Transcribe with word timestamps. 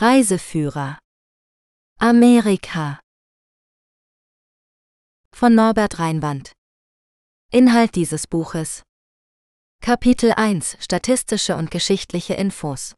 Reiseführer. 0.00 0.98
Amerika. 1.98 3.00
Von 5.30 5.54
Norbert 5.54 5.98
Reinwand. 5.98 6.52
Inhalt 7.52 7.96
dieses 7.96 8.26
Buches. 8.26 8.82
Kapitel 9.82 10.32
1 10.32 10.78
Statistische 10.80 11.54
und 11.54 11.70
geschichtliche 11.70 12.32
Infos. 12.32 12.94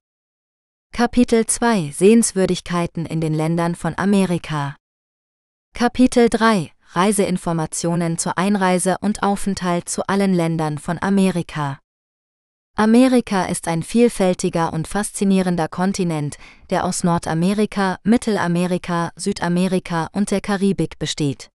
Kapitel 0.93 1.45
2 1.45 1.91
Sehenswürdigkeiten 1.91 3.05
in 3.05 3.21
den 3.21 3.35
Ländern 3.35 3.75
von 3.75 3.99
Amerika. 3.99 4.77
Kapitel 5.75 6.29
3 6.29 6.71
Reiseinformationen 6.93 8.17
zur 8.17 8.39
Einreise 8.39 8.99
und 9.01 9.25
Aufenthalt 9.25 9.89
zu 9.89 10.07
allen 10.07 10.35
Ländern 10.35 10.79
von 10.79 11.03
Amerika 11.03 11.81
Amerika 12.75 13.45
ist 13.45 13.69
ein 13.69 13.83
vielfältiger 13.83 14.73
und 14.73 14.89
faszinierender 14.89 15.69
Kontinent, 15.69 16.39
der 16.71 16.85
aus 16.85 17.05
Nordamerika, 17.05 17.99
Mittelamerika, 18.03 19.13
Südamerika 19.15 20.09
und 20.13 20.31
der 20.31 20.41
Karibik 20.41 20.99
besteht. 20.99 21.51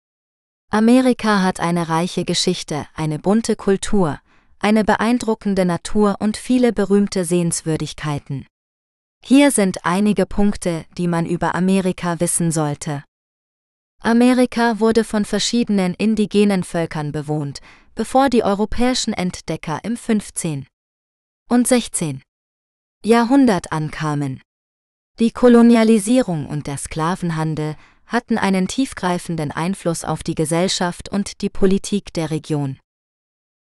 Amerika 0.71 1.43
hat 1.43 1.59
eine 1.59 1.89
reiche 1.89 2.25
Geschichte, 2.25 2.87
eine 2.95 3.19
bunte 3.19 3.57
Kultur, 3.57 4.21
eine 4.59 4.85
beeindruckende 4.85 5.65
Natur 5.65 6.17
und 6.19 6.37
viele 6.37 6.73
berühmte 6.73 7.25
Sehenswürdigkeiten. 7.25 8.47
Hier 9.25 9.51
sind 9.51 9.85
einige 9.85 10.27
Punkte, 10.27 10.85
die 10.99 11.09
man 11.09 11.25
über 11.25 11.55
Amerika 11.55 12.21
wissen 12.21 12.53
sollte. 12.53 13.05
Amerika 14.03 14.81
wurde 14.81 15.03
von 15.03 15.25
verschiedenen 15.25 15.95
indigenen 15.95 16.63
Völkern 16.63 17.11
bewohnt, 17.11 17.61
bevor 17.95 18.29
die 18.29 18.45
europäischen 18.45 19.15
Entdecker 19.15 19.81
im 19.83 19.97
15. 19.97 20.67
und 21.49 21.69
16. 21.69 22.23
Jahrhundert 23.05 23.71
ankamen. 23.71 24.43
Die 25.21 25.31
Kolonialisierung 25.31 26.47
und 26.47 26.67
der 26.67 26.77
Sklavenhandel 26.77 27.77
hatten 28.05 28.37
einen 28.37 28.67
tiefgreifenden 28.67 29.53
Einfluss 29.53 30.05
auf 30.05 30.23
die 30.23 30.35
Gesellschaft 30.35 31.09
und 31.09 31.41
die 31.43 31.49
Politik 31.49 32.13
der 32.13 32.31
Region. 32.31 32.79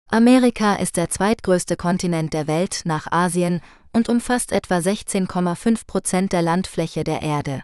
Amerika 0.09 0.75
ist 0.75 0.97
der 0.97 1.09
zweitgrößte 1.09 1.75
Kontinent 1.75 2.33
der 2.33 2.47
Welt 2.47 2.81
nach 2.85 3.11
Asien 3.11 3.61
und 3.93 4.09
umfasst 4.09 4.51
etwa 4.51 4.77
16,5 4.77 5.85
Prozent 5.85 6.33
der 6.33 6.41
Landfläche 6.41 7.03
der 7.03 7.21
Erde. 7.21 7.63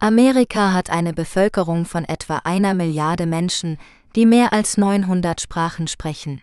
Amerika 0.00 0.72
hat 0.72 0.90
eine 0.90 1.12
Bevölkerung 1.12 1.84
von 1.84 2.04
etwa 2.04 2.38
einer 2.38 2.74
Milliarde 2.74 3.26
Menschen, 3.26 3.78
die 4.16 4.26
mehr 4.26 4.52
als 4.52 4.76
900 4.76 5.40
Sprachen 5.40 5.86
sprechen. 5.86 6.42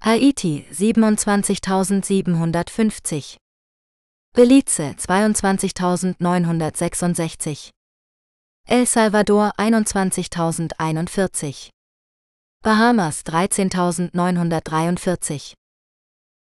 Haiti 0.00 0.66
27.750 0.70 3.36
Belize 4.34 4.94
22.966 4.98 7.70
El 8.66 8.86
Salvador 8.86 9.52
21.041 9.58 11.70
Bahamas 12.62 13.22
13.943 13.24 15.54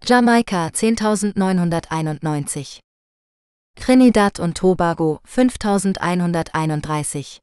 Jamaika 0.04 0.66
10.991 0.68 2.80
Trinidad 3.76 4.40
und 4.40 4.56
Tobago 4.56 5.20
5.131 5.26 7.38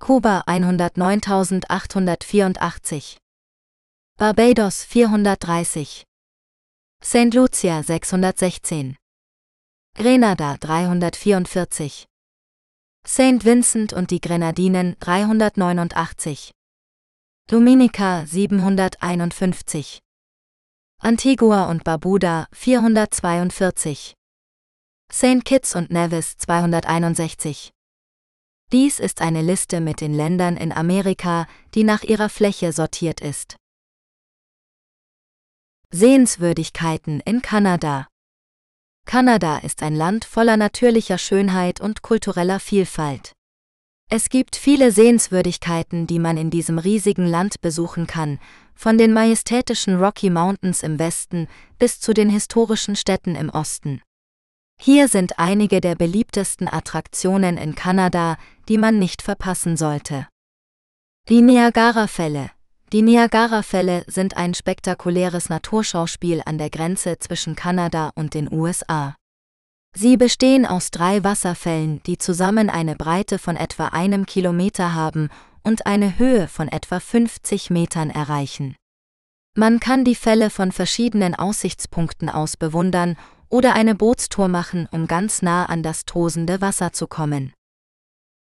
Kuba 0.00 0.42
109.884 0.46 3.23
Barbados 4.16 4.84
430 4.84 6.04
St. 7.02 7.34
Lucia 7.34 7.82
616. 7.82 8.94
Grenada 9.96 10.56
344. 10.56 12.06
St. 13.04 13.44
Vincent 13.44 13.92
und 13.92 14.12
die 14.12 14.20
Grenadinen 14.20 14.94
389. 15.00 16.52
Dominica 17.48 18.24
751. 18.24 19.98
Antigua 21.02 21.68
und 21.68 21.82
Barbuda 21.82 22.46
442. 22.52 24.14
St. 25.12 25.44
Kitts 25.44 25.74
und 25.74 25.90
Nevis 25.90 26.36
261. 26.36 27.72
Dies 28.70 29.00
ist 29.00 29.20
eine 29.20 29.42
Liste 29.42 29.80
mit 29.80 30.00
den 30.00 30.14
Ländern 30.14 30.56
in 30.56 30.70
Amerika, 30.70 31.48
die 31.74 31.82
nach 31.82 32.04
ihrer 32.04 32.28
Fläche 32.28 32.72
sortiert 32.72 33.20
ist. 33.20 33.56
Sehenswürdigkeiten 35.96 37.20
in 37.20 37.40
Kanada 37.40 38.08
Kanada 39.06 39.58
ist 39.58 39.80
ein 39.80 39.94
Land 39.94 40.24
voller 40.24 40.56
natürlicher 40.56 41.18
Schönheit 41.18 41.80
und 41.80 42.02
kultureller 42.02 42.58
Vielfalt. 42.58 43.30
Es 44.10 44.28
gibt 44.28 44.56
viele 44.56 44.90
Sehenswürdigkeiten, 44.90 46.08
die 46.08 46.18
man 46.18 46.36
in 46.36 46.50
diesem 46.50 46.78
riesigen 46.78 47.28
Land 47.28 47.60
besuchen 47.60 48.08
kann, 48.08 48.40
von 48.74 48.98
den 48.98 49.12
majestätischen 49.12 49.94
Rocky 50.02 50.30
Mountains 50.30 50.82
im 50.82 50.98
Westen 50.98 51.46
bis 51.78 52.00
zu 52.00 52.12
den 52.12 52.28
historischen 52.28 52.96
Städten 52.96 53.36
im 53.36 53.48
Osten. 53.50 54.02
Hier 54.82 55.06
sind 55.06 55.38
einige 55.38 55.80
der 55.80 55.94
beliebtesten 55.94 56.66
Attraktionen 56.66 57.56
in 57.56 57.76
Kanada, 57.76 58.36
die 58.68 58.78
man 58.78 58.98
nicht 58.98 59.22
verpassen 59.22 59.76
sollte. 59.76 60.26
Die 61.28 61.40
Niagara-Fälle. 61.40 62.50
Die 62.92 63.02
Niagara-Fälle 63.02 64.04
sind 64.06 64.36
ein 64.36 64.54
spektakuläres 64.54 65.48
Naturschauspiel 65.48 66.42
an 66.44 66.58
der 66.58 66.70
Grenze 66.70 67.18
zwischen 67.18 67.56
Kanada 67.56 68.10
und 68.14 68.34
den 68.34 68.52
USA. 68.52 69.16
Sie 69.96 70.16
bestehen 70.16 70.66
aus 70.66 70.90
drei 70.90 71.22
Wasserfällen, 71.22 72.02
die 72.04 72.18
zusammen 72.18 72.68
eine 72.68 72.96
Breite 72.96 73.38
von 73.38 73.56
etwa 73.56 73.88
einem 73.88 74.26
Kilometer 74.26 74.94
haben 74.94 75.28
und 75.62 75.86
eine 75.86 76.18
Höhe 76.18 76.48
von 76.48 76.68
etwa 76.68 77.00
50 77.00 77.70
Metern 77.70 78.10
erreichen. 78.10 78.76
Man 79.56 79.78
kann 79.78 80.04
die 80.04 80.16
Fälle 80.16 80.50
von 80.50 80.72
verschiedenen 80.72 81.36
Aussichtspunkten 81.36 82.28
aus 82.28 82.56
bewundern 82.56 83.16
oder 83.48 83.74
eine 83.74 83.94
Bootstour 83.94 84.48
machen, 84.48 84.88
um 84.90 85.06
ganz 85.06 85.42
nah 85.42 85.66
an 85.66 85.84
das 85.84 86.04
tosende 86.04 86.60
Wasser 86.60 86.92
zu 86.92 87.06
kommen. 87.06 87.52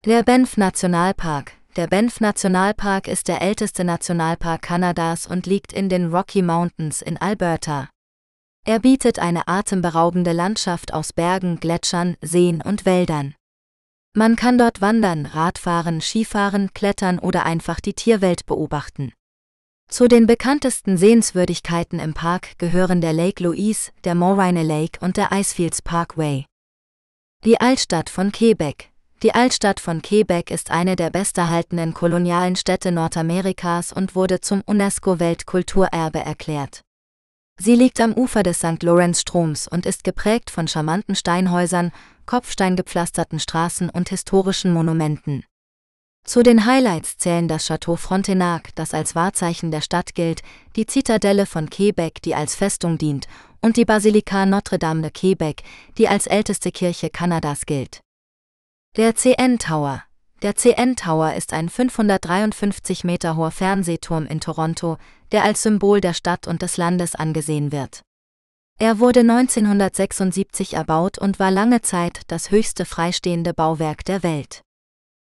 Der 0.05 0.21
Banff 0.21 0.55
Nationalpark. 0.55 1.58
Der 1.75 1.85
Banff 1.85 2.19
Nationalpark 2.19 3.07
ist 3.07 3.27
der 3.27 3.43
älteste 3.43 3.83
Nationalpark 3.83 4.63
Kanadas 4.63 5.27
und 5.27 5.45
liegt 5.45 5.71
in 5.71 5.87
den 5.87 6.11
Rocky 6.11 6.41
Mountains 6.41 7.03
in 7.03 7.15
Alberta. 7.17 7.89
Er 8.65 8.79
bietet 8.79 9.19
eine 9.19 9.47
atemberaubende 9.47 10.31
Landschaft 10.31 10.93
aus 10.93 11.13
Bergen, 11.13 11.59
Gletschern, 11.59 12.17
Seen 12.21 12.61
und 12.61 12.85
Wäldern. 12.85 13.35
Man 14.15 14.35
kann 14.35 14.57
dort 14.57 14.81
wandern, 14.81 15.27
Radfahren, 15.27 16.01
Skifahren, 16.01 16.73
klettern 16.73 17.19
oder 17.19 17.45
einfach 17.45 17.79
die 17.79 17.93
Tierwelt 17.93 18.47
beobachten. 18.47 19.13
Zu 19.87 20.07
den 20.07 20.25
bekanntesten 20.25 20.97
Sehenswürdigkeiten 20.97 21.99
im 21.99 22.15
Park 22.15 22.57
gehören 22.57 22.99
der 23.01 23.13
Lake 23.13 23.43
Louise, 23.43 23.91
der 24.03 24.15
Moraine 24.15 24.63
Lake 24.63 24.99
und 25.03 25.17
der 25.17 25.31
Icefields 25.31 25.83
Parkway. 25.83 26.45
Die 27.45 27.61
Altstadt 27.61 28.09
von 28.09 28.31
Quebec. 28.31 28.88
Die 29.21 29.35
Altstadt 29.35 29.81
von 29.81 30.01
Quebec 30.01 30.49
ist 30.49 30.71
eine 30.71 30.95
der 30.95 31.09
besterhaltenen 31.09 31.93
kolonialen 31.93 32.55
Städte 32.55 32.93
Nordamerikas 32.93 33.91
und 33.91 34.15
wurde 34.15 34.39
zum 34.39 34.61
UNESCO-Weltkulturerbe 34.65 36.19
erklärt. 36.19 36.83
Sie 37.59 37.75
liegt 37.75 37.99
am 37.99 38.13
Ufer 38.13 38.43
des 38.43 38.59
St. 38.59 38.81
Lawrence-Stroms 38.81 39.67
und 39.67 39.85
ist 39.85 40.05
geprägt 40.05 40.49
von 40.49 40.69
charmanten 40.69 41.15
Steinhäusern, 41.15 41.91
kopfsteingepflasterten 42.27 43.41
Straßen 43.41 43.89
und 43.89 44.07
historischen 44.07 44.71
Monumenten. 44.73 45.43
Zu 46.23 46.41
den 46.41 46.65
Highlights 46.65 47.17
zählen 47.17 47.49
das 47.49 47.69
Château 47.69 47.97
Frontenac, 47.97 48.73
das 48.75 48.93
als 48.93 49.15
Wahrzeichen 49.15 49.69
der 49.71 49.81
Stadt 49.81 50.15
gilt, 50.15 50.43
die 50.77 50.85
Zitadelle 50.85 51.45
von 51.45 51.69
Quebec, 51.69 52.21
die 52.21 52.35
als 52.35 52.55
Festung 52.55 52.97
dient, 52.97 53.27
und 53.59 53.75
die 53.75 53.85
Basilika 53.85 54.45
Notre-Dame 54.45 55.01
de 55.01 55.11
Quebec, 55.11 55.63
die 55.97 56.07
als 56.07 56.25
älteste 56.25 56.71
Kirche 56.71 57.09
Kanadas 57.09 57.65
gilt. 57.65 57.99
Der 58.99 59.15
CN 59.15 59.59
Tower. 59.59 60.03
Der 60.41 60.55
CN 60.55 60.97
Tower 60.97 61.33
ist 61.33 61.53
ein 61.53 61.69
553 61.69 63.05
Meter 63.05 63.37
hoher 63.37 63.51
Fernsehturm 63.51 64.25
in 64.25 64.41
Toronto, 64.41 64.97
der 65.31 65.45
als 65.45 65.63
Symbol 65.63 66.01
der 66.01 66.13
Stadt 66.13 66.47
und 66.47 66.63
des 66.63 66.75
Landes 66.75 67.15
angesehen 67.15 67.71
wird. 67.71 68.01
Er 68.77 68.99
wurde 68.99 69.21
1976 69.21 70.73
erbaut 70.73 71.17
und 71.17 71.39
war 71.39 71.49
lange 71.49 71.81
Zeit 71.81 72.23
das 72.27 72.51
höchste 72.51 72.83
freistehende 72.83 73.53
Bauwerk 73.53 74.03
der 74.03 74.21
Welt. 74.21 74.63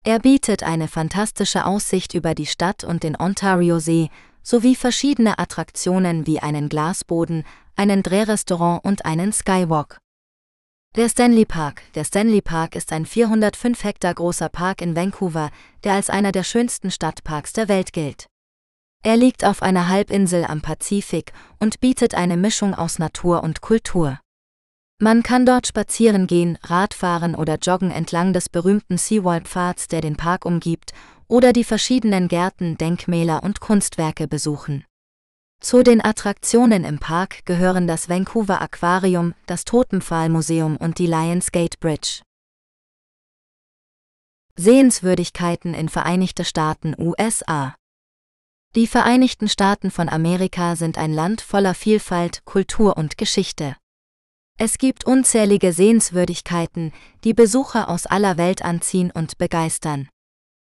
Er 0.05 0.20
bietet 0.20 0.62
eine 0.62 0.87
fantastische 0.87 1.64
Aussicht 1.64 2.14
über 2.14 2.37
die 2.37 2.47
Stadt 2.47 2.85
und 2.85 3.03
den 3.03 3.17
Ontario-See 3.19 4.11
sowie 4.44 4.76
verschiedene 4.76 5.41
Attraktionen 5.41 6.25
wie 6.26 6.38
einen 6.38 6.69
Glasboden, 6.69 7.43
einen 7.75 8.05
Drehrestaurant 8.05 8.85
und 8.85 9.06
einen 9.06 9.32
Skywalk. 9.32 9.99
Der 10.96 11.10
Stanley 11.10 11.44
Park. 11.44 11.82
Der 11.94 12.04
Stanley 12.04 12.40
Park 12.40 12.75
ist 12.75 12.90
ein 12.90 13.04
405 13.04 13.84
Hektar 13.84 14.14
großer 14.14 14.48
Park 14.48 14.81
in 14.81 14.96
Vancouver, 14.96 15.50
der 15.84 15.93
als 15.93 16.08
einer 16.08 16.32
der 16.32 16.43
schönsten 16.43 16.90
Stadtparks 16.90 17.52
der 17.52 17.69
Welt 17.69 17.93
gilt. 17.93 18.28
Er 19.04 19.19
liegt 19.19 19.44
auf 19.44 19.60
einer 19.60 19.90
Halbinsel 19.90 20.46
am 20.46 20.62
Pazifik 20.62 21.34
und 21.60 21.81
bietet 21.81 22.14
eine 22.14 22.38
Mischung 22.38 22.75
aus 22.75 22.98
Natur 22.98 23.43
und 23.43 23.60
Kultur. 23.60 24.19
Man 24.98 25.22
kann 25.22 25.44
dort 25.44 25.66
spazieren 25.66 26.26
gehen, 26.26 26.56
Radfahren 26.62 27.34
oder 27.34 27.58
joggen 27.58 27.90
entlang 27.90 28.32
des 28.32 28.48
berühmten 28.48 28.96
Seawall-Pfads, 28.96 29.88
der 29.88 30.00
den 30.00 30.16
Park 30.16 30.46
umgibt, 30.46 30.93
oder 31.28 31.52
die 31.52 31.64
verschiedenen 31.64 32.26
Gärten, 32.28 32.78
Denkmäler 32.78 33.43
und 33.43 33.60
Kunstwerke 33.60 34.26
besuchen. 34.26 34.87
Zu 35.61 35.82
den 35.82 36.05
Attraktionen 36.05 36.85
im 36.85 36.99
Park 36.99 37.44
gehören 37.47 37.87
das 37.87 38.08
Vancouver 38.08 38.61
Aquarium, 38.61 39.35
das 39.47 39.64
Totenpfahlmuseum 39.64 40.76
und 40.76 40.99
die 40.99 41.06
Lions 41.06 41.50
Gate 41.50 41.81
Bridge. 41.81 42.23
Sehenswürdigkeiten 44.56 45.75
in 45.75 45.88
Vereinigte 45.88 46.44
Staaten 46.44 46.94
USA 46.99 47.75
Die 48.75 48.87
Vereinigten 48.87 49.49
Staaten 49.49 49.91
von 49.91 50.08
Amerika 50.08 50.76
sind 50.76 50.99
ein 50.99 51.12
Land 51.12 51.41
voller 51.41 51.75
Vielfalt, 51.75 52.44
Kultur 52.44 52.97
und 52.97 53.19
Geschichte. 53.19 53.76
Es 54.58 54.79
gibt 54.79 55.05
unzählige 55.05 55.72
Sehenswürdigkeiten, 55.72 56.93
die 57.25 57.34
Besucher 57.34 57.91
aus 57.91 58.06
aller 58.06 58.39
Welt 58.39 58.63
anziehen 58.63 59.10
und 59.10 59.36
begeistern. 59.36 60.08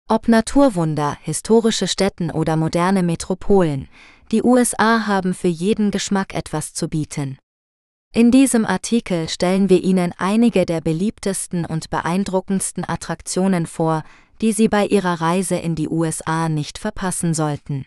Ob 0.09 0.29
Naturwunder, 0.29 1.17
historische 1.23 1.89
Städten 1.89 2.31
oder 2.31 2.57
moderne 2.57 3.03
Metropolen, 3.03 3.89
die 4.33 4.43
USA 4.43 5.07
haben 5.07 5.35
für 5.35 5.49
jeden 5.49 5.91
Geschmack 5.91 6.35
etwas 6.35 6.73
zu 6.73 6.89
bieten. 6.89 7.39
In 8.15 8.31
diesem 8.31 8.65
Artikel 8.65 9.29
stellen 9.29 9.69
wir 9.69 9.83
Ihnen 9.83 10.13
einige 10.17 10.67
der 10.67 10.81
beliebtesten 10.81 11.65
und 11.65 11.91
beeindruckendsten 11.91 12.89
Attraktionen 12.89 13.67
vor, 13.67 14.05
die 14.41 14.53
Sie 14.53 14.69
bei 14.69 14.87
Ihrer 14.87 15.21
Reise 15.21 15.57
in 15.57 15.75
die 15.75 15.89
USA 15.89 16.49
nicht 16.49 16.79
verpassen 16.79 17.35
sollten. 17.35 17.87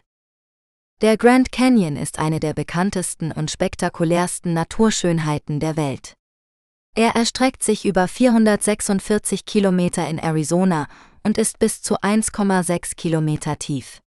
Der 1.01 1.17
Grand 1.17 1.51
Canyon 1.51 1.97
ist 1.97 2.19
eine 2.19 2.39
der 2.39 2.53
bekanntesten 2.53 3.31
und 3.31 3.51
spektakulärsten 3.51 4.53
Naturschönheiten 4.53 5.59
der 5.59 5.75
Welt. 5.75 6.13
Er 6.95 7.15
erstreckt 7.15 7.61
sich 7.61 7.85
über 7.85 8.07
446 8.07 9.45
Kilometer 9.45 10.07
in 10.07 10.17
Arizona 10.17 10.87
und 11.23 11.37
ist 11.37 11.59
bis 11.59 11.81
zu 11.81 11.97
1,6 11.97 12.95
Kilometer 12.95 13.59
tief. 13.59 13.99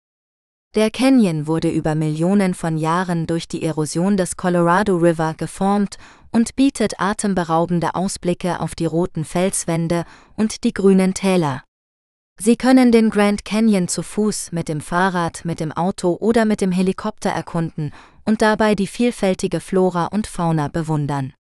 Der 0.78 0.92
Canyon 0.92 1.48
wurde 1.48 1.70
über 1.70 1.96
Millionen 1.96 2.54
von 2.54 2.78
Jahren 2.78 3.26
durch 3.26 3.48
die 3.48 3.64
Erosion 3.64 4.16
des 4.16 4.36
Colorado 4.36 4.96
River 4.96 5.34
geformt 5.34 5.96
und 6.30 6.54
bietet 6.54 7.00
atemberaubende 7.00 7.96
Ausblicke 7.96 8.60
auf 8.60 8.76
die 8.76 8.86
roten 8.86 9.24
Felswände 9.24 10.04
und 10.36 10.62
die 10.62 10.72
grünen 10.72 11.14
Täler. 11.14 11.64
Sie 12.40 12.54
können 12.54 12.92
den 12.92 13.10
Grand 13.10 13.44
Canyon 13.44 13.88
zu 13.88 14.04
Fuß, 14.04 14.52
mit 14.52 14.68
dem 14.68 14.80
Fahrrad, 14.80 15.44
mit 15.44 15.58
dem 15.58 15.72
Auto 15.72 16.16
oder 16.20 16.44
mit 16.44 16.60
dem 16.60 16.70
Helikopter 16.70 17.30
erkunden 17.30 17.92
und 18.24 18.40
dabei 18.40 18.76
die 18.76 18.86
vielfältige 18.86 19.58
Flora 19.58 20.06
und 20.06 20.28
Fauna 20.28 20.68
bewundern. 20.68 21.32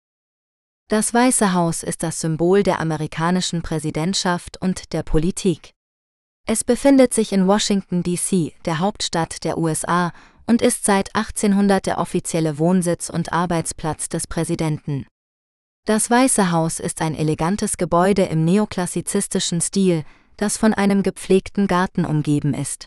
Das 0.88 1.12
Weiße 1.12 1.52
Haus 1.52 1.82
ist 1.82 2.02
das 2.02 2.22
Symbol 2.22 2.62
der 2.62 2.80
amerikanischen 2.80 3.60
Präsidentschaft 3.60 4.56
und 4.62 4.94
der 4.94 5.02
Politik. 5.02 5.75
Es 6.48 6.62
befindet 6.62 7.12
sich 7.12 7.32
in 7.32 7.48
Washington, 7.48 8.04
D.C., 8.04 8.54
der 8.64 8.78
Hauptstadt 8.78 9.42
der 9.42 9.58
USA, 9.58 10.12
und 10.46 10.62
ist 10.62 10.84
seit 10.84 11.14
1800 11.16 11.86
der 11.86 11.98
offizielle 11.98 12.60
Wohnsitz 12.60 13.10
und 13.10 13.32
Arbeitsplatz 13.32 14.08
des 14.08 14.28
Präsidenten. 14.28 15.06
Das 15.86 16.08
Weiße 16.08 16.52
Haus 16.52 16.78
ist 16.78 17.02
ein 17.02 17.16
elegantes 17.16 17.78
Gebäude 17.78 18.22
im 18.22 18.44
neoklassizistischen 18.44 19.60
Stil, 19.60 20.04
das 20.36 20.56
von 20.56 20.72
einem 20.72 21.02
gepflegten 21.02 21.66
Garten 21.66 22.04
umgeben 22.04 22.54
ist. 22.54 22.86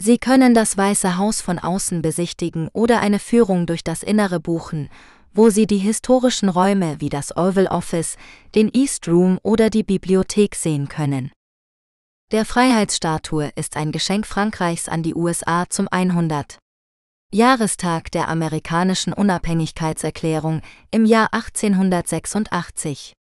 Sie 0.00 0.16
können 0.16 0.54
das 0.54 0.78
Weiße 0.78 1.18
Haus 1.18 1.42
von 1.42 1.58
außen 1.58 2.00
besichtigen 2.00 2.68
oder 2.72 3.00
eine 3.00 3.18
Führung 3.18 3.66
durch 3.66 3.84
das 3.84 4.02
Innere 4.02 4.40
buchen, 4.40 4.88
wo 5.34 5.50
Sie 5.50 5.66
die 5.66 5.76
historischen 5.76 6.48
Räume 6.48 6.96
wie 7.00 7.10
das 7.10 7.36
Oval 7.36 7.66
Office, 7.66 8.16
den 8.54 8.70
East 8.72 9.06
Room 9.06 9.38
oder 9.42 9.68
die 9.68 9.82
Bibliothek 9.82 10.54
sehen 10.54 10.88
können. 10.88 11.30
Der 12.32 12.44
Freiheitsstatue 12.44 13.50
ist 13.56 13.76
ein 13.76 13.90
Geschenk 13.90 14.24
Frankreichs 14.24 14.88
an 14.88 15.02
die 15.02 15.16
USA 15.16 15.64
zum 15.68 15.88
100. 15.88 16.58
Jahrestag 17.32 18.12
der 18.12 18.28
amerikanischen 18.28 19.12
Unabhängigkeitserklärung 19.12 20.62
im 20.92 21.06
Jahr 21.06 21.34
1886. 21.34 23.14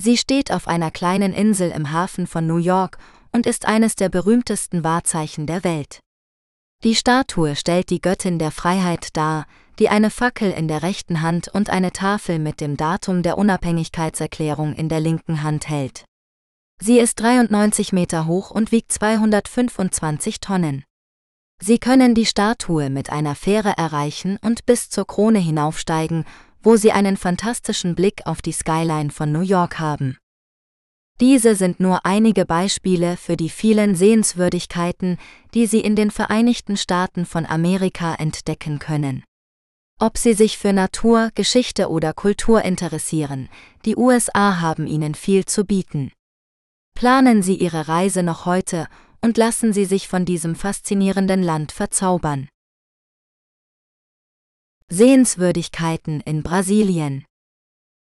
Sie 0.00 0.16
steht 0.16 0.50
auf 0.50 0.66
einer 0.66 0.90
kleinen 0.90 1.32
Insel 1.32 1.70
im 1.70 1.92
Hafen 1.92 2.26
von 2.26 2.44
New 2.44 2.56
York 2.56 2.98
und 3.30 3.46
ist 3.46 3.66
eines 3.66 3.94
der 3.94 4.08
berühmtesten 4.08 4.82
Wahrzeichen 4.82 5.46
der 5.46 5.62
Welt. 5.62 6.00
Die 6.82 6.96
Statue 6.96 7.54
stellt 7.54 7.90
die 7.90 8.00
Göttin 8.00 8.40
der 8.40 8.50
Freiheit 8.50 9.16
dar, 9.16 9.46
die 9.78 9.88
eine 9.88 10.10
Fackel 10.10 10.50
in 10.50 10.66
der 10.66 10.82
rechten 10.82 11.22
Hand 11.22 11.46
und 11.46 11.70
eine 11.70 11.92
Tafel 11.92 12.40
mit 12.40 12.60
dem 12.60 12.76
Datum 12.76 13.22
der 13.22 13.38
Unabhängigkeitserklärung 13.38 14.74
in 14.74 14.88
der 14.88 14.98
linken 14.98 15.44
Hand 15.44 15.68
hält. 15.68 16.06
Sie 16.80 16.98
ist 16.98 17.20
93 17.20 17.92
Meter 17.92 18.26
hoch 18.26 18.50
und 18.50 18.72
wiegt 18.72 18.92
225 18.92 20.40
Tonnen. 20.40 20.84
Sie 21.60 21.78
können 21.78 22.14
die 22.14 22.26
Statue 22.26 22.90
mit 22.90 23.10
einer 23.10 23.36
Fähre 23.36 23.74
erreichen 23.76 24.38
und 24.42 24.66
bis 24.66 24.90
zur 24.90 25.06
Krone 25.06 25.38
hinaufsteigen, 25.38 26.24
wo 26.60 26.76
Sie 26.76 26.90
einen 26.90 27.16
fantastischen 27.16 27.94
Blick 27.94 28.26
auf 28.26 28.42
die 28.42 28.52
Skyline 28.52 29.10
von 29.10 29.30
New 29.30 29.42
York 29.42 29.78
haben. 29.78 30.18
Diese 31.20 31.54
sind 31.54 31.78
nur 31.78 32.04
einige 32.04 32.46
Beispiele 32.46 33.16
für 33.16 33.36
die 33.36 33.48
vielen 33.48 33.94
Sehenswürdigkeiten, 33.94 35.18
die 35.54 35.66
Sie 35.66 35.80
in 35.80 35.94
den 35.94 36.10
Vereinigten 36.10 36.76
Staaten 36.76 37.26
von 37.26 37.46
Amerika 37.46 38.14
entdecken 38.14 38.80
können. 38.80 39.22
Ob 40.00 40.18
Sie 40.18 40.34
sich 40.34 40.58
für 40.58 40.72
Natur, 40.72 41.30
Geschichte 41.36 41.90
oder 41.90 42.12
Kultur 42.12 42.62
interessieren, 42.62 43.48
die 43.84 43.96
USA 43.96 44.60
haben 44.60 44.88
Ihnen 44.88 45.14
viel 45.14 45.44
zu 45.44 45.64
bieten. 45.64 46.10
Planen 47.02 47.42
Sie 47.42 47.56
Ihre 47.56 47.88
Reise 47.88 48.22
noch 48.22 48.46
heute 48.46 48.86
und 49.22 49.36
lassen 49.36 49.72
Sie 49.72 49.86
sich 49.86 50.06
von 50.06 50.24
diesem 50.24 50.54
faszinierenden 50.54 51.42
Land 51.42 51.72
verzaubern. 51.72 52.48
Sehenswürdigkeiten 54.88 56.20
in 56.20 56.44
Brasilien 56.44 57.24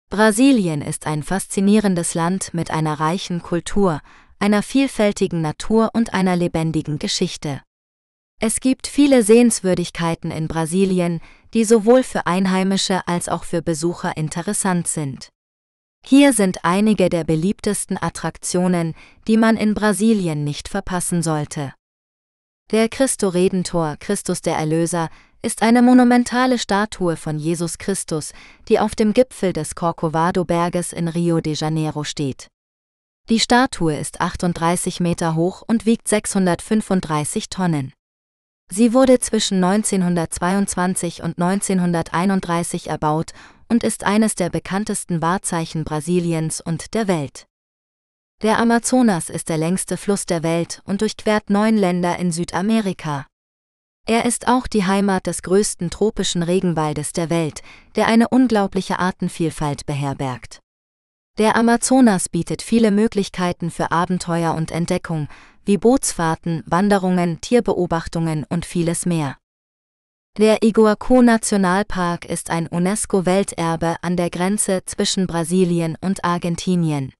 Brasilien 0.09 0.81
ist 0.81 1.07
ein 1.07 1.23
faszinierendes 1.23 2.15
Land 2.15 2.53
mit 2.53 2.69
einer 2.69 2.99
reichen 2.99 3.41
Kultur, 3.41 4.01
einer 4.39 4.61
vielfältigen 4.61 5.39
Natur 5.39 5.91
und 5.93 6.13
einer 6.13 6.35
lebendigen 6.35 6.99
Geschichte. 6.99 7.61
Es 8.41 8.59
gibt 8.59 8.87
viele 8.87 9.23
Sehenswürdigkeiten 9.23 10.31
in 10.31 10.49
Brasilien, 10.49 11.21
die 11.53 11.63
sowohl 11.63 12.03
für 12.03 12.27
Einheimische 12.27 13.07
als 13.07 13.29
auch 13.29 13.45
für 13.45 13.61
Besucher 13.61 14.17
interessant 14.17 14.89
sind. 14.89 15.29
Hier 16.05 16.33
sind 16.33 16.65
einige 16.65 17.09
der 17.09 17.23
beliebtesten 17.23 17.97
Attraktionen, 18.01 18.95
die 19.27 19.37
man 19.37 19.55
in 19.55 19.73
Brasilien 19.73 20.43
nicht 20.43 20.67
verpassen 20.67 21.21
sollte. 21.21 21.73
Der 22.71 22.89
Christo 22.89 23.29
Redentor 23.29 23.97
Christus 23.99 24.41
der 24.41 24.55
Erlöser 24.55 25.09
ist 25.41 25.61
eine 25.61 25.81
monumentale 25.81 26.57
Statue 26.57 27.17
von 27.17 27.37
Jesus 27.37 27.77
Christus, 27.77 28.31
die 28.67 28.79
auf 28.79 28.95
dem 28.95 29.13
Gipfel 29.13 29.53
des 29.53 29.75
Corcovado-Berges 29.75 30.93
in 30.93 31.07
Rio 31.07 31.41
de 31.41 31.53
Janeiro 31.53 32.03
steht. 32.03 32.47
Die 33.29 33.39
Statue 33.39 33.95
ist 33.95 34.21
38 34.21 34.99
Meter 34.99 35.35
hoch 35.35 35.63
und 35.65 35.85
wiegt 35.85 36.07
635 36.07 37.49
Tonnen. 37.49 37.93
Sie 38.71 38.93
wurde 38.93 39.19
zwischen 39.19 39.63
1922 39.63 41.23
und 41.23 41.41
1931 41.41 42.87
erbaut 42.87 43.33
und 43.71 43.85
ist 43.85 44.03
eines 44.03 44.35
der 44.35 44.49
bekanntesten 44.49 45.21
Wahrzeichen 45.21 45.85
Brasiliens 45.85 46.59
und 46.59 46.93
der 46.93 47.07
Welt. 47.07 47.47
Der 48.41 48.59
Amazonas 48.59 49.29
ist 49.29 49.47
der 49.47 49.57
längste 49.57 49.95
Fluss 49.95 50.25
der 50.25 50.43
Welt 50.43 50.81
und 50.83 50.99
durchquert 50.99 51.49
neun 51.49 51.77
Länder 51.77 52.19
in 52.19 52.33
Südamerika. 52.33 53.27
Er 54.05 54.25
ist 54.25 54.49
auch 54.49 54.67
die 54.67 54.85
Heimat 54.85 55.25
des 55.25 55.41
größten 55.41 55.89
tropischen 55.89 56.43
Regenwaldes 56.43 57.13
der 57.13 57.29
Welt, 57.29 57.61
der 57.95 58.07
eine 58.07 58.27
unglaubliche 58.27 58.99
Artenvielfalt 58.99 59.85
beherbergt. 59.85 60.59
Der 61.37 61.55
Amazonas 61.55 62.27
bietet 62.27 62.61
viele 62.61 62.91
Möglichkeiten 62.91 63.71
für 63.71 63.89
Abenteuer 63.89 64.53
und 64.53 64.71
Entdeckung, 64.71 65.29
wie 65.63 65.77
Bootsfahrten, 65.77 66.63
Wanderungen, 66.65 67.39
Tierbeobachtungen 67.39 68.43
und 68.49 68.65
vieles 68.65 69.05
mehr. 69.05 69.37
Der 70.37 70.63
Iguacu-Nationalpark 70.63 72.23
ist 72.23 72.51
ein 72.51 72.65
UNESCO-Welterbe 72.67 73.97
an 74.01 74.15
der 74.15 74.29
Grenze 74.29 74.81
zwischen 74.85 75.27
Brasilien 75.27 75.97
und 75.99 76.23
Argentinien. 76.23 77.11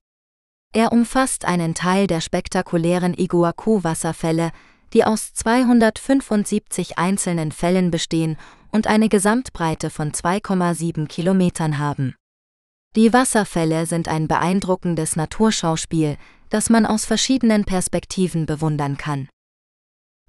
Er 0.72 0.92
umfasst 0.92 1.44
einen 1.44 1.74
Teil 1.74 2.06
der 2.06 2.22
spektakulären 2.22 3.12
Iguacu-Wasserfälle, 3.12 4.50
die 4.94 5.04
aus 5.04 5.34
275 5.34 6.96
einzelnen 6.96 7.52
Fällen 7.52 7.90
bestehen 7.90 8.38
und 8.70 8.86
eine 8.86 9.10
Gesamtbreite 9.10 9.90
von 9.90 10.12
2,7 10.12 11.06
Kilometern 11.06 11.78
haben. 11.78 12.14
Die 12.96 13.12
Wasserfälle 13.12 13.84
sind 13.84 14.08
ein 14.08 14.26
beeindruckendes 14.26 15.16
Naturschauspiel, 15.16 16.16
das 16.48 16.70
man 16.70 16.86
aus 16.86 17.04
verschiedenen 17.04 17.66
Perspektiven 17.66 18.46
bewundern 18.46 18.96
kann. 18.96 19.28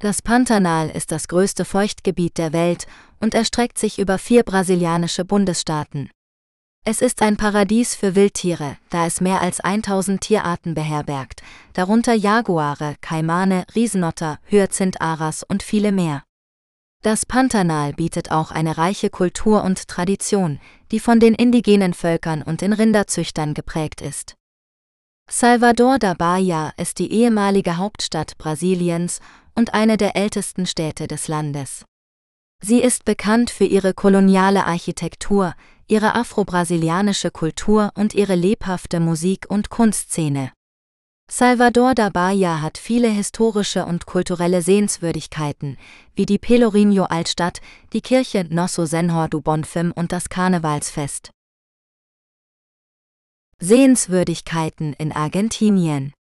Das 0.03 0.21
Pantanal 0.21 0.89
ist 0.89 1.13
das 1.13 1.29
größte 1.29 1.63
Feuchtgebiet 1.63 2.37
der 2.37 2.51
Welt 2.51 2.87
und 3.21 3.33
erstreckt 3.33 3.77
sich 3.77 3.99
über 3.99 4.17
vier 4.17 4.43
brasilianische 4.43 5.23
Bundesstaaten. 5.23 6.09
Es 6.83 7.01
ist 7.01 7.21
ein 7.21 7.37
Paradies 7.37 7.95
für 7.95 8.13
Wildtiere, 8.13 8.75
da 8.89 9.05
es 9.05 9.21
mehr 9.21 9.39
als 9.39 9.61
1000 9.61 10.19
Tierarten 10.19 10.73
beherbergt, 10.73 11.41
darunter 11.71 12.13
Jaguare, 12.15 12.97
Kaimane, 12.99 13.65
Riesenotter, 13.75 14.39
Hyazintharas 14.47 15.43
und 15.43 15.63
viele 15.63 15.93
mehr. 15.93 16.23
Das 17.01 17.25
Pantanal 17.25 17.93
bietet 17.93 18.29
auch 18.29 18.51
eine 18.51 18.77
reiche 18.77 19.09
Kultur 19.09 19.63
und 19.63 19.87
Tradition, 19.87 20.59
die 20.91 20.99
von 20.99 21.21
den 21.21 21.33
indigenen 21.33 21.93
Völkern 21.93 22.41
und 22.41 22.59
den 22.59 22.73
Rinderzüchtern 22.73 23.53
geprägt 23.53 24.01
ist. 24.01 24.35
Salvador 25.29 25.99
da 25.99 26.13
Bahia 26.13 26.73
ist 26.75 26.99
die 26.99 27.13
ehemalige 27.13 27.77
Hauptstadt 27.77 28.37
Brasiliens 28.37 29.21
und 29.55 29.73
eine 29.73 29.97
der 29.97 30.15
ältesten 30.15 30.65
Städte 30.65 31.07
des 31.07 31.27
Landes. 31.27 31.85
Sie 32.61 32.81
ist 32.81 33.03
bekannt 33.03 33.49
für 33.49 33.65
ihre 33.65 33.93
koloniale 33.93 34.65
Architektur, 34.65 35.53
ihre 35.87 36.15
afro-brasilianische 36.15 37.29
Kultur 37.29 37.91
und 37.95 38.13
ihre 38.13 38.35
lebhafte 38.35 38.99
Musik- 38.99 39.49
und 39.49 39.69
Kunstszene. 39.69 40.51
Salvador 41.29 41.95
da 41.95 42.09
Bahia 42.09 42.61
hat 42.61 42.77
viele 42.77 43.09
historische 43.09 43.85
und 43.85 44.05
kulturelle 44.05 44.61
Sehenswürdigkeiten, 44.61 45.77
wie 46.15 46.25
die 46.25 46.37
Pelourinho-Altstadt, 46.37 47.59
die 47.91 48.01
Kirche 48.01 48.45
Nosso 48.49 48.85
Senhor 48.85 49.29
do 49.29 49.41
Bonfim 49.41 49.91
und 49.91 50.11
das 50.11 50.29
Karnevalsfest. 50.29 51.31
Sehenswürdigkeiten 53.59 54.93
in 54.93 55.11
Argentinien 55.11 56.13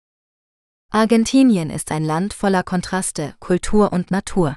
Argentinien 0.93 1.71
ist 1.71 1.93
ein 1.93 2.05
Land 2.05 2.35
voller 2.35 2.65
Kontraste, 2.65 3.35
Kultur 3.39 3.93
und 3.93 4.11
Natur. 4.11 4.57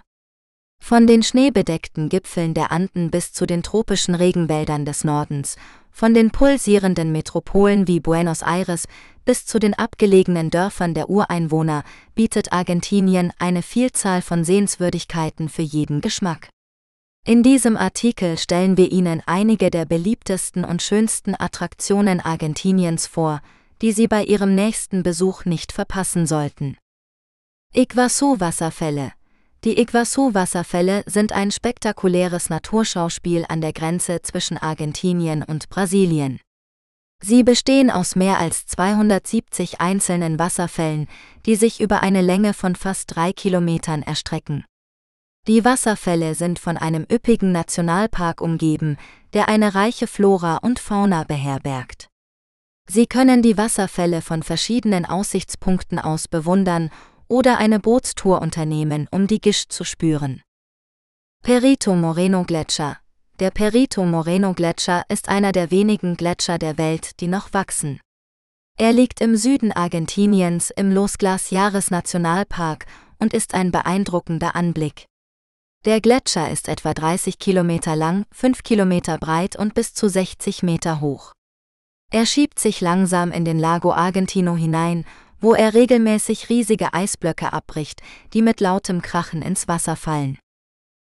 Von 0.82 1.06
den 1.06 1.22
schneebedeckten 1.22 2.10
Gipfeln 2.10 2.56
der 2.56 2.72
Anden 2.72 3.12
bis 3.12 3.34
zu 3.34 3.46
den 3.46 3.62
tropischen 3.62 4.16
Regenwäldern 4.16 4.84
des 4.84 5.04
Nordens, 5.04 5.58
von 5.92 6.16
den 6.16 6.32
pulsierenden 6.32 7.12
Metropolen 7.12 7.88
wie 7.88 8.00
Buenos 8.00 8.42
Aires 8.42 8.88
bis 9.26 9.46
zu 9.46 9.60
den 9.60 9.76
abgelegenen 9.76 10.50
Dörfern 10.50 10.96
der 10.96 11.08
Ureinwohner 11.08 11.84
bietet 12.16 12.52
Argentinien 12.52 13.32
eine 13.38 13.62
Vielzahl 13.62 14.24
von 14.24 14.44
Sehenswürdigkeiten 14.44 15.50
für 15.50 15.62
jeden 15.62 16.02
Geschmack. 16.02 16.50
In 17.28 17.44
diesem 17.44 17.78
Artikel 17.78 18.40
stellen 18.40 18.76
wir 18.76 18.92
Ihnen 18.92 19.22
einige 19.28 19.70
der 19.70 19.86
beliebtesten 19.86 20.66
und 20.66 20.82
schönsten 20.82 21.36
Attraktionen 21.40 22.20
Argentiniens 22.20 23.06
vor, 23.06 23.40
die 23.84 23.92
Sie 23.92 24.08
bei 24.08 24.24
Ihrem 24.24 24.56
nächsten 24.56 25.04
Besuch 25.04 25.46
nicht 25.46 25.72
verpassen 25.72 26.26
sollten. 26.26 26.78
Iguazu-Wasserfälle 27.76 29.12
die 29.64 29.80
Iguazu-Wasserfälle 29.80 31.04
sind 31.06 31.32
ein 31.32 31.50
spektakuläres 31.50 32.50
Naturschauspiel 32.50 33.46
an 33.48 33.62
der 33.62 33.72
Grenze 33.72 34.22
zwischen 34.22 34.58
Argentinien 34.58 35.42
und 35.42 35.70
Brasilien. 35.70 36.42
Sie 37.24 37.44
bestehen 37.44 37.90
aus 37.90 38.18
mehr 38.18 38.40
als 38.40 38.66
270 38.66 39.80
einzelnen 39.80 40.38
Wasserfällen, 40.38 41.08
die 41.46 41.56
sich 41.56 41.80
über 41.80 42.04
eine 42.04 42.22
Länge 42.22 42.54
von 42.54 42.76
fast 42.76 43.16
drei 43.16 43.32
Kilometern 43.32 44.02
erstrecken. 44.02 44.66
Die 45.48 45.64
Wasserfälle 45.64 46.36
sind 46.36 46.60
von 46.60 46.76
einem 46.76 47.06
üppigen 47.10 47.54
Nationalpark 47.54 48.42
umgeben, 48.42 48.98
der 49.32 49.48
eine 49.48 49.76
reiche 49.76 50.08
Flora 50.08 50.58
und 50.58 50.80
Fauna 50.80 51.24
beherbergt. 51.24 52.10
Sie 52.90 53.08
können 53.08 53.42
die 53.42 53.58
Wasserfälle 53.58 54.22
von 54.22 54.44
verschiedenen 54.44 55.06
Aussichtspunkten 55.06 56.00
aus 56.00 56.28
bewundern 56.28 56.90
oder 57.28 57.58
eine 57.58 57.80
Bootstour 57.80 58.42
unternehmen, 58.42 59.08
um 59.12 59.28
die 59.28 59.40
Gischt 59.40 59.72
zu 59.72 59.84
spüren. 59.84 60.42
Perito 61.44 61.96
Moreno 61.96 62.44
Gletscher. 62.44 63.00
Der 63.40 63.52
Perito 63.52 64.06
Moreno 64.06 64.54
Gletscher 64.54 65.04
ist 65.10 65.28
einer 65.28 65.52
der 65.52 65.72
wenigen 65.72 66.16
Gletscher 66.16 66.58
der 66.58 66.78
Welt, 66.78 67.20
die 67.20 67.28
noch 67.28 67.54
wachsen. 67.54 68.00
Er 68.78 68.94
liegt 68.94 69.22
im 69.22 69.36
Süden 69.36 69.72
Argentiniens 69.72 70.70
im 70.70 70.92
Los 70.92 71.18
Glaciares 71.18 71.92
Nationalpark 71.92 72.86
und 73.20 73.34
ist 73.34 73.54
ein 73.54 73.72
beeindruckender 73.72 74.56
Anblick. 74.56 75.06
Der 75.86 76.00
Gletscher 76.00 76.50
ist 76.50 76.70
etwa 76.70 76.94
30 76.94 77.40
Kilometer 77.40 77.96
lang, 77.96 78.26
5 78.32 78.64
Kilometer 78.64 79.18
breit 79.18 79.56
und 79.56 79.74
bis 79.74 79.94
zu 79.94 80.08
60 80.08 80.64
Meter 80.64 81.02
hoch. 81.02 81.34
Er 82.14 82.28
schiebt 82.28 82.60
sich 82.60 82.80
langsam 82.80 83.32
in 83.32 83.44
den 83.44 83.58
Lago 83.58 83.92
Argentino 83.92 84.56
hinein, 84.56 85.04
wo 85.40 85.56
er 85.56 85.74
regelmäßig 85.74 86.48
riesige 86.48 86.94
Eisblöcke 86.94 87.52
abbricht, 87.52 88.04
die 88.34 88.44
mit 88.44 88.62
lautem 88.62 89.02
Krachen 89.02 89.42
ins 89.42 89.68
Wasser 89.68 89.96
fallen. 89.96 90.38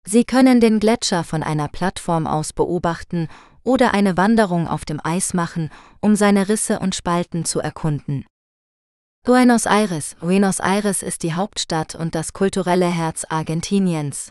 Sie 0.06 0.22
können 0.22 0.60
den 0.60 0.78
Gletscher 0.78 1.24
von 1.24 1.42
einer 1.42 1.66
Plattform 1.66 2.28
aus 2.28 2.52
beobachten 2.52 3.26
oder 3.64 3.94
eine 3.94 4.16
Wanderung 4.16 4.68
auf 4.68 4.84
dem 4.84 5.00
Eis 5.02 5.34
machen, 5.34 5.70
um 6.00 6.14
seine 6.14 6.48
Risse 6.48 6.78
und 6.78 6.94
Spalten 6.94 7.44
zu 7.44 7.58
erkunden. 7.58 8.24
Buenos 9.24 9.66
Aires 9.66 10.14
Buenos 10.20 10.60
Aires 10.60 11.02
ist 11.02 11.24
die 11.24 11.34
Hauptstadt 11.34 11.96
und 11.96 12.14
das 12.14 12.32
kulturelle 12.32 12.86
Herz 12.86 13.26
Argentiniens. 13.28 14.30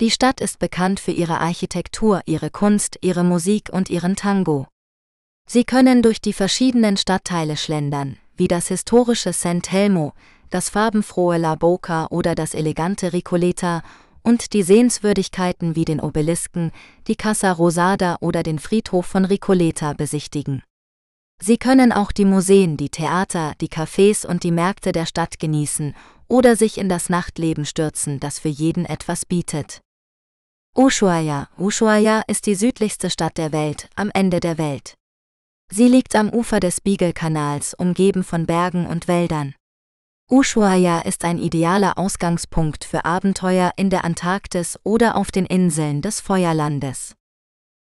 Die 0.00 0.10
Stadt 0.10 0.42
ist 0.42 0.58
bekannt 0.58 1.00
für 1.00 1.12
ihre 1.12 1.40
Architektur, 1.40 2.20
ihre 2.26 2.50
Kunst, 2.50 2.98
ihre 3.00 3.24
Musik 3.24 3.70
und 3.72 3.88
ihren 3.88 4.16
Tango. 4.16 4.66
Sie 5.50 5.64
können 5.64 6.02
durch 6.02 6.20
die 6.20 6.34
verschiedenen 6.34 6.98
Stadtteile 6.98 7.56
schlendern, 7.56 8.18
wie 8.36 8.48
das 8.48 8.68
historische 8.68 9.32
San 9.32 9.62
Telmo, 9.62 10.12
das 10.50 10.68
farbenfrohe 10.68 11.38
La 11.38 11.54
Boca 11.54 12.06
oder 12.10 12.34
das 12.34 12.52
elegante 12.52 13.14
Ricoleta 13.14 13.82
und 14.22 14.52
die 14.52 14.62
Sehenswürdigkeiten 14.62 15.74
wie 15.74 15.86
den 15.86 16.00
Obelisken, 16.00 16.70
die 17.06 17.16
Casa 17.16 17.50
Rosada 17.50 18.18
oder 18.20 18.42
den 18.42 18.58
Friedhof 18.58 19.06
von 19.06 19.24
Ricoleta 19.24 19.94
besichtigen. 19.94 20.62
Sie 21.40 21.56
können 21.56 21.92
auch 21.92 22.12
die 22.12 22.26
Museen, 22.26 22.76
die 22.76 22.90
Theater, 22.90 23.54
die 23.62 23.68
Cafés 23.68 24.26
und 24.26 24.42
die 24.42 24.50
Märkte 24.50 24.92
der 24.92 25.06
Stadt 25.06 25.38
genießen 25.38 25.94
oder 26.26 26.56
sich 26.56 26.76
in 26.76 26.90
das 26.90 27.08
Nachtleben 27.08 27.64
stürzen, 27.64 28.20
das 28.20 28.38
für 28.38 28.48
jeden 28.50 28.84
etwas 28.84 29.24
bietet. 29.24 29.80
Ushuaia. 30.76 31.48
Ushuaia 31.56 32.22
ist 32.26 32.44
die 32.44 32.54
südlichste 32.54 33.08
Stadt 33.08 33.38
der 33.38 33.52
Welt, 33.52 33.88
am 33.96 34.10
Ende 34.12 34.40
der 34.40 34.58
Welt. 34.58 34.97
Sie 35.70 35.86
liegt 35.86 36.16
am 36.16 36.30
Ufer 36.30 36.60
des 36.60 36.80
Beagle-Kanals, 36.80 37.74
umgeben 37.74 38.24
von 38.24 38.46
Bergen 38.46 38.86
und 38.86 39.06
Wäldern. 39.06 39.54
Ushuaia 40.30 41.00
ist 41.00 41.24
ein 41.24 41.38
idealer 41.38 41.98
Ausgangspunkt 41.98 42.84
für 42.84 43.04
Abenteuer 43.04 43.72
in 43.76 43.90
der 43.90 44.04
Antarktis 44.04 44.78
oder 44.82 45.16
auf 45.16 45.30
den 45.30 45.46
Inseln 45.46 46.02
des 46.02 46.20
Feuerlandes. 46.20 47.14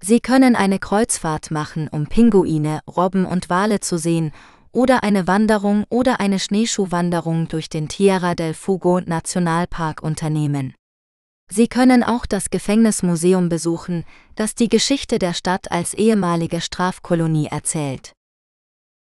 Sie 0.03 0.21
können 0.21 0.57
eine 0.57 0.79
Kreuzfahrt 0.79 1.51
machen, 1.51 1.89
um 1.89 2.07
Pinguine, 2.07 2.81
Robben 2.87 3.27
und 3.27 3.51
Wale 3.51 3.81
zu 3.81 3.99
sehen, 3.99 4.33
oder 4.73 5.03
eine 5.03 5.27
Wanderung 5.27 5.85
oder 5.91 6.21
eine 6.21 6.39
Schneeschuhwanderung 6.39 7.49
durch 7.49 7.69
den 7.69 7.89
Tierra 7.89 8.35
del 8.35 8.55
Fuego 8.55 9.01
Nationalpark 9.01 10.03
unternehmen. 10.03 10.75
Sie 11.53 11.67
können 11.67 12.05
auch 12.05 12.27
das 12.27 12.51
Gefängnismuseum 12.51 13.49
besuchen, 13.49 14.05
das 14.37 14.55
die 14.55 14.69
Geschichte 14.69 15.19
der 15.19 15.35
Stadt 15.35 15.73
als 15.73 15.95
ehemalige 15.95 16.61
Strafkolonie 16.61 17.49
erzählt. 17.49 18.13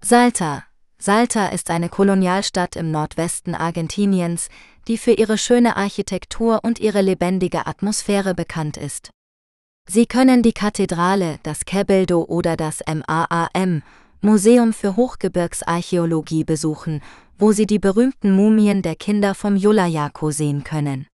Salta. 0.03 0.65
Salta 0.99 1.49
ist 1.49 1.71
eine 1.71 1.89
Kolonialstadt 1.89 2.77
im 2.77 2.91
Nordwesten 2.91 3.55
Argentiniens, 3.55 4.49
die 4.87 4.99
für 4.99 5.13
ihre 5.13 5.39
schöne 5.39 5.77
Architektur 5.77 6.61
und 6.63 6.79
ihre 6.79 7.01
lebendige 7.01 7.67
Atmosphäre 7.67 8.35
bekannt 8.35 8.77
ist. 8.77 9.11
Sie 9.89 10.07
können 10.07 10.43
die 10.43 10.53
Kathedrale, 10.53 11.39
das 11.43 11.65
Cabildo 11.65 12.25
oder 12.25 12.57
das 12.57 12.81
MAAM, 12.87 13.83
Museum 14.21 14.73
für 14.73 14.97
Hochgebirgsarchäologie 14.97 16.45
besuchen, 16.45 17.03
wo 17.39 17.53
Sie 17.53 17.67
die 17.67 17.79
berühmten 17.79 18.33
Mumien 18.33 18.83
der 18.83 18.97
Kinder 18.97 19.35
vom 19.35 19.57
Yulayaco 19.57 20.31
sehen 20.31 20.65
können. 20.65 21.07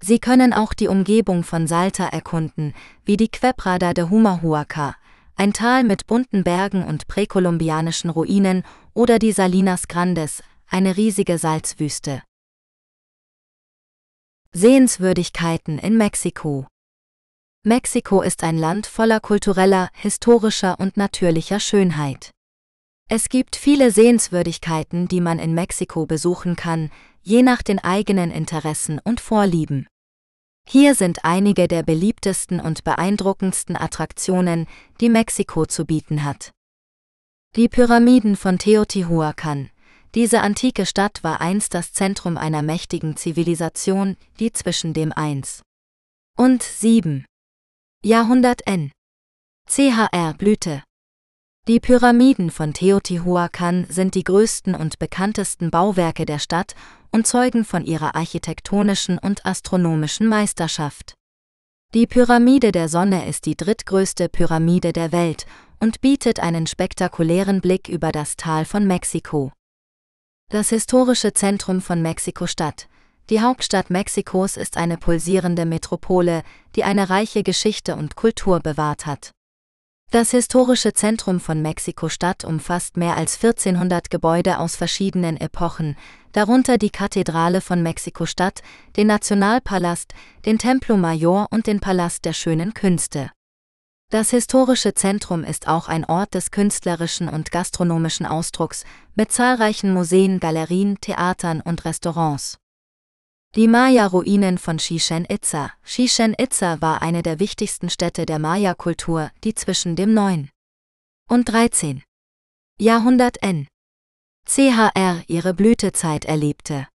Sie 0.00 0.20
können 0.20 0.52
auch 0.52 0.74
die 0.74 0.88
Umgebung 0.88 1.42
von 1.42 1.66
Salta 1.66 2.06
erkunden, 2.06 2.74
wie 3.04 3.16
die 3.16 3.28
Quebrada 3.28 3.94
de 3.94 4.08
Humahuaca, 4.08 4.96
ein 5.34 5.52
Tal 5.52 5.84
mit 5.84 6.06
bunten 6.06 6.44
Bergen 6.44 6.84
und 6.84 7.08
präkolumbianischen 7.08 8.10
Ruinen, 8.10 8.64
oder 8.94 9.18
die 9.18 9.32
Salinas 9.32 9.88
Grandes, 9.88 10.42
eine 10.68 10.96
riesige 10.96 11.38
Salzwüste. 11.38 12.22
Sehenswürdigkeiten 14.52 15.78
in 15.78 15.96
Mexiko 15.96 16.66
Mexiko 17.64 18.22
ist 18.22 18.44
ein 18.44 18.56
Land 18.56 18.86
voller 18.86 19.20
kultureller, 19.20 19.90
historischer 19.92 20.80
und 20.80 20.96
natürlicher 20.96 21.60
Schönheit. 21.60 22.30
Es 23.10 23.28
gibt 23.28 23.56
viele 23.56 23.90
Sehenswürdigkeiten, 23.90 25.08
die 25.08 25.20
man 25.20 25.38
in 25.38 25.54
Mexiko 25.54 26.06
besuchen 26.06 26.56
kann, 26.56 26.90
je 27.28 27.42
nach 27.42 27.62
den 27.62 27.78
eigenen 27.78 28.30
Interessen 28.30 28.98
und 29.04 29.20
Vorlieben. 29.20 29.86
Hier 30.66 30.94
sind 30.94 31.24
einige 31.24 31.68
der 31.68 31.82
beliebtesten 31.82 32.58
und 32.58 32.84
beeindruckendsten 32.84 33.76
Attraktionen, 33.76 34.66
die 35.00 35.10
Mexiko 35.10 35.66
zu 35.66 35.84
bieten 35.84 36.24
hat. 36.24 36.52
Die 37.54 37.68
Pyramiden 37.68 38.34
von 38.34 38.58
Teotihuacan. 38.58 39.70
Diese 40.14 40.40
antike 40.40 40.86
Stadt 40.86 41.22
war 41.22 41.42
einst 41.42 41.74
das 41.74 41.92
Zentrum 41.92 42.38
einer 42.38 42.62
mächtigen 42.62 43.16
Zivilisation, 43.16 44.16
die 44.40 44.52
zwischen 44.52 44.94
dem 44.94 45.12
1 45.12 45.62
und 46.38 46.62
7 46.62 47.26
Jahrhundert 48.02 48.66
N. 48.66 48.90
CHR 49.68 50.32
Blüte 50.38 50.82
die 51.68 51.80
Pyramiden 51.80 52.50
von 52.50 52.72
Teotihuacan 52.72 53.84
sind 53.90 54.14
die 54.14 54.24
größten 54.24 54.74
und 54.74 54.98
bekanntesten 54.98 55.70
Bauwerke 55.70 56.24
der 56.24 56.38
Stadt 56.38 56.74
und 57.12 57.26
zeugen 57.26 57.62
von 57.62 57.84
ihrer 57.84 58.14
architektonischen 58.14 59.18
und 59.18 59.44
astronomischen 59.44 60.28
Meisterschaft. 60.28 61.12
Die 61.92 62.06
Pyramide 62.06 62.72
der 62.72 62.88
Sonne 62.88 63.28
ist 63.28 63.44
die 63.44 63.54
drittgrößte 63.54 64.30
Pyramide 64.30 64.94
der 64.94 65.12
Welt 65.12 65.44
und 65.78 66.00
bietet 66.00 66.40
einen 66.40 66.66
spektakulären 66.66 67.60
Blick 67.60 67.90
über 67.90 68.12
das 68.12 68.36
Tal 68.36 68.64
von 68.64 68.86
Mexiko. 68.86 69.52
Das 70.50 70.70
historische 70.70 71.34
Zentrum 71.34 71.82
von 71.82 72.00
Mexiko-Stadt. 72.00 72.88
Die 73.28 73.42
Hauptstadt 73.42 73.90
Mexikos 73.90 74.56
ist 74.56 74.78
eine 74.78 74.96
pulsierende 74.96 75.66
Metropole, 75.66 76.44
die 76.76 76.84
eine 76.84 77.10
reiche 77.10 77.42
Geschichte 77.42 77.94
und 77.94 78.16
Kultur 78.16 78.60
bewahrt 78.60 79.04
hat. 79.04 79.32
Das 80.10 80.30
historische 80.30 80.94
Zentrum 80.94 81.38
von 81.38 81.60
Mexiko-Stadt 81.60 82.42
umfasst 82.42 82.96
mehr 82.96 83.18
als 83.18 83.34
1400 83.34 84.10
Gebäude 84.10 84.58
aus 84.58 84.74
verschiedenen 84.74 85.36
Epochen, 85.36 85.98
darunter 86.32 86.78
die 86.78 86.88
Kathedrale 86.88 87.60
von 87.60 87.82
Mexiko-Stadt, 87.82 88.62
den 88.96 89.08
Nationalpalast, 89.08 90.14
den 90.46 90.56
Templo 90.58 90.96
Mayor 90.96 91.48
und 91.50 91.66
den 91.66 91.80
Palast 91.80 92.24
der 92.24 92.32
schönen 92.32 92.72
Künste. 92.72 93.30
Das 94.10 94.30
historische 94.30 94.94
Zentrum 94.94 95.44
ist 95.44 95.68
auch 95.68 95.88
ein 95.88 96.06
Ort 96.06 96.32
des 96.32 96.50
künstlerischen 96.50 97.28
und 97.28 97.52
gastronomischen 97.52 98.24
Ausdrucks 98.24 98.86
mit 99.14 99.30
zahlreichen 99.30 99.92
Museen, 99.92 100.40
Galerien, 100.40 100.98
Theatern 101.02 101.60
und 101.60 101.84
Restaurants. 101.84 102.56
Die 103.58 103.66
Maya-Ruinen 103.66 104.56
von 104.56 104.78
Chichen 104.78 105.26
Itza. 105.28 105.72
Chichen 105.84 106.32
Itza 106.38 106.80
war 106.80 107.02
eine 107.02 107.24
der 107.24 107.40
wichtigsten 107.40 107.90
Städte 107.90 108.24
der 108.24 108.38
Maya-Kultur, 108.38 109.32
die 109.42 109.52
zwischen 109.52 109.96
dem 109.96 110.14
9. 110.14 110.48
und 111.28 111.48
13. 111.48 112.04
Jahrhundert 112.78 113.42
N. 113.42 113.66
CHR 114.46 115.24
ihre 115.26 115.54
Blütezeit 115.54 116.24
erlebte. 116.24 116.86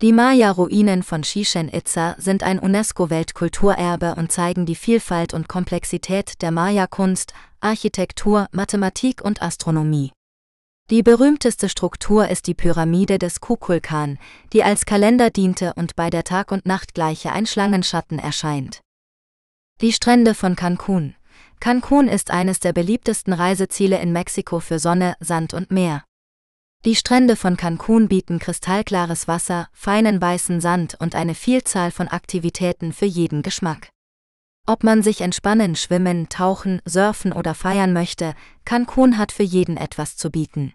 Die 0.00 0.12
Maya-Ruinen 0.12 1.02
von 1.02 1.22
Chichen 1.22 1.68
Itza 1.68 2.14
sind 2.18 2.44
ein 2.44 2.60
UNESCO-Weltkulturerbe 2.60 4.14
und 4.14 4.30
zeigen 4.30 4.66
die 4.66 4.76
Vielfalt 4.76 5.34
und 5.34 5.48
Komplexität 5.48 6.40
der 6.40 6.52
Maya-Kunst, 6.52 7.34
Architektur, 7.58 8.46
Mathematik 8.52 9.24
und 9.24 9.42
Astronomie. 9.42 10.12
Die 10.90 11.04
berühmteste 11.04 11.68
Struktur 11.68 12.26
ist 12.26 12.48
die 12.48 12.54
Pyramide 12.54 13.20
des 13.20 13.40
Kukulkan, 13.40 14.18
die 14.52 14.64
als 14.64 14.86
Kalender 14.86 15.30
diente 15.30 15.72
und 15.74 15.94
bei 15.94 16.10
der 16.10 16.24
Tag- 16.24 16.50
und 16.50 16.66
Nachtgleiche 16.66 17.30
ein 17.30 17.46
Schlangenschatten 17.46 18.18
erscheint. 18.18 18.80
Die 19.80 19.92
Strände 19.92 20.34
von 20.34 20.56
Cancun. 20.56 21.14
Cancun 21.60 22.08
ist 22.08 22.32
eines 22.32 22.58
der 22.58 22.72
beliebtesten 22.72 23.32
Reiseziele 23.32 24.00
in 24.00 24.10
Mexiko 24.10 24.58
für 24.58 24.80
Sonne, 24.80 25.14
Sand 25.20 25.54
und 25.54 25.70
Meer. 25.70 26.02
Die 26.84 26.96
Strände 26.96 27.36
von 27.36 27.56
Cancun 27.56 28.08
bieten 28.08 28.40
kristallklares 28.40 29.28
Wasser, 29.28 29.68
feinen 29.72 30.20
weißen 30.20 30.60
Sand 30.60 30.96
und 30.98 31.14
eine 31.14 31.36
Vielzahl 31.36 31.92
von 31.92 32.08
Aktivitäten 32.08 32.92
für 32.92 33.06
jeden 33.06 33.42
Geschmack. 33.42 33.90
Ob 34.66 34.82
man 34.82 35.04
sich 35.04 35.20
entspannen, 35.20 35.76
schwimmen, 35.76 36.28
tauchen, 36.28 36.82
surfen 36.84 37.32
oder 37.32 37.54
feiern 37.54 37.92
möchte, 37.92 38.34
Cancun 38.64 39.18
hat 39.18 39.30
für 39.30 39.44
jeden 39.44 39.76
etwas 39.76 40.16
zu 40.16 40.30
bieten. 40.30 40.72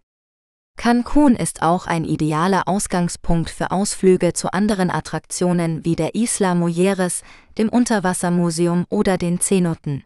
Cancun 0.77 1.35
ist 1.35 1.61
auch 1.61 1.87
ein 1.87 2.05
idealer 2.05 2.67
Ausgangspunkt 2.67 3.49
für 3.49 3.71
Ausflüge 3.71 4.33
zu 4.33 4.51
anderen 4.53 4.91
Attraktionen 4.91 5.83
wie 5.83 5.95
der 5.95 6.15
Isla 6.15 6.53
Mujeres, 6.53 7.23
dem 7.57 7.69
Unterwassermuseum 7.69 8.85
oder 8.89 9.17
den 9.17 9.39
Cenoten. 9.39 10.03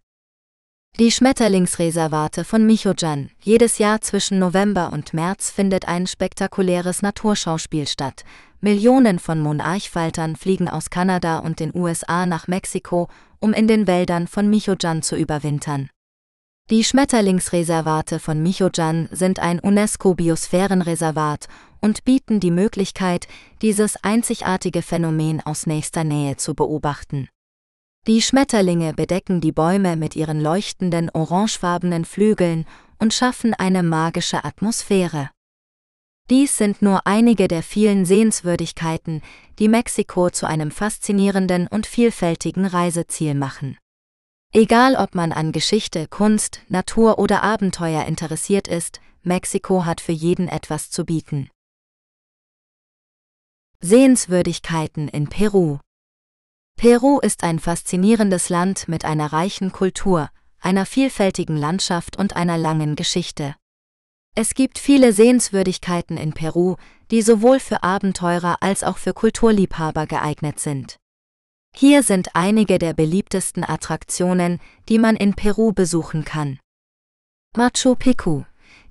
Die 0.97 1.11
Schmetterlingsreservate 1.11 2.43
von 2.43 2.65
Michojan. 2.65 3.29
Jedes 3.41 3.77
Jahr 3.77 4.01
zwischen 4.01 4.39
November 4.39 4.91
und 4.91 5.13
März 5.13 5.49
findet 5.49 5.87
ein 5.87 6.07
spektakuläres 6.07 7.01
Naturschauspiel 7.01 7.87
statt. 7.87 8.23
Millionen 8.59 9.19
von 9.19 9.39
Monarchfaltern 9.39 10.35
fliegen 10.35 10.67
aus 10.67 10.89
Kanada 10.89 11.39
und 11.39 11.59
den 11.59 11.73
USA 11.73 12.25
nach 12.25 12.47
Mexiko, 12.47 13.07
um 13.39 13.53
in 13.53 13.67
den 13.67 13.87
Wäldern 13.87 14.27
von 14.27 14.49
Michojan 14.49 15.01
zu 15.01 15.15
überwintern. 15.15 15.89
Die 16.69 16.83
Schmetterlingsreservate 16.83 18.19
von 18.19 18.43
Michojan 18.43 19.09
sind 19.11 19.39
ein 19.39 19.59
UNESCO-Biosphärenreservat 19.59 21.47
und 21.81 22.05
bieten 22.05 22.39
die 22.39 22.51
Möglichkeit, 22.51 23.27
dieses 23.63 23.95
einzigartige 24.03 24.83
Phänomen 24.83 25.41
aus 25.43 25.65
nächster 25.65 26.03
Nähe 26.03 26.37
zu 26.37 26.53
beobachten. 26.53 27.27
Die 28.05 28.21
Schmetterlinge 28.21 28.93
bedecken 28.93 29.41
die 29.41 29.51
Bäume 29.51 29.95
mit 29.95 30.15
ihren 30.15 30.39
leuchtenden 30.39 31.09
orangefarbenen 31.09 32.05
Flügeln 32.05 32.65
und 32.99 33.15
schaffen 33.15 33.55
eine 33.55 33.81
magische 33.81 34.43
Atmosphäre. 34.45 35.31
Dies 36.29 36.55
sind 36.55 36.83
nur 36.83 37.07
einige 37.07 37.47
der 37.47 37.63
vielen 37.63 38.05
Sehenswürdigkeiten, 38.05 39.23
die 39.57 39.69
Mexiko 39.69 40.29
zu 40.29 40.45
einem 40.45 40.69
faszinierenden 40.69 41.65
und 41.65 41.87
vielfältigen 41.87 42.67
Reiseziel 42.67 43.33
machen. 43.33 43.79
Egal 44.51 44.95
ob 44.95 45.13
man 45.13 45.31
an 45.31 45.51
Geschichte, 45.51 46.07
Kunst, 46.07 46.61
Natur 46.69 47.19
oder 47.19 47.43
Abenteuer 47.43 48.05
interessiert 48.05 48.67
ist, 48.67 48.99
Mexiko 49.21 49.85
hat 49.85 50.01
für 50.01 50.11
jeden 50.11 50.47
etwas 50.47 50.89
zu 50.89 51.05
bieten. 51.05 51.51
Sehenswürdigkeiten 53.79 55.07
in 55.07 55.29
Peru 55.29 55.77
Peru 56.77 57.19
ist 57.19 57.43
ein 57.43 57.59
faszinierendes 57.59 58.49
Land 58.49 58.87
mit 58.87 59.05
einer 59.05 59.31
reichen 59.31 59.71
Kultur, 59.71 60.29
einer 60.59 60.87
vielfältigen 60.87 61.55
Landschaft 61.55 62.17
und 62.17 62.35
einer 62.35 62.57
langen 62.57 62.95
Geschichte. 62.95 63.55
Es 64.35 64.55
gibt 64.55 64.79
viele 64.79 65.13
Sehenswürdigkeiten 65.13 66.17
in 66.17 66.33
Peru, 66.33 66.75
die 67.11 67.21
sowohl 67.21 67.59
für 67.59 67.83
Abenteurer 67.83 68.57
als 68.61 68.83
auch 68.83 68.97
für 68.97 69.13
Kulturliebhaber 69.13 70.07
geeignet 70.07 70.59
sind. 70.59 70.97
Hier 71.81 72.03
sind 72.03 72.35
einige 72.35 72.77
der 72.77 72.93
beliebtesten 72.93 73.63
Attraktionen, 73.63 74.59
die 74.89 74.99
man 74.99 75.15
in 75.15 75.33
Peru 75.33 75.71
besuchen 75.71 76.25
kann. 76.25 76.59
Machu 77.55 77.95
Picchu. 77.95 78.43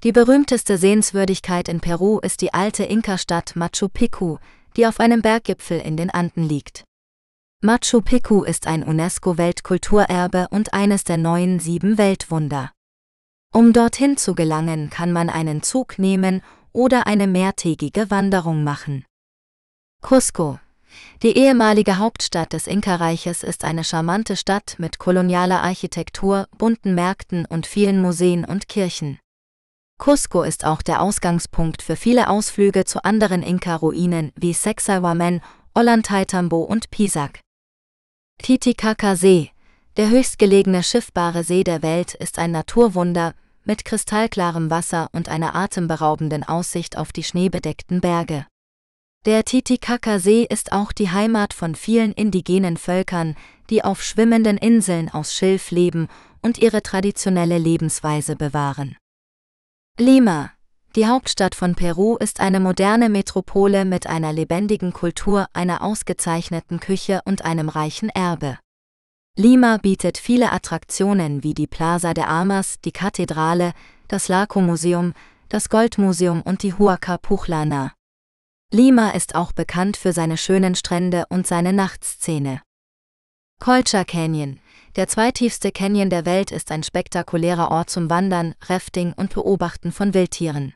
Die 0.04 0.12
berühmteste 0.12 0.78
Sehenswürdigkeit 0.78 1.68
in 1.68 1.80
Peru 1.80 2.18
ist 2.20 2.40
die 2.40 2.54
alte 2.54 2.84
Inka-Stadt 2.84 3.56
Machu 3.56 3.90
Picchu, 3.90 4.38
die 4.74 4.86
auf 4.86 5.00
einem 5.00 5.20
Berggipfel 5.20 5.78
in 5.80 5.98
den 5.98 6.08
Anden 6.08 6.48
liegt. 6.48 6.84
Machu 7.60 8.00
Picchu 8.00 8.42
ist 8.42 8.66
ein 8.66 8.82
UNESCO-Weltkulturerbe 8.82 10.48
und 10.50 10.72
eines 10.72 11.04
der 11.04 11.18
neuen 11.18 11.60
sieben 11.60 11.98
Weltwunder. 11.98 12.72
Um 13.52 13.74
dorthin 13.74 14.16
zu 14.16 14.34
gelangen, 14.34 14.88
kann 14.88 15.12
man 15.12 15.28
einen 15.28 15.62
Zug 15.62 15.98
nehmen 15.98 16.40
oder 16.72 17.06
eine 17.06 17.26
mehrtägige 17.26 18.10
Wanderung 18.10 18.64
machen. 18.64 19.04
Cusco. 20.00 20.58
Die 21.22 21.36
ehemalige 21.36 21.98
Hauptstadt 21.98 22.52
des 22.52 22.66
Inka-Reiches 22.66 23.42
ist 23.42 23.64
eine 23.64 23.84
charmante 23.84 24.36
Stadt 24.36 24.76
mit 24.78 24.98
kolonialer 24.98 25.62
Architektur, 25.62 26.46
bunten 26.56 26.94
Märkten 26.94 27.44
und 27.46 27.66
vielen 27.66 28.00
Museen 28.00 28.44
und 28.44 28.68
Kirchen. 28.68 29.18
Cusco 29.98 30.42
ist 30.42 30.64
auch 30.64 30.80
der 30.80 31.02
Ausgangspunkt 31.02 31.82
für 31.82 31.96
viele 31.96 32.28
Ausflüge 32.28 32.84
zu 32.84 33.02
anderen 33.02 33.42
Inka-Ruinen 33.42 34.32
wie 34.36 34.52
Sexawamen, 34.52 35.40
Ollantaytambo 35.74 36.62
und 36.62 36.90
Pisac. 36.90 37.40
Titicaca-See, 38.40 39.50
der 39.96 40.10
höchstgelegene 40.10 40.84
schiffbare 40.84 41.42
See 41.42 41.64
der 41.64 41.82
Welt, 41.82 42.14
ist 42.14 42.38
ein 42.38 42.52
Naturwunder 42.52 43.34
mit 43.64 43.84
kristallklarem 43.84 44.70
Wasser 44.70 45.08
und 45.12 45.28
einer 45.28 45.56
atemberaubenden 45.56 46.44
Aussicht 46.44 46.96
auf 46.96 47.12
die 47.12 47.24
schneebedeckten 47.24 48.00
Berge. 48.00 48.46
Der 49.26 49.44
Titicaca-See 49.44 50.46
ist 50.48 50.72
auch 50.72 50.92
die 50.92 51.10
Heimat 51.10 51.52
von 51.52 51.74
vielen 51.74 52.12
indigenen 52.12 52.76
Völkern, 52.76 53.34
die 53.68 53.84
auf 53.84 54.02
schwimmenden 54.02 54.56
Inseln 54.56 55.08
aus 55.08 55.34
Schilf 55.34 55.70
leben 55.70 56.08
und 56.40 56.58
ihre 56.58 56.82
traditionelle 56.82 57.58
Lebensweise 57.58 58.36
bewahren. 58.36 58.96
Lima, 59.98 60.52
die 60.94 61.06
Hauptstadt 61.06 61.54
von 61.54 61.74
Peru 61.74 62.16
ist 62.16 62.40
eine 62.40 62.60
moderne 62.60 63.08
Metropole 63.08 63.84
mit 63.84 64.06
einer 64.06 64.32
lebendigen 64.32 64.92
Kultur, 64.92 65.46
einer 65.52 65.82
ausgezeichneten 65.82 66.80
Küche 66.80 67.20
und 67.24 67.44
einem 67.44 67.68
reichen 67.68 68.08
Erbe. 68.10 68.58
Lima 69.36 69.76
bietet 69.76 70.18
viele 70.18 70.52
Attraktionen 70.52 71.42
wie 71.42 71.54
die 71.54 71.66
Plaza 71.66 72.14
de 72.14 72.24
Armas, 72.24 72.80
die 72.84 72.92
Kathedrale, 72.92 73.72
das 74.08 74.28
Laco-Museum, 74.28 75.12
das 75.48 75.68
Goldmuseum 75.68 76.42
und 76.42 76.62
die 76.62 76.74
Huaca 76.74 77.18
Puchlana. 77.18 77.92
Lima 78.70 79.12
ist 79.12 79.34
auch 79.34 79.52
bekannt 79.52 79.96
für 79.96 80.12
seine 80.12 80.36
schönen 80.36 80.74
Strände 80.74 81.24
und 81.30 81.46
seine 81.46 81.72
Nachtszene. 81.72 82.60
Colcha 83.60 84.04
Canyon, 84.04 84.60
der 84.94 85.08
zweitiefste 85.08 85.72
Canyon 85.72 86.10
der 86.10 86.26
Welt, 86.26 86.52
ist 86.52 86.70
ein 86.70 86.82
spektakulärer 86.82 87.70
Ort 87.70 87.88
zum 87.88 88.10
Wandern, 88.10 88.54
Rafting 88.66 89.14
und 89.14 89.32
Beobachten 89.32 89.90
von 89.90 90.12
Wildtieren. 90.12 90.74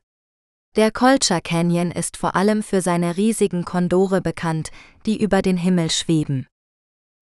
Der 0.75 0.91
Colcha 0.91 1.43
Canyon 1.43 1.91
ist 1.91 2.17
vor 2.17 2.35
allem 2.35 2.63
für 2.63 2.81
seine 2.81 3.19
riesigen 3.19 3.67
Kondore 3.67 4.23
bekannt, 4.23 4.71
die 5.05 5.23
über 5.23 5.43
den 5.43 5.59
Himmel 5.59 5.91
schweben. 5.91 6.47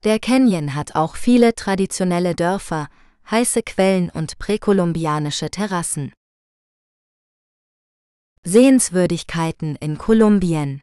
Der 0.05 0.21
Canyon 0.21 0.77
hat 0.77 0.95
auch 0.95 1.17
viele 1.17 1.57
traditionelle 1.57 2.37
Dörfer, 2.37 2.87
heiße 3.29 3.65
Quellen 3.65 4.09
und 4.09 4.39
präkolumbianische 4.39 5.51
Terrassen. 5.51 6.13
Sehenswürdigkeiten 8.47 9.77
in 9.77 9.99
Kolumbien 9.99 10.81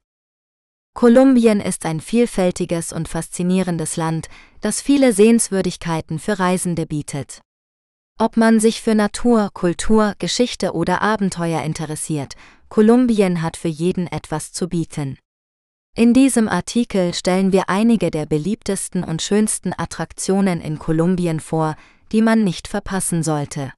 Kolumbien 0.93 1.59
ist 1.59 1.87
ein 1.87 2.01
vielfältiges 2.01 2.93
und 2.93 3.07
faszinierendes 3.07 3.97
Land, 3.97 4.29
das 4.61 4.79
viele 4.79 5.11
Sehenswürdigkeiten 5.11 6.19
für 6.19 6.37
Reisende 6.37 6.85
bietet. 6.85 7.41
Ob 8.19 8.37
man 8.37 8.59
sich 8.59 8.83
für 8.83 8.93
Natur, 8.93 9.49
Kultur, 9.53 10.13
Geschichte 10.19 10.73
oder 10.73 11.01
Abenteuer 11.01 11.63
interessiert, 11.63 12.35
Kolumbien 12.69 13.41
hat 13.41 13.57
für 13.57 13.69
jeden 13.69 14.05
etwas 14.05 14.53
zu 14.53 14.69
bieten. 14.69 15.17
In 15.95 16.13
diesem 16.13 16.47
Artikel 16.47 17.15
stellen 17.15 17.51
wir 17.51 17.69
einige 17.69 18.11
der 18.11 18.27
beliebtesten 18.27 19.03
und 19.03 19.23
schönsten 19.23 19.73
Attraktionen 19.75 20.61
in 20.61 20.77
Kolumbien 20.77 21.39
vor, 21.39 21.75
die 22.11 22.21
man 22.21 22.43
nicht 22.43 22.67
verpassen 22.67 23.23
sollte. 23.23 23.73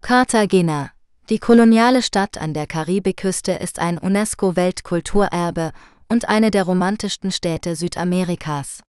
Cartagena, 0.00 0.90
die 1.30 1.38
koloniale 1.38 2.02
Stadt 2.02 2.38
an 2.38 2.54
der 2.54 2.66
Karibikküste, 2.66 3.52
ist 3.52 3.78
ein 3.78 3.98
UNESCO-Weltkulturerbe 3.98 5.72
und 6.08 6.28
eine 6.28 6.50
der 6.50 6.64
romantischsten 6.64 7.30
Städte 7.30 7.76
Südamerikas. 7.76 8.82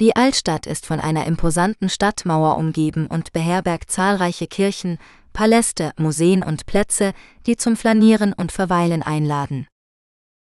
Die 0.00 0.16
Altstadt 0.16 0.66
ist 0.66 0.86
von 0.86 1.00
einer 1.00 1.26
imposanten 1.26 1.88
Stadtmauer 1.88 2.56
umgeben 2.56 3.06
und 3.06 3.32
beherbergt 3.32 3.90
zahlreiche 3.90 4.46
Kirchen, 4.46 4.98
Paläste, 5.32 5.92
Museen 5.98 6.42
und 6.42 6.66
Plätze, 6.66 7.12
die 7.46 7.56
zum 7.56 7.76
Flanieren 7.76 8.32
und 8.32 8.50
Verweilen 8.50 9.02
einladen. 9.02 9.66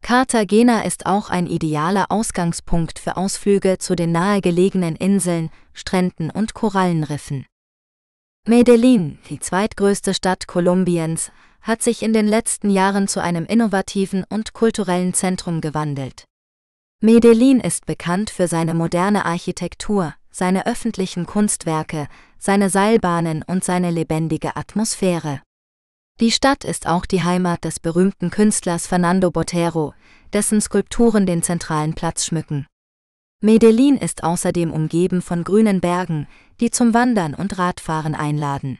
Cartagena 0.03 0.81
ist 0.81 1.07
auch 1.07 1.31
ein 1.31 1.47
idealer 1.47 2.05
Ausgangspunkt 2.09 2.99
für 2.99 3.17
Ausflüge 3.17 3.79
zu 3.79 3.95
den 3.95 4.11
nahegelegenen 4.11 4.95
Inseln, 4.95 5.49
Stränden 5.73 6.29
und 6.29 6.53
Korallenriffen. 6.53 7.47
Medellin, 8.47 9.17
die 9.29 9.39
zweitgrößte 9.39 10.13
Stadt 10.13 10.45
Kolumbiens, 10.45 11.31
hat 11.61 11.81
sich 11.81 12.03
in 12.03 12.13
den 12.13 12.27
letzten 12.27 12.69
Jahren 12.69 13.07
zu 13.07 13.19
einem 13.19 13.47
innovativen 13.47 14.23
und 14.29 14.53
kulturellen 14.53 15.15
Zentrum 15.15 15.61
gewandelt. 15.61 16.25
Medellin 17.01 17.59
ist 17.59 17.87
bekannt 17.87 18.29
für 18.29 18.47
seine 18.47 18.75
moderne 18.75 19.25
Architektur, 19.25 20.13
seine 20.29 20.67
öffentlichen 20.67 21.25
Kunstwerke, 21.25 22.07
seine 22.37 22.69
Seilbahnen 22.69 23.41
und 23.41 23.63
seine 23.63 23.89
lebendige 23.89 24.55
Atmosphäre. 24.55 25.41
Die 26.19 26.31
Stadt 26.31 26.63
ist 26.63 26.85
auch 26.85 27.07
die 27.07 27.23
Heimat 27.23 27.63
des 27.63 27.79
berühmten 27.79 28.29
Künstlers 28.29 28.85
Fernando 28.85 29.31
Botero, 29.31 29.95
dessen 30.33 30.61
Skulpturen 30.61 31.25
den 31.25 31.41
zentralen 31.41 31.95
Platz 31.95 32.27
schmücken. 32.27 32.67
Medellin 33.41 33.97
ist 33.97 34.23
außerdem 34.23 34.71
umgeben 34.71 35.21
von 35.21 35.43
grünen 35.43 35.81
Bergen, 35.81 36.27
die 36.59 36.71
zum 36.71 36.93
Wandern 36.93 37.33
und 37.33 37.57
Radfahren 37.57 38.15
einladen. 38.15 38.79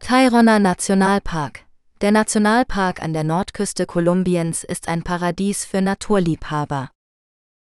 Tayrona 0.00 0.58
Nationalpark 0.58 1.64
Der 2.00 2.10
Nationalpark 2.10 3.02
an 3.02 3.12
der 3.12 3.22
Nordküste 3.22 3.86
Kolumbiens 3.86 4.64
ist 4.64 4.88
ein 4.88 5.02
Paradies 5.02 5.64
für 5.64 5.82
Naturliebhaber. 5.82 6.90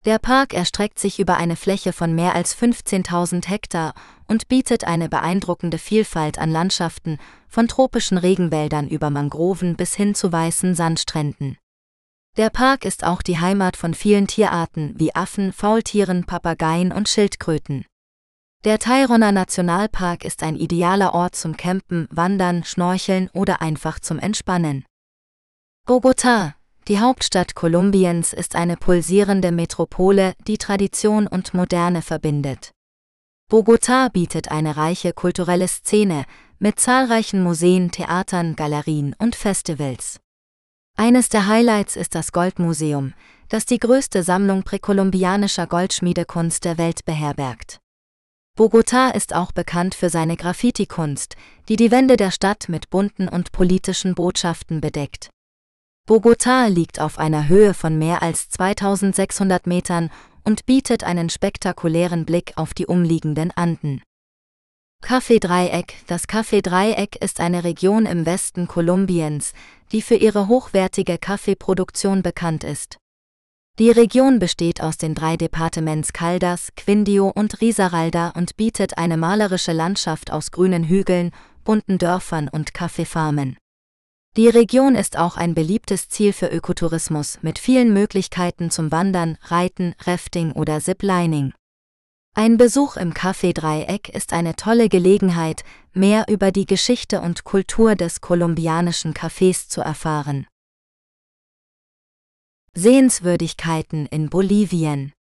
Der 0.05 0.19
Park 0.19 0.53
erstreckt 0.53 0.99
sich 0.99 1.19
über 1.19 1.37
eine 1.37 1.55
Fläche 1.55 1.91
von 1.91 2.13
mehr 2.13 2.35
als 2.35 2.55
15.000 2.55 3.47
Hektar 3.47 3.95
und 4.27 4.47
bietet 4.47 4.83
eine 4.83 5.09
beeindruckende 5.09 5.79
Vielfalt 5.79 6.37
an 6.37 6.51
Landschaften, 6.51 7.17
von 7.47 7.67
tropischen 7.67 8.19
Regenwäldern 8.19 8.87
über 8.87 9.09
Mangroven 9.09 9.75
bis 9.75 9.95
hin 9.95 10.13
zu 10.13 10.31
weißen 10.31 10.75
Sandstränden. 10.75 11.57
Der 12.37 12.49
Park 12.49 12.83
ist 12.83 13.05
auch 13.05 13.21
die 13.21 13.39
Heimat 13.39 13.77
von 13.77 13.93
vielen 13.93 14.27
Tierarten 14.27 14.93
wie 14.97 15.15
Affen, 15.15 15.53
Faultieren, 15.53 16.25
Papageien 16.25 16.91
und 16.91 17.07
Schildkröten. 17.07 17.85
Der 18.65 18.77
Tairona 18.77 19.31
Nationalpark 19.31 20.25
ist 20.25 20.43
ein 20.43 20.57
idealer 20.57 21.13
Ort 21.13 21.35
zum 21.35 21.55
Campen, 21.55 22.09
Wandern, 22.11 22.65
Schnorcheln 22.65 23.29
oder 23.31 23.61
einfach 23.61 23.99
zum 23.99 24.19
Entspannen. 24.19 24.83
Bogotá, 25.87 26.55
die 26.89 26.99
Hauptstadt 26.99 27.55
Kolumbiens 27.55 28.33
ist 28.33 28.55
eine 28.55 28.75
pulsierende 28.75 29.53
Metropole, 29.53 30.33
die 30.45 30.57
Tradition 30.57 31.27
und 31.27 31.53
Moderne 31.53 32.01
verbindet. 32.01 32.71
Bogotá 33.49 34.09
bietet 34.09 34.51
eine 34.51 34.75
reiche 34.75 35.13
kulturelle 35.13 35.69
Szene 35.69 36.25
mit 36.59 36.79
zahlreichen 36.81 37.43
Museen, 37.43 37.91
Theatern, 37.91 38.55
Galerien 38.55 39.15
und 39.19 39.35
Festivals. 39.35 40.19
Eines 40.97 41.27
der 41.27 41.47
Highlights 41.47 41.97
ist 41.97 42.15
das 42.15 42.31
Goldmuseum, 42.31 43.13
das 43.49 43.65
die 43.65 43.79
größte 43.79 44.23
Sammlung 44.23 44.63
präkolumbianischer 44.63 45.67
Goldschmiedekunst 45.67 46.63
der 46.63 46.77
Welt 46.77 47.03
beherbergt. 47.03 47.79
Bogotá 48.57 49.13
ist 49.13 49.35
auch 49.35 49.51
bekannt 49.51 49.93
für 49.93 50.09
seine 50.09 50.37
Graffiti-Kunst, 50.37 51.35
die 51.67 51.75
die 51.75 51.91
Wände 51.91 52.15
der 52.15 52.31
Stadt 52.31 52.69
mit 52.69 52.89
bunten 52.89 53.27
und 53.27 53.51
politischen 53.51 54.15
Botschaften 54.15 54.79
bedeckt. 54.79 55.29
Bogotá 56.07 56.69
liegt 56.69 57.01
auf 57.01 57.19
einer 57.19 57.49
Höhe 57.49 57.73
von 57.73 57.99
mehr 57.99 58.21
als 58.21 58.47
2600 58.51 59.67
Metern 59.67 60.09
und 60.45 60.65
bietet 60.65 61.03
einen 61.03 61.29
spektakulären 61.29 62.25
Blick 62.25 62.53
auf 62.55 62.73
die 62.73 62.85
umliegenden 62.85 63.51
Anden. 63.51 64.01
Kaffeedreieck 65.01 65.95
Das 66.07 66.25
Kaffeedreieck 66.27 67.17
ist 67.21 67.39
eine 67.39 67.63
Region 67.63 68.05
im 68.05 68.25
Westen 68.25 68.67
Kolumbiens, 68.67 69.53
die 69.91 70.01
für 70.01 70.15
ihre 70.15 70.47
hochwertige 70.47 71.17
Kaffeeproduktion 71.17 72.23
bekannt 72.23 72.63
ist. 72.63 72.97
Die 73.77 73.91
Region 73.91 74.39
besteht 74.39 74.81
aus 74.81 74.97
den 74.97 75.15
drei 75.15 75.35
Departements 75.35 76.13
Caldas, 76.13 76.69
Quindio 76.77 77.27
und 77.27 77.59
Risaralda 77.59 78.29
und 78.29 78.55
bietet 78.55 78.97
eine 78.97 79.17
malerische 79.17 79.73
Landschaft 79.73 80.31
aus 80.31 80.51
grünen 80.51 80.85
Hügeln, 80.85 81.31
bunten 81.65 81.97
Dörfern 81.97 82.47
und 82.47 82.73
Kaffeefarmen. 82.73 83.57
Die 84.37 84.47
Region 84.47 84.95
ist 84.95 85.17
auch 85.17 85.37
ein 85.37 85.55
beliebtes 85.55 86.09
Ziel 86.09 86.33
für 86.33 86.47
Ökotourismus 86.47 87.39
mit 87.41 87.59
vielen 87.59 87.93
Möglichkeiten 87.93 88.71
zum 88.71 88.91
Wandern, 88.91 89.37
Reiten, 89.41 89.93
Rafting 90.05 90.51
oder 90.51 90.79
Ziplining. 90.79 91.53
Ein 92.33 92.57
Besuch 92.57 92.97
im 92.97 93.13
Café-Dreieck 93.13 94.09
ist 94.09 94.33
eine 94.33 94.57
tolle 94.57 94.89
Gelegenheit, 94.89 95.63
mehr 95.95 96.25
über 96.27 96.51
die 96.51 96.65
Geschichte 96.65 97.21
und 97.21 97.43
Kultur 97.43 97.95
des 97.95 98.21
kolumbianischen 98.21 99.13
Cafés 99.13 99.69
zu 99.69 99.81
erfahren. 99.81 100.47
Sehenswürdigkeiten 102.73 104.05
in 104.05 104.29
Bolivien 104.29 105.13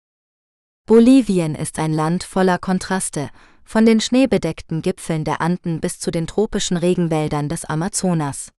Bolivien 0.85 1.55
ist 1.55 1.79
ein 1.79 1.93
Land 1.93 2.23
voller 2.23 2.57
Kontraste, 2.57 3.29
von 3.63 3.85
den 3.85 3.99
schneebedeckten 4.01 4.81
Gipfeln 4.81 5.23
der 5.23 5.41
Anden 5.41 5.79
bis 5.79 5.99
zu 5.99 6.11
den 6.11 6.27
tropischen 6.27 6.77
Regenwäldern 6.77 7.49
des 7.49 7.65
Amazonas. 7.65 8.51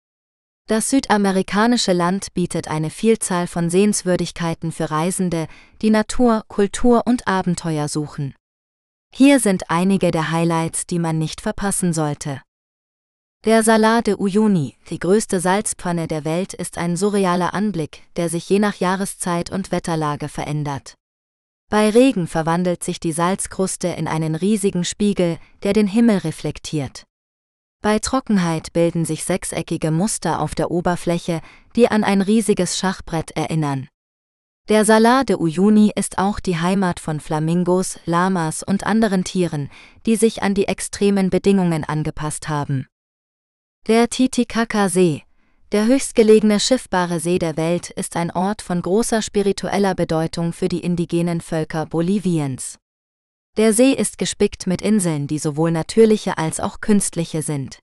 Das 0.68 0.90
südamerikanische 0.90 1.92
Land 1.92 2.34
bietet 2.34 2.66
eine 2.66 2.90
Vielzahl 2.90 3.46
von 3.46 3.70
Sehenswürdigkeiten 3.70 4.72
für 4.72 4.90
Reisende, 4.90 5.46
die 5.80 5.90
Natur, 5.90 6.42
Kultur 6.48 7.02
und 7.06 7.28
Abenteuer 7.28 7.86
suchen. 7.86 8.34
Hier 9.18 9.40
sind 9.40 9.70
einige 9.70 10.10
der 10.10 10.30
Highlights, 10.30 10.86
die 10.86 10.98
man 10.98 11.16
nicht 11.16 11.40
verpassen 11.40 11.94
sollte. 11.94 12.42
Der 13.46 13.62
Salar 13.62 14.02
de 14.02 14.16
Uyuni, 14.18 14.76
die 14.90 14.98
größte 14.98 15.40
Salzpfanne 15.40 16.06
der 16.06 16.26
Welt, 16.26 16.52
ist 16.52 16.76
ein 16.76 16.98
surrealer 16.98 17.54
Anblick, 17.54 18.02
der 18.16 18.28
sich 18.28 18.46
je 18.46 18.58
nach 18.58 18.74
Jahreszeit 18.74 19.50
und 19.50 19.72
Wetterlage 19.72 20.28
verändert. 20.28 20.96
Bei 21.70 21.88
Regen 21.88 22.26
verwandelt 22.26 22.84
sich 22.84 23.00
die 23.00 23.12
Salzkruste 23.12 23.88
in 23.88 24.06
einen 24.06 24.34
riesigen 24.34 24.84
Spiegel, 24.84 25.38
der 25.62 25.72
den 25.72 25.86
Himmel 25.86 26.18
reflektiert. 26.18 27.04
Bei 27.82 27.98
Trockenheit 27.98 28.74
bilden 28.74 29.06
sich 29.06 29.24
sechseckige 29.24 29.92
Muster 29.92 30.42
auf 30.42 30.54
der 30.54 30.70
Oberfläche, 30.70 31.40
die 31.74 31.88
an 31.88 32.04
ein 32.04 32.20
riesiges 32.20 32.76
Schachbrett 32.76 33.30
erinnern. 33.30 33.88
Der 34.68 34.84
Salar 34.84 35.24
de 35.24 35.36
Uyuni 35.36 35.92
ist 35.94 36.18
auch 36.18 36.40
die 36.40 36.58
Heimat 36.58 36.98
von 36.98 37.20
Flamingos, 37.20 38.00
Lamas 38.04 38.64
und 38.64 38.84
anderen 38.84 39.22
Tieren, 39.22 39.70
die 40.06 40.16
sich 40.16 40.42
an 40.42 40.54
die 40.54 40.66
extremen 40.66 41.30
Bedingungen 41.30 41.84
angepasst 41.84 42.48
haben. 42.48 42.88
Der 43.86 44.08
Titicaca-See, 44.08 45.22
der 45.70 45.86
höchstgelegene 45.86 46.58
schiffbare 46.58 47.20
See 47.20 47.38
der 47.38 47.56
Welt, 47.56 47.90
ist 47.90 48.16
ein 48.16 48.32
Ort 48.32 48.60
von 48.60 48.82
großer 48.82 49.22
spiritueller 49.22 49.94
Bedeutung 49.94 50.52
für 50.52 50.66
die 50.66 50.80
indigenen 50.80 51.40
Völker 51.40 51.86
Boliviens. 51.86 52.80
Der 53.56 53.72
See 53.72 53.92
ist 53.92 54.18
gespickt 54.18 54.66
mit 54.66 54.82
Inseln, 54.82 55.28
die 55.28 55.38
sowohl 55.38 55.70
natürliche 55.70 56.38
als 56.38 56.58
auch 56.58 56.80
künstliche 56.80 57.42
sind. 57.42 57.78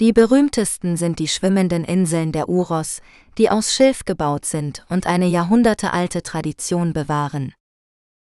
Die 0.00 0.12
berühmtesten 0.12 0.96
sind 0.96 1.18
die 1.18 1.26
schwimmenden 1.26 1.84
Inseln 1.84 2.30
der 2.30 2.48
Uros, 2.48 3.02
die 3.36 3.50
aus 3.50 3.74
Schilf 3.74 4.04
gebaut 4.04 4.44
sind 4.44 4.86
und 4.88 5.06
eine 5.08 5.26
jahrhundertealte 5.26 6.22
Tradition 6.22 6.92
bewahren. 6.92 7.52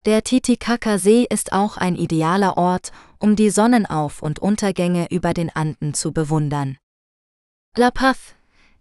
Der 0.05 0.23
Titicaca-See 0.23 1.27
ist 1.29 1.51
auch 1.51 1.75
ein 1.75 1.97
idealer 1.97 2.55
Ort, 2.55 2.93
um 3.19 3.35
die 3.35 3.49
Sonnenauf- 3.49 4.21
und 4.21 4.39
Untergänge 4.39 5.07
über 5.09 5.33
den 5.33 5.53
Anden 5.53 5.93
zu 5.93 6.13
bewundern. 6.13 6.77
La 7.75 7.91
Paz, 7.91 8.17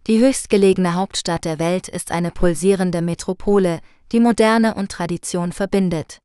die 0.07 0.19
höchstgelegene 0.19 0.93
Hauptstadt 0.93 1.43
der 1.43 1.59
Welt, 1.59 1.89
ist 1.89 2.13
eine 2.13 2.31
pulsierende 2.31 3.01
Metropole, 3.01 3.81
die 4.13 4.21
Moderne 4.21 4.75
und 4.75 4.89
Tradition 4.89 5.51
verbindet. 5.51 6.19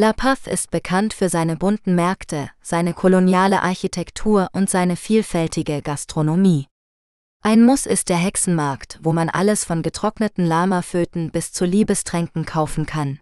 La 0.00 0.12
Paz 0.12 0.46
ist 0.46 0.70
bekannt 0.70 1.12
für 1.12 1.28
seine 1.28 1.56
bunten 1.56 1.96
Märkte, 1.96 2.50
seine 2.62 2.94
koloniale 2.94 3.64
Architektur 3.64 4.46
und 4.52 4.70
seine 4.70 4.94
vielfältige 4.94 5.82
Gastronomie. 5.82 6.68
Ein 7.42 7.64
Muss 7.64 7.84
ist 7.84 8.08
der 8.08 8.16
Hexenmarkt, 8.16 9.00
wo 9.02 9.12
man 9.12 9.28
alles 9.28 9.64
von 9.64 9.82
getrockneten 9.82 10.46
Lamaföten 10.46 11.32
bis 11.32 11.50
zu 11.50 11.64
Liebestränken 11.64 12.44
kaufen 12.44 12.86
kann. 12.86 13.18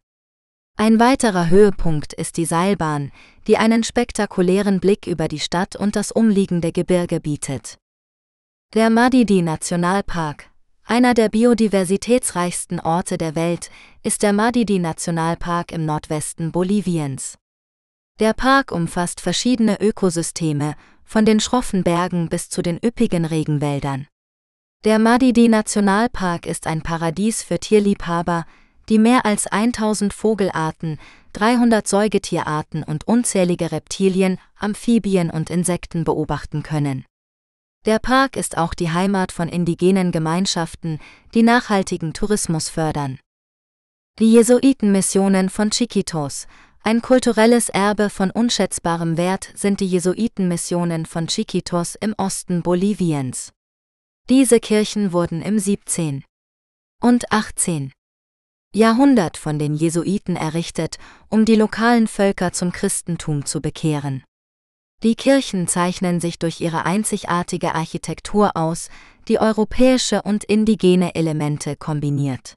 Ein 0.76 1.00
weiterer 1.00 1.48
Höhepunkt 1.48 2.12
ist 2.12 2.36
die 2.36 2.44
Seilbahn, 2.44 3.10
die 3.46 3.56
einen 3.56 3.82
spektakulären 3.82 4.78
Blick 4.78 5.06
über 5.06 5.28
die 5.28 5.40
Stadt 5.40 5.76
und 5.76 5.96
das 5.96 6.12
umliegende 6.12 6.72
Gebirge 6.72 7.20
bietet. 7.20 7.78
Der 8.74 8.90
Madidi 8.90 9.40
Nationalpark, 9.40 10.50
einer 10.86 11.14
der 11.14 11.28
biodiversitätsreichsten 11.28 12.78
Orte 12.78 13.18
der 13.18 13.34
Welt 13.34 13.70
ist 14.04 14.22
der 14.22 14.32
Madidi 14.32 14.78
Nationalpark 14.78 15.72
im 15.72 15.84
Nordwesten 15.84 16.52
Boliviens. 16.52 17.36
Der 18.20 18.32
Park 18.32 18.70
umfasst 18.70 19.20
verschiedene 19.20 19.80
Ökosysteme, 19.80 20.74
von 21.04 21.24
den 21.24 21.40
schroffen 21.40 21.82
Bergen 21.82 22.28
bis 22.28 22.50
zu 22.50 22.62
den 22.62 22.78
üppigen 22.82 23.24
Regenwäldern. 23.24 24.06
Der 24.84 25.00
Madidi 25.00 25.48
Nationalpark 25.48 26.46
ist 26.46 26.68
ein 26.68 26.82
Paradies 26.82 27.42
für 27.42 27.58
Tierliebhaber, 27.58 28.46
die 28.88 29.00
mehr 29.00 29.26
als 29.26 29.48
1000 29.48 30.12
Vogelarten, 30.12 31.00
300 31.32 31.86
Säugetierarten 31.86 32.84
und 32.84 33.08
unzählige 33.08 33.72
Reptilien, 33.72 34.38
Amphibien 34.56 35.30
und 35.30 35.50
Insekten 35.50 36.04
beobachten 36.04 36.62
können. 36.62 37.04
Der 37.86 38.00
Park 38.00 38.36
ist 38.36 38.58
auch 38.58 38.74
die 38.74 38.90
Heimat 38.90 39.30
von 39.30 39.48
indigenen 39.48 40.10
Gemeinschaften, 40.10 40.98
die 41.34 41.44
nachhaltigen 41.44 42.12
Tourismus 42.12 42.68
fördern. 42.68 43.20
Die 44.18 44.32
Jesuitenmissionen 44.32 45.48
von 45.48 45.70
Chiquitos, 45.70 46.48
ein 46.82 47.00
kulturelles 47.00 47.68
Erbe 47.68 48.10
von 48.10 48.32
unschätzbarem 48.32 49.16
Wert 49.16 49.52
sind 49.54 49.78
die 49.78 49.86
Jesuitenmissionen 49.86 51.06
von 51.06 51.28
Chiquitos 51.28 51.94
im 51.94 52.12
Osten 52.18 52.62
Boliviens. 52.62 53.52
Diese 54.28 54.58
Kirchen 54.58 55.12
wurden 55.12 55.40
im 55.40 55.60
17. 55.60 56.24
und 57.00 57.30
18. 57.30 57.92
Jahrhundert 58.74 59.36
von 59.36 59.60
den 59.60 59.76
Jesuiten 59.76 60.34
errichtet, 60.34 60.98
um 61.28 61.44
die 61.44 61.54
lokalen 61.54 62.08
Völker 62.08 62.52
zum 62.52 62.72
Christentum 62.72 63.46
zu 63.46 63.60
bekehren. 63.60 64.24
Die 65.02 65.14
Kirchen 65.14 65.68
zeichnen 65.68 66.20
sich 66.20 66.38
durch 66.38 66.60
ihre 66.60 66.86
einzigartige 66.86 67.74
Architektur 67.74 68.56
aus, 68.56 68.88
die 69.28 69.38
europäische 69.38 70.22
und 70.22 70.44
indigene 70.44 71.14
Elemente 71.14 71.76
kombiniert. 71.76 72.54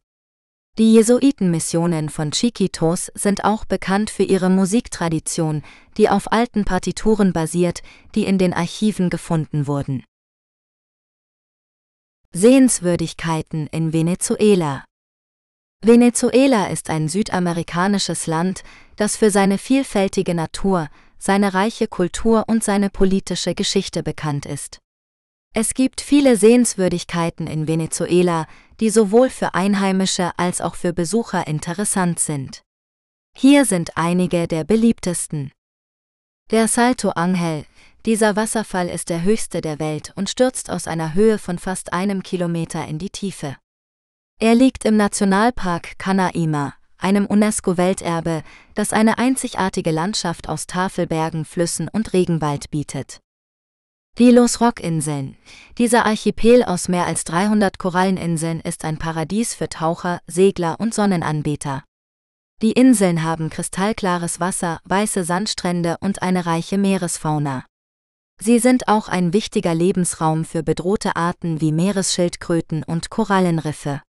Die 0.78 0.94
Jesuitenmissionen 0.94 2.08
von 2.08 2.32
Chiquitos 2.32 3.12
sind 3.14 3.44
auch 3.44 3.66
bekannt 3.66 4.10
für 4.10 4.24
ihre 4.24 4.50
Musiktradition, 4.50 5.62
die 5.98 6.08
auf 6.08 6.32
alten 6.32 6.64
Partituren 6.64 7.34
basiert, 7.34 7.82
die 8.16 8.24
in 8.24 8.38
den 8.38 8.54
Archiven 8.54 9.10
gefunden 9.10 9.68
wurden. 9.68 10.06
Sehenswürdigkeiten 12.32 13.68
in 13.68 13.92
Venezuela 13.92 14.86
Venezuela 15.84 16.68
ist 16.68 16.90
ein 16.90 17.10
südamerikanisches 17.10 18.28
Land, 18.28 18.64
das 18.96 19.18
für 19.18 19.32
seine 19.32 19.58
vielfältige 19.58 20.36
Natur, 20.36 20.90
seine 21.20 21.54
reiche 21.54 21.88
Kultur 21.88 22.46
und 22.48 22.64
seine 22.64 22.90
politische 22.90 23.54
Geschichte 23.54 24.02
bekannt 24.02 24.46
ist. 24.46 24.80
Es 25.54 25.74
gibt 25.74 26.02
viele 26.02 26.38
Sehenswürdigkeiten 26.38 27.48
in 27.48 27.68
Venezuela, 27.68 28.48
die 28.80 28.90
sowohl 28.90 29.30
für 29.30 29.56
Einheimische 29.56 30.32
als 30.38 30.62
auch 30.62 30.76
für 30.76 30.94
Besucher 30.94 31.48
interessant 31.48 32.20
sind. 32.20 32.62
Hier 33.36 33.66
sind 33.66 33.98
einige 33.98 34.48
der 34.48 34.64
beliebtesten. 34.64 35.52
Der 36.52 36.68
Salto 36.68 37.10
Angel, 37.10 37.66
dieser 38.06 38.36
Wasserfall 38.36 38.90
ist 38.90 39.10
der 39.10 39.24
höchste 39.24 39.62
der 39.62 39.80
Welt 39.80 40.14
und 40.16 40.30
stürzt 40.30 40.70
aus 40.70 40.88
einer 40.88 41.14
Höhe 41.14 41.38
von 41.38 41.60
fast 41.60 41.94
einem 41.94 42.24
Kilometer 42.24 42.88
in 42.88 42.98
die 42.98 43.10
Tiefe. 43.10 43.58
Er 44.40 44.56
liegt 44.56 44.86
im 44.86 44.96
Nationalpark 44.96 46.00
Canaima, 46.00 46.76
einem 47.00 47.26
UNESCO-Welterbe, 47.26 48.44
das 48.76 48.94
eine 48.94 49.18
einzigartige 49.18 49.92
Landschaft 49.92 50.48
aus 50.48 50.68
Tafelbergen, 50.68 51.46
Flüssen 51.46 51.90
und 51.90 52.14
Regenwald 52.14 52.70
bietet. 52.70 53.20
Die 54.18 54.32
Los 54.32 54.60
Rock-Inseln. 54.60 55.38
Dieser 55.78 56.06
Archipel 56.06 56.64
aus 56.64 56.90
mehr 56.90 57.06
als 57.06 57.24
300 57.24 57.80
Koralleninseln 57.80 58.60
ist 58.60 58.84
ein 58.84 58.98
Paradies 58.98 59.56
für 59.56 59.70
Taucher, 59.70 60.20
Segler 60.28 60.76
und 60.80 60.94
Sonnenanbeter. 60.94 61.84
Die 62.62 62.74
Inseln 62.74 63.24
haben 63.24 63.50
kristallklares 63.50 64.42
Wasser, 64.42 64.82
weiße 64.84 65.24
Sandstrände 65.24 65.96
und 66.02 66.22
eine 66.22 66.46
reiche 66.46 66.78
Meeresfauna. 66.78 67.66
Sie 68.42 68.60
sind 68.60 68.90
auch 68.90 69.08
ein 69.08 69.32
wichtiger 69.32 69.74
Lebensraum 69.74 70.44
für 70.44 70.64
bedrohte 70.64 71.16
Arten 71.16 71.62
wie 71.62 71.72
Meeresschildkröten 71.72 72.84
und 72.84 73.10
Korallenriffe. 73.10 74.02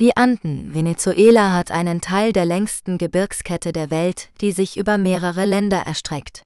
Die 0.00 0.16
Anden. 0.16 0.74
Venezuela 0.74 1.52
hat 1.52 1.70
einen 1.70 2.00
Teil 2.00 2.32
der 2.32 2.44
längsten 2.44 2.98
Gebirgskette 2.98 3.72
der 3.72 3.92
Welt, 3.92 4.28
die 4.40 4.50
sich 4.50 4.76
über 4.76 4.98
mehrere 4.98 5.44
Länder 5.44 5.82
erstreckt. 5.86 6.42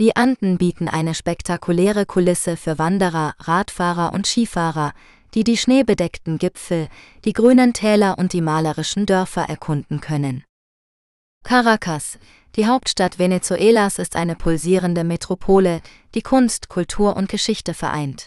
Die 0.00 0.16
Anden 0.16 0.58
bieten 0.58 0.88
eine 0.88 1.14
spektakuläre 1.14 2.04
Kulisse 2.04 2.56
für 2.56 2.76
Wanderer, 2.80 3.34
Radfahrer 3.38 4.12
und 4.12 4.26
Skifahrer, 4.26 4.92
die 5.34 5.44
die 5.44 5.56
schneebedeckten 5.56 6.38
Gipfel, 6.38 6.88
die 7.24 7.32
grünen 7.32 7.74
Täler 7.74 8.18
und 8.18 8.32
die 8.32 8.40
malerischen 8.40 9.06
Dörfer 9.06 9.48
erkunden 9.48 10.00
können. 10.00 10.42
Caracas, 11.44 12.18
die 12.56 12.66
Hauptstadt 12.66 13.20
Venezuelas, 13.20 14.00
ist 14.00 14.16
eine 14.16 14.34
pulsierende 14.34 15.04
Metropole, 15.04 15.80
die 16.16 16.22
Kunst, 16.22 16.68
Kultur 16.68 17.16
und 17.16 17.28
Geschichte 17.28 17.72
vereint. 17.72 18.26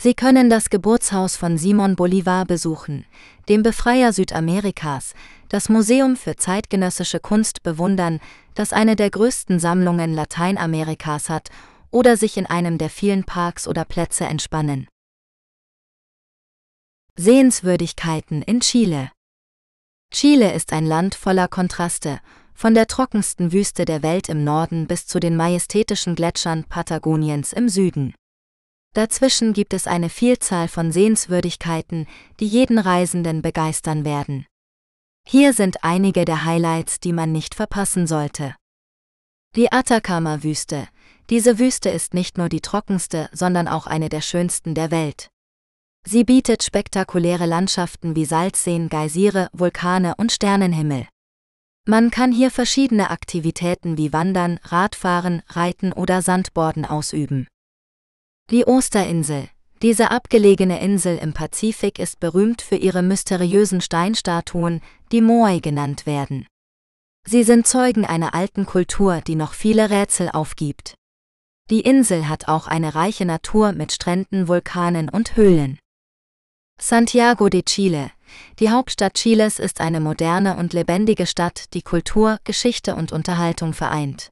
Sie 0.00 0.14
können 0.14 0.50
das 0.50 0.68
Geburtshaus 0.68 1.36
von 1.36 1.58
Simon 1.58 1.94
Bolivar 1.96 2.44
besuchen, 2.44 3.04
dem 3.48 3.62
Befreier 3.62 4.12
Südamerikas, 4.12 5.14
das 5.48 5.68
Museum 5.68 6.16
für 6.16 6.36
zeitgenössische 6.36 7.20
Kunst 7.20 7.62
bewundern, 7.62 8.20
das 8.54 8.72
eine 8.72 8.96
der 8.96 9.10
größten 9.10 9.60
Sammlungen 9.60 10.12
Lateinamerikas 10.12 11.28
hat, 11.28 11.50
oder 11.90 12.16
sich 12.16 12.36
in 12.36 12.46
einem 12.46 12.78
der 12.78 12.90
vielen 12.90 13.24
Parks 13.24 13.68
oder 13.68 13.84
Plätze 13.84 14.24
entspannen. 14.24 14.88
Sehenswürdigkeiten 17.16 18.42
in 18.42 18.60
Chile 18.60 19.10
Chile 20.12 20.52
ist 20.52 20.72
ein 20.72 20.86
Land 20.86 21.14
voller 21.14 21.48
Kontraste, 21.48 22.20
von 22.54 22.74
der 22.74 22.86
trockensten 22.86 23.52
Wüste 23.52 23.84
der 23.84 24.02
Welt 24.02 24.28
im 24.28 24.44
Norden 24.44 24.86
bis 24.86 25.06
zu 25.06 25.20
den 25.20 25.36
majestätischen 25.36 26.14
Gletschern 26.14 26.64
Patagoniens 26.64 27.52
im 27.52 27.68
Süden. 27.68 28.14
Dazwischen 28.94 29.54
gibt 29.54 29.72
es 29.72 29.86
eine 29.86 30.10
Vielzahl 30.10 30.68
von 30.68 30.92
Sehenswürdigkeiten, 30.92 32.06
die 32.40 32.46
jeden 32.46 32.78
Reisenden 32.78 33.40
begeistern 33.40 34.04
werden. 34.04 34.46
Hier 35.26 35.54
sind 35.54 35.82
einige 35.82 36.24
der 36.24 36.44
Highlights, 36.44 37.00
die 37.00 37.12
man 37.12 37.32
nicht 37.32 37.54
verpassen 37.54 38.06
sollte. 38.06 38.54
Die 39.56 39.72
Atacama-Wüste. 39.72 40.88
Diese 41.30 41.58
Wüste 41.58 41.88
ist 41.88 42.12
nicht 42.12 42.36
nur 42.36 42.48
die 42.48 42.60
trockenste, 42.60 43.30
sondern 43.32 43.68
auch 43.68 43.86
eine 43.86 44.08
der 44.08 44.20
schönsten 44.20 44.74
der 44.74 44.90
Welt. 44.90 45.30
Sie 46.04 46.24
bietet 46.24 46.62
spektakuläre 46.62 47.46
Landschaften 47.46 48.16
wie 48.16 48.24
Salzseen, 48.24 48.88
Geysire, 48.88 49.48
Vulkane 49.52 50.14
und 50.16 50.32
Sternenhimmel. 50.32 51.06
Man 51.86 52.10
kann 52.10 52.32
hier 52.32 52.50
verschiedene 52.50 53.10
Aktivitäten 53.10 53.96
wie 53.96 54.12
Wandern, 54.12 54.58
Radfahren, 54.64 55.42
Reiten 55.48 55.92
oder 55.92 56.20
Sandborden 56.20 56.84
ausüben. 56.84 57.46
Die 58.52 58.66
Osterinsel. 58.66 59.48
Diese 59.80 60.10
abgelegene 60.10 60.78
Insel 60.82 61.16
im 61.16 61.32
Pazifik 61.32 61.98
ist 61.98 62.20
berühmt 62.20 62.60
für 62.60 62.76
ihre 62.76 63.02
mysteriösen 63.02 63.80
Steinstatuen, 63.80 64.82
die 65.10 65.22
Moai 65.22 65.60
genannt 65.60 66.04
werden. 66.04 66.46
Sie 67.26 67.44
sind 67.44 67.66
Zeugen 67.66 68.04
einer 68.04 68.34
alten 68.34 68.66
Kultur, 68.66 69.22
die 69.22 69.36
noch 69.36 69.54
viele 69.54 69.88
Rätsel 69.88 70.28
aufgibt. 70.28 70.96
Die 71.70 71.80
Insel 71.80 72.28
hat 72.28 72.46
auch 72.46 72.66
eine 72.66 72.94
reiche 72.94 73.24
Natur 73.24 73.72
mit 73.72 73.90
Stränden, 73.90 74.48
Vulkanen 74.48 75.08
und 75.08 75.34
Höhlen. 75.34 75.78
Santiago 76.78 77.48
de 77.48 77.62
Chile. 77.62 78.10
Die 78.58 78.68
Hauptstadt 78.68 79.14
Chiles 79.14 79.60
ist 79.60 79.80
eine 79.80 80.00
moderne 80.00 80.58
und 80.58 80.74
lebendige 80.74 81.24
Stadt, 81.24 81.72
die 81.72 81.82
Kultur, 81.82 82.38
Geschichte 82.44 82.96
und 82.96 83.12
Unterhaltung 83.12 83.72
vereint. 83.72 84.28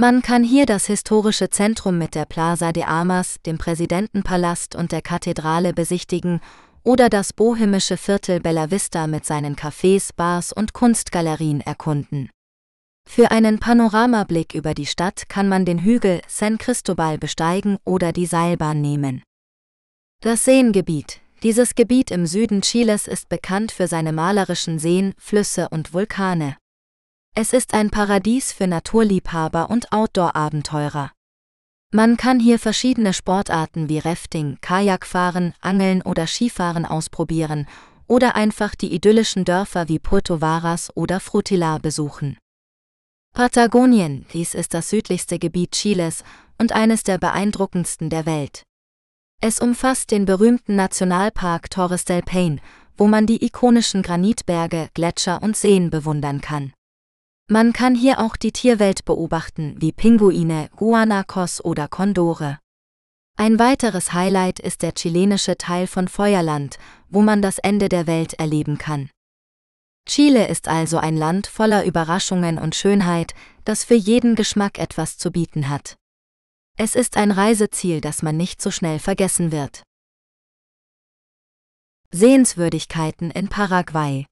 Man 0.00 0.22
kann 0.22 0.42
hier 0.42 0.64
das 0.64 0.86
historische 0.86 1.50
Zentrum 1.50 1.98
mit 1.98 2.14
der 2.14 2.24
Plaza 2.24 2.72
de 2.72 2.84
Armas, 2.84 3.36
dem 3.44 3.58
Präsidentenpalast 3.58 4.74
und 4.74 4.92
der 4.92 5.02
Kathedrale 5.02 5.74
besichtigen 5.74 6.40
oder 6.82 7.10
das 7.10 7.34
bohemische 7.34 7.98
Viertel 7.98 8.40
Bella 8.40 8.70
Vista 8.70 9.06
mit 9.06 9.26
seinen 9.26 9.56
Cafés, 9.56 10.08
Bars 10.16 10.54
und 10.54 10.72
Kunstgalerien 10.72 11.60
erkunden. 11.60 12.30
Für 13.06 13.30
einen 13.30 13.58
Panoramablick 13.58 14.54
über 14.54 14.72
die 14.72 14.86
Stadt 14.86 15.28
kann 15.28 15.50
man 15.50 15.66
den 15.66 15.80
Hügel 15.80 16.22
San 16.26 16.56
Cristobal 16.56 17.18
besteigen 17.18 17.76
oder 17.84 18.14
die 18.14 18.24
Seilbahn 18.24 18.80
nehmen. 18.80 19.22
Das 20.22 20.46
Seengebiet. 20.46 21.20
Dieses 21.42 21.74
Gebiet 21.74 22.10
im 22.10 22.24
Süden 22.24 22.62
Chiles 22.62 23.06
ist 23.06 23.28
bekannt 23.28 23.70
für 23.70 23.86
seine 23.86 24.14
malerischen 24.14 24.78
Seen, 24.78 25.12
Flüsse 25.18 25.68
und 25.68 25.92
Vulkane. 25.92 26.56
Es 27.36 27.52
ist 27.52 27.74
ein 27.74 27.90
Paradies 27.90 28.52
für 28.52 28.66
Naturliebhaber 28.66 29.70
und 29.70 29.92
Outdoor-Abenteurer. 29.92 31.12
Man 31.92 32.16
kann 32.16 32.40
hier 32.40 32.58
verschiedene 32.58 33.12
Sportarten 33.12 33.88
wie 33.88 33.98
Rafting, 33.98 34.58
Kajakfahren, 34.60 35.54
Angeln 35.60 36.02
oder 36.02 36.26
Skifahren 36.26 36.84
ausprobieren 36.84 37.66
oder 38.06 38.34
einfach 38.34 38.74
die 38.74 38.92
idyllischen 38.92 39.44
Dörfer 39.44 39.88
wie 39.88 40.00
Puerto 40.00 40.40
Varas 40.40 40.90
oder 40.96 41.20
Frutilar 41.20 41.78
besuchen. 41.78 42.36
Patagonien, 43.32 44.26
dies 44.32 44.54
ist 44.54 44.74
das 44.74 44.90
südlichste 44.90 45.38
Gebiet 45.38 45.72
Chiles 45.72 46.24
und 46.58 46.72
eines 46.72 47.04
der 47.04 47.18
beeindruckendsten 47.18 48.10
der 48.10 48.26
Welt. 48.26 48.64
Es 49.40 49.60
umfasst 49.60 50.10
den 50.10 50.26
berühmten 50.26 50.74
Nationalpark 50.74 51.70
Torres 51.70 52.04
del 52.04 52.22
Paine, 52.22 52.60
wo 52.96 53.06
man 53.06 53.26
die 53.26 53.44
ikonischen 53.44 54.02
Granitberge, 54.02 54.90
Gletscher 54.94 55.42
und 55.42 55.56
Seen 55.56 55.90
bewundern 55.90 56.40
kann. 56.40 56.72
Man 57.52 57.72
kann 57.72 57.96
hier 57.96 58.20
auch 58.20 58.36
die 58.36 58.52
Tierwelt 58.52 59.04
beobachten, 59.04 59.74
wie 59.80 59.90
Pinguine, 59.90 60.70
Guanacos 60.76 61.60
oder 61.64 61.88
Kondore. 61.88 62.60
Ein 63.36 63.58
weiteres 63.58 64.12
Highlight 64.12 64.60
ist 64.60 64.82
der 64.82 64.92
chilenische 64.92 65.58
Teil 65.58 65.88
von 65.88 66.06
Feuerland, 66.06 66.78
wo 67.08 67.22
man 67.22 67.42
das 67.42 67.58
Ende 67.58 67.88
der 67.88 68.06
Welt 68.06 68.34
erleben 68.34 68.78
kann. 68.78 69.10
Chile 70.08 70.46
ist 70.46 70.68
also 70.68 70.98
ein 70.98 71.16
Land 71.16 71.48
voller 71.48 71.84
Überraschungen 71.84 72.56
und 72.56 72.76
Schönheit, 72.76 73.34
das 73.64 73.82
für 73.82 73.96
jeden 73.96 74.36
Geschmack 74.36 74.78
etwas 74.78 75.18
zu 75.18 75.32
bieten 75.32 75.68
hat. 75.68 75.96
Es 76.78 76.94
ist 76.94 77.16
ein 77.16 77.32
Reiseziel, 77.32 78.00
das 78.00 78.22
man 78.22 78.36
nicht 78.36 78.62
so 78.62 78.70
schnell 78.70 79.00
vergessen 79.00 79.50
wird. 79.50 79.82
Sehenswürdigkeiten 82.12 83.32
in 83.32 83.48
Paraguay 83.48 84.29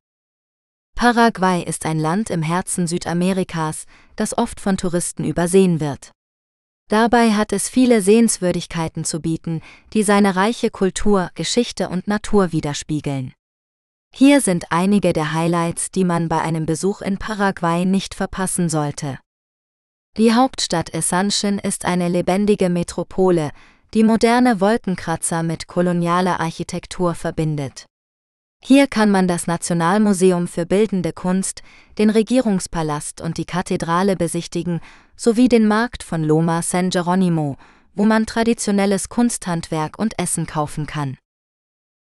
Paraguay 0.99 1.63
ist 1.63 1.87
ein 1.87 2.01
Land 2.01 2.29
im 2.29 2.43
Herzen 2.43 2.89
Südamerikas, 2.89 3.85
das 4.17 4.37
oft 4.37 4.59
von 4.59 4.77
Touristen 4.77 5.23
übersehen 5.23 5.79
wird. 5.79 6.11
Dabei 6.91 7.35
hat 7.35 7.53
es 7.53 7.69
viele 7.69 8.03
Sehenswürdigkeiten 8.03 9.05
zu 9.05 9.21
bieten, 9.21 9.61
die 9.93 10.03
seine 10.03 10.35
reiche 10.35 10.71
Kultur, 10.71 11.31
Geschichte 11.37 11.89
und 11.89 12.09
Natur 12.09 12.51
widerspiegeln. 12.51 13.33
Hier 14.13 14.41
sind 14.41 14.73
einige 14.73 15.13
der 15.13 15.33
Highlights, 15.33 15.93
die 15.93 16.03
man 16.03 16.29
bei 16.29 16.41
einem 16.41 16.67
Besuch 16.67 17.01
in 17.01 17.17
Paraguay 17.17 17.85
nicht 17.85 18.17
verpassen 18.17 18.69
sollte. 18.69 19.21
Die 20.17 20.35
Hauptstadt 20.35 20.93
Essanchen 20.93 21.61
ist 21.61 21.85
eine 21.85 22.09
lebendige 22.09 22.71
Metropole, 22.71 23.53
die 23.95 24.03
moderne 24.03 24.61
Wolkenkratzer 24.61 25.45
mit 25.45 25.69
kolonialer 25.69 26.41
Architektur 26.41 27.15
verbindet. 27.15 27.87
Hier 28.65 28.87
kann 28.87 29.11
man 29.11 29.29
das 29.29 29.47
Nationalmuseum 29.47 30.47
für 30.47 30.67
Bildende 30.67 31.13
Kunst, 31.13 31.63
den 31.97 32.11
Regierungspalast 32.11 33.21
und 33.21 33.39
die 33.39 33.45
Kathedrale 33.45 34.17
besichtigen, 34.17 34.81
sowie 35.17 35.49
den 35.49 35.67
Markt 35.67 36.03
von 36.03 36.23
Loma 36.23 36.61
San 36.63 36.91
Geronimo, 36.91 37.57
wo 37.95 38.05
man 38.05 38.27
traditionelles 38.27 39.09
Kunsthandwerk 39.09 39.99
und 39.99 40.19
Essen 40.19 40.47
kaufen 40.47 40.87
kann. 40.87 41.17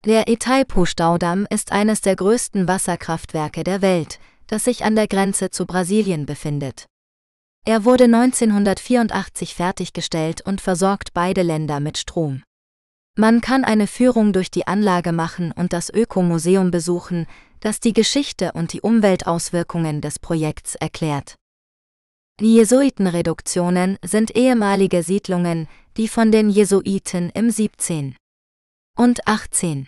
Der 0.07 0.28
Itaipu-Staudamm 0.28 1.47
ist 1.51 1.72
eines 1.72 2.01
der 2.01 2.16
größten 2.16 2.66
Wasserkraftwerke 2.66 3.64
der 3.64 3.82
Welt, 3.82 4.18
das 4.47 4.64
sich 4.64 4.84
an 4.84 4.97
der 4.97 5.07
Grenze 5.07 5.51
zu 5.51 5.66
Brasilien 5.66 6.26
befindet. 6.26 6.86
Er 7.66 7.84
wurde 7.84 8.05
1984 8.05 9.55
fertiggestellt 9.55 10.41
und 10.41 10.61
versorgt 10.61 11.12
beide 11.12 11.43
Länder 11.43 11.80
mit 11.80 11.99
Strom. 11.99 12.43
Man 13.17 13.41
kann 13.41 13.65
eine 13.65 13.87
Führung 13.87 14.33
durch 14.33 14.51
die 14.51 14.67
Anlage 14.67 15.13
machen 15.13 15.53
und 15.53 15.73
das 15.73 15.91
Ökomuseum 15.91 16.71
besuchen, 16.71 17.27
das 17.61 17.81
die 17.81 17.93
Geschichte 17.93 18.53
und 18.53 18.73
die 18.73 18.81
Umweltauswirkungen 18.81 20.01
des 20.01 20.19
Projekts 20.19 20.75
erklärt. 20.77 21.37
Die 22.41 22.55
Jesuitenreduktionen 22.55 23.99
sind 24.03 24.35
ehemalige 24.35 25.03
Siedlungen, 25.03 25.69
die 25.99 26.09
von 26.09 26.33
den 26.33 26.49
Jesuiten 26.49 27.31
im 27.31 27.51
17 27.51 28.17
und 28.97 29.27
18. 29.27 29.87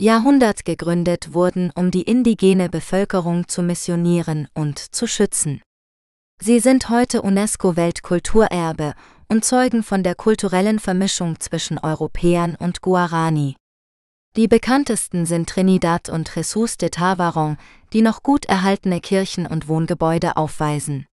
Jahrhundert 0.00 0.64
gegründet 0.64 1.34
wurden, 1.34 1.70
um 1.74 1.90
die 1.90 2.02
indigene 2.02 2.68
Bevölkerung 2.68 3.46
zu 3.48 3.62
missionieren 3.62 4.48
und 4.54 4.78
zu 4.78 5.06
schützen. 5.06 5.62
Sie 6.42 6.58
sind 6.58 6.88
heute 6.88 7.22
UNESCO-Weltkulturerbe 7.22 8.94
und 9.30 9.44
zeugen 9.44 9.82
von 9.82 10.02
der 10.02 10.16
kulturellen 10.16 10.80
Vermischung 10.80 11.38
zwischen 11.38 11.78
Europäern 11.78 12.56
und 12.56 12.82
Guarani. 12.82 13.56
Die 14.36 14.48
bekanntesten 14.48 15.24
sind 15.24 15.48
Trinidad 15.48 16.08
und 16.08 16.34
Jesus 16.34 16.76
de 16.76 16.88
Tavaron, 16.88 17.56
die 17.92 18.02
noch 18.02 18.22
gut 18.22 18.44
erhaltene 18.46 19.00
Kirchen 19.00 19.46
und 19.46 19.68
Wohngebäude 19.68 20.36
aufweisen. 20.36 21.06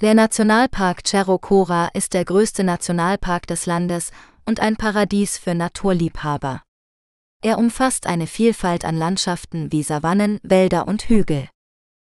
Der 0.00 0.14
Nationalpark 0.14 1.06
Cerro 1.06 1.38
Cora 1.38 1.88
ist 1.94 2.14
der 2.14 2.24
größte 2.24 2.64
Nationalpark 2.64 3.46
des 3.46 3.66
Landes 3.66 4.10
und 4.44 4.60
ein 4.60 4.76
Paradies 4.76 5.38
für 5.38 5.54
Naturliebhaber. 5.54 6.62
Er 7.42 7.58
umfasst 7.58 8.06
eine 8.06 8.26
Vielfalt 8.26 8.84
an 8.84 8.96
Landschaften 8.96 9.70
wie 9.70 9.82
Savannen, 9.82 10.40
Wälder 10.42 10.88
und 10.88 11.08
Hügel. 11.08 11.48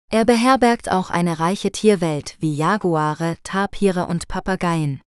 Er 0.10 0.24
beherbergt 0.24 0.90
auch 0.90 1.10
eine 1.10 1.40
reiche 1.40 1.72
Tierwelt 1.72 2.38
wie 2.40 2.56
Jaguare, 2.56 3.36
Tapire 3.44 4.08
und 4.08 4.30
Papageien. 4.30 5.02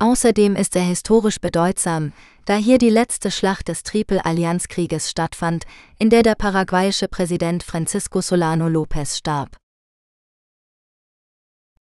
Außerdem 0.00 0.56
ist 0.56 0.74
er 0.76 0.82
historisch 0.82 1.40
bedeutsam, 1.40 2.12
da 2.46 2.56
hier 2.56 2.78
die 2.78 2.90
letzte 2.90 3.30
Schlacht 3.30 3.68
des 3.68 3.82
Triple-Allianzkrieges 3.82 5.10
stattfand, 5.10 5.66
in 5.98 6.10
der 6.10 6.22
der 6.22 6.34
paraguayische 6.34 7.06
Präsident 7.06 7.62
Francisco 7.62 8.20
Solano 8.20 8.66
López 8.66 9.18
starb. 9.18 9.56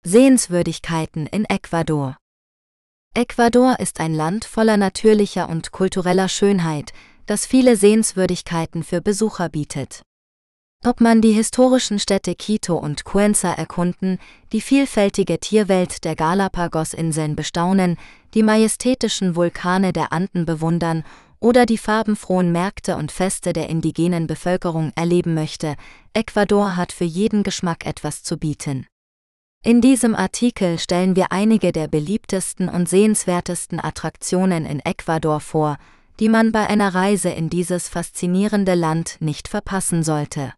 Sehenswürdigkeiten 0.04 1.28
in 1.28 1.46
Ecuador 1.46 2.18
Ecuador 3.16 3.80
ist 3.80 4.00
ein 4.02 4.14
Land 4.14 4.44
voller 4.44 4.76
natürlicher 4.76 5.48
und 5.48 5.72
kultureller 5.72 6.28
Schönheit, 6.28 6.92
das 7.26 7.46
viele 7.46 7.78
Sehenswürdigkeiten 7.78 8.84
für 8.84 9.02
Besucher 9.02 9.48
bietet. 9.48 10.04
Ob 10.86 11.00
man 11.00 11.22
die 11.22 11.32
historischen 11.32 11.98
Städte 11.98 12.36
Quito 12.36 12.76
und 12.76 13.06
Cuenca 13.06 13.54
erkunden, 13.54 14.20
die 14.52 14.60
vielfältige 14.60 15.40
Tierwelt 15.40 16.04
der 16.04 16.18
Galapagos-Inseln 16.18 17.38
bestaunen, 17.38 17.96
die 18.34 18.44
majestätischen 18.44 19.38
Vulkane 19.38 19.94
der 19.94 20.12
Anden 20.12 20.46
bewundern 20.46 21.06
oder 21.40 21.66
die 21.66 21.78
farbenfrohen 21.78 22.52
Märkte 22.52 22.98
und 22.98 23.14
Feste 23.14 23.54
der 23.54 23.70
indigenen 23.70 24.28
Bevölkerung 24.28 24.92
erleben 24.96 25.34
möchte, 25.34 25.76
Ecuador 26.14 26.76
hat 26.76 26.92
für 26.92 27.06
jeden 27.06 27.44
Geschmack 27.44 27.86
etwas 27.86 28.22
zu 28.24 28.38
bieten. 28.38 28.86
In 29.64 29.80
diesem 29.80 30.16
Artikel 30.16 30.80
stellen 30.80 31.16
wir 31.16 31.32
einige 31.32 31.72
der 31.72 31.88
beliebtesten 31.88 32.68
und 32.68 32.90
sehenswertesten 32.90 33.80
Attraktionen 33.80 34.66
in 34.66 34.82
Ecuador 34.82 35.40
vor, 35.40 35.78
die 36.20 36.28
man 36.28 36.52
bei 36.52 36.68
einer 36.68 36.94
Reise 36.94 37.30
in 37.30 37.50
dieses 37.50 37.88
faszinierende 37.88 38.74
Land 38.74 39.16
nicht 39.22 39.48
verpassen 39.48 40.04
sollte. 40.04 40.52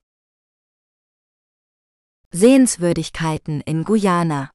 Sehenswürdigkeiten 2.38 3.62
in 3.62 3.86
Guyana 3.86 4.52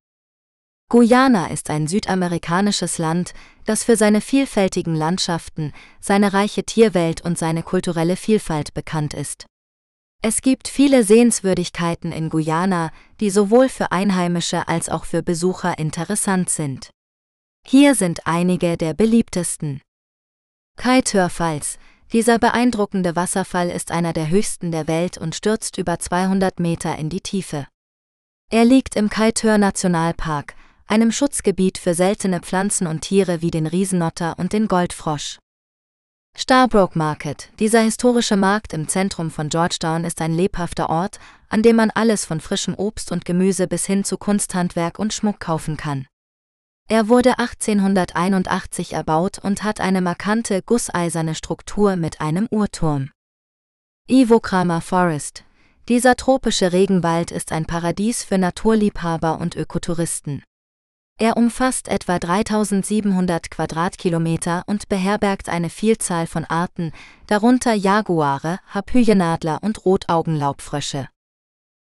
Guyana 0.90 1.46
ist 1.46 1.70
ein 1.70 1.86
südamerikanisches 1.86 2.98
Land, 2.98 3.32
das 3.64 3.84
für 3.84 3.96
seine 3.96 4.20
vielfältigen 4.20 4.94
Landschaften, 4.94 5.72
seine 5.98 6.34
reiche 6.34 6.62
Tierwelt 6.62 7.22
und 7.22 7.38
seine 7.38 7.62
kulturelle 7.62 8.16
Vielfalt 8.16 8.74
bekannt 8.74 9.14
ist. 9.14 9.46
Es 10.20 10.42
gibt 10.42 10.68
viele 10.68 11.04
Sehenswürdigkeiten 11.04 12.12
in 12.12 12.28
Guyana, 12.28 12.90
die 13.18 13.30
sowohl 13.30 13.70
für 13.70 13.92
Einheimische 13.92 14.68
als 14.68 14.90
auch 14.90 15.06
für 15.06 15.22
Besucher 15.22 15.78
interessant 15.78 16.50
sind. 16.50 16.90
Hier 17.66 17.94
sind 17.94 18.26
einige 18.26 18.76
der 18.76 18.92
beliebtesten. 18.92 19.80
Kaitör-Falls. 20.76 21.78
Dieser 22.12 22.40
beeindruckende 22.40 23.14
Wasserfall 23.14 23.70
ist 23.70 23.92
einer 23.92 24.12
der 24.12 24.30
höchsten 24.30 24.72
der 24.72 24.88
Welt 24.88 25.16
und 25.16 25.36
stürzt 25.36 25.78
über 25.78 26.00
200 26.00 26.58
Meter 26.58 26.96
in 26.96 27.08
die 27.08 27.20
Tiefe. 27.20 27.68
Er 28.50 28.64
liegt 28.64 28.96
im 28.96 29.08
Kaitör 29.08 29.58
Nationalpark, 29.58 30.56
einem 30.88 31.12
Schutzgebiet 31.12 31.78
für 31.78 31.94
seltene 31.94 32.40
Pflanzen 32.40 32.88
und 32.88 33.02
Tiere 33.02 33.42
wie 33.42 33.52
den 33.52 33.68
Riesenotter 33.68 34.36
und 34.40 34.52
den 34.52 34.66
Goldfrosch. 34.66 35.38
Starbroke 36.36 36.98
Market, 36.98 37.50
dieser 37.60 37.80
historische 37.80 38.36
Markt 38.36 38.72
im 38.72 38.88
Zentrum 38.88 39.30
von 39.30 39.48
Georgetown, 39.48 40.02
ist 40.02 40.20
ein 40.20 40.34
lebhafter 40.34 40.90
Ort, 40.90 41.20
an 41.48 41.62
dem 41.62 41.76
man 41.76 41.90
alles 41.90 42.24
von 42.24 42.40
frischem 42.40 42.74
Obst 42.74 43.12
und 43.12 43.24
Gemüse 43.24 43.68
bis 43.68 43.86
hin 43.86 44.02
zu 44.02 44.18
Kunsthandwerk 44.18 44.98
und 44.98 45.12
Schmuck 45.12 45.38
kaufen 45.38 45.76
kann. 45.76 46.06
Er 46.92 47.08
wurde 47.08 47.38
1881 47.38 48.94
erbaut 48.94 49.38
und 49.38 49.62
hat 49.62 49.80
eine 49.80 50.00
markante 50.00 50.60
gusseiserne 50.60 51.36
Struktur 51.36 51.94
mit 51.94 52.20
einem 52.20 52.48
Uhrturm. 52.50 53.10
Ivo 54.08 54.40
Kramer 54.40 54.80
Forest. 54.80 55.44
Dieser 55.88 56.16
tropische 56.16 56.72
Regenwald 56.72 57.30
ist 57.30 57.52
ein 57.52 57.64
Paradies 57.64 58.24
für 58.24 58.38
Naturliebhaber 58.38 59.38
und 59.38 59.54
Ökotouristen. 59.54 60.42
Er 61.16 61.36
umfasst 61.36 61.86
etwa 61.86 62.18
3700 62.18 63.52
Quadratkilometer 63.52 64.64
und 64.66 64.88
beherbergt 64.88 65.48
eine 65.48 65.70
Vielzahl 65.70 66.26
von 66.26 66.44
Arten, 66.44 66.90
darunter 67.28 67.72
Jaguare, 67.72 68.58
Harpyjenadler 68.66 69.62
und 69.62 69.84
Rotaugenlaubfrösche. 69.84 71.08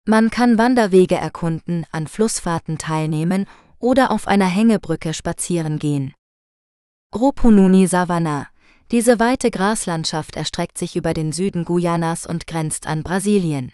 Man 0.03 0.31
kann 0.31 0.57
Wanderwege 0.57 1.15
erkunden, 1.15 1.85
an 1.91 2.07
Flussfahrten 2.07 2.77
teilnehmen 2.77 3.45
oder 3.79 4.11
auf 4.11 4.27
einer 4.27 4.47
Hängebrücke 4.47 5.13
spazieren 5.13 5.79
gehen. 5.79 6.13
Rupununi 7.15 7.87
Savanna. 7.87 8.47
Diese 8.91 9.19
weite 9.19 9.51
Graslandschaft 9.51 10.35
erstreckt 10.35 10.77
sich 10.77 10.95
über 10.95 11.13
den 11.13 11.31
Süden 11.31 11.65
Guyanas 11.65 12.25
und 12.25 12.47
grenzt 12.47 12.87
an 12.87 13.03
Brasilien. 13.03 13.71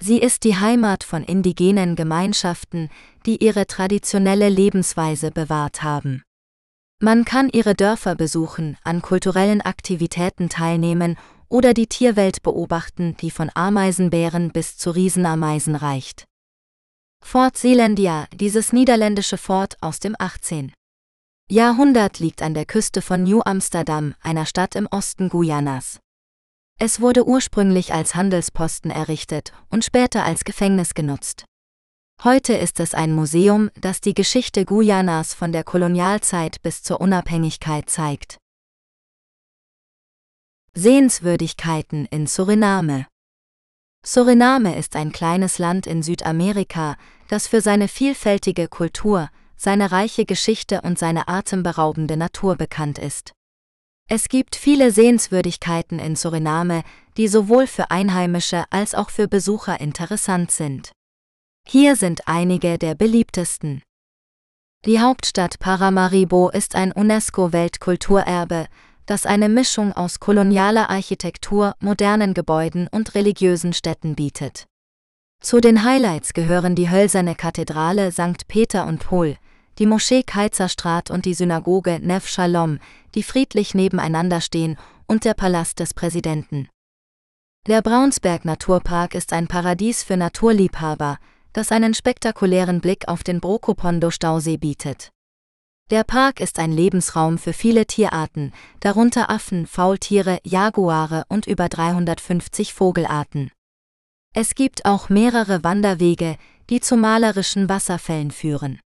Sie 0.00 0.18
ist 0.18 0.44
die 0.44 0.56
Heimat 0.56 1.04
von 1.04 1.22
indigenen 1.22 1.96
Gemeinschaften, 1.96 2.90
die 3.26 3.42
ihre 3.42 3.66
traditionelle 3.66 4.48
Lebensweise 4.48 5.30
bewahrt 5.30 5.82
haben. 5.82 6.22
Man 7.00 7.24
kann 7.24 7.48
ihre 7.48 7.74
Dörfer 7.74 8.14
besuchen, 8.14 8.76
an 8.82 9.02
kulturellen 9.02 9.60
Aktivitäten 9.60 10.48
teilnehmen 10.48 11.16
oder 11.48 11.74
die 11.74 11.86
Tierwelt 11.86 12.42
beobachten, 12.42 13.16
die 13.20 13.30
von 13.30 13.50
Ameisenbären 13.54 14.50
bis 14.50 14.76
zu 14.76 14.90
Riesenameisen 14.90 15.76
reicht. 15.76 16.24
Fort 17.24 17.56
Zeelandia, 17.56 18.28
dieses 18.32 18.72
niederländische 18.72 19.38
Fort 19.38 19.76
aus 19.80 19.98
dem 19.98 20.14
18. 20.16 20.72
Jahrhundert 21.50 22.20
liegt 22.20 22.42
an 22.42 22.54
der 22.54 22.66
Küste 22.66 23.02
von 23.02 23.24
New 23.24 23.40
Amsterdam, 23.40 24.14
einer 24.20 24.46
Stadt 24.46 24.76
im 24.76 24.86
Osten 24.86 25.30
Guyanas. 25.30 25.98
Es 26.78 27.00
wurde 27.00 27.26
ursprünglich 27.26 27.92
als 27.92 28.14
Handelsposten 28.14 28.90
errichtet 28.90 29.52
und 29.68 29.84
später 29.84 30.22
als 30.22 30.44
Gefängnis 30.44 30.94
genutzt. 30.94 31.44
Heute 32.22 32.52
ist 32.52 32.78
es 32.78 32.94
ein 32.94 33.12
Museum, 33.12 33.70
das 33.80 34.00
die 34.00 34.14
Geschichte 34.14 34.64
Guyanas 34.64 35.34
von 35.34 35.50
der 35.50 35.64
Kolonialzeit 35.64 36.62
bis 36.62 36.82
zur 36.82 37.00
Unabhängigkeit 37.00 37.90
zeigt. 37.90 38.36
Sehenswürdigkeiten 40.74 42.04
in 42.04 42.28
Suriname 42.28 43.06
Suriname 44.06 44.76
ist 44.76 44.96
ein 44.96 45.12
kleines 45.12 45.58
Land 45.58 45.86
in 45.86 46.02
Südamerika, 46.02 46.96
das 47.28 47.46
für 47.46 47.60
seine 47.60 47.88
vielfältige 47.88 48.68
Kultur, 48.68 49.28
seine 49.56 49.92
reiche 49.92 50.24
Geschichte 50.24 50.82
und 50.82 50.98
seine 50.98 51.28
atemberaubende 51.28 52.16
Natur 52.16 52.56
bekannt 52.56 52.98
ist. 52.98 53.32
Es 54.08 54.28
gibt 54.28 54.54
viele 54.54 54.90
Sehenswürdigkeiten 54.90 55.98
in 55.98 56.14
Suriname, 56.14 56.82
die 57.16 57.28
sowohl 57.28 57.66
für 57.66 57.90
Einheimische 57.90 58.64
als 58.70 58.94
auch 58.94 59.08
für 59.08 59.28
Besucher 59.28 59.80
interessant 59.80 60.50
sind. 60.50 60.92
Hier 61.66 61.96
sind 61.96 62.28
einige 62.28 62.78
der 62.78 62.94
beliebtesten. 62.94 63.82
Die 64.84 65.00
Hauptstadt 65.00 65.58
Paramaribo 65.58 66.50
ist 66.50 66.74
ein 66.74 66.92
UNESCO-Weltkulturerbe, 66.92 68.66
das 69.06 69.24
eine 69.24 69.48
Mischung 69.48 69.94
aus 69.94 70.20
kolonialer 70.20 70.90
Architektur, 70.90 71.74
modernen 71.80 72.34
Gebäuden 72.34 72.88
und 72.88 73.14
religiösen 73.14 73.72
Städten 73.72 74.14
bietet. 74.14 74.66
Zu 75.44 75.60
den 75.60 75.84
Highlights 75.84 76.32
gehören 76.32 76.74
die 76.74 76.88
hölzerne 76.88 77.34
Kathedrale 77.34 78.10
St. 78.12 78.48
Peter 78.48 78.86
und 78.86 79.00
Paul, 79.00 79.36
die 79.78 79.84
Moschee 79.84 80.22
Kaizerstrat 80.22 81.10
und 81.10 81.26
die 81.26 81.34
Synagoge 81.34 82.00
Nef 82.00 82.26
Shalom, 82.26 82.78
die 83.14 83.22
friedlich 83.22 83.74
nebeneinander 83.74 84.40
stehen 84.40 84.78
und 85.06 85.26
der 85.26 85.34
Palast 85.34 85.80
des 85.80 85.92
Präsidenten. 85.92 86.70
Der 87.66 87.82
Braunsberg 87.82 88.46
Naturpark 88.46 89.14
ist 89.14 89.34
ein 89.34 89.46
Paradies 89.46 90.02
für 90.02 90.16
Naturliebhaber, 90.16 91.18
das 91.52 91.72
einen 91.72 91.92
spektakulären 91.92 92.80
Blick 92.80 93.06
auf 93.06 93.22
den 93.22 93.40
Brokopondo-Stausee 93.40 94.56
bietet. 94.56 95.10
Der 95.90 96.04
Park 96.04 96.40
ist 96.40 96.58
ein 96.58 96.72
Lebensraum 96.72 97.36
für 97.36 97.52
viele 97.52 97.84
Tierarten, 97.84 98.54
darunter 98.80 99.28
Affen, 99.28 99.66
Faultiere, 99.66 100.38
Jaguare 100.42 101.24
und 101.28 101.46
über 101.46 101.68
350 101.68 102.72
Vogelarten. 102.72 103.50
Es 104.36 104.56
gibt 104.56 104.84
auch 104.84 105.10
mehrere 105.10 105.62
Wanderwege, 105.62 106.36
die 106.68 106.80
zu 106.80 106.96
malerischen 106.96 107.68
Wasserfällen 107.68 108.32
führen. 108.32 108.80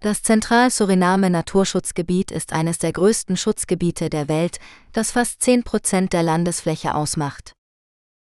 Das 0.00 0.22
Zentral-Suriname 0.22 1.28
Naturschutzgebiet 1.28 2.30
ist 2.30 2.54
eines 2.54 2.78
der 2.78 2.92
größten 2.92 3.36
Schutzgebiete 3.36 4.08
der 4.08 4.28
Welt, 4.28 4.58
das 4.92 5.10
fast 5.10 5.42
10 5.42 5.62
Prozent 5.62 6.14
der 6.14 6.22
Landesfläche 6.22 6.94
ausmacht. 6.94 7.52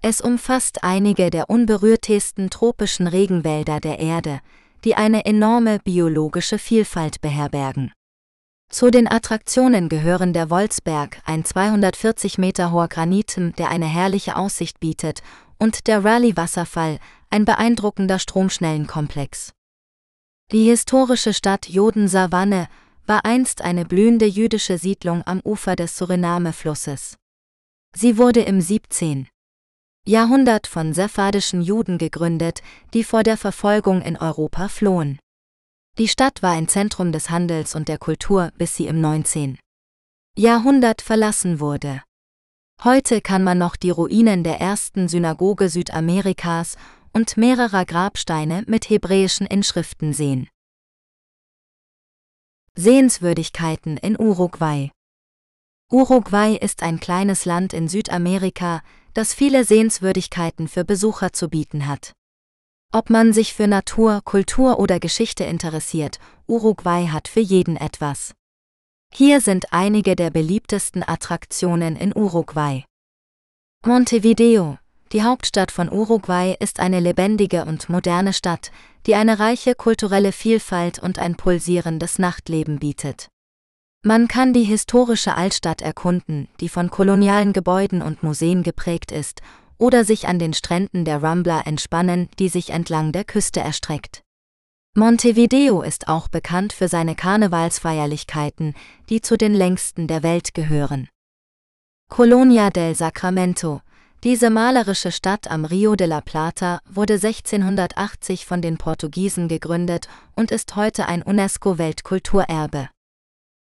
Es 0.02 0.20
umfasst 0.20 0.84
einige 0.84 1.30
der 1.30 1.48
unberührtesten 1.52 2.50
tropischen 2.50 3.06
Regenwälder 3.06 3.80
der 3.80 4.00
Erde, 4.00 4.40
die 4.84 4.96
eine 4.96 5.26
enorme 5.26 5.78
biologische 5.78 6.58
Vielfalt 6.58 7.22
beherbergen. 7.22 7.92
Zu 8.70 8.90
den 8.90 9.08
Attraktionen 9.08 9.90
gehören 9.90 10.34
der 10.34 10.50
Wolfsberg, 10.50 11.22
ein 11.24 11.46
240 11.46 12.40
Meter 12.40 12.72
hoher 12.72 12.88
Granitem, 12.88 13.56
der 13.56 13.70
eine 13.70 13.86
herrliche 13.86 14.36
Aussicht 14.36 14.80
bietet, 14.80 15.22
und 15.58 15.88
der 15.88 16.04
Raleigh-Wasserfall, 16.04 17.00
ein 17.30 17.46
beeindruckender 17.46 18.20
Stromschnellenkomplex. 18.20 19.54
Die 20.52 20.66
historische 20.66 21.34
Stadt 21.34 21.68
Joden-Savanne 21.68 22.68
war 23.08 23.26
einst 23.26 23.62
eine 23.62 23.86
blühende 23.86 24.26
jüdische 24.26 24.78
Siedlung 24.78 25.24
am 25.26 25.42
Ufer 25.44 25.76
des 25.76 25.98
Suriname-Flusses. 25.98 27.18
Sie 27.96 28.18
wurde 28.18 28.42
im 28.42 28.62
17. 28.62 29.28
Jahrhundert 30.08 30.68
von 30.68 30.94
sephardischen 30.94 31.62
Juden 31.62 31.98
gegründet, 31.98 32.62
die 32.94 33.04
vor 33.04 33.24
der 33.24 33.38
Verfolgung 33.38 34.02
in 34.02 34.18
Europa 34.18 34.68
flohen. 34.68 35.18
Die 35.98 36.08
Stadt 36.08 36.44
war 36.44 36.52
ein 36.52 36.68
Zentrum 36.68 37.12
des 37.12 37.30
Handels 37.30 37.74
und 37.74 37.88
der 37.88 37.98
Kultur, 37.98 38.52
bis 38.58 38.76
sie 38.76 38.88
im 38.88 39.02
19. 39.02 39.58
Jahrhundert 40.38 41.02
verlassen 41.02 41.60
wurde. 41.60 42.04
Heute 42.84 43.22
kann 43.22 43.44
man 43.44 43.58
noch 43.58 43.76
die 43.76 43.90
Ruinen 43.90 44.44
der 44.44 44.60
ersten 44.60 45.08
Synagoge 45.08 45.70
Südamerikas 45.70 46.76
und 47.14 47.36
mehrerer 47.36 47.86
Grabsteine 47.86 48.64
mit 48.68 48.90
hebräischen 48.90 49.48
Inschriften 49.48 50.14
sehen. 50.14 50.48
Sehenswürdigkeiten 52.76 53.98
in 53.98 54.20
Uruguay 54.20 54.92
Uruguay 55.92 56.58
ist 56.58 56.84
ein 56.84 57.00
kleines 57.00 57.46
Land 57.46 57.74
in 57.74 57.88
Südamerika, 57.88 58.82
das 59.14 59.34
viele 59.34 59.64
Sehenswürdigkeiten 59.64 60.68
für 60.68 60.84
Besucher 60.84 61.32
zu 61.32 61.48
bieten 61.48 61.88
hat. 61.88 62.14
Ob 62.92 63.10
man 63.10 63.34
sich 63.34 63.54
für 63.54 63.68
Natur, 63.68 64.22
Kultur 64.26 64.78
oder 64.80 65.00
Geschichte 65.00 65.44
interessiert, 65.44 66.20
Uruguay 66.48 67.08
hat 67.08 67.28
für 67.28 67.40
jeden 67.40 67.78
etwas. 67.78 68.34
Hier 69.18 69.40
sind 69.40 69.72
einige 69.72 70.18
der 70.18 70.30
beliebtesten 70.30 71.02
Attraktionen 71.02 71.96
in 71.96 72.12
Uruguay. 72.14 72.84
Montevideo, 73.86 74.78
die 75.14 75.24
Hauptstadt 75.24 75.72
von 75.72 75.90
Uruguay, 75.90 76.58
ist 76.60 76.82
eine 76.82 77.00
lebendige 77.00 77.64
und 77.64 77.88
moderne 77.88 78.34
Stadt, 78.34 78.74
die 79.06 79.16
eine 79.16 79.40
reiche 79.40 79.74
kulturelle 79.74 80.34
Vielfalt 80.34 81.00
und 81.00 81.18
ein 81.18 81.36
pulsierendes 81.36 82.20
Nachtleben 82.20 82.80
bietet. 82.80 83.30
Man 84.04 84.28
kann 84.28 84.52
die 84.52 84.66
historische 84.66 85.38
Altstadt 85.38 85.82
erkunden, 85.82 86.50
die 86.60 86.68
von 86.68 86.90
kolonialen 86.90 87.54
Gebäuden 87.54 88.02
und 88.02 88.22
Museen 88.22 88.64
geprägt 88.64 89.14
ist, 89.14 89.42
oder 89.78 90.04
sich 90.04 90.28
an 90.28 90.40
den 90.40 90.54
Stränden 90.54 91.06
der 91.06 91.24
Rambla 91.24 91.62
entspannen, 91.62 92.28
die 92.38 92.50
sich 92.50 92.72
entlang 92.72 93.14
der 93.14 93.24
Küste 93.24 93.62
erstreckt. 93.62 94.25
Montevideo 94.98 95.82
ist 95.82 96.08
auch 96.08 96.30
bekannt 96.30 96.72
für 96.72 96.88
seine 96.88 97.16
Karnevalsfeierlichkeiten, 97.16 98.74
die 99.10 99.20
zu 99.20 99.36
den 99.36 99.54
längsten 99.54 100.08
der 100.08 100.24
Welt 100.24 100.54
gehören. 100.54 101.10
Colonia 102.10 102.70
del 102.70 102.96
Sacramento, 102.96 103.82
diese 104.24 104.50
malerische 104.50 105.12
Stadt 105.12 105.52
am 105.52 105.66
Rio 105.66 105.98
de 105.98 106.08
la 106.08 106.22
Plata 106.22 106.80
wurde 106.90 107.16
1680 107.16 108.46
von 108.46 108.62
den 108.62 108.78
Portugiesen 108.78 109.50
gegründet 109.50 110.08
und 110.34 110.52
ist 110.52 110.78
heute 110.78 111.10
ein 111.10 111.24
UNESCO-Weltkulturerbe. 111.24 112.88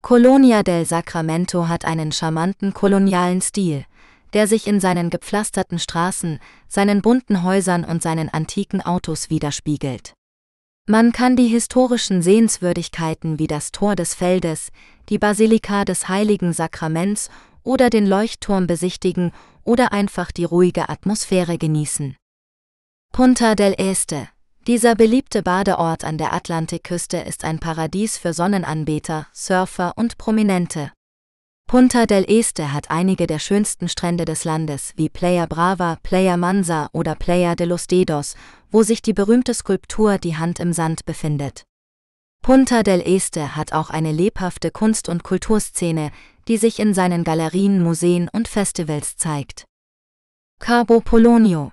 Colonia 0.04 0.62
del 0.62 0.86
Sacramento 0.86 1.68
hat 1.68 1.86
einen 1.86 2.12
charmanten 2.12 2.76
kolonialen 2.76 3.42
Stil, 3.42 3.86
der 4.34 4.46
sich 4.46 4.68
in 4.68 4.80
seinen 4.80 5.10
gepflasterten 5.10 5.80
Straßen, 5.80 6.40
seinen 6.68 7.02
bunten 7.02 7.42
Häusern 7.42 7.84
und 7.84 8.04
seinen 8.04 8.30
antiken 8.30 8.82
Autos 8.82 9.32
widerspiegelt. 9.32 10.15
Man 10.88 11.12
kann 11.12 11.36
die 11.36 11.48
historischen 11.48 12.22
Sehenswürdigkeiten 12.22 13.40
wie 13.40 13.48
das 13.48 13.72
Tor 13.72 13.96
des 13.96 14.14
Feldes, 14.14 14.70
die 15.10 15.18
Basilika 15.18 15.84
des 15.84 16.08
Heiligen 16.08 16.54
Sakraments 16.54 17.30
oder 17.64 17.90
den 17.90 18.06
Leuchtturm 18.06 18.68
besichtigen 18.68 19.32
oder 19.64 19.92
einfach 19.92 20.32
die 20.32 20.44
ruhige 20.44 20.90
Atmosphäre 20.90 21.58
genießen. 21.58 22.16
Punta 23.12 23.56
del 23.56 23.74
Este 23.78 24.28
dieser 24.68 24.96
beliebte 24.96 25.44
Badeort 25.44 26.04
an 26.04 26.18
der 26.18 26.34
Atlantikküste 26.34 27.18
ist 27.18 27.44
ein 27.44 27.60
Paradies 27.60 28.18
für 28.18 28.34
Sonnenanbeter, 28.34 29.28
Surfer 29.32 29.94
und 29.96 30.18
Prominente. 30.18 30.92
Punta 31.68 32.06
del 32.06 32.26
Este 32.30 32.74
hat 32.74 32.92
einige 32.92 33.26
der 33.26 33.40
schönsten 33.40 33.90
Strände 33.90 34.26
des 34.26 34.44
Landes, 34.44 34.94
wie 34.98 35.10
Playa 35.10 35.48
Brava, 35.48 35.98
Playa 36.04 36.38
Mansa 36.38 36.90
oder 36.94 37.16
Playa 37.16 37.56
de 37.56 37.66
los 37.66 37.88
Dedos, 37.88 38.36
wo 38.70 38.84
sich 38.84 39.02
die 39.02 39.14
berühmte 39.14 39.54
Skulptur 39.54 40.20
Die 40.20 40.38
Hand 40.38 40.60
im 40.60 40.74
Sand 40.74 41.06
befindet. 41.06 41.64
Punta 42.44 42.84
del 42.84 43.02
Este 43.02 43.56
hat 43.56 43.74
auch 43.74 43.90
eine 43.90 44.12
lebhafte 44.12 44.70
Kunst- 44.70 45.10
und 45.10 45.24
Kulturszene, 45.24 46.12
die 46.48 46.58
sich 46.58 46.80
in 46.80 46.94
seinen 46.94 47.24
Galerien, 47.24 47.82
Museen 47.82 48.30
und 48.32 48.48
Festivals 48.48 49.18
zeigt. 49.18 49.66
Cabo 50.60 51.02
Polonio, 51.02 51.72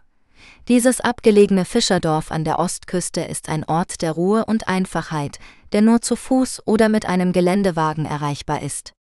dieses 0.69 1.01
abgelegene 1.01 1.65
Fischerdorf 1.65 2.31
an 2.31 2.45
der 2.45 2.59
Ostküste 2.59 3.21
ist 3.21 3.49
ein 3.49 3.65
Ort 3.65 4.01
der 4.01 4.13
Ruhe 4.13 4.45
und 4.47 4.69
Einfachheit, 4.69 5.39
der 5.73 5.83
nur 5.83 6.01
zu 6.01 6.17
Fuß 6.17 6.63
oder 6.67 6.89
mit 6.89 7.07
einem 7.07 7.33
Geländewagen 7.33 8.07
erreichbar 8.07 8.63
ist. 8.63 8.93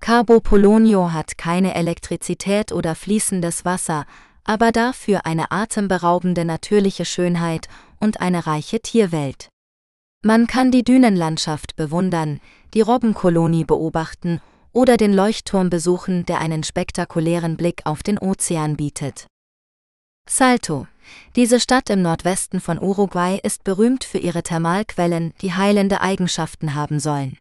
Cabo 0.00 0.40
Polonio 0.40 1.12
hat 1.12 1.38
keine 1.38 1.74
Elektrizität 1.74 2.72
oder 2.72 2.94
fließendes 2.94 3.64
Wasser, 3.64 4.06
aber 4.44 4.72
dafür 4.72 5.24
eine 5.24 5.50
atemberaubende 5.50 6.44
natürliche 6.44 7.04
Schönheit 7.04 7.68
und 8.00 8.20
eine 8.20 8.46
reiche 8.46 8.80
Tierwelt. 8.80 9.48
Man 10.22 10.46
kann 10.46 10.70
die 10.70 10.84
Dünenlandschaft 10.84 11.76
bewundern, 11.76 12.40
die 12.74 12.80
Robbenkolonie 12.80 13.64
beobachten 13.64 14.40
oder 14.72 14.96
den 14.96 15.12
Leuchtturm 15.12 15.70
besuchen, 15.70 16.26
der 16.26 16.40
einen 16.40 16.64
spektakulären 16.64 17.56
Blick 17.56 17.82
auf 17.84 18.02
den 18.02 18.18
Ozean 18.18 18.76
bietet. 18.76 19.26
Salto. 20.28 20.86
Diese 21.36 21.60
Stadt 21.60 21.90
im 21.90 22.00
Nordwesten 22.00 22.60
von 22.60 22.80
Uruguay 22.80 23.38
ist 23.42 23.62
berühmt 23.64 24.04
für 24.04 24.18
ihre 24.18 24.42
Thermalquellen, 24.42 25.34
die 25.42 25.52
heilende 25.52 26.00
Eigenschaften 26.00 26.74
haben 26.74 26.98
sollen. 26.98 27.36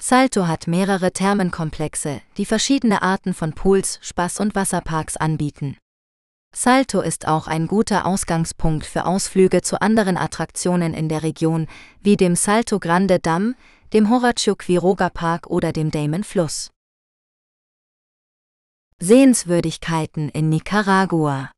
Salto 0.00 0.46
hat 0.46 0.66
mehrere 0.66 1.10
Thermenkomplexe, 1.10 2.20
die 2.36 2.44
verschiedene 2.44 3.02
Arten 3.02 3.32
von 3.32 3.54
Pools, 3.54 3.98
Spaß- 4.02 4.42
und 4.42 4.54
Wasserparks 4.54 5.16
anbieten. 5.16 5.78
Salto 6.54 7.00
ist 7.00 7.26
auch 7.26 7.46
ein 7.46 7.66
guter 7.66 8.06
Ausgangspunkt 8.06 8.86
für 8.86 9.06
Ausflüge 9.06 9.62
zu 9.62 9.80
anderen 9.80 10.16
Attraktionen 10.16 10.94
in 10.94 11.08
der 11.08 11.22
Region, 11.22 11.66
wie 12.02 12.16
dem 12.16 12.36
Salto 12.36 12.78
Grande 12.78 13.18
Damm, 13.18 13.54
dem 13.92 14.10
Horacio 14.10 14.54
Quiroga 14.54 15.10
Park 15.10 15.46
oder 15.48 15.72
dem 15.72 15.90
Damon 15.90 16.24
Fluss. 16.24 16.70
Sehenswürdigkeiten 18.98 20.28
in 20.28 20.48
Nicaragua 20.48 21.50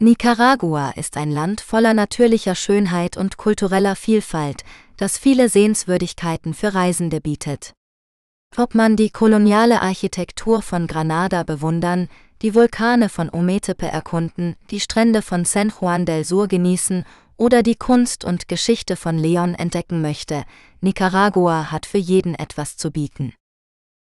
Nicaragua 0.00 0.90
ist 0.90 1.16
ein 1.16 1.30
Land 1.30 1.60
voller 1.60 1.94
natürlicher 1.94 2.54
Schönheit 2.54 3.16
und 3.16 3.36
kultureller 3.36 3.96
Vielfalt, 3.96 4.64
das 4.96 5.18
viele 5.18 5.48
Sehenswürdigkeiten 5.48 6.54
für 6.54 6.74
Reisende 6.74 7.20
bietet. 7.20 7.74
Ob 8.56 8.74
man 8.74 8.96
die 8.96 9.10
koloniale 9.10 9.82
Architektur 9.82 10.62
von 10.62 10.86
Granada 10.86 11.42
bewundern, 11.42 12.08
die 12.42 12.54
Vulkane 12.54 13.08
von 13.08 13.30
Ometepe 13.30 13.86
erkunden, 13.86 14.54
die 14.70 14.80
Strände 14.80 15.22
von 15.22 15.44
San 15.44 15.72
Juan 15.80 16.04
del 16.06 16.24
Sur 16.24 16.46
genießen 16.46 17.04
oder 17.36 17.62
die 17.62 17.74
Kunst 17.74 18.24
und 18.24 18.48
Geschichte 18.48 18.96
von 18.96 19.18
Leon 19.18 19.54
entdecken 19.54 20.00
möchte, 20.00 20.44
Nicaragua 20.80 21.72
hat 21.72 21.86
für 21.86 21.98
jeden 21.98 22.34
etwas 22.34 22.76
zu 22.76 22.90
bieten. 22.90 23.34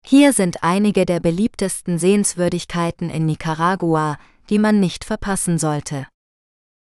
Hier 0.05 0.33
sind 0.33 0.63
einige 0.63 1.05
der 1.05 1.21
beliebtesten 1.21 1.97
Sehenswürdigkeiten 1.97 3.09
in 3.09 3.25
Nicaragua, 3.25 4.17
die 4.49 4.59
man 4.59 4.81
nicht 4.81 5.05
verpassen 5.05 5.57
sollte. 5.57 6.07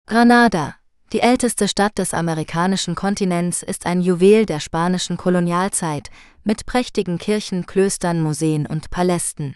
Granada, 0.07 0.75
die 1.13 1.19
älteste 1.19 1.67
Stadt 1.67 1.99
des 1.99 2.15
amerikanischen 2.15 2.95
Kontinents, 2.95 3.61
ist 3.61 3.85
ein 3.85 4.01
Juwel 4.01 4.47
der 4.47 4.59
spanischen 4.59 5.15
Kolonialzeit 5.15 6.09
mit 6.43 6.65
prächtigen 6.65 7.19
Kirchen, 7.19 7.67
Klöstern, 7.67 8.19
Museen 8.19 8.65
und 8.65 8.89
Palästen. 8.89 9.55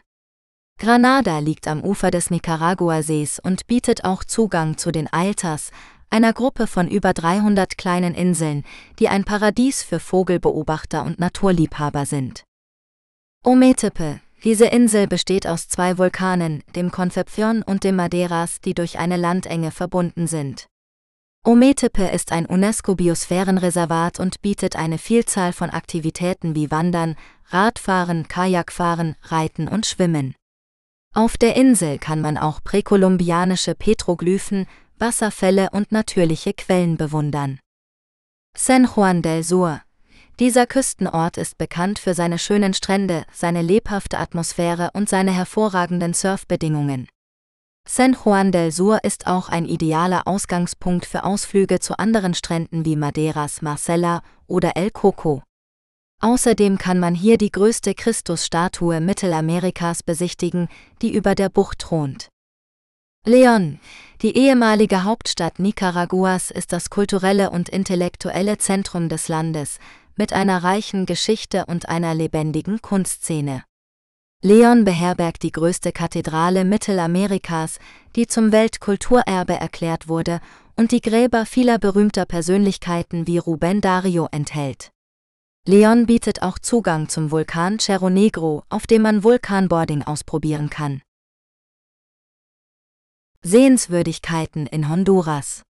Granada 0.79 1.39
liegt 1.39 1.67
am 1.67 1.83
Ufer 1.83 2.11
des 2.11 2.29
Nicaraguasees 2.29 3.39
und 3.39 3.65
bietet 3.65 4.05
auch 4.05 4.23
Zugang 4.23 4.77
zu 4.77 4.91
den 4.91 5.11
Ailtas, 5.11 5.71
einer 6.11 6.31
Gruppe 6.31 6.67
von 6.67 6.87
über 6.87 7.13
300 7.13 7.75
kleinen 7.75 8.13
Inseln, 8.13 8.63
die 8.99 9.09
ein 9.09 9.25
Paradies 9.25 9.81
für 9.81 9.99
Vogelbeobachter 9.99 11.03
und 11.03 11.19
Naturliebhaber 11.19 12.05
sind. 12.05 12.43
Ometepe, 13.43 14.19
diese 14.43 14.65
Insel 14.65 15.07
besteht 15.07 15.47
aus 15.47 15.67
zwei 15.67 15.97
Vulkanen, 15.97 16.63
dem 16.75 16.91
Concepcion 16.91 17.63
und 17.63 17.83
dem 17.83 17.95
Madeiras, 17.95 18.61
die 18.61 18.75
durch 18.75 18.99
eine 18.99 19.17
Landenge 19.17 19.71
verbunden 19.71 20.27
sind. 20.27 20.67
Ometepe 21.45 22.07
ist 22.07 22.31
ein 22.31 22.45
UNESCO-Biosphärenreservat 22.45 24.19
und 24.19 24.41
bietet 24.41 24.75
eine 24.75 24.97
Vielzahl 24.97 25.53
von 25.53 25.69
Aktivitäten 25.69 26.55
wie 26.55 26.71
Wandern, 26.71 27.15
Radfahren, 27.49 28.27
Kajakfahren, 28.27 29.15
Reiten 29.23 29.67
und 29.67 29.85
Schwimmen. 29.85 30.35
Auf 31.13 31.37
der 31.37 31.55
Insel 31.55 31.99
kann 31.99 32.21
man 32.21 32.37
auch 32.37 32.61
präkolumbianische 32.63 33.75
Petroglyphen, 33.75 34.67
Wasserfälle 34.99 35.69
und 35.71 35.91
natürliche 35.91 36.53
Quellen 36.53 36.97
bewundern. 36.97 37.59
San 38.55 38.85
Juan 38.85 39.21
del 39.21 39.43
Sur. 39.43 39.81
Dieser 40.39 40.67
Küstenort 40.67 41.37
ist 41.37 41.57
bekannt 41.57 41.97
für 41.97 42.13
seine 42.13 42.37
schönen 42.37 42.73
Strände, 42.73 43.23
seine 43.31 43.61
lebhafte 43.61 44.19
Atmosphäre 44.19 44.91
und 44.93 45.09
seine 45.09 45.31
hervorragenden 45.31 46.13
Surfbedingungen. 46.13 47.07
San 47.89 48.17
Juan 48.21 48.51
del 48.51 48.73
Sur 48.73 49.05
ist 49.05 49.27
auch 49.27 49.47
ein 49.47 49.65
idealer 49.65 50.27
Ausgangspunkt 50.27 51.05
für 51.05 51.23
Ausflüge 51.23 51.79
zu 51.79 51.97
anderen 51.97 52.33
Stränden 52.33 52.83
wie 52.83 52.97
Madeiras 52.97 53.61
Marcella 53.61 54.23
oder 54.45 54.75
El 54.75 54.91
Coco. 54.91 55.41
Außerdem 56.21 56.77
kann 56.77 56.99
man 56.99 57.15
hier 57.15 57.37
die 57.37 57.51
größte 57.51 57.93
Christusstatue 57.93 58.99
Mittelamerikas 58.99 60.03
besichtigen, 60.03 60.67
die 61.01 61.13
über 61.13 61.33
der 61.33 61.47
Bucht 61.47 61.79
thront. 61.79 62.27
Leon, 63.25 63.79
die 64.21 64.35
ehemalige 64.35 65.05
Hauptstadt 65.05 65.57
Nicaraguas, 65.57 66.51
ist 66.51 66.73
das 66.73 66.89
kulturelle 66.89 67.51
und 67.51 67.69
intellektuelle 67.69 68.57
Zentrum 68.57 69.07
des 69.07 69.29
Landes, 69.29 69.79
mit 70.17 70.33
einer 70.33 70.61
reichen 70.61 71.05
Geschichte 71.05 71.65
und 71.67 71.87
einer 71.87 72.13
lebendigen 72.13 72.81
Kunstszene. 72.81 73.63
Leon 74.43 74.85
beherbergt 74.85 75.41
die 75.41 75.51
größte 75.51 75.91
Kathedrale 75.91 76.63
Mittelamerikas, 76.63 77.79
die 78.15 78.27
zum 78.27 78.51
Weltkulturerbe 78.51 79.53
erklärt 79.53 80.07
wurde 80.07 80.41
und 80.75 80.91
die 80.91 81.01
Gräber 81.01 81.47
vieler 81.47 81.79
berühmter 81.79 82.25
Persönlichkeiten 82.25 83.25
wie 83.25 83.39
Rubén 83.39 83.81
Dario 83.81 84.27
enthält. 84.31 84.91
Leon 85.65 86.05
bietet 86.05 86.43
auch 86.43 86.59
Zugang 86.59 87.09
zum 87.09 87.31
Vulkan 87.31 87.79
Cerro 87.79 88.11
Negro, 88.11 88.63
auf 88.69 88.85
dem 88.85 89.01
man 89.01 89.23
Vulkanboarding 89.23 90.03
ausprobieren 90.03 90.69
kann. 90.69 91.01
Sehenswürdigkeiten 93.41 94.67
in 94.67 94.87
Honduras 94.87 95.63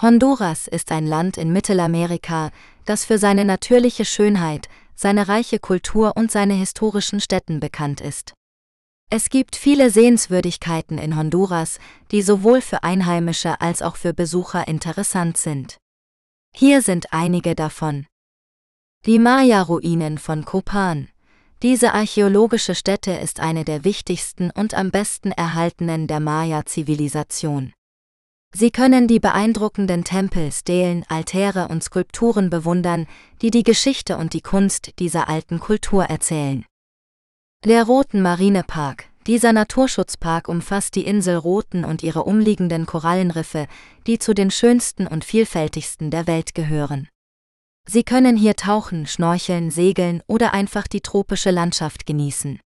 Honduras 0.00 0.68
ist 0.68 0.92
ein 0.92 1.06
Land 1.06 1.38
in 1.38 1.52
Mittelamerika, 1.52 2.50
das 2.84 3.04
für 3.04 3.18
seine 3.18 3.44
natürliche 3.44 4.04
Schönheit, 4.04 4.68
seine 4.94 5.28
reiche 5.28 5.58
Kultur 5.58 6.16
und 6.16 6.30
seine 6.30 6.54
historischen 6.54 7.20
Städten 7.20 7.60
bekannt 7.60 8.00
ist. 8.00 8.34
Es 9.10 9.28
gibt 9.28 9.56
viele 9.56 9.90
Sehenswürdigkeiten 9.90 10.96
in 10.96 11.16
Honduras, 11.16 11.78
die 12.10 12.22
sowohl 12.22 12.62
für 12.62 12.82
Einheimische 12.82 13.60
als 13.60 13.82
auch 13.82 13.96
für 13.96 14.14
Besucher 14.14 14.66
interessant 14.68 15.36
sind. 15.36 15.76
Hier 16.54 16.80
sind 16.80 17.12
einige 17.12 17.54
davon. 17.54 18.06
Die 19.04 19.18
Maya-Ruinen 19.18 20.16
von 20.18 20.44
Copan. 20.44 21.08
Diese 21.62 21.92
archäologische 21.92 22.74
Stätte 22.74 23.12
ist 23.12 23.40
eine 23.40 23.64
der 23.64 23.84
wichtigsten 23.84 24.50
und 24.50 24.74
am 24.74 24.90
besten 24.90 25.30
erhaltenen 25.30 26.06
der 26.06 26.20
Maya-Zivilisation. 26.20 27.72
Sie 28.54 28.70
können 28.70 29.08
die 29.08 29.18
beeindruckenden 29.18 30.04
Tempel, 30.04 30.52
Stelen, 30.52 31.04
Altäre 31.08 31.68
und 31.68 31.82
Skulpturen 31.82 32.50
bewundern, 32.50 33.06
die 33.40 33.50
die 33.50 33.62
Geschichte 33.62 34.18
und 34.18 34.34
die 34.34 34.42
Kunst 34.42 34.98
dieser 34.98 35.28
alten 35.28 35.58
Kultur 35.58 36.04
erzählen. 36.04 36.66
Der 37.64 37.84
Roten 37.84 38.20
Marinepark. 38.20 39.06
Dieser 39.26 39.52
Naturschutzpark 39.52 40.48
umfasst 40.48 40.96
die 40.96 41.06
Insel 41.06 41.36
Roten 41.36 41.84
und 41.84 42.02
ihre 42.02 42.24
umliegenden 42.24 42.86
Korallenriffe, 42.86 43.68
die 44.06 44.18
zu 44.18 44.34
den 44.34 44.50
schönsten 44.50 45.06
und 45.06 45.24
vielfältigsten 45.24 46.10
der 46.10 46.26
Welt 46.26 46.54
gehören. 46.54 47.08
Sie 47.88 48.02
können 48.02 48.36
hier 48.36 48.56
tauchen, 48.56 49.06
schnorcheln, 49.06 49.70
segeln 49.70 50.22
oder 50.26 50.52
einfach 50.52 50.88
die 50.88 51.00
tropische 51.00 51.52
Landschaft 51.52 52.04
genießen. 52.04 52.60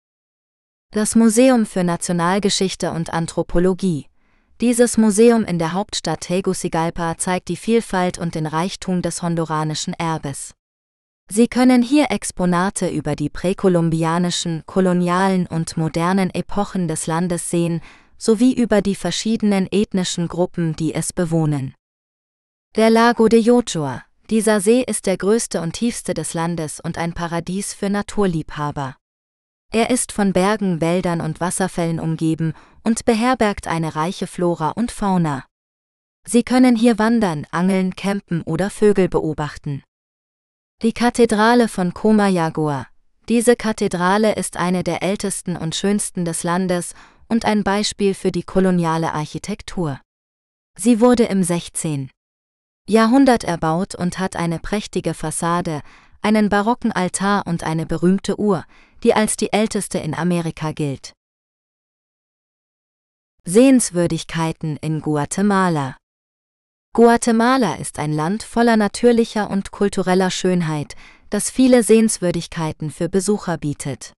Das 0.93 1.15
Museum 1.15 1.67
für 1.67 1.85
Nationalgeschichte 1.85 2.93
und 2.93 3.13
Anthropologie 3.13 4.07
dieses 4.61 4.99
Museum 4.99 5.45
in 5.45 5.59
der 5.59 5.73
Hauptstadt 5.73 6.21
Tegucigalpa 6.21 7.19
zeigt 7.19 7.49
die 7.49 7.57
Vielfalt 7.57 8.19
und 8.19 8.35
den 8.35 8.47
Reichtum 8.47 9.03
des 9.03 9.23
honduranischen 9.23 9.95
Erbes. 9.95 10.55
Sie 11.31 11.49
können 11.49 11.83
hier 11.83 12.11
Exponate 12.11 12.89
über 12.89 13.17
die 13.17 13.31
präkolumbianischen, 13.31 14.63
kolonialen 14.67 15.47
und 15.47 15.77
modernen 15.77 16.31
Epochen 16.31 16.87
des 16.87 17.07
Landes 17.07 17.51
sehen, 17.51 17.81
sowie 18.19 18.53
über 18.55 18.83
die 18.83 18.95
verschiedenen 18.95 19.67
ethnischen 19.71 20.29
Gruppen, 20.29 20.77
die 20.77 20.95
es 20.95 21.13
bewohnen. 21.13 21.75
Der 22.77 22.91
Lago 22.91 23.29
de 23.29 23.41
Yochoa. 23.41 24.03
Dieser 24.31 24.61
See 24.61 24.83
ist 24.83 25.07
der 25.07 25.17
größte 25.17 25.61
und 25.61 25.73
tiefste 25.73 26.15
des 26.15 26.33
Landes 26.33 26.81
und 26.81 26.97
ein 26.97 27.13
Paradies 27.13 27.75
für 27.75 27.91
Naturliebhaber. 27.91 28.97
Er 29.73 29.91
ist 29.91 30.13
von 30.13 30.33
Bergen, 30.33 30.81
Wäldern 30.81 31.21
und 31.21 31.41
Wasserfällen 31.41 31.99
umgeben 31.99 32.55
und 32.83 33.05
beherbergt 33.05 33.67
eine 33.67 33.97
reiche 33.97 34.27
Flora 34.27 34.71
und 34.71 34.93
Fauna. 34.93 35.45
Sie 36.27 36.43
können 36.43 36.77
hier 36.77 36.99
wandern, 36.99 37.47
angeln, 37.51 37.97
campen 37.97 38.43
oder 38.43 38.71
Vögel 38.71 39.09
beobachten. 39.09 39.83
Die 40.83 40.93
Kathedrale 40.93 41.69
von 41.69 41.95
Comayagua. 41.95 42.87
Diese 43.29 43.57
Kathedrale 43.57 44.35
ist 44.35 44.57
eine 44.57 44.85
der 44.85 45.03
ältesten 45.03 45.57
und 45.57 45.75
schönsten 45.75 46.25
des 46.25 46.43
Landes 46.43 46.95
und 47.29 47.45
ein 47.45 47.65
Beispiel 47.65 48.15
für 48.15 48.31
die 48.31 48.43
koloniale 48.43 49.13
Architektur. 49.13 50.01
Sie 50.79 51.01
wurde 51.01 51.25
im 51.25 51.43
16. 51.43 52.11
Jahrhundert 52.87 53.45
erbaut 53.45 53.95
und 53.95 54.19
hat 54.19 54.37
eine 54.37 54.59
prächtige 54.59 55.15
Fassade, 55.15 55.81
einen 56.21 56.49
barocken 56.49 56.93
Altar 56.93 57.47
und 57.47 57.65
eine 57.65 57.87
berühmte 57.87 58.39
Uhr, 58.39 58.65
die 59.05 59.15
als 59.15 59.37
die 59.37 59.53
älteste 59.53 59.99
in 59.99 60.15
Amerika 60.15 60.73
gilt. 60.73 61.13
Sehenswürdigkeiten 63.45 64.79
in 64.79 65.03
Guatemala 65.03 65.97
Guatemala 66.95 67.75
ist 67.75 67.99
ein 67.99 68.13
Land 68.13 68.43
voller 68.43 68.77
natürlicher 68.77 69.51
und 69.51 69.73
kultureller 69.73 70.31
Schönheit, 70.31 70.95
das 71.29 71.51
viele 71.51 71.83
Sehenswürdigkeiten 71.83 72.91
für 72.91 73.09
Besucher 73.09 73.59
bietet. 73.59 74.13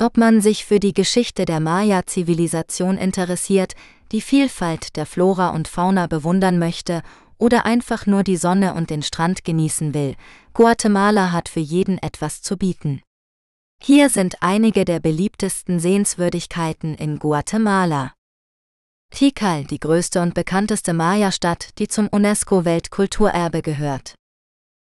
Ob 0.00 0.16
man 0.16 0.40
sich 0.40 0.64
für 0.64 0.80
die 0.80 0.94
Geschichte 0.94 1.44
der 1.44 1.60
Maya-Zivilisation 1.60 2.96
interessiert, 2.96 3.74
die 4.12 4.22
Vielfalt 4.22 4.96
der 4.96 5.06
Flora 5.06 5.50
und 5.50 5.68
Fauna 5.68 6.06
bewundern 6.06 6.58
möchte 6.58 7.02
oder 7.36 7.66
einfach 7.66 8.06
nur 8.06 8.24
die 8.24 8.38
Sonne 8.38 8.74
und 8.74 8.90
den 8.90 9.02
Strand 9.02 9.44
genießen 9.44 9.94
will, 9.94 10.16
Guatemala 10.54 11.32
hat 11.32 11.48
für 11.48 11.60
jeden 11.60 11.98
etwas 11.98 12.42
zu 12.42 12.56
bieten. 12.56 13.02
Hier 13.82 14.10
sind 14.10 14.42
einige 14.42 14.84
der 14.84 15.00
beliebtesten 15.00 15.80
Sehenswürdigkeiten 15.80 16.94
in 16.94 17.18
Guatemala. 17.18 18.12
Tikal, 19.10 19.64
die 19.64 19.80
größte 19.80 20.20
und 20.20 20.34
bekannteste 20.34 20.92
Maya-Stadt, 20.92 21.78
die 21.78 21.88
zum 21.88 22.06
UNESCO-Weltkulturerbe 22.08 23.62
gehört. 23.62 24.14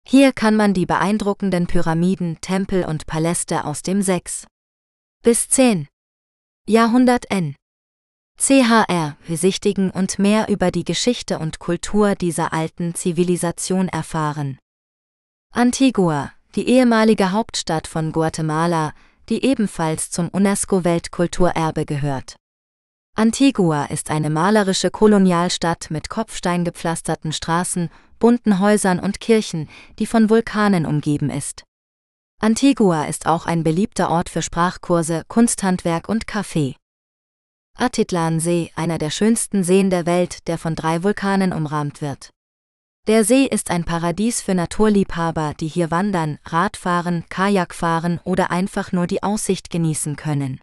Hier 0.07 0.31
kann 0.31 0.55
man 0.55 0.73
die 0.73 0.85
beeindruckenden 0.85 1.67
Pyramiden, 1.67 2.39
Tempel 2.39 2.85
und 2.85 3.05
Paläste 3.05 3.65
aus 3.65 3.81
dem 3.81 4.01
6. 4.01 4.47
bis 5.23 5.49
10. 5.49 5.87
Jahrhundert 6.65 7.29
N. 7.29 7.55
CHR 8.39 9.17
besichtigen 9.27 9.91
und 9.91 10.19
mehr 10.19 10.47
über 10.47 10.71
die 10.71 10.85
Geschichte 10.85 11.39
und 11.39 11.59
Kultur 11.59 12.15
dieser 12.15 12.53
alten 12.53 12.95
Zivilisation 12.95 13.89
erfahren. 13.89 14.57
Antigua, 15.51 16.34
die 16.55 16.69
ehemalige 16.69 17.31
Hauptstadt 17.31 17.87
von 17.87 18.11
Guatemala, 18.11 18.93
die 19.29 19.43
ebenfalls 19.43 20.11
zum 20.11 20.29
UNESCO-Weltkulturerbe 20.29 21.85
gehört. 21.85 22.37
Antigua 23.17 23.85
ist 23.85 24.11
eine 24.11 24.29
malerische 24.29 24.91
Kolonialstadt 24.91 25.89
mit 25.89 26.09
kopfsteingepflasterten 26.09 27.31
Straßen, 27.31 27.89
bunten 28.19 28.59
Häusern 28.59 28.99
und 28.99 29.19
Kirchen, 29.19 29.69
die 29.99 30.05
von 30.05 30.29
Vulkanen 30.29 30.85
umgeben 30.85 31.29
ist. 31.29 31.63
Antigua 32.41 33.05
ist 33.05 33.25
auch 33.25 33.45
ein 33.45 33.63
beliebter 33.63 34.09
Ort 34.09 34.29
für 34.29 34.41
Sprachkurse, 34.41 35.23
Kunsthandwerk 35.27 36.09
und 36.09 36.27
Kaffee. 36.27 36.75
Atitlan-See, 37.77 38.71
einer 38.75 38.97
der 38.97 39.09
schönsten 39.09 39.63
Seen 39.63 39.89
der 39.89 40.05
Welt, 40.05 40.47
der 40.47 40.57
von 40.57 40.75
drei 40.75 41.03
Vulkanen 41.03 41.53
umrahmt 41.53 42.01
wird. 42.01 42.31
Der 43.07 43.23
See 43.23 43.45
ist 43.45 43.69
ein 43.69 43.83
Paradies 43.83 44.41
für 44.41 44.55
Naturliebhaber, 44.55 45.53
die 45.59 45.67
hier 45.67 45.91
wandern, 45.91 46.39
Radfahren, 46.43 47.23
Kajak 47.29 47.75
fahren 47.75 48.19
oder 48.23 48.49
einfach 48.49 48.91
nur 48.91 49.05
die 49.05 49.21
Aussicht 49.21 49.69
genießen 49.69 50.15
können. 50.15 50.59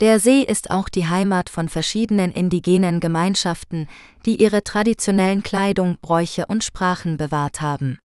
Der 0.00 0.18
See 0.18 0.40
ist 0.40 0.70
auch 0.70 0.88
die 0.88 1.08
Heimat 1.08 1.50
von 1.50 1.68
verschiedenen 1.68 2.32
indigenen 2.32 3.00
Gemeinschaften, 3.00 3.86
die 4.24 4.40
ihre 4.40 4.64
traditionellen 4.64 5.42
Kleidung, 5.42 5.98
Bräuche 6.00 6.46
und 6.46 6.64
Sprachen 6.64 7.18
bewahrt 7.18 7.60
haben. 7.60 7.98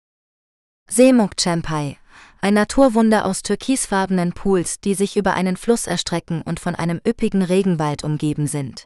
Seemuk 0.89 1.39
Champai, 1.39 1.97
ein 2.41 2.55
Naturwunder 2.55 3.25
aus 3.25 3.43
türkisfarbenen 3.43 4.33
Pools, 4.33 4.79
die 4.79 4.95
sich 4.95 5.17
über 5.17 5.35
einen 5.35 5.55
Fluss 5.55 5.85
erstrecken 5.85 6.41
und 6.41 6.59
von 6.59 6.73
einem 6.73 6.99
üppigen 7.07 7.43
Regenwald 7.43 8.03
umgeben 8.03 8.47
sind. 8.47 8.85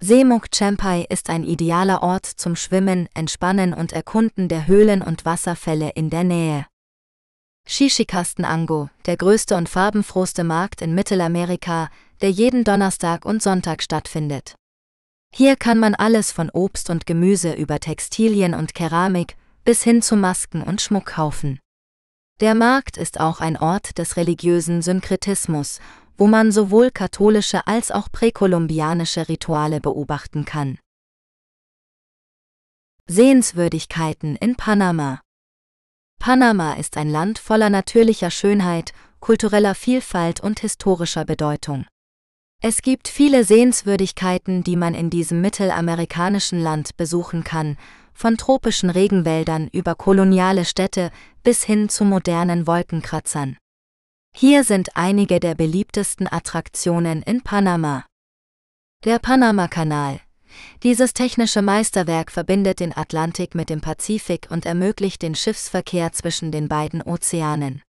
Seemuk 0.00 0.46
Champai 0.54 1.06
ist 1.08 1.28
ein 1.28 1.42
idealer 1.42 2.04
Ort 2.04 2.24
zum 2.24 2.54
Schwimmen, 2.54 3.08
Entspannen 3.14 3.74
und 3.74 3.92
Erkunden 3.92 4.48
der 4.48 4.68
Höhlen 4.68 5.02
und 5.02 5.24
Wasserfälle 5.24 5.90
in 5.90 6.08
der 6.08 6.22
Nähe. 6.22 6.66
Shishikasten 7.66 8.44
Ango, 8.44 8.90
der 9.06 9.16
größte 9.16 9.56
und 9.56 9.68
farbenfrohste 9.68 10.44
Markt 10.44 10.82
in 10.82 10.94
Mittelamerika, 10.94 11.90
der 12.20 12.30
jeden 12.30 12.62
Donnerstag 12.62 13.24
und 13.24 13.42
Sonntag 13.42 13.82
stattfindet. 13.82 14.54
Hier 15.34 15.56
kann 15.56 15.80
man 15.80 15.96
alles 15.96 16.30
von 16.30 16.48
Obst 16.48 16.90
und 16.90 17.04
Gemüse 17.04 17.52
über 17.52 17.80
Textilien 17.80 18.54
und 18.54 18.74
Keramik 18.74 19.36
bis 19.64 19.82
hin 19.82 20.00
zu 20.00 20.14
Masken 20.14 20.62
und 20.62 20.80
Schmuck 20.80 21.06
kaufen. 21.06 21.58
Der 22.38 22.54
Markt 22.54 22.96
ist 22.96 23.18
auch 23.18 23.40
ein 23.40 23.56
Ort 23.56 23.98
des 23.98 24.16
religiösen 24.16 24.80
Synkretismus, 24.80 25.80
wo 26.18 26.26
man 26.26 26.52
sowohl 26.52 26.90
katholische 26.90 27.66
als 27.66 27.90
auch 27.90 28.12
präkolumbianische 28.12 29.28
Rituale 29.28 29.80
beobachten 29.80 30.44
kann. 30.44 30.78
Sehenswürdigkeiten 33.06 34.36
in 34.36 34.56
Panama 34.56 35.20
Panama 36.18 36.74
ist 36.74 36.96
ein 36.96 37.08
Land 37.08 37.38
voller 37.38 37.70
natürlicher 37.70 38.30
Schönheit, 38.30 38.92
kultureller 39.20 39.74
Vielfalt 39.74 40.40
und 40.40 40.60
historischer 40.60 41.24
Bedeutung. 41.24 41.86
Es 42.60 42.82
gibt 42.82 43.06
viele 43.06 43.44
Sehenswürdigkeiten, 43.44 44.64
die 44.64 44.76
man 44.76 44.94
in 44.94 45.10
diesem 45.10 45.40
mittelamerikanischen 45.40 46.60
Land 46.60 46.96
besuchen 46.96 47.44
kann, 47.44 47.78
von 48.12 48.36
tropischen 48.36 48.90
Regenwäldern 48.90 49.68
über 49.72 49.94
koloniale 49.94 50.64
Städte 50.64 51.12
bis 51.44 51.62
hin 51.62 51.88
zu 51.88 52.04
modernen 52.04 52.66
Wolkenkratzern. 52.66 53.56
Hier 54.40 54.62
sind 54.62 54.96
einige 54.96 55.40
der 55.40 55.56
beliebtesten 55.56 56.32
Attraktionen 56.32 57.22
in 57.22 57.42
Panama. 57.42 58.06
Der 59.04 59.18
Panama-Kanal. 59.18 60.20
Dieses 60.84 61.12
technische 61.12 61.60
Meisterwerk 61.60 62.30
verbindet 62.30 62.78
den 62.78 62.96
Atlantik 62.96 63.56
mit 63.56 63.68
dem 63.68 63.80
Pazifik 63.80 64.46
und 64.48 64.64
ermöglicht 64.64 65.22
den 65.22 65.34
Schiffsverkehr 65.34 66.12
zwischen 66.12 66.52
den 66.52 66.68
beiden 66.68 67.02
Ozeanen. 67.02 67.82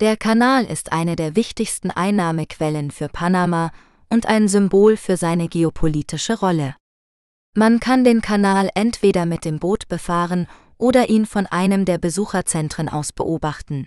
Der 0.00 0.16
Kanal 0.16 0.64
ist 0.64 0.90
eine 0.90 1.14
der 1.14 1.36
wichtigsten 1.36 1.92
Einnahmequellen 1.92 2.90
für 2.90 3.08
Panama 3.08 3.70
und 4.10 4.26
ein 4.26 4.48
Symbol 4.48 4.96
für 4.96 5.16
seine 5.16 5.46
geopolitische 5.46 6.40
Rolle. 6.40 6.74
Man 7.54 7.78
kann 7.78 8.02
den 8.02 8.20
Kanal 8.20 8.68
entweder 8.74 9.26
mit 9.26 9.44
dem 9.44 9.60
Boot 9.60 9.86
befahren 9.86 10.48
oder 10.76 11.08
ihn 11.08 11.24
von 11.24 11.46
einem 11.46 11.84
der 11.84 11.98
Besucherzentren 11.98 12.88
aus 12.88 13.12
beobachten. 13.12 13.86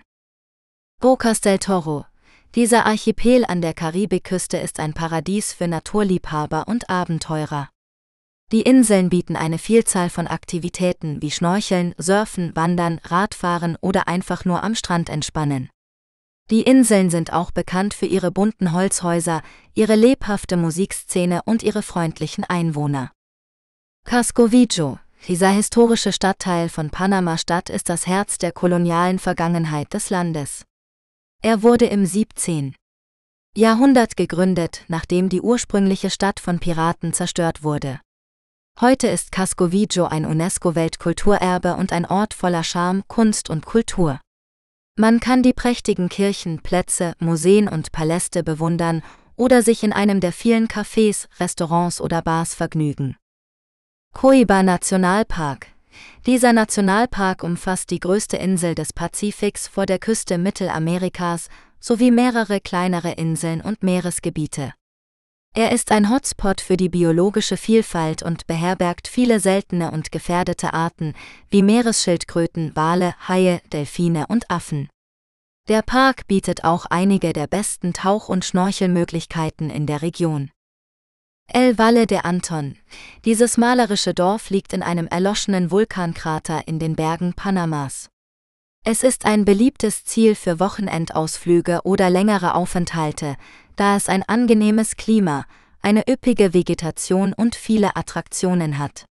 Bocas 1.01 1.41
del 1.41 1.57
Toro. 1.57 2.05
Dieser 2.53 2.85
Archipel 2.85 3.43
an 3.43 3.63
der 3.63 3.73
Karibikküste 3.73 4.57
ist 4.57 4.79
ein 4.79 4.93
Paradies 4.93 5.51
für 5.51 5.67
Naturliebhaber 5.67 6.67
und 6.67 6.91
Abenteurer. 6.91 7.69
Die 8.51 8.61
Inseln 8.61 9.09
bieten 9.09 9.35
eine 9.35 9.57
Vielzahl 9.57 10.11
von 10.11 10.27
Aktivitäten 10.27 11.19
wie 11.19 11.31
Schnorcheln, 11.31 11.95
Surfen, 11.97 12.55
Wandern, 12.55 13.01
Radfahren 13.03 13.79
oder 13.81 14.07
einfach 14.07 14.45
nur 14.45 14.63
am 14.63 14.75
Strand 14.75 15.09
entspannen. 15.09 15.71
Die 16.51 16.61
Inseln 16.61 17.09
sind 17.09 17.33
auch 17.33 17.49
bekannt 17.49 17.95
für 17.95 18.05
ihre 18.05 18.29
bunten 18.29 18.71
Holzhäuser, 18.71 19.41
ihre 19.73 19.95
lebhafte 19.95 20.55
Musikszene 20.55 21.41
und 21.45 21.63
ihre 21.63 21.81
freundlichen 21.81 22.43
Einwohner. 22.43 23.11
Cascovillo, 24.05 24.99
dieser 25.27 25.49
historische 25.49 26.13
Stadtteil 26.13 26.69
von 26.69 26.91
Panama-Stadt 26.91 27.71
ist 27.71 27.89
das 27.89 28.05
Herz 28.05 28.37
der 28.37 28.51
kolonialen 28.51 29.17
Vergangenheit 29.17 29.95
des 29.95 30.11
Landes. 30.11 30.63
Er 31.43 31.63
wurde 31.63 31.87
im 31.87 32.05
17. 32.05 32.75
Jahrhundert 33.57 34.15
gegründet, 34.15 34.85
nachdem 34.89 35.27
die 35.27 35.41
ursprüngliche 35.41 36.11
Stadt 36.11 36.39
von 36.39 36.59
Piraten 36.59 37.13
zerstört 37.13 37.63
wurde. 37.63 37.99
Heute 38.79 39.07
ist 39.07 39.31
Cascovillo 39.31 40.05
ein 40.05 40.25
UNESCO-Weltkulturerbe 40.27 41.75
und 41.77 41.93
ein 41.93 42.05
Ort 42.05 42.35
voller 42.35 42.63
Charme, 42.63 43.01
Kunst 43.07 43.49
und 43.49 43.65
Kultur. 43.65 44.21
Man 44.95 45.19
kann 45.19 45.41
die 45.41 45.53
prächtigen 45.53 46.09
Kirchen, 46.09 46.61
Plätze, 46.61 47.15
Museen 47.17 47.67
und 47.67 47.91
Paläste 47.91 48.43
bewundern 48.43 49.01
oder 49.35 49.63
sich 49.63 49.81
in 49.81 49.93
einem 49.93 50.19
der 50.19 50.33
vielen 50.33 50.67
Cafés, 50.67 51.27
Restaurants 51.39 52.01
oder 52.01 52.21
Bars 52.21 52.53
vergnügen. 52.53 53.17
Coiba 54.13 54.61
Nationalpark. 54.61 55.69
Dieser 56.25 56.53
Nationalpark 56.53 57.43
umfasst 57.43 57.89
die 57.89 57.99
größte 57.99 58.37
Insel 58.37 58.75
des 58.75 58.93
Pazifiks 58.93 59.67
vor 59.67 59.85
der 59.85 59.99
Küste 59.99 60.37
Mittelamerikas 60.37 61.49
sowie 61.79 62.11
mehrere 62.11 62.59
kleinere 62.61 63.11
Inseln 63.11 63.61
und 63.61 63.83
Meeresgebiete. 63.83 64.73
Er 65.53 65.73
ist 65.73 65.91
ein 65.91 66.09
Hotspot 66.09 66.61
für 66.61 66.77
die 66.77 66.87
biologische 66.87 67.57
Vielfalt 67.57 68.23
und 68.23 68.47
beherbergt 68.47 69.09
viele 69.09 69.41
seltene 69.41 69.91
und 69.91 70.11
gefährdete 70.11 70.73
Arten 70.73 71.13
wie 71.49 71.61
Meeresschildkröten, 71.61 72.73
Wale, 72.75 73.13
Haie, 73.27 73.59
Delfine 73.73 74.27
und 74.27 74.49
Affen. 74.49 74.87
Der 75.67 75.81
Park 75.81 76.25
bietet 76.27 76.63
auch 76.63 76.85
einige 76.85 77.33
der 77.33 77.47
besten 77.47 77.91
Tauch- 77.91 78.29
und 78.29 78.45
Schnorchelmöglichkeiten 78.45 79.69
in 79.69 79.87
der 79.87 80.01
Region. 80.01 80.51
El 81.53 81.77
Valle 81.77 82.07
de 82.07 82.19
Anton. 82.23 82.77
Dieses 83.25 83.57
malerische 83.57 84.13
Dorf 84.13 84.49
liegt 84.51 84.71
in 84.71 84.81
einem 84.81 85.07
erloschenen 85.07 85.69
Vulkankrater 85.69 86.65
in 86.65 86.79
den 86.79 86.95
Bergen 86.95 87.33
Panamas. 87.33 88.09
Es 88.85 89.03
ist 89.03 89.25
ein 89.25 89.43
beliebtes 89.43 90.05
Ziel 90.05 90.35
für 90.35 90.61
Wochenendausflüge 90.61 91.81
oder 91.83 92.09
längere 92.09 92.55
Aufenthalte, 92.55 93.35
da 93.75 93.97
es 93.97 94.07
ein 94.07 94.23
angenehmes 94.23 94.95
Klima, 94.95 95.43
eine 95.81 96.07
üppige 96.09 96.53
Vegetation 96.53 97.33
und 97.33 97.55
viele 97.55 97.97
Attraktionen 97.97 98.77
hat. 98.77 99.03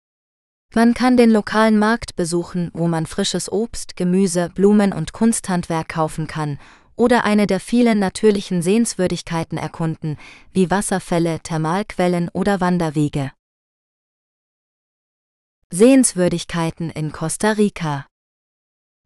Man 0.74 0.95
kann 0.95 1.18
den 1.18 1.30
lokalen 1.30 1.78
Markt 1.78 2.16
besuchen, 2.16 2.70
wo 2.72 2.88
man 2.88 3.05
frisches 3.05 3.53
Obst, 3.53 3.97
Gemüse, 3.97 4.49
Blumen 4.55 4.95
und 4.95 5.12
Kunsthandwerk 5.12 5.91
kaufen 5.91 6.26
kann 6.26 6.59
oder 7.01 7.24
eine 7.24 7.46
der 7.46 7.61
vielen 7.61 7.98
natürlichen 7.98 8.61
Sehenswürdigkeiten 8.61 9.57
erkunden, 9.57 10.18
wie 10.53 10.70
Wasserfälle, 10.70 11.40
Thermalquellen 11.40 12.28
oder 12.28 12.61
Wanderwege. 12.61 13.32
Sehenswürdigkeiten 15.70 16.90
in 16.90 17.11
Costa 17.11 17.53
Rica 17.53 18.07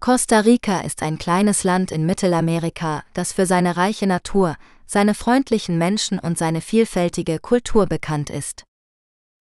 Costa 0.00 0.40
Rica 0.40 0.80
ist 0.80 1.02
ein 1.02 1.18
kleines 1.18 1.62
Land 1.62 1.92
in 1.92 2.04
Mittelamerika, 2.04 3.04
das 3.14 3.32
für 3.32 3.46
seine 3.46 3.76
reiche 3.76 4.08
Natur, 4.08 4.56
seine 4.86 5.14
freundlichen 5.14 5.78
Menschen 5.78 6.18
und 6.18 6.36
seine 6.36 6.60
vielfältige 6.60 7.38
Kultur 7.38 7.86
bekannt 7.86 8.28
ist. 8.28 8.64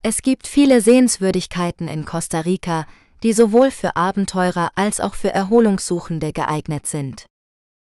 Es 0.02 0.22
gibt 0.22 0.46
viele 0.46 0.80
Sehenswürdigkeiten 0.80 1.88
in 1.88 2.04
Costa 2.04 2.40
Rica, 2.40 2.86
die 3.24 3.32
sowohl 3.32 3.72
für 3.72 3.96
Abenteurer 3.96 4.70
als 4.76 5.00
auch 5.00 5.14
für 5.14 5.32
Erholungssuchende 5.32 6.32
geeignet 6.32 6.86
sind. 6.86 7.26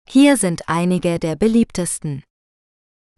Hier 0.08 0.36
sind 0.36 0.68
einige 0.68 1.18
der 1.18 1.36
beliebtesten. 1.36 2.22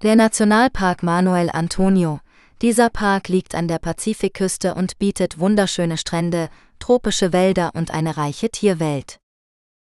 Der 0.03 0.16
Nationalpark 0.16 1.03
Manuel 1.03 1.51
Antonio. 1.51 2.20
Dieser 2.62 2.89
Park 2.91 3.28
liegt 3.28 3.55
an 3.55 3.68
der 3.68 3.78
Pazifikküste 3.78 4.74
und 4.74 4.99
bietet 4.99 5.39
wunderschöne 5.39 5.97
Strände, 5.97 6.51
tropische 6.78 7.32
Wälder 7.32 7.72
und 7.74 7.91
eine 7.91 8.16
reiche 8.16 8.51
Tierwelt. 8.51 9.18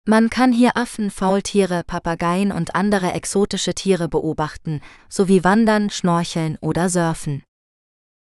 Man 0.06 0.30
kann 0.30 0.52
hier 0.52 0.76
Affen, 0.76 1.12
Faultiere, 1.12 1.84
Papageien 1.86 2.52
und 2.52 2.76
andere 2.76 3.14
exotische 3.14 3.74
Tiere 3.74 4.10
beobachten, 4.10 4.82
sowie 5.10 5.44
wandern, 5.44 5.90
schnorcheln 5.90 6.58
oder 6.62 6.90
surfen. 6.90 7.44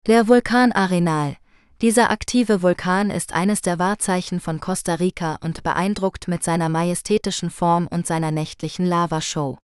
Der 0.07 0.28
Vulkan 0.28 0.72
Arenal. 0.72 1.36
Dieser 1.82 2.10
aktive 2.10 2.62
Vulkan 2.62 3.10
ist 3.10 3.34
eines 3.34 3.60
der 3.60 3.78
Wahrzeichen 3.78 4.40
von 4.40 4.60
Costa 4.60 4.94
Rica 4.94 5.36
und 5.42 5.62
beeindruckt 5.62 6.26
mit 6.26 6.42
seiner 6.42 6.70
majestätischen 6.70 7.50
Form 7.50 7.86
und 7.86 8.06
seiner 8.06 8.30
nächtlichen 8.30 8.86
Lavashow. 8.86 9.58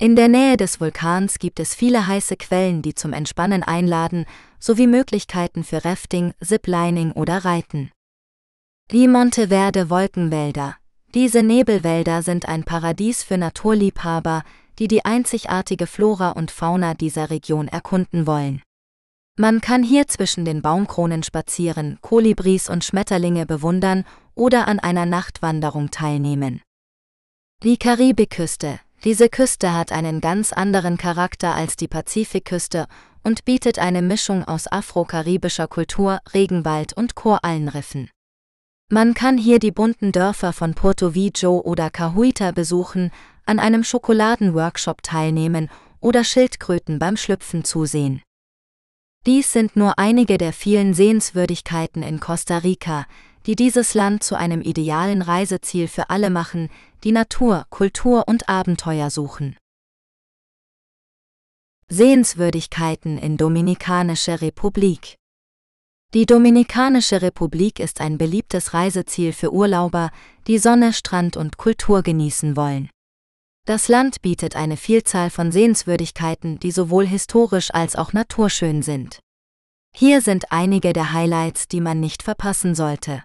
In 0.00 0.16
der 0.16 0.28
Nähe 0.28 0.56
des 0.56 0.80
Vulkans 0.80 1.38
gibt 1.38 1.60
es 1.60 1.76
viele 1.76 2.08
heiße 2.08 2.36
Quellen, 2.36 2.82
die 2.82 2.94
zum 2.94 3.12
Entspannen 3.12 3.62
einladen, 3.62 4.26
sowie 4.58 4.88
Möglichkeiten 4.88 5.62
für 5.62 5.84
Rafting, 5.84 6.34
Ziplining 6.42 7.12
oder 7.12 7.44
Reiten. 7.44 7.92
Die 8.90 9.06
Monteverde 9.06 9.90
Wolkenwälder. 9.90 10.76
Diese 11.14 11.44
Nebelwälder 11.44 12.22
sind 12.22 12.48
ein 12.48 12.64
Paradies 12.64 13.22
für 13.22 13.38
Naturliebhaber, 13.38 14.42
die 14.78 14.88
die 14.88 15.04
einzigartige 15.04 15.86
Flora 15.86 16.30
und 16.30 16.50
Fauna 16.50 16.94
dieser 16.94 17.30
Region 17.30 17.68
erkunden 17.68 18.26
wollen. 18.26 18.62
Man 19.40 19.60
kann 19.60 19.84
hier 19.84 20.08
zwischen 20.08 20.44
den 20.44 20.62
Baumkronen 20.62 21.22
spazieren, 21.22 21.98
Kolibris 22.00 22.68
und 22.68 22.82
Schmetterlinge 22.82 23.46
bewundern 23.46 24.04
oder 24.34 24.66
an 24.66 24.80
einer 24.80 25.06
Nachtwanderung 25.06 25.92
teilnehmen. 25.92 26.60
Die 27.62 27.76
Karibikküste. 27.76 28.80
Diese 29.04 29.28
Küste 29.28 29.74
hat 29.74 29.92
einen 29.92 30.20
ganz 30.20 30.52
anderen 30.52 30.98
Charakter 30.98 31.54
als 31.54 31.76
die 31.76 31.86
Pazifikküste 31.86 32.88
und 33.22 33.44
bietet 33.44 33.78
eine 33.78 34.02
Mischung 34.02 34.42
aus 34.42 34.66
afro-karibischer 34.66 35.68
Kultur, 35.68 36.18
Regenwald 36.34 36.92
und 36.94 37.14
Korallenriffen. 37.14 38.10
Man 38.90 39.14
kann 39.14 39.38
hier 39.38 39.60
die 39.60 39.70
bunten 39.70 40.10
Dörfer 40.10 40.52
von 40.52 40.74
Porto 40.74 41.14
Vigo 41.14 41.60
oder 41.60 41.90
Cahuita 41.90 42.50
besuchen, 42.50 43.12
an 43.46 43.60
einem 43.60 43.84
Schokoladenworkshop 43.84 45.04
teilnehmen 45.04 45.70
oder 46.00 46.24
Schildkröten 46.24 46.98
beim 46.98 47.16
Schlüpfen 47.16 47.62
zusehen. 47.62 48.20
Dies 49.28 49.52
sind 49.52 49.76
nur 49.76 49.98
einige 49.98 50.38
der 50.38 50.54
vielen 50.54 50.94
Sehenswürdigkeiten 50.94 52.02
in 52.02 52.18
Costa 52.18 52.56
Rica, 52.56 53.04
die 53.44 53.56
dieses 53.56 53.92
Land 53.92 54.22
zu 54.22 54.38
einem 54.38 54.62
idealen 54.62 55.20
Reiseziel 55.20 55.86
für 55.86 56.08
alle 56.08 56.30
machen, 56.30 56.70
die 57.04 57.12
Natur, 57.12 57.66
Kultur 57.68 58.26
und 58.26 58.48
Abenteuer 58.48 59.10
suchen. 59.10 59.54
Sehenswürdigkeiten 61.88 63.18
in 63.18 63.36
Dominikanische 63.36 64.40
Republik 64.40 65.16
Die 66.14 66.24
Dominikanische 66.24 67.20
Republik 67.20 67.80
ist 67.80 68.00
ein 68.00 68.16
beliebtes 68.16 68.72
Reiseziel 68.72 69.34
für 69.34 69.52
Urlauber, 69.52 70.10
die 70.46 70.56
Sonne, 70.56 70.94
Strand 70.94 71.36
und 71.36 71.58
Kultur 71.58 72.00
genießen 72.02 72.56
wollen. 72.56 72.88
Das 73.68 73.88
Land 73.88 74.22
bietet 74.22 74.56
eine 74.56 74.78
Vielzahl 74.78 75.28
von 75.28 75.52
Sehenswürdigkeiten, 75.52 76.58
die 76.58 76.70
sowohl 76.70 77.06
historisch 77.06 77.70
als 77.74 77.96
auch 77.96 78.14
naturschön 78.14 78.80
sind. 78.80 79.20
Hier 79.94 80.22
sind 80.22 80.52
einige 80.52 80.94
der 80.94 81.12
Highlights, 81.12 81.68
die 81.68 81.82
man 81.82 82.00
nicht 82.00 82.22
verpassen 82.22 82.74
sollte. 82.74 83.22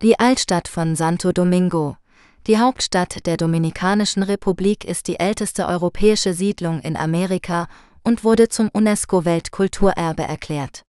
Die 0.00 0.18
Altstadt 0.18 0.66
von 0.66 0.96
Santo 0.96 1.30
Domingo. 1.30 1.98
Die 2.46 2.58
Hauptstadt 2.58 3.26
der 3.26 3.36
Dominikanischen 3.36 4.22
Republik 4.22 4.86
ist 4.86 5.08
die 5.08 5.20
älteste 5.20 5.66
europäische 5.66 6.32
Siedlung 6.32 6.80
in 6.80 6.96
Amerika 6.96 7.68
und 8.02 8.24
wurde 8.24 8.48
zum 8.48 8.70
UNESCO-Weltkulturerbe 8.72 10.22
erklärt. 10.22 10.84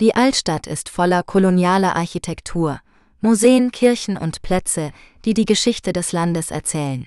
Die 0.00 0.14
Altstadt 0.14 0.66
ist 0.66 0.90
voller 0.90 1.22
kolonialer 1.22 1.96
Architektur, 1.96 2.80
Museen, 3.22 3.72
Kirchen 3.72 4.18
und 4.18 4.42
Plätze, 4.42 4.92
die 5.24 5.32
die 5.32 5.46
Geschichte 5.46 5.94
des 5.94 6.12
Landes 6.12 6.50
erzählen. 6.50 7.06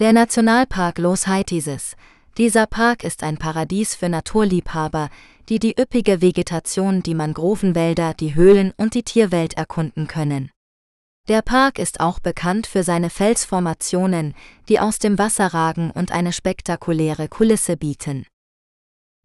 Der 0.00 0.12
Nationalpark 0.12 0.98
Los 0.98 1.28
Haitises. 1.28 1.94
Dieser 2.36 2.66
Park 2.66 3.04
ist 3.04 3.22
ein 3.22 3.36
Paradies 3.38 3.94
für 3.94 4.08
Naturliebhaber, 4.08 5.08
die 5.48 5.60
die 5.60 5.80
üppige 5.80 6.20
Vegetation, 6.20 7.04
die 7.04 7.14
Mangrovenwälder, 7.14 8.12
die 8.12 8.34
Höhlen 8.34 8.72
und 8.76 8.94
die 8.94 9.04
Tierwelt 9.04 9.54
erkunden 9.54 10.08
können. 10.08 10.50
Der 11.28 11.42
Park 11.42 11.78
ist 11.78 12.00
auch 12.00 12.18
bekannt 12.18 12.66
für 12.66 12.82
seine 12.82 13.08
Felsformationen, 13.08 14.34
die 14.68 14.80
aus 14.80 14.98
dem 14.98 15.16
Wasser 15.16 15.54
ragen 15.54 15.92
und 15.92 16.10
eine 16.10 16.32
spektakuläre 16.32 17.28
Kulisse 17.28 17.76
bieten. 17.76 18.26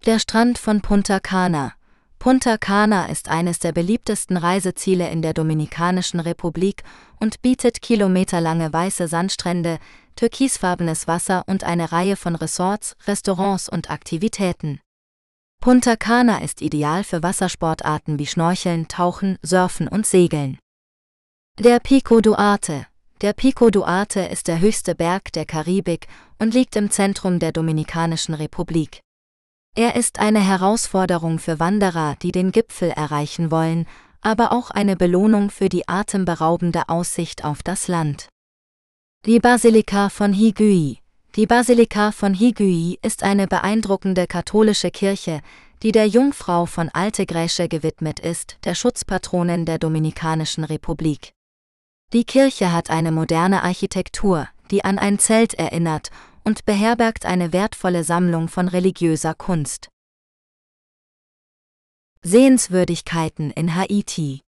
Der 0.06 0.20
Strand 0.20 0.60
von 0.60 0.82
Punta 0.82 1.20
Cana. 1.20 1.74
Punta 2.20 2.58
Cana 2.58 3.08
ist 3.08 3.30
eines 3.30 3.58
der 3.58 3.72
beliebtesten 3.72 4.38
Reiseziele 4.38 5.10
in 5.10 5.22
der 5.22 5.34
Dominikanischen 5.34 6.20
Republik 6.20 6.84
und 7.20 7.42
bietet 7.42 7.82
kilometerlange 7.82 8.72
weiße 8.72 9.08
Sandstrände, 9.08 9.80
türkisfarbenes 10.20 11.08
Wasser 11.08 11.44
und 11.48 11.64
eine 11.64 11.94
Reihe 11.94 12.18
von 12.18 12.36
Resorts, 12.36 12.98
Restaurants 13.08 13.70
und 13.70 13.90
Aktivitäten. 13.90 14.82
Punta 15.62 15.96
Cana 15.96 16.40
ist 16.40 16.62
ideal 16.62 17.06
für 17.06 17.24
Wassersportarten 17.24 18.20
wie 18.20 18.28
Schnorcheln, 18.28 18.90
Tauchen, 18.90 19.38
Surfen 19.42 19.88
und 19.88 20.06
Segeln. 20.06 20.60
Der 21.58 21.80
Pico 21.80 22.20
Duarte. 22.20 22.86
Der 23.22 23.32
Pico 23.32 23.70
Duarte 23.70 24.20
ist 24.20 24.50
der 24.50 24.60
höchste 24.60 24.94
Berg 24.94 25.32
der 25.32 25.46
Karibik 25.46 26.08
und 26.38 26.54
liegt 26.54 26.76
im 26.76 26.92
Zentrum 26.92 27.40
der 27.40 27.54
Dominikanischen 27.54 28.34
Republik. 28.34 29.00
Er 29.74 29.96
ist 29.96 30.20
eine 30.20 30.42
Herausforderung 30.42 31.40
für 31.40 31.60
Wanderer, 31.60 32.18
die 32.22 32.34
den 32.34 32.52
Gipfel 32.52 32.90
erreichen 32.90 33.52
wollen, 33.52 33.88
aber 34.20 34.52
auch 34.52 34.70
eine 34.70 34.98
Belohnung 34.98 35.50
für 35.50 35.70
die 35.70 35.88
atemberaubende 35.88 36.90
Aussicht 36.90 37.46
auf 37.46 37.64
das 37.64 37.88
Land. 37.88 38.28
Die 39.26 39.40
Basilika 39.42 40.08
von 40.08 40.32
Higuyi 40.32 41.00
Die 41.36 41.46
Basilika 41.46 42.14
von 42.14 42.34
Higuyi 42.34 43.00
ist 43.02 43.22
eine 43.22 43.48
beeindruckende 43.48 44.28
katholische 44.28 44.92
Kirche, 44.92 45.42
die 45.84 45.92
der 45.92 46.08
Jungfrau 46.08 46.66
von 46.66 46.88
Alte 46.88 47.26
Gräsche 47.26 47.68
gewidmet 47.68 48.22
ist, 48.22 48.58
der 48.64 48.76
Schutzpatronin 48.76 49.66
der 49.66 49.78
Dominikanischen 49.78 50.64
Republik. 50.64 51.34
Die 52.14 52.24
Kirche 52.24 52.72
hat 52.72 52.90
eine 52.90 53.12
moderne 53.12 53.62
Architektur, 53.64 54.48
die 54.72 54.86
an 54.86 54.98
ein 54.98 55.20
Zelt 55.20 55.54
erinnert 55.54 56.12
und 56.46 56.64
beherbergt 56.64 57.26
eine 57.26 57.52
wertvolle 57.52 58.06
Sammlung 58.06 58.48
von 58.48 58.70
religiöser 58.70 59.34
Kunst. 59.34 59.90
Sehenswürdigkeiten 62.22 63.52
in 63.52 63.76
Haiti 63.76 64.44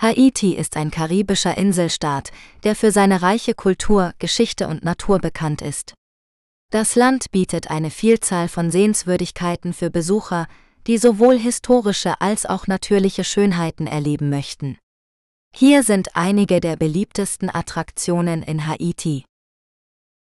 Haiti 0.00 0.54
ist 0.54 0.78
ein 0.78 0.90
karibischer 0.90 1.58
Inselstaat, 1.58 2.32
der 2.64 2.74
für 2.74 2.90
seine 2.90 3.20
reiche 3.20 3.52
Kultur, 3.54 4.14
Geschichte 4.18 4.66
und 4.66 4.82
Natur 4.82 5.18
bekannt 5.18 5.60
ist. 5.60 5.92
Das 6.70 6.94
Land 6.94 7.30
bietet 7.32 7.70
eine 7.70 7.90
Vielzahl 7.90 8.48
von 8.48 8.70
Sehenswürdigkeiten 8.70 9.74
für 9.74 9.90
Besucher, 9.90 10.46
die 10.86 10.96
sowohl 10.96 11.38
historische 11.38 12.20
als 12.22 12.46
auch 12.46 12.66
natürliche 12.66 13.24
Schönheiten 13.24 13.86
erleben 13.86 14.30
möchten. 14.30 14.78
Hier 15.54 15.82
sind 15.82 16.16
einige 16.16 16.60
der 16.60 16.76
beliebtesten 16.76 17.54
Attraktionen 17.54 18.42
in 18.42 18.66
Haiti. 18.66 19.24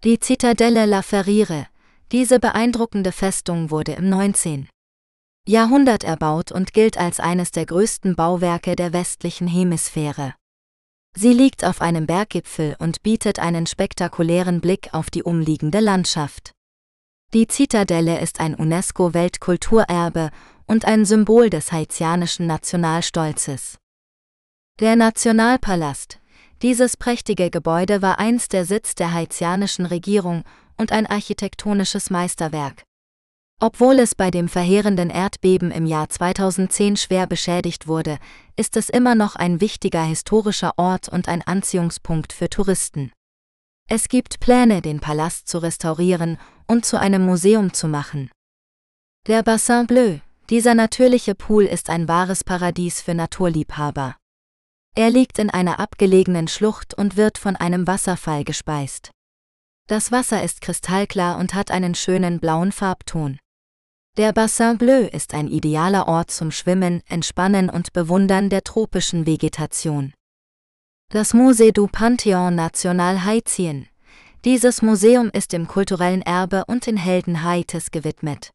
Die 0.03 0.19
Zitadelle 0.19 0.87
La 0.87 1.03
Ferriere. 1.03 1.67
Diese 2.11 2.39
beeindruckende 2.39 3.11
Festung 3.11 3.69
wurde 3.69 3.93
im 3.93 4.09
19. 4.09 4.67
Jahrhundert 5.49 6.03
erbaut 6.03 6.51
und 6.51 6.73
gilt 6.73 6.99
als 6.99 7.19
eines 7.19 7.49
der 7.49 7.65
größten 7.65 8.15
Bauwerke 8.15 8.75
der 8.75 8.93
westlichen 8.93 9.47
Hemisphäre. 9.47 10.35
Sie 11.15 11.33
liegt 11.33 11.65
auf 11.65 11.81
einem 11.81 12.05
Berggipfel 12.05 12.75
und 12.77 13.01
bietet 13.01 13.39
einen 13.39 13.65
spektakulären 13.65 14.61
Blick 14.61 14.89
auf 14.93 15.09
die 15.09 15.23
umliegende 15.23 15.79
Landschaft. 15.79 16.51
Die 17.33 17.47
Zitadelle 17.47 18.19
ist 18.19 18.39
ein 18.39 18.53
UNESCO-Weltkulturerbe 18.53 20.29
und 20.67 20.85
ein 20.85 21.03
Symbol 21.03 21.49
des 21.49 21.71
haitianischen 21.71 22.45
Nationalstolzes. 22.45 23.79
Der 24.79 24.95
Nationalpalast, 24.95 26.19
dieses 26.61 26.95
prächtige 26.95 27.49
Gebäude 27.49 28.03
war 28.03 28.19
einst 28.19 28.53
der 28.53 28.65
Sitz 28.65 28.93
der 28.93 29.13
haitianischen 29.13 29.87
Regierung 29.87 30.43
und 30.77 30.91
ein 30.91 31.07
architektonisches 31.07 32.11
Meisterwerk. 32.11 32.83
Obwohl 33.61 33.99
es 33.99 34.15
bei 34.15 34.31
dem 34.31 34.47
verheerenden 34.47 35.09
Erdbeben 35.09 35.69
im 35.71 35.85
Jahr 35.85 36.07
2010 36.07 36.95
schwer 36.95 37.27
beschädigt 37.27 37.87
wurde, 37.87 38.17
ist 38.55 38.77
es 38.77 38.87
immer 38.87 39.15
noch 39.15 39.35
ein 39.35 39.59
wichtiger 39.59 40.03
historischer 40.03 40.73
Ort 40.77 41.09
und 41.09 41.27
ein 41.27 41.41
Anziehungspunkt 41.41 42.31
für 42.31 42.49
Touristen. 42.49 43.11
Es 43.89 44.07
gibt 44.07 44.39
Pläne, 44.39 44.81
den 44.81 45.01
Palast 45.01 45.49
zu 45.49 45.57
restaurieren 45.57 46.37
und 46.67 46.85
zu 46.85 46.97
einem 46.97 47.25
Museum 47.25 47.73
zu 47.73 47.89
machen. 47.89 48.31
Der 49.27 49.43
Bassin 49.43 49.87
Bleu, 49.87 50.19
dieser 50.49 50.73
natürliche 50.73 51.35
Pool 51.35 51.65
ist 51.65 51.89
ein 51.89 52.07
wahres 52.07 52.45
Paradies 52.45 53.01
für 53.01 53.13
Naturliebhaber. 53.13 54.15
Er 54.95 55.09
liegt 55.09 55.37
in 55.37 55.49
einer 55.49 55.81
abgelegenen 55.81 56.47
Schlucht 56.47 56.93
und 56.93 57.17
wird 57.17 57.37
von 57.37 57.57
einem 57.57 57.87
Wasserfall 57.87 58.45
gespeist. 58.45 59.11
Das 59.87 60.13
Wasser 60.13 60.43
ist 60.43 60.61
kristallklar 60.61 61.37
und 61.37 61.53
hat 61.53 61.71
einen 61.71 61.93
schönen 61.93 62.39
blauen 62.39 62.71
Farbton. 62.71 63.37
Der 64.17 64.33
Bassin 64.33 64.77
Bleu 64.77 65.05
ist 65.05 65.33
ein 65.33 65.47
idealer 65.47 66.07
Ort 66.07 66.31
zum 66.31 66.51
Schwimmen, 66.51 67.01
Entspannen 67.07 67.69
und 67.69 67.93
Bewundern 67.93 68.49
der 68.49 68.63
tropischen 68.63 69.25
Vegetation. 69.25 70.13
Das 71.11 71.33
Musée 71.33 71.71
du 71.71 71.87
Panthéon 71.87 72.51
National 72.51 73.23
Haitien. 73.23 73.87
Dieses 74.45 74.81
Museum 74.81 75.29
ist 75.33 75.53
dem 75.53 75.67
kulturellen 75.67 76.21
Erbe 76.21 76.65
und 76.67 76.85
den 76.85 76.97
Helden 76.97 77.43
Haitis 77.43 77.91
gewidmet. 77.91 78.51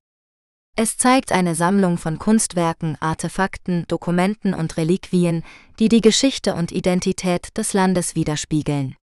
Es 0.77 0.97
zeigt 0.97 1.31
eine 1.31 1.55
Sammlung 1.55 1.99
von 1.99 2.19
Kunstwerken, 2.19 2.97
Artefakten, 3.01 3.85
Dokumenten 3.87 4.55
und 4.55 4.77
Reliquien, 4.77 5.45
die 5.79 5.89
die 5.89 6.01
Geschichte 6.01 6.55
und 6.55 6.73
Identität 6.73 7.57
des 7.57 7.73
Landes 7.75 8.17
widerspiegeln. 8.17 8.97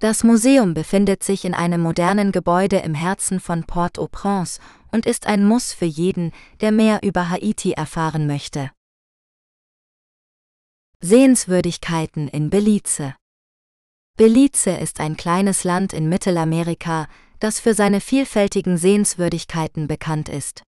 Das 0.00 0.24
Museum 0.24 0.72
befindet 0.72 1.22
sich 1.22 1.44
in 1.44 1.52
einem 1.52 1.82
modernen 1.82 2.32
Gebäude 2.32 2.78
im 2.78 2.94
Herzen 2.94 3.38
von 3.38 3.64
Port-au-Prince 3.64 4.58
und 4.90 5.04
ist 5.04 5.26
ein 5.26 5.46
Muss 5.46 5.74
für 5.74 5.84
jeden, 5.84 6.32
der 6.62 6.72
mehr 6.72 7.00
über 7.02 7.28
Haiti 7.28 7.72
erfahren 7.72 8.26
möchte. 8.26 8.70
Sehenswürdigkeiten 11.00 12.28
in 12.28 12.48
Belize 12.48 13.14
Belize 14.16 14.70
ist 14.70 15.00
ein 15.00 15.18
kleines 15.18 15.64
Land 15.64 15.92
in 15.92 16.08
Mittelamerika, 16.08 17.06
das 17.38 17.60
für 17.60 17.74
seine 17.74 18.00
vielfältigen 18.00 18.78
Sehenswürdigkeiten 18.78 19.86
bekannt 19.86 20.30
ist. 20.30 20.62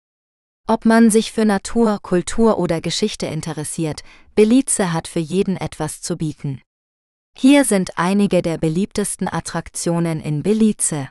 Ob 0.67 0.87
man 0.87 1.11
sich 1.11 1.33
für 1.33 1.45
Natur, 1.45 1.99
Kultur 2.03 2.59
oder 2.59 2.81
Geschichte 2.81 3.27
interessiert, 3.27 4.03
Belize 4.35 4.93
hat 4.95 5.07
für 5.07 5.21
jeden 5.21 5.59
etwas 5.59 6.01
zu 6.01 6.17
bieten. 6.17 6.63
Hier 7.41 7.65
sind 7.65 7.97
einige 7.97 8.43
der 8.43 8.59
beliebtesten 8.59 9.29
Attraktionen 9.29 10.19
in 10.19 10.43
Belize. 10.43 11.09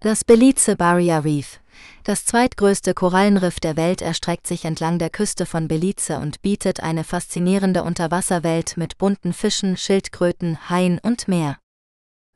Das 0.00 0.24
Belize 0.24 0.76
Barrier 0.76 1.24
Reef, 1.24 1.58
das 2.04 2.26
zweitgrößte 2.26 2.92
Korallenriff 2.92 3.58
der 3.58 3.78
Welt, 3.78 4.02
erstreckt 4.02 4.46
sich 4.46 4.66
entlang 4.66 4.98
der 4.98 5.08
Küste 5.08 5.46
von 5.46 5.68
Belize 5.68 6.18
und 6.18 6.42
bietet 6.42 6.80
eine 6.80 7.02
faszinierende 7.02 7.82
Unterwasserwelt 7.82 8.76
mit 8.76 8.98
bunten 8.98 9.32
Fischen, 9.32 9.78
Schildkröten, 9.78 10.68
Haien 10.68 10.98
und 10.98 11.28
mehr. 11.28 11.58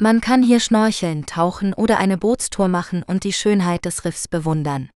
Man 0.00 0.22
kann 0.22 0.42
hier 0.42 0.60
schnorcheln, 0.60 1.26
tauchen 1.26 1.74
oder 1.74 1.98
eine 1.98 2.16
Bootstour 2.16 2.68
machen 2.68 3.02
und 3.02 3.24
die 3.24 3.34
Schönheit 3.34 3.84
des 3.84 4.06
Riffs 4.06 4.26
bewundern. 4.26 4.88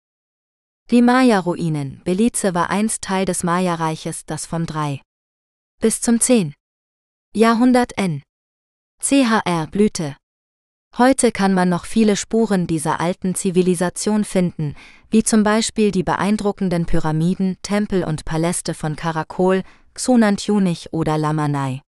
Die 0.90 1.02
Maya-Ruinen. 1.02 2.00
Belize 2.04 2.54
war 2.54 2.70
einst 2.70 3.02
Teil 3.02 3.26
des 3.26 3.44
Maya-Reiches, 3.44 4.24
das 4.24 4.46
vom 4.46 4.64
3. 4.64 5.02
bis 5.82 6.00
zum 6.00 6.18
10. 6.18 6.54
Jahrhundert 7.32 7.96
N. 7.96 8.24
CHR 9.00 9.68
blühte. 9.70 10.16
Heute 10.98 11.30
kann 11.30 11.54
man 11.54 11.68
noch 11.68 11.84
viele 11.84 12.16
Spuren 12.16 12.66
dieser 12.66 13.00
alten 13.00 13.36
Zivilisation 13.36 14.24
finden, 14.24 14.74
wie 15.10 15.22
zum 15.22 15.44
Beispiel 15.44 15.92
die 15.92 16.02
beeindruckenden 16.02 16.86
Pyramiden, 16.86 17.56
Tempel 17.62 18.02
und 18.02 18.24
Paläste 18.24 18.74
von 18.74 18.96
Karakol, 18.96 19.62
Xunantunich 19.94 20.92
oder 20.92 21.18
Lamanai. 21.18 21.82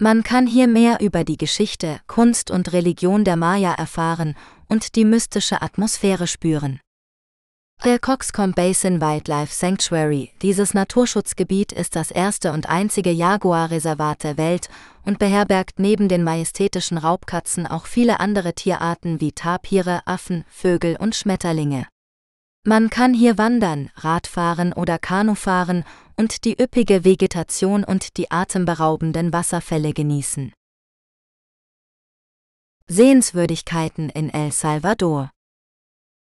Man 0.00 0.24
kann 0.24 0.44
hier 0.44 0.66
mehr 0.66 1.00
über 1.00 1.22
die 1.22 1.38
Geschichte, 1.38 2.00
Kunst 2.08 2.50
und 2.50 2.72
Religion 2.72 3.22
der 3.22 3.36
Maya 3.36 3.74
erfahren 3.74 4.34
und 4.68 4.96
die 4.96 5.04
mystische 5.04 5.62
Atmosphäre 5.62 6.26
spüren. 6.26 6.80
Der 7.84 7.98
Coxcomb 7.98 8.56
Basin 8.56 9.02
Wildlife 9.02 9.52
Sanctuary, 9.52 10.30
dieses 10.40 10.72
Naturschutzgebiet 10.72 11.70
ist 11.70 11.96
das 11.96 12.10
erste 12.10 12.52
und 12.52 12.66
einzige 12.66 13.10
Jaguar-Reservat 13.10 14.24
der 14.24 14.38
Welt 14.38 14.70
und 15.04 15.18
beherbergt 15.18 15.78
neben 15.78 16.08
den 16.08 16.24
majestätischen 16.24 16.96
Raubkatzen 16.96 17.66
auch 17.66 17.84
viele 17.84 18.20
andere 18.20 18.54
Tierarten 18.54 19.20
wie 19.20 19.32
Tapire, 19.32 20.00
Affen, 20.06 20.46
Vögel 20.48 20.96
und 20.96 21.14
Schmetterlinge. 21.14 21.86
Man 22.66 22.88
kann 22.88 23.12
hier 23.12 23.36
wandern, 23.36 23.90
Radfahren 23.96 24.72
oder 24.72 24.98
Kanu 24.98 25.34
fahren 25.34 25.84
und 26.16 26.46
die 26.46 26.58
üppige 26.58 27.04
Vegetation 27.04 27.84
und 27.84 28.16
die 28.16 28.30
atemberaubenden 28.30 29.30
Wasserfälle 29.34 29.92
genießen. 29.92 30.54
Sehenswürdigkeiten 32.86 34.08
in 34.08 34.30
El 34.30 34.52
Salvador 34.52 35.30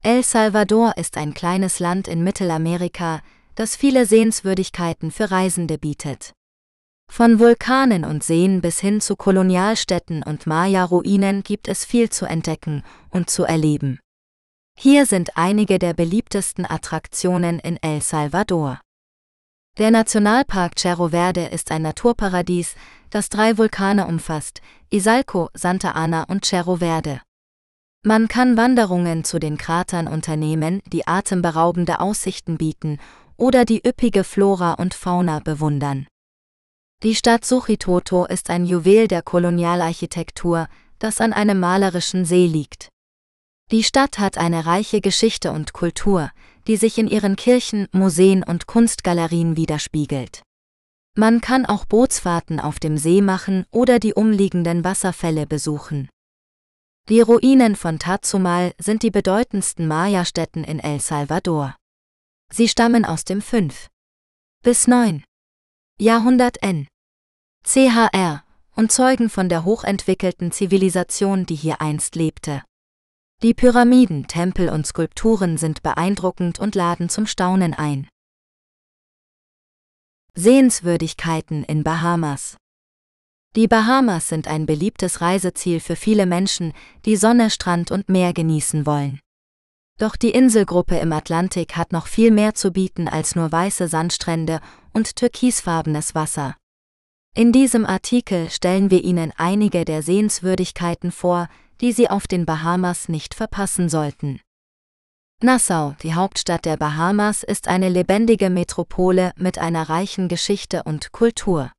El 0.05 0.23
Salvador 0.23 0.97
ist 0.97 1.17
ein 1.17 1.35
kleines 1.35 1.81
Land 1.81 2.07
in 2.09 2.23
Mittelamerika, 2.23 3.21
das 3.57 3.75
viele 3.75 4.07
Sehenswürdigkeiten 4.07 5.11
für 5.11 5.31
Reisende 5.31 5.77
bietet. 5.77 6.33
Von 7.11 7.41
Vulkanen 7.41 8.05
und 8.05 8.23
Seen 8.23 8.61
bis 8.61 8.79
hin 8.79 9.01
zu 9.01 9.17
Kolonialstädten 9.17 10.23
und 10.23 10.47
Maya-Ruinen 10.47 11.43
gibt 11.43 11.67
es 11.67 11.85
viel 11.85 12.11
zu 12.11 12.27
entdecken 12.27 12.85
und 13.11 13.29
zu 13.29 13.45
erleben. 13.45 13.99
Hier 14.79 15.07
sind 15.07 15.37
einige 15.37 15.81
der 15.81 15.95
beliebtesten 15.95 16.65
Attraktionen 16.65 17.59
in 17.59 17.77
El 17.83 18.01
Salvador. 18.01 18.81
Der 19.79 19.91
Nationalpark 19.91 20.79
Cerro 20.79 21.09
Verde 21.09 21.47
ist 21.47 21.73
ein 21.73 21.83
Naturparadies, 21.83 22.77
das 23.11 23.29
drei 23.31 23.59
Vulkane 23.59 24.07
umfasst, 24.07 24.61
Isalco, 24.91 25.51
Santa 25.55 25.93
Ana 25.93 26.25
und 26.25 26.45
Cerro 26.45 26.77
Verde. 26.77 27.21
Man 28.09 28.27
kann 28.27 28.57
Wanderungen 28.57 29.23
zu 29.23 29.39
den 29.39 29.59
Kratern 29.59 30.09
unternehmen, 30.09 30.81
die 30.87 31.07
atemberaubende 31.07 32.01
Aussichten 32.01 32.57
bieten 32.57 32.99
oder 33.37 33.67
die 33.67 33.87
üppige 33.87 34.25
Flora 34.25 34.73
und 34.73 34.95
Fauna 34.95 35.41
bewundern. 35.41 36.07
Die 37.03 37.15
Stadt 37.15 37.45
Suchitoto 37.45 38.25
ist 38.25 38.49
ein 38.49 38.65
Juwel 38.65 39.09
der 39.09 39.21
Kolonialarchitektur, 39.21 40.69
das 40.99 41.21
an 41.21 41.35
einem 41.35 41.61
malerischen 41.61 42.25
See 42.25 42.47
liegt. 42.47 42.89
Die 43.71 43.85
Stadt 43.85 44.19
hat 44.19 44.39
eine 44.39 44.65
reiche 44.65 45.03
Geschichte 45.03 45.53
und 45.53 45.75
Kultur, 45.75 46.31
die 46.67 46.77
sich 46.79 46.97
in 46.97 47.09
ihren 47.09 47.37
Kirchen, 47.37 47.89
Museen 47.93 48.43
und 48.43 48.67
Kunstgalerien 48.67 49.55
widerspiegelt. 49.59 50.41
Man 51.15 51.43
kann 51.43 51.67
auch 51.67 51.85
Bootsfahrten 51.85 52.59
auf 52.59 52.79
dem 52.79 52.97
See 52.97 53.21
machen 53.21 53.67
oder 53.71 53.99
die 53.99 54.15
umliegenden 54.15 54.83
Wasserfälle 54.83 55.47
besuchen. 55.47 56.09
Die 57.09 57.23
Ruinen 57.23 57.75
von 57.75 57.99
Tazumal 57.99 58.75
sind 58.77 59.03
die 59.03 59.11
bedeutendsten 59.11 59.89
Maya-Stätten 59.89 60.63
in 60.63 60.79
El 60.79 61.01
Salvador. 61.01 61.75
Sie 62.53 62.69
stammen 62.69 63.07
aus 63.07 63.25
dem 63.25 63.41
5. 63.41 63.89
bis 64.63 64.87
9. 64.87 65.25
Jahrhundert 65.99 66.63
N. 66.63 66.87
CHR 67.65 68.45
und 68.77 68.93
zeugen 68.93 69.31
von 69.31 69.49
der 69.49 69.65
hochentwickelten 69.65 70.53
Zivilisation, 70.53 71.47
die 71.47 71.55
hier 71.55 71.81
einst 71.81 72.15
lebte. 72.15 72.63
Die 73.43 73.55
Pyramiden, 73.55 74.27
Tempel 74.27 74.69
und 74.69 74.87
Skulpturen 74.87 75.57
sind 75.57 75.83
beeindruckend 75.83 76.59
und 76.59 76.75
laden 76.75 77.09
zum 77.09 77.27
Staunen 77.27 77.73
ein. 77.73 78.07
Sehenswürdigkeiten 80.35 81.65
in 81.65 81.85
Bahamas 81.85 82.59
die 83.57 83.67
Bahamas 83.67 84.29
sind 84.29 84.47
ein 84.47 84.67
beliebtes 84.67 85.21
Reiseziel 85.21 85.81
für 85.81 85.97
viele 85.97 86.27
Menschen, 86.27 86.73
die 87.05 87.17
Sonne, 87.17 87.51
Strand 87.51 87.91
und 87.91 88.09
Meer 88.09 88.33
genießen 88.33 88.87
wollen. 88.87 89.21
Doch 89.99 90.15
die 90.15 90.31
Inselgruppe 90.31 90.97
im 90.99 91.13
Atlantik 91.13 91.77
hat 91.77 91.93
noch 91.93 92.07
viel 92.07 92.31
mehr 92.31 92.55
zu 92.55 92.71
bieten 92.71 93.09
als 93.09 93.35
nur 93.35 93.51
weiße 93.51 93.89
Sandstrände 93.89 94.61
und 94.93 95.17
türkisfarbenes 95.17 96.15
Wasser. 96.15 96.57
In 97.35 97.53
diesem 97.53 97.85
Artikel 97.85 98.49
stellen 98.51 98.91
wir 98.91 99.03
Ihnen 99.03 99.33
einige 99.37 99.85
der 99.85 100.03
Sehenswürdigkeiten 100.03 101.11
vor, 101.11 101.49
die 101.81 101.93
Sie 101.93 102.09
auf 102.09 102.27
den 102.27 102.47
Bahamas 102.47 103.09
nicht 103.09 103.35
verpassen 103.35 103.89
sollten. 103.89 104.41
Nassau, 105.43 105.95
die 106.03 106.15
Hauptstadt 106.15 106.65
der 106.65 106.77
Bahamas, 106.77 107.45
ist 107.45 107.69
eine 107.69 107.89
lebendige 107.89 108.51
Metropole 108.51 109.33
mit 109.37 109.59
einer 109.59 109.89
reichen 109.89 110.29
Geschichte 110.29 110.83
und 110.85 111.13
Kultur. 111.13 111.71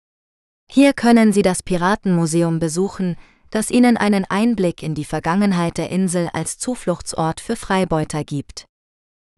Hier 0.71 0.93
können 0.93 1.33
Sie 1.33 1.41
das 1.41 1.63
Piratenmuseum 1.63 2.59
besuchen, 2.59 3.15
das 3.49 3.71
Ihnen 3.71 3.97
einen 3.97 4.25
Einblick 4.25 4.83
in 4.83 4.93
die 4.93 5.03
Vergangenheit 5.03 5.79
der 5.79 5.89
Insel 5.89 6.29
als 6.31 6.59
Zufluchtsort 6.59 7.41
für 7.41 7.55
Freibeuter 7.55 8.23
gibt. 8.23 8.65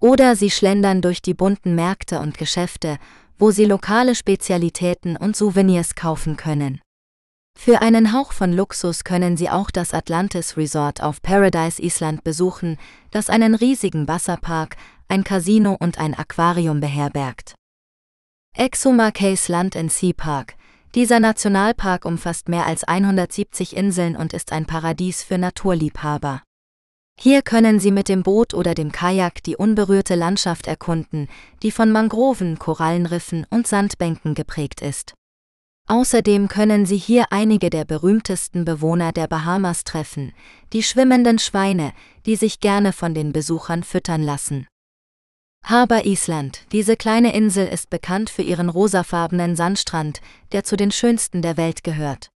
Oder 0.02 0.36
Sie 0.36 0.52
schlendern 0.52 1.02
durch 1.02 1.22
die 1.22 1.34
bunten 1.34 1.74
Märkte 1.74 2.20
und 2.20 2.38
Geschäfte, 2.38 2.98
wo 3.38 3.52
Sie 3.52 3.64
lokale 3.64 4.14
Spezialitäten 4.14 5.16
und 5.16 5.38
Souvenirs 5.38 5.96
kaufen 5.96 6.36
können. 6.36 6.82
Für 7.58 7.82
einen 7.82 8.12
Hauch 8.12 8.34
von 8.34 8.52
Luxus 8.52 9.06
können 9.06 9.38
Sie 9.38 9.50
auch 9.50 9.72
das 9.72 9.94
Atlantis 9.94 10.58
Resort 10.58 11.02
auf 11.02 11.22
Paradise 11.22 11.82
Island 11.82 12.26
besuchen, 12.26 12.78
das 13.12 13.30
einen 13.30 13.56
riesigen 13.56 14.08
Wasserpark, 14.10 14.76
ein 15.08 15.24
Casino 15.24 15.78
und 15.80 15.98
ein 15.98 16.14
Aquarium 16.14 16.82
beherbergt. 16.82 17.56
Exuma 18.58 19.12
Case 19.12 19.50
Land 19.50 19.78
and 19.78 19.92
Sea 19.92 20.12
Park, 20.12 20.56
dieser 20.96 21.20
Nationalpark 21.20 22.06
umfasst 22.06 22.50
mehr 22.50 22.66
als 22.66 22.84
170 22.84 23.76
Inseln 23.76 24.16
und 24.16 24.34
ist 24.34 24.52
ein 24.52 24.66
Paradies 24.66 25.24
für 25.24 25.38
Naturliebhaber. 25.38 26.42
Hier 27.20 27.42
können 27.42 27.80
Sie 27.80 27.92
mit 27.92 28.10
dem 28.10 28.24
Boot 28.24 28.54
oder 28.54 28.74
dem 28.74 28.92
Kajak 28.92 29.44
die 29.44 29.56
unberührte 29.56 30.16
Landschaft 30.16 30.68
erkunden, 30.68 31.28
die 31.62 31.72
von 31.72 31.92
Mangroven, 31.92 32.58
Korallenriffen 32.58 33.46
und 33.50 33.68
Sandbänken 33.68 34.34
geprägt 34.34 34.82
ist. 34.82 35.14
Außerdem 35.88 36.48
können 36.48 36.86
Sie 36.86 36.98
hier 36.98 37.26
einige 37.32 37.70
der 37.70 37.86
berühmtesten 37.86 38.66
Bewohner 38.66 39.12
der 39.12 39.28
Bahamas 39.28 39.84
treffen, 39.84 40.34
die 40.74 40.84
schwimmenden 40.84 41.38
Schweine, 41.38 41.94
die 42.26 42.36
sich 42.36 42.60
gerne 42.60 42.94
von 42.94 43.14
den 43.14 43.34
Besuchern 43.34 43.84
füttern 43.84 44.24
lassen. 44.24 44.68
Harbour 45.64 46.06
Island, 46.06 46.66
diese 46.74 46.98
kleine 46.98 47.34
Insel 47.34 47.66
ist 47.66 47.90
bekannt 47.90 48.30
für 48.30 48.42
ihren 48.42 48.68
rosafarbenen 48.68 49.56
Sandstrand, 49.56 50.20
der 50.52 50.66
zu 50.66 50.76
den 50.76 50.92
schönsten 50.92 51.42
der 51.42 51.56
Welt 51.56 51.84
gehört. 51.86 52.30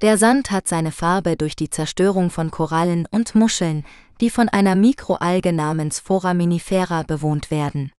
Der 0.00 0.16
Sand 0.16 0.50
hat 0.50 0.66
seine 0.66 0.90
Farbe 0.90 1.36
durch 1.36 1.56
die 1.56 1.68
Zerstörung 1.68 2.30
von 2.30 2.50
Korallen 2.50 3.06
und 3.10 3.34
Muscheln, 3.34 3.84
die 4.20 4.30
von 4.30 4.48
einer 4.48 4.76
Mikroalge 4.76 5.52
namens 5.52 6.00
Foraminifera 6.00 7.02
bewohnt 7.02 7.50
werden. 7.50 7.92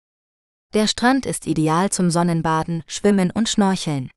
Der 0.73 0.87
Strand 0.87 1.27
ist 1.27 1.47
ideal 1.47 1.91
zum 1.91 2.11
Sonnenbaden, 2.11 2.85
Schwimmen 2.87 3.31
und 3.31 3.49
Schnorcheln. 3.49 4.11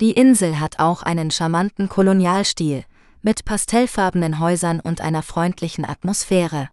Die 0.00 0.12
Insel 0.12 0.58
hat 0.58 0.78
auch 0.78 1.02
einen 1.02 1.30
charmanten 1.30 1.88
Kolonialstil, 1.88 2.84
mit 3.22 3.44
pastellfarbenen 3.44 4.40
Häusern 4.40 4.80
und 4.80 5.00
einer 5.00 5.22
freundlichen 5.22 5.84
Atmosphäre. 5.84 6.70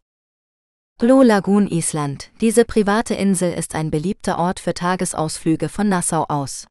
Blue 0.99 1.23
Lagoon 1.23 1.67
Island. 1.67 2.31
Diese 2.41 2.65
private 2.65 3.13
Insel 3.13 3.53
ist 3.53 3.75
ein 3.75 3.91
beliebter 3.91 4.39
Ort 4.39 4.59
für 4.59 4.73
Tagesausflüge 4.73 5.69
von 5.69 5.89
Nassau 5.89 6.25
aus. 6.27 6.65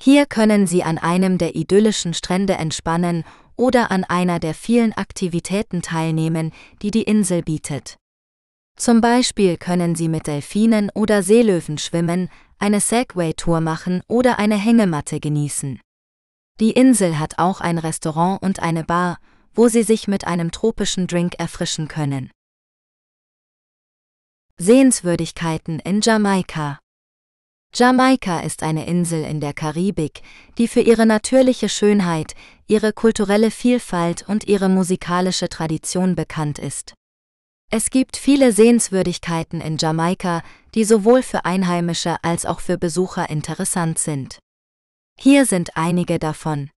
Hier 0.00 0.24
können 0.24 0.66
Sie 0.66 0.82
an 0.82 0.96
einem 0.96 1.36
der 1.36 1.54
idyllischen 1.54 2.14
Strände 2.14 2.54
entspannen 2.54 3.24
oder 3.54 3.90
an 3.90 4.04
einer 4.04 4.38
der 4.38 4.54
vielen 4.54 4.94
Aktivitäten 4.94 5.82
teilnehmen, 5.82 6.52
die 6.80 6.90
die 6.90 7.02
Insel 7.02 7.42
bietet. 7.42 7.98
Zum 8.78 9.02
Beispiel 9.02 9.58
können 9.58 9.96
Sie 9.96 10.08
mit 10.08 10.28
Delfinen 10.28 10.88
oder 10.94 11.22
Seelöwen 11.22 11.76
schwimmen, 11.76 12.30
eine 12.58 12.80
Segway-Tour 12.80 13.60
machen 13.60 14.00
oder 14.08 14.38
eine 14.38 14.56
Hängematte 14.56 15.20
genießen. 15.20 15.78
Die 16.58 16.70
Insel 16.70 17.18
hat 17.18 17.34
auch 17.36 17.60
ein 17.60 17.76
Restaurant 17.76 18.42
und 18.42 18.60
eine 18.60 18.84
Bar, 18.84 19.18
wo 19.52 19.68
Sie 19.68 19.82
sich 19.82 20.08
mit 20.08 20.26
einem 20.26 20.52
tropischen 20.52 21.06
Drink 21.06 21.34
erfrischen 21.36 21.86
können. 21.88 22.30
Sehenswürdigkeiten 24.60 25.80
in 25.80 26.00
Jamaika 26.02 26.78
Jamaika 27.74 28.40
ist 28.40 28.62
eine 28.62 28.86
Insel 28.86 29.24
in 29.24 29.40
der 29.40 29.54
Karibik, 29.54 30.22
die 30.58 30.68
für 30.68 30.80
ihre 30.80 31.06
natürliche 31.06 31.70
Schönheit, 31.70 32.34
ihre 32.66 32.92
kulturelle 32.92 33.50
Vielfalt 33.50 34.28
und 34.28 34.44
ihre 34.46 34.68
musikalische 34.68 35.48
Tradition 35.48 36.14
bekannt 36.14 36.58
ist. 36.58 36.92
Es 37.70 37.88
gibt 37.88 38.18
viele 38.18 38.52
Sehenswürdigkeiten 38.52 39.62
in 39.62 39.78
Jamaika, 39.78 40.42
die 40.74 40.84
sowohl 40.84 41.22
für 41.22 41.46
Einheimische 41.46 42.22
als 42.22 42.44
auch 42.44 42.60
für 42.60 42.76
Besucher 42.76 43.30
interessant 43.30 43.98
sind. 43.98 44.38
Hier 45.18 45.46
sind 45.46 45.78
einige 45.78 46.18
davon. 46.18 46.70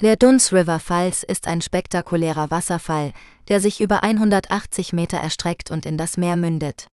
Der 0.00 0.16
Duns 0.16 0.52
River 0.52 0.80
Falls 0.80 1.22
ist 1.22 1.46
ein 1.46 1.60
spektakulärer 1.60 2.50
Wasserfall, 2.50 3.12
der 3.48 3.60
sich 3.60 3.80
über 3.80 4.02
180 4.02 4.92
Meter 4.92 5.18
erstreckt 5.18 5.70
und 5.70 5.86
in 5.86 5.96
das 5.96 6.16
Meer 6.16 6.36
mündet. 6.36 6.88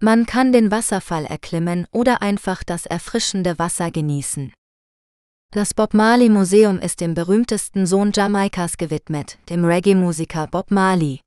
Man 0.00 0.26
kann 0.26 0.50
den 0.50 0.72
Wasserfall 0.72 1.26
erklimmen 1.26 1.86
oder 1.92 2.22
einfach 2.22 2.64
das 2.64 2.86
erfrischende 2.86 3.60
Wasser 3.60 3.92
genießen. 3.92 4.52
Das 5.52 5.74
Bob 5.74 5.94
Marley 5.94 6.28
Museum 6.28 6.80
ist 6.80 7.00
dem 7.00 7.14
berühmtesten 7.14 7.86
Sohn 7.86 8.10
Jamaikas 8.12 8.78
gewidmet, 8.78 9.38
dem 9.48 9.64
Reggae-Musiker 9.64 10.48
Bob 10.48 10.72
Marley. 10.72 11.20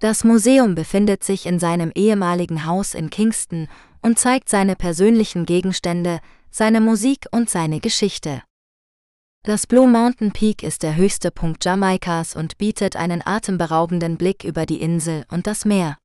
Das 0.00 0.24
Museum 0.24 0.74
befindet 0.74 1.22
sich 1.22 1.44
in 1.44 1.58
seinem 1.58 1.92
ehemaligen 1.94 2.64
Haus 2.64 2.94
in 2.94 3.10
Kingston 3.10 3.68
und 4.00 4.18
zeigt 4.18 4.48
seine 4.48 4.76
persönlichen 4.76 5.44
Gegenstände, 5.44 6.20
seine 6.50 6.80
Musik 6.80 7.26
und 7.32 7.50
seine 7.50 7.80
Geschichte. 7.80 8.42
Das 9.42 9.66
Blue 9.66 9.88
Mountain 9.88 10.32
Peak 10.32 10.62
ist 10.62 10.82
der 10.82 10.96
höchste 10.96 11.30
Punkt 11.30 11.64
Jamaikas 11.64 12.36
und 12.36 12.58
bietet 12.58 12.94
einen 12.94 13.22
atemberaubenden 13.24 14.18
Blick 14.18 14.44
über 14.44 14.66
die 14.66 14.82
Insel 14.82 15.24
und 15.30 15.46
das 15.46 15.64
Meer. 15.64 15.96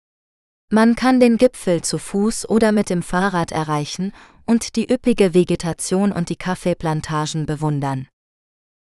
Man 0.71 0.95
kann 0.95 1.19
den 1.19 1.35
Gipfel 1.35 1.81
zu 1.81 1.97
Fuß 1.97 2.47
oder 2.47 2.71
mit 2.71 2.89
dem 2.89 3.03
Fahrrad 3.03 3.51
erreichen 3.51 4.13
und 4.45 4.77
die 4.77 4.89
üppige 4.89 5.33
Vegetation 5.33 6.13
und 6.13 6.29
die 6.29 6.37
Kaffeeplantagen 6.37 7.45
bewundern. 7.45 8.07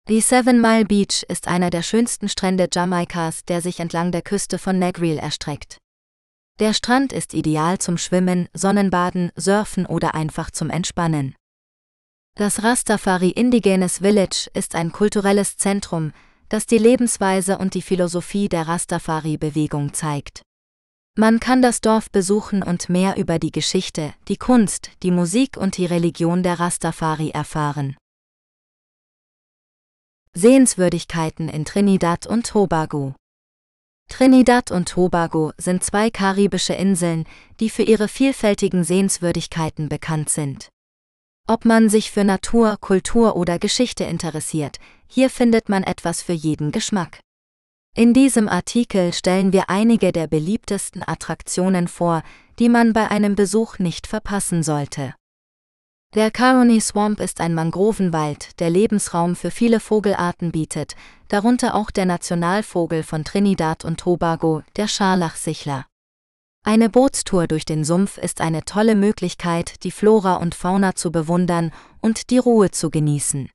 Die 0.08 0.22
Seven 0.22 0.62
Mile 0.62 0.86
Beach 0.86 1.22
ist 1.28 1.46
einer 1.46 1.68
der 1.68 1.82
schönsten 1.82 2.30
Strände 2.30 2.66
Jamaikas, 2.72 3.44
der 3.44 3.60
sich 3.60 3.78
entlang 3.78 4.10
der 4.10 4.22
Küste 4.22 4.56
von 4.56 4.78
Negril 4.78 5.18
erstreckt. 5.18 5.76
Der 6.60 6.72
Strand 6.72 7.12
ist 7.12 7.34
ideal 7.34 7.76
zum 7.76 7.98
Schwimmen, 7.98 8.48
Sonnenbaden, 8.54 9.32
Surfen 9.36 9.84
oder 9.84 10.14
einfach 10.14 10.50
zum 10.50 10.70
Entspannen. 10.70 11.34
Das 12.34 12.62
Rastafari 12.62 13.30
Indigenes 13.30 13.98
Village 13.98 14.50
ist 14.54 14.74
ein 14.74 14.92
kulturelles 14.92 15.56
Zentrum, 15.56 16.12
das 16.48 16.66
die 16.66 16.78
Lebensweise 16.78 17.58
und 17.58 17.74
die 17.74 17.82
Philosophie 17.82 18.48
der 18.48 18.66
Rastafari-Bewegung 18.66 19.92
zeigt. 19.92 20.42
Man 21.18 21.38
kann 21.40 21.60
das 21.60 21.80
Dorf 21.80 22.10
besuchen 22.10 22.62
und 22.62 22.88
mehr 22.88 23.16
über 23.16 23.38
die 23.38 23.50
Geschichte, 23.50 24.14
die 24.28 24.36
Kunst, 24.36 24.90
die 25.02 25.10
Musik 25.10 25.56
und 25.56 25.76
die 25.76 25.86
Religion 25.86 26.42
der 26.42 26.60
Rastafari 26.60 27.30
erfahren. 27.30 27.96
Sehenswürdigkeiten 30.32 31.48
in 31.48 31.64
Trinidad 31.64 32.26
und 32.26 32.46
Tobago. 32.46 33.14
Trinidad 34.08 34.70
und 34.70 34.88
Tobago 34.88 35.52
sind 35.58 35.84
zwei 35.84 36.10
karibische 36.10 36.74
Inseln, 36.74 37.26
die 37.58 37.68
für 37.68 37.82
ihre 37.82 38.08
vielfältigen 38.08 38.84
Sehenswürdigkeiten 38.84 39.88
bekannt 39.88 40.30
sind. 40.30 40.70
Ob 41.50 41.64
man 41.64 41.88
sich 41.88 42.12
für 42.12 42.22
Natur, 42.22 42.76
Kultur 42.80 43.34
oder 43.34 43.58
Geschichte 43.58 44.04
interessiert, 44.04 44.76
hier 45.08 45.28
findet 45.28 45.68
man 45.68 45.82
etwas 45.82 46.22
für 46.22 46.32
jeden 46.32 46.70
Geschmack. 46.70 47.18
In 47.96 48.14
diesem 48.14 48.48
Artikel 48.48 49.12
stellen 49.12 49.52
wir 49.52 49.68
einige 49.68 50.12
der 50.12 50.28
beliebtesten 50.28 51.02
Attraktionen 51.04 51.88
vor, 51.88 52.22
die 52.60 52.68
man 52.68 52.92
bei 52.92 53.10
einem 53.10 53.34
Besuch 53.34 53.80
nicht 53.80 54.06
verpassen 54.06 54.62
sollte. 54.62 55.16
Der 56.14 56.30
Caroni 56.30 56.80
Swamp 56.80 57.18
ist 57.18 57.40
ein 57.40 57.54
Mangrovenwald, 57.54 58.60
der 58.60 58.70
Lebensraum 58.70 59.34
für 59.34 59.50
viele 59.50 59.80
Vogelarten 59.80 60.52
bietet, 60.52 60.94
darunter 61.26 61.74
auch 61.74 61.90
der 61.90 62.06
Nationalvogel 62.06 63.02
von 63.02 63.24
Trinidad 63.24 63.84
und 63.84 63.98
Tobago, 63.98 64.62
der 64.76 64.86
Scharlachsichler. 64.86 65.89
Eine 66.62 66.90
Bootstour 66.90 67.46
durch 67.46 67.64
den 67.64 67.84
Sumpf 67.84 68.18
ist 68.18 68.40
eine 68.40 68.64
tolle 68.64 68.94
Möglichkeit, 68.94 69.82
die 69.82 69.90
Flora 69.90 70.36
und 70.36 70.54
Fauna 70.54 70.94
zu 70.94 71.10
bewundern 71.10 71.72
und 72.00 72.30
die 72.30 72.38
Ruhe 72.38 72.70
zu 72.70 72.90
genießen. 72.90 73.48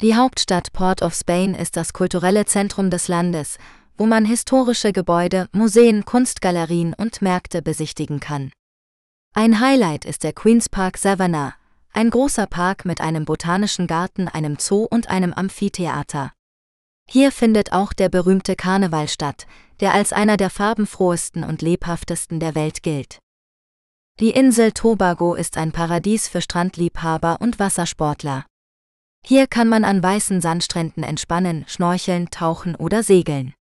Die 0.00 0.14
Hauptstadt 0.14 0.72
Port 0.72 1.02
of 1.02 1.14
Spain 1.14 1.54
ist 1.54 1.76
das 1.76 1.92
kulturelle 1.92 2.46
Zentrum 2.46 2.90
des 2.90 3.08
Landes, 3.08 3.58
wo 3.96 4.06
man 4.06 4.24
historische 4.24 4.92
Gebäude, 4.92 5.48
Museen, 5.52 6.04
Kunstgalerien 6.04 6.94
und 6.94 7.20
Märkte 7.20 7.62
besichtigen 7.62 8.20
kann. 8.20 8.52
Ein 9.34 9.60
Highlight 9.60 10.04
ist 10.04 10.22
der 10.22 10.32
Queen's 10.32 10.68
Park 10.68 10.98
Savannah, 10.98 11.54
ein 11.92 12.10
großer 12.10 12.46
Park 12.46 12.84
mit 12.84 13.00
einem 13.00 13.24
botanischen 13.24 13.86
Garten, 13.86 14.28
einem 14.28 14.56
Zoo 14.58 14.86
und 14.88 15.10
einem 15.10 15.32
Amphitheater. 15.32 16.32
Hier 17.08 17.32
findet 17.32 17.72
auch 17.72 17.92
der 17.92 18.08
berühmte 18.08 18.56
Karneval 18.56 19.08
statt, 19.08 19.46
der 19.80 19.94
als 19.94 20.12
einer 20.12 20.36
der 20.36 20.50
farbenfrohesten 20.50 21.44
und 21.44 21.62
lebhaftesten 21.62 22.40
der 22.40 22.54
Welt 22.54 22.82
gilt. 22.82 23.18
Die 24.20 24.30
Insel 24.30 24.72
Tobago 24.72 25.34
ist 25.34 25.56
ein 25.56 25.72
Paradies 25.72 26.28
für 26.28 26.40
Strandliebhaber 26.40 27.38
und 27.40 27.58
Wassersportler. 27.58 28.46
Hier 29.26 29.46
kann 29.46 29.68
man 29.68 29.84
an 29.84 30.02
weißen 30.02 30.40
Sandstränden 30.40 31.02
entspannen, 31.02 31.64
schnorcheln, 31.66 32.30
tauchen 32.30 32.76
oder 32.76 33.02
segeln. 33.02 33.54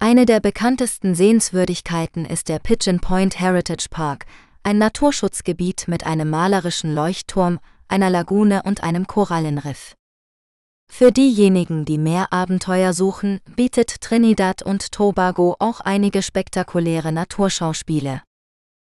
Eine 0.00 0.24
der 0.24 0.40
bekanntesten 0.40 1.14
Sehenswürdigkeiten 1.14 2.24
ist 2.24 2.48
der 2.48 2.60
Pigeon 2.60 3.00
Point 3.00 3.38
Heritage 3.40 3.88
Park, 3.90 4.26
ein 4.62 4.78
Naturschutzgebiet 4.78 5.88
mit 5.88 6.06
einem 6.06 6.30
malerischen 6.30 6.94
Leuchtturm, 6.94 7.60
einer 7.88 8.08
Lagune 8.08 8.62
und 8.64 8.82
einem 8.82 9.06
Korallenriff. 9.06 9.94
Für 10.90 11.10
diejenigen, 11.10 11.84
die 11.84 11.98
mehr 11.98 12.32
Abenteuer 12.32 12.92
suchen, 12.92 13.40
bietet 13.56 14.00
Trinidad 14.00 14.62
und 14.62 14.92
Tobago 14.92 15.56
auch 15.58 15.80
einige 15.80 16.22
spektakuläre 16.22 17.10
Naturschauspiele. 17.12 18.22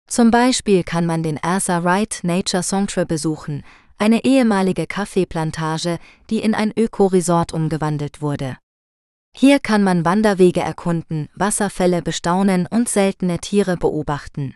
Zum 0.07 0.31
Beispiel 0.31 0.83
kann 0.83 1.05
man 1.05 1.23
den 1.23 1.41
Arthur 1.41 1.83
Wright 1.83 2.19
Nature 2.23 2.63
Sanctuary 2.63 3.05
besuchen, 3.05 3.63
eine 3.97 4.25
ehemalige 4.25 4.87
Kaffeeplantage, 4.87 5.99
die 6.29 6.39
in 6.39 6.55
ein 6.55 6.73
Ökoresort 6.75 7.53
umgewandelt 7.53 8.21
wurde. 8.21 8.57
Hier 9.33 9.59
kann 9.59 9.83
man 9.83 10.03
Wanderwege 10.03 10.59
erkunden, 10.59 11.29
Wasserfälle 11.35 12.01
bestaunen 12.01 12.67
und 12.67 12.89
seltene 12.89 13.39
Tiere 13.39 13.77
beobachten. 13.77 14.55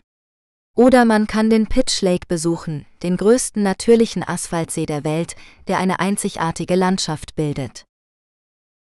Oder 0.76 1.06
man 1.06 1.26
kann 1.26 1.50
den 1.50 1.68
Pitch 1.68 2.02
Lake 2.02 2.28
besuchen, 2.28 2.86
den 3.02 3.16
größten 3.16 3.64
natürlichen 3.64 4.28
Asphaltsee 4.28 4.86
der 4.86 5.06
Welt, 5.06 5.38
der 5.68 5.78
eine 5.78 6.00
einzigartige 6.02 6.76
Landschaft 6.76 7.36
bildet. 7.36 7.86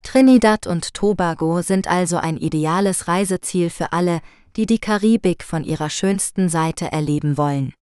Trinidad 0.04 0.68
und 0.68 0.94
Tobago 0.94 1.62
sind 1.62 1.88
also 1.88 2.18
ein 2.18 2.38
ideales 2.38 3.08
Reiseziel 3.08 3.70
für 3.70 3.94
alle, 3.94 4.22
die 4.58 4.66
die 4.66 4.80
Karibik 4.80 5.44
von 5.44 5.64
ihrer 5.64 5.90
schönsten 5.90 6.50
Seite 6.50 6.92
erleben 6.92 7.38
wollen. 7.38 7.74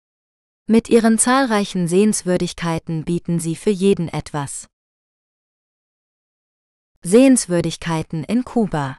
Mit 0.68 0.90
ihren 0.90 1.18
zahlreichen 1.18 1.88
Sehenswürdigkeiten 1.88 3.04
bieten 3.04 3.40
sie 3.40 3.56
für 3.56 3.72
jeden 3.72 4.08
etwas. 4.10 4.68
Sehenswürdigkeiten 7.02 8.24
in 8.24 8.46
Kuba 8.46 8.98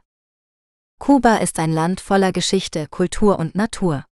Kuba 0.99 1.37
ist 1.37 1.57
ein 1.57 1.71
Land 1.71 2.01
voller 2.01 2.31
Geschichte, 2.31 2.87
Kultur 2.87 3.39
und 3.39 3.55
Natur. 3.55 4.05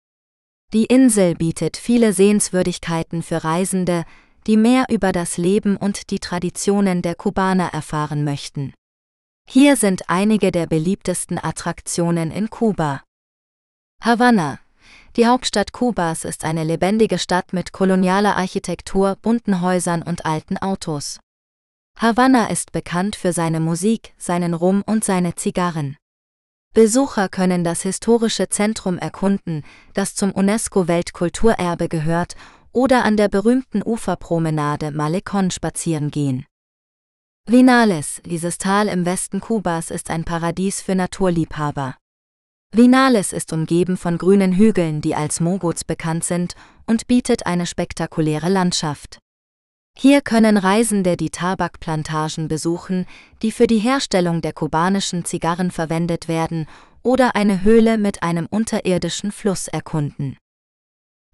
Die 0.73 0.85
Insel 0.85 1.35
bietet 1.35 1.77
viele 1.77 2.13
Sehenswürdigkeiten 2.13 3.23
für 3.23 3.43
Reisende, 3.43 4.05
die 4.47 4.57
mehr 4.57 4.87
über 4.89 5.11
das 5.11 5.37
Leben 5.37 5.77
und 5.77 6.11
die 6.11 6.21
Traditionen 6.21 7.03
der 7.03 7.17
Kubaner 7.17 7.75
erfahren 7.75 8.23
möchten. 8.23 8.73
Hier 9.49 9.75
sind 9.75 10.09
einige 10.09 10.53
der 10.53 10.67
beliebtesten 10.67 11.43
Attraktionen 11.43 12.31
in 12.31 12.51
Kuba. 12.51 13.03
Havanna. 14.01 14.61
Die 15.17 15.27
Hauptstadt 15.27 15.73
Kubas 15.73 16.25
ist 16.25 16.45
eine 16.45 16.63
lebendige 16.63 17.19
Stadt 17.19 17.53
mit 17.53 17.73
kolonialer 17.73 18.37
Architektur, 18.37 19.17
bunten 19.21 19.61
Häusern 19.61 20.03
und 20.03 20.25
alten 20.25 20.57
Autos. 20.57 21.19
Havanna 21.99 22.47
ist 22.47 22.71
bekannt 22.71 23.17
für 23.17 23.33
seine 23.33 23.59
Musik, 23.59 24.15
seinen 24.19 24.55
Rum 24.55 24.85
und 24.87 25.05
seine 25.05 25.35
Zigarren. 25.35 25.97
Besucher 26.73 27.29
können 27.29 27.65
das 27.65 27.83
historische 27.83 28.49
Zentrum 28.49 28.97
erkunden, 28.97 29.65
das 29.93 30.15
zum 30.15 30.31
UNESCO-Weltkulturerbe 30.31 31.89
gehört, 31.89 32.37
oder 32.73 33.05
an 33.05 33.17
der 33.17 33.29
berühmten 33.29 33.83
Uferpromenade 33.85 34.93
Malecon 34.93 35.51
spazieren 35.51 36.13
gehen. 36.13 36.47
Vinales, 37.47 38.23
dieses 38.25 38.59
Tal 38.59 38.87
im 38.87 39.05
Westen 39.05 39.41
Kubas, 39.41 39.91
ist 39.91 40.11
ein 40.11 40.25
Paradies 40.25 40.81
für 40.81 40.95
Naturliebhaber. 40.95 41.97
Vinales 42.73 43.33
ist 43.33 43.53
umgeben 43.53 43.97
von 43.97 44.19
grünen 44.19 44.53
Hügeln, 44.53 45.01
die 45.01 45.17
als 45.17 45.41
Mogots 45.41 45.83
bekannt 45.83 46.23
sind, 46.23 46.55
und 46.87 47.09
bietet 47.09 47.47
eine 47.47 47.67
spektakuläre 47.67 48.49
Landschaft. 48.49 49.19
Hier 49.97 50.23
können 50.23 50.57
Reisende 50.57 51.17
die 51.17 51.31
Tabakplantagen 51.31 52.49
besuchen, 52.49 53.07
die 53.43 53.53
für 53.53 53.67
die 53.67 53.79
Herstellung 53.79 54.41
der 54.41 54.53
kubanischen 54.53 55.25
Zigarren 55.25 55.71
verwendet 55.71 56.27
werden, 56.27 56.67
oder 57.03 57.35
eine 57.35 57.63
Höhle 57.63 57.99
mit 57.99 58.23
einem 58.23 58.47
unterirdischen 58.51 59.33
Fluss 59.33 59.69
erkunden. 59.69 60.37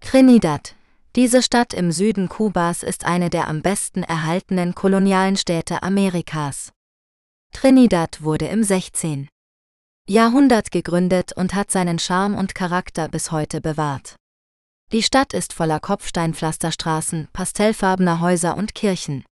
Trinidad. 0.01 0.75
Diese 1.15 1.41
Stadt 1.41 1.73
im 1.73 1.91
Süden 1.91 2.29
Kubas 2.29 2.83
ist 2.83 3.05
eine 3.05 3.29
der 3.29 3.47
am 3.47 3.61
besten 3.61 4.03
erhaltenen 4.03 4.75
kolonialen 4.75 5.35
Städte 5.35 5.81
Amerikas. 5.81 6.71
Trinidad 7.53 8.21
wurde 8.21 8.47
im 8.47 8.63
16. 8.63 9.27
Jahrhundert 10.07 10.71
gegründet 10.71 11.33
und 11.33 11.55
hat 11.55 11.71
seinen 11.71 11.99
Charme 11.99 12.35
und 12.35 12.53
Charakter 12.53 13.09
bis 13.09 13.31
heute 13.31 13.61
bewahrt. 13.61 14.15
Die 14.93 15.03
Stadt 15.03 15.33
ist 15.33 15.51
voller 15.51 15.81
Kopfsteinpflasterstraßen, 15.81 17.27
pastellfarbener 17.33 18.21
Häuser 18.21 18.55
und 18.55 18.73
Kirchen. 18.73 19.25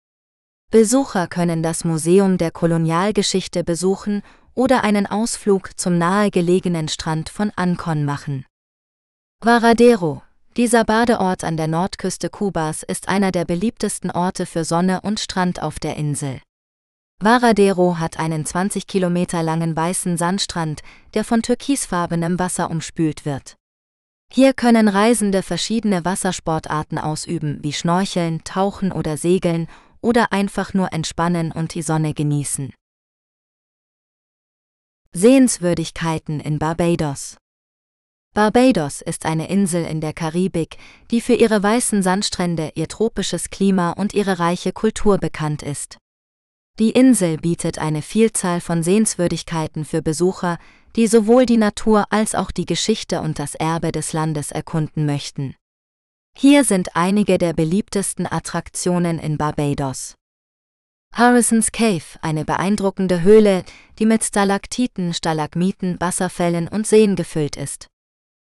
Besucher 0.69 1.27
können 1.27 1.63
das 1.63 1.85
Museum 1.85 2.37
der 2.37 2.51
Kolonialgeschichte 2.51 3.63
besuchen 3.63 4.21
oder 4.53 4.83
einen 4.83 5.05
Ausflug 5.05 5.79
zum 5.79 5.97
nahegelegenen 5.97 6.89
Strand 6.89 7.29
von 7.29 7.53
Ancon 7.55 8.03
machen. 8.03 8.45
Varadero, 9.41 10.23
dieser 10.57 10.83
Badeort 10.83 11.45
an 11.45 11.55
der 11.55 11.67
Nordküste 11.67 12.29
Kubas 12.29 12.83
ist 12.83 13.07
einer 13.07 13.31
der 13.31 13.45
beliebtesten 13.45 14.11
Orte 14.11 14.45
für 14.45 14.65
Sonne 14.65 14.99
und 15.01 15.21
Strand 15.21 15.61
auf 15.61 15.79
der 15.79 15.95
Insel. 15.95 16.41
Varadero 17.21 17.97
hat 17.97 18.19
einen 18.19 18.45
20 18.45 18.87
Kilometer 18.87 19.41
langen 19.41 19.73
weißen 19.73 20.17
Sandstrand, 20.17 20.81
der 21.13 21.23
von 21.23 21.41
türkisfarbenem 21.41 22.39
Wasser 22.39 22.69
umspült 22.69 23.25
wird. 23.25 23.55
Hier 24.31 24.53
können 24.53 24.87
Reisende 24.87 25.43
verschiedene 25.43 26.03
Wassersportarten 26.03 26.97
ausüben, 26.97 27.59
wie 27.61 27.73
Schnorcheln, 27.73 28.43
Tauchen 28.43 28.91
oder 28.91 29.17
Segeln 29.17 29.67
oder 30.01 30.31
einfach 30.31 30.73
nur 30.73 30.93
entspannen 30.93 31.51
und 31.51 31.73
die 31.73 31.81
Sonne 31.81 32.13
genießen. 32.13 32.73
Sehenswürdigkeiten 35.13 36.41
in 36.41 36.59
Barbados 36.59 37.37
Barbados 38.35 39.01
ist 39.01 39.25
eine 39.25 39.47
Insel 39.47 39.85
in 39.85 40.01
der 40.01 40.11
Karibik, 40.11 40.77
die 41.09 41.21
für 41.21 41.35
ihre 41.35 41.63
weißen 41.63 42.03
Sandstrände, 42.03 42.73
ihr 42.75 42.89
tropisches 42.89 43.49
Klima 43.49 43.91
und 43.91 44.13
ihre 44.13 44.39
reiche 44.39 44.73
Kultur 44.73 45.17
bekannt 45.17 45.63
ist. 45.63 45.97
Die 46.77 46.89
Insel 46.89 47.37
bietet 47.37 47.79
eine 47.79 48.01
Vielzahl 48.01 48.59
von 48.59 48.83
Sehenswürdigkeiten 48.83 49.85
für 49.85 50.01
Besucher, 50.01 50.59
die 50.95 51.07
sowohl 51.07 51.45
die 51.45 51.57
Natur 51.57 52.05
als 52.09 52.35
auch 52.35 52.51
die 52.51 52.65
Geschichte 52.65 53.21
und 53.21 53.39
das 53.39 53.55
Erbe 53.55 53.91
des 53.91 54.13
Landes 54.13 54.51
erkunden 54.51 55.05
möchten. 55.05 55.55
Hier 56.37 56.63
sind 56.63 56.95
einige 56.95 57.37
der 57.37 57.53
beliebtesten 57.53 58.25
Attraktionen 58.29 59.19
in 59.19 59.37
Barbados. 59.37 60.15
Harrison's 61.13 61.71
Cave, 61.71 62.03
eine 62.21 62.43
beeindruckende 62.43 63.21
Höhle, 63.21 63.63
die 63.99 64.05
mit 64.05 64.23
Stalaktiten, 64.23 65.13
Stalagmiten, 65.13 65.99
Wasserfällen 66.01 66.67
und 66.67 66.85
Seen 66.85 67.15
gefüllt 67.15 67.55
ist. 67.55 67.87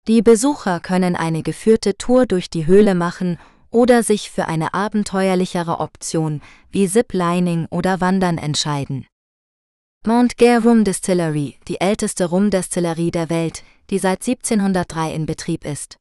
Die 0.08 0.22
Besucher 0.22 0.80
können 0.80 1.18
eine 1.18 1.44
geführte 1.44 1.98
Tour 1.98 2.26
durch 2.26 2.50
die 2.50 2.66
Höhle 2.66 2.96
machen 2.96 3.38
oder 3.72 4.04
sich 4.04 4.32
für 4.32 4.46
eine 4.46 4.74
abenteuerlichere 4.74 5.80
Option 5.82 6.42
wie 6.70 6.88
Ziplining 6.88 7.68
oder 7.72 8.00
Wandern 8.00 8.38
entscheiden. 8.38 9.06
Mount 10.08 10.38
Gare 10.38 10.62
Rum 10.62 10.84
Distillery, 10.84 11.58
die 11.68 11.82
älteste 11.82 12.26
Rumdestillerie 12.26 13.10
der 13.10 13.32
Welt, 13.32 13.64
die 13.90 13.98
seit 13.98 14.22
1703 14.22 15.12
in 15.12 15.26
Betrieb 15.26 15.66
ist. 15.66 15.98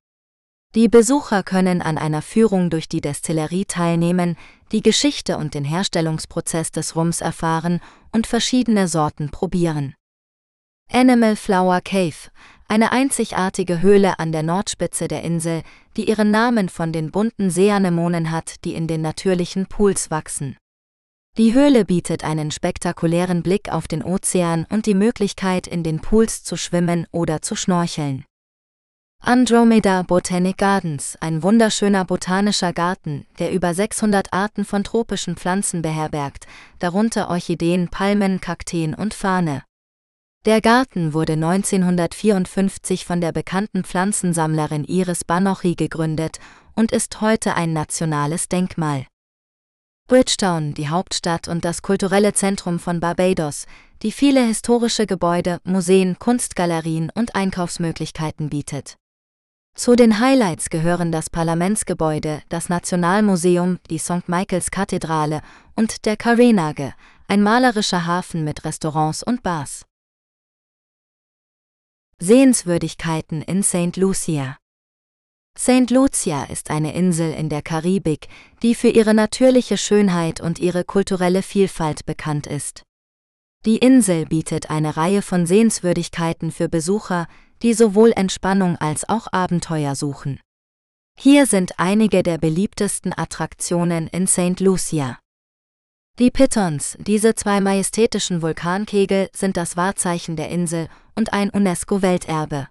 Die 0.75 0.89
Besucher 0.89 1.43
können 1.43 1.81
an 1.81 1.97
einer 1.97 2.21
Führung 2.21 2.69
durch 2.69 2.87
die 2.87 3.01
Destillerie 3.01 3.65
teilnehmen, 3.65 4.37
die 4.73 4.83
Geschichte 4.83 5.39
und 5.39 5.55
den 5.55 5.65
Herstellungsprozess 5.65 6.71
des 6.71 6.97
Rums 6.97 7.23
erfahren 7.23 7.81
und 8.13 8.27
verschiedene 8.27 8.89
Sorten 8.89 9.31
probieren. 9.31 9.95
Animal 10.93 11.35
Flower 11.35 11.81
Cave, 11.81 12.29
eine 12.69 12.93
einzigartige 12.93 13.81
Höhle 13.81 14.19
an 14.19 14.33
der 14.33 14.43
Nordspitze 14.43 15.09
der 15.09 15.23
Insel, 15.23 15.63
die 15.97 16.11
ihren 16.11 16.31
Namen 16.31 16.69
von 16.69 16.93
den 16.93 17.11
bunten 17.11 17.49
Seeanemonen 17.49 18.31
hat, 18.31 18.67
die 18.67 18.75
in 18.75 18.87
den 18.87 19.01
natürlichen 19.01 19.65
Pools 19.65 20.11
wachsen. 20.11 20.59
Die 21.37 21.53
Höhle 21.53 21.85
bietet 21.85 22.23
einen 22.23 22.53
spektakulären 22.53 23.43
Blick 23.43 23.69
auf 23.69 23.89
den 23.89 24.05
Ozean 24.05 24.67
und 24.71 24.87
die 24.87 24.95
Möglichkeit, 24.95 25.67
in 25.67 25.83
den 25.83 26.01
Pools 26.01 26.45
zu 26.45 26.57
schwimmen 26.57 27.09
oder 27.11 27.43
zu 27.43 27.57
schnorcheln. 27.57 28.25
Andromeda 29.21 30.03
Botanic 30.03 30.59
Gardens, 30.59 31.17
ein 31.21 31.43
wunderschöner 31.43 32.05
botanischer 32.05 32.73
Garten, 32.73 33.27
der 33.41 33.51
über 33.51 33.75
600 33.75 34.33
Arten 34.33 34.65
von 34.65 34.85
tropischen 34.85 35.35
Pflanzen 35.35 35.83
beherbergt, 35.83 36.47
darunter 36.79 37.29
Orchideen, 37.29 37.89
Palmen, 37.89 38.41
Kakteen 38.41 38.95
und 38.95 39.13
Fahne. 39.13 39.65
Der 40.45 40.61
Garten 40.61 41.15
wurde 41.15 41.33
1954 41.33 43.05
von 43.05 43.21
der 43.21 43.33
bekannten 43.33 43.83
Pflanzensammlerin 43.83 44.85
Iris 44.85 45.25
Banochi 45.25 45.75
gegründet 45.75 46.39
und 46.77 46.93
ist 46.93 47.21
heute 47.21 47.57
ein 47.57 47.73
nationales 47.73 48.49
Denkmal. 48.49 49.07
Bridgetown, 50.07 50.75
die 50.75 50.91
Hauptstadt 50.91 51.49
und 51.49 51.65
das 51.65 51.81
kulturelle 51.81 52.35
Zentrum 52.35 52.79
von 52.79 53.01
Barbados, 53.01 53.65
die 54.03 54.13
viele 54.13 54.45
historische 54.45 55.07
Gebäude, 55.07 55.61
Museen, 55.65 56.19
Kunstgalerien 56.19 57.11
und 57.15 57.35
Einkaufsmöglichkeiten 57.35 58.51
bietet. 58.51 58.97
Zu 59.75 59.97
den 59.97 60.21
Highlights 60.21 60.69
gehören 60.69 61.11
das 61.11 61.31
Parlamentsgebäude, 61.31 62.43
das 62.51 62.69
Nationalmuseum, 62.69 63.79
die 63.89 63.97
St. 63.97 64.29
Michaels 64.29 64.71
Kathedrale 64.71 65.41
und 65.75 66.05
der 66.05 66.19
Karenage, 66.19 66.93
ein 67.27 67.43
malerischer 67.43 68.05
Hafen 68.05 68.45
mit 68.45 68.67
Restaurants 68.67 69.23
und 69.23 69.43
Bars. 69.43 69.87
Sehenswürdigkeiten 72.19 73.41
in 73.41 73.63
St. 73.63 73.97
Lucia 73.97 74.59
St. 75.57 75.91
Lucia 75.91 76.45
ist 76.45 76.71
eine 76.71 76.95
Insel 76.95 77.33
in 77.33 77.49
der 77.49 77.63
Karibik, 77.63 78.29
die 78.63 78.75
für 78.75 78.89
ihre 78.89 79.15
natürliche 79.15 79.79
Schönheit 79.79 80.41
und 80.41 80.59
ihre 80.59 80.85
kulturelle 80.85 81.43
Vielfalt 81.43 82.07
bekannt 82.07 82.47
ist. 82.47 82.83
Die 83.65 83.79
Insel 83.79 84.27
bietet 84.27 84.69
eine 84.69 84.97
Reihe 84.97 85.23
von 85.23 85.47
Sehenswürdigkeiten 85.47 86.51
für 86.51 86.69
Besucher, 86.69 87.29
die 87.63 87.73
sowohl 87.73 88.13
Entspannung 88.13 88.77
als 88.77 89.09
auch 89.09 89.29
Abenteuer 89.33 89.95
suchen. 89.95 90.41
Hier 91.19 91.47
sind 91.47 91.79
einige 91.79 92.23
der 92.23 92.39
beliebtesten 92.39 93.17
Attraktionen 93.17 94.09
in 94.09 94.27
St. 94.27 94.59
Lucia. 94.59 95.19
Die 96.19 96.31
Pitons, 96.31 96.97
diese 97.01 97.35
zwei 97.37 97.61
majestätischen 97.61 98.43
Vulkankegel, 98.43 99.31
sind 99.33 99.57
das 99.57 99.77
Wahrzeichen 99.77 100.37
der 100.37 100.49
Insel 100.49 100.89
und 101.15 101.33
ein 101.33 101.51
UNESCO-Welterbe. 101.51 102.69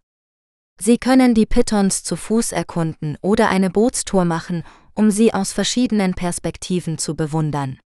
Sie 0.79 0.97
können 0.97 1.33
die 1.33 1.45
Pitons 1.45 2.03
zu 2.03 2.15
Fuß 2.15 2.51
erkunden 2.51 3.17
oder 3.21 3.49
eine 3.49 3.69
Bootstour 3.69 4.25
machen, 4.25 4.63
um 4.93 5.11
sie 5.11 5.33
aus 5.33 5.53
verschiedenen 5.53 6.13
Perspektiven 6.13 6.97
zu 6.97 7.15
bewundern. 7.15 7.79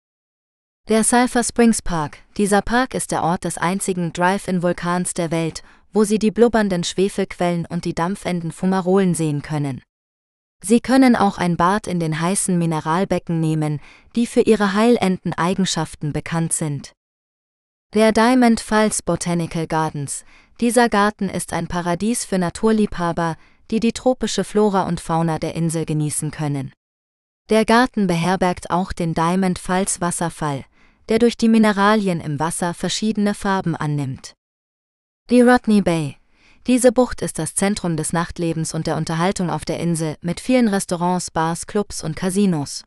Der 0.89 1.03
Sulphur 1.03 1.43
Springs 1.43 1.83
Park. 1.83 2.19
Dieser 2.37 2.63
Park 2.63 2.95
ist 2.95 3.11
der 3.11 3.25
Ort 3.25 3.45
des 3.45 3.59
einzigen 3.59 4.13
Drive-in-Vulkans 4.13 5.15
der 5.15 5.33
Welt, 5.33 5.65
wo 5.93 6.05
Sie 6.05 6.19
die 6.19 6.31
blubbernden 6.31 6.85
Schwefelquellen 6.85 7.67
und 7.67 7.85
die 7.85 7.95
dampfenden 7.95 8.53
Fumarolen 8.53 9.15
sehen 9.15 9.43
können. 9.43 9.83
Sie 10.63 10.81
können 10.81 11.17
auch 11.17 11.39
ein 11.39 11.57
Bad 11.57 11.87
in 11.87 12.01
den 12.01 12.21
heißen 12.21 12.57
Mineralbecken 12.57 13.41
nehmen, 13.41 13.81
die 14.15 14.27
für 14.27 14.43
ihre 14.43 14.75
heilenden 14.75 15.33
Eigenschaften 15.33 16.13
bekannt 16.13 16.53
sind. 16.53 16.93
Der 17.95 18.13
Diamond 18.13 18.61
Falls 18.61 19.03
Botanical 19.03 19.67
Gardens. 19.67 20.25
Dieser 20.61 20.89
Garten 20.89 21.29
ist 21.29 21.53
ein 21.53 21.67
Paradies 21.67 22.25
für 22.25 22.39
Naturliebhaber, 22.39 23.37
die 23.71 23.79
die 23.79 23.93
tropische 23.93 24.43
Flora 24.43 24.87
und 24.89 25.01
Fauna 25.01 25.39
der 25.39 25.55
Insel 25.55 25.85
genießen 25.85 26.31
können. 26.31 26.73
Der 27.51 27.65
Garten 27.65 28.07
beherbergt 28.07 28.71
auch 28.71 28.93
den 28.93 29.13
Diamond 29.13 29.59
Falls 29.59 30.01
Wasserfall, 30.01 30.65
der 31.09 31.19
durch 31.19 31.37
die 31.37 31.49
Mineralien 31.49 32.21
im 32.21 32.41
Wasser 32.41 32.73
verschiedene 32.73 33.35
Farben 33.35 33.77
annimmt. 33.77 34.33
Die 35.29 35.43
Rodney 35.43 35.83
Bay, 35.83 36.17
diese 36.67 36.91
Bucht 36.91 37.23
ist 37.23 37.39
das 37.39 37.55
Zentrum 37.55 37.97
des 37.97 38.13
Nachtlebens 38.13 38.75
und 38.75 38.89
der 38.89 38.97
Unterhaltung 38.97 39.51
auf 39.51 39.65
der 39.65 39.79
Insel 39.79 40.17
mit 40.21 40.41
vielen 40.41 40.69
Restaurants, 40.69 41.31
Bars, 41.31 41.67
Clubs 41.67 42.03
und 42.03 42.17
Casinos. 42.17 42.83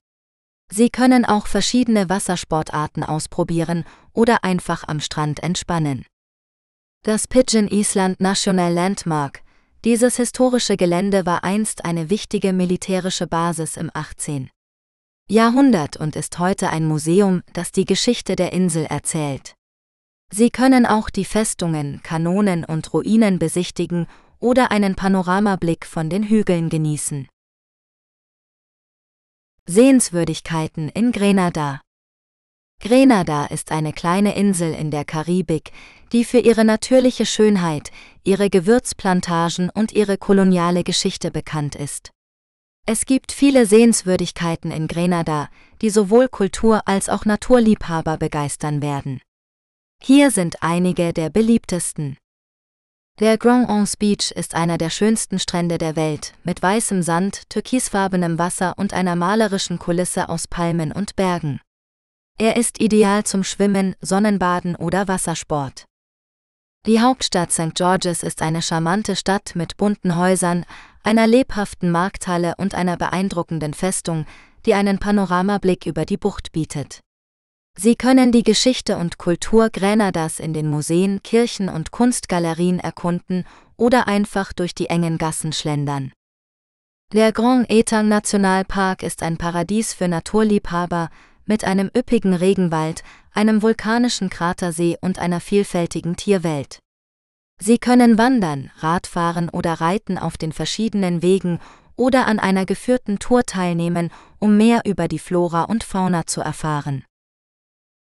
Sie 0.71 0.89
können 0.89 1.23
auch 1.23 1.47
verschiedene 1.47 2.09
Wassersportarten 2.09 3.03
ausprobieren 3.03 3.85
oder 4.11 4.43
einfach 4.43 4.85
am 4.87 4.99
Strand 4.99 5.41
entspannen. 5.41 6.05
Das 7.05 7.29
Pigeon 7.29 7.69
Island 7.69 8.19
National 8.19 8.73
Landmark. 8.73 9.41
Dieses 9.85 10.17
historische 10.17 10.75
Gelände 10.75 11.25
war 11.25 11.45
einst 11.45 11.85
eine 11.85 12.09
wichtige 12.09 12.51
militärische 12.51 13.25
Basis 13.25 13.77
im 13.77 13.89
18. 13.93 14.49
Jahrhundert 15.29 15.95
und 15.95 16.17
ist 16.17 16.39
heute 16.39 16.69
ein 16.69 16.85
Museum, 16.85 17.41
das 17.53 17.71
die 17.71 17.85
Geschichte 17.85 18.35
der 18.35 18.51
Insel 18.51 18.83
erzählt. 18.83 19.55
Sie 20.29 20.49
können 20.49 20.85
auch 20.85 21.09
die 21.09 21.23
Festungen, 21.23 22.03
Kanonen 22.03 22.65
und 22.65 22.93
Ruinen 22.93 23.39
besichtigen 23.39 24.05
oder 24.39 24.69
einen 24.69 24.95
Panoramablick 24.95 25.85
von 25.85 26.09
den 26.09 26.23
Hügeln 26.23 26.67
genießen. 26.67 27.29
Sehenswürdigkeiten 29.67 30.89
in 30.89 31.13
Grenada. 31.13 31.79
Grenada 32.81 33.45
ist 33.45 33.71
eine 33.71 33.91
kleine 33.91 34.35
Insel 34.35 34.73
in 34.73 34.89
der 34.89 35.03
Karibik, 35.03 35.71
die 36.11 36.25
für 36.25 36.39
ihre 36.39 36.65
natürliche 36.65 37.25
Schönheit, 37.25 37.91
ihre 38.23 38.49
Gewürzplantagen 38.49 39.69
und 39.69 39.91
ihre 39.91 40.17
koloniale 40.17 40.83
Geschichte 40.83 41.31
bekannt 41.31 41.75
ist. 41.75 42.11
Es 42.85 43.05
gibt 43.05 43.31
viele 43.31 43.65
Sehenswürdigkeiten 43.65 44.71
in 44.71 44.87
Grenada, 44.87 45.49
die 45.81 45.89
sowohl 45.89 46.27
Kultur- 46.27 46.87
als 46.87 47.07
auch 47.07 47.25
Naturliebhaber 47.25 48.17
begeistern 48.17 48.81
werden. 48.81 49.21
Hier 50.01 50.31
sind 50.31 50.63
einige 50.63 51.13
der 51.13 51.29
beliebtesten. 51.29 52.17
Der 53.19 53.37
Grand 53.37 53.69
Anse 53.69 53.97
Beach 53.99 54.31
ist 54.31 54.55
einer 54.55 54.77
der 54.77 54.89
schönsten 54.89 55.39
Strände 55.39 55.77
der 55.77 55.97
Welt, 55.97 56.33
mit 56.45 56.61
weißem 56.61 57.03
Sand, 57.03 57.49
türkisfarbenem 57.49 58.39
Wasser 58.39 58.73
und 58.77 58.93
einer 58.93 59.17
malerischen 59.17 59.77
Kulisse 59.77 60.29
aus 60.29 60.47
Palmen 60.47 60.93
und 60.93 61.17
Bergen. 61.17 61.59
Er 62.37 62.55
ist 62.55 62.79
ideal 62.79 63.25
zum 63.25 63.43
Schwimmen, 63.43 63.95
Sonnenbaden 63.99 64.77
oder 64.77 65.09
Wassersport. 65.09 65.88
Die 66.85 67.01
Hauptstadt 67.01 67.51
St. 67.51 67.75
George's 67.75 68.23
ist 68.23 68.41
eine 68.41 68.61
charmante 68.61 69.17
Stadt 69.17 69.51
mit 69.53 69.75
bunten 69.75 70.15
Häusern, 70.15 70.65
einer 71.03 71.27
lebhaften 71.27 71.91
Markthalle 71.91 72.53
und 72.57 72.73
einer 72.73 72.95
beeindruckenden 72.95 73.73
Festung, 73.73 74.25
die 74.65 74.73
einen 74.73 74.97
Panoramablick 74.97 75.85
über 75.85 76.05
die 76.05 76.17
Bucht 76.17 76.53
bietet. 76.53 77.01
Sie 77.77 77.95
können 77.95 78.31
die 78.31 78.43
Geschichte 78.43 78.97
und 78.97 79.17
Kultur 79.17 79.69
Grenadas 79.69 80.39
in 80.39 80.53
den 80.53 80.69
Museen, 80.69 81.21
Kirchen 81.21 81.69
und 81.69 81.91
Kunstgalerien 81.91 82.79
erkunden 82.79 83.45
oder 83.75 84.07
einfach 84.07 84.53
durch 84.53 84.73
die 84.73 84.87
engen 84.87 85.17
Gassen 85.17 85.53
schlendern. 85.53 86.13
Der 87.13 87.31
Grand 87.31 87.69
Etang 87.69 88.07
Nationalpark 88.07 89.03
ist 89.03 89.23
ein 89.23 89.37
Paradies 89.37 89.93
für 89.93 90.07
Naturliebhaber 90.07 91.09
mit 91.49 91.65
einem 91.65 91.89
üppigen 91.97 92.33
Regenwald, 92.33 93.03
einem 93.33 93.61
vulkanischen 93.61 94.29
Kratersee 94.29 94.97
und 95.01 95.19
einer 95.19 95.41
vielfältigen 95.41 96.15
Tierwelt. 96.15 96.79
Sie 97.59 97.79
können 97.79 98.17
wandern, 98.17 98.71
Radfahren 98.77 99.49
oder 99.49 99.73
reiten 99.73 100.17
auf 100.17 100.37
den 100.37 100.53
verschiedenen 100.53 101.21
Wegen 101.21 101.59
oder 101.97 102.27
an 102.27 102.39
einer 102.39 102.65
geführten 102.65 103.19
Tour 103.19 103.43
teilnehmen, 103.43 104.11
um 104.37 104.55
mehr 104.55 104.83
über 104.85 105.09
die 105.09 105.19
Flora 105.19 105.63
und 105.63 105.83
Fauna 105.83 106.25
zu 106.25 106.39
erfahren. 106.39 107.03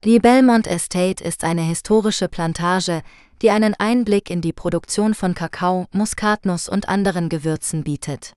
Die 0.05 0.18
Belmont 0.18 0.66
Estate 0.66 1.24
ist 1.24 1.43
eine 1.43 1.62
historische 1.62 2.28
Plantage, 2.28 3.02
die 3.43 3.51
einen 3.51 3.74
Einblick 3.74 4.28
in 4.28 4.43
die 4.43 4.52
Produktion 4.52 5.14
von 5.14 5.35
Kakao, 5.35 5.86
Muskatnuss 5.93 6.68
und 6.68 6.89
anderen 6.89 7.28
Gewürzen 7.28 7.85
bietet. 7.85 8.35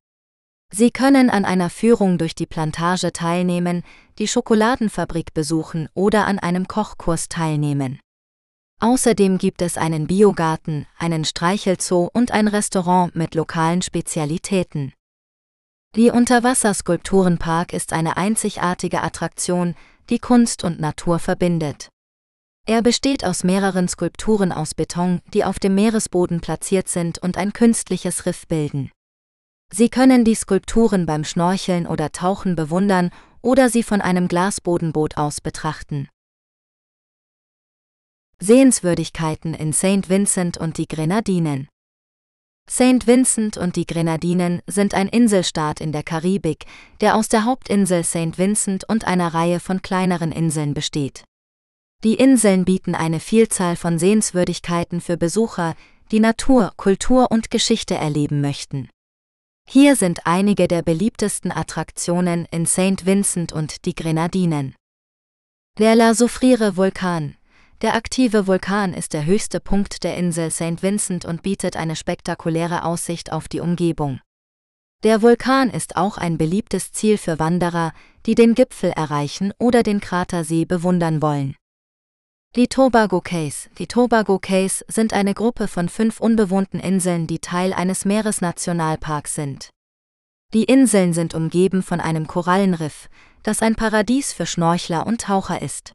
Sie 0.71 0.91
können 0.91 1.29
an 1.29 1.45
einer 1.45 1.69
Führung 1.69 2.17
durch 2.17 2.35
die 2.35 2.45
Plantage 2.45 3.11
teilnehmen, 3.11 3.83
die 4.19 4.27
Schokoladenfabrik 4.27 5.33
besuchen 5.33 5.89
oder 5.93 6.27
an 6.27 6.37
einem 6.37 6.67
Kochkurs 6.67 7.27
teilnehmen. 7.27 7.99
Außerdem 8.79 9.39
gibt 9.39 9.61
es 9.61 9.77
einen 9.77 10.07
Biogarten, 10.07 10.85
einen 10.97 11.25
Streichelzoo 11.25 12.09
und 12.13 12.31
ein 12.31 12.47
Restaurant 12.47 13.15
mit 13.15 13.35
lokalen 13.35 13.81
Spezialitäten. 13.81 14.93
Die 15.95 16.11
Unterwasserskulpturenpark 16.11 17.73
ist 17.73 17.91
eine 17.91 18.15
einzigartige 18.15 19.01
Attraktion, 19.01 19.75
die 20.09 20.19
Kunst 20.19 20.63
und 20.63 20.79
Natur 20.79 21.19
verbindet. 21.19 21.89
Er 22.67 22.83
besteht 22.83 23.25
aus 23.25 23.43
mehreren 23.43 23.87
Skulpturen 23.87 24.51
aus 24.51 24.75
Beton, 24.75 25.21
die 25.33 25.43
auf 25.43 25.57
dem 25.57 25.73
Meeresboden 25.73 26.39
platziert 26.39 26.87
sind 26.87 27.17
und 27.17 27.37
ein 27.37 27.53
künstliches 27.53 28.27
Riff 28.27 28.47
bilden. 28.47 28.91
Sie 29.71 29.89
können 29.89 30.25
die 30.25 30.35
Skulpturen 30.35 31.05
beim 31.05 31.23
Schnorcheln 31.23 31.85
oder 31.85 32.11
Tauchen 32.11 32.55
bewundern 32.55 33.11
oder 33.41 33.69
sie 33.69 33.83
von 33.83 34.01
einem 34.01 34.27
Glasbodenboot 34.27 35.17
aus 35.17 35.41
betrachten. 35.41 36.09
Sehenswürdigkeiten 38.39 39.53
in 39.53 39.73
St. 39.73 40.09
Vincent 40.09 40.57
und 40.57 40.77
die 40.77 40.87
Grenadinen 40.87 41.67
St. 42.69 43.07
Vincent 43.07 43.57
und 43.57 43.75
die 43.75 43.85
Grenadinen 43.85 44.61
sind 44.67 44.93
ein 44.93 45.09
Inselstaat 45.09 45.81
in 45.81 45.91
der 45.91 46.03
Karibik, 46.03 46.65
der 47.01 47.15
aus 47.15 47.27
der 47.27 47.43
Hauptinsel 47.43 48.03
St. 48.03 48.37
Vincent 48.37 48.87
und 48.87 49.05
einer 49.05 49.33
Reihe 49.33 49.59
von 49.59 49.81
kleineren 49.81 50.31
Inseln 50.31 50.73
besteht. 50.73 51.23
Die 52.03 52.13
Inseln 52.13 52.65
bieten 52.65 52.95
eine 52.95 53.19
Vielzahl 53.19 53.75
von 53.75 53.99
Sehenswürdigkeiten 53.99 55.01
für 55.01 55.17
Besucher, 55.17 55.75
die 56.11 56.19
Natur, 56.19 56.71
Kultur 56.77 57.31
und 57.31 57.51
Geschichte 57.51 57.95
erleben 57.95 58.39
möchten. 58.39 58.87
Hier 59.71 59.95
sind 59.95 60.25
einige 60.25 60.67
der 60.67 60.81
beliebtesten 60.81 61.51
Attraktionen 61.51 62.47
in 62.49 62.65
St. 62.65 63.05
Vincent 63.05 63.53
und 63.53 63.85
die 63.85 63.93
Grenadinen. 63.93 64.73
Der 65.77 65.93
La 65.93 66.15
Soufriere 66.15 66.75
Vulkan, 66.75 67.35
der 67.83 67.93
aktive 67.93 68.47
Vulkan 68.47 68.95
ist 68.95 69.13
der 69.13 69.27
höchste 69.27 69.59
Punkt 69.59 70.03
der 70.03 70.17
Insel 70.17 70.49
St. 70.49 70.81
Vincent 70.81 71.23
und 71.23 71.43
bietet 71.43 71.77
eine 71.77 71.95
spektakuläre 71.95 72.83
Aussicht 72.83 73.31
auf 73.31 73.47
die 73.47 73.59
Umgebung. 73.59 74.21
Der 75.03 75.21
Vulkan 75.21 75.69
ist 75.69 75.97
auch 75.97 76.17
ein 76.17 76.39
beliebtes 76.39 76.91
Ziel 76.91 77.19
für 77.19 77.37
Wanderer, 77.37 77.93
die 78.25 78.33
den 78.33 78.55
Gipfel 78.55 78.89
erreichen 78.89 79.53
oder 79.59 79.83
den 79.83 79.99
Kratersee 79.99 80.65
bewundern 80.65 81.21
wollen. 81.21 81.55
Die 82.55 82.67
Tobago 82.67 83.21
Cays. 83.21 83.69
Die 83.77 83.85
Tobago 83.85 84.39
Cays 84.39 84.83
sind 84.87 85.13
eine 85.13 85.35
Gruppe 85.35 85.67
von 85.67 85.87
fünf 85.87 86.19
unbewohnten 86.19 86.79
Inseln, 86.79 87.27
die 87.27 87.37
Teil 87.37 87.73
eines 87.73 88.05
Meeresnationalparks 88.05 89.35
sind. 89.35 89.69
Die 90.55 90.63
Inseln 90.63 91.13
sind 91.13 91.35
umgeben 91.35 91.83
von 91.83 92.01
einem 92.01 92.25
Korallenriff, 92.25 93.07
das 93.43 93.61
ein 93.61 93.75
Paradies 93.75 94.33
für 94.33 94.47
Schnorchler 94.47 95.05
und 95.05 95.21
Taucher 95.21 95.61
ist. 95.61 95.93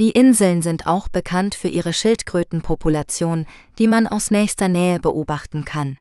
Die 0.00 0.10
Inseln 0.10 0.62
sind 0.62 0.88
auch 0.88 1.06
bekannt 1.06 1.54
für 1.54 1.68
ihre 1.68 1.92
Schildkrötenpopulation, 1.92 3.46
die 3.78 3.86
man 3.86 4.08
aus 4.08 4.32
nächster 4.32 4.66
Nähe 4.66 4.98
beobachten 4.98 5.64
kann. 5.64 5.96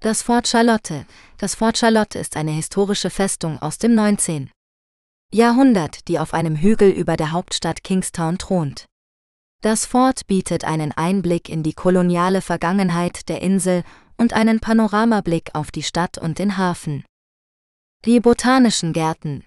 Das 0.00 0.22
Fort 0.22 0.48
Charlotte. 0.48 1.04
Das 1.36 1.54
Fort 1.54 1.76
Charlotte 1.76 2.18
ist 2.18 2.34
eine 2.34 2.52
historische 2.52 3.10
Festung 3.10 3.60
aus 3.60 3.76
dem 3.76 3.94
19. 3.94 4.50
Jahrhundert, 5.32 6.08
die 6.08 6.18
auf 6.18 6.34
einem 6.34 6.56
Hügel 6.56 6.90
über 6.90 7.16
der 7.16 7.30
Hauptstadt 7.30 7.84
Kingstown 7.84 8.38
thront. 8.38 8.86
Das 9.62 9.86
Fort 9.86 10.26
bietet 10.26 10.64
einen 10.64 10.92
Einblick 10.92 11.48
in 11.48 11.62
die 11.62 11.74
koloniale 11.74 12.40
Vergangenheit 12.40 13.28
der 13.28 13.40
Insel 13.42 13.84
und 14.16 14.32
einen 14.32 14.58
Panoramablick 14.58 15.50
auf 15.54 15.70
die 15.70 15.82
Stadt 15.82 16.18
und 16.18 16.38
den 16.38 16.56
Hafen. 16.56 17.04
Die 18.04 18.18
Botanischen 18.18 18.92
Gärten, 18.92 19.44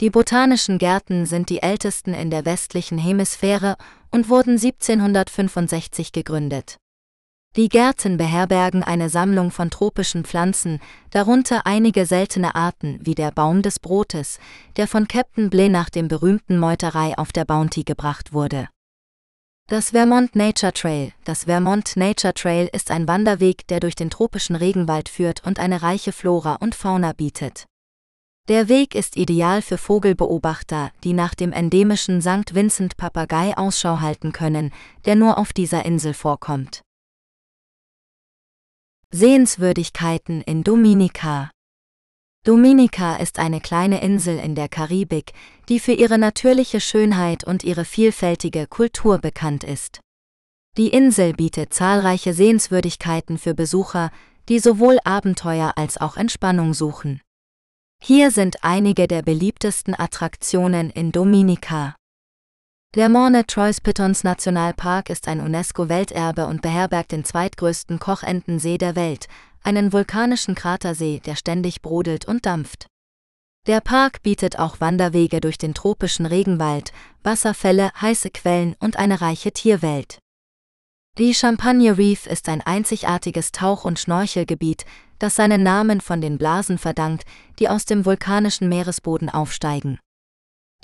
die 0.00 0.10
Botanischen 0.10 0.78
Gärten 0.78 1.24
sind 1.24 1.50
die 1.50 1.62
ältesten 1.62 2.14
in 2.14 2.28
der 2.28 2.44
westlichen 2.44 2.98
Hemisphäre 2.98 3.76
und 4.10 4.28
wurden 4.28 4.58
1765 4.58 6.10
gegründet. 6.10 6.78
Die 7.56 7.68
Gärten 7.68 8.16
beherbergen 8.16 8.82
eine 8.82 9.08
Sammlung 9.08 9.52
von 9.52 9.70
tropischen 9.70 10.24
Pflanzen, 10.24 10.80
darunter 11.10 11.66
einige 11.66 12.04
seltene 12.04 12.56
Arten 12.56 12.98
wie 13.00 13.14
der 13.14 13.30
Baum 13.30 13.62
des 13.62 13.78
Brotes, 13.78 14.40
der 14.76 14.88
von 14.88 15.06
Captain 15.06 15.50
Bligh 15.50 15.68
nach 15.68 15.88
dem 15.88 16.08
berühmten 16.08 16.58
Meuterei 16.58 17.16
auf 17.16 17.30
der 17.30 17.44
Bounty 17.44 17.84
gebracht 17.84 18.32
wurde. 18.32 18.68
Das 19.68 19.90
Vermont 19.90 20.34
Nature 20.34 20.72
Trail. 20.72 21.12
Das 21.24 21.44
Vermont 21.44 21.96
Nature 21.96 22.34
Trail 22.34 22.68
ist 22.72 22.90
ein 22.90 23.06
Wanderweg, 23.06 23.68
der 23.68 23.78
durch 23.78 23.94
den 23.94 24.10
tropischen 24.10 24.56
Regenwald 24.56 25.08
führt 25.08 25.46
und 25.46 25.60
eine 25.60 25.80
reiche 25.80 26.10
Flora 26.10 26.56
und 26.56 26.74
Fauna 26.74 27.12
bietet. 27.12 27.66
Der 28.48 28.68
Weg 28.68 28.96
ist 28.96 29.16
ideal 29.16 29.62
für 29.62 29.78
Vogelbeobachter, 29.78 30.90
die 31.04 31.12
nach 31.12 31.36
dem 31.36 31.52
endemischen 31.52 32.20
St. 32.20 32.52
Vincent 32.54 32.96
Papagei 32.96 33.56
Ausschau 33.56 34.00
halten 34.00 34.32
können, 34.32 34.72
der 35.06 35.14
nur 35.14 35.38
auf 35.38 35.52
dieser 35.52 35.86
Insel 35.86 36.14
vorkommt. 36.14 36.82
Sehenswürdigkeiten 39.16 40.40
in 40.40 40.64
Dominica 40.64 41.52
Dominica 42.44 43.14
ist 43.14 43.38
eine 43.38 43.60
kleine 43.60 44.02
Insel 44.02 44.40
in 44.40 44.56
der 44.56 44.68
Karibik, 44.68 45.34
die 45.68 45.78
für 45.78 45.92
ihre 45.92 46.18
natürliche 46.18 46.80
Schönheit 46.80 47.44
und 47.44 47.62
ihre 47.62 47.84
vielfältige 47.84 48.66
Kultur 48.66 49.18
bekannt 49.18 49.62
ist. 49.62 50.00
Die 50.76 50.88
Insel 50.88 51.32
bietet 51.32 51.72
zahlreiche 51.72 52.34
Sehenswürdigkeiten 52.34 53.38
für 53.38 53.54
Besucher, 53.54 54.10
die 54.48 54.58
sowohl 54.58 54.98
Abenteuer 55.04 55.74
als 55.76 55.96
auch 55.96 56.16
Entspannung 56.16 56.74
suchen. 56.74 57.20
Hier 58.02 58.32
sind 58.32 58.64
einige 58.64 59.06
der 59.06 59.22
beliebtesten 59.22 59.94
Attraktionen 59.96 60.90
in 60.90 61.12
Dominica. 61.12 61.94
Der 62.94 63.08
Morne 63.08 63.44
Trois 63.44 63.80
Pitons 63.82 64.22
Nationalpark 64.22 65.10
ist 65.10 65.26
ein 65.26 65.40
UNESCO-Welterbe 65.40 66.46
und 66.46 66.62
beherbergt 66.62 67.10
den 67.10 67.24
zweitgrößten 67.24 67.98
Kochentensee 67.98 68.78
der 68.78 68.94
Welt, 68.94 69.26
einen 69.64 69.92
vulkanischen 69.92 70.54
Kratersee, 70.54 71.18
der 71.18 71.34
ständig 71.34 71.82
brodelt 71.82 72.24
und 72.24 72.46
dampft. 72.46 72.86
Der 73.66 73.80
Park 73.80 74.22
bietet 74.22 74.60
auch 74.60 74.80
Wanderwege 74.80 75.40
durch 75.40 75.58
den 75.58 75.74
tropischen 75.74 76.24
Regenwald, 76.24 76.92
Wasserfälle, 77.24 77.90
heiße 78.00 78.30
Quellen 78.30 78.76
und 78.78 78.96
eine 78.96 79.20
reiche 79.20 79.50
Tierwelt. 79.50 80.20
Die 81.18 81.34
Champagne 81.34 81.98
Reef 81.98 82.28
ist 82.28 82.48
ein 82.48 82.60
einzigartiges 82.60 83.50
Tauch- 83.50 83.84
und 83.84 83.98
Schnorchelgebiet, 83.98 84.84
das 85.18 85.34
seinen 85.34 85.64
Namen 85.64 86.00
von 86.00 86.20
den 86.20 86.38
Blasen 86.38 86.78
verdankt, 86.78 87.24
die 87.58 87.68
aus 87.68 87.86
dem 87.86 88.04
vulkanischen 88.04 88.68
Meeresboden 88.68 89.30
aufsteigen. 89.30 89.98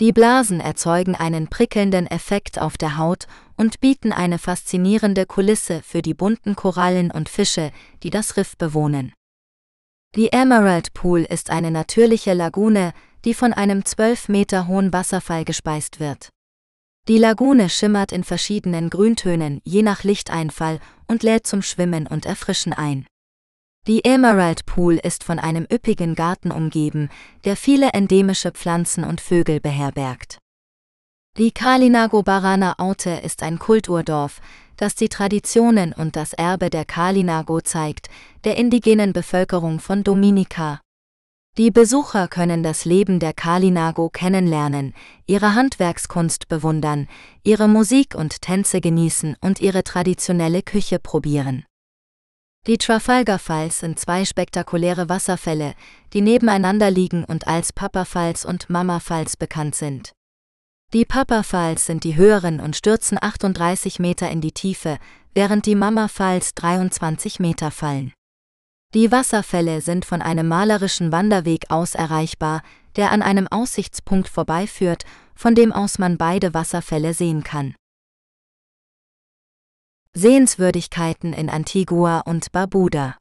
Die 0.01 0.13
Blasen 0.13 0.61
erzeugen 0.61 1.15
einen 1.15 1.49
prickelnden 1.49 2.07
Effekt 2.07 2.59
auf 2.59 2.79
der 2.79 2.97
Haut 2.97 3.27
und 3.59 3.81
bieten 3.81 4.13
eine 4.13 4.39
faszinierende 4.39 5.27
Kulisse 5.27 5.83
für 5.83 6.01
die 6.01 6.15
bunten 6.15 6.57
Korallen 6.57 7.11
und 7.11 7.29
Fische, 7.29 7.71
die 8.03 8.09
das 8.09 8.39
Riff 8.39 8.57
bewohnen. 8.57 9.13
Die 10.17 10.33
Emerald 10.33 10.95
Pool 10.95 11.21
ist 11.21 11.51
eine 11.51 11.71
natürliche 11.71 12.33
Lagune, 12.33 12.95
die 13.27 13.35
von 13.35 13.53
einem 13.53 13.85
12 13.85 14.31
Meter 14.31 14.67
hohen 14.67 14.91
Wasserfall 14.91 15.45
gespeist 15.45 16.01
wird. 16.01 16.31
Die 17.07 17.19
Lagune 17.19 17.69
schimmert 17.69 18.11
in 18.11 18.25
verschiedenen 18.25 18.89
Grüntönen 18.89 19.61
je 19.65 19.83
nach 19.83 20.03
Lichteinfall 20.03 20.81
und 21.09 21.23
lädt 21.23 21.47
zum 21.47 21.61
Schwimmen 21.61 22.07
und 22.07 22.25
Erfrischen 22.25 22.73
ein. 22.73 23.07
Die 23.87 24.05
Emerald 24.05 24.67
Pool 24.67 24.97
ist 24.97 25.25
von 25.25 25.39
einem 25.39 25.67
üppigen 25.73 26.15
Garten 26.15 26.53
umgeben, 26.53 27.09
der 27.45 27.57
viele 27.57 27.91
endemische 27.95 28.53
Pflanzen 28.53 29.05
und 29.05 29.23
Vögel 29.23 29.59
beherbergt. 29.59 30.39
Die 31.39 31.51
Kalinago 31.51 32.23
Barana 32.23 32.75
Aute 32.79 33.11
ist 33.11 33.43
ein 33.43 33.59
Kulturdorf, 33.59 34.41
das 34.77 34.97
die 34.97 35.09
Traditionen 35.09 35.95
und 35.95 36.17
das 36.17 36.35
Erbe 36.35 36.69
der 36.69 36.85
Kalinago 36.85 37.61
zeigt, 37.61 38.11
der 38.45 38.57
indigenen 38.59 39.13
Bevölkerung 39.15 39.81
von 39.81 40.05
Dominica. 40.05 40.81
Die 41.57 41.71
Besucher 41.71 42.29
können 42.29 42.63
das 42.63 42.85
Leben 42.85 43.19
der 43.19 43.33
Kalinago 43.33 44.11
kennenlernen, 44.11 44.95
ihre 45.27 45.55
Handwerkskunst 45.55 46.49
bewundern, 46.49 47.09
ihre 47.43 47.69
Musik 47.69 48.15
und 48.15 48.43
Tänze 48.43 48.81
genießen 48.81 49.37
und 49.41 49.61
ihre 49.61 49.85
traditionelle 49.85 50.63
Küche 50.63 50.99
probieren. 50.99 51.65
Die 52.67 52.77
Trafalgar 52.77 53.39
Falls 53.39 53.81
sind 53.81 53.99
zwei 53.99 54.27
spektakuläre 54.27 55.09
Wasserfälle, 55.09 55.73
die 56.13 56.21
nebeneinander 56.21 56.91
liegen 56.91 57.25
und 57.25 57.49
als 57.49 57.73
Papa 57.73 58.05
Falls 58.05 58.45
und 58.45 58.69
Mama 58.69 59.01
Falls 59.01 59.39
bekannt 59.39 59.75
sind. 59.75 60.13
Die 60.93 61.07
Papa 61.07 61.43
Falls 61.43 61.87
sind 61.87 62.05
die 62.05 62.17
höheren 62.17 62.61
und 62.61 62.77
stürzen 62.77 63.17
38 63.19 63.99
Meter 63.99 64.29
in 64.29 64.43
die 64.43 64.53
Tiefe, 64.53 64.99
während 65.33 65.65
die 65.65 65.75
Mama 65.75 66.09
Falls 66.09 66.55
23 66.55 67.41
Meter 67.41 67.71
fallen. 67.71 68.13
Die 68.93 69.11
Wasserfälle 69.11 69.81
sind 69.81 70.05
von 70.05 70.21
einem 70.21 70.47
malerischen 70.47 71.13
Wanderweg 71.13 71.71
aus 71.71 71.95
erreichbar, 71.95 72.63
der 72.97 73.11
an 73.11 73.23
einem 73.23 73.49
Aussichtspunkt 73.49 74.29
vorbeiführt, 74.29 75.05
von 75.35 75.55
dem 75.55 75.73
aus 75.73 75.99
man 75.99 76.19
beide 76.19 76.53
Wasserfälle 76.53 77.15
sehen 77.15 77.43
kann. 77.43 77.75
Sehenswürdigkeiten 80.17 81.33
in 81.33 81.49
Antigua 81.49 82.21
und 82.21 82.51
Barbuda. 82.51 83.17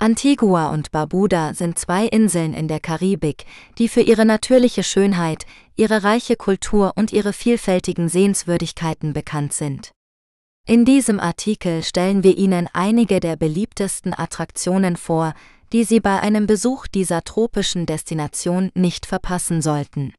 Antigua 0.00 0.70
und 0.70 0.90
Barbuda 0.90 1.54
sind 1.54 1.78
zwei 1.78 2.06
Inseln 2.06 2.52
in 2.52 2.66
der 2.66 2.80
Karibik, 2.80 3.46
die 3.78 3.88
für 3.88 4.00
ihre 4.00 4.24
natürliche 4.24 4.82
Schönheit, 4.82 5.46
ihre 5.76 6.02
reiche 6.02 6.34
Kultur 6.34 6.94
und 6.96 7.12
ihre 7.12 7.32
vielfältigen 7.32 8.08
Sehenswürdigkeiten 8.08 9.12
bekannt 9.12 9.52
sind. 9.52 9.92
In 10.66 10.84
diesem 10.84 11.20
Artikel 11.20 11.84
stellen 11.84 12.24
wir 12.24 12.36
Ihnen 12.36 12.68
einige 12.72 13.20
der 13.20 13.36
beliebtesten 13.36 14.18
Attraktionen 14.18 14.96
vor, 14.96 15.32
die 15.72 15.84
Sie 15.84 16.00
bei 16.00 16.18
einem 16.18 16.48
Besuch 16.48 16.88
dieser 16.88 17.22
tropischen 17.22 17.86
Destination 17.86 18.72
nicht 18.74 19.06
verpassen 19.06 19.62
sollten. 19.62 20.12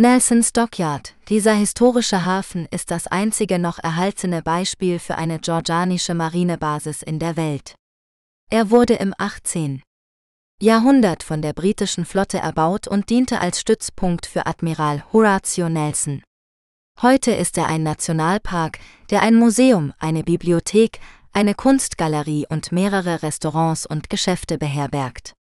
Nelson's 0.00 0.52
Dockyard, 0.52 1.16
dieser 1.28 1.54
historische 1.54 2.24
Hafen 2.24 2.68
ist 2.70 2.92
das 2.92 3.08
einzige 3.08 3.58
noch 3.58 3.80
erhaltene 3.80 4.42
Beispiel 4.42 5.00
für 5.00 5.16
eine 5.16 5.40
georgianische 5.40 6.14
Marinebasis 6.14 7.02
in 7.02 7.18
der 7.18 7.36
Welt. 7.36 7.74
Er 8.48 8.70
wurde 8.70 8.94
im 8.94 9.12
18. 9.18 9.82
Jahrhundert 10.62 11.24
von 11.24 11.42
der 11.42 11.52
britischen 11.52 12.04
Flotte 12.04 12.38
erbaut 12.38 12.86
und 12.86 13.10
diente 13.10 13.40
als 13.40 13.60
Stützpunkt 13.60 14.26
für 14.26 14.46
Admiral 14.46 15.02
Horatio 15.12 15.68
Nelson. 15.68 16.22
Heute 17.02 17.32
ist 17.32 17.58
er 17.58 17.66
ein 17.66 17.82
Nationalpark, 17.82 18.78
der 19.10 19.22
ein 19.22 19.34
Museum, 19.34 19.92
eine 19.98 20.22
Bibliothek, 20.22 21.00
eine 21.32 21.56
Kunstgalerie 21.56 22.46
und 22.48 22.70
mehrere 22.70 23.24
Restaurants 23.24 23.84
und 23.84 24.08
Geschäfte 24.10 24.58
beherbergt. 24.58 25.34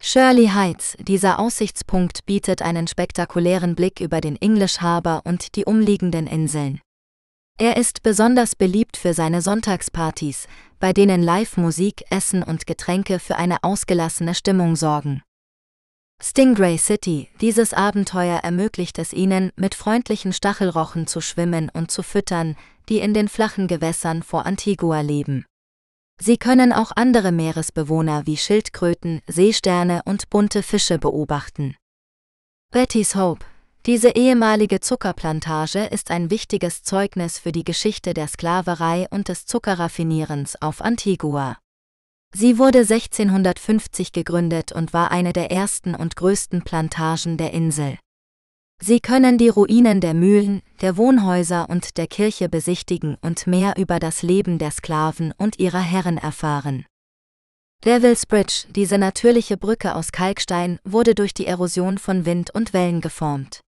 Shirley 0.00 0.48
Heights, 0.48 0.96
dieser 1.00 1.38
Aussichtspunkt 1.38 2.24
bietet 2.24 2.62
einen 2.62 2.86
spektakulären 2.86 3.74
Blick 3.74 4.00
über 4.00 4.20
den 4.20 4.36
English 4.36 4.78
Harbour 4.78 5.22
und 5.24 5.54
die 5.56 5.64
umliegenden 5.64 6.26
Inseln. 6.26 6.80
Er 7.58 7.76
ist 7.76 8.02
besonders 8.02 8.54
beliebt 8.54 8.96
für 8.96 9.12
seine 9.12 9.42
Sonntagspartys, 9.42 10.46
bei 10.78 10.92
denen 10.92 11.22
Live-Musik, 11.22 12.04
Essen 12.08 12.44
und 12.44 12.66
Getränke 12.66 13.18
für 13.18 13.36
eine 13.36 13.64
ausgelassene 13.64 14.34
Stimmung 14.34 14.76
sorgen. 14.76 15.22
Stingray 16.22 16.78
City, 16.78 17.28
dieses 17.40 17.74
Abenteuer 17.74 18.38
ermöglicht 18.38 18.98
es 18.98 19.12
ihnen, 19.12 19.50
mit 19.56 19.74
freundlichen 19.74 20.32
Stachelrochen 20.32 21.06
zu 21.06 21.20
schwimmen 21.20 21.70
und 21.72 21.90
zu 21.90 22.02
füttern, 22.02 22.56
die 22.88 23.00
in 23.00 23.12
den 23.12 23.28
flachen 23.28 23.66
Gewässern 23.66 24.22
vor 24.22 24.46
Antigua 24.46 25.00
leben. 25.00 25.44
Sie 26.20 26.36
können 26.36 26.72
auch 26.72 26.90
andere 26.96 27.30
Meeresbewohner 27.30 28.26
wie 28.26 28.36
Schildkröten, 28.36 29.20
Seesterne 29.28 30.02
und 30.04 30.30
bunte 30.30 30.62
Fische 30.62 30.98
beobachten. 30.98 31.76
Betty's 32.72 33.14
Hope 33.14 33.46
Diese 33.86 34.10
ehemalige 34.10 34.80
Zuckerplantage 34.80 35.84
ist 35.86 36.10
ein 36.10 36.30
wichtiges 36.30 36.82
Zeugnis 36.82 37.38
für 37.38 37.52
die 37.52 37.64
Geschichte 37.64 38.14
der 38.14 38.26
Sklaverei 38.26 39.06
und 39.10 39.28
des 39.28 39.46
Zuckerraffinierens 39.46 40.60
auf 40.60 40.82
Antigua. 40.82 41.56
Sie 42.34 42.58
wurde 42.58 42.80
1650 42.80 44.12
gegründet 44.12 44.72
und 44.72 44.92
war 44.92 45.10
eine 45.10 45.32
der 45.32 45.50
ersten 45.50 45.94
und 45.94 46.16
größten 46.16 46.62
Plantagen 46.62 47.38
der 47.38 47.52
Insel. 47.52 47.96
Sie 48.80 49.00
können 49.00 49.38
die 49.38 49.48
Ruinen 49.48 50.00
der 50.00 50.14
Mühlen, 50.14 50.62
der 50.80 50.96
Wohnhäuser 50.96 51.68
und 51.68 51.96
der 51.96 52.06
Kirche 52.06 52.48
besichtigen 52.48 53.16
und 53.22 53.46
mehr 53.46 53.76
über 53.76 53.98
das 53.98 54.22
Leben 54.22 54.58
der 54.58 54.70
Sklaven 54.70 55.34
und 55.36 55.58
ihrer 55.58 55.80
Herren 55.80 56.16
erfahren. 56.16 56.86
Devil's 57.84 58.26
Bridge, 58.26 58.66
diese 58.70 58.98
natürliche 58.98 59.56
Brücke 59.56 59.94
aus 59.94 60.12
Kalkstein, 60.12 60.78
wurde 60.84 61.14
durch 61.14 61.34
die 61.34 61.46
Erosion 61.46 61.98
von 61.98 62.24
Wind 62.24 62.50
und 62.54 62.72
Wellen 62.72 63.00
geformt. 63.00 63.60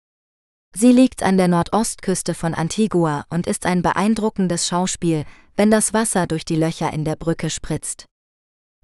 Sie 0.74 0.92
liegt 0.92 1.24
an 1.24 1.36
der 1.36 1.48
Nordostküste 1.48 2.34
von 2.34 2.54
Antigua 2.54 3.24
und 3.28 3.48
ist 3.48 3.66
ein 3.66 3.82
beeindruckendes 3.82 4.68
Schauspiel, 4.68 5.24
wenn 5.56 5.70
das 5.70 5.92
Wasser 5.92 6.28
durch 6.28 6.44
die 6.44 6.56
Löcher 6.56 6.92
in 6.92 7.04
der 7.04 7.16
Brücke 7.16 7.50
spritzt. 7.50 8.06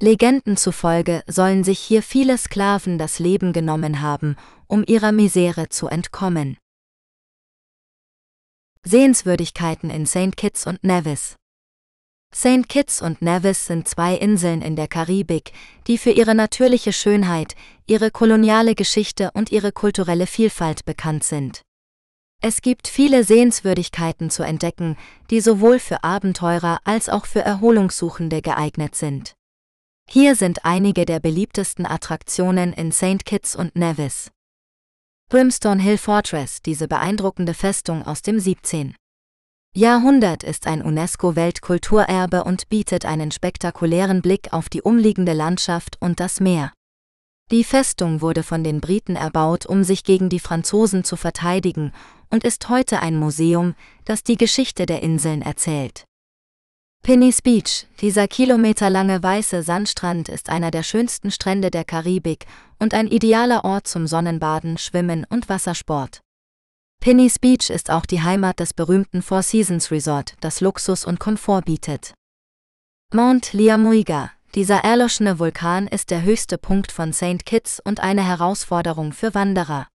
Legenden 0.03 0.57
zufolge 0.57 1.23
sollen 1.27 1.65
sich 1.65 1.78
hier 1.78 2.03
viele 2.03 2.36
Sklaven 2.36 2.98
das 2.98 3.19
Leben 3.19 3.53
genommen 3.53 4.03
haben, 4.03 4.36
um 4.66 4.84
ihrer 4.86 5.12
Misere 5.12 5.68
zu 5.68 5.88
entkommen. 5.88 6.59
Sehenswürdigkeiten 8.84 9.90
in 9.90 10.06
St. 10.06 10.36
Kitts 10.36 10.66
und 10.66 10.84
Nevis 10.84 11.36
St. 12.34 12.68
Kitts 12.68 13.01
und 13.01 13.22
Nevis 13.22 13.66
sind 13.66 13.88
zwei 13.88 14.14
Inseln 14.14 14.60
in 14.60 14.76
der 14.76 14.88
Karibik, 14.88 15.52
die 15.86 15.97
für 15.97 16.10
ihre 16.10 16.34
natürliche 16.34 16.93
Schönheit, 16.93 17.55
ihre 17.86 18.10
koloniale 18.10 18.74
Geschichte 18.74 19.30
und 19.32 19.51
ihre 19.51 19.72
kulturelle 19.72 20.26
Vielfalt 20.26 20.84
bekannt 20.84 21.24
sind. 21.24 21.62
Es 22.43 22.60
gibt 22.60 22.88
viele 22.88 23.24
Sehenswürdigkeiten 23.24 24.28
zu 24.28 24.43
entdecken, 24.43 24.97
die 25.30 25.40
sowohl 25.40 25.78
für 25.78 26.05
Abenteurer 26.05 26.80
als 26.84 27.09
auch 27.09 27.24
für 27.24 27.40
Erholungssuchende 27.40 28.43
geeignet 28.43 28.94
sind. 28.94 29.34
Hier 30.09 30.36
sind 30.36 30.64
einige 30.64 31.06
der 31.06 31.18
beliebtesten 31.18 31.86
Attraktionen 31.86 32.72
in 32.72 32.93
St. 32.93 33.24
Kitts 33.24 33.56
und 33.56 33.74
Nevis. 33.74 34.30
Brimstone 35.28 35.82
Hill 35.82 35.98
Fortress, 35.98 36.62
diese 36.62 36.86
beeindruckende 36.86 37.53
Festung 37.53 38.05
aus 38.07 38.23
dem 38.23 38.39
17. 38.39 38.94
Jahrhundert 39.74 40.44
ist 40.44 40.69
ein 40.69 40.81
UNESCO-Weltkulturerbe 40.81 42.44
und 42.44 42.69
bietet 42.69 43.05
einen 43.05 43.32
spektakulären 43.32 44.23
Blick 44.23 44.53
auf 44.53 44.69
die 44.69 44.82
umliegende 44.82 45.32
Landschaft 45.32 45.97
und 46.01 46.20
das 46.20 46.39
Meer. 46.39 46.73
Die 47.51 47.65
Festung 47.65 48.20
wurde 48.20 48.44
von 48.44 48.62
den 48.62 48.81
Briten 48.81 49.16
erbaut, 49.16 49.66
um 49.66 49.82
sich 49.82 50.05
gegen 50.05 50.28
die 50.28 50.39
Franzosen 50.39 51.03
zu 51.03 51.16
verteidigen 51.16 51.90
und 52.31 52.44
ist 52.44 52.69
heute 52.69 53.01
ein 53.01 53.19
Museum, 53.19 53.74
das 54.05 54.23
die 54.23 54.36
Geschichte 54.36 54.86
der 54.86 55.03
Inseln 55.03 55.43
erzählt. 55.43 56.05
Penny's 57.02 57.40
Beach, 57.40 57.86
dieser 58.01 58.27
kilometerlange 58.27 59.23
weiße 59.23 59.62
Sandstrand 59.62 60.28
ist 60.28 60.48
einer 60.48 60.70
der 60.70 60.82
schönsten 60.82 61.31
Strände 61.31 61.70
der 61.70 61.85
Karibik 61.85 62.47
und 62.78 62.94
ein 62.94 63.06
idealer 63.06 63.64
Ort 63.64 63.86
zum 63.86 64.06
Sonnenbaden, 64.06 64.77
Schwimmen 64.77 65.24
und 65.28 65.48
Wassersport. 65.48 66.20
Penny's 67.01 67.39
Beach 67.39 67.70
ist 67.70 67.90
auch 67.90 68.06
die 68.06 68.23
Heimat 68.23 68.59
des 68.59 68.74
berühmten 68.74 69.23
Four 69.23 69.43
Seasons 69.43 69.93
Resort, 69.93 70.35
das 70.40 70.60
Luxus 70.60 71.05
und 71.05 71.20
Komfort 71.20 71.62
bietet. 71.62 72.14
Mount 73.14 73.52
Liamuiga, 73.52 74.32
dieser 74.56 74.78
erloschene 74.78 75.39
Vulkan 75.39 75.86
ist 75.86 76.10
der 76.10 76.23
höchste 76.23 76.59
Punkt 76.59 76.90
von 76.90 77.12
St. 77.12 77.44
Kitts 77.44 77.78
und 77.78 78.01
eine 78.01 78.24
Herausforderung 78.27 79.12
für 79.12 79.35
Wanderer. 79.35 79.86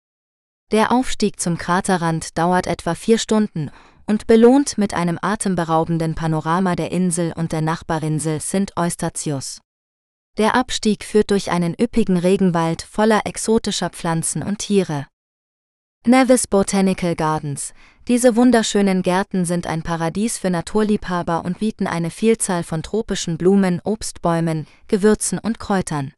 Der 0.70 0.90
Aufstieg 0.90 1.38
zum 1.38 1.58
Kraterrand 1.58 2.38
dauert 2.38 2.66
etwa 2.66 2.94
vier 2.94 3.18
Stunden 3.18 3.70
und 4.06 4.26
belohnt 4.26 4.78
mit 4.78 4.94
einem 4.94 5.18
atemberaubenden 5.20 6.14
Panorama 6.14 6.76
der 6.76 6.92
Insel 6.92 7.32
und 7.36 7.52
der 7.52 7.60
Nachbarinsel 7.60 8.40
Sint 8.40 8.76
Eustatius. 8.76 9.60
Der 10.38 10.54
Abstieg 10.54 11.04
führt 11.04 11.30
durch 11.30 11.50
einen 11.50 11.74
üppigen 11.78 12.16
Regenwald 12.16 12.82
voller 12.82 13.26
exotischer 13.26 13.90
Pflanzen 13.90 14.42
und 14.42 14.58
Tiere. 14.58 15.06
Nevis 16.06 16.46
Botanical 16.46 17.14
Gardens. 17.14 17.74
Diese 18.08 18.34
wunderschönen 18.34 19.02
Gärten 19.02 19.44
sind 19.44 19.68
ein 19.68 19.82
Paradies 19.82 20.36
für 20.36 20.50
Naturliebhaber 20.50 21.44
und 21.44 21.60
bieten 21.60 21.86
eine 21.86 22.10
Vielzahl 22.10 22.64
von 22.64 22.82
tropischen 22.82 23.38
Blumen, 23.38 23.80
Obstbäumen, 23.84 24.66
Gewürzen 24.88 25.38
und 25.38 25.60
Kräutern. 25.60 26.12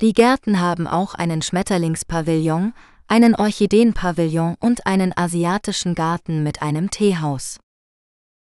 Die 0.00 0.12
Gärten 0.12 0.60
haben 0.60 0.88
auch 0.88 1.14
einen 1.14 1.40
Schmetterlingspavillon, 1.40 2.74
einen 3.08 3.34
Orchideenpavillon 3.34 4.56
und 4.60 4.86
einen 4.86 5.16
asiatischen 5.16 5.94
Garten 5.94 6.42
mit 6.42 6.62
einem 6.62 6.90
Teehaus. 6.90 7.58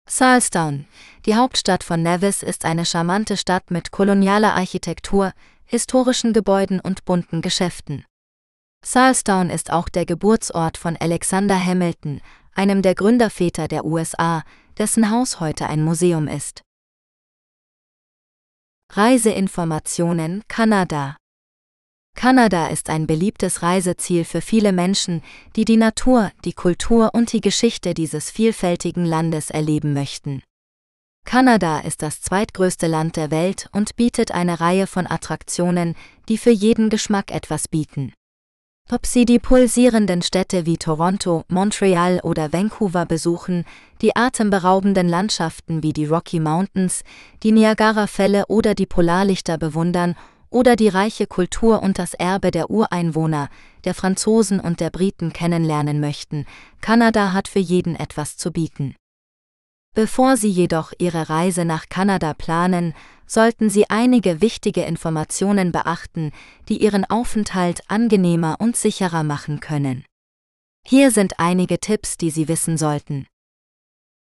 Salstown, 0.08 0.86
die 1.26 1.34
Hauptstadt 1.34 1.82
von 1.82 2.02
Nevis, 2.02 2.42
ist 2.42 2.64
eine 2.64 2.86
charmante 2.86 3.36
Stadt 3.36 3.70
mit 3.70 3.90
kolonialer 3.90 4.54
Architektur, 4.54 5.32
historischen 5.64 6.32
Gebäuden 6.32 6.80
und 6.80 7.04
bunten 7.04 7.42
Geschäften. 7.42 8.04
Salstown 8.84 9.50
ist 9.50 9.72
auch 9.72 9.88
der 9.88 10.06
Geburtsort 10.06 10.78
von 10.78 10.96
Alexander 10.96 11.58
Hamilton, 11.62 12.20
einem 12.54 12.82
der 12.82 12.94
Gründerväter 12.94 13.66
der 13.66 13.84
USA, 13.84 14.44
dessen 14.78 15.10
Haus 15.10 15.40
heute 15.40 15.66
ein 15.66 15.82
Museum 15.82 16.28
ist. 16.28 16.62
Reiseinformationen 18.92 20.44
Kanada 20.46 21.16
Kanada 22.16 22.68
ist 22.68 22.88
ein 22.88 23.06
beliebtes 23.06 23.62
Reiseziel 23.62 24.24
für 24.24 24.40
viele 24.40 24.72
Menschen, 24.72 25.22
die 25.54 25.66
die 25.66 25.76
Natur, 25.76 26.32
die 26.46 26.54
Kultur 26.54 27.10
und 27.12 27.32
die 27.34 27.42
Geschichte 27.42 27.92
dieses 27.92 28.30
vielfältigen 28.30 29.04
Landes 29.04 29.50
erleben 29.50 29.92
möchten. 29.92 30.42
Kanada 31.26 31.80
ist 31.80 32.00
das 32.00 32.22
zweitgrößte 32.22 32.86
Land 32.86 33.16
der 33.16 33.30
Welt 33.30 33.68
und 33.72 33.96
bietet 33.96 34.32
eine 34.32 34.60
Reihe 34.60 34.86
von 34.86 35.06
Attraktionen, 35.06 35.94
die 36.28 36.38
für 36.38 36.50
jeden 36.50 36.88
Geschmack 36.88 37.30
etwas 37.30 37.68
bieten. 37.68 38.14
Ob 38.90 39.04
Sie 39.04 39.24
die 39.24 39.40
pulsierenden 39.40 40.22
Städte 40.22 40.64
wie 40.64 40.78
Toronto, 40.78 41.42
Montreal 41.48 42.20
oder 42.22 42.52
Vancouver 42.52 43.04
besuchen, 43.04 43.64
die 44.00 44.14
atemberaubenden 44.14 45.08
Landschaften 45.08 45.82
wie 45.82 45.92
die 45.92 46.06
Rocky 46.06 46.40
Mountains, 46.40 47.02
die 47.42 47.52
Niagara-Fälle 47.52 48.46
oder 48.46 48.74
die 48.74 48.86
Polarlichter 48.86 49.58
bewundern 49.58 50.14
oder 50.50 50.76
die 50.76 50.88
reiche 50.88 51.26
Kultur 51.26 51.82
und 51.82 51.98
das 51.98 52.14
Erbe 52.14 52.50
der 52.50 52.70
Ureinwohner, 52.70 53.48
der 53.84 53.94
Franzosen 53.94 54.60
und 54.60 54.80
der 54.80 54.90
Briten 54.90 55.32
kennenlernen 55.32 56.00
möchten, 56.00 56.46
Kanada 56.80 57.32
hat 57.32 57.48
für 57.48 57.58
jeden 57.58 57.96
etwas 57.96 58.36
zu 58.36 58.50
bieten. 58.50 58.94
Bevor 59.94 60.36
Sie 60.36 60.50
jedoch 60.50 60.92
Ihre 60.98 61.30
Reise 61.30 61.64
nach 61.64 61.88
Kanada 61.88 62.34
planen, 62.34 62.92
sollten 63.26 63.70
Sie 63.70 63.88
einige 63.88 64.42
wichtige 64.42 64.82
Informationen 64.82 65.72
beachten, 65.72 66.32
die 66.68 66.82
Ihren 66.82 67.04
Aufenthalt 67.06 67.80
angenehmer 67.88 68.56
und 68.58 68.76
sicherer 68.76 69.22
machen 69.22 69.60
können. 69.60 70.04
Hier 70.86 71.10
sind 71.10 71.40
einige 71.40 71.80
Tipps, 71.80 72.18
die 72.18 72.30
Sie 72.30 72.46
wissen 72.46 72.76
sollten. 72.76 73.26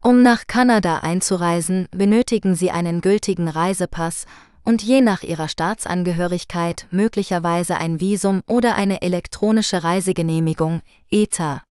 Um 0.01 0.21
nach 0.23 0.47
Kanada 0.47 0.99
einzureisen, 0.99 1.87
benötigen 1.91 2.55
Sie 2.55 2.71
einen 2.71 3.01
gültigen 3.01 3.47
Reisepass 3.47 4.25
und 4.65 4.83
je 4.83 4.99
nach 4.99 5.23
ihrer 5.23 5.47
Staatsangehörigkeit 5.47 6.87
möglicherweise 6.91 7.77
ein 7.77 8.01
Visum 8.01 8.41
oder 8.47 8.75
eine 8.75 9.01
elektronische 9.01 9.83
Reisegenehmigung, 9.83 10.81
ETA. 11.09 11.63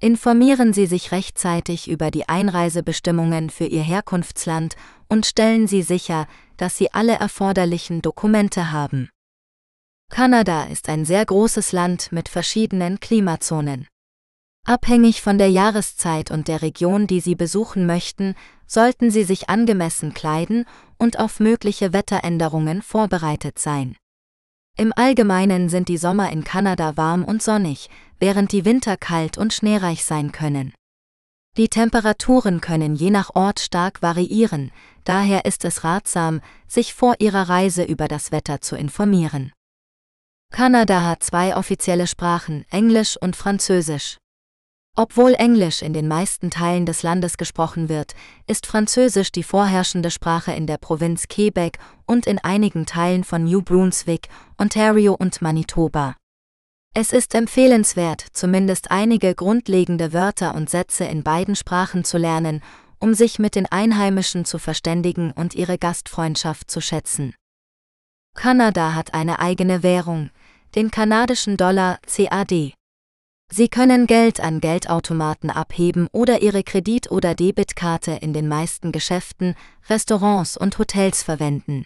Informieren 0.00 0.72
Sie 0.72 0.86
sich 0.86 1.12
rechtzeitig 1.12 1.88
über 1.88 2.10
die 2.10 2.28
Einreisebestimmungen 2.28 3.50
für 3.50 3.66
Ihr 3.66 3.82
Herkunftsland 3.82 4.76
und 5.08 5.26
stellen 5.26 5.66
Sie 5.66 5.82
sicher, 5.82 6.26
dass 6.56 6.76
Sie 6.76 6.92
alle 6.92 7.14
erforderlichen 7.14 8.02
Dokumente 8.02 8.72
haben. 8.72 9.10
Kanada 10.10 10.64
ist 10.64 10.88
ein 10.88 11.04
sehr 11.04 11.24
großes 11.24 11.72
Land 11.72 12.12
mit 12.12 12.28
verschiedenen 12.28 13.00
Klimazonen. 13.00 13.86
Abhängig 14.64 15.22
von 15.22 15.38
der 15.38 15.50
Jahreszeit 15.50 16.30
und 16.30 16.46
der 16.46 16.62
Region, 16.62 17.06
die 17.08 17.20
Sie 17.20 17.34
besuchen 17.34 17.84
möchten, 17.84 18.36
sollten 18.66 19.10
Sie 19.10 19.24
sich 19.24 19.48
angemessen 19.48 20.14
kleiden 20.14 20.66
und 20.98 21.18
auf 21.18 21.40
mögliche 21.40 21.92
Wetteränderungen 21.92 22.80
vorbereitet 22.80 23.58
sein. 23.58 23.96
Im 24.78 24.92
Allgemeinen 24.94 25.68
sind 25.68 25.88
die 25.88 25.98
Sommer 25.98 26.30
in 26.30 26.44
Kanada 26.44 26.96
warm 26.96 27.24
und 27.24 27.42
sonnig, 27.42 27.90
während 28.20 28.52
die 28.52 28.64
Winter 28.64 28.96
kalt 28.96 29.36
und 29.36 29.52
schneereich 29.52 30.04
sein 30.04 30.32
können. 30.32 30.72
Die 31.58 31.68
Temperaturen 31.68 32.62
können 32.62 32.94
je 32.94 33.10
nach 33.10 33.34
Ort 33.34 33.60
stark 33.60 34.00
variieren, 34.00 34.70
daher 35.04 35.44
ist 35.44 35.66
es 35.66 35.84
ratsam, 35.84 36.40
sich 36.66 36.94
vor 36.94 37.16
Ihrer 37.18 37.50
Reise 37.50 37.82
über 37.82 38.08
das 38.08 38.32
Wetter 38.32 38.62
zu 38.62 38.76
informieren. 38.76 39.52
Kanada 40.50 41.02
hat 41.02 41.22
zwei 41.22 41.56
offizielle 41.56 42.06
Sprachen, 42.06 42.64
Englisch 42.70 43.18
und 43.20 43.36
Französisch. 43.36 44.18
Obwohl 44.94 45.32
Englisch 45.34 45.80
in 45.80 45.94
den 45.94 46.06
meisten 46.06 46.50
Teilen 46.50 46.84
des 46.84 47.02
Landes 47.02 47.38
gesprochen 47.38 47.88
wird, 47.88 48.14
ist 48.46 48.66
Französisch 48.66 49.32
die 49.32 49.42
vorherrschende 49.42 50.10
Sprache 50.10 50.52
in 50.52 50.66
der 50.66 50.76
Provinz 50.76 51.28
Quebec 51.28 51.78
und 52.04 52.26
in 52.26 52.38
einigen 52.38 52.84
Teilen 52.84 53.24
von 53.24 53.44
New 53.44 53.62
Brunswick, 53.62 54.28
Ontario 54.58 55.14
und 55.14 55.40
Manitoba. 55.40 56.16
Es 56.94 57.14
ist 57.14 57.34
empfehlenswert, 57.34 58.22
zumindest 58.34 58.90
einige 58.90 59.34
grundlegende 59.34 60.12
Wörter 60.12 60.54
und 60.54 60.68
Sätze 60.68 61.04
in 61.04 61.22
beiden 61.22 61.56
Sprachen 61.56 62.04
zu 62.04 62.18
lernen, 62.18 62.62
um 62.98 63.14
sich 63.14 63.38
mit 63.38 63.54
den 63.54 63.64
Einheimischen 63.64 64.44
zu 64.44 64.58
verständigen 64.58 65.32
und 65.32 65.54
ihre 65.54 65.78
Gastfreundschaft 65.78 66.70
zu 66.70 66.82
schätzen. 66.82 67.34
Kanada 68.34 68.94
hat 68.94 69.14
eine 69.14 69.38
eigene 69.38 69.82
Währung, 69.82 70.28
den 70.74 70.90
kanadischen 70.90 71.56
Dollar 71.56 71.98
CAD. 72.06 72.74
Sie 73.54 73.68
können 73.68 74.06
Geld 74.06 74.40
an 74.40 74.62
Geldautomaten 74.62 75.50
abheben 75.50 76.08
oder 76.10 76.40
Ihre 76.40 76.62
Kredit- 76.62 77.10
oder 77.10 77.34
Debitkarte 77.34 78.12
in 78.12 78.32
den 78.32 78.48
meisten 78.48 78.92
Geschäften, 78.92 79.56
Restaurants 79.90 80.56
und 80.56 80.78
Hotels 80.78 81.22
verwenden. 81.22 81.84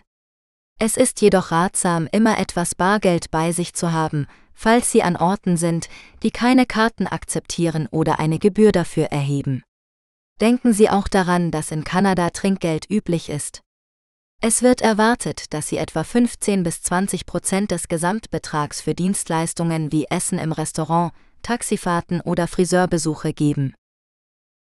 Es 0.79 0.97
ist 0.97 1.21
jedoch 1.23 1.51
ratsam, 1.51 2.09
immer 2.13 2.39
etwas 2.39 2.77
Bargeld 2.77 3.33
bei 3.33 3.51
sich 3.51 3.75
zu 3.75 3.91
haben, 3.91 4.29
falls 4.55 4.93
Sie 4.93 5.03
an 5.03 5.17
Orten 5.17 5.57
sind, 5.57 5.89
die 6.23 6.31
keine 6.31 6.67
Karten 6.67 7.09
akzeptieren 7.09 7.89
oder 7.91 8.21
eine 8.21 8.39
Gebühr 8.39 8.71
dafür 8.71 9.07
erheben. 9.07 9.65
Denken 10.41 10.73
Sie 10.73 10.89
auch 10.89 11.09
daran, 11.09 11.51
dass 11.51 11.73
in 11.73 11.83
Kanada 11.83 12.31
Trinkgeld 12.31 12.89
üblich 12.89 13.29
ist. 13.29 13.61
Es 14.41 14.63
wird 14.63 14.83
erwartet, 14.83 15.53
dass 15.53 15.67
Sie 15.67 15.79
etwa 15.79 16.05
15 16.05 16.63
bis 16.63 16.83
20 16.83 17.27
Prozent 17.27 17.73
des 17.73 17.89
Gesamtbetrags 17.89 18.81
für 18.83 18.95
Dienstleistungen 18.95 19.91
wie 19.91 20.05
Essen 20.05 20.39
im 20.39 20.53
Restaurant, 20.53 21.13
Taxifahrten 21.47 22.21
oder 22.23 22.49
Friseurbesuche 22.49 23.33
geben. 23.33 23.73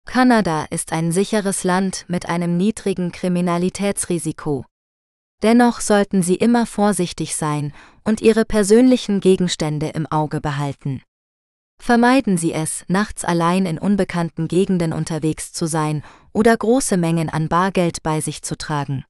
Kanada 0.05 0.65
ist 0.71 0.93
ein 0.93 1.13
sicheres 1.13 1.63
Land 1.63 2.05
mit 2.09 2.29
einem 2.29 2.57
niedrigen 2.57 3.13
Kriminalitätsrisiko. 3.13 4.67
Dennoch 5.45 5.81
sollten 5.81 6.25
Sie 6.25 6.35
immer 6.35 6.67
vorsichtig 6.67 7.37
sein 7.37 7.73
und 8.03 8.21
Ihre 8.21 8.45
persönlichen 8.45 9.21
Gegenstände 9.21 9.91
im 9.91 10.09
Auge 10.09 10.41
behalten. 10.41 11.03
Vermeiden 11.81 12.37
Sie 12.37 12.53
es, 12.53 12.85
nachts 12.89 13.25
allein 13.25 13.65
in 13.65 13.79
unbekannten 13.79 14.49
Gegenden 14.49 14.93
unterwegs 14.93 15.53
zu 15.53 15.67
sein 15.67 16.03
oder 16.33 16.57
große 16.57 16.97
Mengen 16.97 17.29
an 17.29 17.49
Bargeld 17.49 18.03
bei 18.03 18.21
sich 18.21 18.43
zu 18.43 18.59
tragen. 18.59 19.05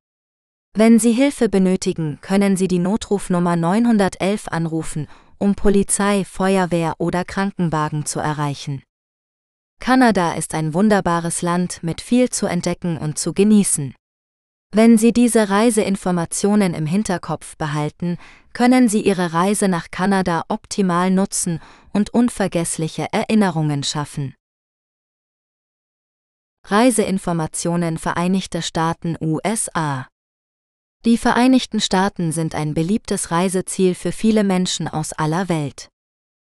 Wenn 0.74 0.98
Sie 0.98 1.12
Hilfe 1.12 1.48
benötigen, 1.48 2.18
können 2.20 2.58
Sie 2.58 2.68
die 2.68 2.78
Notrufnummer 2.78 3.56
911 3.56 4.48
anrufen 4.48 5.08
um 5.42 5.56
Polizei, 5.56 6.24
Feuerwehr 6.24 6.94
oder 6.98 7.24
Krankenwagen 7.24 8.06
zu 8.06 8.20
erreichen. 8.20 8.84
Kanada 9.80 10.34
ist 10.34 10.54
ein 10.54 10.72
wunderbares 10.72 11.42
Land 11.42 11.82
mit 11.82 12.00
viel 12.00 12.30
zu 12.30 12.46
entdecken 12.46 12.96
und 12.96 13.18
zu 13.18 13.32
genießen. 13.34 13.96
Wenn 14.70 14.96
Sie 14.96 15.12
diese 15.12 15.50
Reiseinformationen 15.50 16.74
im 16.74 16.86
Hinterkopf 16.86 17.56
behalten, 17.56 18.18
können 18.52 18.88
Sie 18.88 19.02
Ihre 19.02 19.32
Reise 19.32 19.66
nach 19.66 19.90
Kanada 19.90 20.44
optimal 20.46 21.10
nutzen 21.10 21.60
und 21.92 22.10
unvergessliche 22.10 23.08
Erinnerungen 23.10 23.82
schaffen. 23.82 24.36
Reiseinformationen 26.64 27.98
Vereinigte 27.98 28.62
Staaten 28.62 29.16
USA 29.20 30.06
die 31.04 31.18
Vereinigten 31.18 31.80
Staaten 31.80 32.30
sind 32.30 32.54
ein 32.54 32.74
beliebtes 32.74 33.32
Reiseziel 33.32 33.96
für 33.96 34.12
viele 34.12 34.44
Menschen 34.44 34.86
aus 34.86 35.12
aller 35.12 35.48
Welt. 35.48 35.88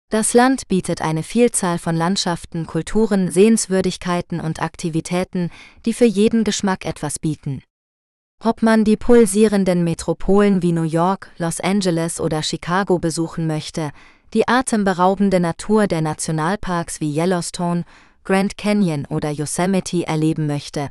Das 0.09 0.33
Land 0.33 0.67
bietet 0.67 1.03
eine 1.03 1.21
Vielzahl 1.21 1.77
von 1.77 1.95
Landschaften, 1.95 2.65
Kulturen, 2.65 3.29
Sehenswürdigkeiten 3.29 4.39
und 4.39 4.59
Aktivitäten, 4.59 5.51
die 5.85 5.93
für 5.93 6.05
jeden 6.05 6.43
Geschmack 6.43 6.83
etwas 6.83 7.19
bieten. 7.19 7.61
Ob 8.43 8.63
man 8.63 8.85
die 8.85 8.97
pulsierenden 8.97 9.83
Metropolen 9.83 10.63
wie 10.63 10.71
New 10.71 10.81
York, 10.81 11.29
Los 11.37 11.59
Angeles 11.59 12.19
oder 12.19 12.41
Chicago 12.41 12.97
besuchen 12.97 13.45
möchte, 13.45 13.91
die 14.33 14.47
atemberaubende 14.47 15.39
Natur 15.39 15.85
der 15.85 16.01
Nationalparks 16.01 17.01
wie 17.01 17.15
Yellowstone, 17.15 17.83
Grand 18.23 18.57
Canyon 18.57 19.05
oder 19.05 19.29
Yosemite 19.29 20.07
erleben 20.07 20.47
möchte 20.47 20.89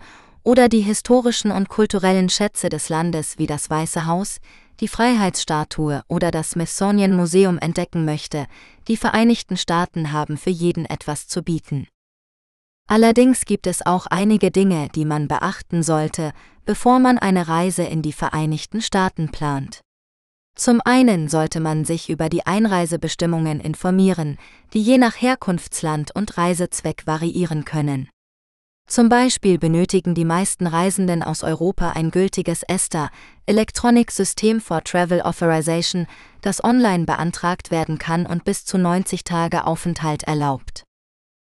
oder 0.49 0.71
die 0.71 0.81
historischen 0.81 1.51
und 1.51 1.69
kulturellen 1.69 2.31
Schätze 2.31 2.71
des 2.71 2.89
Landes 2.89 3.37
wie 3.37 3.47
das 3.47 3.69
Weiße 3.69 4.07
Haus, 4.07 4.39
die 4.81 4.89
Freiheitsstatue 4.89 6.01
oder 6.09 6.31
das 6.31 6.53
Smithsonian 6.53 7.15
Museum 7.15 7.59
entdecken 7.59 8.07
möchte, 8.07 8.47
die 8.89 8.97
Vereinigten 8.97 9.59
Staaten 9.59 10.11
haben 10.11 10.39
für 10.39 10.49
jeden 10.49 10.87
etwas 10.87 11.29
zu 11.29 11.43
bieten. 11.43 11.87
Allerdings 12.87 13.45
gibt 13.45 13.67
es 13.67 13.85
auch 13.85 14.07
einige 14.07 14.51
Dinge, 14.51 14.89
die 14.95 15.05
man 15.05 15.29
beachten 15.29 15.83
sollte, 15.83 16.33
bevor 16.65 16.99
man 16.99 17.19
eine 17.19 17.47
Reise 17.47 17.83
in 17.83 18.01
die 18.01 18.15
Vereinigten 18.15 18.81
Staaten 18.81 19.31
plant. 19.31 19.83
Zum 20.55 20.81
einen 20.83 21.29
sollte 21.29 21.61
man 21.61 21.85
sich 21.85 22.09
über 22.09 22.31
die 22.31 22.47
Einreisebestimmungen 22.47 23.61
informieren, 23.61 24.39
die 24.73 24.81
je 24.81 24.97
nach 24.97 25.21
Herkunftsland 25.21 26.15
und 26.15 26.39
Reisezweck 26.39 27.07
variieren 27.07 27.67
können. 27.67 28.09
Zum 28.89 29.11
Beispiel 29.11 29.59
benötigen 29.59 30.15
die 30.15 30.25
meisten 30.25 30.67
Reisenden 30.67 31.23
aus 31.23 31.45
Europa 31.45 31.91
ein 31.91 32.11
gültiges 32.11 32.63
ESTA, 32.63 33.11
Electronic 33.45 34.11
System 34.11 34.63
for 34.63 34.83
Travel 34.83 35.21
Authorization, 35.21 36.07
das 36.41 36.65
online 36.65 37.05
beantragt 37.05 37.71
werden 37.71 37.99
kann 37.99 38.25
und 38.25 38.45
bis 38.45 38.65
zu 38.65 38.79
90 38.79 39.25
Tage 39.25 39.67
Aufenthalt 39.67 40.23
erlaubt. 40.23 40.85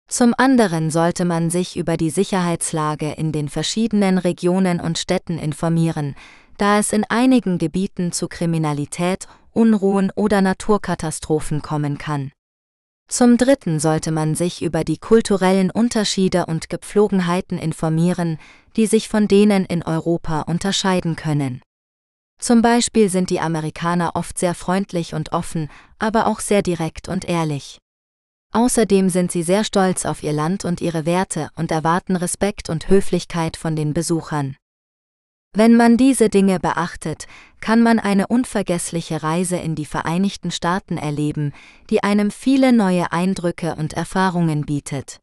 Zum 0.07 0.35
anderen 0.37 0.91
sollte 0.91 1.25
man 1.25 1.49
sich 1.49 1.75
über 1.75 1.97
die 1.97 2.11
Sicherheitslage 2.11 3.13
in 3.13 3.31
den 3.31 3.49
verschiedenen 3.49 4.19
Regionen 4.19 4.79
und 4.79 4.99
Städten 4.99 5.39
informieren, 5.39 6.13
da 6.59 6.77
es 6.77 6.93
in 6.93 7.03
einigen 7.09 7.57
Gebieten 7.57 8.11
zu 8.11 8.27
Kriminalität, 8.27 9.25
Unruhen 9.51 10.11
oder 10.15 10.41
Naturkatastrophen 10.41 11.63
kommen 11.63 11.97
kann. 11.97 12.31
Zum 13.07 13.37
Dritten 13.37 13.79
sollte 13.79 14.11
man 14.11 14.33
sich 14.33 14.61
über 14.61 14.83
die 14.83 14.97
kulturellen 14.97 15.69
Unterschiede 15.69 16.45
und 16.45 16.69
Gepflogenheiten 16.69 17.57
informieren, 17.57 18.39
die 18.75 18.87
sich 18.87 19.07
von 19.07 19.27
denen 19.27 19.65
in 19.65 19.83
Europa 19.83 20.41
unterscheiden 20.41 21.15
können. 21.15 21.61
Zum 22.39 22.61
Beispiel 22.61 23.09
sind 23.09 23.29
die 23.29 23.39
Amerikaner 23.39 24.15
oft 24.15 24.37
sehr 24.37 24.55
freundlich 24.55 25.13
und 25.13 25.31
offen, 25.31 25.69
aber 25.99 26.27
auch 26.27 26.39
sehr 26.39 26.61
direkt 26.61 27.07
und 27.07 27.25
ehrlich. 27.25 27.77
Außerdem 28.51 29.09
sind 29.09 29.31
sie 29.31 29.43
sehr 29.43 29.63
stolz 29.63 30.05
auf 30.05 30.23
ihr 30.23 30.33
Land 30.33 30.65
und 30.65 30.81
ihre 30.81 31.05
Werte 31.05 31.49
und 31.55 31.71
erwarten 31.71 32.15
Respekt 32.15 32.69
und 32.69 32.89
Höflichkeit 32.89 33.57
von 33.57 33.75
den 33.75 33.93
Besuchern. 33.93 34.55
Wenn 35.55 35.75
man 35.75 35.97
diese 35.97 36.29
Dinge 36.29 36.59
beachtet, 36.59 37.27
kann 37.61 37.83
man 37.83 37.99
eine 37.99 38.25
unvergessliche 38.25 39.21
Reise 39.21 39.57
in 39.57 39.75
die 39.75 39.85
Vereinigten 39.85 40.49
Staaten 40.49 40.97
erleben, 40.97 41.53
die 41.91 42.03
einem 42.03 42.31
viele 42.31 42.73
neue 42.73 43.11
Eindrücke 43.11 43.75
und 43.75 43.93
Erfahrungen 43.93 44.65
bietet. 44.65 45.19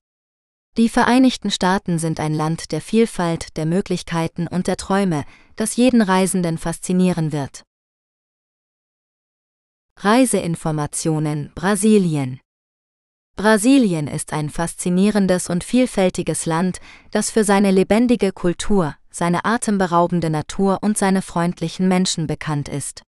Die 0.77 0.89
Vereinigten 0.89 1.51
Staaten 1.51 1.98
sind 1.98 2.20
ein 2.20 2.32
Land 2.32 2.70
der 2.70 2.81
Vielfalt, 2.81 3.57
der 3.57 3.66
Möglichkeiten 3.66 4.47
und 4.47 4.69
der 4.69 4.77
Träume, 4.77 5.24
das 5.57 5.74
jeden 5.74 6.01
Reisenden 6.01 6.59
faszinieren 6.59 7.32
wird. 7.32 7.65
Reiseinformationen 9.97 11.51
Brasilien 11.57 12.40
Brasilien 13.35 14.07
ist 14.07 14.32
ein 14.32 14.48
faszinierendes 14.48 15.51
und 15.51 15.65
vielfältiges 15.65 16.47
Land, 16.47 16.78
das 17.11 17.31
für 17.32 17.43
seine 17.43 17.73
lebendige 17.73 18.32
Kultur, 18.32 18.94
seine 19.11 19.45
atemberaubende 19.45 20.31
Natur 20.31 20.78
und 20.82 20.97
seine 20.97 21.23
freundlichen 21.23 21.89
Menschen 21.89 22.27
bekannt 22.27 22.69
ist. 22.69 23.03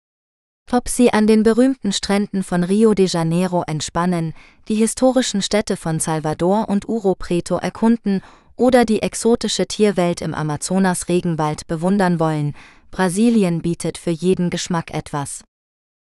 Ob 0.71 0.89
Sie 0.89 1.13
an 1.13 1.27
den 1.27 1.43
berühmten 1.43 1.93
Stränden 1.93 2.43
von 2.43 2.63
Rio 2.63 2.93
de 2.93 3.07
Janeiro 3.07 3.65
entspannen, 3.67 4.35
die 4.69 4.75
historischen 4.75 5.41
Städte 5.41 5.77
von 5.77 5.99
Salvador 5.99 6.69
und 6.69 6.89
Uro 6.89 7.15
Preto 7.15 7.57
erkunden 7.57 8.21
oder 8.55 8.85
die 8.85 9.01
exotische 9.01 9.67
Tierwelt 9.67 10.21
im 10.21 10.35
Amazonas-Regenwald 10.35 11.67
bewundern 11.69 12.21
wollen, 12.21 12.55
Brasilien 12.91 13.63
bietet 13.63 13.97
für 13.97 14.11
jeden 14.11 14.51
Geschmack 14.51 14.93
etwas. 14.93 15.43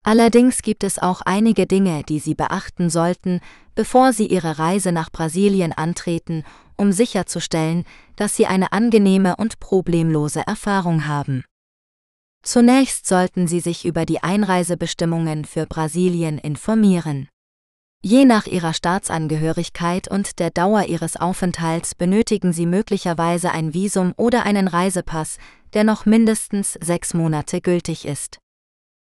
Allerdings 0.04 0.64
gibt 0.64 0.84
es 0.84 0.98
auch 0.98 1.22
einige 1.22 1.68
Dinge, 1.68 2.04
die 2.04 2.20
Sie 2.20 2.34
beachten 2.34 2.90
sollten, 2.90 3.40
bevor 3.76 4.14
Sie 4.14 4.26
Ihre 4.26 4.58
Reise 4.58 4.92
nach 4.92 5.12
Brasilien 5.12 5.74
antreten, 5.74 6.44
um 6.82 6.92
sicherzustellen, 6.92 7.86
dass 8.16 8.36
Sie 8.36 8.48
eine 8.48 8.72
angenehme 8.72 9.36
und 9.36 9.60
problemlose 9.60 10.42
Erfahrung 10.46 11.08
haben. 11.08 11.46
Zunächst 12.44 13.06
sollten 13.06 13.48
Sie 13.48 13.60
sich 13.60 13.86
über 13.86 14.06
die 14.06 14.24
Einreisebestimmungen 14.24 15.46
für 15.46 15.68
Brasilien 15.68 16.40
informieren. 16.40 17.30
Je 18.04 18.26
nach 18.26 18.48
Ihrer 18.48 18.74
Staatsangehörigkeit 18.74 20.08
und 20.08 20.40
der 20.40 20.50
Dauer 20.50 20.86
Ihres 20.86 21.18
Aufenthalts 21.18 21.94
benötigen 21.94 22.52
Sie 22.52 22.66
möglicherweise 22.66 23.52
ein 23.52 23.76
Visum 23.76 24.14
oder 24.18 24.44
einen 24.44 24.68
Reisepass, 24.68 25.38
der 25.74 25.84
noch 25.84 26.08
mindestens 26.08 26.80
sechs 26.82 27.14
Monate 27.14 27.62
gültig 27.62 28.06
ist. 28.06 28.40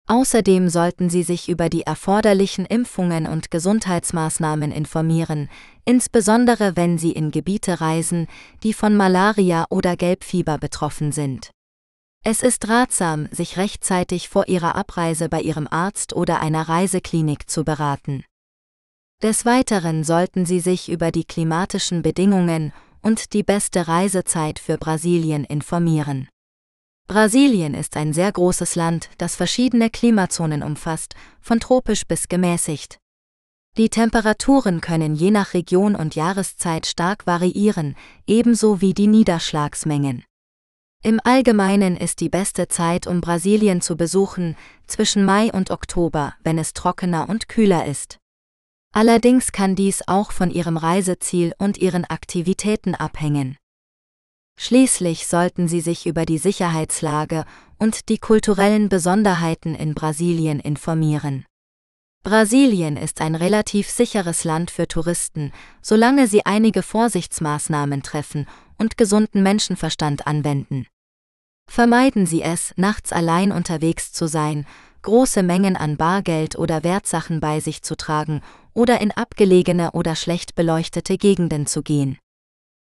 Außerdem 0.07 0.67
sollten 0.67 1.09
Sie 1.09 1.23
sich 1.23 1.47
über 1.47 1.69
die 1.69 1.84
erforderlichen 1.84 2.65
Impfungen 2.65 3.25
und 3.25 3.51
Gesundheitsmaßnahmen 3.51 4.71
informieren, 4.71 5.49
insbesondere 5.85 6.75
wenn 6.75 6.97
Sie 6.97 7.11
in 7.11 7.31
Gebiete 7.31 7.80
reisen, 7.80 8.27
die 8.63 8.73
von 8.73 8.97
Malaria 8.97 9.65
oder 9.69 9.95
Gelbfieber 9.95 10.57
betroffen 10.57 11.13
sind. 11.13 11.51
Es 12.25 12.43
ist 12.43 12.67
ratsam, 12.67 13.27
sich 13.31 13.57
rechtzeitig 13.57 14.30
vor 14.30 14.47
Ihrer 14.47 14.75
Abreise 14.75 15.30
bei 15.30 15.41
Ihrem 15.41 15.67
Arzt 15.67 16.13
oder 16.13 16.41
einer 16.41 16.67
Reiseklinik 16.67 17.49
zu 17.49 17.63
beraten. 17.63 18.23
Des 19.21 19.45
Weiteren 19.45 20.03
sollten 20.03 20.45
Sie 20.45 20.59
sich 20.59 20.89
über 20.89 21.11
die 21.11 21.23
klimatischen 21.23 22.01
Bedingungen 22.01 22.73
und 23.01 23.31
die 23.34 23.43
beste 23.43 23.88
Reisezeit 23.88 24.59
für 24.59 24.77
Brasilien 24.77 25.45
informieren. 25.45 26.27
Brasilien 27.07 27.73
ist 27.73 27.97
ein 27.97 28.13
sehr 28.13 28.31
großes 28.31 28.75
Land, 28.75 29.09
das 29.17 29.35
verschiedene 29.35 29.89
Klimazonen 29.89 30.63
umfasst, 30.63 31.15
von 31.41 31.59
tropisch 31.59 32.07
bis 32.07 32.27
gemäßigt. 32.27 32.97
Die 33.77 33.89
Temperaturen 33.89 34.81
können 34.81 35.15
je 35.15 35.31
nach 35.31 35.53
Region 35.53 35.95
und 35.95 36.15
Jahreszeit 36.15 36.85
stark 36.85 37.25
variieren, 37.25 37.95
ebenso 38.27 38.81
wie 38.81 38.93
die 38.93 39.07
Niederschlagsmengen. 39.07 40.23
Im 41.03 41.19
Allgemeinen 41.23 41.97
ist 41.97 42.21
die 42.21 42.30
beste 42.30 42.67
Zeit, 42.67 43.07
um 43.07 43.19
Brasilien 43.19 43.81
zu 43.81 43.97
besuchen, 43.97 44.55
zwischen 44.88 45.25
Mai 45.25 45.51
und 45.51 45.71
Oktober, 45.71 46.35
wenn 46.43 46.57
es 46.57 46.73
trockener 46.73 47.27
und 47.27 47.49
kühler 47.49 47.85
ist. 47.85 48.19
Allerdings 48.93 49.51
kann 49.51 49.75
dies 49.75 50.03
auch 50.07 50.31
von 50.31 50.51
Ihrem 50.51 50.77
Reiseziel 50.77 51.53
und 51.57 51.77
Ihren 51.80 52.05
Aktivitäten 52.05 52.95
abhängen. 52.95 53.57
Schließlich 54.57 55.27
sollten 55.27 55.67
Sie 55.67 55.81
sich 55.81 56.05
über 56.05 56.25
die 56.25 56.38
Sicherheitslage 56.38 57.45
und 57.80 58.09
die 58.09 58.17
kulturellen 58.17 58.89
Besonderheiten 58.89 59.75
in 59.75 59.93
Brasilien 59.93 60.59
informieren. 60.59 61.45
Brasilien 62.23 62.95
ist 62.95 63.19
ein 63.19 63.35
relativ 63.35 63.89
sicheres 63.89 64.45
Land 64.45 64.71
für 64.71 64.88
Touristen, 64.88 65.51
solange 65.81 66.27
sie 66.27 66.45
einige 66.45 66.81
Vorsichtsmaßnahmen 66.81 68.01
treffen 68.01 68.47
und 68.77 68.97
gesunden 68.97 69.43
Menschenverstand 69.43 70.25
anwenden. 70.25 70.88
Vermeiden 71.69 72.25
Sie 72.25 72.41
es, 72.41 72.73
nachts 72.77 73.11
allein 73.11 73.51
unterwegs 73.51 74.13
zu 74.13 74.27
sein, 74.27 74.65
große 75.01 75.43
Mengen 75.43 75.75
an 75.75 75.97
Bargeld 75.97 76.57
oder 76.57 76.84
Wertsachen 76.84 77.41
bei 77.41 77.59
sich 77.59 77.81
zu 77.81 77.97
tragen 77.97 78.41
oder 78.73 79.01
in 79.01 79.11
abgelegene 79.11 79.91
oder 79.91 80.15
schlecht 80.15 80.55
beleuchtete 80.55 81.17
Gegenden 81.17 81.65
zu 81.65 81.84
gehen. 81.84 82.17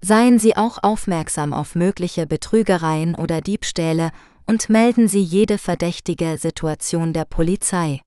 Seien 0.02 0.40
Sie 0.40 0.56
auch 0.56 0.82
aufmerksam 0.82 1.54
auf 1.54 1.76
mögliche 1.76 2.26
Betrügereien 2.26 3.16
oder 3.16 3.42
Diebstähle 3.42 4.12
und 4.46 4.70
melden 4.70 5.08
Sie 5.08 5.22
jede 5.22 5.58
verdächtige 5.58 6.38
Situation 6.38 7.12
der 7.14 7.26
Polizei. 7.26 8.02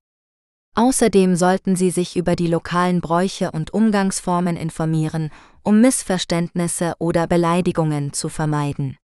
Außerdem 0.75 1.35
sollten 1.35 1.75
Sie 1.75 1.91
sich 1.91 2.15
über 2.15 2.35
die 2.35 2.47
lokalen 2.47 2.99
Bräuche 2.99 3.51
und 3.51 3.73
Umgangsformen 3.73 4.57
informieren, 4.57 5.29
um 5.61 5.81
Missverständnisse 5.81 6.95
oder 6.97 7.27
Beleidigungen 7.27 8.11
zu 8.11 8.27
vermeiden. 8.27 8.97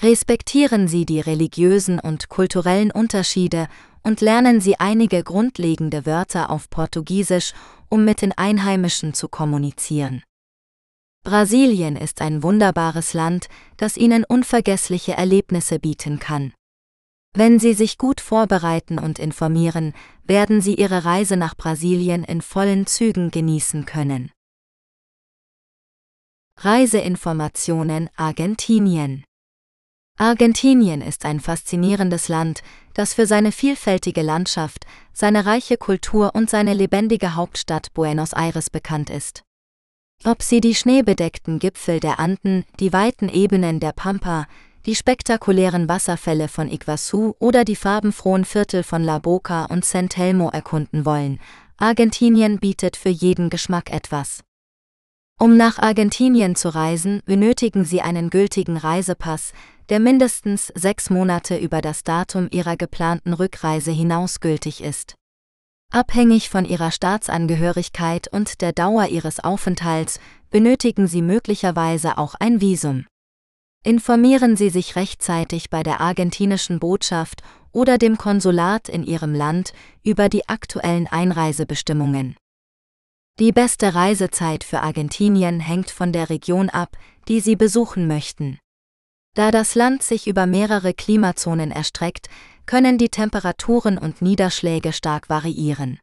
Respektieren 0.00 0.88
Sie 0.88 1.06
die 1.06 1.20
religiösen 1.20 1.98
und 1.98 2.28
kulturellen 2.28 2.90
Unterschiede 2.90 3.68
und 4.02 4.20
lernen 4.20 4.60
Sie 4.60 4.78
einige 4.78 5.22
grundlegende 5.22 6.04
Wörter 6.04 6.50
auf 6.50 6.68
Portugiesisch, 6.68 7.54
um 7.88 8.04
mit 8.04 8.20
den 8.20 8.32
Einheimischen 8.32 9.14
zu 9.14 9.28
kommunizieren. 9.28 10.22
Brasilien 11.24 11.94
ist 11.94 12.20
ein 12.20 12.42
wunderbares 12.42 13.14
Land, 13.14 13.48
das 13.76 13.96
Ihnen 13.96 14.24
unvergessliche 14.24 15.12
Erlebnisse 15.12 15.78
bieten 15.78 16.18
kann. 16.18 16.52
Wenn 17.34 17.58
Sie 17.58 17.74
sich 17.74 17.96
gut 17.96 18.20
vorbereiten 18.20 18.98
und 18.98 19.18
informieren, 19.18 19.94
werden 20.24 20.60
Sie 20.60 20.74
Ihre 20.74 21.04
Reise 21.04 21.36
nach 21.36 21.56
Brasilien 21.56 22.24
in 22.24 22.42
vollen 22.42 22.86
Zügen 22.86 23.30
genießen 23.30 23.86
können. 23.86 24.32
Reiseinformationen 26.58 28.10
Argentinien 28.16 29.24
Argentinien 30.18 31.00
ist 31.00 31.24
ein 31.24 31.40
faszinierendes 31.40 32.28
Land, 32.28 32.62
das 32.94 33.14
für 33.14 33.26
seine 33.26 33.50
vielfältige 33.50 34.22
Landschaft, 34.22 34.84
seine 35.12 35.46
reiche 35.46 35.78
Kultur 35.78 36.34
und 36.34 36.50
seine 36.50 36.74
lebendige 36.74 37.34
Hauptstadt 37.34 37.94
Buenos 37.94 38.32
Aires 38.34 38.68
bekannt 38.68 39.08
ist. 39.08 39.42
Ob 40.24 40.40
Sie 40.40 40.60
die 40.60 40.76
schneebedeckten 40.76 41.58
Gipfel 41.58 41.98
der 41.98 42.20
Anden, 42.20 42.64
die 42.78 42.92
weiten 42.92 43.28
Ebenen 43.28 43.80
der 43.80 43.90
Pampa, 43.90 44.46
die 44.86 44.94
spektakulären 44.94 45.88
Wasserfälle 45.88 46.46
von 46.46 46.70
Iguazu 46.70 47.34
oder 47.40 47.64
die 47.64 47.74
farbenfrohen 47.74 48.44
Viertel 48.44 48.84
von 48.84 49.02
La 49.02 49.18
Boca 49.18 49.64
und 49.64 49.84
San 49.84 50.08
Telmo 50.08 50.48
erkunden 50.50 51.04
wollen, 51.04 51.40
Argentinien 51.76 52.60
bietet 52.60 52.96
für 52.96 53.08
jeden 53.08 53.50
Geschmack 53.50 53.92
etwas. 53.92 54.44
Um 55.40 55.56
nach 55.56 55.80
Argentinien 55.80 56.54
zu 56.54 56.72
reisen, 56.72 57.22
benötigen 57.26 57.84
Sie 57.84 58.00
einen 58.00 58.30
gültigen 58.30 58.76
Reisepass, 58.76 59.52
der 59.88 59.98
mindestens 59.98 60.68
sechs 60.76 61.10
Monate 61.10 61.56
über 61.56 61.80
das 61.80 62.04
Datum 62.04 62.46
Ihrer 62.52 62.76
geplanten 62.76 63.32
Rückreise 63.32 63.90
hinaus 63.90 64.38
gültig 64.38 64.84
ist. 64.84 65.16
Abhängig 65.94 66.48
von 66.48 66.64
Ihrer 66.64 66.90
Staatsangehörigkeit 66.90 68.26
und 68.26 68.62
der 68.62 68.72
Dauer 68.72 69.08
Ihres 69.08 69.40
Aufenthalts 69.40 70.20
benötigen 70.50 71.06
Sie 71.06 71.20
möglicherweise 71.20 72.16
auch 72.16 72.34
ein 72.40 72.62
Visum. 72.62 73.04
Informieren 73.84 74.56
Sie 74.56 74.70
sich 74.70 74.96
rechtzeitig 74.96 75.68
bei 75.68 75.82
der 75.82 76.00
argentinischen 76.00 76.78
Botschaft 76.78 77.42
oder 77.72 77.98
dem 77.98 78.16
Konsulat 78.16 78.88
in 78.88 79.04
Ihrem 79.04 79.34
Land 79.34 79.74
über 80.02 80.30
die 80.30 80.48
aktuellen 80.48 81.08
Einreisebestimmungen. 81.08 82.36
Die 83.38 83.52
beste 83.52 83.94
Reisezeit 83.94 84.64
für 84.64 84.80
Argentinien 84.80 85.60
hängt 85.60 85.90
von 85.90 86.10
der 86.10 86.30
Region 86.30 86.70
ab, 86.70 86.96
die 87.28 87.40
Sie 87.40 87.56
besuchen 87.56 88.06
möchten. 88.06 88.58
Da 89.34 89.50
das 89.50 89.74
Land 89.74 90.02
sich 90.02 90.26
über 90.26 90.46
mehrere 90.46 90.94
Klimazonen 90.94 91.70
erstreckt, 91.70 92.28
können 92.66 92.98
die 92.98 93.08
Temperaturen 93.08 93.98
und 93.98 94.22
Niederschläge 94.22 94.92
stark 94.92 95.28
variieren. 95.28 95.98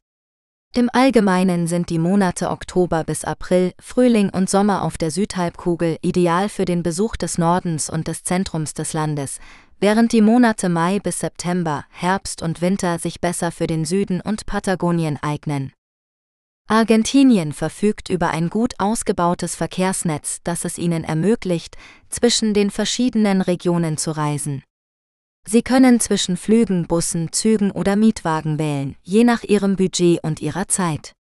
Im 0.76 0.90
Allgemeinen 0.94 1.66
sind 1.66 1.90
die 1.90 1.98
Monate 1.98 2.52
Oktober 2.52 3.04
bis 3.04 3.26
April, 3.26 3.74
Frühling 3.82 4.30
und 4.30 4.52
Sommer 4.52 4.84
auf 4.84 5.00
der 5.00 5.10
Südhalbkugel 5.10 5.98
ideal 6.04 6.48
für 6.48 6.66
den 6.66 6.84
Besuch 6.84 7.16
des 7.16 7.40
Nordens 7.40 7.90
und 7.90 8.08
des 8.08 8.24
Zentrums 8.24 8.76
des 8.76 8.94
Landes, 8.94 9.40
während 9.80 10.12
die 10.12 10.22
Monate 10.22 10.70
Mai 10.70 11.00
bis 11.00 11.22
September, 11.22 11.86
Herbst 11.90 12.44
und 12.44 12.62
Winter 12.62 13.00
sich 13.00 13.20
besser 13.20 13.52
für 13.52 13.66
den 13.66 13.84
Süden 13.84 14.22
und 14.22 14.46
Patagonien 14.46 15.18
eignen. 15.22 15.74
Argentinien 16.68 17.52
verfügt 17.52 18.10
über 18.10 18.30
ein 18.30 18.52
gut 18.52 18.76
ausgebautes 18.78 19.56
Verkehrsnetz, 19.56 20.38
das 20.44 20.66
es 20.66 20.78
ihnen 20.78 21.04
ermöglicht, 21.04 21.78
zwischen 22.10 22.54
den 22.54 22.70
verschiedenen 22.70 23.42
Regionen 23.42 23.98
zu 23.98 24.12
reisen. 24.12 24.62
Sie 25.48 25.62
können 25.62 26.00
zwischen 26.00 26.38
Flügen, 26.38 26.88
Bussen, 26.88 27.32
Zügen 27.32 27.72
oder 27.72 27.96
Mietwagen 27.96 28.60
wählen, 28.60 28.96
je 29.02 29.24
nach 29.24 29.44
Ihrem 29.44 29.76
Budget 29.76 30.24
und 30.24 30.42
Ihrer 30.42 30.68
Zeit. 30.68 31.14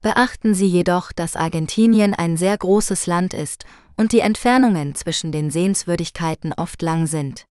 Beachten 0.00 0.54
Sie 0.54 0.66
jedoch, 0.66 1.12
dass 1.12 1.34
Argentinien 1.34 2.14
ein 2.14 2.36
sehr 2.36 2.56
großes 2.56 3.06
Land 3.06 3.34
ist 3.34 3.64
und 3.96 4.12
die 4.12 4.20
Entfernungen 4.20 4.94
zwischen 4.94 5.32
den 5.32 5.50
Sehenswürdigkeiten 5.50 6.52
oft 6.52 6.82
lang 6.82 7.06
sind. 7.06 7.46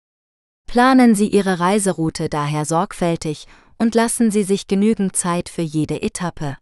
Planen 0.67 1.15
Sie 1.15 1.27
Ihre 1.27 1.59
Reiseroute 1.59 2.27
daher 2.27 2.65
sorgfältig 2.65 3.47
und 3.77 3.95
lassen 3.95 4.31
Sie 4.31 4.43
sich 4.43 4.67
genügend 4.67 5.15
Zeit 5.15 5.47
für 5.47 5.61
jede 5.61 6.01
Etappe. 6.01 6.57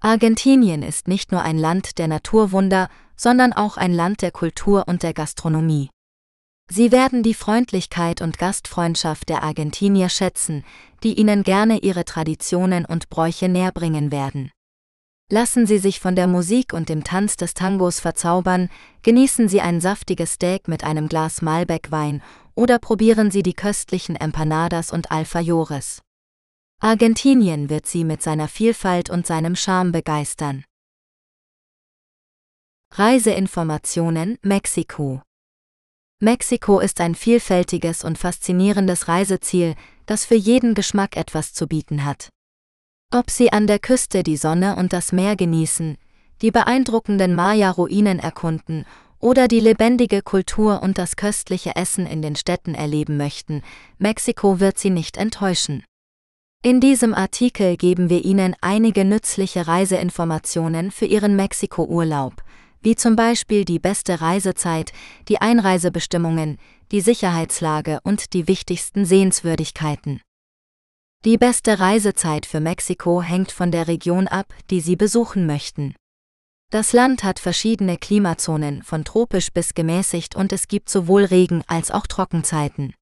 Argentinien 0.00 0.82
ist 0.82 1.08
nicht 1.08 1.32
nur 1.32 1.40
ein 1.40 1.56
Land 1.56 1.98
der 1.98 2.08
Naturwunder, 2.08 2.90
sondern 3.16 3.54
auch 3.54 3.78
ein 3.78 3.94
Land 3.94 4.20
der 4.20 4.32
Kultur 4.32 4.84
und 4.86 5.02
der 5.02 5.14
Gastronomie. 5.14 5.88
Sie 6.70 6.92
werden 6.92 7.22
die 7.22 7.34
Freundlichkeit 7.34 8.22
und 8.22 8.38
Gastfreundschaft 8.38 9.28
der 9.28 9.42
Argentinier 9.42 10.08
schätzen, 10.08 10.64
die 11.02 11.18
ihnen 11.18 11.42
gerne 11.42 11.78
ihre 11.78 12.04
Traditionen 12.04 12.84
und 12.84 13.10
Bräuche 13.10 13.48
näherbringen 13.48 14.10
werden. 14.10 14.50
Lassen 15.30 15.66
Sie 15.66 15.78
sich 15.78 16.00
von 16.00 16.16
der 16.16 16.26
Musik 16.26 16.72
und 16.72 16.88
dem 16.88 17.04
Tanz 17.04 17.36
des 17.36 17.54
Tangos 17.54 18.00
verzaubern, 18.00 18.68
genießen 19.02 19.48
Sie 19.48 19.60
ein 19.60 19.80
saftiges 19.80 20.34
Steak 20.34 20.68
mit 20.68 20.84
einem 20.84 21.08
Glas 21.08 21.42
Malbec-Wein 21.42 22.22
oder 22.54 22.78
probieren 22.78 23.30
Sie 23.30 23.42
die 23.42 23.54
köstlichen 23.54 24.16
Empanadas 24.16 24.92
und 24.92 25.10
Alfajores. 25.10 26.02
Argentinien 26.80 27.70
wird 27.70 27.86
sie 27.86 28.04
mit 28.04 28.22
seiner 28.22 28.48
Vielfalt 28.48 29.08
und 29.08 29.26
seinem 29.26 29.56
Charme 29.56 29.92
begeistern. 29.92 30.64
Reiseinformationen 32.92 34.38
Mexiko 34.42 35.22
Mexiko 36.20 36.80
ist 36.80 37.00
ein 37.00 37.14
vielfältiges 37.14 38.04
und 38.04 38.18
faszinierendes 38.18 39.08
Reiseziel, 39.08 39.74
das 40.06 40.24
für 40.24 40.36
jeden 40.36 40.74
Geschmack 40.74 41.16
etwas 41.16 41.52
zu 41.52 41.66
bieten 41.66 42.04
hat. 42.04 42.28
Ob 43.12 43.30
Sie 43.30 43.52
an 43.52 43.66
der 43.66 43.78
Küste 43.78 44.22
die 44.22 44.36
Sonne 44.36 44.76
und 44.76 44.92
das 44.92 45.12
Meer 45.12 45.36
genießen, 45.36 45.96
die 46.40 46.50
beeindruckenden 46.50 47.34
Maya-Ruinen 47.34 48.18
erkunden 48.18 48.86
oder 49.18 49.48
die 49.48 49.60
lebendige 49.60 50.22
Kultur 50.22 50.82
und 50.82 50.98
das 50.98 51.16
köstliche 51.16 51.76
Essen 51.76 52.06
in 52.06 52.22
den 52.22 52.36
Städten 52.36 52.74
erleben 52.74 53.16
möchten, 53.16 53.62
Mexiko 53.98 54.60
wird 54.60 54.78
Sie 54.78 54.90
nicht 54.90 55.16
enttäuschen. 55.16 55.84
In 56.62 56.80
diesem 56.80 57.12
Artikel 57.12 57.76
geben 57.76 58.08
wir 58.08 58.24
Ihnen 58.24 58.54
einige 58.60 59.04
nützliche 59.04 59.66
Reiseinformationen 59.66 60.90
für 60.90 61.06
Ihren 61.06 61.36
Mexiko-Urlaub, 61.36 62.43
wie 62.84 62.94
zum 62.94 63.16
Beispiel 63.16 63.64
die 63.64 63.78
beste 63.78 64.20
Reisezeit, 64.20 64.92
die 65.28 65.40
Einreisebestimmungen, 65.40 66.58
die 66.92 67.00
Sicherheitslage 67.00 67.98
und 68.04 68.34
die 68.34 68.46
wichtigsten 68.46 69.06
Sehenswürdigkeiten. 69.06 70.20
Die 71.24 71.38
beste 71.38 71.80
Reisezeit 71.80 72.44
für 72.44 72.60
Mexiko 72.60 73.22
hängt 73.22 73.50
von 73.50 73.72
der 73.72 73.88
Region 73.88 74.28
ab, 74.28 74.52
die 74.70 74.80
Sie 74.80 74.94
besuchen 74.94 75.46
möchten. 75.46 75.94
Das 76.70 76.92
Land 76.92 77.24
hat 77.24 77.38
verschiedene 77.38 77.96
Klimazonen, 77.96 78.82
von 78.82 79.04
tropisch 79.04 79.50
bis 79.50 79.74
gemäßigt 79.74 80.36
und 80.36 80.52
es 80.52 80.68
gibt 80.68 80.90
sowohl 80.90 81.24
Regen 81.24 81.62
als 81.66 81.90
auch 81.90 82.06
Trockenzeiten. 82.06 82.94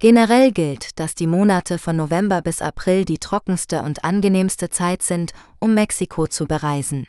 Generell 0.00 0.52
gilt, 0.52 0.98
dass 1.00 1.14
die 1.14 1.26
Monate 1.26 1.78
von 1.78 1.96
November 1.96 2.42
bis 2.42 2.60
April 2.60 3.04
die 3.04 3.18
trockenste 3.18 3.82
und 3.82 4.04
angenehmste 4.04 4.68
Zeit 4.68 5.02
sind, 5.02 5.32
um 5.58 5.74
Mexiko 5.74 6.26
zu 6.26 6.46
bereisen. 6.46 7.06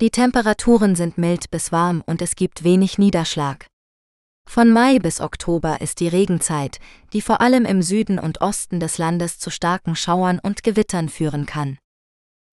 Die 0.00 0.10
Temperaturen 0.10 0.94
sind 0.94 1.18
mild 1.18 1.50
bis 1.50 1.72
warm 1.72 2.04
und 2.06 2.22
es 2.22 2.36
gibt 2.36 2.62
wenig 2.62 2.98
Niederschlag. 2.98 3.66
Von 4.48 4.70
Mai 4.70 5.00
bis 5.00 5.20
Oktober 5.20 5.80
ist 5.80 5.98
die 5.98 6.06
Regenzeit, 6.06 6.78
die 7.12 7.20
vor 7.20 7.40
allem 7.40 7.64
im 7.64 7.82
Süden 7.82 8.20
und 8.20 8.40
Osten 8.40 8.78
des 8.78 8.98
Landes 8.98 9.40
zu 9.40 9.50
starken 9.50 9.96
Schauern 9.96 10.38
und 10.38 10.62
Gewittern 10.62 11.08
führen 11.08 11.46
kann. 11.46 11.78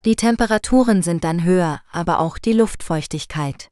Die 0.04 0.16
Temperaturen 0.16 1.02
sind 1.02 1.22
dann 1.22 1.44
höher, 1.44 1.82
aber 1.92 2.18
auch 2.18 2.38
die 2.38 2.52
Luftfeuchtigkeit. 2.52 3.68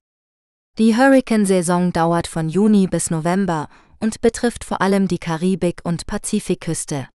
Die 0.79 0.97
Hurrikansaison 0.97 1.93
dauert 1.93 2.29
von 2.29 2.49
Juni 2.49 2.87
bis 2.87 3.11
November 3.11 3.69
und 3.99 4.21
betrifft 4.21 4.63
vor 4.63 4.83
allem 4.83 5.09
die 5.09 5.19
Karibik- 5.19 5.85
und 5.85 6.07
Pazifikküste. 6.07 7.09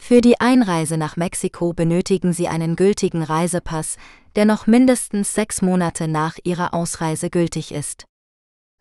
Für 0.00 0.22
die 0.22 0.40
Einreise 0.40 0.96
nach 0.96 1.16
Mexiko 1.16 1.74
benötigen 1.74 2.32
Sie 2.32 2.48
einen 2.48 2.74
gültigen 2.74 3.22
Reisepass, 3.22 3.98
der 4.36 4.44
noch 4.44 4.66
mindestens 4.66 5.34
sechs 5.34 5.62
Monate 5.62 6.08
nach 6.08 6.36
Ihrer 6.44 6.74
Ausreise 6.74 7.30
gültig 7.30 7.72
ist. 7.72 8.04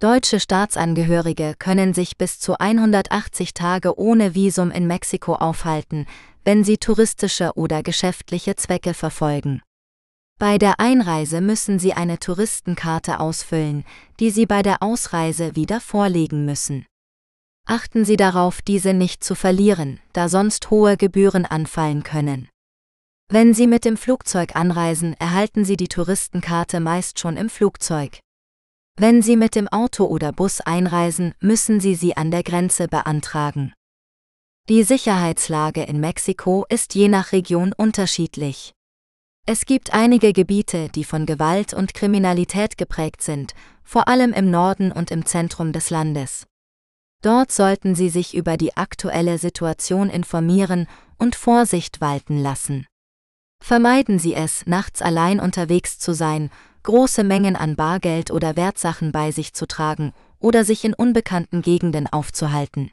Deutsche 0.02 0.40
Staatsangehörige 0.40 1.56
können 1.60 1.94
sich 1.94 2.18
bis 2.18 2.40
zu 2.40 2.58
180 2.58 3.54
Tage 3.54 4.00
ohne 4.00 4.34
Visum 4.34 4.72
in 4.72 4.88
Mexiko 4.88 5.36
aufhalten, 5.36 6.06
wenn 6.46 6.64
sie 6.64 6.78
touristische 6.78 7.52
oder 7.56 7.84
geschäftliche 7.84 8.56
Zwecke 8.56 8.94
verfolgen. 8.94 9.62
Bei 10.40 10.58
der 10.58 10.80
Einreise 10.80 11.42
müssen 11.42 11.80
Sie 11.80 11.92
eine 11.92 12.18
Touristenkarte 12.18 13.20
ausfüllen, 13.20 13.84
die 14.22 14.30
Sie 14.30 14.46
bei 14.46 14.62
der 14.62 14.82
Ausreise 14.82 15.58
wieder 15.58 15.82
vorlegen 15.82 16.46
müssen. 16.46 16.86
Achten 17.68 18.06
Sie 18.06 18.16
darauf, 18.16 18.62
diese 18.62 18.94
nicht 18.94 19.22
zu 19.22 19.36
verlieren, 19.36 20.00
da 20.14 20.30
sonst 20.30 20.72
hohe 20.72 20.96
Gebühren 20.96 21.46
anfallen 21.46 22.04
können. 22.04 22.48
Wenn 23.32 23.54
Sie 23.54 23.68
mit 23.68 23.86
dem 23.86 23.96
Flugzeug 23.96 24.56
anreisen, 24.56 25.14
erhalten 25.20 25.64
Sie 25.64 25.78
die 25.78 25.88
Touristenkarte 25.88 26.80
meist 26.80 27.20
schon 27.20 27.38
im 27.38 27.48
Flugzeug. 27.48 28.20
Wenn 28.98 29.22
Sie 29.22 29.38
mit 29.38 29.54
dem 29.54 29.68
Auto 29.68 30.06
oder 30.06 30.32
Bus 30.32 30.62
einreisen, 30.62 31.36
müssen 31.40 31.80
Sie 31.80 31.94
sie 31.94 32.18
an 32.18 32.32
der 32.32 32.42
Grenze 32.42 32.88
beantragen. 32.88 33.72
Die 34.68 34.82
Sicherheitslage 34.82 35.84
in 35.84 36.00
Mexiko 36.00 36.66
ist 36.70 36.96
je 36.96 37.08
nach 37.08 37.32
Region 37.32 37.72
unterschiedlich. 37.78 38.74
Es 39.46 39.66
gibt 39.66 39.94
einige 39.94 40.34
Gebiete, 40.34 40.90
die 40.90 41.04
von 41.04 41.28
Gewalt 41.28 41.76
und 41.76 41.94
Kriminalität 41.94 42.80
geprägt 42.80 43.22
sind, 43.22 43.54
vor 43.84 44.08
allem 44.08 44.34
im 44.34 44.50
Norden 44.50 44.92
und 44.92 45.12
im 45.12 45.28
Zentrum 45.28 45.72
des 45.72 45.92
Landes. 45.92 46.48
Dort 47.22 47.52
sollten 47.52 47.94
Sie 47.94 48.10
sich 48.10 48.36
über 48.36 48.58
die 48.58 48.76
aktuelle 48.76 49.38
Situation 49.38 50.10
informieren 50.10 50.88
und 51.20 51.36
Vorsicht 51.36 52.02
walten 52.02 52.42
lassen. 52.42 52.88
Vermeiden 53.62 54.20
Sie 54.20 54.34
es, 54.34 54.66
nachts 54.66 55.02
allein 55.02 55.40
unterwegs 55.40 56.00
zu 56.00 56.14
sein, 56.14 56.50
große 56.84 57.24
Mengen 57.24 57.56
an 57.56 57.76
Bargeld 57.76 58.32
oder 58.32 58.56
Wertsachen 58.56 59.12
bei 59.12 59.32
sich 59.32 59.54
zu 59.54 59.68
tragen 59.68 60.14
oder 60.40 60.64
sich 60.64 60.84
in 60.84 60.94
unbekannten 60.94 61.62
Gegenden 61.62 62.08
aufzuhalten. 62.08 62.92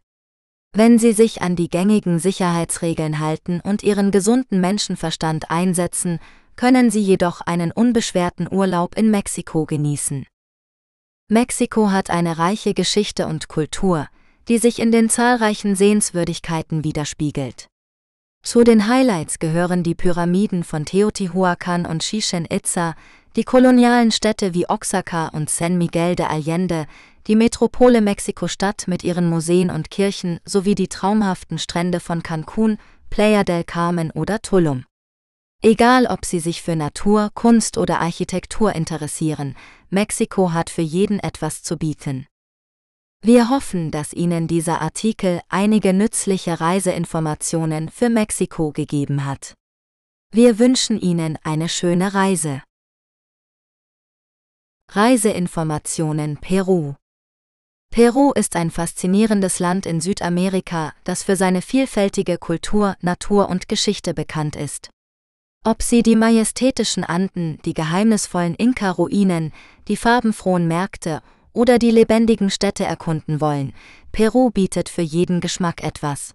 Wenn 0.73 0.99
Sie 0.99 1.13
sich 1.13 1.41
an 1.41 1.57
die 1.57 1.71
gängigen 1.71 2.19
Sicherheitsregeln 2.19 3.21
halten 3.21 3.61
und 3.61 3.83
Ihren 3.83 4.11
gesunden 4.11 4.61
Menschenverstand 4.61 5.51
einsetzen, 5.51 6.19
können 6.57 6.91
Sie 6.91 7.01
jedoch 7.01 7.41
einen 7.41 7.73
unbeschwerten 7.73 8.47
Urlaub 8.51 8.97
in 8.97 9.11
Mexiko 9.11 9.65
genießen. 9.65 10.27
Mexiko 11.29 11.91
hat 11.91 12.11
eine 12.11 12.39
reiche 12.39 12.75
Geschichte 12.75 13.27
und 13.27 13.49
Kultur, 13.49 14.09
die 14.49 14.59
sich 14.59 14.79
in 14.79 14.93
den 14.93 15.09
zahlreichen 15.09 15.75
Sehenswürdigkeiten 15.75 16.85
widerspiegelt. 16.85 17.69
Zu 18.47 18.63
den 18.63 18.87
Highlights 18.87 19.41
gehören 19.41 19.83
die 19.83 19.97
Pyramiden 19.97 20.63
von 20.63 20.85
Teotihuacan 20.85 21.85
und 21.85 22.03
Chichen 22.03 22.47
Itza, 22.49 22.95
die 23.35 23.43
kolonialen 23.43 24.13
Städte 24.13 24.55
wie 24.55 24.69
Oaxaca 24.69 25.31
und 25.31 25.51
San 25.51 25.77
Miguel 25.79 26.15
de 26.15 26.27
Allende, 26.27 26.87
die 27.27 27.35
Metropole 27.35 28.01
Mexiko-Stadt 28.01 28.85
mit 28.87 29.03
ihren 29.03 29.29
Museen 29.29 29.69
und 29.69 29.91
Kirchen 29.91 30.39
sowie 30.45 30.77
die 30.77 30.87
traumhaften 30.87 31.59
Strände 31.59 31.99
von 31.99 32.23
Cancun, 32.23 32.79
Playa 33.11 33.43
del 33.43 33.65
Carmen 33.65 34.13
oder 34.13 34.41
Tulum. 34.41 34.85
Egal 35.61 36.07
ob 36.07 36.25
Sie 36.25 36.39
sich 36.39 36.63
für 36.63 36.77
Natur, 36.77 37.31
Kunst 37.35 37.77
oder 37.77 38.01
Architektur 38.01 38.77
interessieren, 38.77 39.57
Mexiko 39.91 40.53
hat 40.53 40.71
für 40.71 40.83
jeden 40.83 41.19
etwas 41.19 41.65
zu 41.65 41.77
bieten. 41.77 42.29
Wir 43.27 43.51
hoffen, 43.51 43.91
dass 43.91 44.13
Ihnen 44.13 44.47
dieser 44.47 44.81
Artikel 44.81 45.41
einige 45.49 45.93
nützliche 45.93 46.61
Reiseinformationen 46.61 47.89
für 47.89 48.09
Mexiko 48.09 48.71
gegeben 48.71 49.25
hat. 49.25 49.55
Wir 50.33 50.61
wünschen 50.61 51.01
Ihnen 51.01 51.37
eine 51.43 51.69
schöne 51.69 52.15
Reise. 52.15 52.63
Reiseinformationen 54.93 56.37
Peru 56.37 56.95
Peru 57.91 58.31
ist 58.31 58.55
ein 58.55 58.71
faszinierendes 58.71 59.59
Land 59.59 59.87
in 59.87 60.01
Südamerika, 60.01 60.93
das 61.03 61.25
für 61.25 61.35
seine 61.35 61.63
vielfältige 61.63 62.39
Kultur, 62.39 62.95
Natur 63.01 63.49
und 63.49 63.69
Geschichte 63.69 64.15
bekannt 64.15 64.55
ist. 64.55 64.89
Ob 65.65 65.83
Sie 65.83 66.05
die 66.05 66.15
majestätischen 66.15 67.03
Anden, 67.03 67.59
die 67.65 67.75
geheimnisvollen 67.75 68.55
Inka-Ruinen, 68.55 69.53
die 69.89 69.97
farbenfrohen 69.97 70.69
Märkte 70.69 71.23
oder 71.57 71.79
die 71.79 71.91
lebendigen 71.91 72.51
Städte 72.51 72.85
erkunden 72.85 73.41
wollen, 73.41 73.73
Peru 74.13 74.51
bietet 74.51 74.89
für 74.89 75.03
jeden 75.03 75.41
Geschmack 75.41 75.83
etwas. 75.83 76.35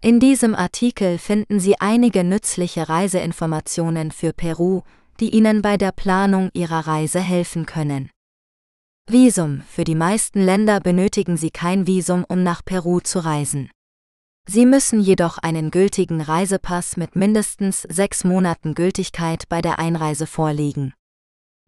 In 0.00 0.20
diesem 0.20 0.54
Artikel 0.54 1.18
finden 1.18 1.60
Sie 1.60 1.80
einige 1.80 2.24
nützliche 2.24 2.88
Reiseinformationen 2.88 4.10
für 4.10 4.32
Peru, 4.32 4.82
die 5.20 5.30
Ihnen 5.30 5.60
bei 5.60 5.76
der 5.76 5.92
Planung 5.92 6.50
Ihrer 6.54 6.86
Reise 6.86 7.20
helfen 7.20 7.66
können. 7.66 8.10
Visum 9.10 9.62
Für 9.68 9.84
die 9.84 9.94
meisten 9.94 10.40
Länder 10.40 10.80
benötigen 10.80 11.36
Sie 11.36 11.50
kein 11.50 11.86
Visum, 11.86 12.24
um 12.28 12.42
nach 12.42 12.64
Peru 12.64 13.00
zu 13.00 13.18
reisen. 13.24 13.70
Sie 14.48 14.64
müssen 14.64 15.00
jedoch 15.00 15.38
einen 15.38 15.70
gültigen 15.70 16.20
Reisepass 16.20 16.96
mit 16.96 17.16
mindestens 17.16 17.82
sechs 17.82 18.24
Monaten 18.24 18.74
Gültigkeit 18.74 19.44
bei 19.48 19.60
der 19.60 19.78
Einreise 19.78 20.26
vorlegen. 20.26 20.94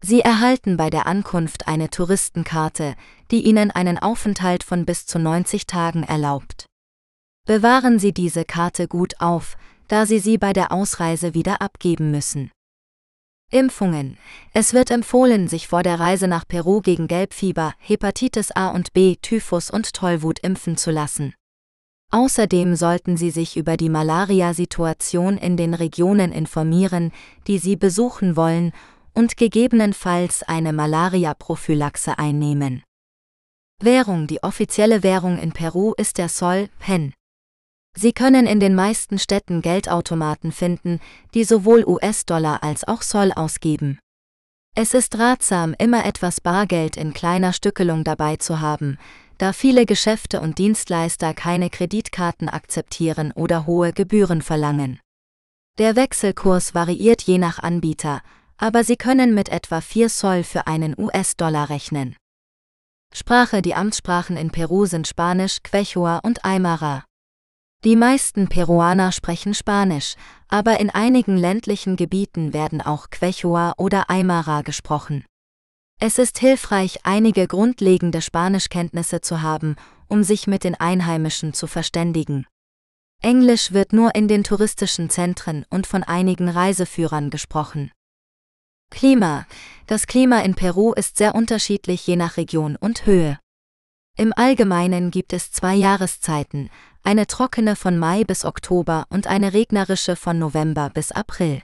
Sie 0.03 0.21
erhalten 0.21 0.77
bei 0.77 0.89
der 0.89 1.05
Ankunft 1.05 1.67
eine 1.67 1.89
Touristenkarte, 1.89 2.95
die 3.29 3.45
Ihnen 3.45 3.69
einen 3.69 3.99
Aufenthalt 3.99 4.63
von 4.63 4.85
bis 4.85 5.05
zu 5.05 5.19
90 5.19 5.67
Tagen 5.67 6.03
erlaubt. 6.03 6.65
Bewahren 7.45 7.99
Sie 7.99 8.11
diese 8.11 8.43
Karte 8.43 8.87
gut 8.87 9.13
auf, 9.19 9.57
da 9.87 10.07
Sie 10.07 10.19
sie 10.19 10.39
bei 10.39 10.53
der 10.53 10.71
Ausreise 10.71 11.35
wieder 11.35 11.61
abgeben 11.61 12.09
müssen. 12.09 12.49
Impfungen. 13.51 14.17
Es 14.53 14.73
wird 14.73 14.89
empfohlen, 14.89 15.47
sich 15.47 15.67
vor 15.67 15.83
der 15.83 15.99
Reise 15.99 16.27
nach 16.27 16.47
Peru 16.47 16.81
gegen 16.81 17.07
Gelbfieber, 17.07 17.73
Hepatitis 17.77 18.51
A 18.51 18.69
und 18.69 18.93
B, 18.93 19.17
Typhus 19.21 19.69
und 19.69 19.93
Tollwut 19.93 20.39
impfen 20.39 20.77
zu 20.77 20.89
lassen. 20.89 21.35
Außerdem 22.11 22.75
sollten 22.75 23.17
Sie 23.17 23.29
sich 23.29 23.55
über 23.55 23.77
die 23.77 23.89
Malaria-Situation 23.89 25.37
in 25.37 25.57
den 25.57 25.73
Regionen 25.73 26.31
informieren, 26.31 27.11
die 27.47 27.57
Sie 27.57 27.75
besuchen 27.75 28.35
wollen 28.35 28.71
und 29.13 29.37
gegebenenfalls 29.37 30.43
eine 30.43 30.73
Malaria-Prophylaxe 30.73 32.17
einnehmen. 32.17 32.83
Währung 33.79 34.27
Die 34.27 34.43
offizielle 34.43 35.03
Währung 35.03 35.39
in 35.39 35.51
Peru 35.53 35.93
ist 35.97 36.17
der 36.17 36.29
Sol, 36.29 36.69
Pen. 36.79 37.13
Sie 37.97 38.13
können 38.13 38.47
in 38.47 38.59
den 38.59 38.75
meisten 38.75 39.19
Städten 39.19 39.61
Geldautomaten 39.61 40.51
finden, 40.51 40.99
die 41.33 41.43
sowohl 41.43 41.83
US-Dollar 41.85 42.63
als 42.63 42.87
auch 42.87 43.01
Sol 43.01 43.31
ausgeben. 43.33 43.99
Es 44.75 44.93
ist 44.93 45.17
ratsam, 45.17 45.75
immer 45.77 46.05
etwas 46.05 46.39
Bargeld 46.39 46.95
in 46.95 47.11
kleiner 47.11 47.51
Stückelung 47.51 48.05
dabei 48.05 48.37
zu 48.37 48.61
haben, 48.61 48.97
da 49.37 49.51
viele 49.51 49.85
Geschäfte 49.85 50.39
und 50.39 50.59
Dienstleister 50.59 51.33
keine 51.33 51.69
Kreditkarten 51.69 52.47
akzeptieren 52.47 53.33
oder 53.33 53.65
hohe 53.65 53.91
Gebühren 53.91 54.41
verlangen. 54.41 54.99
Der 55.77 55.95
Wechselkurs 55.95 56.73
variiert 56.73 57.23
je 57.23 57.39
nach 57.39 57.59
Anbieter, 57.59 58.21
aber 58.61 58.83
Sie 58.83 58.95
können 58.95 59.33
mit 59.33 59.49
etwa 59.49 59.81
4 59.81 60.07
Soll 60.07 60.43
für 60.43 60.67
einen 60.67 60.93
US-Dollar 60.97 61.69
rechnen. 61.69 62.15
Sprache 63.11 63.63
Die 63.63 63.73
Amtssprachen 63.73 64.37
in 64.37 64.51
Peru 64.51 64.85
sind 64.85 65.07
Spanisch, 65.07 65.63
Quechua 65.63 66.19
und 66.19 66.45
Aymara. 66.45 67.03
Die 67.83 67.95
meisten 67.95 68.47
Peruaner 68.47 69.11
sprechen 69.11 69.55
Spanisch, 69.55 70.13
aber 70.47 70.79
in 70.79 70.91
einigen 70.91 71.35
ländlichen 71.37 71.95
Gebieten 71.95 72.53
werden 72.53 72.81
auch 72.81 73.09
Quechua 73.09 73.73
oder 73.77 74.11
Aymara 74.11 74.61
gesprochen. 74.61 75.25
Es 75.99 76.19
ist 76.19 76.37
hilfreich, 76.37 76.99
einige 77.03 77.47
grundlegende 77.47 78.21
Spanischkenntnisse 78.21 79.21
zu 79.21 79.41
haben, 79.41 79.75
um 80.07 80.21
sich 80.23 80.45
mit 80.45 80.63
den 80.63 80.75
Einheimischen 80.75 81.53
zu 81.53 81.65
verständigen. 81.65 82.45
Englisch 83.23 83.71
wird 83.71 83.91
nur 83.91 84.13
in 84.13 84.27
den 84.27 84.43
touristischen 84.43 85.09
Zentren 85.09 85.65
und 85.71 85.87
von 85.87 86.03
einigen 86.03 86.47
Reiseführern 86.47 87.31
gesprochen. 87.31 87.91
Klima. 88.91 89.47
Das 89.87 90.05
Klima 90.05 90.41
in 90.41 90.53
Peru 90.53 90.93
ist 90.93 91.17
sehr 91.17 91.33
unterschiedlich 91.33 92.05
je 92.05 92.15
nach 92.15 92.37
Region 92.37 92.75
und 92.75 93.07
Höhe. 93.07 93.39
Im 94.17 94.33
Allgemeinen 94.35 95.09
gibt 95.09 95.33
es 95.33 95.51
zwei 95.51 95.73
Jahreszeiten, 95.73 96.69
eine 97.01 97.25
trockene 97.25 97.75
von 97.75 97.97
Mai 97.97 98.23
bis 98.23 98.45
Oktober 98.45 99.05
und 99.09 99.25
eine 99.25 99.53
regnerische 99.53 100.15
von 100.15 100.37
November 100.37 100.91
bis 100.93 101.11
April. 101.11 101.63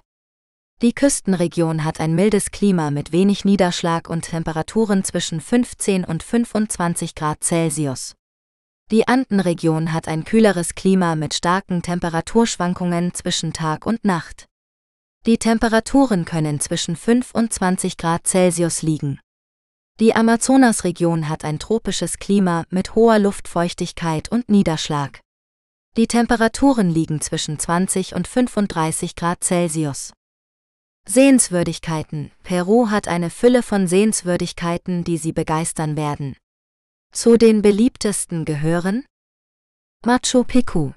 Die 0.82 0.94
Küstenregion 0.94 1.84
hat 1.84 2.00
ein 2.00 2.16
mildes 2.16 2.52
Klima 2.52 2.90
mit 2.90 3.12
wenig 3.12 3.46
Niederschlag 3.46 4.10
und 4.10 4.24
Temperaturen 4.24 5.04
zwischen 5.04 5.42
15 5.42 6.06
und 6.06 6.24
25 6.24 7.16
Grad 7.16 7.44
Celsius. 7.44 8.16
Die 8.90 9.08
Andenregion 9.08 9.92
hat 9.92 10.08
ein 10.08 10.24
kühleres 10.24 10.76
Klima 10.76 11.16
mit 11.16 11.34
starken 11.34 11.82
Temperaturschwankungen 11.82 13.14
zwischen 13.14 13.54
Tag 13.54 13.86
und 13.86 14.06
Nacht. 14.06 14.48
Die 15.28 15.38
Temperaturen 15.38 16.24
können 16.24 16.62
zwischen 16.62 16.96
5 16.96 17.32
und 17.34 17.52
20 17.52 17.98
Grad 17.98 18.26
Celsius 18.26 18.82
liegen. 18.82 19.20
Die 20.00 20.16
Amazonasregion 20.16 21.28
hat 21.28 21.44
ein 21.44 21.60
tropisches 21.60 22.18
Klima 22.18 22.64
mit 22.70 22.96
hoher 22.96 23.20
Luftfeuchtigkeit 23.20 24.30
und 24.30 24.48
Niederschlag. 24.48 25.20
Die 25.98 26.08
Temperaturen 26.08 26.90
liegen 26.90 27.20
zwischen 27.20 27.60
20 27.60 28.16
und 28.16 28.26
35 28.26 29.18
Grad 29.18 29.44
Celsius. 29.44 30.14
Sehenswürdigkeiten. 31.06 32.32
Peru 32.44 32.90
hat 32.90 33.10
eine 33.10 33.30
Fülle 33.30 33.64
von 33.64 33.86
Sehenswürdigkeiten, 33.86 35.04
die 35.04 35.18
Sie 35.18 35.34
begeistern 35.34 35.98
werden. 35.98 36.38
Zu 37.12 37.36
den 37.36 37.62
beliebtesten 37.62 38.46
gehören 38.46 39.06
Machu 40.06 40.46
Picchu. 40.46 40.94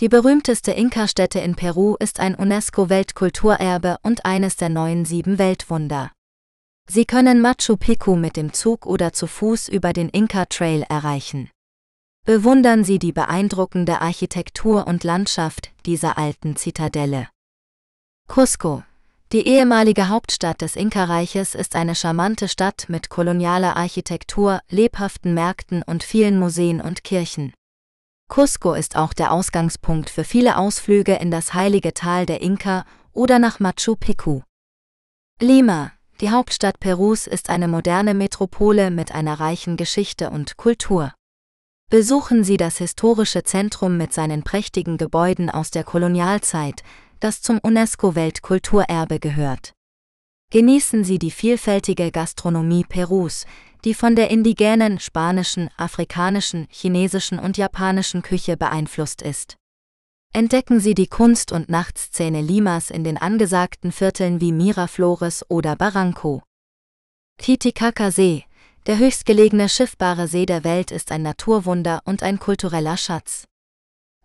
Die 0.00 0.08
berühmteste 0.08 0.72
Inka-Stätte 0.72 1.40
in 1.40 1.56
Peru 1.56 1.94
ist 2.00 2.20
ein 2.20 2.34
UNESCO-Weltkulturerbe 2.34 3.98
und 4.02 4.24
eines 4.24 4.56
der 4.56 4.70
neuen 4.70 5.04
sieben 5.04 5.38
Weltwunder. 5.38 6.10
Sie 6.88 7.04
können 7.04 7.42
Machu 7.42 7.76
Picchu 7.76 8.16
mit 8.16 8.36
dem 8.36 8.54
Zug 8.54 8.86
oder 8.86 9.12
zu 9.12 9.26
Fuß 9.26 9.68
über 9.68 9.92
den 9.92 10.08
Inka 10.08 10.46
Trail 10.46 10.86
erreichen. 10.88 11.50
Bewundern 12.24 12.82
Sie 12.82 12.98
die 12.98 13.12
beeindruckende 13.12 14.00
Architektur 14.00 14.86
und 14.86 15.04
Landschaft 15.04 15.70
dieser 15.84 16.16
alten 16.16 16.56
Zitadelle. 16.56 17.28
Cusco. 18.26 18.82
Die 19.32 19.46
ehemalige 19.46 20.08
Hauptstadt 20.08 20.62
des 20.62 20.76
Inka-Reiches 20.76 21.54
ist 21.54 21.76
eine 21.76 21.94
charmante 21.94 22.48
Stadt 22.48 22.86
mit 22.88 23.10
kolonialer 23.10 23.76
Architektur, 23.76 24.60
lebhaften 24.70 25.34
Märkten 25.34 25.82
und 25.82 26.04
vielen 26.04 26.38
Museen 26.38 26.80
und 26.80 27.04
Kirchen. 27.04 27.52
Cusco 28.30 28.74
ist 28.74 28.94
auch 28.94 29.12
der 29.12 29.32
Ausgangspunkt 29.32 30.08
für 30.08 30.22
viele 30.22 30.56
Ausflüge 30.56 31.16
in 31.16 31.32
das 31.32 31.52
heilige 31.52 31.92
Tal 31.92 32.26
der 32.26 32.40
Inka 32.40 32.84
oder 33.12 33.40
nach 33.40 33.58
Machu 33.58 33.96
Picchu. 33.96 34.42
Lima, 35.40 35.90
die 36.20 36.30
Hauptstadt 36.30 36.78
Perus, 36.78 37.26
ist 37.26 37.50
eine 37.50 37.66
moderne 37.66 38.14
Metropole 38.14 38.92
mit 38.92 39.12
einer 39.12 39.40
reichen 39.40 39.76
Geschichte 39.76 40.30
und 40.30 40.56
Kultur. 40.56 41.12
Besuchen 41.90 42.44
Sie 42.44 42.56
das 42.56 42.78
historische 42.78 43.42
Zentrum 43.42 43.96
mit 43.96 44.12
seinen 44.12 44.44
prächtigen 44.44 44.96
Gebäuden 44.96 45.50
aus 45.50 45.72
der 45.72 45.82
Kolonialzeit, 45.82 46.84
das 47.18 47.42
zum 47.42 47.58
UNESCO-Weltkulturerbe 47.58 49.18
gehört. 49.18 49.72
Genießen 50.52 51.02
Sie 51.02 51.18
die 51.18 51.32
vielfältige 51.32 52.12
Gastronomie 52.12 52.84
Perus, 52.84 53.44
die 53.84 53.94
von 53.94 54.16
der 54.16 54.30
indigenen 54.30 54.98
spanischen, 54.98 55.70
afrikanischen, 55.76 56.66
chinesischen 56.70 57.38
und 57.38 57.56
japanischen 57.56 58.22
Küche 58.22 58.56
beeinflusst 58.56 59.22
ist. 59.22 59.56
Entdecken 60.32 60.80
Sie 60.80 60.94
die 60.94 61.08
Kunst- 61.08 61.52
und 61.52 61.68
Nachtszene 61.68 62.40
Limas 62.40 62.90
in 62.90 63.04
den 63.04 63.16
angesagten 63.16 63.90
Vierteln 63.90 64.40
wie 64.40 64.52
Miraflores 64.52 65.44
oder 65.48 65.74
Barranco. 65.76 66.42
Titicaca 67.38 68.10
See, 68.10 68.44
der 68.86 68.98
höchstgelegene 68.98 69.68
schiffbare 69.68 70.28
See 70.28 70.46
der 70.46 70.64
Welt, 70.64 70.90
ist 70.90 71.12
ein 71.12 71.22
Naturwunder 71.22 72.00
und 72.04 72.22
ein 72.22 72.38
kultureller 72.38 72.96
Schatz. 72.96 73.46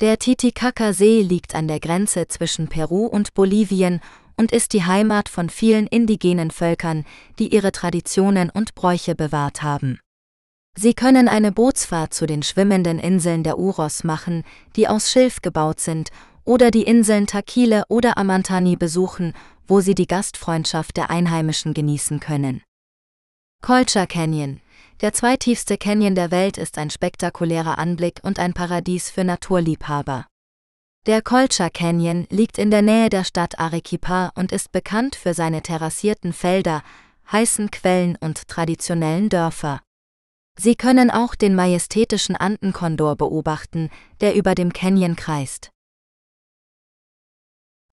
Der 0.02 0.19
Titicaca-See 0.19 1.22
liegt 1.22 1.56
an 1.56 1.69
der 1.69 1.80
Grenze 1.80 2.27
zwischen 2.27 2.68
Peru 2.68 3.06
und 3.06 3.34
Bolivien 3.34 4.02
und 4.38 4.52
ist 4.52 4.74
die 4.74 4.84
Heimat 4.84 5.30
von 5.30 5.49
vielen 5.49 5.88
indigenen 5.88 6.52
Völkern, 6.52 7.06
die 7.40 7.53
ihre 7.53 7.72
Traditionen 7.72 8.49
und 8.49 8.76
Bräuche 8.76 9.16
bewahrt 9.16 9.64
haben. 9.64 9.99
Sie 10.78 10.94
können 10.94 11.30
eine 11.30 11.52
Bootsfahrt 11.52 12.14
zu 12.14 12.26
den 12.26 12.44
schwimmenden 12.44 12.99
Inseln 12.99 13.44
der 13.44 13.57
Uros 13.57 14.03
machen, 14.03 14.44
die 14.76 14.88
aus 14.88 15.10
Schilf 15.10 15.41
gebaut 15.41 15.80
sind, 15.80 16.10
oder 16.44 16.70
die 16.70 16.84
Inseln 16.84 17.28
Takile 17.28 17.84
oder 17.88 18.18
Amantani 18.18 18.76
besuchen, 18.76 19.34
wo 19.68 19.82
Sie 19.82 19.95
die 19.95 20.07
Gastfreundschaft 20.07 20.98
der 20.98 21.10
Einheimischen 21.10 21.74
genießen 21.74 22.20
können. 22.20 22.62
Colcha 23.62 24.06
Canyon, 24.06 24.60
der 25.02 25.14
zweitiefste 25.14 25.78
Canyon 25.78 26.14
der 26.14 26.30
Welt, 26.30 26.57
ist 26.57 26.78
ein 26.78 26.90
spektakulärer 26.90 27.80
Anblick 27.80 28.20
und 28.24 28.38
ein 28.38 28.53
Paradies 28.53 29.10
für 29.10 29.24
Naturliebhaber. 29.24 30.28
Der 31.06 31.22
Colcha 31.22 31.69
Canyon 31.69 32.26
liegt 32.32 32.57
in 32.57 32.72
der 32.72 32.82
Nähe 32.82 33.10
der 33.10 33.23
Stadt 33.23 33.60
Arequipa 33.60 34.32
und 34.34 34.52
ist 34.52 34.72
bekannt 34.72 35.15
für 35.15 35.36
seine 35.36 35.61
terrassierten 35.61 36.34
Felder, 36.34 36.82
heißen 37.32 37.69
Quellen 37.69 38.18
und 38.19 38.48
traditionellen 38.48 39.30
Dörfer. 39.30 39.82
Sie 40.57 40.76
können 40.76 41.11
auch 41.11 41.36
den 41.36 41.53
majestätischen 41.53 42.36
Andenkondor 42.36 43.18
beobachten, 43.18 43.91
der 44.19 44.34
über 44.34 44.56
dem 44.56 44.73
Canyon 44.73 45.15
kreist. 45.15 45.69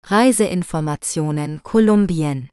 Reiseinformationen 0.05 1.63
Kolumbien 1.63 2.49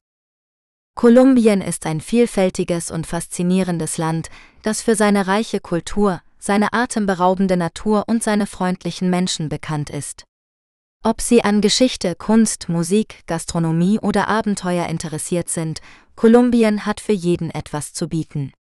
Kolumbien 0.97 1.61
ist 1.61 1.87
ein 1.87 2.01
vielfältiges 2.01 2.91
und 2.91 3.07
faszinierendes 3.07 3.97
Land, 3.97 4.29
das 4.63 4.83
für 4.83 4.97
seine 4.97 5.29
reiche 5.29 5.61
Kultur, 5.61 6.21
seine 6.41 6.73
atemberaubende 6.73 7.57
Natur 7.57 8.05
und 8.09 8.25
seine 8.25 8.49
freundlichen 8.49 9.09
Menschen 9.09 9.49
bekannt 9.49 9.89
ist. 9.91 10.28
Ob 11.05 11.21
Sie 11.21 11.45
an 11.45 11.61
Geschichte, 11.61 12.17
Kunst, 12.17 12.69
Musik, 12.69 13.23
Gastronomie 13.27 14.01
oder 14.01 14.27
Abenteuer 14.27 14.87
interessiert 14.87 15.49
sind, 15.49 15.81
Kolumbien 16.17 16.87
hat 16.87 17.01
für 17.01 17.13
jeden 17.13 17.51
etwas 17.51 17.93
zu 17.93 18.09
bieten. 18.09 18.53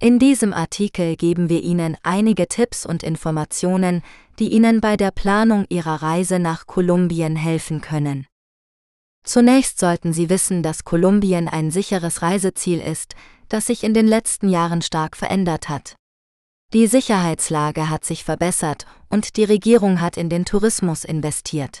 In 0.00 0.18
diesem 0.18 0.54
Artikel 0.54 1.16
geben 1.16 1.50
wir 1.50 1.62
Ihnen 1.62 1.96
einige 2.02 2.48
Tipps 2.48 2.86
und 2.86 3.02
Informationen, 3.02 4.02
die 4.38 4.48
Ihnen 4.52 4.80
bei 4.80 4.96
der 4.96 5.10
Planung 5.10 5.66
Ihrer 5.68 6.02
Reise 6.02 6.38
nach 6.38 6.66
Kolumbien 6.66 7.36
helfen 7.36 7.82
können. 7.82 8.26
Zunächst 9.24 9.78
sollten 9.78 10.14
Sie 10.14 10.30
wissen, 10.30 10.62
dass 10.62 10.84
Kolumbien 10.84 11.48
ein 11.48 11.70
sicheres 11.70 12.22
Reiseziel 12.22 12.80
ist, 12.80 13.14
das 13.50 13.66
sich 13.66 13.84
in 13.84 13.92
den 13.92 14.06
letzten 14.06 14.48
Jahren 14.48 14.80
stark 14.80 15.18
verändert 15.18 15.68
hat. 15.68 15.97
Die 16.74 16.86
Sicherheitslage 16.86 17.88
hat 17.88 18.04
sich 18.04 18.24
verbessert 18.24 18.84
und 19.08 19.38
die 19.38 19.44
Regierung 19.44 20.02
hat 20.02 20.18
in 20.18 20.28
den 20.28 20.44
Tourismus 20.44 21.04
investiert. 21.04 21.80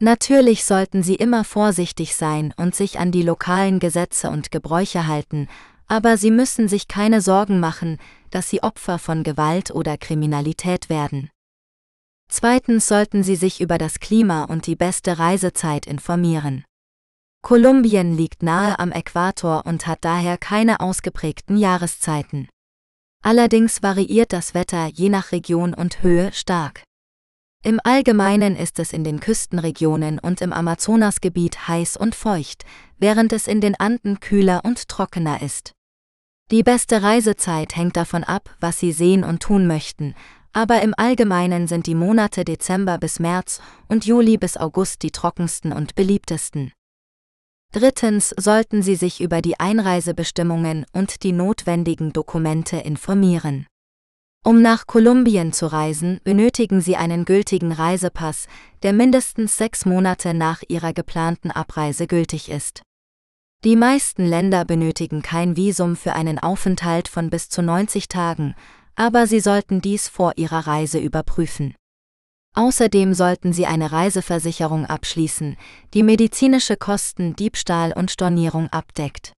Natürlich 0.00 0.64
sollten 0.64 1.02
Sie 1.02 1.16
immer 1.16 1.44
vorsichtig 1.44 2.16
sein 2.16 2.54
und 2.56 2.74
sich 2.74 2.98
an 2.98 3.12
die 3.12 3.22
lokalen 3.22 3.80
Gesetze 3.80 4.30
und 4.30 4.50
Gebräuche 4.50 5.06
halten, 5.06 5.46
aber 5.88 6.16
Sie 6.16 6.30
müssen 6.30 6.68
sich 6.68 6.88
keine 6.88 7.20
Sorgen 7.20 7.60
machen, 7.60 7.98
dass 8.30 8.48
Sie 8.48 8.62
Opfer 8.62 8.98
von 8.98 9.24
Gewalt 9.24 9.72
oder 9.72 9.98
Kriminalität 9.98 10.88
werden. 10.88 11.28
Zweitens 12.30 12.86
sollten 12.88 13.22
Sie 13.22 13.36
sich 13.36 13.60
über 13.60 13.76
das 13.76 14.00
Klima 14.00 14.44
und 14.44 14.66
die 14.66 14.76
beste 14.76 15.18
Reisezeit 15.18 15.86
informieren. 15.86 16.64
Kolumbien 17.42 18.16
liegt 18.16 18.42
nahe 18.42 18.78
am 18.78 18.90
Äquator 18.90 19.66
und 19.66 19.86
hat 19.86 19.98
daher 20.00 20.38
keine 20.38 20.80
ausgeprägten 20.80 21.58
Jahreszeiten. 21.58 22.48
Allerdings 23.22 23.82
variiert 23.82 24.32
das 24.32 24.54
Wetter 24.54 24.86
je 24.86 25.08
nach 25.08 25.32
Region 25.32 25.74
und 25.74 26.02
Höhe 26.02 26.32
stark. 26.32 26.82
Im 27.64 27.80
Allgemeinen 27.82 28.54
ist 28.54 28.78
es 28.78 28.92
in 28.92 29.02
den 29.02 29.18
Küstenregionen 29.18 30.20
und 30.20 30.40
im 30.40 30.52
Amazonasgebiet 30.52 31.66
heiß 31.66 31.96
und 31.96 32.14
feucht, 32.14 32.64
während 32.98 33.32
es 33.32 33.48
in 33.48 33.60
den 33.60 33.74
Anden 33.74 34.20
kühler 34.20 34.60
und 34.64 34.88
trockener 34.88 35.42
ist. 35.42 35.72
Die 36.52 36.62
beste 36.62 37.02
Reisezeit 37.02 37.76
hängt 37.76 37.96
davon 37.96 38.24
ab, 38.24 38.48
was 38.60 38.78
Sie 38.78 38.92
sehen 38.92 39.24
und 39.24 39.42
tun 39.42 39.66
möchten, 39.66 40.14
aber 40.52 40.82
im 40.82 40.94
Allgemeinen 40.96 41.66
sind 41.66 41.86
die 41.86 41.94
Monate 41.94 42.44
Dezember 42.44 42.98
bis 42.98 43.18
März 43.18 43.60
und 43.88 44.06
Juli 44.06 44.38
bis 44.38 44.56
August 44.56 45.02
die 45.02 45.10
trockensten 45.10 45.72
und 45.72 45.94
beliebtesten. 45.94 46.72
Drittens 47.72 48.34
sollten 48.38 48.82
Sie 48.82 48.94
sich 48.94 49.20
über 49.20 49.42
die 49.42 49.60
Einreisebestimmungen 49.60 50.86
und 50.92 51.22
die 51.22 51.32
notwendigen 51.32 52.12
Dokumente 52.12 52.78
informieren. 52.78 53.66
Um 54.44 54.62
nach 54.62 54.86
Kolumbien 54.86 55.52
zu 55.52 55.66
reisen, 55.66 56.20
benötigen 56.24 56.80
Sie 56.80 56.96
einen 56.96 57.26
gültigen 57.26 57.72
Reisepass, 57.72 58.46
der 58.82 58.94
mindestens 58.94 59.58
sechs 59.58 59.84
Monate 59.84 60.32
nach 60.32 60.62
Ihrer 60.68 60.94
geplanten 60.94 61.50
Abreise 61.50 62.06
gültig 62.06 62.48
ist. 62.48 62.82
Die 63.64 63.76
meisten 63.76 64.24
Länder 64.24 64.64
benötigen 64.64 65.20
kein 65.20 65.56
Visum 65.56 65.96
für 65.96 66.14
einen 66.14 66.38
Aufenthalt 66.38 67.08
von 67.08 67.28
bis 67.28 67.48
zu 67.48 67.60
90 67.60 68.08
Tagen, 68.08 68.54
aber 68.94 69.26
Sie 69.26 69.40
sollten 69.40 69.80
dies 69.80 70.08
vor 70.08 70.32
Ihrer 70.36 70.66
Reise 70.66 70.98
überprüfen. 70.98 71.74
Außerdem 72.58 73.14
sollten 73.14 73.52
Sie 73.52 73.66
eine 73.66 73.92
Reiseversicherung 73.92 74.84
abschließen, 74.84 75.56
die 75.94 76.02
medizinische 76.02 76.76
Kosten, 76.76 77.36
Diebstahl 77.36 77.92
und 77.92 78.10
Stornierung 78.10 78.68
abdeckt. 78.70 79.32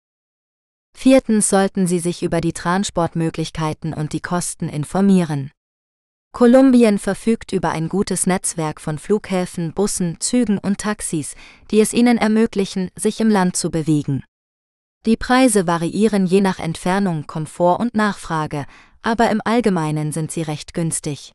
Viertens 0.97 1.51
sollten 1.51 1.87
Sie 1.87 1.99
sich 1.99 2.23
über 2.23 2.41
die 2.41 2.55
Transportmöglichkeiten 2.55 3.93
und 3.93 4.15
die 4.15 4.23
Kosten 4.23 4.71
informieren. 4.71 5.51
Kolumbien 6.33 6.99
verfügt 6.99 7.53
über 7.53 7.69
ein 7.73 7.91
gutes 7.91 8.27
Netzwerk 8.27 8.81
von 8.81 8.99
Flughäfen, 8.99 9.75
Bussen, 9.75 10.19
Zügen 10.21 10.57
und 10.57 10.79
Taxis, 10.79 11.35
die 11.71 11.81
es 11.81 11.93
Ihnen 11.93 12.17
ermöglichen, 12.17 12.91
sich 12.97 13.21
im 13.21 13.29
Land 13.29 13.55
zu 13.55 13.71
bewegen. 13.71 14.25
Die 15.05 15.19
Preise 15.19 15.67
variieren 15.67 16.25
je 16.25 16.41
nach 16.41 16.59
Entfernung, 16.59 17.27
Komfort 17.27 17.81
und 17.81 17.95
Nachfrage, 17.95 18.65
aber 19.03 19.29
im 19.29 19.43
Allgemeinen 19.45 20.11
sind 20.11 20.33
sie 20.33 20.41
recht 20.41 20.73
günstig. 20.73 21.33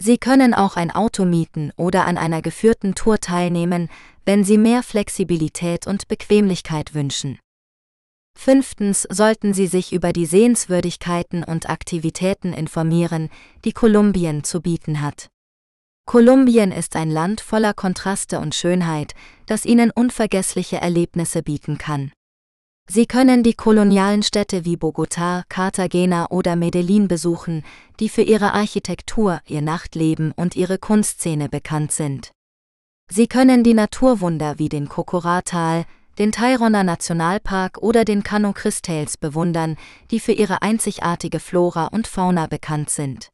Sie 0.00 0.18
können 0.18 0.54
auch 0.54 0.76
ein 0.76 0.90
Auto 0.90 1.24
mieten 1.24 1.72
oder 1.76 2.06
an 2.06 2.18
einer 2.18 2.40
geführten 2.40 2.94
Tour 2.94 3.18
teilnehmen, 3.18 3.88
wenn 4.24 4.44
Sie 4.44 4.58
mehr 4.58 4.82
Flexibilität 4.82 5.86
und 5.86 6.06
Bequemlichkeit 6.06 6.94
wünschen. 6.94 7.38
Fünftens 8.38 9.02
sollten 9.10 9.52
Sie 9.52 9.66
sich 9.66 9.92
über 9.92 10.12
die 10.12 10.26
Sehenswürdigkeiten 10.26 11.42
und 11.42 11.68
Aktivitäten 11.68 12.52
informieren, 12.52 13.30
die 13.64 13.72
Kolumbien 13.72 14.44
zu 14.44 14.60
bieten 14.60 15.02
hat. 15.02 15.28
Kolumbien 16.06 16.70
ist 16.70 16.94
ein 16.94 17.10
Land 17.10 17.40
voller 17.40 17.74
Kontraste 17.74 18.38
und 18.38 18.54
Schönheit, 18.54 19.14
das 19.46 19.66
Ihnen 19.66 19.90
unvergessliche 19.90 20.76
Erlebnisse 20.76 21.42
bieten 21.42 21.76
kann. 21.76 22.12
Sie 22.90 23.04
können 23.04 23.42
die 23.42 23.52
kolonialen 23.52 24.22
Städte 24.22 24.64
wie 24.64 24.76
Bogotá, 24.76 25.42
Cartagena 25.50 26.30
oder 26.30 26.56
Medellin 26.56 27.06
besuchen, 27.06 27.62
die 28.00 28.08
für 28.08 28.22
ihre 28.22 28.54
Architektur, 28.54 29.40
ihr 29.46 29.60
Nachtleben 29.60 30.32
und 30.32 30.56
ihre 30.56 30.78
Kunstszene 30.78 31.50
bekannt 31.50 31.92
sind. 31.92 32.32
Sie 33.10 33.26
können 33.26 33.62
die 33.62 33.74
Naturwunder 33.74 34.58
wie 34.58 34.70
den 34.70 34.88
Cocoratal, 34.88 35.84
den 36.18 36.32
Taironer 36.32 36.82
Nationalpark 36.82 37.76
oder 37.78 38.06
den 38.06 38.22
Cano 38.22 38.54
Cristales 38.54 39.18
bewundern, 39.18 39.76
die 40.10 40.18
für 40.18 40.32
ihre 40.32 40.62
einzigartige 40.62 41.40
Flora 41.40 41.88
und 41.88 42.06
Fauna 42.06 42.46
bekannt 42.46 42.88
sind. 42.88 43.28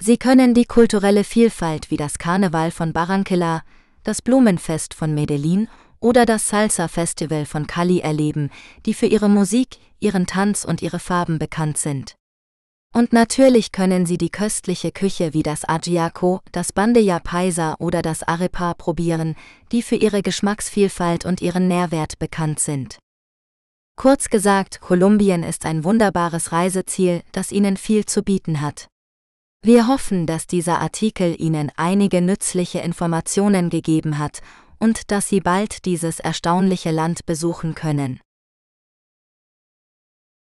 Sie 0.00 0.16
können 0.16 0.54
die 0.54 0.64
kulturelle 0.64 1.22
Vielfalt 1.22 1.92
wie 1.92 1.96
das 1.96 2.18
Karneval 2.18 2.72
von 2.72 2.92
Barranquilla, 2.92 3.62
das 4.02 4.22
Blumenfest 4.22 4.94
von 4.94 5.14
Medellin 5.14 5.68
oder 6.02 6.26
das 6.26 6.48
Salsa 6.48 6.88
Festival 6.88 7.46
von 7.46 7.66
Cali 7.66 8.00
erleben, 8.00 8.50
die 8.84 8.92
für 8.92 9.06
ihre 9.06 9.28
Musik, 9.28 9.78
ihren 10.00 10.26
Tanz 10.26 10.64
und 10.64 10.82
ihre 10.82 10.98
Farben 10.98 11.38
bekannt 11.38 11.78
sind. 11.78 12.16
Und 12.94 13.14
natürlich 13.14 13.72
können 13.72 14.04
Sie 14.04 14.18
die 14.18 14.28
köstliche 14.28 14.92
Küche 14.92 15.32
wie 15.32 15.42
das 15.42 15.66
Ajiaco, 15.66 16.40
das 16.50 16.74
Bandeja 16.74 17.20
Paisa 17.20 17.76
oder 17.78 18.02
das 18.02 18.22
Arepa 18.22 18.74
probieren, 18.74 19.34
die 19.70 19.80
für 19.80 19.96
ihre 19.96 20.20
Geschmacksvielfalt 20.20 21.24
und 21.24 21.40
ihren 21.40 21.68
Nährwert 21.68 22.18
bekannt 22.18 22.60
sind. 22.60 22.98
Kurz 23.96 24.28
gesagt, 24.28 24.80
Kolumbien 24.80 25.42
ist 25.42 25.64
ein 25.64 25.84
wunderbares 25.84 26.52
Reiseziel, 26.52 27.22
das 27.32 27.52
Ihnen 27.52 27.76
viel 27.76 28.04
zu 28.04 28.22
bieten 28.22 28.60
hat. 28.60 28.88
Wir 29.64 29.86
hoffen, 29.86 30.26
dass 30.26 30.46
dieser 30.46 30.80
Artikel 30.80 31.40
Ihnen 31.40 31.70
einige 31.76 32.20
nützliche 32.20 32.80
Informationen 32.80 33.70
gegeben 33.70 34.18
hat 34.18 34.42
und 34.82 35.12
dass 35.12 35.28
Sie 35.28 35.40
bald 35.40 35.84
dieses 35.84 36.18
erstaunliche 36.18 36.90
Land 36.90 37.24
besuchen 37.24 37.76
können. 37.76 38.18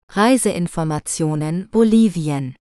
Reiseinformationen 0.09 1.69
Bolivien 1.69 2.55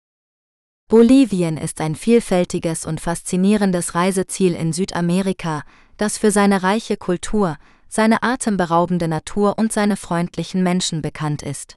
Bolivien 0.88 1.56
ist 1.56 1.80
ein 1.80 1.94
vielfältiges 1.94 2.84
und 2.84 3.00
faszinierendes 3.00 3.94
Reiseziel 3.94 4.52
in 4.54 4.74
Südamerika, 4.74 5.62
das 5.96 6.18
für 6.18 6.30
seine 6.30 6.62
reiche 6.62 6.98
Kultur, 6.98 7.56
seine 7.88 8.22
atemberaubende 8.22 9.08
Natur 9.08 9.58
und 9.58 9.72
seine 9.72 9.96
freundlichen 9.96 10.62
Menschen 10.62 11.00
bekannt 11.00 11.40
ist. 11.42 11.76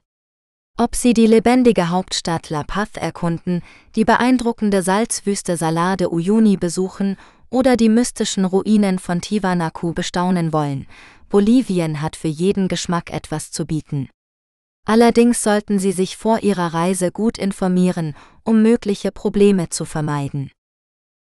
Ob 0.76 0.96
Sie 0.96 1.14
die 1.14 1.28
lebendige 1.28 1.88
Hauptstadt 1.88 2.50
La 2.50 2.64
Paz 2.64 2.90
erkunden, 2.96 3.62
die 3.94 4.04
beeindruckende 4.04 4.82
Salzwüste 4.82 5.56
Salar 5.56 5.96
de 5.96 6.08
Uyuni 6.08 6.58
besuchen 6.58 7.16
oder 7.50 7.76
die 7.76 7.88
mystischen 7.88 8.44
Ruinen 8.44 8.98
von 8.98 9.20
Tiwanaku 9.20 9.92
bestaunen 9.92 10.52
wollen, 10.52 10.86
Bolivien 11.28 12.00
hat 12.00 12.16
für 12.16 12.28
jeden 12.28 12.68
Geschmack 12.68 13.12
etwas 13.12 13.50
zu 13.50 13.66
bieten. 13.66 14.08
Allerdings 14.86 15.42
sollten 15.42 15.78
Sie 15.78 15.92
sich 15.92 16.16
vor 16.16 16.42
Ihrer 16.42 16.74
Reise 16.74 17.10
gut 17.10 17.38
informieren, 17.38 18.14
um 18.44 18.62
mögliche 18.62 19.10
Probleme 19.10 19.70
zu 19.70 19.84
vermeiden. 19.84 20.50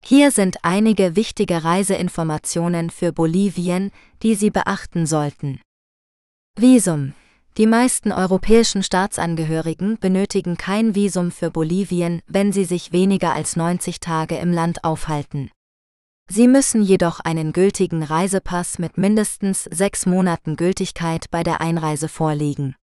Hier 0.04 0.30
sind 0.30 0.58
einige 0.62 1.16
wichtige 1.16 1.64
Reiseinformationen 1.64 2.90
für 2.90 3.12
Bolivien, 3.12 3.90
die 4.22 4.34
Sie 4.36 4.50
beachten 4.50 5.06
sollten. 5.06 5.60
Visum. 6.56 7.14
Die 7.56 7.66
meisten 7.66 8.12
europäischen 8.12 8.84
Staatsangehörigen 8.84 9.98
benötigen 9.98 10.56
kein 10.56 10.94
Visum 10.94 11.32
für 11.32 11.50
Bolivien, 11.50 12.22
wenn 12.28 12.52
sie 12.52 12.64
sich 12.64 12.92
weniger 12.92 13.32
als 13.32 13.56
90 13.56 13.98
Tage 13.98 14.36
im 14.36 14.52
Land 14.52 14.84
aufhalten. 14.84 15.50
Sie 16.30 16.46
müssen 16.46 16.82
jedoch 16.82 17.20
einen 17.20 17.52
gültigen 17.52 18.02
Reisepass 18.02 18.78
mit 18.78 18.98
mindestens 18.98 19.64
sechs 19.64 20.04
Monaten 20.04 20.56
Gültigkeit 20.56 21.30
bei 21.30 21.42
der 21.42 21.62
Einreise 21.62 22.08
vorlegen. 22.08 22.76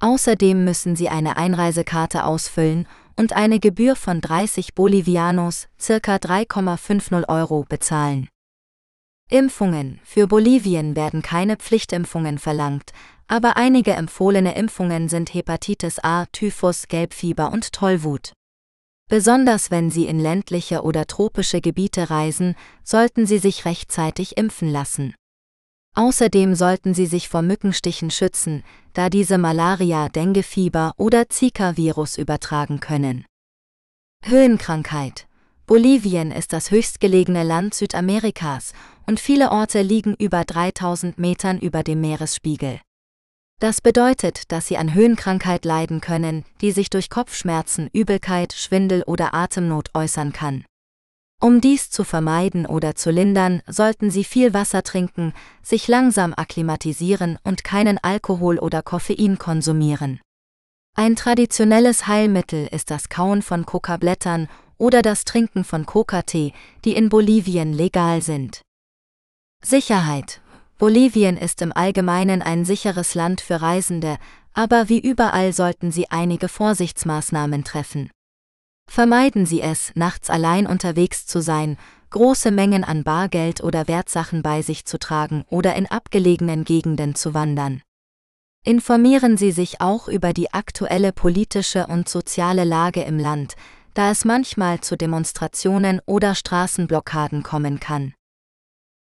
Außerdem 0.00 0.64
müssen 0.64 0.96
Sie 0.96 1.08
eine 1.08 1.36
Einreisekarte 1.36 2.24
ausfüllen 2.24 2.88
und 3.16 3.32
eine 3.32 3.60
Gebühr 3.60 3.94
von 3.94 4.20
30 4.20 4.74
Bolivianos, 4.74 5.68
circa 5.80 6.16
3,50 6.16 7.28
Euro, 7.28 7.64
bezahlen. 7.68 8.28
Impfungen. 9.30 10.00
Für 10.04 10.26
Bolivien 10.26 10.96
werden 10.96 11.22
keine 11.22 11.56
Pflichtimpfungen 11.56 12.38
verlangt, 12.38 12.90
aber 13.28 13.56
einige 13.56 13.92
empfohlene 13.92 14.56
Impfungen 14.56 15.08
sind 15.08 15.32
Hepatitis 15.32 16.00
A, 16.00 16.26
Typhus, 16.26 16.88
Gelbfieber 16.88 17.52
und 17.52 17.72
Tollwut. 17.72 18.32
Besonders 19.08 19.70
wenn 19.70 19.90
Sie 19.90 20.06
in 20.06 20.18
ländliche 20.18 20.82
oder 20.82 21.06
tropische 21.06 21.60
Gebiete 21.60 22.10
reisen, 22.10 22.56
sollten 22.82 23.26
Sie 23.26 23.38
sich 23.38 23.64
rechtzeitig 23.64 24.36
impfen 24.36 24.70
lassen. 24.70 25.14
Außerdem 25.94 26.54
sollten 26.54 26.94
Sie 26.94 27.06
sich 27.06 27.28
vor 27.28 27.42
Mückenstichen 27.42 28.10
schützen, 28.10 28.64
da 28.94 29.10
diese 29.10 29.38
Malaria, 29.38 30.08
Denguefieber 30.08 30.94
oder 30.96 31.28
Zika-Virus 31.28 32.18
übertragen 32.18 32.80
können. 32.80 33.24
Höhenkrankheit. 34.24 35.28
Bolivien 35.66 36.30
ist 36.30 36.52
das 36.52 36.70
höchstgelegene 36.70 37.42
Land 37.42 37.74
Südamerikas 37.74 38.72
und 39.06 39.20
viele 39.20 39.50
Orte 39.50 39.82
liegen 39.82 40.14
über 40.14 40.44
3000 40.44 41.18
Metern 41.18 41.58
über 41.58 41.82
dem 41.82 42.00
Meeresspiegel. 42.00 42.80
Das 43.60 43.80
bedeutet, 43.80 44.50
dass 44.52 44.66
sie 44.66 44.76
an 44.76 44.94
Höhenkrankheit 44.94 45.64
leiden 45.64 46.00
können, 46.00 46.44
die 46.60 46.72
sich 46.72 46.90
durch 46.90 47.08
Kopfschmerzen, 47.08 47.88
Übelkeit, 47.92 48.52
Schwindel 48.52 49.02
oder 49.04 49.32
Atemnot 49.32 49.90
äußern 49.94 50.32
kann. 50.32 50.64
Um 51.40 51.60
dies 51.60 51.90
zu 51.90 52.04
vermeiden 52.04 52.64
oder 52.64 52.94
zu 52.94 53.10
lindern, 53.10 53.62
sollten 53.66 54.10
Sie 54.10 54.24
viel 54.24 54.54
Wasser 54.54 54.82
trinken, 54.82 55.34
sich 55.62 55.88
langsam 55.88 56.32
akklimatisieren 56.34 57.38
und 57.44 57.64
keinen 57.64 57.98
Alkohol 57.98 58.58
oder 58.58 58.82
Koffein 58.82 59.38
konsumieren. 59.38 60.20
Ein 60.96 61.16
traditionelles 61.16 62.06
Heilmittel 62.06 62.68
ist 62.68 62.90
das 62.90 63.08
Kauen 63.08 63.42
von 63.42 63.66
Kokablättern 63.66 64.48
oder 64.78 65.02
das 65.02 65.24
Trinken 65.24 65.64
von 65.64 65.86
Kokatee, 65.86 66.52
die 66.84 66.94
in 66.94 67.08
Bolivien 67.08 67.72
legal 67.72 68.22
sind. 68.22 68.62
Sicherheit. 69.62 70.40
Bolivien 70.78 71.36
ist 71.36 71.62
im 71.62 71.72
Allgemeinen 71.72 72.42
ein 72.42 72.64
sicheres 72.64 73.14
Land 73.14 73.40
für 73.40 73.62
Reisende, 73.62 74.18
aber 74.52 74.88
wie 74.88 75.00
überall 75.00 75.52
sollten 75.52 75.92
Sie 75.92 76.10
einige 76.10 76.48
Vorsichtsmaßnahmen 76.48 77.64
treffen. 77.64 78.10
Vermeiden 78.90 79.46
Sie 79.46 79.60
es, 79.60 79.92
nachts 79.94 80.30
allein 80.30 80.66
unterwegs 80.66 81.26
zu 81.26 81.40
sein, 81.40 81.76
große 82.10 82.50
Mengen 82.50 82.84
an 82.84 83.02
Bargeld 83.02 83.62
oder 83.62 83.88
Wertsachen 83.88 84.42
bei 84.42 84.62
sich 84.62 84.84
zu 84.84 84.98
tragen 84.98 85.44
oder 85.48 85.74
in 85.74 85.86
abgelegenen 85.86 86.64
Gegenden 86.64 87.14
zu 87.14 87.34
wandern. 87.34 87.82
Informieren 88.64 89.36
Sie 89.36 89.52
sich 89.52 89.80
auch 89.80 90.08
über 90.08 90.32
die 90.32 90.52
aktuelle 90.52 91.12
politische 91.12 91.86
und 91.86 92.08
soziale 92.08 92.64
Lage 92.64 93.02
im 93.02 93.18
Land, 93.18 93.54
da 93.94 94.10
es 94.10 94.24
manchmal 94.24 94.80
zu 94.80 94.96
Demonstrationen 94.96 96.00
oder 96.06 96.34
Straßenblockaden 96.34 97.42
kommen 97.42 97.78
kann. 97.78 98.14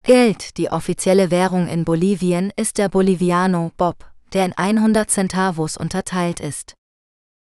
Geld, 0.04 0.58
die 0.58 0.68
offizielle 0.68 1.30
Währung 1.30 1.68
in 1.68 1.84
Bolivien, 1.84 2.52
ist 2.56 2.78
der 2.78 2.88
Boliviano 2.88 3.70
Bob, 3.76 4.04
der 4.32 4.46
in 4.46 4.52
100 4.52 5.08
Centavos 5.08 5.76
unterteilt 5.76 6.40
ist. 6.40 6.74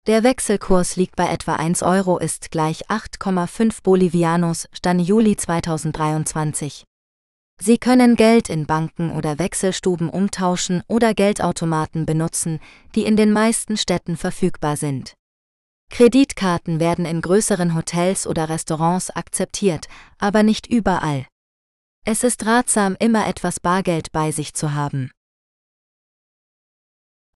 Der 0.07 0.23
Wechselkurs 0.23 0.95
liegt 0.95 1.17
bei 1.17 1.27
etwa 1.27 1.55
1 1.55 1.83
Euro 1.83 2.17
ist 2.17 2.51
gleich 2.51 2.87
8,5 2.89 3.83
Bolivianos, 3.83 4.69
Stand 4.71 5.01
Juli 5.01 5.35
2023. 5.35 6.85
Sie 7.61 7.77
können 7.77 8.15
Geld 8.15 8.47
in 8.47 8.65
Banken 8.65 9.11
oder 9.11 9.37
Wechselstuben 9.37 10.09
umtauschen 10.09 10.81
oder 10.87 11.13
Geldautomaten 11.13 12.05
benutzen, 12.05 12.61
die 12.95 13.03
in 13.03 13.17
den 13.17 13.33
meisten 13.33 13.75
Städten 13.75 14.15
verfügbar 14.15 14.77
sind. 14.77 15.13
Kreditkarten 15.89 16.79
werden 16.79 17.05
in 17.05 17.19
größeren 17.19 17.75
Hotels 17.75 18.25
oder 18.25 18.47
Restaurants 18.47 19.09
akzeptiert, 19.09 19.87
aber 20.19 20.41
nicht 20.43 20.67
überall. 20.67 21.25
Es 22.07 22.23
ist 22.23 22.45
ratsam, 22.45 22.95
immer 22.99 23.27
etwas 23.27 23.59
Bargeld 23.59 24.11
bei 24.11 24.31
sich 24.31 24.53
zu 24.53 24.75
haben. 24.75 25.09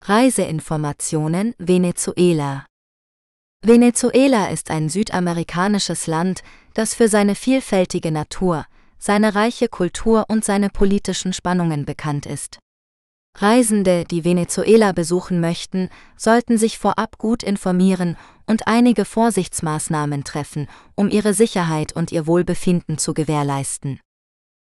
Reiseinformationen 0.02 1.54
Venezuela 1.58 2.66
Venezuela 3.64 4.48
ist 4.48 4.72
ein 4.72 4.88
südamerikanisches 4.88 6.08
Land, 6.08 6.42
das 6.74 6.94
für 6.94 7.06
seine 7.06 7.36
vielfältige 7.36 8.10
Natur, 8.10 8.66
seine 8.98 9.36
reiche 9.36 9.68
Kultur 9.68 10.24
und 10.28 10.44
seine 10.44 10.68
politischen 10.68 11.32
Spannungen 11.32 11.84
bekannt 11.84 12.26
ist. 12.26 12.58
Reisende, 13.36 14.04
die 14.04 14.24
Venezuela 14.24 14.90
besuchen 14.90 15.40
möchten, 15.40 15.90
sollten 16.16 16.58
sich 16.58 16.78
vorab 16.78 17.18
gut 17.18 17.44
informieren 17.44 18.16
und 18.46 18.66
einige 18.66 19.04
Vorsichtsmaßnahmen 19.04 20.24
treffen, 20.24 20.66
um 20.96 21.08
ihre 21.08 21.34
Sicherheit 21.34 21.92
und 21.92 22.10
ihr 22.10 22.26
Wohlbefinden 22.26 22.98
zu 22.98 23.14
gewährleisten. 23.14 24.00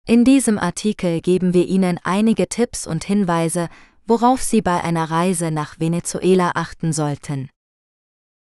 In 0.05 0.25
diesem 0.25 0.59
Artikel 0.59 1.21
geben 1.21 1.53
wir 1.53 1.65
Ihnen 1.65 1.97
einige 2.03 2.49
Tipps 2.49 2.85
und 2.85 3.05
Hinweise, 3.05 3.69
worauf 4.05 4.41
Sie 4.41 4.61
bei 4.61 4.83
einer 4.83 5.09
Reise 5.09 5.49
nach 5.49 5.79
Venezuela 5.79 6.51
achten 6.55 6.91
sollten. 6.91 7.49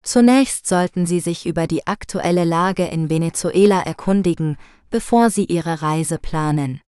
Zunächst 0.03 0.67
sollten 0.67 1.07
Sie 1.07 1.19
sich 1.19 1.47
über 1.47 1.67
die 1.67 1.87
aktuelle 1.87 2.45
Lage 2.45 2.85
in 2.85 3.09
Venezuela 3.09 3.81
erkundigen, 3.81 4.59
bevor 4.91 5.31
Sie 5.31 5.47
Ihre 5.47 5.81
Reise 5.81 6.19
planen. 6.19 6.83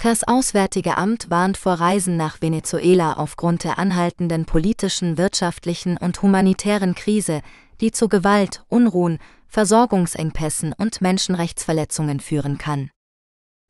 Das 0.00 0.22
Auswärtige 0.22 0.96
Amt 0.96 1.28
warnt 1.28 1.56
vor 1.56 1.74
Reisen 1.74 2.16
nach 2.16 2.40
Venezuela 2.40 3.14
aufgrund 3.14 3.64
der 3.64 3.80
anhaltenden 3.80 4.44
politischen, 4.44 5.18
wirtschaftlichen 5.18 5.96
und 5.96 6.22
humanitären 6.22 6.94
Krise, 6.94 7.42
die 7.80 7.90
zu 7.90 8.08
Gewalt, 8.08 8.62
Unruhen, 8.68 9.18
Versorgungsengpässen 9.48 10.72
und 10.72 11.00
Menschenrechtsverletzungen 11.00 12.20
führen 12.20 12.58
kann. 12.58 12.90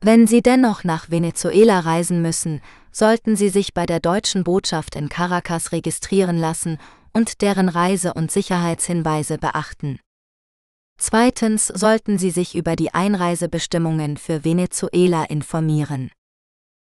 Wenn 0.01 0.27
Sie 0.27 0.41
dennoch 0.41 0.85
nach 0.85 1.09
Venezuela 1.09 1.81
reisen 1.81 2.21
müssen, 2.21 2.61
sollten 2.89 3.35
Sie 3.35 3.49
sich 3.49 3.73
bei 3.73 3.85
der 3.85 3.99
deutschen 3.99 4.45
Botschaft 4.45 4.95
in 4.95 5.09
Caracas 5.09 5.73
registrieren 5.73 6.37
lassen 6.37 6.77
und 7.11 7.41
deren 7.41 7.67
Reise- 7.67 8.13
und 8.13 8.31
Sicherheitshinweise 8.31 9.37
beachten. 9.37 9.99
Zweitens 10.97 11.67
sollten 11.67 12.17
Sie 12.17 12.29
sich 12.29 12.55
über 12.55 12.77
die 12.77 12.93
Einreisebestimmungen 12.93 14.15
für 14.15 14.45
Venezuela 14.45 15.25
informieren. 15.25 16.11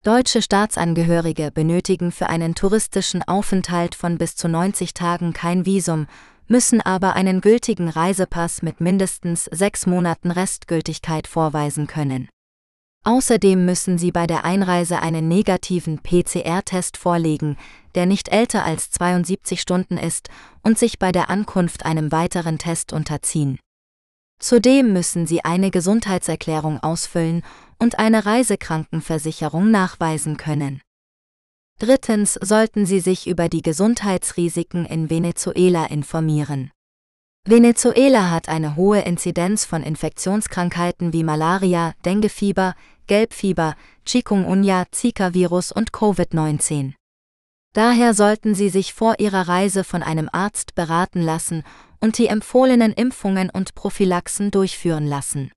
Deutsche 0.03 0.41
Staatsangehörige 0.41 1.51
benötigen 1.51 2.13
für 2.13 2.27
einen 2.27 2.55
touristischen 2.55 3.23
Aufenthalt 3.23 3.93
von 3.93 4.17
bis 4.17 4.37
zu 4.37 4.47
90 4.47 4.93
Tagen 4.93 5.33
kein 5.33 5.65
Visum, 5.65 6.07
müssen 6.47 6.79
aber 6.81 7.13
einen 7.13 7.41
gültigen 7.41 7.89
Reisepass 7.89 8.61
mit 8.61 8.79
mindestens 8.79 9.45
sechs 9.45 9.85
Monaten 9.85 10.31
Restgültigkeit 10.31 11.27
vorweisen 11.27 11.87
können. 11.87 12.29
Außerdem 13.03 13.65
müssen 13.65 13.97
Sie 13.97 14.11
bei 14.11 14.27
der 14.27 14.45
Einreise 14.45 14.99
einen 14.99 15.27
negativen 15.27 15.99
PCR-Test 16.03 16.97
vorlegen, 16.97 17.57
der 17.95 18.05
nicht 18.05 18.29
älter 18.29 18.63
als 18.63 18.91
72 18.91 19.59
Stunden 19.59 19.97
ist, 19.97 20.29
und 20.61 20.77
sich 20.77 20.99
bei 20.99 21.11
der 21.11 21.29
Ankunft 21.31 21.83
einem 21.83 22.11
weiteren 22.11 22.59
Test 22.59 22.93
unterziehen. 22.93 23.59
Zudem 24.39 24.93
müssen 24.93 25.25
Sie 25.25 25.43
eine 25.43 25.71
Gesundheitserklärung 25.71 26.81
ausfüllen 26.81 27.43
und 27.79 27.97
eine 27.97 28.25
Reisekrankenversicherung 28.25 29.71
nachweisen 29.71 30.37
können. 30.37 30.81
Drittens 31.79 32.35
sollten 32.35 32.85
Sie 32.85 32.99
sich 32.99 33.25
über 33.27 33.49
die 33.49 33.63
Gesundheitsrisiken 33.63 34.85
in 34.85 35.09
Venezuela 35.09 35.87
informieren. 35.87 36.69
Venezuela 37.43 38.29
hat 38.29 38.49
eine 38.49 38.75
hohe 38.75 38.99
Inzidenz 39.01 39.65
von 39.65 39.81
Infektionskrankheiten 39.81 41.11
wie 41.11 41.23
Malaria, 41.23 41.93
Denguefieber, 42.05 42.75
Gelbfieber, 43.07 43.75
Chikungunya, 44.05 44.85
Zika-Virus 44.91 45.71
und 45.71 45.91
Covid-19. 45.91 46.93
Daher 47.73 48.13
sollten 48.13 48.53
Sie 48.53 48.69
sich 48.69 48.93
vor 48.93 49.19
Ihrer 49.19 49.47
Reise 49.47 49.83
von 49.83 50.03
einem 50.03 50.29
Arzt 50.31 50.75
beraten 50.75 51.21
lassen 51.21 51.63
und 52.01 52.17
die 52.17 52.27
empfohlenen 52.27 52.91
Impfungen 52.91 53.49
und 53.49 53.75
Prophylaxen 53.75 54.51
durchführen 54.51 55.07
lassen. 55.07 55.51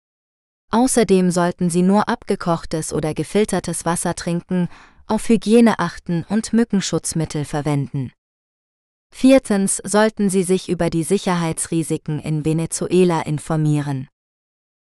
Außerdem 0.70 1.30
sollten 1.30 1.70
Sie 1.70 1.82
nur 1.82 2.08
abgekochtes 2.08 2.92
oder 2.92 3.14
gefiltertes 3.14 3.84
Wasser 3.84 4.14
trinken, 4.14 4.68
auf 5.06 5.28
Hygiene 5.28 5.78
achten 5.78 6.24
und 6.28 6.52
Mückenschutzmittel 6.52 7.44
verwenden. 7.44 8.12
Viertens 9.14 9.80
sollten 9.84 10.30
Sie 10.30 10.42
sich 10.42 10.68
über 10.68 10.90
die 10.90 11.04
Sicherheitsrisiken 11.04 12.18
in 12.18 12.44
Venezuela 12.44 13.22
informieren. 13.22 14.08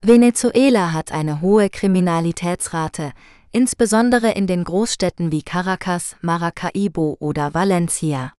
Venezuela 0.04 0.92
hat 0.92 1.12
eine 1.12 1.40
hohe 1.40 1.70
Kriminalitätsrate, 1.70 3.12
insbesondere 3.52 4.32
in 4.32 4.48
den 4.48 4.64
Großstädten 4.64 5.30
wie 5.30 5.44
Caracas, 5.44 6.16
Maracaibo 6.22 7.16
oder 7.20 7.54
Valencia. 7.54 8.32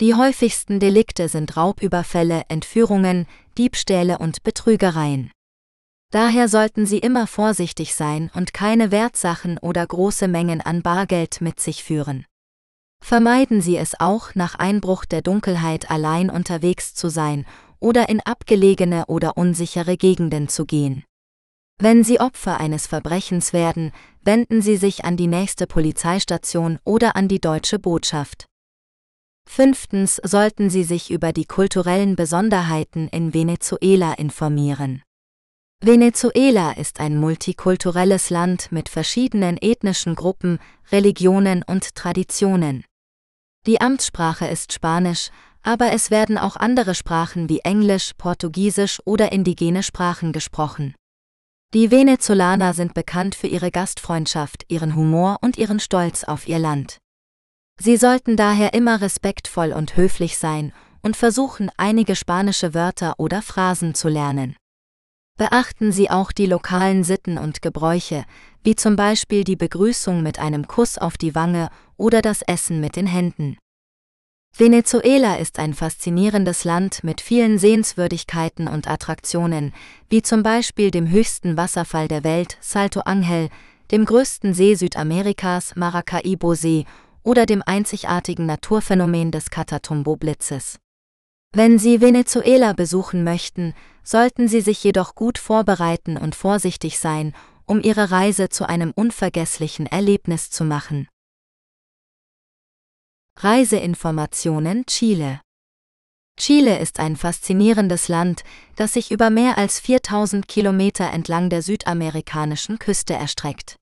Die 0.00 0.14
häufigsten 0.14 0.80
Delikte 0.80 1.30
sind 1.30 1.56
Raubüberfälle, 1.56 2.42
Entführungen, 2.48 3.26
Diebstähle 3.56 4.18
und 4.18 4.42
Betrügereien. 4.42 5.30
Daher 6.10 6.46
sollten 6.48 6.84
Sie 6.84 6.98
immer 6.98 7.26
vorsichtig 7.26 7.94
sein 7.94 8.30
und 8.34 8.52
keine 8.52 8.90
Wertsachen 8.90 9.56
oder 9.56 9.86
große 9.86 10.28
Mengen 10.28 10.60
an 10.60 10.82
Bargeld 10.82 11.40
mit 11.40 11.58
sich 11.58 11.82
führen. 11.84 12.26
Vermeiden 13.02 13.62
Sie 13.62 13.78
es 13.78 13.98
auch, 13.98 14.34
nach 14.34 14.56
Einbruch 14.56 15.06
der 15.06 15.22
Dunkelheit 15.22 15.90
allein 15.90 16.28
unterwegs 16.28 16.94
zu 16.94 17.08
sein 17.08 17.46
oder 17.82 18.08
in 18.08 18.20
abgelegene 18.20 19.06
oder 19.06 19.36
unsichere 19.36 19.96
Gegenden 19.96 20.48
zu 20.48 20.64
gehen. 20.64 21.04
Wenn 21.78 22.04
Sie 22.04 22.20
Opfer 22.20 22.60
eines 22.60 22.86
Verbrechens 22.86 23.52
werden, 23.52 23.92
wenden 24.22 24.62
Sie 24.62 24.76
sich 24.76 25.04
an 25.04 25.16
die 25.16 25.26
nächste 25.26 25.66
Polizeistation 25.66 26.78
oder 26.84 27.16
an 27.16 27.26
die 27.26 27.40
deutsche 27.40 27.78
Botschaft. 27.78 28.46
Fünftens 29.48 30.20
sollten 30.22 30.70
Sie 30.70 30.84
sich 30.84 31.10
über 31.10 31.32
die 31.32 31.44
kulturellen 31.44 32.14
Besonderheiten 32.14 33.08
in 33.08 33.34
Venezuela 33.34 34.12
informieren. 34.14 35.02
Venezuela 35.80 36.70
ist 36.72 37.00
ein 37.00 37.18
multikulturelles 37.18 38.30
Land 38.30 38.70
mit 38.70 38.88
verschiedenen 38.88 39.56
ethnischen 39.60 40.14
Gruppen, 40.14 40.60
Religionen 40.92 41.64
und 41.64 41.96
Traditionen. 41.96 42.84
Die 43.66 43.80
Amtssprache 43.80 44.46
ist 44.46 44.72
Spanisch, 44.72 45.30
aber 45.62 45.92
es 45.92 46.10
werden 46.10 46.38
auch 46.38 46.56
andere 46.56 46.94
Sprachen 46.94 47.48
wie 47.48 47.60
Englisch, 47.60 48.12
Portugiesisch 48.18 49.00
oder 49.04 49.32
indigene 49.32 49.82
Sprachen 49.82 50.32
gesprochen. 50.32 50.94
Die 51.74 51.90
Venezolaner 51.90 52.74
sind 52.74 52.92
bekannt 52.92 53.34
für 53.34 53.46
ihre 53.46 53.70
Gastfreundschaft, 53.70 54.64
ihren 54.68 54.94
Humor 54.94 55.38
und 55.40 55.56
ihren 55.56 55.80
Stolz 55.80 56.24
auf 56.24 56.46
ihr 56.46 56.58
Land. 56.58 56.98
Sie 57.80 57.96
sollten 57.96 58.36
daher 58.36 58.74
immer 58.74 59.00
respektvoll 59.00 59.72
und 59.72 59.96
höflich 59.96 60.36
sein 60.36 60.72
und 61.00 61.16
versuchen, 61.16 61.70
einige 61.76 62.14
spanische 62.14 62.74
Wörter 62.74 63.14
oder 63.18 63.42
Phrasen 63.42 63.94
zu 63.94 64.08
lernen. 64.08 64.56
Beachten 65.38 65.92
Sie 65.92 66.10
auch 66.10 66.30
die 66.30 66.46
lokalen 66.46 67.04
Sitten 67.04 67.38
und 67.38 67.62
Gebräuche, 67.62 68.24
wie 68.62 68.76
zum 68.76 68.96
Beispiel 68.96 69.44
die 69.44 69.56
Begrüßung 69.56 70.22
mit 70.22 70.38
einem 70.38 70.68
Kuss 70.68 70.98
auf 70.98 71.16
die 71.16 71.34
Wange 71.34 71.70
oder 71.96 72.20
das 72.20 72.42
Essen 72.42 72.80
mit 72.80 72.96
den 72.96 73.06
Händen. 73.06 73.56
Venezuela 74.54 75.36
ist 75.36 75.58
ein 75.58 75.72
faszinierendes 75.72 76.64
Land 76.64 77.02
mit 77.02 77.22
vielen 77.22 77.58
Sehenswürdigkeiten 77.58 78.68
und 78.68 78.86
Attraktionen, 78.86 79.72
wie 80.10 80.20
zum 80.20 80.42
Beispiel 80.42 80.90
dem 80.90 81.08
höchsten 81.08 81.56
Wasserfall 81.56 82.06
der 82.06 82.22
Welt, 82.22 82.58
Salto 82.60 83.00
Angel, 83.00 83.48
dem 83.90 84.04
größten 84.04 84.52
See 84.52 84.74
Südamerikas, 84.74 85.74
Maracaibo-See 85.74 86.84
oder 87.22 87.46
dem 87.46 87.62
einzigartigen 87.64 88.44
Naturphänomen 88.44 89.30
des 89.30 89.50
Catatumbo-Blitzes. 89.50 90.78
Wenn 91.54 91.78
Sie 91.78 92.02
Venezuela 92.02 92.74
besuchen 92.74 93.24
möchten, 93.24 93.74
sollten 94.04 94.48
Sie 94.48 94.60
sich 94.60 94.84
jedoch 94.84 95.14
gut 95.14 95.38
vorbereiten 95.38 96.18
und 96.18 96.34
vorsichtig 96.34 96.98
sein, 96.98 97.34
um 97.64 97.80
Ihre 97.80 98.10
Reise 98.10 98.50
zu 98.50 98.68
einem 98.68 98.92
unvergesslichen 98.94 99.86
Erlebnis 99.86 100.50
zu 100.50 100.64
machen. 100.64 101.08
Reiseinformationen 103.44 104.86
Chile 104.86 105.40
Chile 106.38 106.78
ist 106.78 107.00
ein 107.00 107.16
faszinierendes 107.16 108.06
Land, 108.06 108.44
das 108.76 108.92
sich 108.92 109.10
über 109.10 109.30
mehr 109.30 109.58
als 109.58 109.80
4000 109.80 110.46
Kilometer 110.46 111.10
entlang 111.10 111.50
der 111.50 111.60
südamerikanischen 111.62 112.78
Küste 112.78 113.14
erstreckt. 113.14 113.74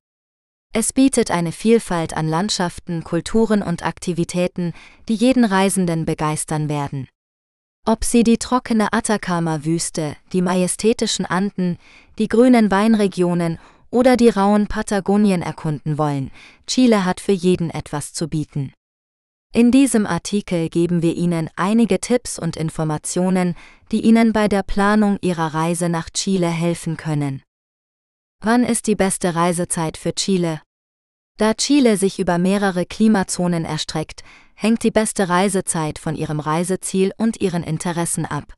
Es 0.73 0.95
bietet 0.95 1.31
eine 1.31 1.53
Vielfalt 1.53 2.17
an 2.17 2.27
Landschaften, 2.27 3.05
Kulturen 3.05 3.63
und 3.63 3.85
Aktivitäten, 3.85 4.73
die 5.11 5.15
jeden 5.15 5.45
Reisenden 5.45 6.07
begeistern 6.07 6.71
werden. 6.71 7.07
Ob 7.87 8.05
Sie 8.05 8.23
die 8.23 8.39
trockene 8.39 8.95
Atacama-Wüste, 8.95 10.17
die 10.33 10.41
majestätischen 10.41 11.27
Anden, 11.27 11.77
die 12.19 12.29
grünen 12.29 12.71
Weinregionen 12.71 13.59
oder 13.91 14.17
die 14.17 14.31
rauen 14.31 14.69
Patagonien 14.69 15.43
erkunden 15.43 15.99
wollen, 15.99 16.31
Chile 16.67 17.05
hat 17.05 17.21
für 17.21 17.33
jeden 17.33 17.69
etwas 17.69 18.15
zu 18.15 18.27
bieten. 18.27 18.73
In 19.53 19.73
diesem 19.73 20.07
Artikel 20.07 20.69
geben 20.69 21.03
wir 21.03 21.17
Ihnen 21.17 21.51
einige 21.57 21.99
Tipps 21.99 22.39
und 22.39 22.57
Informationen, 22.57 23.57
die 23.91 24.01
Ihnen 24.03 24.33
bei 24.33 24.47
der 24.47 24.63
Planung 24.63 25.19
Ihrer 25.23 25.53
Reise 25.55 25.89
nach 25.89 26.09
Chile 26.11 26.47
helfen 26.47 26.97
können. 26.97 27.43
Wann 28.41 28.63
ist 28.63 28.87
die 28.87 28.95
beste 28.95 29.35
Reisezeit 29.35 29.97
für 29.97 30.15
Chile? 30.15 30.63
Da 31.37 31.55
Chile 31.55 31.97
sich 31.97 32.21
über 32.21 32.39
mehrere 32.39 32.87
Klimazonen 32.87 33.65
erstreckt, 33.65 34.23
hängt 34.55 34.85
die 34.85 34.93
beste 34.93 35.29
Reisezeit 35.29 35.99
von 35.99 36.15
Ihrem 36.15 36.39
Reiseziel 36.39 37.13
und 37.17 37.41
Ihren 37.41 37.65
Interessen 37.65 38.27
ab. 38.27 38.55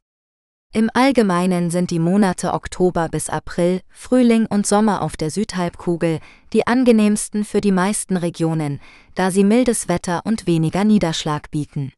Im 0.74 0.88
Allgemeinen 0.94 1.70
sind 1.70 1.90
die 1.90 1.98
Monate 1.98 2.54
Oktober 2.54 3.10
bis 3.10 3.28
April, 3.28 3.82
Frühling 3.90 4.46
und 4.46 4.66
Sommer 4.66 5.02
auf 5.02 5.18
der 5.18 5.30
Südhalbkugel 5.30 6.18
die 6.54 6.66
angenehmsten 6.66 7.44
für 7.44 7.60
die 7.60 7.72
meisten 7.72 8.16
Regionen, 8.16 8.80
da 9.14 9.30
sie 9.30 9.44
mildes 9.44 9.88
Wetter 9.88 10.22
und 10.24 10.46
weniger 10.46 10.84
Niederschlag 10.84 11.50
bieten. 11.50 11.92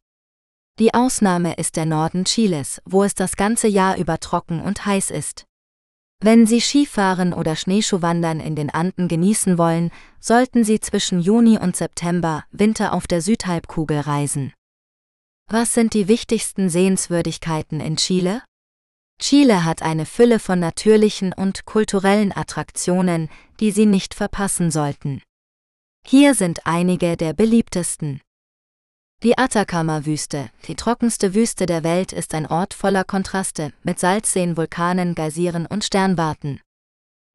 Die 0.81 0.93
Ausnahme 0.93 1.55
ist 1.55 1.77
der 1.77 1.87
Norden 1.87 2.25
Chiles, 2.25 2.83
wo 2.85 3.05
es 3.05 3.15
das 3.15 3.37
ganze 3.37 3.69
Jahr 3.69 3.97
über 3.97 4.19
trocken 4.19 4.61
und 4.61 4.85
heiß 4.85 5.13
ist. 5.13 5.45
Wenn 6.21 6.45
Sie 6.45 6.61
Skifahren 6.61 7.33
oder 7.33 7.55
Schneeschuhwandern 7.55 8.41
in 8.41 8.57
den 8.57 8.71
Anden 8.71 9.07
genießen 9.07 9.57
wollen, 9.57 9.93
sollten 10.19 10.65
Sie 10.65 10.81
zwischen 10.81 11.21
Juni 11.21 11.59
und 11.59 11.77
September 11.77 12.45
Winter 12.51 12.93
auf 12.93 13.07
der 13.07 13.21
Südhalbkugel 13.21 14.01
reisen. 14.01 14.53
Was 15.49 15.75
sind 15.75 15.95
die 15.95 16.09
wichtigsten 16.09 16.69
Sehenswürdigkeiten 16.69 17.79
in 17.79 17.97
Chile? 17.97 18.43
Chile 19.20 19.65
hat 19.65 19.82
eine 19.82 20.07
Fülle 20.07 20.39
von 20.39 20.59
natürlichen 20.59 21.32
und 21.32 21.65
kulturellen 21.65 22.36
Attraktionen, 22.36 23.28
die 23.61 23.70
Sie 23.70 23.86
nicht 23.86 24.15
verpassen 24.15 24.70
sollten. 24.70 25.23
Hier 26.07 26.35
sind 26.35 26.66
einige 26.66 27.16
der 27.16 27.32
beliebtesten. 27.32 28.20
Die 29.23 29.39
Atacama-Wüste, 29.39 30.51
die 30.69 30.74
trockenste 30.74 31.35
Wüste 31.35 31.65
der 31.65 31.82
Welt, 31.82 32.12
ist 32.12 32.35
ein 32.35 32.47
Ort 32.47 32.74
voller 32.74 33.05
Kontraste 33.05 33.73
mit 33.82 33.99
Salzseen, 33.99 34.57
Vulkanen, 34.59 35.15
Geysiren 35.15 35.65
und 35.65 35.82
Sternwarten. 35.82 36.61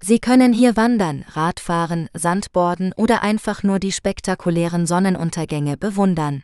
Sie 0.02 0.20
können 0.20 0.54
hier 0.54 0.78
wandern, 0.78 1.26
Radfahren, 1.30 2.08
Sandborden 2.14 2.94
oder 2.94 3.24
einfach 3.24 3.64
nur 3.64 3.80
die 3.80 3.92
spektakulären 3.92 4.86
Sonnenuntergänge 4.86 5.78
bewundern. 5.78 6.44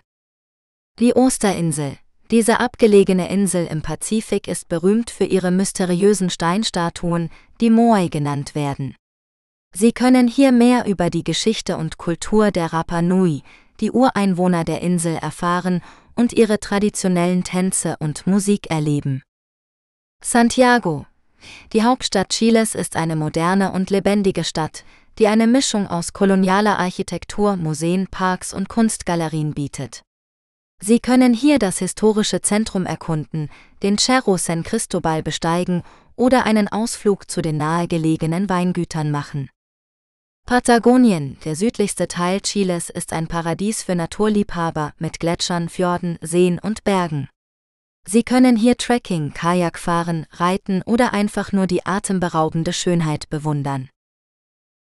Die 1.00 1.16
Osterinsel, 1.16 1.98
diese 2.32 2.60
abgelegene 2.60 3.30
Insel 3.30 3.68
im 3.68 3.82
Pazifik 3.82 4.48
ist 4.48 4.68
berühmt 4.68 5.12
für 5.12 5.26
ihre 5.26 5.52
mysteriösen 5.52 6.30
Steinstatuen, 6.30 7.30
die 7.62 7.70
Moai 7.70 8.08
genannt 8.08 8.56
werden. 8.56 8.96
Sie 9.74 9.92
können 9.92 10.28
hier 10.28 10.52
mehr 10.52 10.86
über 10.86 11.10
die 11.10 11.24
Geschichte 11.24 11.78
und 11.78 11.98
Kultur 11.98 12.52
der 12.52 12.74
Rapa 12.74 13.02
Nui, 13.02 13.44
die 13.80 13.92
Ureinwohner 13.92 14.64
der 14.64 14.82
Insel, 14.82 15.18
erfahren 15.18 15.82
und 16.16 16.34
ihre 16.34 16.60
traditionellen 16.60 17.44
Tänze 17.44 17.98
und 18.00 18.26
Musik 18.26 18.72
erleben. 18.72 19.22
Santiago. 20.24 21.06
Die 21.74 21.84
Hauptstadt 21.84 22.30
Chiles 22.30 22.74
ist 22.74 22.96
eine 22.96 23.16
moderne 23.16 23.72
und 23.72 23.90
lebendige 23.90 24.44
Stadt, 24.44 24.84
die 25.20 25.28
eine 25.28 25.46
Mischung 25.46 25.88
aus 25.88 26.14
kolonialer 26.14 26.80
Architektur, 26.80 27.56
Museen, 27.56 28.08
Parks 28.08 28.54
und 28.54 28.70
Kunstgalerien 28.70 29.54
bietet. 29.54 30.02
Sie 30.82 31.00
können 31.00 31.34
hier 31.34 31.58
das 31.58 31.80
historische 31.80 32.42
Zentrum 32.42 32.86
erkunden, 32.86 33.50
den 33.82 33.98
Cerro 33.98 34.38
San 34.38 34.64
Cristobal 34.64 35.24
besteigen 35.24 35.84
oder 36.16 36.46
einen 36.46 36.68
Ausflug 36.68 37.30
zu 37.30 37.42
den 37.42 37.58
nahegelegenen 37.58 38.50
Weingütern 38.50 39.12
machen. 39.12 39.50
Patagonien, 40.46 41.38
der 41.44 41.56
südlichste 41.56 42.08
Teil 42.08 42.40
Chiles, 42.40 42.92
ist 42.92 43.14
ein 43.14 43.28
Paradies 43.28 43.82
für 43.82 43.96
Naturliebhaber 43.96 44.94
mit 45.00 45.20
Gletschern, 45.20 45.70
Fjorden, 45.70 46.20
Seen 46.22 46.60
und 46.60 46.84
Bergen. 46.84 47.30
Sie 48.08 48.22
können 48.22 48.56
hier 48.56 48.78
Trekking, 48.78 49.34
Kajak 49.34 49.80
fahren, 49.80 50.28
reiten 50.30 50.84
oder 50.84 51.14
einfach 51.14 51.52
nur 51.52 51.66
die 51.66 51.88
atemberaubende 51.88 52.74
Schönheit 52.74 53.28
bewundern. 53.32 53.90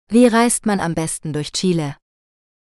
Wie 0.07 0.27
reist 0.27 0.67
man 0.67 0.80
am 0.80 0.93
besten 0.93 1.34
durch 1.34 1.51
Chile? 1.51 1.95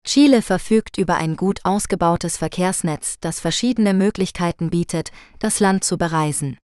Chile 0.05 0.41
verfügt 0.41 0.97
über 0.97 1.15
ein 1.15 1.37
gut 1.37 1.61
ausgebautes 1.63 2.37
Verkehrsnetz, 2.37 3.17
das 3.21 3.39
verschiedene 3.39 3.93
Möglichkeiten 3.93 4.69
bietet, 4.69 5.11
das 5.39 5.59
Land 5.59 5.83
zu 5.83 5.97
bereisen. 5.97 6.57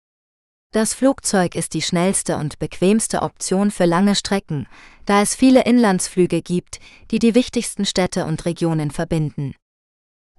Das 0.73 0.93
Flugzeug 0.93 1.55
ist 1.55 1.73
die 1.73 1.81
schnellste 1.81 2.36
und 2.36 2.59
bequemste 2.59 3.23
Option 3.23 3.70
für 3.70 3.86
lange 3.86 4.15
Strecken, 4.15 4.66
da 5.06 5.23
es 5.23 5.35
viele 5.35 5.65
Inlandsflüge 5.65 6.43
gibt, 6.43 6.78
die 7.10 7.19
die 7.19 7.35
wichtigsten 7.35 7.86
Städte 7.86 8.27
und 8.27 8.44
Regionen 8.44 8.90
verbinden. 8.90 9.55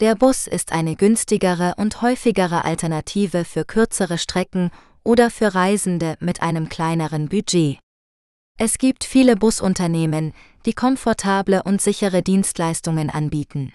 Der 0.02 0.16
Bus 0.16 0.46
ist 0.46 0.72
eine 0.72 0.96
günstigere 0.96 1.74
und 1.78 2.02
häufigere 2.02 2.64
Alternative 2.64 3.44
für 3.44 3.66
kürzere 3.66 4.18
Strecken 4.18 4.72
oder 5.04 5.32
für 5.32 5.56
Reisende 5.56 6.16
mit 6.20 6.42
einem 6.42 6.70
kleineren 6.70 7.28
Budget. 7.28 7.80
Es 8.58 8.78
gibt 8.78 9.06
viele 9.06 9.36
Busunternehmen, 9.36 10.34
die 10.66 10.74
komfortable 10.74 11.64
und 11.64 11.82
sichere 11.82 12.22
Dienstleistungen 12.22 13.10
anbieten. 13.10 13.74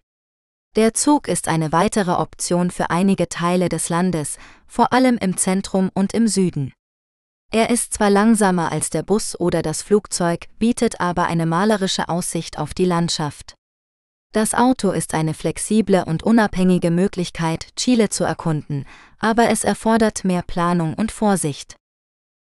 Der 0.77 0.93
Zug 0.93 1.29
ist 1.29 1.47
eine 1.47 1.71
weitere 1.71 2.13
Option 2.13 2.71
für 2.71 2.91
einige 2.91 3.29
Teile 3.29 3.69
des 3.69 3.89
Landes, 3.89 4.39
vor 4.67 4.93
allem 4.93 5.19
im 5.19 5.37
Zentrum 5.37 5.91
und 5.95 6.15
im 6.15 6.27
Süden. 6.27 6.73
Er 7.53 7.71
ist 7.71 7.95
zwar 7.95 8.11
langsamer 8.11 8.73
als 8.73 8.91
der 8.91 9.05
Bus 9.05 9.39
oder 9.39 9.63
das 9.63 9.83
Flugzeug, 9.83 10.47
bietet 10.59 11.01
aber 11.01 11.27
eine 11.27 11.47
malerische 11.47 12.09
Aussicht 12.09 12.59
auf 12.59 12.75
die 12.75 12.85
Landschaft. 12.85 13.55
Das 14.33 14.53
Auto 14.53 14.91
ist 14.91 15.15
eine 15.15 15.33
flexible 15.33 16.03
und 16.05 16.25
unabhängige 16.25 16.91
Möglichkeit, 16.91 17.69
Chile 17.77 18.09
zu 18.09 18.25
erkunden, 18.25 18.85
aber 19.21 19.51
es 19.51 19.63
erfordert 19.63 20.25
mehr 20.25 20.43
Planung 20.43 20.95
und 20.95 21.13
Vorsicht. 21.13 21.77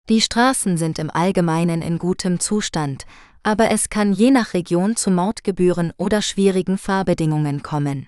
Die 0.07 0.21
Straßen 0.21 0.77
sind 0.77 0.99
im 0.99 1.09
Allgemeinen 1.09 1.81
in 1.81 1.97
gutem 1.97 2.39
Zustand, 2.39 3.07
aber 3.43 3.71
es 3.71 3.89
kann 3.89 4.13
je 4.13 4.31
nach 4.31 4.53
Region 4.53 4.95
zu 4.95 5.11
Mautgebühren 5.11 5.93
oder 5.97 6.21
schwierigen 6.21 6.77
Fahrbedingungen 6.77 7.63
kommen. 7.63 8.07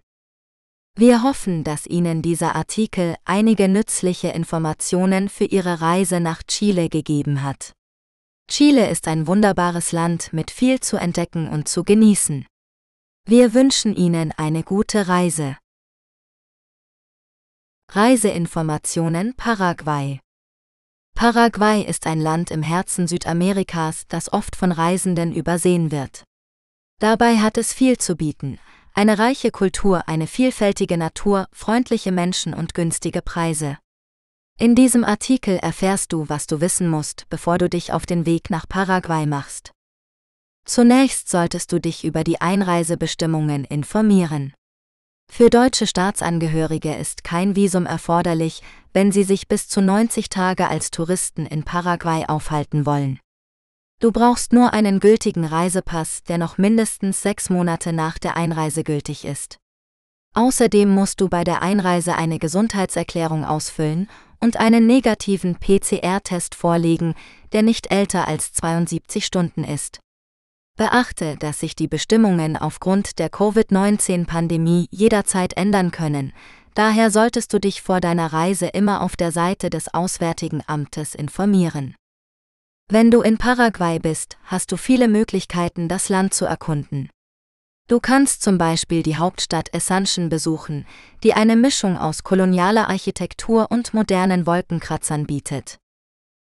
Wir 0.96 1.24
hoffen, 1.24 1.64
dass 1.64 1.88
Ihnen 1.88 2.22
dieser 2.22 2.56
Artikel 2.56 3.16
einige 3.24 3.68
nützliche 3.68 4.30
Informationen 4.30 5.30
für 5.30 5.46
Ihre 5.46 5.82
Reise 5.82 6.20
nach 6.20 6.44
Chile 6.44 6.90
gegeben 6.90 7.44
hat. 7.44 7.74
Chile 8.50 8.90
ist 8.90 9.08
ein 9.08 9.28
wunderbares 9.28 9.94
Land 9.94 10.34
mit 10.34 10.52
viel 10.52 10.80
zu 10.82 10.98
entdecken 10.98 11.48
und 11.48 11.70
zu 11.70 11.84
genießen. 11.84 12.46
Wir 13.26 13.54
wünschen 13.54 13.96
Ihnen 13.96 14.34
eine 14.34 14.64
gute 14.64 15.08
Reise. 15.08 15.58
Reiseinformationen 17.90 19.36
Paraguay 19.36 20.20
Paraguay 21.14 21.84
ist 21.84 22.08
ein 22.08 22.20
Land 22.20 22.52
im 22.52 22.64
Herzen 22.64 23.08
Südamerikas, 23.08 24.06
das 24.08 24.34
oft 24.34 24.56
von 24.56 24.72
Reisenden 24.72 25.34
übersehen 25.34 25.92
wird. 25.92 26.24
Dabei 27.00 27.38
hat 27.38 27.58
es 27.58 27.74
viel 27.74 27.98
zu 27.98 28.16
bieten, 28.16 28.60
eine 28.94 29.20
reiche 29.20 29.52
Kultur, 29.52 30.08
eine 30.08 30.28
vielfältige 30.28 30.98
Natur, 30.98 31.48
freundliche 31.52 32.12
Menschen 32.12 32.54
und 32.54 32.74
günstige 32.74 33.22
Preise. 33.22 33.78
In 34.60 34.76
diesem 34.76 35.04
Artikel 35.04 35.58
erfährst 35.58 36.14
du, 36.14 36.30
was 36.30 36.46
du 36.46 36.62
wissen 36.62 36.90
musst, 36.90 37.26
bevor 37.30 37.58
du 37.58 37.70
dich 37.70 37.94
auf 37.94 38.06
den 38.06 38.26
Weg 38.26 38.50
nach 38.50 38.68
Paraguay 38.68 39.26
machst. 39.26 39.72
Zunächst 40.66 41.30
solltest 41.30 41.72
du 41.72 41.80
dich 41.80 42.04
über 42.04 42.24
die 42.24 42.42
Einreisebestimmungen 42.42 43.66
informieren. 43.66 44.54
Für 45.34 45.50
deutsche 45.50 45.88
Staatsangehörige 45.88 46.94
ist 46.94 47.24
kein 47.24 47.56
Visum 47.56 47.86
erforderlich, 47.86 48.62
wenn 48.92 49.14
sie 49.14 49.24
sich 49.24 49.48
bis 49.48 49.70
zu 49.70 49.82
90 49.82 50.28
Tage 50.28 50.68
als 50.68 50.92
Touristen 50.92 51.46
in 51.46 51.64
Paraguay 51.64 52.26
aufhalten 52.28 52.86
wollen. 52.86 53.18
Du 54.02 54.12
brauchst 54.12 54.52
nur 54.52 54.74
einen 54.74 55.00
gültigen 55.00 55.46
Reisepass, 55.46 56.24
der 56.24 56.38
noch 56.38 56.58
mindestens 56.58 57.22
sechs 57.22 57.50
Monate 57.50 57.94
nach 57.94 58.20
der 58.20 58.36
Einreise 58.36 58.84
gültig 58.84 59.24
ist. 59.24 59.58
Außerdem 60.36 60.90
musst 60.90 61.22
du 61.22 61.30
bei 61.30 61.46
der 61.46 61.62
Einreise 61.62 62.18
eine 62.18 62.38
Gesundheitserklärung 62.38 63.46
ausfüllen 63.46 64.10
und 64.42 64.58
einen 64.58 64.86
negativen 64.86 65.56
PCR-Test 65.56 66.56
vorlegen, 66.56 67.16
der 67.54 67.62
nicht 67.62 67.90
älter 67.90 68.28
als 68.28 68.52
72 68.52 69.26
Stunden 69.26 69.64
ist. 69.64 70.02
Beachte, 70.78 71.36
dass 71.38 71.60
sich 71.60 71.76
die 71.76 71.88
Bestimmungen 71.88 72.58
aufgrund 72.58 73.20
der 73.20 73.30
Covid-19-Pandemie 73.30 74.88
jederzeit 74.90 75.54
ändern 75.58 75.92
können, 75.92 76.34
daher 76.74 77.12
solltest 77.12 77.54
du 77.54 77.60
dich 77.60 77.82
vor 77.82 78.00
deiner 78.00 78.34
Reise 78.34 78.68
immer 78.68 79.02
auf 79.02 79.16
der 79.16 79.32
Seite 79.32 79.70
des 79.70 79.94
Auswärtigen 79.94 80.64
Amtes 80.68 81.16
informieren. 81.16 81.96
Wenn 82.90 83.12
du 83.12 83.22
in 83.22 83.38
Paraguay 83.38 84.00
bist, 84.00 84.38
hast 84.44 84.72
du 84.72 84.78
viele 84.78 85.08
Möglichkeiten, 85.08 85.88
das 85.88 86.10
Land 86.10 86.34
zu 86.34 86.46
erkunden. 86.46 87.10
Du 87.88 88.00
kannst 88.00 88.42
zum 88.42 88.58
Beispiel 88.58 89.04
die 89.04 89.18
Hauptstadt 89.18 89.74
Essanchin 89.74 90.30
besuchen, 90.30 90.86
die 91.24 91.34
eine 91.34 91.58
Mischung 91.58 91.98
aus 91.98 92.24
kolonialer 92.24 92.88
Architektur 92.88 93.68
und 93.70 93.94
modernen 93.94 94.46
Wolkenkratzern 94.46 95.26
bietet. 95.26 95.81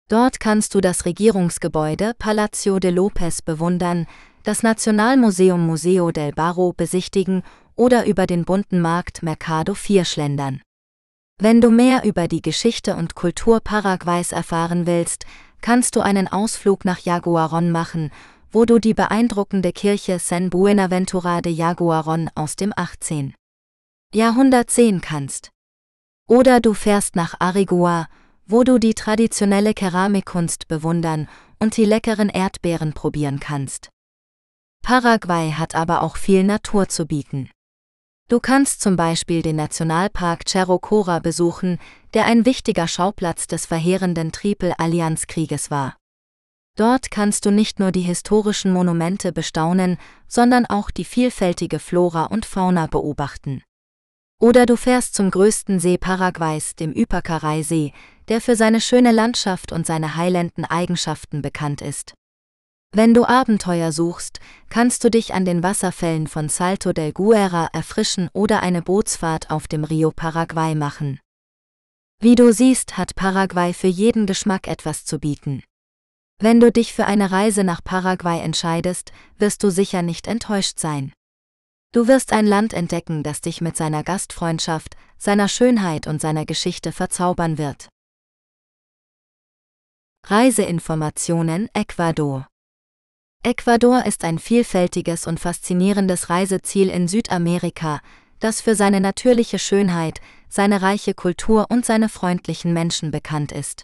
Dort 0.08 0.40
kannst 0.40 0.76
du 0.76 0.82
das 0.82 1.06
Regierungsgebäude 1.06 2.14
Palacio 2.20 2.78
de 2.78 2.92
López 2.92 3.44
bewundern, 3.44 4.06
das 4.44 4.62
Nationalmuseum 4.62 5.66
Museo 5.66 6.12
del 6.12 6.32
Barro 6.32 6.74
besichtigen 6.74 7.42
oder 7.76 8.06
über 8.06 8.28
den 8.28 8.46
bunten 8.46 8.82
Markt 8.82 9.24
Mercado 9.24 9.74
4 9.74 10.06
schlendern. 10.06 10.62
Wenn 11.40 11.60
du 11.60 11.72
mehr 11.72 12.04
über 12.04 12.28
die 12.28 12.44
Geschichte 12.44 12.96
und 12.96 13.16
Kultur 13.16 13.62
Paraguays 13.62 14.32
erfahren 14.32 14.86
willst, 14.86 15.26
kannst 15.62 15.96
du 15.96 16.02
einen 16.02 16.28
Ausflug 16.28 16.86
nach 16.86 17.00
Jaguaron 17.00 17.72
machen, 17.72 18.12
wo 18.52 18.66
du 18.66 18.78
die 18.78 18.94
beeindruckende 18.94 19.74
Kirche 19.74 20.20
San 20.20 20.52
Buenaventura 20.52 21.42
de 21.42 21.52
Jaguaron 21.52 22.30
aus 22.36 22.56
dem 22.56 22.72
18. 22.76 23.34
Jahrhundert 24.14 24.70
sehen 24.70 25.02
kannst. 25.02 25.50
Oder 26.30 26.60
du 26.60 26.76
fährst 26.76 27.16
nach 27.16 27.34
Arigua, 27.40 28.08
wo 28.46 28.64
du 28.64 28.78
die 28.78 28.94
traditionelle 28.94 29.74
Keramikkunst 29.74 30.68
bewundern 30.68 31.28
und 31.60 31.78
die 31.78 31.86
leckeren 31.86 32.30
Erdbeeren 32.30 32.94
probieren 32.94 33.40
kannst. 33.40 33.90
Paraguay 34.84 35.52
hat 35.52 35.74
aber 35.74 36.04
auch 36.04 36.16
viel 36.16 36.44
Natur 36.44 36.88
zu 36.88 37.06
bieten. 37.06 37.50
Du 38.28 38.40
kannst 38.40 38.82
zum 38.82 38.96
Beispiel 38.96 39.42
den 39.42 39.56
Nationalpark 39.56 40.48
Cerro 40.48 40.80
Cora 40.80 41.20
besuchen, 41.20 41.80
der 42.14 42.26
ein 42.26 42.46
wichtiger 42.46 42.88
Schauplatz 42.88 43.48
des 43.48 43.66
verheerenden 43.66 44.32
Triple-Allianz-Krieges 44.32 45.70
war. 45.70 45.96
Dort 46.76 47.10
kannst 47.10 47.46
du 47.46 47.52
nicht 47.52 47.80
nur 47.80 47.92
die 47.92 48.02
historischen 48.02 48.74
Monumente 48.74 49.32
bestaunen, 49.32 49.98
sondern 50.28 50.66
auch 50.66 50.92
die 50.92 51.06
vielfältige 51.06 51.80
Flora 51.80 52.26
und 52.26 52.46
Fauna 52.46 52.88
beobachten. 52.88 53.64
Oder 54.40 54.66
du 54.66 54.76
fährst 54.76 55.16
zum 55.16 55.32
größten 55.32 55.80
See 55.80 55.98
Paraguays, 55.98 56.76
dem 56.76 56.94
Ypacaraí-See, 56.94 57.94
der 58.30 58.42
für 58.42 58.56
seine 58.56 58.82
schöne 58.82 59.12
Landschaft 59.12 59.72
und 59.72 59.86
seine 59.86 60.16
heilenden 60.16 60.66
Eigenschaften 60.66 61.42
bekannt 61.42 61.82
ist. 61.82 62.14
Wenn 62.92 63.14
du 63.14 63.26
Abenteuer 63.26 63.92
suchst, 63.92 64.40
kannst 64.70 65.04
du 65.04 65.12
dich 65.12 65.34
an 65.34 65.44
den 65.44 65.64
Wasserfällen 65.64 66.28
von 66.28 66.48
Salto 66.48 66.94
del 66.94 67.12
Guerra 67.12 67.68
erfrischen 67.74 68.30
oder 68.32 68.64
eine 68.64 68.82
Bootsfahrt 68.82 69.52
auf 69.52 69.68
dem 69.68 69.84
Rio 69.84 70.12
Paraguay 70.12 70.76
machen. 70.76 71.20
Wie 72.22 72.36
du 72.36 72.54
siehst, 72.54 72.98
hat 72.98 73.16
Paraguay 73.16 73.74
für 73.74 73.88
jeden 73.88 74.26
Geschmack 74.26 74.68
etwas 74.68 75.04
zu 75.04 75.20
bieten. 75.20 75.62
Wenn 76.40 76.60
du 76.60 76.72
dich 76.72 76.94
für 76.94 77.06
eine 77.06 77.32
Reise 77.32 77.64
nach 77.64 77.84
Paraguay 77.84 78.40
entscheidest, 78.42 79.12
wirst 79.38 79.64
du 79.64 79.70
sicher 79.70 80.02
nicht 80.02 80.28
enttäuscht 80.28 80.80
sein. 80.80 81.12
Du 81.92 82.08
wirst 82.08 82.34
ein 82.34 82.46
Land 82.46 82.74
entdecken, 82.74 83.24
das 83.24 83.42
dich 83.42 83.62
mit 83.62 83.78
seiner 83.78 84.04
Gastfreundschaft, 84.04 84.96
seiner 85.18 85.48
Schönheit 85.48 86.08
und 86.08 86.20
seiner 86.20 86.46
Geschichte 86.46 86.92
verzaubern 86.92 87.58
wird. 87.58 87.90
Reiseinformationen 90.28 91.70
Ecuador. 91.76 92.48
Ecuador 93.44 94.08
ist 94.08 94.24
ein 94.24 94.40
vielfältiges 94.40 95.28
und 95.28 95.40
faszinierendes 95.40 96.32
Reiseziel 96.32 96.90
in 96.90 97.08
Südamerika, 97.08 98.02
das 98.40 98.60
für 98.60 98.74
seine 98.74 99.02
natürliche 99.02 99.60
Schönheit, 99.60 100.22
seine 100.50 100.82
reiche 100.82 101.14
Kultur 101.14 101.68
und 101.70 101.86
seine 101.86 102.10
freundlichen 102.10 102.74
Menschen 102.74 103.12
bekannt 103.12 103.52
ist. 103.52 103.84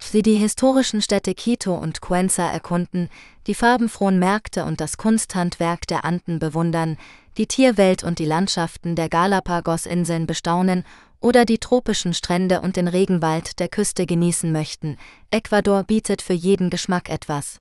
Sie 0.00 0.22
die 0.22 0.34
historischen 0.34 1.00
Städte 1.00 1.32
Quito 1.32 1.76
und 1.76 2.00
Cuenca 2.00 2.50
erkunden, 2.50 3.08
die 3.46 3.54
farbenfrohen 3.54 4.18
Märkte 4.18 4.64
und 4.64 4.80
das 4.80 4.96
Kunsthandwerk 4.96 5.86
der 5.86 6.04
Anden 6.04 6.40
bewundern, 6.40 6.96
die 7.38 7.46
Tierwelt 7.46 8.02
und 8.02 8.18
die 8.18 8.26
Landschaften 8.26 8.96
der 8.96 9.08
Galapagos-Inseln 9.08 10.26
bestaunen 10.26 10.84
oder 11.22 11.44
die 11.44 11.58
tropischen 11.58 12.12
Strände 12.12 12.60
und 12.60 12.76
den 12.76 12.88
Regenwald 12.88 13.58
der 13.58 13.68
Küste 13.68 14.04
genießen 14.06 14.52
möchten, 14.52 14.96
Ecuador 15.30 15.84
bietet 15.84 16.20
für 16.20 16.32
jeden 16.34 16.68
Geschmack 16.68 17.08
etwas. 17.08 17.58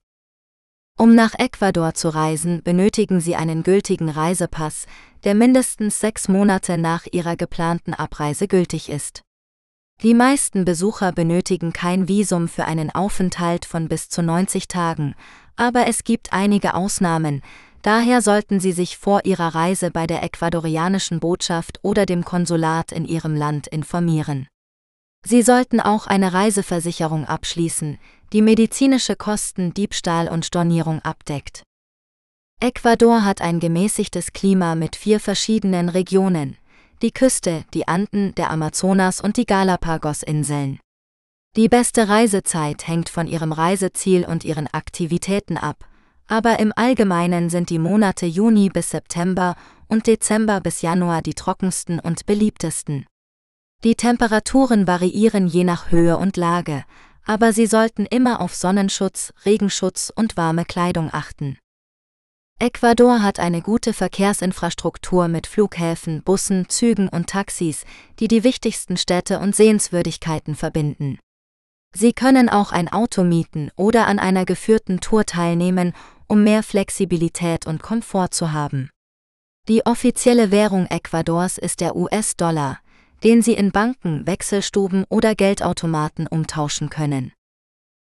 Um 0.98 1.16
nach 1.16 1.34
Ecuador 1.40 1.94
zu 1.94 2.10
reisen, 2.10 2.62
benötigen 2.64 3.22
Sie 3.22 3.36
einen 3.36 3.64
gültigen 3.64 4.10
Reisepass, 4.10 4.86
der 5.24 5.36
mindestens 5.36 6.00
sechs 6.00 6.28
Monate 6.28 6.78
nach 6.78 7.08
Ihrer 7.12 7.36
geplanten 7.38 7.94
Abreise 7.94 8.48
gültig 8.48 8.90
ist. 8.90 9.22
Die 10.04 10.14
meisten 10.14 10.66
Besucher 10.66 11.12
benötigen 11.12 11.74
kein 11.74 12.08
Visum 12.08 12.48
für 12.48 12.66
einen 12.66 12.90
Aufenthalt 12.90 13.66
von 13.66 13.88
bis 13.88 14.10
zu 14.10 14.24
90 14.24 14.68
Tagen, 14.68 15.16
aber 15.56 15.88
es 15.88 16.04
gibt 16.04 16.34
einige 16.34 16.74
Ausnahmen, 16.74 17.42
daher 17.82 18.22
sollten 18.22 18.60
Sie 18.60 18.72
sich 18.72 18.98
vor 18.98 19.26
Ihrer 19.26 19.56
Reise 19.56 19.92
bei 19.92 20.08
der 20.08 20.24
ecuadorianischen 20.24 21.20
Botschaft 21.20 21.80
oder 21.82 22.06
dem 22.06 22.26
Konsulat 22.26 22.92
in 22.92 23.06
Ihrem 23.06 23.36
Land 23.36 23.68
informieren. 23.68 24.48
Sie 25.26 25.42
sollten 25.42 25.80
auch 25.80 26.08
eine 26.08 26.34
Reiseversicherung 26.34 27.26
abschließen, 27.26 28.00
die 28.34 28.42
medizinische 28.42 29.16
Kosten, 29.16 29.74
Diebstahl 29.74 30.28
und 30.28 30.46
Stornierung 30.46 31.02
abdeckt. 31.02 31.64
Ecuador 32.60 33.24
hat 33.24 33.42
ein 33.42 33.60
gemäßigtes 33.60 34.34
Klima 34.34 34.76
mit 34.76 34.96
vier 34.96 35.20
verschiedenen 35.20 35.90
Regionen, 35.90 36.58
die 37.02 37.12
Küste, 37.12 37.66
die 37.74 37.88
Anden, 37.88 38.36
der 38.36 38.52
Amazonas 38.52 39.22
und 39.22 39.38
die 39.38 39.46
Galapagos-Inseln. 39.46 40.80
Die 41.56 41.68
beste 41.68 42.08
Reisezeit 42.08 42.88
hängt 42.88 43.10
von 43.10 43.28
Ihrem 43.28 43.52
Reiseziel 43.52 44.26
und 44.26 44.46
Ihren 44.46 44.68
Aktivitäten 44.68 45.58
ab, 45.58 45.86
aber 46.32 46.60
im 46.60 46.72
Allgemeinen 46.74 47.50
sind 47.50 47.70
die 47.70 47.78
Monate 47.78 48.26
Juni 48.26 48.70
bis 48.70 48.92
September 48.92 49.58
und 49.90 50.08
Dezember 50.08 50.62
bis 50.62 50.82
Januar 50.82 51.22
die 51.22 51.34
trockensten 51.34 52.00
und 52.00 52.26
beliebtesten. 52.26 53.06
Die 53.84 53.96
Temperaturen 53.96 54.88
variieren 54.88 55.46
je 55.46 55.66
nach 55.66 55.92
Höhe 55.92 56.16
und 56.16 56.38
Lage, 56.38 56.86
aber 57.26 57.52
Sie 57.52 57.66
sollten 57.66 58.06
immer 58.06 58.40
auf 58.40 58.56
Sonnenschutz, 58.56 59.34
Regenschutz 59.46 60.10
und 60.16 60.38
warme 60.38 60.64
Kleidung 60.64 61.10
achten. 61.12 61.58
Ecuador 62.60 63.22
hat 63.22 63.38
eine 63.38 63.62
gute 63.62 63.92
Verkehrsinfrastruktur 63.92 65.28
mit 65.28 65.48
Flughäfen, 65.48 66.24
Bussen, 66.24 66.70
Zügen 66.70 67.10
und 67.10 67.28
Taxis, 67.28 67.84
die 68.22 68.30
die 68.30 68.46
wichtigsten 68.46 68.96
Städte 68.96 69.40
und 69.40 69.54
Sehenswürdigkeiten 69.54 70.56
verbinden. 70.56 71.20
Sie 71.94 72.14
können 72.14 72.48
auch 72.48 72.72
ein 72.72 72.88
Auto 72.88 73.24
mieten 73.24 73.70
oder 73.76 74.08
an 74.08 74.18
einer 74.18 74.46
geführten 74.46 75.02
Tour 75.02 75.26
teilnehmen, 75.26 75.94
um 76.32 76.46
mehr 76.46 76.64
Flexibilität 76.64 77.68
und 77.68 77.84
Komfort 77.84 78.30
zu 78.32 78.54
haben. 78.54 78.90
Die 79.68 79.86
offizielle 79.86 80.50
Währung 80.50 80.86
Ecuadors 80.86 81.58
ist 81.58 81.82
der 81.82 81.94
US-Dollar, 81.98 82.80
den 83.22 83.42
Sie 83.42 83.52
in 83.52 83.72
Banken, 83.74 84.26
Wechselstuben 84.26 85.04
oder 85.10 85.36
Geldautomaten 85.36 86.28
umtauschen 86.28 86.90
können. 86.90 87.34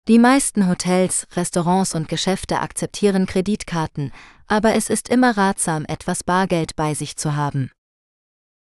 Die 0.08 0.18
meisten 0.18 0.68
Hotels, 0.68 1.28
Restaurants 1.36 1.94
und 1.94 2.08
Geschäfte 2.08 2.58
akzeptieren 2.58 3.26
Kreditkarten, 3.26 4.10
aber 4.48 4.74
es 4.74 4.90
ist 4.90 5.08
immer 5.08 5.36
ratsam, 5.36 5.84
etwas 5.84 6.24
Bargeld 6.24 6.74
bei 6.74 6.94
sich 6.94 7.16
zu 7.16 7.36
haben. 7.36 7.70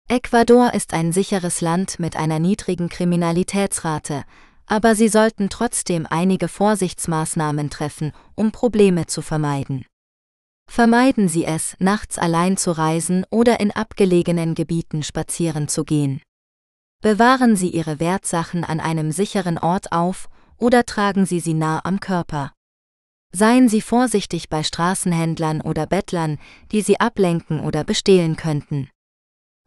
Ecuador 0.08 0.74
ist 0.74 0.92
ein 0.92 1.10
sicheres 1.10 1.62
Land 1.62 1.98
mit 1.98 2.16
einer 2.16 2.38
niedrigen 2.38 2.90
Kriminalitätsrate, 2.90 4.24
aber 4.66 4.94
Sie 4.94 5.08
sollten 5.08 5.50
trotzdem 5.50 6.06
einige 6.08 6.48
Vorsichtsmaßnahmen 6.48 7.70
treffen, 7.70 8.12
um 8.34 8.52
Probleme 8.52 9.06
zu 9.06 9.22
vermeiden. 9.22 9.84
Vermeiden 10.66 11.28
Sie 11.28 11.44
es, 11.44 11.76
nachts 11.78 12.18
allein 12.18 12.56
zu 12.56 12.72
reisen 12.72 13.24
oder 13.30 13.60
in 13.60 13.70
abgelegenen 13.70 14.54
Gebieten 14.54 15.02
spazieren 15.02 15.68
zu 15.68 15.84
gehen. 15.84 16.22
Bewahren 17.02 17.54
Sie 17.54 17.68
Ihre 17.68 18.00
Wertsachen 18.00 18.64
an 18.64 18.80
einem 18.80 19.12
sicheren 19.12 19.58
Ort 19.58 19.92
auf 19.92 20.28
oder 20.56 20.86
tragen 20.86 21.26
Sie 21.26 21.40
sie 21.40 21.54
nah 21.54 21.80
am 21.84 22.00
Körper. 22.00 22.52
Seien 23.32 23.68
Sie 23.68 23.80
vorsichtig 23.80 24.48
bei 24.48 24.62
Straßenhändlern 24.62 25.60
oder 25.60 25.86
Bettlern, 25.86 26.38
die 26.72 26.80
Sie 26.80 27.00
ablenken 27.00 27.60
oder 27.60 27.84
bestehlen 27.84 28.36
könnten. 28.36 28.88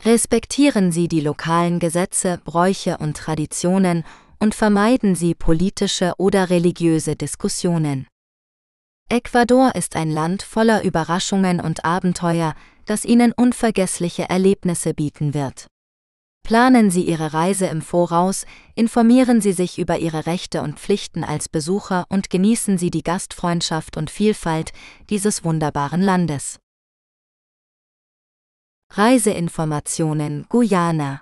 Respektieren 0.03 0.91
Sie 0.91 1.07
die 1.07 1.21
lokalen 1.21 1.79
Gesetze, 1.79 2.39
Bräuche 2.43 2.97
und 2.97 3.17
Traditionen 3.17 4.03
und 4.39 4.55
vermeiden 4.55 5.15
Sie 5.15 5.35
politische 5.35 6.13
oder 6.17 6.49
religiöse 6.49 7.15
Diskussionen. 7.15 8.07
Ecuador 9.09 9.73
ist 9.75 9.95
ein 9.95 10.11
Land 10.11 10.43
voller 10.43 10.83
Überraschungen 10.83 11.61
und 11.61 11.85
Abenteuer, 11.85 12.55
das 12.85 13.05
Ihnen 13.05 13.31
unvergessliche 13.31 14.29
Erlebnisse 14.29 14.93
bieten 14.93 15.33
wird. 15.33 15.67
Planen 16.43 16.91
Sie 16.91 17.03
Ihre 17.03 17.33
Reise 17.33 17.67
im 17.67 17.81
Voraus, 17.81 18.45
informieren 18.75 19.41
Sie 19.41 19.51
sich 19.51 19.77
über 19.79 19.97
Ihre 19.99 20.25
Rechte 20.25 20.61
und 20.61 20.79
Pflichten 20.79 21.23
als 21.23 21.49
Besucher 21.49 22.05
und 22.09 22.29
genießen 22.29 22.77
Sie 22.77 22.89
die 22.89 23.03
Gastfreundschaft 23.03 23.97
und 23.97 24.09
Vielfalt 24.09 24.71
dieses 25.09 25.43
wunderbaren 25.43 26.01
Landes. 26.01 26.59
Reiseinformationen 28.93 30.45
Guyana 30.47 31.21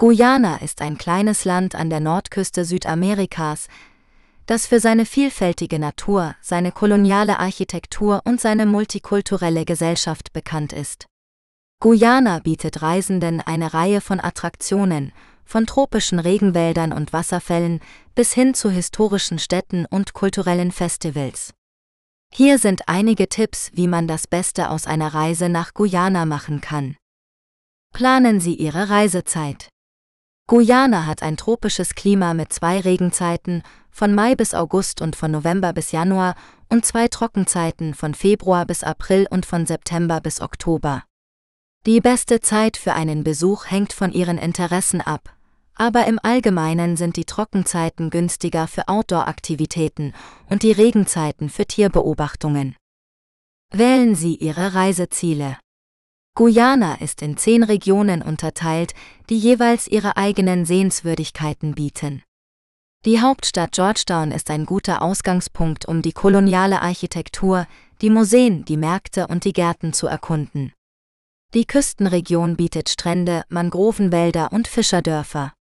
Guyana 0.00 0.58
ist 0.58 0.80
ein 0.80 0.96
kleines 0.96 1.44
Land 1.44 1.74
an 1.74 1.90
der 1.90 1.98
Nordküste 1.98 2.64
Südamerikas, 2.64 3.66
das 4.46 4.64
für 4.64 4.78
seine 4.78 5.04
vielfältige 5.04 5.80
Natur, 5.80 6.36
seine 6.40 6.70
koloniale 6.70 7.40
Architektur 7.40 8.22
und 8.24 8.40
seine 8.40 8.64
multikulturelle 8.64 9.64
Gesellschaft 9.64 10.32
bekannt 10.32 10.72
ist. 10.72 11.06
Guyana 11.80 12.38
bietet 12.38 12.80
Reisenden 12.80 13.40
eine 13.40 13.74
Reihe 13.74 14.00
von 14.00 14.20
Attraktionen, 14.20 15.10
von 15.44 15.66
tropischen 15.66 16.20
Regenwäldern 16.20 16.92
und 16.92 17.12
Wasserfällen 17.12 17.80
bis 18.14 18.32
hin 18.32 18.54
zu 18.54 18.70
historischen 18.70 19.40
Städten 19.40 19.84
und 19.84 20.12
kulturellen 20.12 20.70
Festivals. 20.70 21.54
Hier 22.32 22.58
sind 22.58 22.82
einige 22.86 23.28
Tipps, 23.28 23.72
wie 23.74 23.88
man 23.88 24.06
das 24.06 24.28
Beste 24.28 24.70
aus 24.70 24.86
einer 24.86 25.12
Reise 25.12 25.48
nach 25.48 25.74
Guyana 25.74 26.24
machen 26.24 26.60
kann. 26.60 26.96
Planen 27.92 28.38
Sie 28.38 28.54
Ihre 28.54 28.90
Reisezeit. 28.90 29.70
Guyana 30.48 31.04
hat 31.04 31.22
ein 31.22 31.36
tropisches 31.36 31.94
Klima 31.94 32.32
mit 32.32 32.54
zwei 32.54 32.80
Regenzeiten 32.80 33.62
von 33.90 34.14
Mai 34.14 34.34
bis 34.34 34.54
August 34.54 35.02
und 35.02 35.14
von 35.14 35.30
November 35.30 35.74
bis 35.74 35.92
Januar 35.92 36.36
und 36.70 36.86
zwei 36.86 37.06
Trockenzeiten 37.06 37.92
von 37.92 38.14
Februar 38.14 38.64
bis 38.64 38.82
April 38.82 39.26
und 39.28 39.44
von 39.44 39.66
September 39.66 40.22
bis 40.22 40.40
Oktober. 40.40 41.04
Die 41.84 42.00
beste 42.00 42.40
Zeit 42.40 42.78
für 42.78 42.94
einen 42.94 43.24
Besuch 43.24 43.66
hängt 43.66 43.92
von 43.92 44.10
ihren 44.10 44.38
Interessen 44.38 45.02
ab, 45.02 45.36
aber 45.74 46.06
im 46.06 46.18
Allgemeinen 46.22 46.96
sind 46.96 47.16
die 47.16 47.26
Trockenzeiten 47.26 48.08
günstiger 48.08 48.68
für 48.68 48.88
Outdoor-Aktivitäten 48.88 50.14
und 50.48 50.62
die 50.62 50.72
Regenzeiten 50.72 51.50
für 51.50 51.66
Tierbeobachtungen. 51.66 52.74
Wählen 53.70 54.14
Sie 54.14 54.36
Ihre 54.36 54.74
Reiseziele. 54.74 55.58
Guyana 56.38 57.00
ist 57.00 57.20
in 57.20 57.36
zehn 57.36 57.64
Regionen 57.64 58.22
unterteilt, 58.22 58.94
die 59.28 59.36
jeweils 59.36 59.88
ihre 59.88 60.16
eigenen 60.16 60.66
Sehenswürdigkeiten 60.66 61.74
bieten. 61.74 62.22
Die 63.04 63.20
Hauptstadt 63.20 63.72
Georgetown 63.72 64.30
ist 64.30 64.48
ein 64.48 64.64
guter 64.64 65.02
Ausgangspunkt, 65.02 65.86
um 65.86 66.00
die 66.00 66.12
koloniale 66.12 66.80
Architektur, 66.80 67.66
die 68.02 68.10
Museen, 68.10 68.64
die 68.64 68.76
Märkte 68.76 69.26
und 69.26 69.44
die 69.44 69.52
Gärten 69.52 69.92
zu 69.92 70.06
erkunden. 70.06 70.72
Die 71.54 71.64
Küstenregion 71.64 72.54
bietet 72.54 72.88
Strände, 72.88 73.42
Mangrovenwälder 73.48 74.52
und 74.52 74.68
Fischerdörfer. 74.68 75.54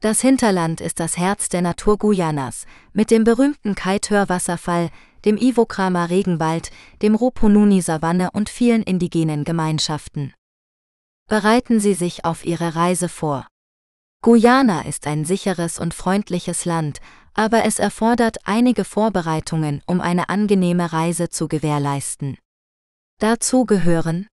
Das 0.00 0.20
Hinterland 0.20 0.80
ist 0.80 1.00
das 1.00 1.16
Herz 1.16 1.48
der 1.48 1.62
Natur 1.62 1.98
Guyanas, 1.98 2.66
mit 2.92 3.10
dem 3.10 3.24
berühmten 3.24 3.74
Kaithör-Wasserfall, 3.74 4.90
dem 5.24 5.36
Ivokrama 5.36 6.04
Regenwald, 6.04 6.70
dem 7.02 7.14
Rupununi-Savanne 7.14 8.30
und 8.32 8.48
vielen 8.48 8.82
indigenen 8.82 9.44
Gemeinschaften. 9.44 10.34
Bereiten 11.28 11.80
Sie 11.80 11.94
sich 11.94 12.24
auf 12.24 12.44
Ihre 12.44 12.76
Reise 12.76 13.08
vor. 13.08 13.46
Guyana 14.22 14.82
ist 14.82 15.06
ein 15.06 15.24
sicheres 15.24 15.78
und 15.78 15.94
freundliches 15.94 16.64
Land, 16.64 17.00
aber 17.34 17.64
es 17.64 17.78
erfordert 17.78 18.38
einige 18.44 18.84
Vorbereitungen, 18.84 19.82
um 19.86 20.00
eine 20.00 20.28
angenehme 20.28 20.92
Reise 20.92 21.28
zu 21.28 21.48
gewährleisten. 21.48 22.38
Dazu 23.18 23.64
gehören 23.64 24.28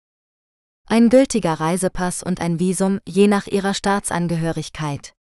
ein 0.88 1.10
gültiger 1.10 1.54
Reisepass 1.54 2.22
und 2.24 2.42
ein 2.42 2.60
Visum 2.60 3.00
je 3.08 3.28
nach 3.28 3.48
ihrer 3.48 3.74
Staatsangehörigkeit. 3.74 5.14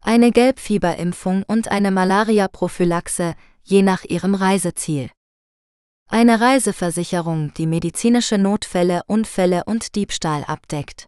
Eine 0.00 0.32
Gelbfieberimpfung 0.32 1.44
und 1.44 1.68
eine 1.68 1.92
Malaria-Prophylaxe 1.92 3.36
je 3.62 3.82
nach 3.82 4.04
ihrem 4.04 4.34
Reiseziel. 4.34 5.10
Eine 6.08 6.40
Reiseversicherung, 6.40 7.54
die 7.54 7.66
medizinische 7.66 8.38
Notfälle, 8.38 9.02
Unfälle 9.06 9.64
und 9.64 9.94
Diebstahl 9.94 10.44
abdeckt. 10.44 11.06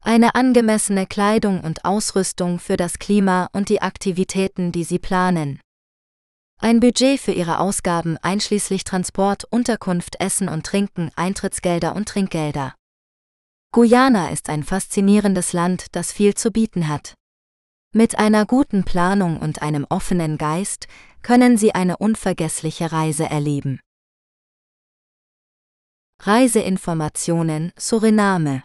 Eine 0.00 0.34
angemessene 0.34 1.06
Kleidung 1.06 1.60
und 1.60 1.84
Ausrüstung 1.84 2.58
für 2.58 2.76
das 2.76 2.98
Klima 2.98 3.48
und 3.52 3.68
die 3.68 3.82
Aktivitäten, 3.82 4.72
die 4.72 4.84
Sie 4.84 4.98
planen. 4.98 5.60
Ein 6.60 6.80
Budget 6.80 7.20
für 7.20 7.32
ihre 7.32 7.60
Ausgaben 7.60 8.16
einschließlich 8.18 8.84
Transport, 8.84 9.44
Unterkunft, 9.50 10.20
Essen 10.20 10.48
und 10.48 10.64
Trinken, 10.64 11.10
Eintrittsgelder 11.14 11.94
und 11.94 12.08
Trinkgelder. 12.08 12.74
Guyana 13.72 14.30
ist 14.30 14.48
ein 14.48 14.64
faszinierendes 14.64 15.52
Land, 15.52 15.86
das 15.92 16.10
viel 16.10 16.34
zu 16.34 16.50
bieten 16.50 16.88
hat. 16.88 17.14
Mit 17.94 18.18
einer 18.18 18.46
guten 18.46 18.84
Planung 18.84 19.38
und 19.38 19.62
einem 19.62 19.86
offenen 19.88 20.38
Geist 20.38 20.88
können 21.22 21.56
Sie 21.56 21.74
eine 21.74 21.96
unvergessliche 21.96 22.92
Reise 22.92 23.24
erleben. 23.24 23.80
Reiseinformationen 26.20 27.72
Suriname 27.76 28.62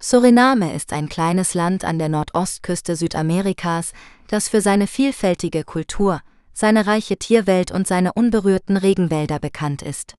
Suriname 0.00 0.74
ist 0.74 0.92
ein 0.92 1.08
kleines 1.08 1.54
Land 1.54 1.84
an 1.84 1.98
der 1.98 2.08
Nordostküste 2.08 2.96
Südamerikas, 2.96 3.92
das 4.28 4.48
für 4.48 4.60
seine 4.60 4.86
vielfältige 4.86 5.64
Kultur, 5.64 6.20
seine 6.52 6.86
reiche 6.86 7.16
Tierwelt 7.16 7.70
und 7.70 7.86
seine 7.86 8.12
unberührten 8.12 8.76
Regenwälder 8.76 9.38
bekannt 9.38 9.82
ist. 9.82 10.14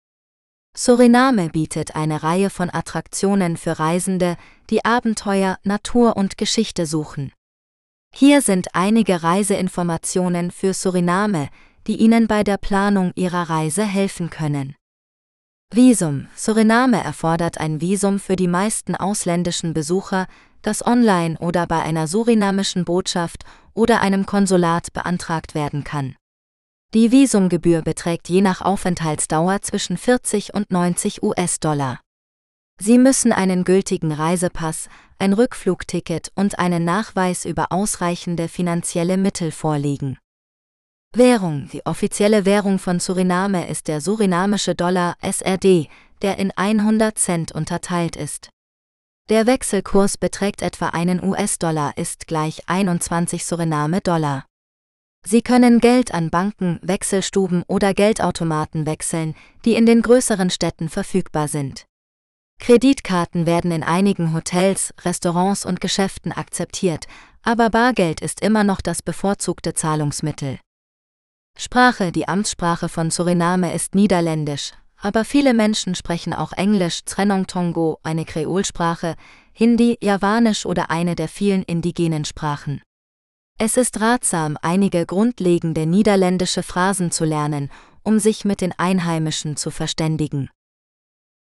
Suriname 0.75 1.49
bietet 1.49 1.95
eine 1.95 2.23
Reihe 2.23 2.49
von 2.49 2.69
Attraktionen 2.69 3.57
für 3.57 3.79
Reisende, 3.79 4.37
die 4.69 4.85
Abenteuer, 4.85 5.57
Natur 5.63 6.15
und 6.15 6.37
Geschichte 6.37 6.85
suchen. 6.85 7.33
Hier 8.13 8.41
sind 8.41 8.67
einige 8.73 9.23
Reiseinformationen 9.23 10.51
für 10.51 10.73
Suriname, 10.73 11.49
die 11.87 11.97
Ihnen 11.97 12.27
bei 12.27 12.43
der 12.43 12.57
Planung 12.57 13.11
Ihrer 13.15 13.49
Reise 13.49 13.83
helfen 13.83 14.29
können. 14.29 14.75
Visum 15.73 16.27
Suriname 16.35 17.03
erfordert 17.03 17.59
ein 17.59 17.79
Visum 17.79 18.19
für 18.19 18.35
die 18.35 18.47
meisten 18.47 18.95
ausländischen 18.95 19.73
Besucher, 19.73 20.27
das 20.61 20.85
online 20.85 21.37
oder 21.39 21.67
bei 21.67 21.81
einer 21.81 22.07
surinamischen 22.07 22.85
Botschaft 22.85 23.43
oder 23.73 24.01
einem 24.01 24.25
Konsulat 24.25 24.91
beantragt 24.93 25.55
werden 25.55 25.83
kann. 25.83 26.15
Die 26.93 27.11
Visumgebühr 27.11 27.83
beträgt 27.83 28.29
je 28.29 28.41
nach 28.41 28.61
Aufenthaltsdauer 28.61 29.61
zwischen 29.61 29.95
40 29.95 30.55
und 30.55 30.71
90 30.71 31.21
US-Dollar. 31.21 31.99
Sie 32.81 32.97
müssen 32.97 33.33
einen 33.33 33.65
gültigen 33.65 34.13
Reisepass, 34.13 34.87
ein 35.17 35.33
Rückflugticket 35.33 36.31
und 36.35 36.59
einen 36.59 36.85
Nachweis 36.85 37.43
über 37.43 37.73
ausreichende 37.73 38.47
finanzielle 38.47 39.17
Mittel 39.17 39.51
vorlegen. 39.51 40.17
Währung 41.13 41.67
Die 41.73 41.85
offizielle 41.85 42.45
Währung 42.45 42.79
von 42.79 42.99
Suriname 42.99 43.67
ist 43.67 43.89
der 43.89 43.99
surinamische 43.99 44.75
Dollar 44.75 45.15
SRD, 45.21 45.89
der 46.21 46.37
in 46.37 46.51
100 46.55 47.17
Cent 47.17 47.51
unterteilt 47.51 48.15
ist. 48.15 48.49
Der 49.27 49.45
Wechselkurs 49.45 50.17
beträgt 50.17 50.61
etwa 50.61 50.89
einen 50.89 51.21
US-Dollar 51.21 51.97
ist 51.97 52.27
gleich 52.27 52.61
21 52.67 53.45
Suriname-Dollar. 53.45 54.45
Sie 55.25 55.41
können 55.41 55.79
Geld 55.79 56.13
an 56.13 56.29
Banken, 56.29 56.79
Wechselstuben 56.81 57.63
oder 57.67 57.93
Geldautomaten 57.93 58.85
wechseln, 58.85 59.35
die 59.65 59.73
in 59.73 59.85
den 59.85 60.01
größeren 60.01 60.49
Städten 60.49 60.87
verfügbar 60.87 61.49
sind. 61.49 61.88
Kreditkarten 62.59 63.45
werden 63.45 63.71
in 63.71 63.83
einigen 63.83 64.33
Hotels, 64.33 64.93
Restaurants 65.03 65.65
und 65.65 65.81
Geschäften 65.81 66.31
akzeptiert, 66.31 67.07
aber 67.41 67.69
Bargeld 67.69 68.21
ist 68.21 68.41
immer 68.41 68.63
noch 68.63 68.81
das 68.81 69.01
bevorzugte 69.01 69.73
Zahlungsmittel. 69.73 70.59
Sprache 71.57 72.11
Die 72.11 72.27
Amtssprache 72.27 72.89
von 72.89 73.11
Suriname 73.11 73.73
ist 73.73 73.95
Niederländisch, 73.95 74.73
aber 74.97 75.25
viele 75.25 75.53
Menschen 75.53 75.95
sprechen 75.95 76.33
auch 76.33 76.51
Englisch, 76.53 77.05
Trennung 77.05 77.47
Tongo, 77.47 77.99
eine 78.03 78.25
Kreolsprache, 78.25 79.15
Hindi, 79.53 79.97
Javanisch 80.01 80.65
oder 80.65 80.91
eine 80.91 81.15
der 81.15 81.27
vielen 81.27 81.63
indigenen 81.63 82.25
Sprachen. 82.25 82.81
Es 83.57 83.77
ist 83.77 83.99
ratsam, 83.99 84.57
einige 84.61 85.05
grundlegende 85.05 85.85
niederländische 85.85 86.63
Phrasen 86.63 87.11
zu 87.11 87.25
lernen, 87.25 87.69
um 88.03 88.19
sich 88.19 88.45
mit 88.45 88.61
den 88.61 88.73
Einheimischen 88.77 89.57
zu 89.57 89.69
verständigen. 89.69 90.49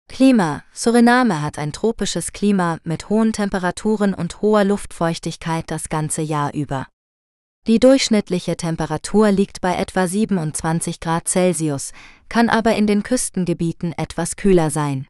Klima 0.07 0.63
Suriname 0.73 1.41
hat 1.41 1.59
ein 1.59 1.73
tropisches 1.73 2.31
Klima 2.33 2.79
mit 2.83 3.09
hohen 3.09 3.33
Temperaturen 3.33 4.13
und 4.13 4.41
hoher 4.41 4.63
Luftfeuchtigkeit 4.63 5.69
das 5.69 5.89
ganze 5.89 6.21
Jahr 6.21 6.53
über. 6.53 6.87
Die 7.67 7.79
durchschnittliche 7.79 8.55
Temperatur 8.55 9.29
liegt 9.31 9.59
bei 9.59 9.75
etwa 9.75 10.07
27 10.07 11.01
Grad 11.01 11.27
Celsius, 11.27 11.91
kann 12.29 12.49
aber 12.49 12.75
in 12.75 12.87
den 12.87 13.03
Küstengebieten 13.03 13.91
etwas 13.97 14.37
kühler 14.37 14.69
sein. 14.69 15.05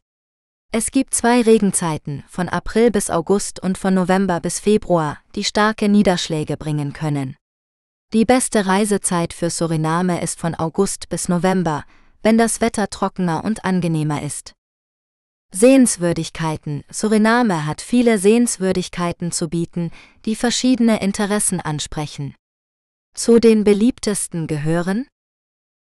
Es 0.73 0.91
gibt 0.91 1.13
zwei 1.13 1.41
Regenzeiten, 1.41 2.23
von 2.27 2.49
April 2.49 2.91
bis 2.91 3.09
August 3.09 3.61
und 3.61 3.77
von 3.77 3.93
November 3.93 4.39
bis 4.39 4.59
Februar, 4.59 5.19
die 5.35 5.43
starke 5.43 5.87
Niederschläge 5.87 6.57
bringen 6.57 6.93
können. 6.93 7.37
Die 8.11 8.25
beste 8.25 8.65
Reisezeit 8.65 9.33
für 9.33 9.49
Suriname 9.51 10.21
ist 10.21 10.39
von 10.39 10.55
August 10.55 11.09
bis 11.09 11.29
November, 11.29 11.85
wenn 12.23 12.37
das 12.37 12.59
Wetter 12.59 12.89
trockener 12.89 13.45
und 13.45 13.63
angenehmer 13.63 14.23
ist. 14.23 14.56
Sehenswürdigkeiten 15.53 16.83
Suriname 16.89 17.65
hat 17.65 17.81
viele 17.81 18.17
Sehenswürdigkeiten 18.17 19.31
zu 19.31 19.47
bieten, 19.47 19.91
die 20.25 20.35
verschiedene 20.35 21.01
Interessen 21.01 21.61
ansprechen. 21.61 22.35
Zu 23.13 23.39
den 23.39 23.63
beliebtesten 23.63 24.47
gehören 24.47 25.07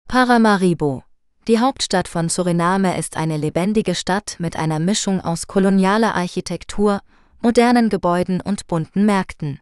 Paramaribo, 0.07 1.03
die 1.47 1.59
Hauptstadt 1.59 2.07
von 2.07 2.29
Suriname 2.29 2.97
ist 2.97 3.17
eine 3.17 3.37
lebendige 3.37 3.95
Stadt 3.95 4.35
mit 4.39 4.55
einer 4.55 4.79
Mischung 4.79 5.19
aus 5.19 5.47
kolonialer 5.47 6.13
Architektur, 6.13 7.01
modernen 7.41 7.89
Gebäuden 7.89 8.41
und 8.41 8.67
bunten 8.67 9.05
Märkten. 9.05 9.59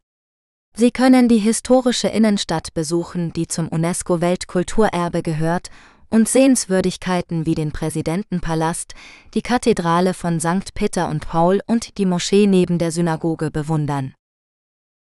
Sie 0.76 0.92
können 0.92 1.28
die 1.28 1.40
historische 1.40 2.10
Innenstadt 2.10 2.74
besuchen, 2.74 3.32
die 3.34 3.48
zum 3.48 3.68
UNESCO-Weltkulturerbe 3.70 5.24
gehört, 5.24 5.70
und 6.10 6.30
Sehenswürdigkeiten 6.30 7.46
wie 7.46 7.56
den 7.56 7.72
Präsidentenpalast, 7.72 8.94
die 9.34 9.42
Kathedrale 9.42 10.14
von 10.14 10.40
St. 10.40 10.74
Peter 10.74 11.10
und 11.10 11.28
Paul 11.28 11.62
und 11.68 11.98
die 11.98 12.06
Moschee 12.06 12.48
neben 12.48 12.78
der 12.78 12.92
Synagoge 12.92 13.52
bewundern. 13.52 14.14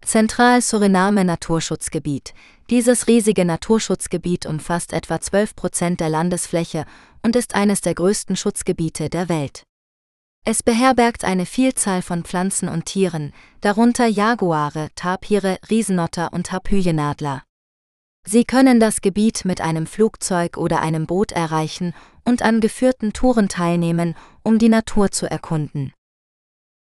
Zentral-Suriname 0.05 1.25
Naturschutzgebiet. 1.25 2.35
Dieses 2.71 3.07
riesige 3.09 3.45
Naturschutzgebiet 3.45 4.47
umfasst 4.47 4.93
etwa 4.93 5.21
12 5.21 5.57
Prozent 5.57 6.01
der 6.01 6.09
Landesfläche 6.09 6.85
und 7.23 7.35
ist 7.35 7.55
eines 7.55 7.81
der 7.81 7.95
größten 7.95 8.37
Schutzgebiete 8.37 9.09
der 9.11 9.29
Welt. 9.29 9.65
Es 10.45 10.63
beherbergt 10.63 11.25
eine 11.25 11.45
Vielzahl 11.45 12.03
von 12.03 12.23
Pflanzen 12.23 12.69
und 12.69 12.87
Tieren, 12.87 13.33
darunter 13.63 14.07
Jaguare, 14.07 14.91
Tapire, 14.95 15.59
Riesenotter 15.69 16.33
und 16.33 16.53
Harpyjenadler. 16.53 17.43
Sie 18.29 18.45
können 18.45 18.81
das 18.81 19.01
Gebiet 19.01 19.45
mit 19.45 19.61
einem 19.61 19.87
Flugzeug 19.87 20.57
oder 20.57 20.81
einem 20.81 21.07
Boot 21.07 21.33
erreichen 21.33 21.95
und 22.25 22.43
an 22.43 22.61
geführten 22.61 23.13
Touren 23.13 23.49
teilnehmen, 23.49 24.15
um 24.43 24.59
die 24.59 24.69
Natur 24.69 25.11
zu 25.11 25.31
erkunden. 25.31 25.93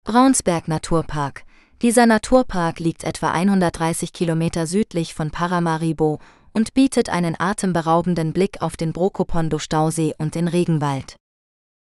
Braunsberg 0.03 0.67
Naturpark 0.67 1.43
dieser 1.83 2.07
Naturpark 2.07 2.79
liegt 2.79 3.03
etwa 3.03 3.29
130 3.31 4.11
Kilometer 4.11 4.65
südlich 4.65 5.13
von 5.13 5.29
Paramaribo 5.29 6.19
und 6.51 6.73
bietet 6.73 7.09
einen 7.09 7.35
atemberaubenden 7.37 8.33
Blick 8.33 8.63
auf 8.63 8.77
den 8.77 8.93
Brokopondo-Stausee 8.93 10.15
und 10.17 10.33
den 10.33 10.47
Regenwald. 10.47 11.17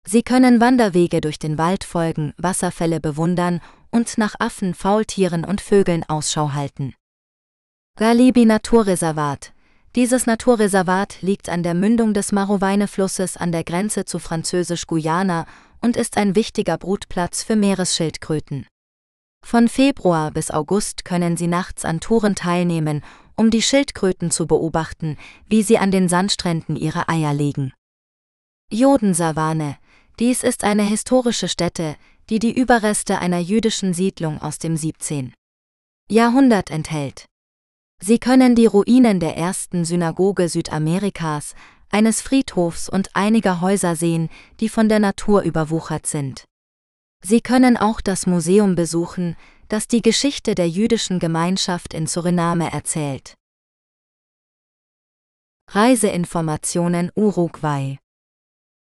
Sie 0.07 0.23
können 0.23 0.61
Wanderwege 0.61 1.21
durch 1.21 1.41
den 1.41 1.59
Wald 1.59 1.83
folgen, 1.83 2.35
Wasserfälle 2.37 3.01
bewundern 3.01 3.61
und 3.91 4.17
nach 4.17 4.37
Affen, 4.39 4.75
Faultieren 4.75 5.45
und 5.45 5.61
Vögeln 5.61 6.05
Ausschau 6.09 6.53
halten. 6.53 6.95
Galibi 7.97 8.47
Naturreservat 8.47 9.53
Dieses 9.95 10.27
Naturreservat 10.27 11.21
liegt 11.21 11.49
an 11.49 11.63
der 11.63 11.75
Mündung 11.75 12.15
des 12.15 12.33
Maroweine-Flusses 12.33 13.37
an 13.37 13.53
der 13.53 13.63
Grenze 13.63 14.07
zu 14.07 14.19
Französisch-Guyana 14.19 15.47
und 15.83 15.97
ist 15.97 16.17
ein 16.17 16.35
wichtiger 16.35 16.79
Brutplatz 16.79 17.43
für 17.43 17.57
Meeresschildkröten. 17.57 18.67
Von 19.45 19.69
Februar 19.69 20.31
bis 20.31 20.51
August 20.51 21.05
können 21.05 21.37
Sie 21.37 21.47
nachts 21.47 21.85
an 21.85 22.01
Touren 22.01 22.35
teilnehmen, 22.35 23.03
um 23.37 23.51
die 23.51 23.63
Schildkröten 23.63 24.31
zu 24.31 24.47
beobachten, 24.47 25.17
wie 25.47 25.63
sie 25.63 25.79
an 25.79 25.91
den 25.91 26.09
Sandstränden 26.09 26.77
ihre 26.77 27.09
Eier 27.09 27.33
legen. 27.33 27.73
Jodensavanne. 28.71 29.79
Dies 30.19 30.43
ist 30.43 30.63
eine 30.63 30.83
historische 30.83 31.49
Stätte, 31.49 31.97
die 32.29 32.39
die 32.39 32.53
Überreste 32.53 33.19
einer 33.19 33.39
jüdischen 33.39 33.95
Siedlung 33.95 34.41
aus 34.41 34.59
dem 34.59 34.77
17. 34.77 35.33
Jahrhundert 36.11 36.71
enthält. 36.71 37.30
Sie 38.03 38.19
können 38.19 38.55
die 38.55 38.67
Ruinen 38.67 39.21
der 39.21 39.37
ersten 39.37 39.85
Synagoge 39.85 40.49
Südamerikas, 40.49 41.55
eines 41.91 42.23
Friedhofs 42.23 42.89
und 42.89 43.15
einiger 43.15 43.61
Häuser 43.61 43.95
sehen, 43.95 44.31
die 44.61 44.69
von 44.69 44.89
der 44.89 45.01
Natur 45.01 45.43
überwuchert 45.43 46.07
sind. 46.07 46.45
Sie 47.23 47.43
können 47.43 47.77
auch 47.77 48.01
das 48.01 48.27
Museum 48.27 48.75
besuchen, 48.75 49.37
das 49.69 49.87
die 49.87 50.01
Geschichte 50.01 50.55
der 50.55 50.69
jüdischen 50.69 51.19
Gemeinschaft 51.19 51.93
in 51.93 52.07
Suriname 52.07 52.73
erzählt. 52.73 53.35
Reiseinformationen 55.69 57.13
Uruguay 57.15 57.99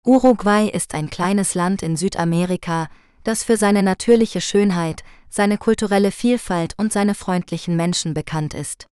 Uruguay 0.05 0.69
ist 0.69 0.95
ein 0.95 1.09
kleines 1.09 1.55
Land 1.55 1.83
in 1.83 1.97
Südamerika, 1.97 2.89
das 3.25 3.43
für 3.43 3.57
seine 3.57 3.83
natürliche 3.83 4.41
Schönheit, 4.41 5.03
seine 5.29 5.59
kulturelle 5.59 6.11
Vielfalt 6.11 6.75
und 6.77 6.93
seine 6.93 7.15
freundlichen 7.15 7.77
Menschen 7.77 8.13
bekannt 8.13 8.53
ist. 8.53 8.87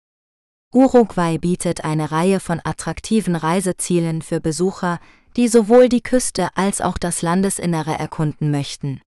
Uruguay 0.74 1.38
bietet 1.38 1.84
eine 1.84 2.10
Reihe 2.10 2.40
von 2.40 2.60
attraktiven 2.64 3.36
Reisezielen 3.36 4.22
für 4.22 4.40
Besucher, 4.40 4.98
die 5.36 5.46
sowohl 5.46 5.88
die 5.88 6.02
Küste 6.02 6.48
als 6.56 6.80
auch 6.80 6.98
das 6.98 7.22
Landesinnere 7.22 7.96
erkunden 7.96 8.50
möchten. 8.50 9.00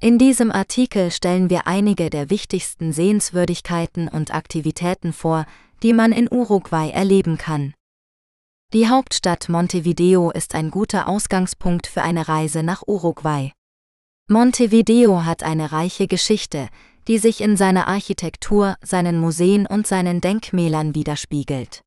In 0.00 0.18
diesem 0.18 0.52
Artikel 0.52 1.10
stellen 1.10 1.50
wir 1.50 1.66
einige 1.66 2.10
der 2.10 2.30
wichtigsten 2.30 2.92
Sehenswürdigkeiten 2.92 4.06
und 4.06 4.32
Aktivitäten 4.32 5.12
vor, 5.12 5.46
die 5.82 5.92
man 5.92 6.12
in 6.12 6.30
Uruguay 6.30 6.90
erleben 6.90 7.38
kann. 7.38 7.74
Die 8.72 8.88
Hauptstadt 8.88 9.48
Montevideo 9.48 10.30
ist 10.30 10.54
ein 10.54 10.70
guter 10.70 11.08
Ausgangspunkt 11.08 11.88
für 11.88 12.02
eine 12.02 12.28
Reise 12.28 12.62
nach 12.62 12.84
Uruguay. 12.86 13.50
Montevideo 14.28 15.24
hat 15.24 15.42
eine 15.42 15.72
reiche 15.72 16.06
Geschichte, 16.06 16.68
die 17.08 17.18
sich 17.18 17.40
in 17.40 17.56
seiner 17.56 17.88
Architektur, 17.88 18.76
seinen 18.82 19.18
Museen 19.18 19.66
und 19.66 19.86
seinen 19.86 20.20
Denkmälern 20.20 20.94
widerspiegelt. 20.94 21.82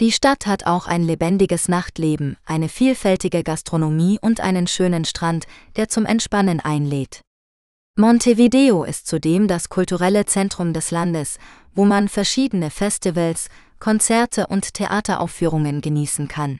Die 0.00 0.10
Stadt 0.12 0.46
hat 0.46 0.66
auch 0.66 0.86
ein 0.86 1.02
lebendiges 1.02 1.68
Nachtleben, 1.68 2.36
eine 2.44 2.68
vielfältige 2.68 3.42
Gastronomie 3.42 4.18
und 4.20 4.40
einen 4.40 4.66
schönen 4.66 5.04
Strand, 5.04 5.46
der 5.76 5.88
zum 5.88 6.06
Entspannen 6.06 6.60
einlädt. 6.60 7.20
Montevideo 7.96 8.84
ist 8.84 9.06
zudem 9.06 9.48
das 9.48 9.68
kulturelle 9.68 10.24
Zentrum 10.24 10.72
des 10.72 10.90
Landes, 10.90 11.38
wo 11.74 11.84
man 11.84 12.08
verschiedene 12.08 12.70
Festivals, 12.70 13.48
Konzerte 13.78 14.46
und 14.46 14.74
Theateraufführungen 14.74 15.82
genießen 15.82 16.26
kann. 16.26 16.58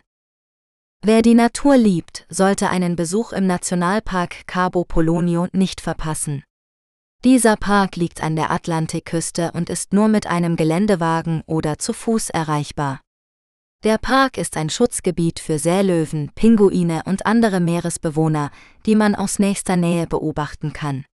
Wer 1.02 1.22
die 1.22 1.34
Natur 1.34 1.76
liebt, 1.76 2.26
sollte 2.28 2.68
einen 2.68 2.96
Besuch 2.96 3.32
im 3.32 3.46
Nationalpark 3.46 4.46
Cabo 4.46 4.84
Polonio 4.84 5.48
nicht 5.52 5.80
verpassen. 5.80 6.44
Dieser 7.24 7.56
Park 7.56 7.94
liegt 7.94 8.20
an 8.20 8.34
der 8.34 8.50
Atlantikküste 8.50 9.52
und 9.52 9.70
ist 9.70 9.92
nur 9.92 10.08
mit 10.08 10.26
einem 10.26 10.56
Geländewagen 10.56 11.42
oder 11.46 11.78
zu 11.78 11.92
Fuß 11.92 12.30
erreichbar. 12.30 13.00
Der 13.84 13.98
Park 13.98 14.38
ist 14.38 14.56
ein 14.56 14.70
Schutzgebiet 14.70 15.38
für 15.38 15.60
Seelöwen, 15.60 16.32
Pinguine 16.34 17.02
und 17.04 17.24
andere 17.24 17.60
Meeresbewohner, 17.60 18.50
die 18.86 18.96
man 18.96 19.14
aus 19.14 19.38
nächster 19.38 19.76
Nähe 19.76 20.08
beobachten 20.08 20.72
kann. 20.72 21.04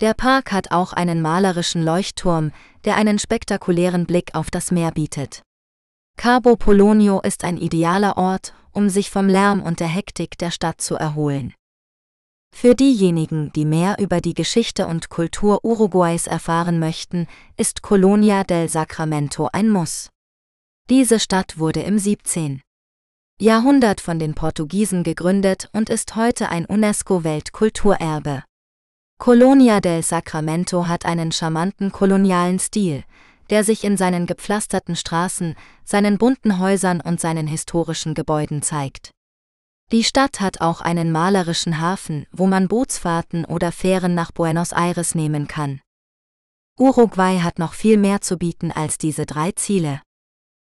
Der 0.00 0.14
Park 0.14 0.52
hat 0.52 0.70
auch 0.70 0.92
einen 0.92 1.20
malerischen 1.20 1.82
Leuchtturm, 1.82 2.52
der 2.84 2.96
einen 2.96 3.18
spektakulären 3.18 4.06
Blick 4.06 4.36
auf 4.36 4.52
das 4.52 4.70
Meer 4.70 4.92
bietet. 4.92 5.42
Cabo 6.16 6.54
Polonio 6.54 7.20
ist 7.20 7.42
ein 7.42 7.56
idealer 7.56 8.16
Ort, 8.16 8.54
um 8.70 8.88
sich 8.88 9.10
vom 9.10 9.28
Lärm 9.28 9.62
und 9.62 9.80
der 9.80 9.88
Hektik 9.88 10.38
der 10.38 10.52
Stadt 10.52 10.80
zu 10.80 10.94
erholen. 10.94 11.54
Für 12.56 12.76
diejenigen, 12.76 13.52
die 13.52 13.64
mehr 13.64 13.96
über 13.98 14.20
die 14.20 14.32
Geschichte 14.32 14.86
und 14.86 15.10
Kultur 15.10 15.64
Uruguays 15.64 16.28
erfahren 16.28 16.78
möchten, 16.78 17.26
ist 17.56 17.82
Colonia 17.82 18.44
del 18.44 18.68
Sacramento 18.68 19.48
ein 19.52 19.68
Muss. 19.68 20.08
Diese 20.88 21.18
Stadt 21.18 21.58
wurde 21.58 21.80
im 21.80 21.98
17. 21.98 22.62
Jahrhundert 23.40 24.00
von 24.00 24.20
den 24.20 24.34
Portugiesen 24.34 25.02
gegründet 25.02 25.68
und 25.72 25.90
ist 25.90 26.14
heute 26.14 26.48
ein 26.48 26.64
UNESCO-Weltkulturerbe. 26.64 28.44
Colonia 29.18 29.80
del 29.80 30.04
Sacramento 30.04 30.86
hat 30.86 31.06
einen 31.06 31.32
charmanten 31.32 31.90
kolonialen 31.90 32.60
Stil, 32.60 33.02
der 33.50 33.64
sich 33.64 33.82
in 33.82 33.96
seinen 33.96 34.26
gepflasterten 34.26 34.94
Straßen, 34.94 35.56
seinen 35.84 36.18
bunten 36.18 36.60
Häusern 36.60 37.00
und 37.00 37.20
seinen 37.20 37.48
historischen 37.48 38.14
Gebäuden 38.14 38.62
zeigt. 38.62 39.10
Die 39.92 40.02
Stadt 40.04 40.40
hat 40.40 40.60
auch 40.60 40.80
einen 40.80 41.12
malerischen 41.12 41.80
Hafen, 41.80 42.26
wo 42.32 42.46
man 42.46 42.68
Bootsfahrten 42.68 43.44
oder 43.44 43.70
Fähren 43.70 44.14
nach 44.14 44.32
Buenos 44.32 44.72
Aires 44.72 45.14
nehmen 45.14 45.46
kann. 45.46 45.80
Uruguay 46.78 47.38
hat 47.38 47.58
noch 47.58 47.74
viel 47.74 47.96
mehr 47.96 48.20
zu 48.20 48.36
bieten 48.36 48.72
als 48.72 48.98
diese 48.98 49.26
drei 49.26 49.52
Ziele. 49.52 50.02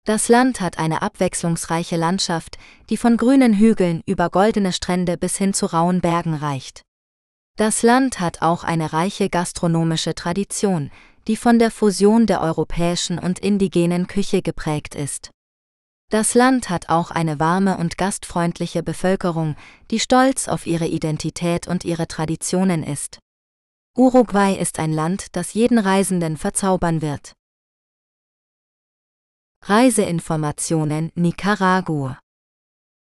Das 0.05 0.29
Land 0.29 0.61
hat 0.61 0.79
eine 0.79 1.03
abwechslungsreiche 1.03 1.97
Landschaft, 1.97 2.59
die 2.91 2.97
von 2.97 3.17
grünen 3.17 3.55
Hügeln 3.55 4.03
über 4.07 4.31
goldene 4.31 4.73
Strände 4.73 5.17
bis 5.17 5.37
hin 5.37 5.55
zu 5.55 5.67
rauen 5.67 6.01
Bergen 6.01 6.35
reicht. 6.35 6.83
Das 7.57 7.83
Land 7.83 8.19
hat 8.19 8.43
auch 8.43 8.65
eine 8.65 8.93
reiche 8.93 9.29
gastronomische 9.29 10.17
Tradition, 10.17 10.91
die 11.29 11.37
von 11.37 11.61
der 11.61 11.71
Fusion 11.71 12.27
der 12.27 12.41
europäischen 12.41 13.21
und 13.21 13.39
indigenen 13.39 14.09
Küche 14.09 14.43
geprägt 14.43 14.97
ist. 14.97 15.31
Das 16.13 16.35
Land 16.35 16.69
hat 16.69 16.91
auch 16.91 17.11
eine 17.11 17.41
warme 17.41 17.79
und 17.79 17.97
gastfreundliche 17.97 18.83
Bevölkerung, 18.83 19.57
die 19.91 19.99
stolz 19.99 20.47
auf 20.47 20.67
ihre 20.67 20.87
Identität 20.87 21.67
und 21.67 21.87
ihre 21.87 22.07
Traditionen 22.07 22.83
ist. 22.83 23.19
Uruguay 23.97 24.55
ist 24.55 24.79
ein 24.79 24.93
Land, 24.93 25.35
das 25.35 25.55
jeden 25.55 25.79
Reisenden 25.79 26.37
verzaubern 26.37 27.01
wird. 27.01 27.33
Reiseinformationen 29.65 31.13
Nicaragua 31.15 32.21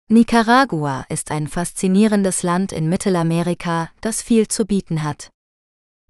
Nicaragua 0.08 1.06
ist 1.08 1.30
ein 1.30 1.46
faszinierendes 1.46 2.42
Land 2.42 2.72
in 2.72 2.88
Mittelamerika, 2.88 3.88
das 4.00 4.20
viel 4.20 4.48
zu 4.48 4.66
bieten 4.66 5.04
hat. 5.04 5.30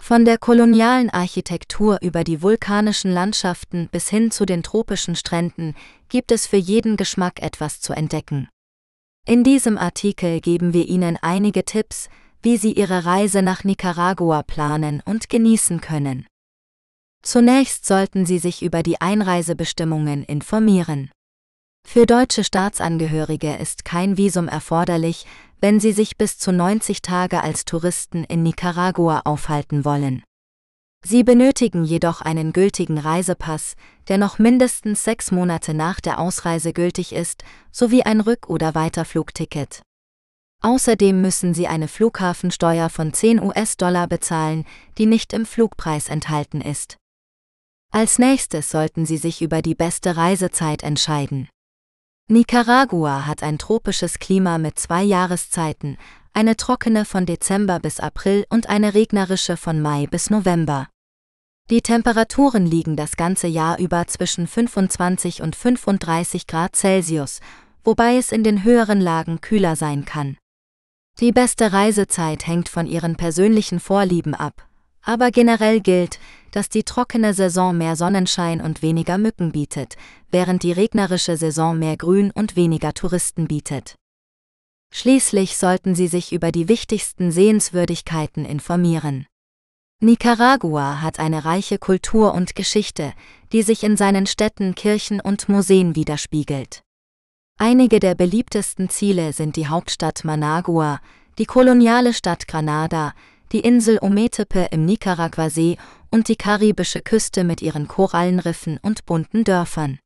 Von 0.02 0.24
der 0.24 0.38
kolonialen 0.38 1.10
Architektur 1.10 1.98
über 2.00 2.22
die 2.22 2.40
vulkanischen 2.42 3.12
Landschaften 3.12 3.88
bis 3.90 4.08
hin 4.08 4.30
zu 4.30 4.46
den 4.46 4.62
tropischen 4.62 5.16
Stränden 5.16 5.74
gibt 6.08 6.30
es 6.30 6.46
für 6.46 6.56
jeden 6.56 6.96
Geschmack 6.96 7.42
etwas 7.42 7.80
zu 7.80 7.92
entdecken. 7.92 8.48
In 9.26 9.42
diesem 9.42 9.76
Artikel 9.76 10.40
geben 10.40 10.72
wir 10.72 10.86
Ihnen 10.86 11.18
einige 11.20 11.64
Tipps, 11.64 12.08
wie 12.42 12.56
Sie 12.56 12.72
Ihre 12.72 13.04
Reise 13.04 13.42
nach 13.42 13.64
Nicaragua 13.64 14.44
planen 14.44 15.02
und 15.04 15.28
genießen 15.28 15.80
können. 15.80 16.26
Zunächst 17.22 17.86
sollten 17.86 18.24
Sie 18.24 18.38
sich 18.38 18.62
über 18.62 18.84
die 18.84 19.00
Einreisebestimmungen 19.00 20.22
informieren. 20.22 21.10
Für 21.84 22.06
deutsche 22.06 22.44
Staatsangehörige 22.44 23.56
ist 23.56 23.84
kein 23.84 24.16
Visum 24.16 24.46
erforderlich, 24.46 25.26
wenn 25.60 25.80
sie 25.80 25.92
sich 25.92 26.16
bis 26.16 26.38
zu 26.38 26.52
90 26.52 27.02
Tage 27.02 27.42
als 27.42 27.64
Touristen 27.64 28.24
in 28.24 28.42
Nicaragua 28.42 29.22
aufhalten 29.24 29.84
wollen. 29.84 30.22
Sie 31.04 31.22
benötigen 31.22 31.84
jedoch 31.84 32.20
einen 32.20 32.52
gültigen 32.52 32.98
Reisepass, 32.98 33.76
der 34.08 34.18
noch 34.18 34.38
mindestens 34.38 35.04
sechs 35.04 35.30
Monate 35.30 35.72
nach 35.72 36.00
der 36.00 36.18
Ausreise 36.18 36.72
gültig 36.72 37.12
ist, 37.12 37.44
sowie 37.70 38.02
ein 38.02 38.20
Rück- 38.20 38.48
oder 38.48 38.74
Weiterflugticket. 38.74 39.82
Außerdem 40.62 41.20
müssen 41.20 41.54
Sie 41.54 41.68
eine 41.68 41.86
Flughafensteuer 41.86 42.88
von 42.88 43.12
10 43.12 43.40
US-Dollar 43.40 44.08
bezahlen, 44.08 44.64
die 44.98 45.06
nicht 45.06 45.32
im 45.32 45.46
Flugpreis 45.46 46.08
enthalten 46.08 46.60
ist. 46.60 46.96
Als 47.92 48.18
nächstes 48.18 48.70
sollten 48.70 49.06
Sie 49.06 49.16
sich 49.16 49.42
über 49.42 49.62
die 49.62 49.74
beste 49.74 50.16
Reisezeit 50.16 50.82
entscheiden. 50.82 51.48
Nicaragua 52.28 53.24
hat 53.24 53.44
ein 53.44 53.56
tropisches 53.56 54.18
Klima 54.18 54.58
mit 54.58 54.80
zwei 54.80 55.04
Jahreszeiten, 55.04 55.96
eine 56.32 56.56
trockene 56.56 57.04
von 57.04 57.24
Dezember 57.24 57.78
bis 57.78 58.00
April 58.00 58.44
und 58.50 58.68
eine 58.68 58.94
regnerische 58.94 59.56
von 59.56 59.80
Mai 59.80 60.08
bis 60.10 60.28
November. 60.28 60.88
Die 61.70 61.82
Temperaturen 61.82 62.66
liegen 62.66 62.96
das 62.96 63.16
ganze 63.16 63.46
Jahr 63.46 63.78
über 63.78 64.08
zwischen 64.08 64.48
25 64.48 65.40
und 65.40 65.54
35 65.54 66.48
Grad 66.48 66.74
Celsius, 66.74 67.38
wobei 67.84 68.16
es 68.16 68.32
in 68.32 68.42
den 68.42 68.64
höheren 68.64 69.00
Lagen 69.00 69.40
kühler 69.40 69.76
sein 69.76 70.04
kann. 70.04 70.36
Die 71.20 71.30
beste 71.30 71.72
Reisezeit 71.72 72.48
hängt 72.48 72.68
von 72.68 72.88
ihren 72.88 73.14
persönlichen 73.14 73.78
Vorlieben 73.78 74.34
ab, 74.34 74.66
aber 75.00 75.30
generell 75.30 75.80
gilt, 75.80 76.18
dass 76.56 76.70
die 76.70 76.84
trockene 76.84 77.34
Saison 77.34 77.76
mehr 77.76 77.96
Sonnenschein 77.96 78.62
und 78.62 78.80
weniger 78.80 79.18
Mücken 79.18 79.52
bietet, 79.52 79.96
während 80.30 80.62
die 80.62 80.72
regnerische 80.72 81.36
Saison 81.36 81.78
mehr 81.78 81.98
Grün 81.98 82.30
und 82.30 82.56
weniger 82.56 82.94
Touristen 82.94 83.46
bietet. 83.46 83.96
Schließlich 84.90 85.58
sollten 85.58 85.94
Sie 85.94 86.06
sich 86.06 86.32
über 86.32 86.52
die 86.52 86.66
wichtigsten 86.66 87.30
Sehenswürdigkeiten 87.30 88.46
informieren. 88.46 89.26
Nicaragua 90.00 91.02
hat 91.02 91.18
eine 91.18 91.44
reiche 91.44 91.76
Kultur 91.76 92.32
und 92.32 92.54
Geschichte, 92.54 93.12
die 93.52 93.60
sich 93.60 93.82
in 93.84 93.98
seinen 93.98 94.26
Städten, 94.26 94.74
Kirchen 94.74 95.20
und 95.20 95.50
Museen 95.50 95.94
widerspiegelt. 95.94 96.80
Einige 97.58 98.00
der 98.00 98.14
beliebtesten 98.14 98.88
Ziele 98.88 99.34
sind 99.34 99.56
die 99.56 99.68
Hauptstadt 99.68 100.24
Managua, 100.24 101.00
die 101.36 101.44
koloniale 101.44 102.14
Stadt 102.14 102.48
Granada, 102.48 103.12
die 103.52 103.60
Insel 103.60 103.98
Ometepe 104.00 104.68
im 104.70 104.84
Nicaraguasee 104.84 105.76
und 106.10 106.28
die 106.28 106.36
karibische 106.36 107.00
Küste 107.00 107.44
mit 107.44 107.62
ihren 107.62 107.88
Korallenriffen 107.88 108.78
und 108.82 109.06
bunten 109.06 109.44
Dörfern. 109.44 109.98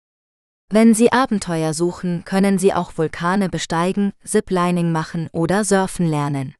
Wenn 0.72 0.94
Sie 0.94 1.10
Abenteuer 1.12 1.74
suchen, 1.74 2.24
können 2.24 2.58
Sie 2.58 2.72
auch 2.72 2.96
Vulkane 2.96 3.48
besteigen, 3.48 4.12
Ziplining 4.24 4.92
machen 4.92 5.28
oder 5.32 5.64
surfen 5.64 6.06
lernen. 6.06 6.54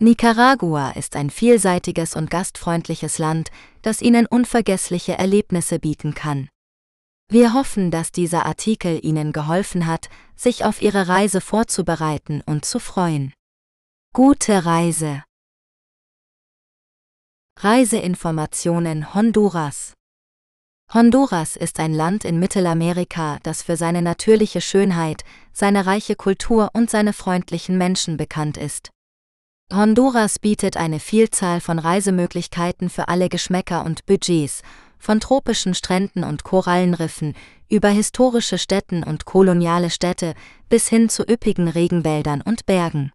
Nicaragua 0.00 0.90
ist 0.92 1.16
ein 1.16 1.28
vielseitiges 1.28 2.14
und 2.14 2.30
gastfreundliches 2.30 3.18
Land, 3.18 3.50
das 3.82 4.00
Ihnen 4.00 4.26
unvergessliche 4.26 5.18
Erlebnisse 5.18 5.80
bieten 5.80 6.14
kann. 6.14 6.48
Wir 7.28 7.52
hoffen, 7.52 7.90
dass 7.90 8.12
dieser 8.12 8.46
Artikel 8.46 9.04
Ihnen 9.04 9.32
geholfen 9.32 9.86
hat, 9.86 10.08
sich 10.36 10.64
auf 10.64 10.80
Ihre 10.80 11.08
Reise 11.08 11.40
vorzubereiten 11.40 12.42
und 12.46 12.64
zu 12.64 12.78
freuen. 12.78 13.34
Gute 14.14 14.64
Reise! 14.64 15.24
Reiseinformationen 17.60 19.14
Honduras 19.14 19.94
Honduras 20.94 21.56
ist 21.56 21.80
ein 21.80 21.92
Land 21.92 22.24
in 22.24 22.38
Mittelamerika, 22.38 23.40
das 23.42 23.62
für 23.62 23.76
seine 23.76 24.00
natürliche 24.00 24.60
Schönheit, 24.60 25.24
seine 25.52 25.84
reiche 25.84 26.14
Kultur 26.14 26.70
und 26.72 26.88
seine 26.88 27.12
freundlichen 27.12 27.76
Menschen 27.76 28.16
bekannt 28.16 28.58
ist. 28.58 28.90
Honduras 29.72 30.38
bietet 30.38 30.76
eine 30.76 31.00
Vielzahl 31.00 31.60
von 31.60 31.80
Reisemöglichkeiten 31.80 32.90
für 32.90 33.08
alle 33.08 33.28
Geschmäcker 33.28 33.84
und 33.84 34.06
Budgets, 34.06 34.62
von 35.00 35.18
tropischen 35.18 35.74
Stränden 35.74 36.22
und 36.22 36.44
Korallenriffen 36.44 37.34
über 37.68 37.88
historische 37.88 38.58
Städten 38.58 39.02
und 39.02 39.24
koloniale 39.24 39.90
Städte 39.90 40.34
bis 40.68 40.86
hin 40.86 41.08
zu 41.08 41.24
üppigen 41.28 41.66
Regenwäldern 41.66 42.40
und 42.40 42.66
Bergen. 42.66 43.10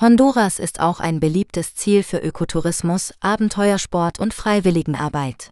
Honduras 0.00 0.60
ist 0.60 0.78
auch 0.78 1.00
ein 1.00 1.18
beliebtes 1.18 1.74
Ziel 1.74 2.04
für 2.04 2.18
Ökotourismus, 2.18 3.14
Abenteuersport 3.18 4.20
und 4.20 4.32
Freiwilligenarbeit. 4.32 5.50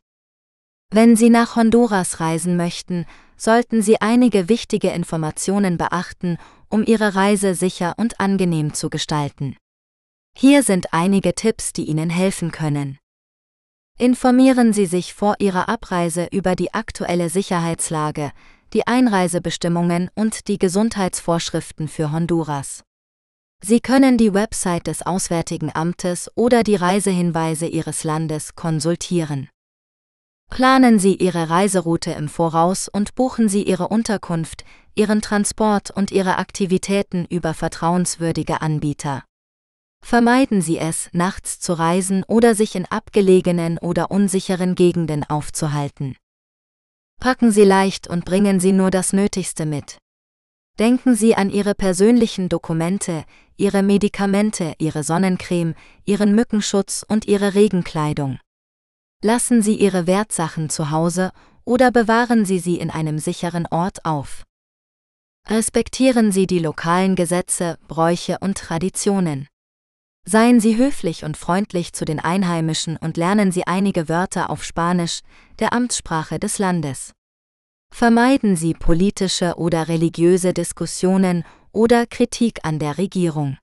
Wenn 0.92 1.16
Sie 1.16 1.30
nach 1.30 1.56
Honduras 1.56 2.20
reisen 2.20 2.56
möchten, 2.56 3.06
sollten 3.36 3.82
Sie 3.82 4.00
einige 4.00 4.48
wichtige 4.48 4.90
Informationen 4.90 5.78
beachten, 5.78 6.38
um 6.68 6.84
Ihre 6.86 7.16
Reise 7.16 7.56
sicher 7.56 7.94
und 7.96 8.20
angenehm 8.20 8.72
zu 8.72 8.88
gestalten. 8.88 9.56
Hier 10.38 10.62
sind 10.62 10.92
einige 10.92 11.34
Tipps, 11.34 11.72
die 11.72 11.86
Ihnen 11.86 12.10
helfen 12.10 12.52
können. 12.52 12.98
Informieren 13.98 14.72
Sie 14.72 14.86
sich 14.86 15.12
vor 15.12 15.34
Ihrer 15.40 15.68
Abreise 15.68 16.28
über 16.30 16.54
die 16.54 16.72
aktuelle 16.72 17.30
Sicherheitslage, 17.30 18.30
die 18.72 18.86
Einreisebestimmungen 18.86 20.08
und 20.14 20.46
die 20.46 20.58
Gesundheitsvorschriften 20.58 21.88
für 21.88 22.12
Honduras. 22.12 22.85
Sie 23.62 23.80
können 23.80 24.18
die 24.18 24.34
Website 24.34 24.86
des 24.86 25.02
Auswärtigen 25.02 25.70
Amtes 25.74 26.30
oder 26.34 26.62
die 26.62 26.76
Reisehinweise 26.76 27.66
Ihres 27.66 28.04
Landes 28.04 28.54
konsultieren. 28.54 29.48
Planen 30.50 30.98
Sie 30.98 31.16
Ihre 31.16 31.50
Reiseroute 31.50 32.12
im 32.12 32.28
Voraus 32.28 32.88
und 32.88 33.14
buchen 33.14 33.48
Sie 33.48 33.62
Ihre 33.64 33.88
Unterkunft, 33.88 34.64
Ihren 34.94 35.20
Transport 35.20 35.90
und 35.90 36.10
Ihre 36.12 36.38
Aktivitäten 36.38 37.26
über 37.26 37.52
vertrauenswürdige 37.52 38.60
Anbieter. 38.62 39.24
Vermeiden 40.02 40.62
Sie 40.62 40.78
es, 40.78 41.08
nachts 41.12 41.58
zu 41.58 41.72
reisen 41.72 42.22
oder 42.28 42.54
sich 42.54 42.76
in 42.76 42.86
abgelegenen 42.86 43.78
oder 43.78 44.10
unsicheren 44.10 44.76
Gegenden 44.76 45.24
aufzuhalten. 45.24 46.16
Packen 47.18 47.50
Sie 47.50 47.64
leicht 47.64 48.06
und 48.06 48.24
bringen 48.24 48.60
Sie 48.60 48.72
nur 48.72 48.90
das 48.90 49.12
Nötigste 49.12 49.66
mit. 49.66 49.98
Denken 50.78 51.14
Sie 51.14 51.34
an 51.34 51.48
Ihre 51.48 51.74
persönlichen 51.74 52.50
Dokumente, 52.50 53.24
Ihre 53.56 53.82
Medikamente, 53.82 54.74
Ihre 54.78 55.02
Sonnencreme, 55.02 55.74
Ihren 56.04 56.34
Mückenschutz 56.34 57.04
und 57.08 57.24
Ihre 57.24 57.54
Regenkleidung. 57.54 58.38
Lassen 59.22 59.62
Sie 59.62 59.74
Ihre 59.76 60.06
Wertsachen 60.06 60.68
zu 60.68 60.90
Hause 60.90 61.32
oder 61.64 61.90
bewahren 61.90 62.44
Sie 62.44 62.58
sie 62.58 62.76
in 62.76 62.90
einem 62.90 63.18
sicheren 63.18 63.66
Ort 63.70 64.04
auf. 64.04 64.44
Respektieren 65.48 66.30
Sie 66.30 66.46
die 66.46 66.58
lokalen 66.58 67.16
Gesetze, 67.16 67.78
Bräuche 67.88 68.36
und 68.40 68.58
Traditionen. 68.58 69.48
Seien 70.26 70.60
Sie 70.60 70.76
höflich 70.76 71.24
und 71.24 71.36
freundlich 71.36 71.94
zu 71.94 72.04
den 72.04 72.20
Einheimischen 72.20 72.98
und 72.98 73.16
lernen 73.16 73.50
Sie 73.50 73.66
einige 73.66 74.10
Wörter 74.10 74.50
auf 74.50 74.62
Spanisch, 74.62 75.20
der 75.58 75.72
Amtssprache 75.72 76.38
des 76.38 76.58
Landes. 76.58 77.15
Vermeiden 77.92 78.56
Sie 78.56 78.74
politische 78.74 79.54
oder 79.56 79.88
religiöse 79.88 80.52
Diskussionen 80.52 81.44
oder 81.72 82.06
Kritik 82.06 82.60
an 82.62 82.78
der 82.78 82.98
Regierung. 82.98 83.58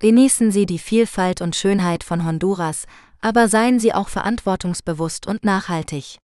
Genießen 0.00 0.50
Sie 0.50 0.66
die 0.66 0.78
Vielfalt 0.78 1.40
und 1.40 1.56
Schönheit 1.56 2.04
von 2.04 2.24
Honduras, 2.24 2.86
aber 3.20 3.48
seien 3.48 3.78
Sie 3.78 3.92
auch 3.92 4.08
verantwortungsbewusst 4.08 5.26
und 5.26 5.44
nachhaltig. 5.44 6.18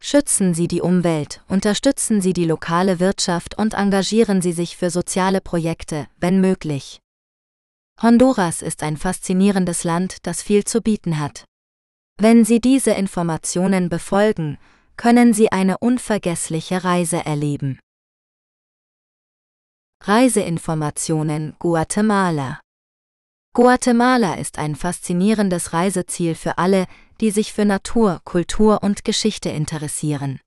Schützen 0.00 0.54
Sie 0.54 0.68
die 0.68 0.80
Umwelt, 0.80 1.42
unterstützen 1.48 2.20
Sie 2.20 2.32
die 2.32 2.44
lokale 2.44 3.00
Wirtschaft 3.00 3.56
und 3.56 3.74
engagieren 3.74 4.42
Sie 4.42 4.52
sich 4.52 4.76
für 4.76 4.90
soziale 4.90 5.40
Projekte, 5.40 6.08
wenn 6.18 6.40
möglich. 6.40 7.00
Honduras 8.02 8.60
ist 8.60 8.82
ein 8.82 8.96
faszinierendes 8.96 9.84
Land, 9.84 10.18
das 10.26 10.42
viel 10.42 10.64
zu 10.64 10.82
bieten 10.82 11.18
hat. 11.18 11.44
Wenn 12.18 12.44
Sie 12.44 12.60
diese 12.60 12.90
Informationen 12.90 13.88
befolgen, 13.88 14.58
können 14.96 15.32
Sie 15.32 15.52
eine 15.52 15.78
unvergessliche 15.78 16.84
Reise 16.84 17.24
erleben. 17.24 17.78
Reiseinformationen 20.02 21.56
Guatemala 21.58 22.60
Guatemala 23.54 24.34
ist 24.34 24.58
ein 24.58 24.74
faszinierendes 24.74 25.72
Reiseziel 25.72 26.34
für 26.34 26.58
alle, 26.58 26.86
die 27.20 27.30
sich 27.30 27.52
für 27.52 27.64
Natur, 27.64 28.20
Kultur 28.24 28.82
und 28.82 29.04
Geschichte 29.04 29.48
interessieren. 29.48 30.40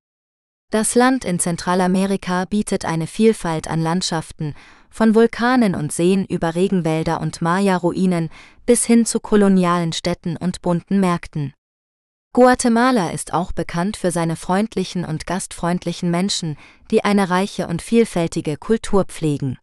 Das 0.69 0.95
Land 0.95 1.23
in 1.23 1.39
Zentralamerika 1.39 2.45
bietet 2.45 2.83
eine 2.83 3.07
Vielfalt 3.07 3.69
an 3.69 3.81
Landschaften, 3.81 4.53
von 4.89 5.15
Vulkanen 5.15 5.75
und 5.75 5.93
Seen 5.93 6.25
über 6.25 6.55
Regenwälder 6.55 7.21
und 7.21 7.41
Maya-Ruinen 7.41 8.29
bis 8.65 8.85
hin 8.85 9.05
zu 9.05 9.19
kolonialen 9.19 9.93
Städten 9.93 10.35
und 10.35 10.61
bunten 10.61 10.99
Märkten. 10.99 11.53
Guatemala 12.37 13.09
ist 13.09 13.33
auch 13.33 13.51
bekannt 13.51 13.97
für 13.97 14.11
seine 14.11 14.35
freundlichen 14.35 15.03
und 15.05 15.25
gastfreundlichen 15.25 16.11
Menschen, 16.11 16.55
die 16.91 17.03
eine 17.03 17.31
reiche 17.31 17.65
und 17.65 17.81
vielfältige 17.81 18.57
Kultur 18.57 19.05
pflegen. 19.05 19.57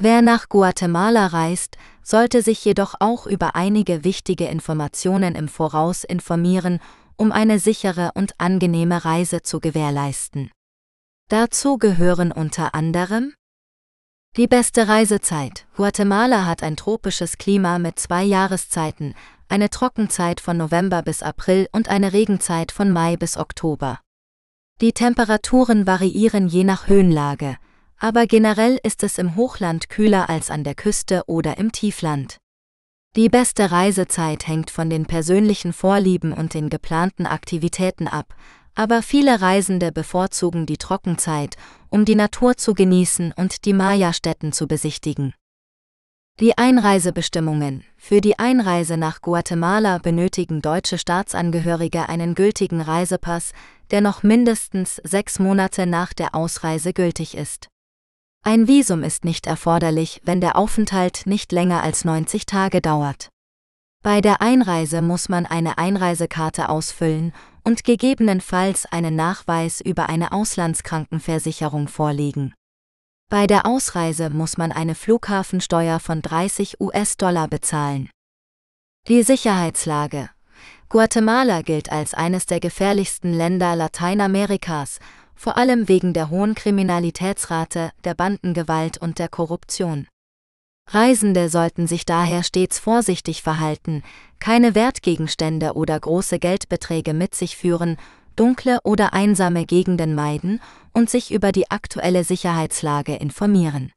Wer 0.00 0.22
nach 0.22 0.48
Guatemala 0.48 1.26
reist, 1.26 1.78
sollte 2.04 2.40
sich 2.40 2.64
jedoch 2.64 2.94
auch 3.00 3.26
über 3.26 3.56
einige 3.56 4.04
wichtige 4.04 4.46
Informationen 4.46 5.34
im 5.34 5.48
Voraus 5.48 6.04
informieren, 6.04 6.78
um 7.16 7.32
eine 7.32 7.58
sichere 7.58 8.12
und 8.14 8.34
angenehme 8.38 9.04
Reise 9.04 9.42
zu 9.42 9.58
gewährleisten. 9.58 10.52
Dazu 11.30 11.78
gehören 11.78 12.30
unter 12.30 12.76
anderem 12.76 13.34
die 14.36 14.46
beste 14.46 14.86
Reisezeit. 14.86 15.66
Guatemala 15.76 16.46
hat 16.46 16.62
ein 16.62 16.76
tropisches 16.76 17.38
Klima 17.38 17.80
mit 17.80 17.98
zwei 17.98 18.22
Jahreszeiten, 18.22 19.14
eine 19.52 19.68
Trockenzeit 19.68 20.40
von 20.40 20.56
November 20.56 21.02
bis 21.02 21.22
April 21.22 21.68
und 21.72 21.90
eine 21.90 22.14
Regenzeit 22.14 22.72
von 22.72 22.90
Mai 22.90 23.18
bis 23.18 23.36
Oktober. 23.36 24.00
Die 24.80 24.94
Temperaturen 24.94 25.86
variieren 25.86 26.48
je 26.48 26.64
nach 26.64 26.88
Höhenlage, 26.88 27.58
aber 27.98 28.26
generell 28.26 28.80
ist 28.82 29.04
es 29.04 29.18
im 29.18 29.36
Hochland 29.36 29.90
kühler 29.90 30.30
als 30.30 30.50
an 30.50 30.64
der 30.64 30.74
Küste 30.74 31.24
oder 31.26 31.58
im 31.58 31.70
Tiefland. 31.70 32.38
Die 33.14 33.28
beste 33.28 33.70
Reisezeit 33.70 34.48
hängt 34.48 34.70
von 34.70 34.88
den 34.88 35.04
persönlichen 35.04 35.74
Vorlieben 35.74 36.32
und 36.32 36.54
den 36.54 36.70
geplanten 36.70 37.26
Aktivitäten 37.26 38.08
ab, 38.08 38.34
aber 38.74 39.02
viele 39.02 39.42
Reisende 39.42 39.92
bevorzugen 39.92 40.64
die 40.64 40.78
Trockenzeit, 40.78 41.56
um 41.90 42.06
die 42.06 42.14
Natur 42.14 42.56
zu 42.56 42.72
genießen 42.72 43.34
und 43.36 43.66
die 43.66 43.74
Maya-Stätten 43.74 44.54
zu 44.54 44.66
besichtigen. 44.66 45.34
Die 46.42 46.58
Einreisebestimmungen. 46.58 47.84
Für 47.96 48.20
die 48.20 48.36
Einreise 48.40 48.96
nach 48.96 49.20
Guatemala 49.20 49.98
benötigen 49.98 50.60
deutsche 50.60 50.98
Staatsangehörige 50.98 52.08
einen 52.08 52.34
gültigen 52.34 52.80
Reisepass, 52.80 53.52
der 53.92 54.00
noch 54.00 54.24
mindestens 54.24 54.96
sechs 55.04 55.38
Monate 55.38 55.86
nach 55.86 56.12
der 56.12 56.34
Ausreise 56.34 56.92
gültig 56.92 57.36
ist. 57.36 57.68
Ein 58.44 58.66
Visum 58.66 59.04
ist 59.04 59.24
nicht 59.24 59.46
erforderlich, 59.46 60.20
wenn 60.24 60.40
der 60.40 60.56
Aufenthalt 60.56 61.26
nicht 61.26 61.52
länger 61.52 61.84
als 61.84 62.04
90 62.04 62.44
Tage 62.44 62.80
dauert. 62.80 63.28
Bei 64.02 64.20
der 64.20 64.42
Einreise 64.42 65.00
muss 65.00 65.28
man 65.28 65.46
eine 65.46 65.78
Einreisekarte 65.78 66.70
ausfüllen 66.70 67.32
und 67.62 67.84
gegebenenfalls 67.84 68.86
einen 68.86 69.14
Nachweis 69.14 69.80
über 69.80 70.08
eine 70.08 70.32
Auslandskrankenversicherung 70.32 71.86
vorlegen. 71.86 72.52
Bei 73.32 73.46
der 73.46 73.64
Ausreise 73.64 74.28
muss 74.28 74.58
man 74.58 74.72
eine 74.72 74.94
Flughafensteuer 74.94 76.00
von 76.00 76.20
30 76.20 76.82
US-Dollar 76.82 77.48
bezahlen. 77.48 78.10
Die 79.08 79.22
Sicherheitslage. 79.22 80.28
Guatemala 80.90 81.62
gilt 81.62 81.90
als 81.90 82.12
eines 82.12 82.44
der 82.44 82.60
gefährlichsten 82.60 83.32
Länder 83.32 83.74
Lateinamerikas 83.74 84.98
vor 85.34 85.56
allem 85.56 85.88
wegen 85.88 86.12
der 86.12 86.28
hohen 86.28 86.54
Kriminalitätsrate, 86.54 87.92
der 88.04 88.12
Bandengewalt 88.12 88.98
und 88.98 89.18
der 89.18 89.30
Korruption. 89.30 90.08
Reisende 90.90 91.48
sollten 91.48 91.86
sich 91.86 92.04
daher 92.04 92.42
stets 92.42 92.78
vorsichtig 92.78 93.40
verhalten, 93.40 94.02
keine 94.40 94.74
Wertgegenstände 94.74 95.72
oder 95.72 95.98
große 95.98 96.38
Geldbeträge 96.38 97.14
mit 97.14 97.34
sich 97.34 97.56
führen, 97.56 97.96
dunkle 98.36 98.78
oder 98.84 99.14
einsame 99.14 99.64
Gegenden 99.64 100.14
meiden 100.14 100.60
und 100.92 101.10
sich 101.10 101.32
über 101.32 101.52
die 101.52 101.70
aktuelle 101.70 102.24
Sicherheitslage 102.24 103.16
informieren. 103.16 103.92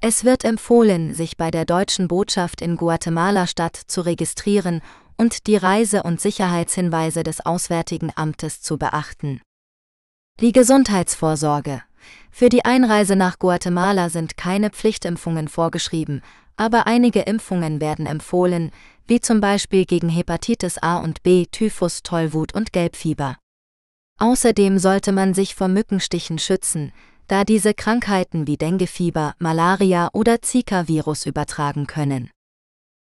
Es 0.00 0.24
wird 0.24 0.44
empfohlen, 0.44 1.14
sich 1.14 1.36
bei 1.36 1.50
der 1.50 1.64
deutschen 1.64 2.08
Botschaft 2.08 2.60
in 2.60 2.76
Guatemala-Stadt 2.76 3.76
zu 3.76 4.00
registrieren 4.00 4.80
und 5.16 5.46
die 5.46 5.56
Reise- 5.56 6.02
und 6.02 6.20
Sicherheitshinweise 6.20 7.22
des 7.22 7.44
Auswärtigen 7.46 8.10
Amtes 8.16 8.62
zu 8.62 8.78
beachten. 8.78 9.40
Die 10.40 10.52
Gesundheitsvorsorge. 10.52 11.82
Für 12.32 12.48
die 12.48 12.64
Einreise 12.64 13.14
nach 13.14 13.38
Guatemala 13.38 14.08
sind 14.08 14.36
keine 14.36 14.70
Pflichtimpfungen 14.70 15.46
vorgeschrieben, 15.46 16.22
aber 16.56 16.86
einige 16.86 17.20
Impfungen 17.20 17.80
werden 17.80 18.06
empfohlen, 18.06 18.72
wie 19.06 19.20
zum 19.20 19.40
Beispiel 19.40 19.84
gegen 19.84 20.08
Hepatitis 20.08 20.78
A 20.78 20.98
und 20.98 21.22
B, 21.22 21.46
Typhus, 21.46 22.02
Tollwut 22.02 22.54
und 22.54 22.72
Gelbfieber. 22.72 23.36
Außerdem 24.18 24.78
sollte 24.78 25.12
man 25.12 25.34
sich 25.34 25.54
vor 25.54 25.68
Mückenstichen 25.68 26.38
schützen, 26.38 26.92
da 27.28 27.44
diese 27.44 27.74
Krankheiten 27.74 28.46
wie 28.46 28.56
Denguefieber, 28.56 29.34
Malaria 29.38 30.10
oder 30.12 30.42
Zika-Virus 30.42 31.26
übertragen 31.26 31.86
können. 31.86 32.30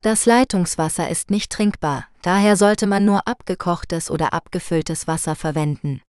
Das 0.04 0.26
Leitungswasser 0.26 1.10
ist 1.10 1.32
nicht 1.32 1.52
trinkbar, 1.52 2.06
daher 2.22 2.56
sollte 2.56 2.88
man 2.88 3.06
nur 3.06 3.28
abgekochtes 3.28 4.12
oder 4.12 4.34
abgefülltes 4.34 5.08
Wasser 5.08 5.36
verwenden. 5.36 6.02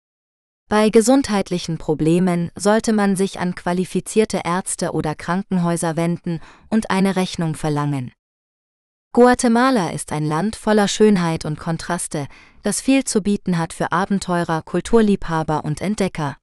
Bei 0.69 0.91
gesundheitlichen 0.91 1.79
Problemen 1.79 2.51
sollte 2.57 2.93
man 2.93 3.15
sich 3.15 3.39
an 3.39 3.55
qualifizierte 3.55 4.41
Ärzte 4.45 4.91
oder 4.91 5.15
Krankenhäuser 5.15 5.95
wenden 5.95 6.41
und 6.69 6.91
eine 6.91 7.15
Rechnung 7.15 7.55
verlangen. 7.55 8.13
Guatemala 9.13 9.91
ist 9.91 10.11
ein 10.11 10.27
Land 10.27 10.57
voller 10.57 10.89
Schönheit 10.89 11.45
und 11.45 11.59
Kontraste, 11.59 12.27
das 12.67 12.81
viel 12.81 13.05
zu 13.05 13.23
bieten 13.23 13.59
hat 13.59 13.73
für 13.73 13.93
Abenteurer, 13.93 14.61
Kulturliebhaber 14.61 15.65
und 15.65 15.81
Entdecker. 15.81 16.37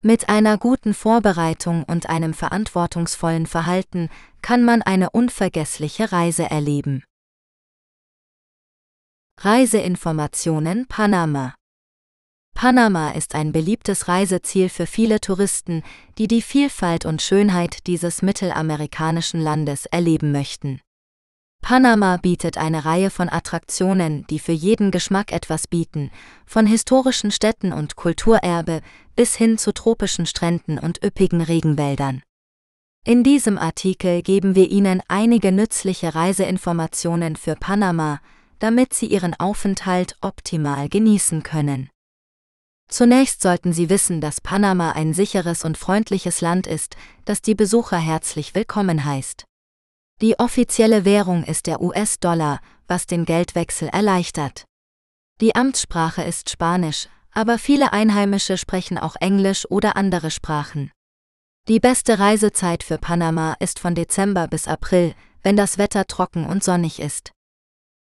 Mit 0.00 0.30
einer 0.30 0.56
guten 0.56 0.94
Vorbereitung 0.94 1.84
und 1.84 2.08
einem 2.08 2.32
verantwortungsvollen 2.32 3.44
Verhalten 3.44 4.08
kann 4.40 4.64
man 4.64 4.80
eine 4.80 5.10
unvergessliche 5.10 6.10
Reise 6.10 6.44
erleben. 6.44 7.04
Reiseinformationen 9.40 10.86
Panama 10.88 11.54
Panama 12.54 13.10
ist 13.10 13.34
ein 13.34 13.52
beliebtes 13.52 14.08
Reiseziel 14.08 14.70
für 14.70 14.86
viele 14.86 15.20
Touristen, 15.20 15.82
die 16.16 16.28
die 16.28 16.40
Vielfalt 16.40 17.04
und 17.04 17.20
Schönheit 17.20 17.86
dieses 17.86 18.22
mittelamerikanischen 18.22 19.42
Landes 19.42 19.84
erleben 19.84 20.32
möchten. 20.32 20.80
Panama 21.62 22.16
bietet 22.16 22.58
eine 22.58 22.84
Reihe 22.84 23.08
von 23.08 23.28
Attraktionen, 23.28 24.26
die 24.26 24.40
für 24.40 24.52
jeden 24.52 24.90
Geschmack 24.90 25.32
etwas 25.32 25.68
bieten, 25.68 26.10
von 26.44 26.66
historischen 26.66 27.30
Städten 27.30 27.72
und 27.72 27.94
Kulturerbe 27.94 28.82
bis 29.14 29.36
hin 29.36 29.58
zu 29.58 29.72
tropischen 29.72 30.26
Stränden 30.26 30.78
und 30.78 31.02
üppigen 31.02 31.40
Regenwäldern. 31.40 32.22
In 33.06 33.22
diesem 33.22 33.58
Artikel 33.58 34.22
geben 34.22 34.56
wir 34.56 34.70
Ihnen 34.70 35.02
einige 35.06 35.52
nützliche 35.52 36.14
Reiseinformationen 36.14 37.36
für 37.36 37.54
Panama, 37.54 38.20
damit 38.58 38.92
Sie 38.92 39.06
Ihren 39.06 39.34
Aufenthalt 39.38 40.16
optimal 40.20 40.88
genießen 40.88 41.44
können. 41.44 41.90
Zunächst 42.88 43.40
sollten 43.40 43.72
Sie 43.72 43.88
wissen, 43.88 44.20
dass 44.20 44.40
Panama 44.40 44.92
ein 44.92 45.14
sicheres 45.14 45.64
und 45.64 45.78
freundliches 45.78 46.40
Land 46.40 46.66
ist, 46.66 46.96
das 47.24 47.40
die 47.40 47.54
Besucher 47.54 47.98
herzlich 47.98 48.54
willkommen 48.54 49.04
heißt. 49.04 49.44
Die 50.20 50.38
offizielle 50.38 51.04
Währung 51.04 51.42
ist 51.44 51.66
der 51.66 51.80
US-Dollar, 51.80 52.60
was 52.86 53.06
den 53.06 53.24
Geldwechsel 53.24 53.88
erleichtert. 53.88 54.64
Die 55.40 55.54
Amtssprache 55.56 56.22
ist 56.22 56.50
Spanisch, 56.50 57.08
aber 57.32 57.58
viele 57.58 57.92
Einheimische 57.92 58.58
sprechen 58.58 58.98
auch 58.98 59.16
Englisch 59.18 59.68
oder 59.70 59.96
andere 59.96 60.30
Sprachen. 60.30 60.92
Die 61.68 61.80
beste 61.80 62.18
Reisezeit 62.18 62.82
für 62.82 62.98
Panama 62.98 63.54
ist 63.58 63.78
von 63.78 63.94
Dezember 63.94 64.48
bis 64.48 64.68
April, 64.68 65.14
wenn 65.42 65.56
das 65.56 65.78
Wetter 65.78 66.06
trocken 66.06 66.44
und 66.44 66.62
sonnig 66.62 67.00
ist. 67.00 67.32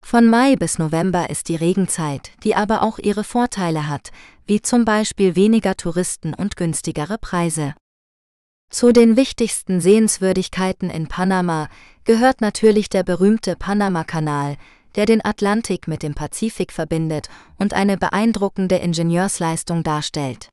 Von 0.05 0.27
Mai 0.27 0.55
bis 0.55 0.79
November 0.79 1.29
ist 1.29 1.49
die 1.49 1.57
Regenzeit, 1.57 2.31
die 2.43 2.55
aber 2.55 2.81
auch 2.81 2.99
ihre 2.99 3.23
Vorteile 3.23 3.87
hat, 3.87 4.11
wie 4.45 4.61
zum 4.61 4.85
Beispiel 4.85 5.35
weniger 5.35 5.75
Touristen 5.75 6.33
und 6.33 6.55
günstigere 6.55 7.17
Preise. 7.17 7.75
Zu 8.69 8.91
den 8.91 9.17
wichtigsten 9.17 9.81
Sehenswürdigkeiten 9.81 10.91
in 10.91 11.07
Panama 11.07 11.69
gehört 12.03 12.39
natürlich 12.39 12.87
der 12.87 13.03
berühmte 13.03 13.55
Panama-Kanal, 13.55 14.57
der 14.95 15.07
den 15.07 15.25
Atlantik 15.25 15.87
mit 15.87 16.03
dem 16.03 16.13
Pazifik 16.13 16.71
verbindet 16.71 17.29
und 17.57 17.73
eine 17.73 17.97
beeindruckende 17.97 18.75
Ingenieursleistung 18.75 19.83
darstellt. 19.83 20.49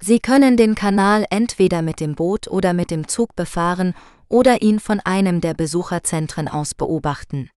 Sie 0.00 0.20
können 0.20 0.56
den 0.56 0.74
Kanal 0.74 1.26
entweder 1.30 1.82
mit 1.82 2.00
dem 2.00 2.14
Boot 2.14 2.48
oder 2.48 2.74
mit 2.74 2.90
dem 2.90 3.08
Zug 3.08 3.34
befahren 3.34 3.94
oder 4.28 4.62
ihn 4.62 4.80
von 4.80 5.00
einem 5.00 5.40
der 5.40 5.54
Besucherzentren 5.54 6.48
aus 6.48 6.74
beobachten. 6.74 7.50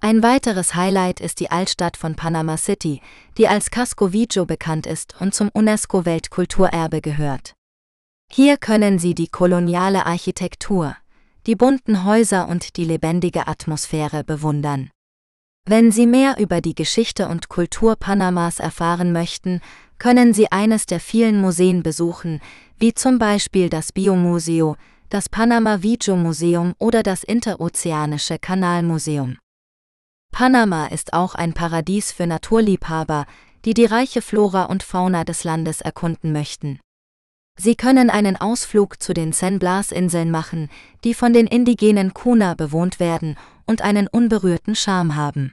Ein 0.00 0.22
weiteres 0.22 0.74
Highlight 0.74 1.20
ist 1.20 1.40
die 1.40 1.50
Altstadt 1.50 1.96
von 1.96 2.14
Panama 2.14 2.56
City, 2.56 3.00
die 3.38 3.48
als 3.48 3.70
Casco 3.70 4.12
Viejo 4.12 4.44
bekannt 4.44 4.86
ist 4.86 5.14
und 5.20 5.34
zum 5.34 5.50
UNESCO-Weltkulturerbe 5.52 7.00
gehört. 7.00 7.54
Hier 8.36 8.56
können 8.56 8.98
Sie 8.98 9.14
die 9.14 9.28
koloniale 9.28 10.06
Architektur, 10.06 10.96
die 11.46 11.54
bunten 11.54 12.04
Häuser 12.04 12.48
und 12.48 12.76
die 12.76 12.84
lebendige 12.84 13.46
Atmosphäre 13.46 14.24
bewundern. 14.24 14.90
Wenn 15.68 15.92
Sie 15.92 16.08
mehr 16.08 16.34
über 16.40 16.60
die 16.60 16.74
Geschichte 16.74 17.28
und 17.28 17.48
Kultur 17.48 17.94
Panamas 17.94 18.58
erfahren 18.58 19.12
möchten, 19.12 19.60
können 19.98 20.34
Sie 20.34 20.50
eines 20.50 20.86
der 20.86 20.98
vielen 20.98 21.40
Museen 21.40 21.84
besuchen, 21.84 22.40
wie 22.76 22.92
zum 22.92 23.20
Beispiel 23.20 23.68
das 23.68 23.92
Biomuseo, 23.92 24.74
das 25.10 25.28
Panama 25.28 25.84
Vijo 25.84 26.16
Museum 26.16 26.74
oder 26.80 27.04
das 27.04 27.22
Interozeanische 27.22 28.40
Kanalmuseum. 28.40 29.38
Panama 30.32 30.86
ist 30.86 31.12
auch 31.12 31.36
ein 31.36 31.52
Paradies 31.52 32.10
für 32.10 32.26
Naturliebhaber, 32.26 33.26
die 33.64 33.74
die 33.74 33.84
reiche 33.84 34.22
Flora 34.22 34.64
und 34.64 34.82
Fauna 34.82 35.22
des 35.22 35.44
Landes 35.44 35.80
erkunden 35.80 36.32
möchten. 36.32 36.80
Sie 37.58 37.76
können 37.76 38.10
einen 38.10 38.36
Ausflug 38.36 39.02
zu 39.02 39.14
den 39.14 39.32
San 39.32 39.58
Blas-Inseln 39.58 40.30
machen, 40.30 40.68
die 41.04 41.14
von 41.14 41.32
den 41.32 41.46
indigenen 41.46 42.12
Kuna 42.12 42.54
bewohnt 42.54 42.98
werden 42.98 43.36
und 43.64 43.82
einen 43.82 44.08
unberührten 44.08 44.74
Charme 44.74 45.14
haben. 45.14 45.52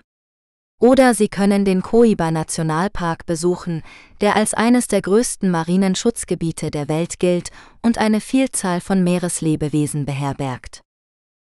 Oder 0.81 1.13
Sie 1.13 1.29
können 1.29 1.63
den 1.63 1.83
Coiba 1.83 2.31
Nationalpark 2.31 3.27
besuchen, 3.27 3.83
der 4.19 4.35
als 4.35 4.55
eines 4.55 4.87
der 4.87 5.03
größten 5.03 5.51
marinen 5.51 5.93
Schutzgebiete 5.93 6.71
der 6.71 6.89
Welt 6.89 7.19
gilt 7.19 7.51
und 7.83 7.99
eine 7.99 8.19
Vielzahl 8.19 8.81
von 8.81 9.03
Meereslebewesen 9.03 10.05
beherbergt. 10.05 10.81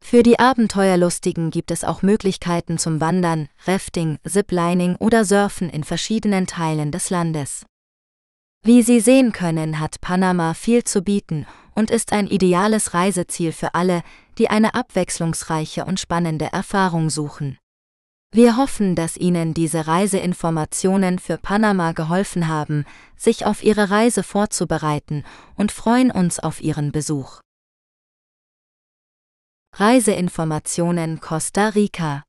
Für 0.04 0.24
die 0.24 0.40
Abenteuerlustigen 0.40 1.52
gibt 1.52 1.70
es 1.70 1.84
auch 1.84 2.02
Möglichkeiten 2.02 2.78
zum 2.78 3.00
Wandern, 3.00 3.48
Rafting, 3.64 4.18
Ziplining 4.28 4.96
oder 4.96 5.24
Surfen 5.24 5.70
in 5.70 5.84
verschiedenen 5.84 6.48
Teilen 6.48 6.90
des 6.90 7.08
Landes. 7.08 7.64
Wie 8.64 8.82
Sie 8.82 9.00
sehen 9.00 9.32
können, 9.32 9.80
hat 9.80 10.00
Panama 10.00 10.54
viel 10.54 10.84
zu 10.84 11.02
bieten 11.02 11.46
und 11.74 11.90
ist 11.90 12.12
ein 12.12 12.28
ideales 12.28 12.94
Reiseziel 12.94 13.50
für 13.50 13.74
alle, 13.74 14.02
die 14.38 14.50
eine 14.50 14.74
abwechslungsreiche 14.74 15.84
und 15.84 15.98
spannende 15.98 16.46
Erfahrung 16.52 17.10
suchen. 17.10 17.58
Wir 18.30 18.56
hoffen, 18.56 18.94
dass 18.94 19.16
Ihnen 19.16 19.52
diese 19.52 19.88
Reiseinformationen 19.88 21.18
für 21.18 21.38
Panama 21.38 21.90
geholfen 21.90 22.46
haben, 22.46 22.86
sich 23.16 23.44
auf 23.44 23.64
Ihre 23.64 23.90
Reise 23.90 24.22
vorzubereiten 24.22 25.24
und 25.56 25.72
freuen 25.72 26.12
uns 26.12 26.38
auf 26.38 26.62
Ihren 26.62 26.92
Besuch. 26.92 27.40
Reiseinformationen 29.74 31.20
Costa 31.20 31.70
Rica 31.70 32.22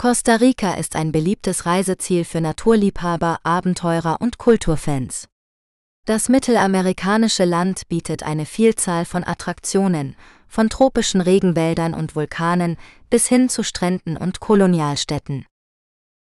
Costa 0.00 0.36
Rica 0.36 0.74
ist 0.74 0.94
ein 0.94 1.10
beliebtes 1.10 1.66
Reiseziel 1.66 2.24
für 2.24 2.40
Naturliebhaber, 2.40 3.40
Abenteurer 3.42 4.20
und 4.20 4.38
Kulturfans. 4.38 5.26
Das 6.06 6.28
mittelamerikanische 6.28 7.44
Land 7.44 7.88
bietet 7.88 8.22
eine 8.22 8.46
Vielzahl 8.46 9.04
von 9.04 9.24
Attraktionen, 9.24 10.14
von 10.46 10.70
tropischen 10.70 11.20
Regenwäldern 11.20 11.94
und 11.94 12.14
Vulkanen 12.14 12.76
bis 13.10 13.26
hin 13.26 13.48
zu 13.48 13.64
Stränden 13.64 14.16
und 14.16 14.38
Kolonialstädten. 14.38 15.46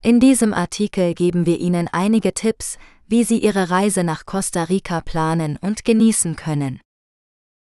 In 0.05 0.21
diesem 0.21 0.55
Artikel 0.55 1.13
geben 1.13 1.45
wir 1.45 1.59
Ihnen 1.59 1.89
einige 1.89 2.33
Tipps, 2.33 2.79
wie 3.09 3.25
Sie 3.25 3.41
Ihre 3.41 3.71
Reise 3.71 4.05
nach 4.05 4.25
Costa 4.25 4.63
Rica 4.63 5.01
planen 5.01 5.59
und 5.61 5.85
genießen 5.85 6.37
können. 6.37 6.81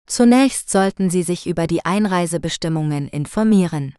Zunächst 0.05 0.69
sollten 0.69 1.09
Sie 1.09 1.23
sich 1.23 1.47
über 1.47 1.65
die 1.65 1.83
Einreisebestimmungen 1.83 3.07
informieren. 3.07 3.95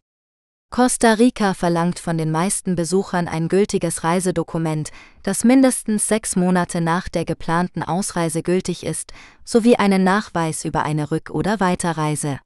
Costa 0.69 1.13
Rica 1.13 1.53
verlangt 1.53 1.97
von 1.97 2.17
den 2.17 2.29
meisten 2.29 2.75
Besuchern 2.75 3.27
ein 3.27 3.47
gültiges 3.47 4.03
Reisedokument, 4.03 4.91
das 5.23 5.43
mindestens 5.43 6.07
sechs 6.07 6.35
Monate 6.35 6.81
nach 6.81 7.07
der 7.09 7.25
geplanten 7.25 7.83
Ausreise 7.83 8.43
gültig 8.43 8.85
ist, 8.85 9.13
sowie 9.45 9.77
einen 9.77 10.03
Nachweis 10.03 10.65
über 10.65 10.83
eine 10.83 11.09
Rück- 11.09 11.31
oder 11.31 11.59
Weiterreise. 11.59 12.39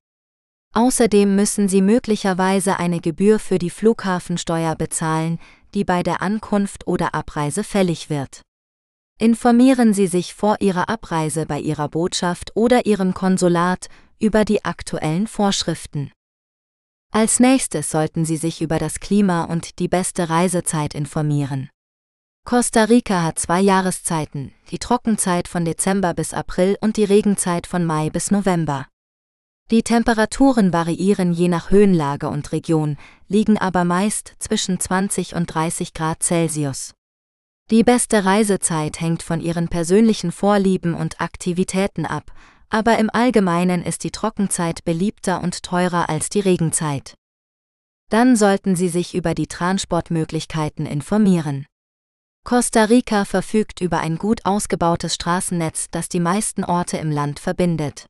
Außerdem 0.74 1.36
müssen 1.36 1.68
Sie 1.68 1.82
möglicherweise 1.82 2.80
eine 2.80 3.02
Gebühr 3.02 3.40
für 3.40 3.58
die 3.58 3.72
Flughafensteuer 3.72 4.76
bezahlen, 4.76 5.40
die 5.74 5.84
bei 5.84 6.04
der 6.04 6.22
Ankunft 6.22 6.88
oder 6.88 7.14
Abreise 7.14 7.64
fällig 7.64 8.10
wird. 8.10 8.44
Informieren 9.20 9.94
Sie 9.94 10.08
sich 10.08 10.34
vor 10.34 10.58
Ihrer 10.62 10.88
Abreise 10.90 11.46
bei 11.46 11.60
Ihrer 11.60 11.90
Botschaft 11.90 12.56
oder 12.56 12.86
Ihrem 12.86 13.14
Konsulat 13.14 13.88
über 14.20 14.46
die 14.46 14.64
aktuellen 14.64 15.28
Vorschriften. 15.28 16.12
Als 17.14 17.42
nächstes 17.42 17.92
sollten 17.92 18.24
Sie 18.24 18.38
sich 18.38 18.62
über 18.62 18.80
das 18.80 19.02
Klima 19.02 19.44
und 19.44 19.80
die 19.80 19.90
beste 19.90 20.30
Reisezeit 20.30 20.96
informieren. 20.96 21.70
Costa 22.46 22.86
Rica 22.86 23.22
hat 23.22 23.38
zwei 23.38 23.60
Jahreszeiten, 23.60 24.54
die 24.72 24.80
Trockenzeit 24.80 25.50
von 25.50 25.66
Dezember 25.66 26.14
bis 26.14 26.34
April 26.34 26.78
und 26.80 26.96
die 26.96 27.04
Regenzeit 27.04 27.68
von 27.68 27.86
Mai 27.86 28.10
bis 28.10 28.32
November. 28.32 28.88
Die 29.72 29.84
Temperaturen 29.84 30.72
variieren 30.72 31.34
je 31.34 31.50
nach 31.50 31.70
Höhenlage 31.70 32.30
und 32.30 32.54
Region, 32.54 32.98
liegen 33.28 33.58
aber 33.58 33.84
meist 33.84 34.34
zwischen 34.40 34.80
20 34.80 35.36
und 35.36 35.48
30 35.48 35.94
Grad 35.94 36.24
Celsius. 36.24 36.94
Die 37.72 37.84
beste 37.84 38.24
Reisezeit 38.24 39.02
hängt 39.02 39.22
von 39.22 39.42
Ihren 39.42 39.68
persönlichen 39.68 40.32
Vorlieben 40.32 40.94
und 40.94 41.20
Aktivitäten 41.20 42.06
ab, 42.06 42.32
aber 42.72 42.98
im 42.98 43.10
Allgemeinen 43.12 43.84
ist 43.84 44.04
die 44.04 44.12
Trockenzeit 44.12 44.84
beliebter 44.86 45.44
und 45.44 45.62
teurer 45.62 46.10
als 46.10 46.30
die 46.30 46.40
Regenzeit. 46.40 47.16
Dann 48.10 48.36
sollten 48.36 48.76
Sie 48.76 48.90
sich 48.90 49.14
über 49.14 49.36
die 49.36 49.48
Transportmöglichkeiten 49.48 50.86
informieren. 50.86 51.66
Costa 52.44 52.86
Rica 52.86 53.26
verfügt 53.26 53.82
über 53.82 54.00
ein 54.00 54.18
gut 54.18 54.46
ausgebautes 54.46 55.14
Straßennetz, 55.16 55.90
das 55.92 56.10
die 56.10 56.20
meisten 56.20 56.64
Orte 56.64 56.98
im 56.98 57.12
Land 57.12 57.40
verbindet. 57.40 58.08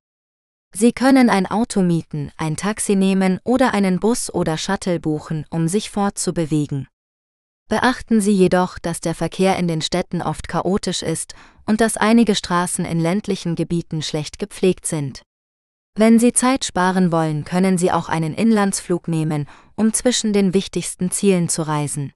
Sie 0.73 0.93
können 0.93 1.30
ein 1.30 1.48
Auto 1.48 1.81
mieten, 1.81 2.31
ein 2.38 2.56
Taxi 2.56 2.95
nehmen 2.95 3.40
oder 3.43 3.73
einen 3.73 3.99
Bus 3.99 4.33
oder 4.33 4.57
Shuttle 4.57 5.01
buchen, 5.01 5.45
um 5.49 5.67
sich 5.67 5.90
fortzubewegen. 5.90 6.88
Beachten 7.67 8.22
Sie 8.22 8.31
jedoch, 8.31 8.80
dass 8.80 9.01
der 9.01 9.15
Verkehr 9.15 9.57
in 9.57 9.67
den 9.67 9.81
Städten 9.81 10.22
oft 10.22 10.48
chaotisch 10.48 11.03
ist 11.03 11.35
und 11.72 11.80
dass 11.80 11.95
einige 11.95 12.35
Straßen 12.35 12.83
in 12.83 13.00
ländlichen 13.00 13.56
Gebieten 13.56 14.01
schlecht 14.01 14.40
gepflegt 14.40 14.85
sind. 14.85 15.22
Wenn 15.98 16.19
Sie 16.19 16.33
Zeit 16.33 16.66
sparen 16.66 17.14
wollen, 17.14 17.45
können 17.45 17.77
Sie 17.77 17.93
auch 17.93 18.09
einen 18.09 18.33
Inlandsflug 18.33 19.08
nehmen, 19.08 19.48
um 19.75 19.93
zwischen 19.93 20.33
den 20.33 20.53
wichtigsten 20.53 21.11
Zielen 21.11 21.48
zu 21.48 21.61
reisen. 21.61 22.11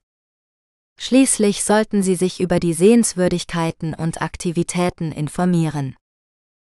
Schließlich 1.00 1.64
sollten 1.64 2.02
Sie 2.02 2.16
sich 2.16 2.38
über 2.38 2.60
die 2.60 2.74
Sehenswürdigkeiten 2.74 3.94
und 3.94 4.20
Aktivitäten 4.20 5.10
informieren. 5.10 5.96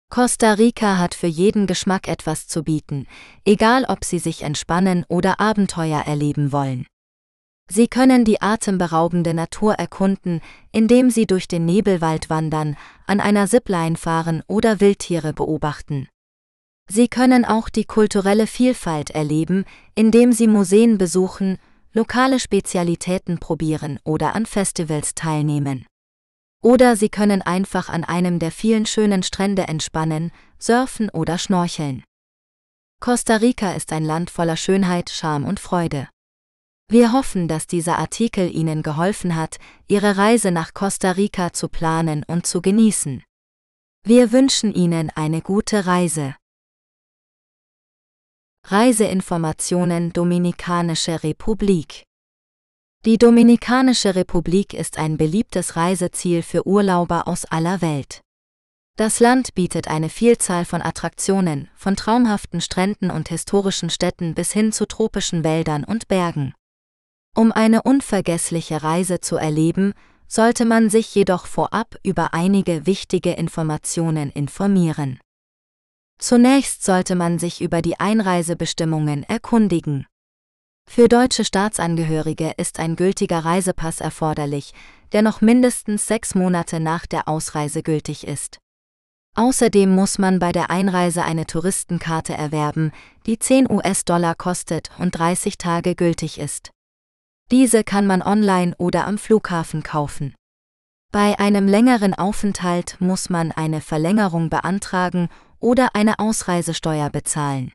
Costa 0.09 0.55
Rica 0.55 0.97
hat 0.97 1.15
für 1.15 1.27
jeden 1.27 1.67
Geschmack 1.67 2.09
etwas 2.09 2.49
zu 2.49 2.61
bieten, 2.61 3.07
egal 3.45 3.85
ob 3.85 4.03
Sie 4.03 4.19
sich 4.19 4.41
entspannen 4.41 5.05
oder 5.07 5.39
Abenteuer 5.39 6.01
erleben 6.01 6.51
wollen. 6.51 6.87
Sie 7.73 7.87
können 7.87 8.25
die 8.25 8.41
atemberaubende 8.41 9.33
Natur 9.33 9.75
erkunden, 9.75 10.41
indem 10.73 11.09
Sie 11.09 11.25
durch 11.25 11.47
den 11.47 11.65
Nebelwald 11.65 12.29
wandern, 12.29 12.75
an 13.07 13.21
einer 13.21 13.47
Zipline 13.47 13.95
fahren 13.95 14.43
oder 14.47 14.81
Wildtiere 14.81 15.31
beobachten. 15.31 16.09
Sie 16.89 17.07
können 17.07 17.45
auch 17.45 17.69
die 17.69 17.85
kulturelle 17.85 18.45
Vielfalt 18.45 19.11
erleben, 19.11 19.63
indem 19.95 20.33
Sie 20.33 20.47
Museen 20.47 20.97
besuchen, 20.97 21.59
lokale 21.93 22.41
Spezialitäten 22.41 23.37
probieren 23.39 23.99
oder 24.03 24.35
an 24.35 24.45
Festivals 24.45 25.15
teilnehmen. 25.15 25.85
Oder 26.61 26.97
Sie 26.97 27.07
können 27.07 27.41
einfach 27.41 27.87
an 27.87 28.03
einem 28.03 28.39
der 28.39 28.51
vielen 28.51 28.85
schönen 28.85 29.23
Strände 29.23 29.69
entspannen, 29.69 30.33
surfen 30.59 31.09
oder 31.09 31.37
schnorcheln. 31.37 32.03
Costa 32.99 33.37
Rica 33.37 33.71
ist 33.71 33.93
ein 33.93 34.03
Land 34.03 34.29
voller 34.29 34.57
Schönheit, 34.57 35.09
Charme 35.09 35.45
und 35.45 35.61
Freude. 35.61 36.09
Wir 36.91 37.13
hoffen, 37.13 37.47
dass 37.47 37.67
dieser 37.67 37.99
Artikel 37.99 38.53
Ihnen 38.53 38.83
geholfen 38.83 39.37
hat, 39.37 39.59
Ihre 39.87 40.17
Reise 40.17 40.51
nach 40.51 40.73
Costa 40.73 41.11
Rica 41.11 41.53
zu 41.53 41.69
planen 41.69 42.25
und 42.27 42.45
zu 42.45 42.61
genießen. 42.61 43.23
Wir 44.03 44.33
wünschen 44.33 44.73
Ihnen 44.73 45.09
eine 45.09 45.41
gute 45.41 45.85
Reise. 45.85 46.35
Reiseinformationen 48.67 50.11
Dominikanische 50.11 51.23
Republik 51.23 52.03
Die 53.05 53.17
Dominikanische 53.17 54.13
Republik 54.15 54.73
ist 54.73 54.97
ein 54.97 55.15
beliebtes 55.15 55.77
Reiseziel 55.77 56.43
für 56.43 56.67
Urlauber 56.67 57.25
aus 57.25 57.45
aller 57.45 57.81
Welt. 57.81 58.19
Das 58.97 59.21
Land 59.21 59.55
bietet 59.55 59.87
eine 59.87 60.09
Vielzahl 60.09 60.65
von 60.65 60.81
Attraktionen, 60.81 61.69
von 61.73 61.95
traumhaften 61.95 62.59
Stränden 62.59 63.11
und 63.11 63.29
historischen 63.29 63.89
Städten 63.89 64.35
bis 64.35 64.51
hin 64.51 64.73
zu 64.73 64.85
tropischen 64.85 65.45
Wäldern 65.45 65.85
und 65.85 66.09
Bergen. 66.09 66.53
Um 67.35 67.51
eine 67.51 67.83
unvergessliche 67.83 68.83
Reise 68.83 69.21
zu 69.21 69.37
erleben, 69.37 69.93
sollte 70.27 70.65
man 70.65 70.89
sich 70.89 71.13
jedoch 71.15 71.45
vorab 71.45 71.95
über 72.03 72.33
einige 72.33 72.85
wichtige 72.85 73.31
Informationen 73.33 74.31
informieren. 74.31 75.19
Zunächst 76.19 76.83
sollte 76.83 77.15
man 77.15 77.39
sich 77.39 77.61
über 77.61 77.81
die 77.81 77.99
Einreisebestimmungen 77.99 79.23
erkundigen. 79.23 80.05
Für 80.89 81.07
deutsche 81.07 81.45
Staatsangehörige 81.45 82.53
ist 82.57 82.79
ein 82.79 82.95
gültiger 82.95 83.39
Reisepass 83.39 84.01
erforderlich, 84.01 84.73
der 85.13 85.21
noch 85.21 85.41
mindestens 85.41 86.07
sechs 86.07 86.35
Monate 86.35 86.79
nach 86.79 87.05
der 87.05 87.27
Ausreise 87.27 87.81
gültig 87.81 88.27
ist. 88.27 88.59
Außerdem 89.35 89.89
muss 89.93 90.19
man 90.19 90.39
bei 90.39 90.51
der 90.51 90.69
Einreise 90.69 91.23
eine 91.23 91.45
Touristenkarte 91.45 92.33
erwerben, 92.33 92.91
die 93.25 93.39
10 93.39 93.71
US-Dollar 93.71 94.35
kostet 94.35 94.91
und 94.99 95.17
30 95.17 95.57
Tage 95.57 95.95
gültig 95.95 96.37
ist. 96.37 96.71
Diese 97.51 97.83
kann 97.83 98.07
man 98.07 98.21
online 98.21 98.73
oder 98.77 99.05
am 99.05 99.17
Flughafen 99.17 99.83
kaufen. 99.83 100.33
Bei 101.11 101.37
einem 101.37 101.67
längeren 101.67 102.13
Aufenthalt 102.13 102.95
muss 103.01 103.29
man 103.29 103.51
eine 103.51 103.81
Verlängerung 103.81 104.49
beantragen 104.49 105.27
oder 105.59 105.93
eine 105.93 106.19
Ausreisesteuer 106.19 107.09
bezahlen. 107.09 107.73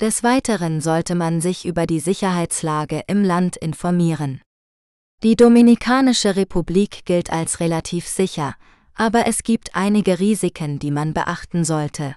Des 0.00 0.22
Weiteren 0.22 0.80
sollte 0.80 1.14
man 1.14 1.42
sich 1.42 1.66
über 1.66 1.86
die 1.86 2.00
Sicherheitslage 2.00 3.02
im 3.06 3.22
Land 3.22 3.58
informieren. 3.58 4.40
Die 5.22 5.36
Dominikanische 5.36 6.36
Republik 6.36 7.04
gilt 7.04 7.30
als 7.30 7.60
relativ 7.60 8.08
sicher, 8.08 8.54
aber 8.94 9.26
es 9.26 9.42
gibt 9.42 9.76
einige 9.76 10.18
Risiken, 10.18 10.78
die 10.78 10.90
man 10.90 11.12
beachten 11.12 11.64
sollte. 11.64 12.16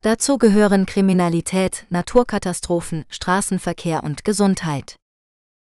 Dazu 0.00 0.38
gehören 0.38 0.86
Kriminalität, 0.86 1.84
Naturkatastrophen, 1.90 3.04
Straßenverkehr 3.10 4.02
und 4.02 4.24
Gesundheit. 4.24 4.96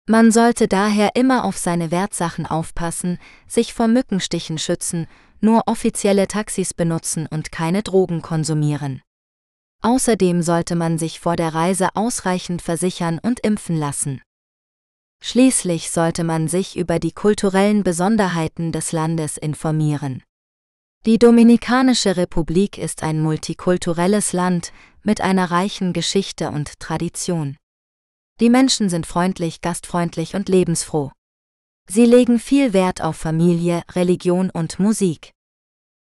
Man 0.06 0.30
sollte 0.30 0.68
daher 0.68 1.16
immer 1.16 1.44
auf 1.44 1.56
seine 1.56 1.90
Wertsachen 1.90 2.46
aufpassen, 2.46 3.18
sich 3.46 3.72
vor 3.72 3.88
Mückenstichen 3.88 4.58
schützen 4.58 5.06
nur 5.44 5.64
offizielle 5.66 6.26
Taxis 6.26 6.74
benutzen 6.74 7.28
und 7.30 7.52
keine 7.52 7.82
Drogen 7.82 8.22
konsumieren. 8.22 9.02
Außerdem 9.82 10.42
sollte 10.42 10.74
man 10.74 10.98
sich 10.98 11.20
vor 11.20 11.36
der 11.36 11.54
Reise 11.54 11.94
ausreichend 11.94 12.62
versichern 12.62 13.20
und 13.22 13.40
impfen 13.40 13.76
lassen. 13.76 14.22
Schließlich 15.22 15.90
sollte 15.90 16.24
man 16.24 16.48
sich 16.48 16.76
über 16.76 16.98
die 16.98 17.12
kulturellen 17.12 17.84
Besonderheiten 17.84 18.72
des 18.72 18.92
Landes 18.92 19.36
informieren. 19.36 20.22
Die 21.06 21.18
Dominikanische 21.18 22.16
Republik 22.16 22.78
ist 22.78 23.02
ein 23.02 23.20
multikulturelles 23.20 24.32
Land 24.32 24.72
mit 25.02 25.20
einer 25.20 25.50
reichen 25.50 25.92
Geschichte 25.92 26.50
und 26.50 26.80
Tradition. 26.80 27.58
Die 28.40 28.50
Menschen 28.50 28.88
sind 28.88 29.06
freundlich, 29.06 29.60
gastfreundlich 29.60 30.34
und 30.34 30.48
lebensfroh. 30.48 31.12
Sie 31.88 32.04
legen 32.04 32.38
viel 32.38 32.72
Wert 32.72 33.02
auf 33.02 33.16
Familie, 33.16 33.82
Religion 33.92 34.50
und 34.50 34.78
Musik. 34.80 35.32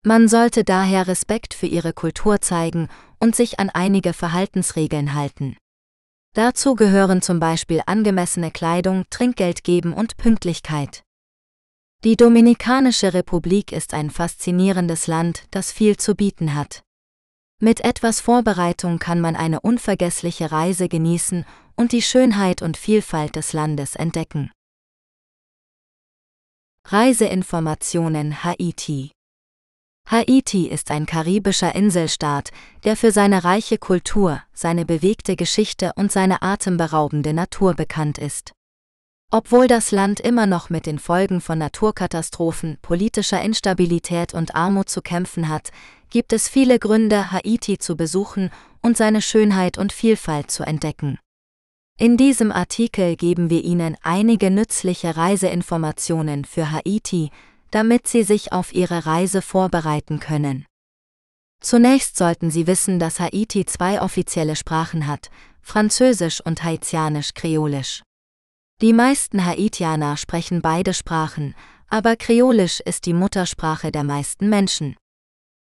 Man 0.05 0.29
sollte 0.29 0.63
daher 0.63 1.09
Respekt 1.09 1.55
für 1.55 1.67
ihre 1.67 1.93
Kultur 1.93 2.41
zeigen 2.41 2.89
und 3.19 3.35
sich 3.35 3.59
an 3.59 3.69
einige 3.69 4.13
Verhaltensregeln 4.13 5.15
halten. 5.15 5.57
Dazu 6.35 6.77
gehören 6.77 7.23
zum 7.23 7.41
Beispiel 7.41 7.83
angemessene 7.87 8.53
Kleidung, 8.53 9.05
Trinkgeld 9.11 9.65
geben 9.65 9.93
und 9.93 10.17
Pünktlichkeit. 10.17 11.03
Die 12.05 12.17
Dominikanische 12.17 13.13
Republik 13.13 13.73
ist 13.73 13.93
ein 13.93 14.11
faszinierendes 14.11 15.07
Land, 15.07 15.45
das 15.51 15.73
viel 15.73 15.97
zu 15.97 16.15
bieten 16.15 16.55
hat. 16.55 16.83
Mit 17.59 17.85
etwas 17.85 18.21
Vorbereitung 18.21 18.99
kann 18.99 19.21
man 19.21 19.37
eine 19.37 19.61
unvergessliche 19.61 20.51
Reise 20.51 20.89
genießen 20.89 21.45
und 21.81 21.93
die 21.93 22.03
Schönheit 22.03 22.61
und 22.61 22.77
Vielfalt 22.77 23.37
des 23.37 23.55
Landes 23.55 23.97
entdecken. 23.97 24.53
Reiseinformationen 26.87 28.45
Haiti 28.45 29.13
Haiti 30.07 30.67
ist 30.67 30.91
ein 30.91 31.07
karibischer 31.07 31.75
Inselstaat, 31.75 32.51
der 32.85 32.97
für 32.97 33.13
seine 33.13 33.45
reiche 33.45 33.79
Kultur, 33.79 34.43
seine 34.53 34.85
bewegte 34.85 35.37
Geschichte 35.37 35.93
und 35.97 36.13
seine 36.13 36.43
atemberaubende 36.43 37.33
Natur 37.33 37.73
bekannt 37.73 38.19
ist. 38.19 38.53
Obwohl 39.31 39.67
das 39.67 39.91
Land 39.91 40.21
immer 40.21 40.45
noch 40.45 40.69
mit 40.69 40.85
den 40.85 40.99
Folgen 40.99 41.41
von 41.41 41.57
Naturkatastrophen, 41.57 42.77
politischer 42.83 43.41
Instabilität 43.41 44.35
und 44.35 44.55
Armut 44.55 44.91
zu 44.91 45.01
kämpfen 45.01 45.49
hat, 45.49 45.71
gibt 46.11 46.35
es 46.35 46.47
viele 46.47 46.79
Gründe, 46.79 47.33
Haiti 47.33 47.79
zu 47.79 47.97
besuchen 47.97 48.51
und 48.83 48.99
seine 48.99 49.23
Schönheit 49.23 49.79
und 49.79 49.95
Vielfalt 49.95 50.51
zu 50.51 50.65
entdecken. 50.65 51.19
In 52.01 52.17
diesem 52.17 52.51
Artikel 52.51 53.15
geben 53.15 53.51
wir 53.51 53.63
Ihnen 53.63 53.95
einige 54.03 54.51
nützliche 54.51 55.19
Reiseinformationen 55.19 56.47
für 56.47 56.71
Haiti, 56.71 57.31
damit 57.71 58.07
Sie 58.07 58.23
sich 58.23 58.55
auf 58.55 58.73
Ihre 58.73 59.05
Reise 59.05 59.43
vorbereiten 59.43 60.19
können. 60.19 60.65
Zunächst 61.63 62.17
sollten 62.17 62.51
Sie 62.51 62.67
wissen, 62.67 62.99
dass 62.99 63.21
Haiti 63.21 63.67
zwei 63.67 64.01
offizielle 64.01 64.57
Sprachen 64.57 65.07
hat, 65.07 65.31
Französisch 65.61 66.41
und 66.41 66.65
Haitianisch-Kreolisch. 66.65 68.03
Die 68.81 68.95
meisten 68.95 69.45
Haitianer 69.45 70.17
sprechen 70.17 70.63
beide 70.63 70.95
Sprachen, 70.95 71.55
aber 71.87 72.17
Kreolisch 72.17 72.81
ist 72.81 73.05
die 73.05 73.13
Muttersprache 73.13 73.93
der 73.93 74.05
meisten 74.05 74.49
Menschen. 74.49 74.97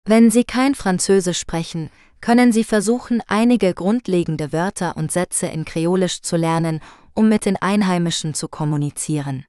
Wenn 0.06 0.32
Sie 0.32 0.44
kein 0.44 0.76
Französisch 0.76 1.40
sprechen, 1.40 1.90
können 2.22 2.52
Sie 2.52 2.64
versuchen, 2.64 3.22
einige 3.28 3.74
grundlegende 3.74 4.52
Wörter 4.52 4.98
und 4.98 5.12
Sätze 5.12 5.48
in 5.48 5.66
Kreolisch 5.66 6.22
zu 6.22 6.36
lernen, 6.36 6.82
um 7.14 7.30
mit 7.30 7.46
den 7.46 7.58
Einheimischen 7.58 8.34
zu 8.34 8.48
kommunizieren. 8.48 9.46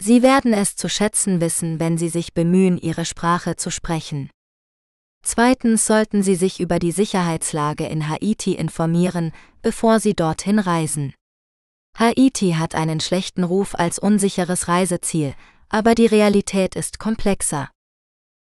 Sie 0.00 0.22
werden 0.22 0.52
es 0.52 0.76
zu 0.76 0.88
schätzen 0.88 1.40
wissen, 1.40 1.78
wenn 1.78 1.98
Sie 1.98 2.08
sich 2.08 2.34
bemühen, 2.34 2.78
Ihre 2.78 3.04
Sprache 3.04 3.56
zu 3.56 3.70
sprechen. 3.70 4.30
Zweitens 5.24 5.86
sollten 5.86 6.22
Sie 6.22 6.34
sich 6.34 6.60
über 6.60 6.78
die 6.78 6.92
Sicherheitslage 6.92 7.86
in 7.86 8.08
Haiti 8.08 8.54
informieren, 8.54 9.32
bevor 9.62 10.00
Sie 10.00 10.14
dorthin 10.14 10.58
reisen. 10.58 11.14
Haiti 11.96 12.52
hat 12.58 12.74
einen 12.74 13.00
schlechten 13.00 13.44
Ruf 13.44 13.74
als 13.74 13.98
unsicheres 13.98 14.68
Reiseziel, 14.68 15.34
aber 15.68 15.94
die 15.94 16.06
Realität 16.06 16.74
ist 16.74 16.98
komplexer. 16.98 17.70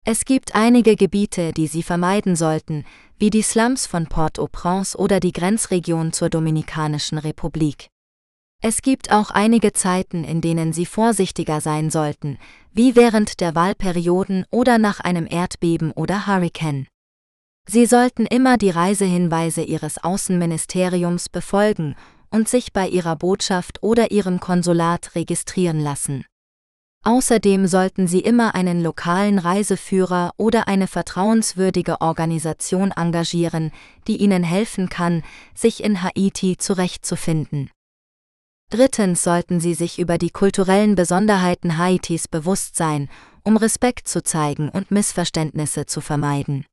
Es 0.04 0.24
gibt 0.24 0.56
einige 0.56 0.96
Gebiete, 0.96 1.52
die 1.52 1.68
Sie 1.68 1.84
vermeiden 1.84 2.34
sollten, 2.34 2.84
wie 3.18 3.30
die 3.30 3.42
Slums 3.42 3.86
von 3.86 4.08
Port-au-Prince 4.08 4.98
oder 4.98 5.20
die 5.20 5.30
Grenzregion 5.30 6.12
zur 6.12 6.28
Dominikanischen 6.28 7.18
Republik. 7.18 7.86
Es 8.60 8.82
gibt 8.82 9.12
auch 9.12 9.30
einige 9.30 9.72
Zeiten, 9.72 10.24
in 10.24 10.40
denen 10.40 10.72
Sie 10.72 10.86
vorsichtiger 10.86 11.60
sein 11.60 11.88
sollten, 11.88 12.38
wie 12.72 12.96
während 12.96 13.40
der 13.40 13.54
Wahlperioden 13.54 14.44
oder 14.50 14.78
nach 14.78 14.98
einem 14.98 15.26
Erdbeben 15.30 15.92
oder 15.92 16.26
Hurrikan. 16.26 16.88
Sie 17.68 17.86
sollten 17.86 18.26
immer 18.26 18.58
die 18.58 18.70
Reisehinweise 18.70 19.62
Ihres 19.62 20.02
Außenministeriums 20.02 21.28
befolgen 21.28 21.94
und 22.28 22.48
sich 22.48 22.72
bei 22.72 22.88
Ihrer 22.88 23.14
Botschaft 23.14 23.84
oder 23.84 24.10
Ihrem 24.10 24.40
Konsulat 24.40 25.14
registrieren 25.14 25.78
lassen. 25.78 26.24
Außerdem 27.04 27.66
sollten 27.66 28.06
Sie 28.06 28.20
immer 28.20 28.54
einen 28.54 28.80
lokalen 28.80 29.40
Reiseführer 29.40 30.32
oder 30.36 30.68
eine 30.68 30.86
vertrauenswürdige 30.86 32.00
Organisation 32.00 32.92
engagieren, 32.92 33.72
die 34.06 34.18
Ihnen 34.18 34.44
helfen 34.44 34.88
kann, 34.88 35.24
sich 35.52 35.82
in 35.82 36.02
Haiti 36.02 36.56
zurechtzufinden. 36.58 37.70
Drittens 38.70 39.24
sollten 39.24 39.58
Sie 39.58 39.74
sich 39.74 39.98
über 39.98 40.16
die 40.16 40.30
kulturellen 40.30 40.94
Besonderheiten 40.94 41.76
Haitis 41.76 42.28
bewusst 42.28 42.76
sein, 42.76 43.10
um 43.42 43.56
Respekt 43.56 44.06
zu 44.06 44.22
zeigen 44.22 44.68
und 44.68 44.92
Missverständnisse 44.92 45.86
zu 45.86 46.00
vermeiden. 46.00 46.64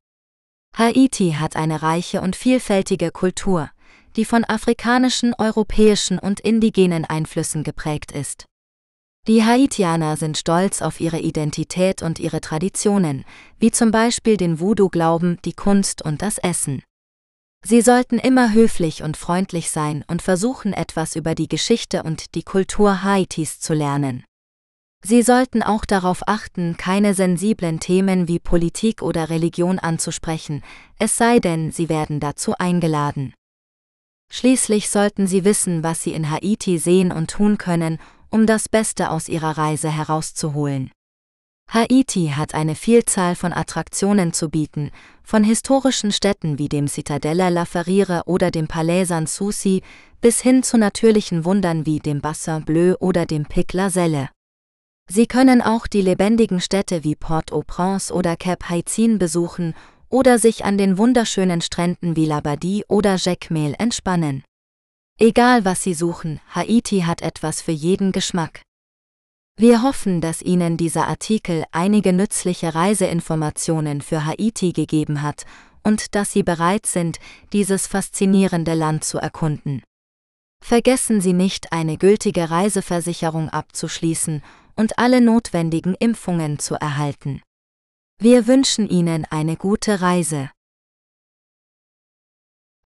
Haiti 0.76 1.32
hat 1.32 1.56
eine 1.56 1.82
reiche 1.82 2.20
und 2.20 2.36
vielfältige 2.36 3.10
Kultur, 3.10 3.68
die 4.14 4.24
von 4.24 4.44
afrikanischen, 4.44 5.34
europäischen 5.36 6.20
und 6.20 6.38
indigenen 6.38 7.04
Einflüssen 7.04 7.64
geprägt 7.64 8.12
ist. 8.12 8.46
Die 9.30 9.44
Haitianer 9.44 10.16
sind 10.16 10.38
stolz 10.38 10.82
auf 10.82 11.00
ihre 11.00 11.20
Identität 11.20 12.02
und 12.02 12.18
ihre 12.18 12.40
Traditionen, 12.40 13.24
wie 13.60 13.70
zum 13.70 13.92
Beispiel 13.92 14.36
den 14.36 14.58
Voodoo-Glauben, 14.58 15.38
die 15.44 15.52
Kunst 15.52 16.02
und 16.02 16.20
das 16.20 16.38
Essen. 16.38 16.82
Sie 17.64 17.80
sollten 17.80 18.18
immer 18.18 18.52
höflich 18.52 19.04
und 19.04 19.16
freundlich 19.16 19.70
sein 19.70 20.04
und 20.08 20.20
versuchen 20.20 20.72
etwas 20.72 21.14
über 21.14 21.36
die 21.36 21.46
Geschichte 21.46 22.02
und 22.02 22.34
die 22.34 22.42
Kultur 22.42 23.04
Haitis 23.04 23.60
zu 23.60 23.72
lernen. 23.72 24.24
Sie 25.04 25.22
sollten 25.22 25.62
auch 25.62 25.84
darauf 25.84 26.26
achten, 26.26 26.76
keine 26.76 27.14
sensiblen 27.14 27.78
Themen 27.78 28.26
wie 28.26 28.40
Politik 28.40 29.00
oder 29.00 29.30
Religion 29.30 29.78
anzusprechen, 29.78 30.64
es 30.98 31.16
sei 31.16 31.38
denn, 31.38 31.70
sie 31.70 31.88
werden 31.88 32.18
dazu 32.18 32.54
eingeladen. 32.58 33.32
Schließlich 34.32 34.90
sollten 34.90 35.26
Sie 35.28 35.44
wissen, 35.44 35.82
was 35.82 36.02
Sie 36.02 36.12
in 36.12 36.30
Haiti 36.30 36.78
sehen 36.78 37.10
und 37.10 37.30
tun 37.30 37.58
können, 37.58 37.98
um 38.30 38.46
das 38.46 38.68
Beste 38.68 39.10
aus 39.10 39.28
ihrer 39.28 39.58
Reise 39.58 39.90
herauszuholen. 39.90 40.90
Haiti 41.72 42.32
hat 42.34 42.54
eine 42.54 42.74
Vielzahl 42.74 43.36
von 43.36 43.52
Attraktionen 43.52 44.32
zu 44.32 44.48
bieten, 44.48 44.90
von 45.22 45.44
historischen 45.44 46.10
Städten 46.10 46.58
wie 46.58 46.68
dem 46.68 46.88
Citadella 46.88 47.48
La 47.48 47.64
Ferriere 47.64 48.22
oder 48.26 48.50
dem 48.50 48.66
Palais 48.66 49.04
Sanssouci 49.04 49.82
bis 50.20 50.40
hin 50.40 50.64
zu 50.64 50.78
natürlichen 50.78 51.44
Wundern 51.44 51.86
wie 51.86 52.00
dem 52.00 52.20
Bassin 52.20 52.64
Bleu 52.64 52.96
oder 52.98 53.24
dem 53.24 53.44
Pic 53.44 53.72
La 53.72 53.88
Selle. 53.88 54.30
Sie 55.08 55.26
können 55.26 55.62
auch 55.62 55.86
die 55.86 56.02
lebendigen 56.02 56.60
Städte 56.60 57.04
wie 57.04 57.14
Port-au-Prince 57.14 58.12
oder 58.12 58.36
Cap 58.36 58.68
Haitien 58.68 59.18
besuchen 59.18 59.74
oder 60.08 60.38
sich 60.40 60.64
an 60.64 60.76
den 60.76 60.98
wunderschönen 60.98 61.60
Stränden 61.60 62.16
wie 62.16 62.26
Labadie 62.26 62.84
oder 62.88 63.14
Jacmel 63.16 63.74
entspannen. 63.78 64.42
Egal 65.22 65.66
was 65.66 65.82
Sie 65.82 65.92
suchen, 65.92 66.40
Haiti 66.54 67.00
hat 67.00 67.20
etwas 67.20 67.60
für 67.60 67.72
jeden 67.72 68.10
Geschmack. 68.10 68.62
Wir 69.58 69.82
hoffen, 69.82 70.22
dass 70.22 70.40
Ihnen 70.40 70.78
dieser 70.78 71.08
Artikel 71.08 71.64
einige 71.72 72.14
nützliche 72.14 72.74
Reiseinformationen 72.74 74.00
für 74.00 74.24
Haiti 74.24 74.72
gegeben 74.72 75.20
hat 75.20 75.44
und 75.84 76.14
dass 76.14 76.32
Sie 76.32 76.42
bereit 76.42 76.86
sind, 76.86 77.18
dieses 77.52 77.86
faszinierende 77.86 78.72
Land 78.72 79.04
zu 79.04 79.18
erkunden. 79.18 79.82
Vergessen 80.64 81.20
Sie 81.20 81.34
nicht, 81.34 81.70
eine 81.70 81.98
gültige 81.98 82.48
Reiseversicherung 82.48 83.50
abzuschließen 83.50 84.42
und 84.74 84.98
alle 84.98 85.20
notwendigen 85.20 85.94
Impfungen 85.96 86.58
zu 86.58 86.76
erhalten. 86.76 87.42
Wir 88.18 88.46
wünschen 88.46 88.88
Ihnen 88.88 89.26
eine 89.26 89.56
gute 89.56 90.00
Reise. 90.00 90.50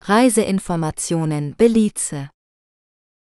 Reiseinformationen 0.04 1.54
Belize 1.58 2.32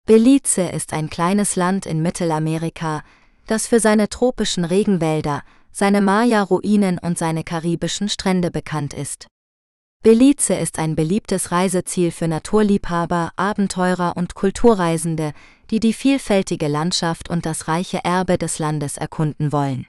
Belize 0.06 0.62
ist 0.62 0.94
ein 0.94 1.10
kleines 1.10 1.54
Land 1.54 1.84
in 1.84 2.00
Mittelamerika, 2.00 3.02
das 3.46 3.66
für 3.66 3.80
seine 3.80 4.08
tropischen 4.08 4.64
Regenwälder, 4.64 5.42
seine 5.70 6.00
Maya-Ruinen 6.00 6.98
und 6.98 7.18
seine 7.18 7.44
karibischen 7.44 8.08
Strände 8.08 8.50
bekannt 8.50 8.94
ist. 8.94 9.26
Belize 10.02 10.54
ist 10.54 10.78
ein 10.78 10.96
beliebtes 10.96 11.52
Reiseziel 11.52 12.12
für 12.12 12.28
Naturliebhaber, 12.28 13.32
Abenteurer 13.36 14.16
und 14.16 14.34
Kulturreisende, 14.34 15.34
die 15.70 15.80
die 15.80 15.92
vielfältige 15.92 16.68
Landschaft 16.68 17.28
und 17.28 17.44
das 17.44 17.68
reiche 17.68 18.02
Erbe 18.04 18.38
des 18.38 18.58
Landes 18.58 18.96
erkunden 18.96 19.52
wollen. 19.52 19.86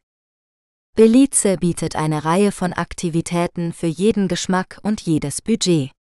Belize 0.97 1.55
bietet 1.55 1.95
eine 1.95 2.25
Reihe 2.25 2.51
von 2.51 2.73
Aktivitäten 2.73 3.71
für 3.71 3.87
jeden 3.87 4.27
Geschmack 4.27 4.79
und 4.83 4.99
jedes 4.99 5.41
Budget. 5.41 5.91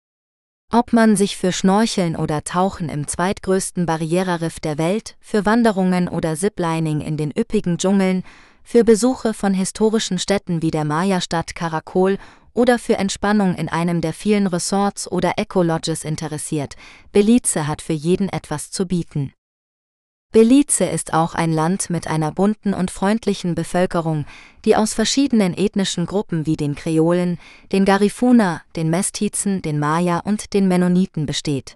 Ob 0.73 0.93
man 0.93 1.17
sich 1.17 1.35
für 1.35 1.51
Schnorcheln 1.51 2.15
oder 2.15 2.45
Tauchen 2.45 2.87
im 2.87 3.05
zweitgrößten 3.05 3.85
Barriereriff 3.85 4.61
der 4.61 4.77
Welt, 4.77 5.17
für 5.19 5.45
Wanderungen 5.45 6.07
oder 6.07 6.37
Ziplining 6.37 7.01
in 7.01 7.17
den 7.17 7.33
üppigen 7.37 7.77
Dschungeln, 7.77 8.23
für 8.63 8.85
Besuche 8.85 9.33
von 9.33 9.53
historischen 9.53 10.17
Städten 10.17 10.61
wie 10.61 10.71
der 10.71 10.85
Maya-Stadt 10.85 11.55
Caracol 11.55 12.17
oder 12.53 12.79
für 12.79 12.97
Entspannung 12.97 13.55
in 13.55 13.67
einem 13.67 13.99
der 13.99 14.13
vielen 14.13 14.47
Resorts 14.47 15.11
oder 15.11 15.33
Eco-Lodges 15.35 16.05
interessiert, 16.05 16.75
Belize 17.11 17.67
hat 17.67 17.81
für 17.81 17.91
jeden 17.91 18.29
etwas 18.29 18.71
zu 18.71 18.85
bieten. 18.85 19.33
Belize 20.31 20.85
ist 20.85 21.13
auch 21.13 21.35
ein 21.35 21.51
Land 21.51 21.89
mit 21.89 22.07
einer 22.07 22.31
bunten 22.31 22.73
und 22.73 22.89
freundlichen 22.89 23.53
Bevölkerung, 23.53 24.25
die 24.63 24.77
aus 24.77 24.93
verschiedenen 24.93 25.53
ethnischen 25.53 26.05
Gruppen 26.05 26.45
wie 26.45 26.55
den 26.55 26.73
Kreolen, 26.73 27.37
den 27.73 27.83
Garifuna, 27.83 28.61
den 28.77 28.89
Mestizen, 28.89 29.61
den 29.61 29.77
Maya 29.77 30.19
und 30.19 30.53
den 30.53 30.69
Mennoniten 30.69 31.25
besteht. 31.25 31.75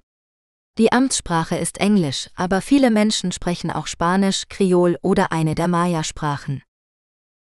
Die 0.77 0.93
Amtssprache 0.93 1.57
ist 1.57 1.79
Englisch, 1.79 2.29
aber 2.35 2.61
viele 2.61 2.91
Menschen 2.91 3.33
sprechen 3.33 3.71
auch 3.71 3.87
Spanisch, 3.87 4.43
Kreol 4.47 4.97
oder 5.01 5.33
eine 5.33 5.55
der 5.55 5.67
Maya-Sprachen. 5.67 6.63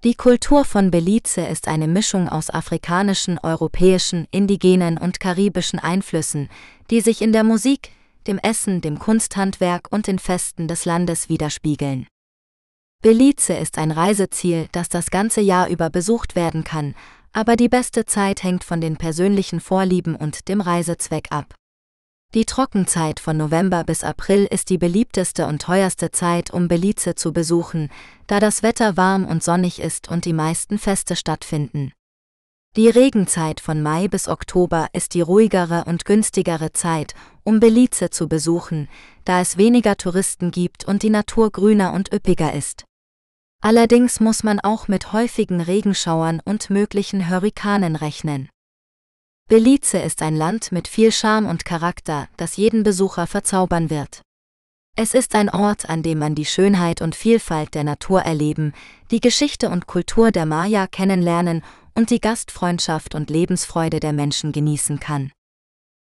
Die 0.03 0.15
Kultur 0.15 0.65
von 0.65 0.89
Belize 0.89 1.41
ist 1.41 1.67
eine 1.67 1.87
Mischung 1.87 2.27
aus 2.27 2.49
afrikanischen, 2.49 3.37
europäischen, 3.37 4.27
indigenen 4.31 4.97
und 4.97 5.19
karibischen 5.19 5.79
Einflüssen, 5.79 6.49
die 6.89 7.01
sich 7.01 7.21
in 7.21 7.33
der 7.33 7.43
Musik, 7.43 7.91
dem 8.23 8.37
Essen, 8.39 8.81
dem 8.81 8.99
Kunsthandwerk 8.99 9.87
und 9.91 10.07
den 10.07 10.19
Festen 10.19 10.67
des 10.67 10.85
Landes 10.85 11.29
widerspiegeln. 11.29 12.07
Belize 13.01 13.53
ist 13.53 13.77
ein 13.77 13.91
Reiseziel, 13.91 14.67
das 14.71 14.87
das 14.89 15.11
ganze 15.11 15.41
Jahr 15.41 15.67
über 15.67 15.89
besucht 15.89 16.35
werden 16.35 16.63
kann, 16.63 16.95
aber 17.33 17.55
die 17.55 17.67
beste 17.67 18.05
Zeit 18.05 18.43
hängt 18.43 18.63
von 18.63 18.79
den 18.79 18.95
persönlichen 18.95 19.59
Vorlieben 19.59 20.15
und 20.15 20.47
dem 20.47 20.61
Reisezweck 20.61 21.27
ab. 21.31 21.55
Die 22.33 22.45
Trockenzeit 22.45 23.19
von 23.19 23.37
November 23.37 23.83
bis 23.83 24.03
April 24.03 24.45
ist 24.49 24.69
die 24.69 24.79
beliebteste 24.79 25.45
und 25.45 25.61
teuerste 25.61 26.09
Zeit, 26.09 26.51
um 26.51 26.67
Belize 26.67 27.13
zu 27.13 27.31
besuchen, 27.31 27.89
da 28.25 28.39
das 28.39 28.63
Wetter 28.63 28.97
warm 28.97 29.25
und 29.25 29.43
sonnig 29.43 29.79
ist 29.79 30.09
und 30.09 30.25
die 30.25 30.33
meisten 30.33 30.79
Feste 30.79 31.15
stattfinden. 31.15 31.91
Die 32.75 32.89
Regenzeit 32.89 33.59
von 33.59 33.83
Mai 33.83 34.07
bis 34.07 34.27
Oktober 34.27 34.87
ist 34.93 35.13
die 35.13 35.21
ruhigere 35.21 35.83
und 35.85 36.05
günstigere 36.05 36.73
Zeit, 36.73 37.13
um 37.43 37.59
Belize 37.59 38.09
zu 38.09 38.27
besuchen, 38.27 38.89
da 39.25 39.41
es 39.41 39.57
weniger 39.57 39.95
Touristen 39.95 40.49
gibt 40.49 40.83
und 40.83 41.03
die 41.03 41.11
Natur 41.11 41.51
grüner 41.51 41.93
und 41.93 42.11
üppiger 42.11 42.51
ist. 42.53 42.83
Allerdings 43.61 44.19
muss 44.19 44.41
man 44.41 44.59
auch 44.59 44.87
mit 44.87 45.13
häufigen 45.13 45.61
Regenschauern 45.61 46.41
und 46.43 46.71
möglichen 46.71 47.29
Hurrikanen 47.29 47.95
rechnen. 47.95 48.49
Belize 49.47 49.99
ist 49.99 50.23
ein 50.23 50.35
Land 50.35 50.71
mit 50.71 50.87
viel 50.87 51.11
Charme 51.11 51.45
und 51.45 51.65
Charakter, 51.65 52.27
das 52.37 52.57
jeden 52.57 52.81
Besucher 52.81 53.27
verzaubern 53.27 53.91
wird. 53.91 54.23
Es 54.95 55.13
ist 55.13 55.35
ein 55.35 55.49
Ort, 55.49 55.89
an 55.89 56.01
dem 56.01 56.17
man 56.17 56.33
die 56.33 56.45
Schönheit 56.45 57.01
und 57.01 57.15
Vielfalt 57.15 57.75
der 57.75 57.83
Natur 57.83 58.21
erleben, 58.21 58.73
die 59.11 59.21
Geschichte 59.21 59.69
und 59.69 59.85
Kultur 59.85 60.31
der 60.31 60.47
Maya 60.47 60.87
kennenlernen 60.87 61.63
und 61.95 62.09
die 62.09 62.19
Gastfreundschaft 62.19 63.15
und 63.15 63.29
Lebensfreude 63.29 63.99
der 63.99 64.13
Menschen 64.13 64.51
genießen 64.51 64.99
kann. 64.99 65.31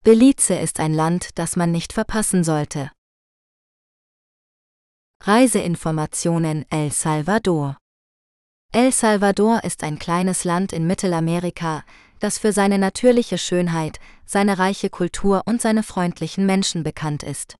Belize 0.03 0.55
ist 0.55 0.79
ein 0.79 0.93
Land, 0.93 1.29
das 1.35 1.55
man 1.55 1.71
nicht 1.71 1.93
verpassen 1.93 2.43
sollte. 2.43 2.91
Reiseinformationen 5.23 6.65
El 6.69 6.91
Salvador 6.91 7.77
El 8.71 8.91
Salvador 8.91 9.63
ist 9.63 9.83
ein 9.83 9.97
kleines 9.97 10.43
Land 10.43 10.73
in 10.73 10.85
Mittelamerika, 10.85 11.83
das 12.19 12.37
für 12.37 12.51
seine 12.51 12.77
natürliche 12.77 13.37
Schönheit, 13.37 13.99
seine 14.25 14.59
reiche 14.59 14.89
Kultur 14.89 15.43
und 15.45 15.61
seine 15.61 15.81
freundlichen 15.81 16.45
Menschen 16.45 16.83
bekannt 16.83 17.23
ist. 17.23 17.55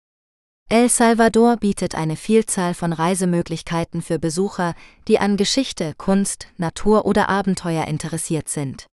El 0.68 0.90
Salvador 0.90 1.58
bietet 1.58 1.94
eine 1.94 2.16
Vielzahl 2.16 2.74
von 2.74 2.92
Reisemöglichkeiten 2.92 4.02
für 4.02 4.18
Besucher, 4.18 4.74
die 5.08 5.20
an 5.20 5.38
Geschichte, 5.38 5.94
Kunst, 5.96 6.48
Natur 6.58 7.06
oder 7.06 7.30
Abenteuer 7.30 7.86
interessiert 7.86 8.50
sind. 8.50 8.88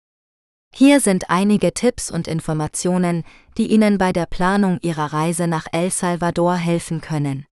Hier 0.75 1.01
sind 1.01 1.31
einige 1.31 1.73
Tipps 1.73 2.11
und 2.11 2.29
Informationen, 2.29 3.25
die 3.57 3.69
Ihnen 3.69 3.97
bei 3.97 4.13
der 4.13 4.27
Planung 4.27 4.79
Ihrer 4.83 5.15
Reise 5.15 5.47
nach 5.47 5.67
El 5.73 5.91
Salvador 5.91 6.57
helfen 6.57 7.01
können. 7.01 7.47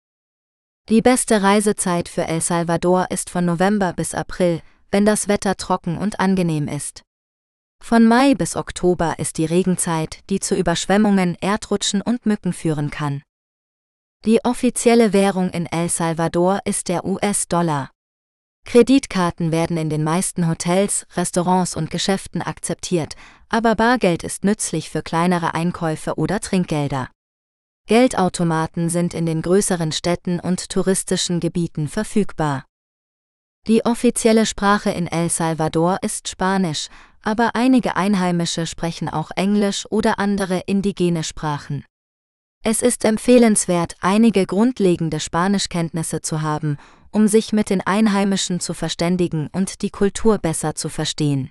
Die 0.89 1.01
beste 1.01 1.43
Reisezeit 1.43 2.09
für 2.09 2.27
El 2.27 2.41
Salvador 2.41 3.07
ist 3.11 3.31
von 3.31 3.45
November 3.45 3.93
bis 3.93 4.15
April, 4.15 4.63
wenn 4.91 5.05
das 5.05 5.29
Wetter 5.29 5.57
trocken 5.57 5.97
und 5.97 6.19
angenehm 6.19 6.67
ist. 6.67 7.03
Von 7.81 8.05
Mai 8.05 8.35
bis 8.35 8.57
Oktober 8.57 9.17
ist 9.19 9.39
die 9.39 9.45
Regenzeit, 9.45 10.21
die 10.29 10.41
zu 10.41 10.57
Überschwemmungen, 10.57 11.37
Erdrutschen 11.41 12.03
und 12.03 12.27
Mücken 12.27 12.53
führen 12.53 12.91
kann. 12.91 13.23
Die 14.25 14.45
offizielle 14.45 15.13
Währung 15.13 15.49
in 15.51 15.67
El 15.67 15.89
Salvador 15.89 16.61
ist 16.65 16.89
der 16.89 17.05
US-Dollar. 17.05 17.91
Kreditkarten 18.67 19.53
werden 19.53 19.77
in 19.77 19.89
den 19.89 20.03
meisten 20.05 20.49
Hotels, 20.49 21.07
Restaurants 21.17 21.77
und 21.77 21.91
Geschäften 21.91 22.43
akzeptiert, 22.43 23.15
aber 23.49 23.77
Bargeld 23.77 24.25
ist 24.25 24.45
nützlich 24.45 24.91
für 24.91 25.03
kleinere 25.03 25.55
Einkäufe 25.55 26.17
oder 26.17 26.41
Trinkgelder. 26.41 27.09
Geldautomaten 27.87 28.91
sind 28.91 29.15
in 29.15 29.25
den 29.25 29.41
größeren 29.41 29.93
Städten 29.93 30.41
und 30.41 30.69
touristischen 30.69 31.41
Gebieten 31.41 31.89
verfügbar. 31.89 32.65
Die 33.67 33.87
offizielle 33.87 34.47
Sprache 34.47 34.91
in 34.91 35.07
El 35.07 35.31
Salvador 35.31 35.99
ist 36.03 36.29
Spanisch, 36.29 36.89
aber 37.23 37.55
einige 37.55 37.97
Einheimische 37.97 38.67
sprechen 38.67 39.09
auch 39.09 39.31
Englisch 39.37 39.87
oder 39.91 40.19
andere 40.19 40.65
indigene 40.67 41.25
Sprachen. 41.25 41.85
Es 42.65 42.83
ist 42.83 43.05
empfehlenswert, 43.05 43.97
einige 44.01 44.45
grundlegende 44.45 45.20
Spanischkenntnisse 45.20 46.20
zu 46.20 46.43
haben, 46.43 46.77
um 47.11 47.28
sich 47.28 47.53
mit 47.53 47.70
den 47.70 47.81
Einheimischen 47.81 48.61
zu 48.61 48.75
verständigen 48.75 49.49
und 49.53 49.83
die 49.83 49.91
Kultur 49.91 50.39
besser 50.39 50.75
zu 50.75 50.89
verstehen. 50.89 51.51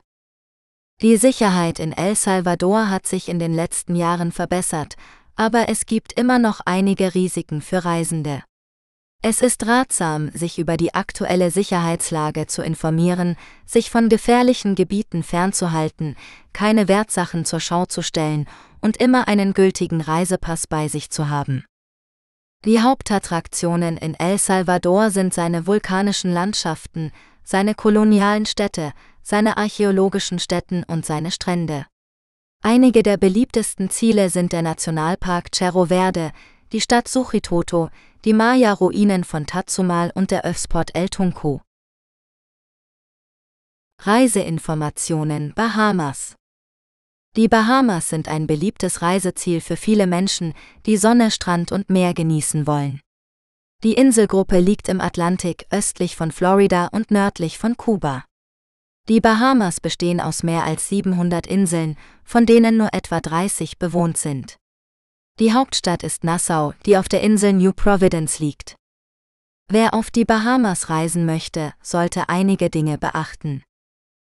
Die 1.01 1.17
Sicherheit 1.17 1.79
in 1.79 1.91
El 1.91 2.15
Salvador 2.15 2.89
hat 2.89 3.05
sich 3.07 3.29
in 3.29 3.39
den 3.39 3.53
letzten 3.53 3.95
Jahren 3.95 4.31
verbessert, 4.31 4.95
aber 5.35 5.69
es 5.69 5.85
gibt 5.85 6.13
immer 6.13 6.39
noch 6.39 6.61
einige 6.65 7.13
Risiken 7.13 7.61
für 7.61 7.85
Reisende. 7.85 8.43
Es 9.23 9.41
ist 9.41 9.65
ratsam, 9.65 10.29
sich 10.31 10.59
über 10.59 10.77
die 10.77 10.93
aktuelle 10.93 11.49
Sicherheitslage 11.51 12.45
zu 12.45 12.61
informieren, 12.61 13.35
sich 13.65 13.89
von 13.89 14.09
gefährlichen 14.09 14.75
Gebieten 14.75 15.23
fernzuhalten, 15.23 16.15
keine 16.53 16.87
Wertsachen 16.87 17.43
zur 17.43 17.59
Schau 17.59 17.85
zu 17.85 18.01
stellen 18.01 18.47
und 18.79 18.97
immer 18.97 19.27
einen 19.27 19.53
gültigen 19.53 20.01
Reisepass 20.01 20.67
bei 20.67 20.87
sich 20.87 21.09
zu 21.09 21.29
haben. 21.29 21.65
Die 22.63 22.81
Hauptattraktionen 22.81 23.97
in 23.97 24.13
El 24.13 24.37
Salvador 24.37 25.09
sind 25.09 25.33
seine 25.33 25.67
vulkanischen 25.67 26.31
Landschaften, 26.31 27.11
seine 27.43 27.75
kolonialen 27.75 28.45
Städte, 28.45 28.93
seine 29.23 29.57
archäologischen 29.57 30.39
Stätten 30.39 30.83
und 30.83 31.05
seine 31.05 31.31
Strände. 31.31 31.85
Einige 32.63 33.03
der 33.03 33.17
beliebtesten 33.17 33.89
Ziele 33.89 34.29
sind 34.29 34.53
der 34.53 34.61
Nationalpark 34.61 35.53
Cerro 35.53 35.85
Verde, 35.85 36.31
die 36.71 36.81
Stadt 36.81 37.07
Suchitoto, 37.07 37.89
die 38.25 38.33
Maya-Ruinen 38.33 39.23
von 39.23 39.45
Tatsumal 39.45 40.11
und 40.15 40.31
der 40.31 40.45
Öfspot 40.45 40.95
El 40.95 41.09
Tunco. 41.09 41.61
Reiseinformationen 43.99 45.53
Bahamas 45.53 46.37
die 47.37 47.47
Bahamas 47.47 48.09
sind 48.09 48.27
ein 48.29 48.47
beliebtes 48.47 49.03
Reiseziel 49.03 49.61
für 49.61 49.77
viele 49.77 50.07
Menschen, 50.07 50.55
die 50.87 50.97
Sonne, 50.97 51.29
Strand 51.29 51.71
und 51.71 51.87
Meer 51.87 52.15
genießen 52.15 52.65
wollen. 52.65 52.99
Die 53.83 53.93
Inselgruppe 53.93 54.59
liegt 54.59 54.89
im 54.89 54.99
Atlantik 54.99 55.67
östlich 55.69 56.15
von 56.15 56.31
Florida 56.31 56.87
und 56.87 57.11
nördlich 57.11 57.59
von 57.59 57.77
Kuba. 57.77 58.25
Die 59.07 59.21
Bahamas 59.21 59.79
bestehen 59.79 60.19
aus 60.19 60.41
mehr 60.41 60.63
als 60.63 60.89
700 60.89 61.45
Inseln, 61.45 61.95
von 62.23 62.47
denen 62.47 62.75
nur 62.75 62.91
etwa 62.91 63.21
30 63.21 63.77
bewohnt 63.77 64.17
sind. 64.17 64.57
Die 65.39 65.53
Hauptstadt 65.53 66.01
ist 66.01 66.23
Nassau, 66.23 66.73
die 66.87 66.97
auf 66.97 67.09
der 67.09 67.21
Insel 67.21 67.53
New 67.53 67.71
Providence 67.71 68.39
liegt. 68.39 68.75
Wer 69.69 69.93
auf 69.93 70.09
die 70.09 70.25
Bahamas 70.25 70.89
reisen 70.89 71.27
möchte, 71.27 71.73
sollte 71.79 72.27
einige 72.27 72.71
Dinge 72.71 72.97
beachten. 72.97 73.61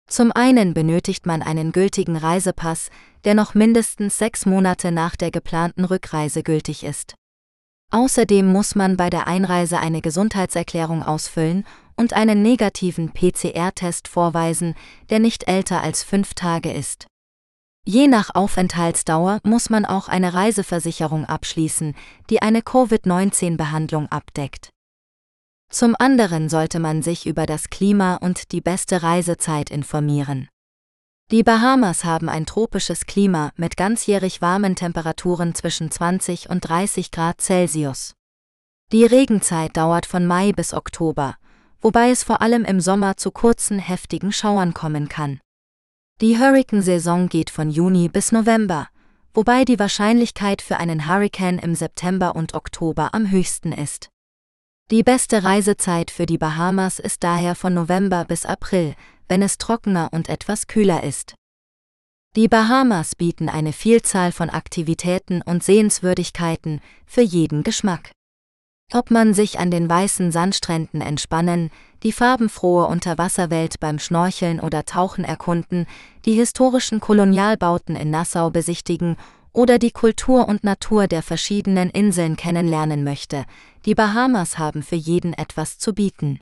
Zum 0.08 0.31
einen 0.31 0.74
benötigt 0.74 1.26
man 1.26 1.42
einen 1.42 1.72
gültigen 1.72 2.16
Reisepass, 2.16 2.90
der 3.24 3.34
noch 3.34 3.55
mindestens 3.55 4.16
sechs 4.16 4.47
Monate 4.47 4.92
nach 4.92 5.16
der 5.16 5.32
geplanten 5.32 5.84
Rückreise 5.84 6.44
gültig 6.44 6.84
ist. 6.84 7.14
Außerdem 7.90 8.47
muss 8.47 8.76
man 8.76 8.97
bei 8.97 9.10
der 9.10 9.26
Einreise 9.26 9.81
eine 9.81 10.02
Gesundheitserklärung 10.02 11.02
ausfüllen 11.02 11.64
und 11.97 12.12
einen 12.12 12.42
negativen 12.42 13.12
PCR-Test 13.12 14.06
vorweisen, 14.06 14.74
der 15.10 15.18
nicht 15.18 15.48
älter 15.48 15.82
als 15.82 16.05
fünf 16.05 16.34
Tage 16.34 16.72
ist. 16.72 17.08
Je 17.85 18.07
nach 18.07 18.33
Aufenthaltsdauer 18.35 19.41
muss 19.43 19.69
man 19.69 19.85
auch 19.85 20.07
eine 20.07 20.35
Reiseversicherung 20.35 21.25
abschließen, 21.25 21.97
die 22.31 22.41
eine 22.41 22.62
Covid-19-Behandlung 22.62 24.07
abdeckt. 24.07 24.70
Zum 25.69 25.97
anderen 25.99 26.49
sollte 26.49 26.78
man 26.78 27.02
sich 27.02 27.27
über 27.27 27.44
das 27.44 27.70
Klima 27.70 28.17
und 28.17 28.52
die 28.52 28.61
beste 28.61 29.02
Reisezeit 29.02 29.70
informieren. 29.70 30.49
Die 31.33 31.43
Bahamas 31.43 32.05
haben 32.05 32.28
ein 32.28 32.47
tropisches 32.47 33.07
Klima 33.07 33.51
mit 33.57 33.77
ganzjährig 33.77 34.41
warmen 34.41 34.77
Temperaturen 34.77 35.55
zwischen 35.55 35.91
20 35.91 36.51
und 36.51 36.61
30 36.61 37.11
Grad 37.11 37.41
Celsius. 37.41 38.15
Die 38.93 39.07
Regenzeit 39.07 39.77
dauert 39.77 40.07
von 40.07 40.25
Mai 40.25 40.52
bis 40.52 40.73
Oktober, 40.73 41.36
wobei 41.81 42.11
es 42.11 42.23
vor 42.23 42.43
allem 42.43 42.65
im 42.65 42.81
Sommer 42.81 43.17
zu 43.17 43.33
kurzen, 43.33 43.81
heftigen 43.81 44.31
Schauern 44.31 44.73
kommen 44.73 45.09
kann. 45.09 45.41
Die 46.20 46.39
Hurrikansaison 46.39 47.28
geht 47.28 47.50
von 47.50 47.70
Juni 47.70 48.08
bis 48.08 48.31
November, 48.31 48.89
wobei 49.34 49.65
die 49.65 49.78
Wahrscheinlichkeit 49.78 50.62
für 50.62 50.76
einen 50.76 51.08
Hurrikan 51.08 51.58
im 51.58 51.74
September 51.74 52.36
und 52.36 52.55
Oktober 52.55 53.12
am 53.12 53.31
höchsten 53.31 53.73
ist. 53.73 54.08
Die 54.91 55.02
beste 55.02 55.42
Reisezeit 55.42 56.10
für 56.10 56.26
die 56.26 56.39
Bahamas 56.39 56.99
ist 56.99 57.24
daher 57.24 57.55
von 57.55 57.74
November 57.74 58.24
bis 58.24 58.44
April, 58.44 58.94
wenn 59.28 59.42
es 59.42 59.58
trockener 59.58 60.10
und 60.12 60.28
etwas 60.28 60.66
kühler 60.66 61.02
ist. 61.02 61.34
Die 62.36 62.49
Bahamas 62.49 63.15
bieten 63.15 63.49
eine 63.49 63.73
Vielzahl 63.73 64.32
von 64.32 64.50
Aktivitäten 64.50 65.42
und 65.42 65.65
Sehenswürdigkeiten 65.65 66.81
für 67.07 67.23
jeden 67.23 67.62
Geschmack. 67.62 68.12
Ob 68.94 69.10
man 69.10 69.32
sich 69.32 69.58
an 69.58 69.70
den 69.70 69.88
weißen 69.88 70.32
Sandstränden 70.32 71.00
entspannen, 71.00 71.70
die 72.02 72.12
farbenfrohe 72.12 72.86
Unterwasserwelt 72.86 73.80
beim 73.80 73.98
Schnorcheln 73.98 74.60
oder 74.60 74.84
Tauchen 74.84 75.24
erkunden, 75.24 75.86
die 76.26 76.34
historischen 76.34 77.00
Kolonialbauten 77.00 77.96
in 77.96 78.10
Nassau 78.10 78.50
besichtigen 78.50 79.16
oder 79.52 79.78
die 79.78 79.92
Kultur 79.92 80.46
und 80.46 80.62
Natur 80.62 81.06
der 81.06 81.22
verschiedenen 81.22 81.88
Inseln 81.88 82.36
kennenlernen 82.36 83.02
möchte, 83.02 83.44
die 83.86 83.94
Bahamas 83.94 84.58
haben 84.58 84.82
für 84.82 84.96
jeden 84.96 85.32
etwas 85.32 85.78
zu 85.78 85.94
bieten. 85.94 86.40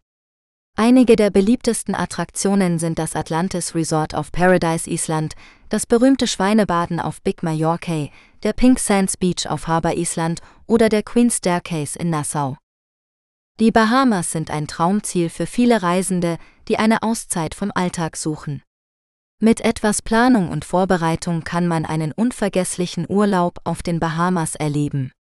Einige 0.77 1.15
der 1.15 1.31
beliebtesten 1.31 1.95
Attraktionen 1.95 2.79
sind 2.79 2.99
das 2.99 3.15
Atlantis 3.15 3.75
Resort 3.75 4.15
auf 4.15 4.33
Paradise 4.33 4.89
Island, 4.89 5.35
das 5.69 5.87
berühmte 5.87 6.27
Schweinebaden 6.27 7.01
auf 7.01 7.23
Big 7.23 7.43
Mallorca, 7.43 8.09
der 8.43 8.53
Pink 8.53 8.79
Sands 8.79 9.17
Beach 9.17 9.47
auf 9.49 9.67
Harbour 9.67 9.95
Island 9.95 10.41
oder 10.67 10.89
der 10.89 11.03
Queen's 11.03 11.37
Staircase 11.39 11.99
in 11.99 12.11
Nassau. 12.11 12.57
Die 13.59 13.71
Bahamas 13.71 14.31
sind 14.31 14.51
ein 14.51 14.67
Traumziel 14.67 15.29
für 15.29 15.47
viele 15.47 15.83
Reisende, 15.83 16.39
die 16.69 16.79
eine 16.79 17.03
Auszeit 17.03 17.55
vom 17.55 17.71
Alltag 17.75 18.17
suchen. 18.17 18.63
Mit 19.39 19.61
etwas 19.63 20.03
Planung 20.03 20.51
und 20.51 20.65
Vorbereitung 20.65 21.45
kann 21.45 21.67
man 21.67 21.85
einen 21.85 22.13
unvergesslichen 22.13 23.07
Urlaub 23.09 23.59
auf 23.65 23.83
den 23.83 24.01
Bahamas 24.01 24.55
erleben. 24.55 25.13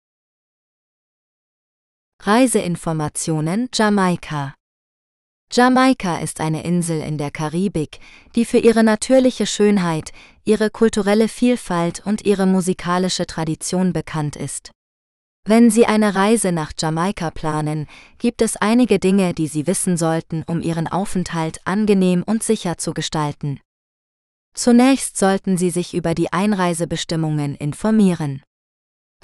Reiseinformationen 2.21 3.69
Jamaika 3.73 4.58
Jamaika 5.51 6.19
ist 6.19 6.41
eine 6.41 6.63
Insel 6.63 7.01
in 7.01 7.17
der 7.17 7.31
Karibik, 7.31 8.01
die 8.35 8.45
für 8.45 8.59
ihre 8.59 8.85
natürliche 8.85 9.47
Schönheit, 9.47 10.13
ihre 10.45 10.69
kulturelle 10.69 11.27
Vielfalt 11.27 12.03
und 12.05 12.27
ihre 12.27 12.47
musikalische 12.47 13.27
Tradition 13.27 13.95
bekannt 13.95 14.37
ist. 14.37 14.73
Wenn 15.47 15.71
Sie 15.71 15.87
eine 15.87 16.15
Reise 16.15 16.53
nach 16.53 16.73
Jamaika 16.79 17.31
planen, 17.31 17.87
gibt 18.19 18.43
es 18.43 18.57
einige 18.57 18.99
Dinge, 18.99 19.33
die 19.33 19.47
Sie 19.47 19.67
wissen 19.67 19.97
sollten, 19.97 20.45
um 20.47 20.61
Ihren 20.61 20.87
Aufenthalt 20.87 21.61
angenehm 21.65 22.23
und 22.23 22.43
sicher 22.43 22.77
zu 22.77 22.93
gestalten. 22.93 23.59
Zunächst 24.53 25.17
sollten 25.17 25.57
Sie 25.57 25.71
sich 25.71 25.95
über 25.95 26.15
die 26.15 26.31
Einreisebestimmungen 26.31 27.55
informieren. 27.55 28.43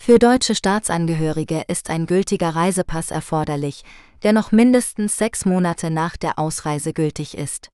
Für 0.00 0.18
deutsche 0.18 0.54
Staatsangehörige 0.54 1.64
ist 1.68 1.90
ein 1.90 2.06
gültiger 2.06 2.50
Reisepass 2.56 3.10
erforderlich, 3.10 3.84
der 4.24 4.32
noch 4.32 4.50
mindestens 4.50 5.16
sechs 5.16 5.44
Monate 5.44 5.90
nach 5.90 6.16
der 6.16 6.38
Ausreise 6.38 6.92
gültig 6.92 7.36
ist. 7.36 7.68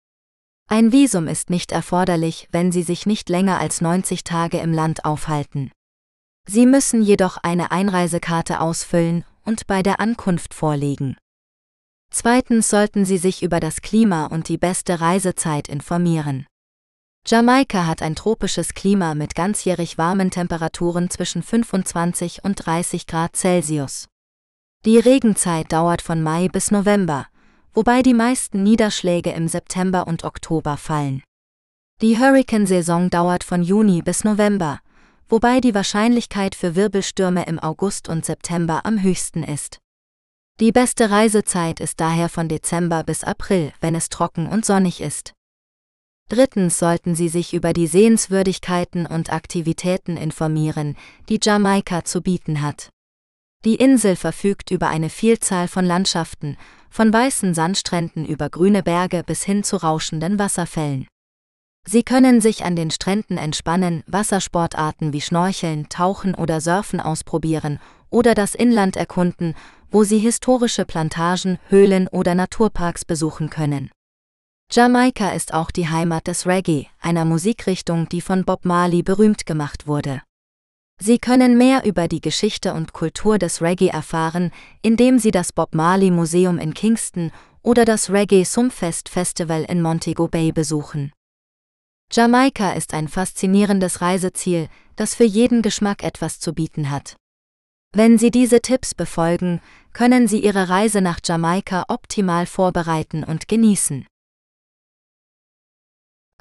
Ein 0.69 0.93
Visum 0.93 1.27
ist 1.27 1.51
nicht 1.51 1.73
erforderlich, 1.73 2.49
wenn 2.53 2.70
Sie 2.70 2.83
sich 2.83 3.07
nicht 3.07 3.29
länger 3.29 3.59
als 3.59 3.81
90 3.81 4.23
Tage 4.23 4.59
im 4.59 4.73
Land 4.73 5.05
aufhalten. 5.05 5.73
Sie 6.47 6.67
müssen 6.67 7.03
jedoch 7.03 7.39
eine 7.39 7.70
Einreisekarte 7.70 8.61
ausfüllen 8.61 9.25
und 9.45 9.67
bei 9.67 9.83
der 9.83 10.01
Ankunft 10.01 10.55
vorlegen. 10.55 11.17
Zweitens 12.12 12.69
sollten 12.69 13.05
Sie 13.05 13.19
sich 13.19 13.43
über 13.43 13.61
das 13.61 13.83
Klima 13.83 14.27
und 14.27 14.49
die 14.49 14.59
beste 14.59 15.01
Reisezeit 15.01 15.69
informieren. 15.69 16.47
Jamaika 17.27 17.87
hat 17.87 18.03
ein 18.03 18.17
tropisches 18.17 18.75
Klima 18.75 19.15
mit 19.15 19.35
ganzjährig 19.35 19.99
warmen 19.99 20.31
Temperaturen 20.31 21.11
zwischen 21.11 21.43
25 21.43 22.43
und 22.43 22.55
30 22.67 23.07
Grad 23.07 23.37
Celsius. 23.37 24.10
Die 24.86 24.99
Regenzeit 24.99 25.70
dauert 25.73 26.00
von 26.00 26.23
Mai 26.23 26.49
bis 26.49 26.70
November, 26.70 27.26
wobei 27.75 28.00
die 28.00 28.15
meisten 28.15 28.62
Niederschläge 28.62 29.31
im 29.31 29.47
September 29.47 30.07
und 30.07 30.25
Oktober 30.25 30.78
fallen. 30.78 31.23
Die 32.00 32.18
Hurrikansaison 32.18 33.10
dauert 33.10 33.44
von 33.44 33.62
Juni 33.62 34.00
bis 34.00 34.25
November, 34.25 34.81
wobei 35.28 35.60
die 35.60 35.75
Wahrscheinlichkeit 35.75 36.55
für 36.55 36.76
Wirbelstürme 36.76 37.44
im 37.44 37.59
August 37.59 38.09
und 38.09 38.25
September 38.25 38.86
am 38.86 39.02
höchsten 39.02 39.42
ist. 39.42 39.81
Die 40.60 40.73
beste 40.73 41.10
Reisezeit 41.10 41.78
ist 41.78 42.00
daher 42.00 42.31
von 42.31 42.49
Dezember 42.49 43.05
bis 43.05 43.23
April, 43.23 43.75
wenn 43.83 43.94
es 43.94 44.09
trocken 44.09 44.47
und 44.47 44.65
sonnig 44.65 45.02
ist. 45.02 45.34
Drittens 46.31 46.78
sollten 46.78 47.15
Sie 47.15 47.28
sich 47.28 47.52
über 47.52 47.75
die 47.75 47.86
Sehenswürdigkeiten 47.86 49.05
und 49.05 49.31
Aktivitäten 49.31 50.17
informieren, 50.17 50.97
die 51.28 51.39
Jamaika 51.42 52.07
zu 52.07 52.23
bieten 52.23 52.62
hat. 52.62 52.89
Die 53.67 53.75
Insel 53.75 54.17
verfügt 54.17 54.71
über 54.71 54.89
eine 54.89 55.11
Vielzahl 55.11 55.69
von 55.69 55.85
Landschaften, 55.85 56.57
von 56.89 57.13
weißen 57.13 57.53
Sandstränden 57.53 58.25
über 58.25 58.49
grüne 58.49 58.83
Berge 58.83 59.23
bis 59.23 59.45
hin 59.45 59.65
zu 59.65 59.77
rauschenden 59.77 60.39
Wasserfällen. 60.39 61.07
Sie 61.87 62.03
können 62.03 62.41
sich 62.41 62.65
an 62.65 62.75
den 62.75 62.91
Stränden 62.91 63.37
entspannen, 63.37 64.03
Wassersportarten 64.07 65.13
wie 65.13 65.21
Schnorcheln, 65.21 65.91
Tauchen 65.91 66.35
oder 66.35 66.63
Surfen 66.63 67.01
ausprobieren 67.01 67.81
oder 68.09 68.35
das 68.35 68.55
Inland 68.55 68.97
erkunden, 68.97 69.55
wo 69.91 70.05
Sie 70.05 70.19
historische 70.19 70.87
Plantagen, 70.87 71.59
Höhlen 71.69 72.09
oder 72.09 72.35
Naturparks 72.35 73.05
besuchen 73.05 73.51
können. 73.51 73.91
Jamaika 74.73 75.33
ist 75.33 75.53
auch 75.53 75.71
die 75.71 75.89
Heimat 75.89 76.29
des 76.29 76.47
Reggae, 76.47 76.87
einer 77.01 77.27
Musikrichtung, 77.27 78.09
die 78.09 78.21
von 78.21 78.45
Bob 78.45 78.65
Marley 78.65 79.03
berühmt 79.03 79.45
gemacht 79.45 79.87
wurde. 79.87 80.23
Sie 81.03 81.19
können 81.19 81.57
mehr 81.57 81.87
über 81.87 82.09
die 82.09 82.20
Geschichte 82.20 82.75
und 82.75 82.93
Kultur 82.93 83.39
des 83.39 83.62
Reggae 83.62 83.89
erfahren, 83.89 84.53
indem 84.83 85.19
Sie 85.19 85.31
das 85.31 85.51
Bob 85.51 85.75
Marley 85.75 86.11
Museum 86.11 86.59
in 86.59 86.75
Kingston 86.75 87.33
oder 87.62 87.87
das 87.87 88.11
Reggae 88.11 88.45
Sumpfest 88.45 89.09
Festival 89.09 89.65
in 89.65 89.81
Montego 89.81 90.29
Bay 90.29 90.53
besuchen. 90.53 91.11
Jamaika 92.12 92.73
ist 92.73 92.93
ein 92.93 93.09
faszinierendes 93.09 94.03
Reiseziel, 94.03 94.69
das 94.97 95.15
für 95.15 95.25
jeden 95.25 95.62
Geschmack 95.62 96.05
etwas 96.05 96.39
zu 96.39 96.53
bieten 96.53 96.91
hat. 96.91 97.17
Wenn 97.95 98.19
Sie 98.19 98.31
diese 98.31 98.61
Tipps 98.61 98.95
befolgen, 98.95 99.62
können 99.95 100.29
Sie 100.29 100.45
Ihre 100.45 100.69
Reise 100.69 101.01
nach 101.01 101.20
Jamaika 101.25 101.87
optimal 101.89 102.45
vorbereiten 102.45 103.25
und 103.25 103.49
genießen. 103.49 104.07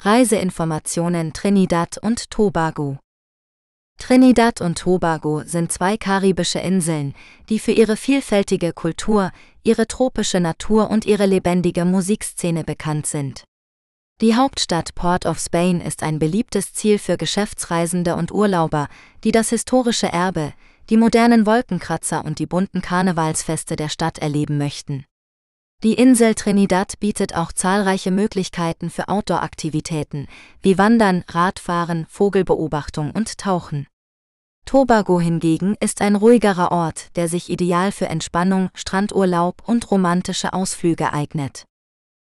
Reiseinformationen 0.01 1.31
Trinidad 1.31 1.97
und 1.97 2.29
Tobago 2.29 2.99
Trinidad 3.99 4.61
und 4.61 4.79
Tobago 4.79 5.43
sind 5.45 5.71
zwei 5.71 5.95
karibische 5.95 6.59
Inseln, 6.59 7.13
die 7.49 7.59
für 7.59 7.73
ihre 7.73 7.95
vielfältige 7.95 8.73
Kultur, 8.73 9.31
ihre 9.63 9.87
tropische 9.87 10.39
Natur 10.39 10.89
und 10.89 11.05
ihre 11.05 11.27
lebendige 11.27 11.85
Musikszene 11.85 12.63
bekannt 12.63 13.05
sind. 13.05 13.43
Die 14.21 14.35
Hauptstadt 14.35 14.95
Port 14.95 15.25
of 15.25 15.39
Spain 15.39 15.79
ist 15.79 16.01
ein 16.01 16.17
beliebtes 16.17 16.73
Ziel 16.73 16.97
für 16.97 17.17
Geschäftsreisende 17.17 18.15
und 18.15 18.31
Urlauber, 18.31 18.87
die 19.23 19.31
das 19.31 19.49
historische 19.49 20.07
Erbe, 20.07 20.53
die 20.89 20.97
modernen 20.97 21.45
Wolkenkratzer 21.45 22.25
und 22.25 22.39
die 22.39 22.47
bunten 22.47 22.81
Karnevalsfeste 22.81 23.75
der 23.75 23.89
Stadt 23.89 24.17
erleben 24.17 24.57
möchten. 24.57 25.05
Die 25.82 25.93
Insel 25.93 26.35
Trinidad 26.35 26.99
bietet 26.99 27.35
auch 27.35 27.53
zahlreiche 27.53 28.11
Möglichkeiten 28.11 28.90
für 28.90 29.08
Outdoor-Aktivitäten, 29.08 30.27
wie 30.61 30.77
Wandern, 30.77 31.24
Radfahren, 31.30 32.06
Vogelbeobachtung 32.09 33.11
und 33.11 33.38
Tauchen. 33.38 33.88
Tobago 34.66 35.22
hingegen 35.22 35.77
ist 35.80 36.01
ein 36.01 36.17
ruhigerer 36.17 36.74
Ort, 36.74 37.16
der 37.16 37.30
sich 37.30 37.49
ideal 37.49 37.93
für 37.93 38.08
Entspannung, 38.08 38.69
Strandurlaub 38.74 39.64
und 39.67 39.90
romantische 39.90 40.51
Ausflüge 40.51 41.14
eignet. 41.14 41.64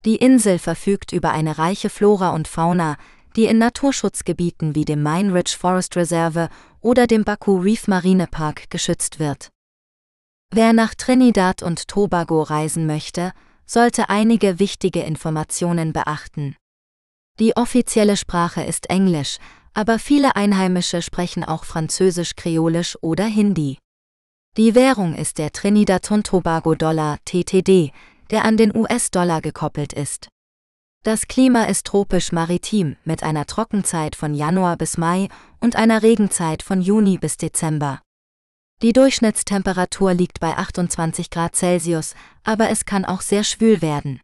Die 0.05 0.17
Insel 0.17 0.59
verfügt 0.59 1.13
über 1.13 1.31
eine 1.31 1.57
reiche 1.57 1.89
Flora 1.89 2.31
und 2.31 2.47
Fauna, 2.47 2.99
die 3.37 3.47
in 3.47 3.57
Naturschutzgebieten 3.57 4.75
wie 4.75 4.85
dem 4.85 5.03
Mine 5.03 5.33
Ridge 5.33 5.57
Forest 5.59 5.97
Reserve 5.97 6.51
oder 6.83 7.07
dem 7.07 7.25
Baku 7.25 7.57
Reef 7.57 7.89
Marine 7.89 8.27
Park 8.27 8.69
geschützt 8.69 9.19
wird. 9.19 9.49
Wer 10.53 10.73
nach 10.73 10.97
Trinidad 10.97 11.63
und 11.63 11.87
Tobago 11.87 12.43
reisen 12.43 12.85
möchte, 12.87 13.33
sollte 13.67 14.09
einige 14.09 14.59
wichtige 14.59 15.03
Informationen 15.03 15.93
beachten. 15.93 16.57
Die 17.39 17.57
offizielle 17.57 18.17
Sprache 18.17 18.65
ist 18.65 18.91
Englisch, 18.91 19.39
aber 19.75 20.01
viele 20.01 20.35
Einheimische 20.35 21.03
sprechen 21.03 21.45
auch 21.45 21.65
Französisch, 21.65 22.35
Kreolisch 22.35 22.99
oder 23.01 23.27
Hindi. 23.27 23.79
Die 24.57 24.75
Währung 24.75 25.15
ist 25.15 25.39
der 25.39 25.53
Trinidad 25.53 26.11
und 26.11 26.27
Tobago 26.27 26.75
Dollar 26.75 27.19
TTD, 27.25 27.93
der 28.31 28.45
an 28.45 28.57
den 28.57 28.75
US-Dollar 28.75 29.41
gekoppelt 29.43 29.93
ist. 29.93 30.29
Das 31.05 31.29
Klima 31.29 31.65
ist 31.65 31.87
tropisch 31.87 32.33
maritim 32.33 32.97
mit 33.05 33.23
einer 33.23 33.47
Trockenzeit 33.47 34.17
von 34.17 34.35
Januar 34.35 34.77
bis 34.77 34.99
Mai 34.99 35.29
und 35.61 35.77
einer 35.77 36.03
Regenzeit 36.03 36.65
von 36.65 36.83
Juni 36.83 37.19
bis 37.19 37.37
Dezember. 37.37 38.01
Die 38.83 38.95
Durchschnittstemperatur 38.95 40.15
liegt 40.15 40.41
bei 40.41 40.57
28 40.57 41.29
Grad 41.29 41.55
Celsius, 41.55 42.15
aber 42.45 42.71
es 42.71 42.87
kann 42.87 43.05
auch 43.05 43.21
sehr 43.21 43.45
schwül 43.45 43.83
werden. 43.83 44.21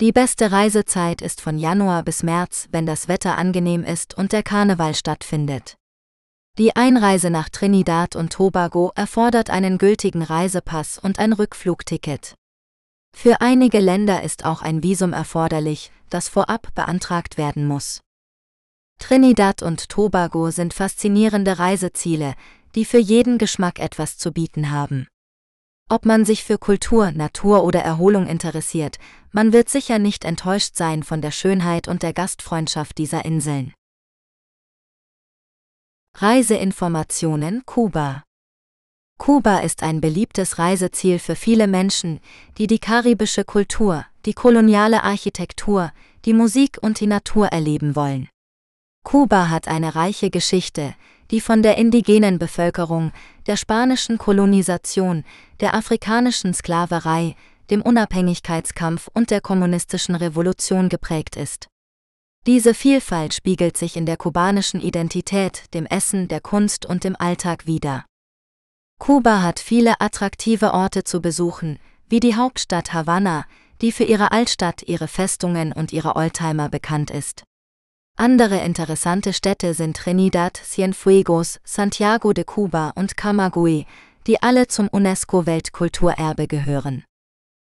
Die 0.00 0.12
beste 0.12 0.52
Reisezeit 0.52 1.20
ist 1.20 1.40
von 1.40 1.58
Januar 1.58 2.04
bis 2.04 2.22
März, 2.22 2.68
wenn 2.70 2.86
das 2.86 3.08
Wetter 3.08 3.36
angenehm 3.36 3.82
ist 3.82 4.14
und 4.14 4.32
der 4.32 4.44
Karneval 4.44 4.94
stattfindet. 4.94 5.76
Die 6.58 6.76
Einreise 6.76 7.30
nach 7.30 7.48
Trinidad 7.48 8.14
und 8.14 8.32
Tobago 8.32 8.92
erfordert 8.94 9.50
einen 9.50 9.78
gültigen 9.78 10.22
Reisepass 10.22 10.98
und 10.98 11.18
ein 11.18 11.32
Rückflugticket. 11.32 12.34
Für 13.16 13.40
einige 13.40 13.80
Länder 13.80 14.22
ist 14.22 14.44
auch 14.44 14.62
ein 14.62 14.82
Visum 14.82 15.12
erforderlich, 15.12 15.90
das 16.08 16.28
vorab 16.28 16.72
beantragt 16.74 17.36
werden 17.36 17.66
muss. 17.66 18.00
Trinidad 18.98 19.62
und 19.62 19.88
Tobago 19.88 20.50
sind 20.50 20.72
faszinierende 20.72 21.58
Reiseziele, 21.58 22.34
die 22.74 22.84
für 22.84 22.98
jeden 22.98 23.38
Geschmack 23.38 23.78
etwas 23.78 24.18
zu 24.18 24.32
bieten 24.32 24.70
haben. 24.70 25.06
Ob 25.88 26.06
man 26.06 26.24
sich 26.24 26.42
für 26.44 26.58
Kultur, 26.58 27.10
Natur 27.10 27.64
oder 27.64 27.80
Erholung 27.80 28.26
interessiert, 28.26 28.98
man 29.30 29.52
wird 29.52 29.68
sicher 29.68 29.98
nicht 29.98 30.24
enttäuscht 30.24 30.76
sein 30.76 31.02
von 31.02 31.20
der 31.20 31.30
Schönheit 31.30 31.88
und 31.88 32.02
der 32.02 32.12
Gastfreundschaft 32.12 32.98
dieser 32.98 33.24
Inseln. 33.24 33.74
Reiseinformationen 36.16 37.62
Kuba 37.66 38.22
Kuba 39.18 39.58
ist 39.58 39.82
ein 39.82 40.00
beliebtes 40.00 40.58
Reiseziel 40.58 41.18
für 41.18 41.36
viele 41.36 41.66
Menschen, 41.66 42.20
die 42.58 42.66
die 42.66 42.78
karibische 42.78 43.44
Kultur, 43.44 44.04
die 44.26 44.34
koloniale 44.34 45.04
Architektur, 45.04 45.92
die 46.24 46.34
Musik 46.34 46.78
und 46.80 47.00
die 47.00 47.06
Natur 47.06 47.48
erleben 47.48 47.94
wollen. 47.96 48.28
Kuba 49.04 49.48
hat 49.48 49.68
eine 49.68 49.94
reiche 49.94 50.30
Geschichte, 50.30 50.94
die 51.32 51.40
von 51.40 51.62
der 51.62 51.78
indigenen 51.78 52.38
Bevölkerung, 52.38 53.10
der 53.46 53.56
spanischen 53.56 54.18
Kolonisation, 54.18 55.24
der 55.60 55.74
afrikanischen 55.74 56.54
Sklaverei, 56.54 57.34
dem 57.70 57.80
Unabhängigkeitskampf 57.82 59.08
und 59.14 59.30
der 59.30 59.40
kommunistischen 59.40 60.14
Revolution 60.14 60.90
geprägt 60.90 61.36
ist. 61.36 61.68
Diese 62.46 62.74
Vielfalt 62.74 63.34
spiegelt 63.34 63.76
sich 63.76 63.96
in 63.96 64.04
der 64.04 64.16
kubanischen 64.16 64.80
Identität, 64.80 65.72
dem 65.74 65.86
Essen, 65.86 66.28
der 66.28 66.40
Kunst 66.40 66.84
und 66.84 67.04
dem 67.04 67.16
Alltag 67.18 67.66
wider. 67.66 68.04
Kuba 68.98 69.42
hat 69.42 69.58
viele 69.58 70.00
attraktive 70.00 70.74
Orte 70.74 71.02
zu 71.02 71.22
besuchen, 71.22 71.78
wie 72.08 72.20
die 72.20 72.36
Hauptstadt 72.36 72.92
Havanna, 72.92 73.46
die 73.80 73.90
für 73.90 74.04
ihre 74.04 74.32
Altstadt, 74.32 74.82
ihre 74.82 75.08
Festungen 75.08 75.72
und 75.72 75.92
ihre 75.92 76.14
Oldtimer 76.14 76.68
bekannt 76.68 77.10
ist. 77.10 77.44
Andere 78.16 78.58
interessante 78.58 79.32
Städte 79.32 79.74
sind 79.74 79.96
Trinidad, 79.96 80.56
Cienfuegos, 80.56 81.58
Santiago 81.64 82.32
de 82.32 82.44
Cuba 82.44 82.92
und 82.94 83.16
Camagüey, 83.16 83.86
die 84.26 84.42
alle 84.42 84.68
zum 84.68 84.88
UNESCO-Weltkulturerbe 84.88 86.46
gehören. 86.46 87.04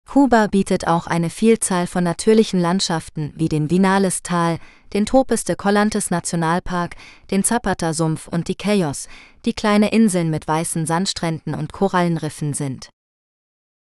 Kuba 0.09 0.47
bietet 0.47 0.87
auch 0.87 1.07
eine 1.07 1.29
Vielzahl 1.29 1.87
von 1.87 2.03
natürlichen 2.03 2.61
Landschaften 2.61 3.35
wie 3.37 3.51
den 3.51 3.71
Vinales-Tal, 3.71 4.59
den 4.95 5.05
Topes 5.05 5.45
de 5.45 5.55
Collantes 5.55 6.11
Nationalpark, 6.11 6.97
den 7.31 7.45
Zapata-Sumpf 7.45 8.27
und 8.27 8.49
die 8.49 8.55
Cayos, 8.55 9.09
die 9.45 9.53
kleine 9.53 9.91
Inseln 9.93 10.31
mit 10.31 10.49
weißen 10.49 10.87
Sandstränden 10.87 11.55
und 11.55 11.75
Korallenriffen 11.75 12.55
sind. 12.55 12.89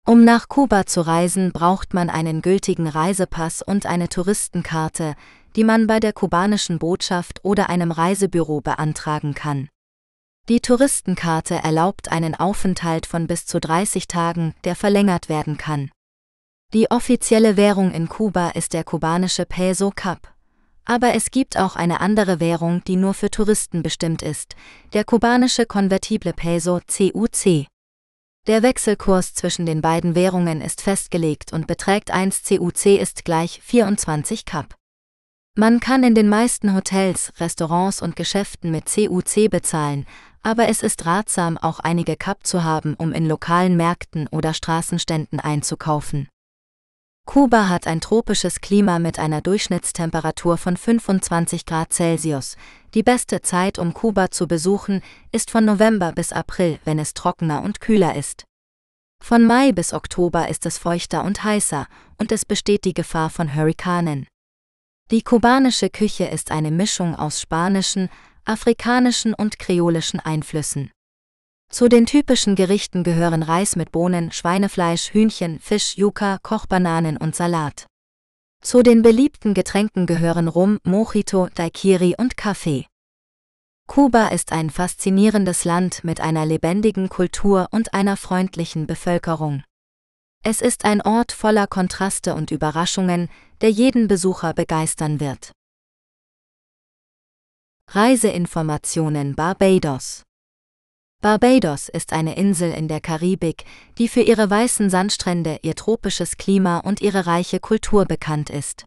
Um 0.08 0.24
nach 0.24 0.50
Kuba 0.50 0.88
zu 0.88 1.02
reisen, 1.02 1.52
braucht 1.52 1.94
man 1.94 2.10
einen 2.10 2.42
gültigen 2.42 2.88
Reisepass 2.88 3.62
und 3.62 3.86
eine 3.86 4.10
Touristenkarte, 4.10 5.16
die 5.56 5.64
man 5.64 5.88
bei 5.88 6.00
der 6.00 6.14
kubanischen 6.14 6.80
Botschaft 6.80 7.44
oder 7.44 7.70
einem 7.70 7.92
Reisebüro 7.92 8.62
beantragen 8.62 9.34
kann. 9.34 9.70
Die 10.48 10.60
Touristenkarte 10.60 11.56
erlaubt 11.56 12.12
einen 12.12 12.36
Aufenthalt 12.36 13.06
von 13.06 13.26
bis 13.26 13.46
zu 13.46 13.60
30 13.60 14.08
Tagen, 14.08 14.54
der 14.64 14.76
verlängert 14.76 15.28
werden 15.30 15.58
kann. 15.58 15.90
Die 16.74 16.92
offizielle 16.92 17.58
Währung 17.58 17.92
in 17.92 18.10
Kuba 18.10 18.50
ist 18.50 18.74
der 18.74 18.84
kubanische 18.84 19.46
Peso 19.46 19.92
Cup. 19.96 20.34
Aber 20.84 21.16
es 21.16 21.32
gibt 21.32 21.58
auch 21.58 21.76
eine 21.76 22.00
andere 22.00 22.40
Währung, 22.40 22.84
die 22.84 22.96
nur 22.96 23.16
für 23.16 23.32
Touristen 23.32 23.82
bestimmt 23.82 24.22
ist, 24.22 24.56
der 24.94 25.04
kubanische 25.04 25.66
konvertible 25.66 26.34
Peso 26.34 26.80
CUC. 26.88 27.66
Der 28.46 28.62
Wechselkurs 28.62 29.34
zwischen 29.34 29.66
den 29.66 29.82
beiden 29.82 30.14
Währungen 30.14 30.62
ist 30.62 30.82
festgelegt 30.82 31.54
und 31.54 31.66
beträgt 31.66 32.12
1 32.12 32.44
CUC 32.44 33.00
ist 33.00 33.26
gleich 33.26 33.62
24 33.64 34.46
Cup. 34.46 34.76
Man 35.58 35.80
kann 35.80 36.04
in 36.04 36.16
den 36.16 36.28
meisten 36.28 36.76
Hotels, 36.76 37.32
Restaurants 37.40 38.02
und 38.02 38.18
Geschäften 38.18 38.72
mit 38.72 38.94
CUC 38.94 39.50
bezahlen, 39.50 40.06
aber 40.44 40.68
es 40.68 40.84
ist 40.84 41.06
ratsam, 41.06 41.58
auch 41.58 41.80
einige 41.80 42.18
Cup 42.18 42.46
zu 42.46 42.66
haben, 42.66 42.94
um 42.96 43.14
in 43.14 43.26
lokalen 43.26 43.78
Märkten 43.78 44.28
oder 44.28 44.54
Straßenständen 44.54 45.40
einzukaufen. 45.40 46.28
Kuba 47.26 47.70
hat 47.70 47.88
ein 47.88 48.02
tropisches 48.02 48.60
Klima 48.60 49.00
mit 49.00 49.18
einer 49.18 49.40
Durchschnittstemperatur 49.40 50.58
von 50.58 50.76
25 50.76 51.66
Grad 51.66 51.94
Celsius. 51.94 52.58
Die 52.94 53.02
beste 53.02 53.42
Zeit, 53.42 53.80
um 53.80 53.94
Kuba 53.94 54.32
zu 54.32 54.50
besuchen, 54.50 55.02
ist 55.32 55.52
von 55.52 55.64
November 55.64 56.12
bis 56.12 56.34
April, 56.34 56.80
wenn 56.84 57.00
es 57.00 57.14
trockener 57.14 57.64
und 57.64 57.80
kühler 57.80 58.16
ist. 58.16 58.44
Von 59.24 59.46
Mai 59.46 59.72
bis 59.72 59.94
Oktober 59.94 60.50
ist 60.50 60.66
es 60.66 60.78
feuchter 60.78 61.24
und 61.24 61.46
heißer, 61.46 61.88
und 62.18 62.34
es 62.34 62.44
besteht 62.44 62.84
die 62.84 62.94
Gefahr 62.94 63.30
von 63.30 63.56
Hurrikanen. 63.56 64.28
Die 65.12 65.22
kubanische 65.22 65.92
Küche 65.92 66.26
ist 66.26 66.50
eine 66.50 66.72
Mischung 66.72 67.16
aus 67.16 67.40
spanischen, 67.40 68.10
afrikanischen 68.44 69.36
und 69.36 69.60
kreolischen 69.60 70.20
Einflüssen. 70.20 70.90
Zu 71.70 71.90
den 71.90 72.08
typischen 72.08 72.56
Gerichten 72.56 73.04
gehören 73.04 73.44
Reis 73.44 73.76
mit 73.76 73.92
Bohnen, 73.92 74.32
Schweinefleisch, 74.32 75.14
Hühnchen, 75.14 75.60
Fisch, 75.60 75.96
Yuca, 75.96 76.40
Kochbananen 76.42 77.18
und 77.18 77.36
Salat. 77.36 77.86
Zu 78.64 78.82
den 78.82 79.04
beliebten 79.04 79.54
Getränken 79.54 80.08
gehören 80.08 80.48
Rum, 80.48 80.80
Mojito, 80.84 81.50
Daiquiri 81.54 82.16
und 82.18 82.36
Kaffee. 82.36 82.88
Kuba 83.88 84.30
ist 84.30 84.52
ein 84.52 84.72
faszinierendes 84.72 85.66
Land 85.66 86.04
mit 86.04 86.20
einer 86.20 86.48
lebendigen 86.48 87.10
Kultur 87.10 87.68
und 87.70 87.94
einer 87.94 88.18
freundlichen 88.18 88.88
Bevölkerung. 88.88 89.64
Es 90.48 90.62
ist 90.62 90.86
ein 90.86 91.02
Ort 91.02 91.32
voller 91.32 91.66
Kontraste 91.66 92.36
und 92.36 92.52
Überraschungen, 92.52 93.30
der 93.62 93.72
jeden 93.72 94.08
Besucher 94.08 94.54
begeistern 94.54 95.20
wird. 95.20 95.52
Reiseinformationen 97.90 99.34
Barbados 99.34 100.22
Barbados 101.20 101.90
ist 101.90 102.14
eine 102.14 102.36
Insel 102.36 102.72
in 102.74 102.88
der 102.88 103.02
Karibik, 103.02 103.66
die 103.98 104.08
für 104.08 104.22
ihre 104.22 104.48
weißen 104.48 104.92
Sandstrände, 104.92 105.58
ihr 105.64 105.74
tropisches 105.74 106.38
Klima 106.38 106.78
und 106.78 107.02
ihre 107.02 107.26
reiche 107.26 107.60
Kultur 107.60 108.06
bekannt 108.06 108.52
ist. 108.52 108.86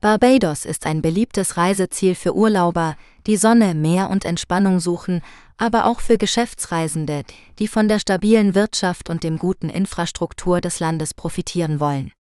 Barbados 0.00 0.66
ist 0.66 0.86
ein 0.86 1.02
beliebtes 1.02 1.56
Reiseziel 1.56 2.14
für 2.14 2.34
Urlauber, 2.36 2.96
die 3.26 3.36
Sonne, 3.36 3.74
Meer 3.74 4.10
und 4.10 4.24
Entspannung 4.24 4.78
suchen, 4.78 5.22
aber 5.56 5.86
auch 5.86 6.00
für 6.00 6.18
Geschäftsreisende, 6.18 7.24
die 7.58 7.66
von 7.66 7.88
der 7.88 7.98
stabilen 7.98 8.54
Wirtschaft 8.54 9.10
und 9.10 9.24
dem 9.24 9.38
guten 9.38 9.68
Infrastruktur 9.68 10.60
des 10.60 10.80
Landes 10.80 11.14
profitieren 11.14 11.80
wollen. 11.80 12.12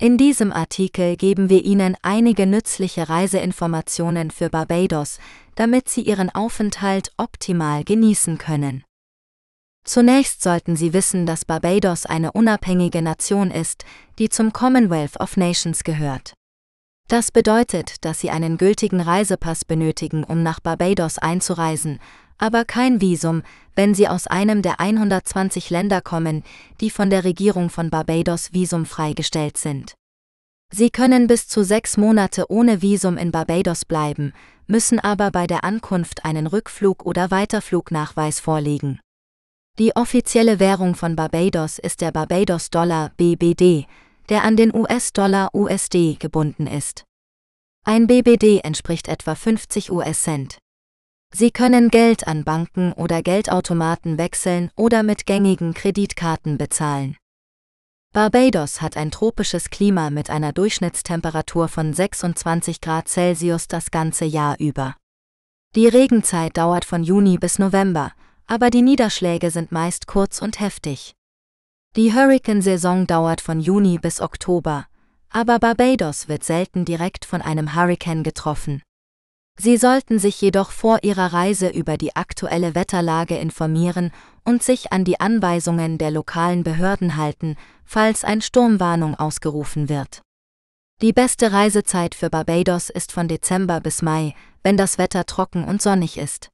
In 0.00 0.16
diesem 0.16 0.52
Artikel 0.52 1.16
geben 1.16 1.50
wir 1.50 1.64
Ihnen 1.64 1.96
einige 2.02 2.46
nützliche 2.46 3.08
Reiseinformationen 3.08 4.30
für 4.30 4.48
Barbados, 4.48 5.18
damit 5.54 5.88
Sie 5.88 6.02
Ihren 6.02 6.30
Aufenthalt 6.30 7.12
optimal 7.18 7.84
genießen 7.84 8.38
können. 8.38 8.84
Zunächst 9.84 10.42
sollten 10.42 10.76
Sie 10.76 10.92
wissen, 10.92 11.26
dass 11.26 11.44
Barbados 11.44 12.06
eine 12.06 12.32
unabhängige 12.32 13.02
Nation 13.02 13.50
ist, 13.50 13.84
die 14.18 14.28
zum 14.28 14.52
Commonwealth 14.52 15.20
of 15.20 15.36
Nations 15.36 15.84
gehört. 15.84 16.34
Das 17.12 17.30
bedeutet, 17.30 18.06
dass 18.06 18.20
Sie 18.20 18.30
einen 18.30 18.56
gültigen 18.56 19.02
Reisepass 19.02 19.66
benötigen, 19.66 20.24
um 20.24 20.42
nach 20.42 20.60
Barbados 20.60 21.18
einzureisen, 21.18 21.98
aber 22.38 22.64
kein 22.64 23.02
Visum, 23.02 23.42
wenn 23.74 23.94
Sie 23.94 24.08
aus 24.08 24.26
einem 24.26 24.62
der 24.62 24.80
120 24.80 25.68
Länder 25.68 26.00
kommen, 26.00 26.42
die 26.80 26.88
von 26.88 27.10
der 27.10 27.24
Regierung 27.24 27.68
von 27.68 27.90
Barbados 27.90 28.54
visumfrei 28.54 29.12
gestellt 29.12 29.58
sind. 29.58 29.92
Sie 30.72 30.88
können 30.88 31.26
bis 31.26 31.48
zu 31.48 31.64
sechs 31.64 31.98
Monate 31.98 32.50
ohne 32.50 32.80
Visum 32.80 33.18
in 33.18 33.30
Barbados 33.30 33.84
bleiben, 33.84 34.32
müssen 34.66 34.98
aber 34.98 35.30
bei 35.30 35.46
der 35.46 35.64
Ankunft 35.64 36.24
einen 36.24 36.46
Rückflug- 36.46 37.02
oder 37.02 37.30
Weiterflugnachweis 37.30 38.40
vorlegen. 38.40 39.00
Die 39.78 39.94
offizielle 39.96 40.58
Währung 40.60 40.94
von 40.94 41.14
Barbados 41.14 41.78
ist 41.78 42.00
der 42.00 42.10
Barbados-Dollar 42.10 43.10
BBD, 43.18 43.86
der 44.32 44.44
an 44.44 44.56
den 44.56 44.74
US-Dollar 44.74 45.50
USD 45.52 46.16
gebunden 46.18 46.66
ist. 46.66 47.04
Ein 47.84 48.06
BBD 48.06 48.60
entspricht 48.60 49.08
etwa 49.08 49.34
50 49.34 49.92
US-Cent. 49.92 50.56
Sie 51.34 51.50
können 51.50 51.90
Geld 51.90 52.26
an 52.26 52.42
Banken 52.42 52.94
oder 52.94 53.22
Geldautomaten 53.22 54.16
wechseln 54.16 54.70
oder 54.74 55.02
mit 55.02 55.26
gängigen 55.26 55.74
Kreditkarten 55.74 56.56
bezahlen. 56.56 57.18
Barbados 58.14 58.80
hat 58.80 58.96
ein 58.96 59.10
tropisches 59.10 59.68
Klima 59.68 60.08
mit 60.08 60.30
einer 60.30 60.54
Durchschnittstemperatur 60.54 61.68
von 61.68 61.92
26 61.92 62.80
Grad 62.80 63.08
Celsius 63.08 63.68
das 63.68 63.90
ganze 63.90 64.24
Jahr 64.24 64.58
über. 64.58 64.96
Die 65.74 65.88
Regenzeit 65.88 66.56
dauert 66.56 66.86
von 66.86 67.04
Juni 67.04 67.36
bis 67.36 67.58
November, 67.58 68.12
aber 68.46 68.70
die 68.70 68.80
Niederschläge 68.80 69.50
sind 69.50 69.72
meist 69.72 70.06
kurz 70.06 70.40
und 70.40 70.58
heftig. 70.58 71.12
Die 71.94 72.14
Hurrikansaison 72.14 73.06
dauert 73.06 73.42
von 73.42 73.60
Juni 73.60 73.98
bis 73.98 74.22
Oktober, 74.22 74.86
aber 75.28 75.58
Barbados 75.58 76.26
wird 76.26 76.42
selten 76.42 76.86
direkt 76.86 77.26
von 77.26 77.42
einem 77.42 77.74
Hurrikan 77.76 78.22
getroffen. 78.22 78.80
Sie 79.58 79.76
sollten 79.76 80.18
sich 80.18 80.40
jedoch 80.40 80.70
vor 80.70 81.00
Ihrer 81.02 81.34
Reise 81.34 81.68
über 81.68 81.98
die 81.98 82.16
aktuelle 82.16 82.74
Wetterlage 82.74 83.36
informieren 83.36 84.10
und 84.42 84.62
sich 84.62 84.90
an 84.90 85.04
die 85.04 85.20
Anweisungen 85.20 85.98
der 85.98 86.10
lokalen 86.10 86.62
Behörden 86.62 87.18
halten, 87.18 87.56
falls 87.84 88.24
ein 88.24 88.40
Sturmwarnung 88.40 89.14
ausgerufen 89.14 89.90
wird. 89.90 90.22
Die 91.02 91.12
beste 91.12 91.52
Reisezeit 91.52 92.14
für 92.14 92.30
Barbados 92.30 92.88
ist 92.88 93.12
von 93.12 93.28
Dezember 93.28 93.80
bis 93.80 94.00
Mai, 94.00 94.34
wenn 94.62 94.78
das 94.78 94.96
Wetter 94.96 95.26
trocken 95.26 95.64
und 95.64 95.82
sonnig 95.82 96.16
ist. 96.16 96.48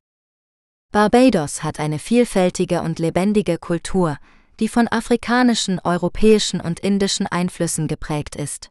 Barbados 0.91 1.63
hat 1.63 1.79
eine 1.79 2.01
vielfältige 2.01 2.83
und 2.83 2.99
lebendige 2.99 3.59
Kultur, 3.59 4.19
die 4.61 4.69
von 4.69 4.89
afrikanischen, 4.89 5.81
europäischen 5.83 6.61
und 6.61 6.81
indischen 6.81 7.27
Einflüssen 7.27 7.89
geprägt 7.89 8.37
ist. 8.37 8.71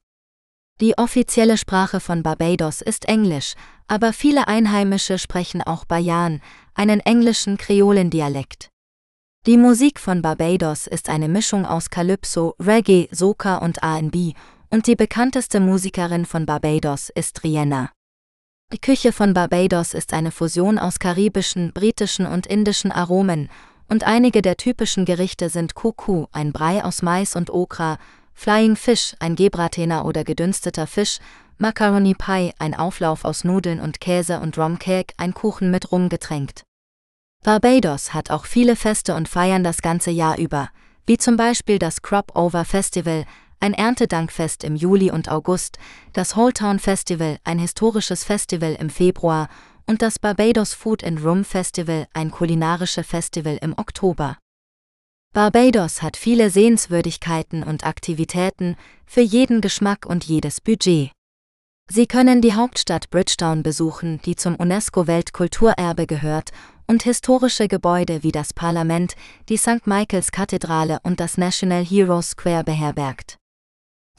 Die 0.80 0.98
offizielle 0.98 1.58
Sprache 1.58 2.00
von 2.00 2.22
Barbados 2.22 2.82
ist 2.82 3.06
Englisch, 3.06 3.54
aber 3.88 4.14
viele 4.14 4.48
Einheimische 4.48 5.18
sprechen 5.18 5.62
auch 5.62 5.86
Bayan, 5.86 6.42
einen 6.76 7.00
englischen 7.00 7.58
Kreolendialekt. 7.58 8.70
Die 9.48 9.58
Musik 9.58 10.00
von 10.00 10.22
Barbados 10.22 10.88
ist 10.88 11.10
eine 11.10 11.30
Mischung 11.30 11.66
aus 11.66 11.90
Calypso, 11.90 12.54
Reggae, 12.60 13.08
Soca 13.12 13.58
und 13.58 13.78
R&B, 13.78 14.34
und 14.70 14.88
die 14.88 14.96
bekannteste 14.96 15.60
Musikerin 15.62 16.26
von 16.26 16.46
Barbados 16.46 17.10
ist 17.10 17.44
Rihanna. 17.44 17.90
Die 18.74 18.80
Küche 18.80 19.14
von 19.14 19.34
Barbados 19.34 19.94
ist 19.94 20.12
eine 20.12 20.32
Fusion 20.32 20.78
aus 20.78 21.00
karibischen, 21.00 21.72
britischen 21.72 22.26
und 22.26 22.46
indischen 22.46 22.92
Aromen, 22.92 23.50
und 23.90 24.04
einige 24.04 24.42
der 24.42 24.58
typischen 24.58 25.06
Gerichte 25.06 25.50
sind 25.50 25.76
Kuku, 25.76 26.26
ein 26.32 26.52
Brei 26.52 26.84
aus 26.84 27.02
Mais 27.02 27.36
und 27.36 27.50
Okra, 27.50 27.98
Flying 28.34 28.76
Fish, 28.76 29.16
ein 29.20 29.36
Gebratener 29.36 30.06
oder 30.06 30.24
gedünsteter 30.24 30.88
Fisch, 30.88 31.20
Macaroni 31.58 32.14
Pie, 32.14 32.54
ein 32.60 32.76
Auflauf 32.76 33.26
aus 33.26 33.44
Nudeln 33.44 33.80
und 33.80 34.00
Käse 34.00 34.40
und 34.40 34.58
Rum 34.58 34.78
Cake, 34.78 35.14
ein 35.18 35.34
Kuchen 35.34 35.72
mit 35.72 35.92
Rum 35.92 36.08
getränkt. 36.10 36.64
Barbados 37.44 38.14
hat 38.14 38.30
auch 38.30 38.46
viele 38.46 38.76
Feste 38.76 39.16
und 39.16 39.28
Feiern 39.28 39.64
das 39.64 39.82
ganze 39.82 40.12
Jahr 40.12 40.38
über, 40.38 40.70
wie 41.08 41.18
zum 41.18 41.38
Beispiel 41.38 41.80
das 41.80 42.02
Crop 42.02 42.36
Over 42.36 42.66
Festival, 42.66 43.26
ein 43.60 43.74
Erntedankfest 43.74 44.64
im 44.64 44.76
Juli 44.76 45.10
und 45.10 45.30
August, 45.30 45.80
das 46.14 46.36
Town 46.54 46.78
Festival, 46.78 47.38
ein 47.44 47.58
historisches 47.58 48.24
Festival 48.24 48.76
im 48.80 48.90
Februar 48.90 49.50
und 49.88 50.02
das 50.02 50.20
Barbados 50.20 50.74
Food 50.74 51.04
and 51.04 51.24
Rum 51.24 51.44
Festival, 51.46 52.08
ein 52.14 52.30
kulinarisches 52.30 53.08
Festival 53.08 53.58
im 53.62 53.74
Oktober. 53.78 54.38
Barbados 55.34 56.02
hat 56.02 56.18
viele 56.18 56.50
Sehenswürdigkeiten 56.50 57.64
und 57.64 57.86
Aktivitäten 57.86 58.76
für 59.06 59.22
jeden 59.22 59.62
Geschmack 59.62 60.06
und 60.06 60.26
jedes 60.26 60.62
Budget. 60.62 61.12
Sie 61.90 62.06
können 62.06 62.42
die 62.42 62.54
Hauptstadt 62.54 63.10
Bridgetown 63.10 63.64
besuchen, 63.64 64.20
die 64.26 64.36
zum 64.36 64.56
UNESCO-Weltkulturerbe 64.56 66.06
gehört, 66.06 66.52
und 66.86 67.04
historische 67.04 67.68
Gebäude 67.68 68.24
wie 68.24 68.32
das 68.32 68.54
Parlament, 68.54 69.16
die 69.50 69.58
St. 69.58 69.86
Michaels 69.86 70.32
Kathedrale 70.32 71.00
und 71.04 71.20
das 71.20 71.38
National 71.38 71.84
Heroes 71.84 72.32
Square 72.32 72.64
beherbergt. 72.64 73.38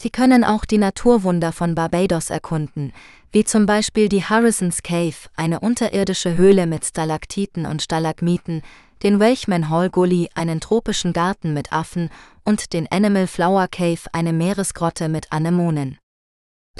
Sie 0.00 0.10
können 0.10 0.44
auch 0.44 0.64
die 0.64 0.78
Naturwunder 0.78 1.52
von 1.52 1.74
Barbados 1.74 2.30
erkunden, 2.30 2.92
wie 3.32 3.44
zum 3.44 3.66
Beispiel 3.66 4.08
die 4.08 4.22
Harrison's 4.22 4.82
Cave, 4.84 5.16
eine 5.34 5.58
unterirdische 5.60 6.36
Höhle 6.36 6.66
mit 6.66 6.84
Stalaktiten 6.84 7.66
und 7.66 7.82
Stalagmiten, 7.82 8.62
den 9.02 9.18
Welchman 9.18 9.68
Hall 9.68 9.90
Gully, 9.90 10.28
einen 10.34 10.60
tropischen 10.60 11.12
Garten 11.12 11.52
mit 11.52 11.72
Affen, 11.72 12.10
und 12.44 12.72
den 12.72 12.90
Animal 12.90 13.26
Flower 13.26 13.68
Cave, 13.68 14.00
eine 14.12 14.32
Meeresgrotte 14.32 15.08
mit 15.08 15.32
Anemonen. 15.32 15.98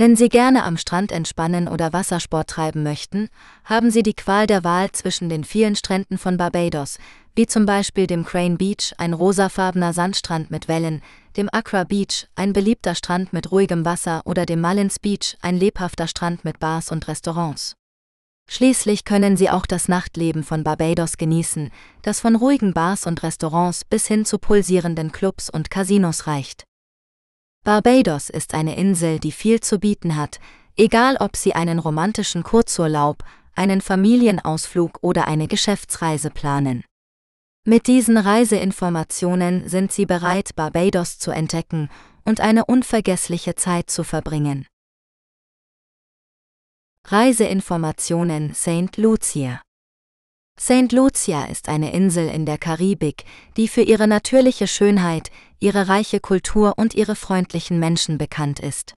Wenn 0.01 0.15
Sie 0.15 0.28
gerne 0.28 0.62
am 0.62 0.77
Strand 0.77 1.10
entspannen 1.10 1.67
oder 1.67 1.93
Wassersport 1.93 2.49
treiben 2.49 2.85
möchten, 2.85 3.28
haben 3.65 3.91
Sie 3.91 4.05
die 4.05 4.15
Qual 4.15 4.47
der 4.47 4.62
Wahl 4.62 4.93
zwischen 4.93 5.28
den 5.28 5.43
vielen 5.43 5.75
Stränden 5.75 6.18
von 6.18 6.36
Barbados, 6.36 6.99
wie 7.35 7.47
zum 7.47 7.67
Beispiel 7.67 8.07
dem 8.07 8.25
Crane 8.25 8.57
Beach, 8.57 8.94
ein 8.97 9.12
rosafarbener 9.12 9.93
Sandstrand 9.93 10.52
mit 10.52 10.68
Wellen, 10.68 11.02
dem 11.36 11.49
Accra 11.51 11.83
Beach, 11.83 12.28
ein 12.36 12.52
beliebter 12.52 12.94
Strand 12.94 13.33
mit 13.33 13.51
ruhigem 13.51 13.85
Wasser 13.85 14.23
oder 14.25 14.47
dem 14.47 14.60
Mullins 14.60 15.01
Beach, 15.01 15.36
ein 15.43 15.57
lebhafter 15.57 16.07
Strand 16.07 16.44
mit 16.44 16.60
Bars 16.60 16.93
und 16.93 17.09
Restaurants. 17.09 17.75
Schließlich 18.49 19.05
können 19.05 19.36
Sie 19.36 19.51
auch 19.51 19.67
das 19.67 19.89
Nachtleben 19.89 20.44
von 20.44 20.62
Barbados 20.62 21.17
genießen, 21.17 21.73
das 22.02 22.20
von 22.20 22.36
ruhigen 22.36 22.73
Bars 22.73 23.05
und 23.05 23.25
Restaurants 23.25 23.85
bis 23.85 24.07
hin 24.07 24.25
zu 24.25 24.39
pulsierenden 24.39 25.10
Clubs 25.10 25.51
und 25.51 25.73
Casinos 25.73 26.28
reicht. 26.28 26.67
Barbados 27.65 28.31
ist 28.31 28.55
eine 28.55 28.77
Insel, 28.77 29.19
die 29.19 29.33
viel 29.33 29.61
zu 29.61 29.78
bieten 29.78 30.17
hat, 30.17 30.41
egal 30.77 31.17
ob 31.19 31.37
Sie 31.37 31.55
einen 31.55 31.78
romantischen 31.78 32.43
Kurzurlaub, 32.43 33.25
einen 33.55 33.81
Familienausflug 33.81 34.99
oder 35.03 35.28
eine 35.28 35.49
Geschäftsreise 35.49 36.31
planen. 36.31 36.85
Mit 37.65 37.87
diesen 37.87 38.17
Reiseinformationen 38.17 39.69
sind 39.69 39.93
Sie 39.93 40.07
bereit, 40.07 40.55
Barbados 40.57 41.19
zu 41.19 41.31
entdecken 41.33 41.91
und 42.25 42.41
eine 42.41 42.65
unvergessliche 42.65 43.57
Zeit 43.57 43.91
zu 43.91 44.05
verbringen. 44.05 44.67
Reiseinformationen 47.07 48.55
St. 48.55 48.97
Lucia 48.97 49.61
St. 50.61 50.91
Lucia 50.91 51.45
ist 51.45 51.69
eine 51.69 51.93
Insel 51.93 52.28
in 52.28 52.45
der 52.45 52.59
Karibik, 52.59 53.25
die 53.57 53.69
für 53.69 53.83
ihre 53.83 54.09
natürliche 54.09 54.67
Schönheit, 54.67 55.31
ihre 55.61 55.89
reiche 55.89 56.19
Kultur 56.19 56.75
und 56.77 56.95
ihre 56.95 57.15
freundlichen 57.15 57.78
Menschen 57.78 58.19
bekannt 58.19 58.59
ist. 58.59 58.95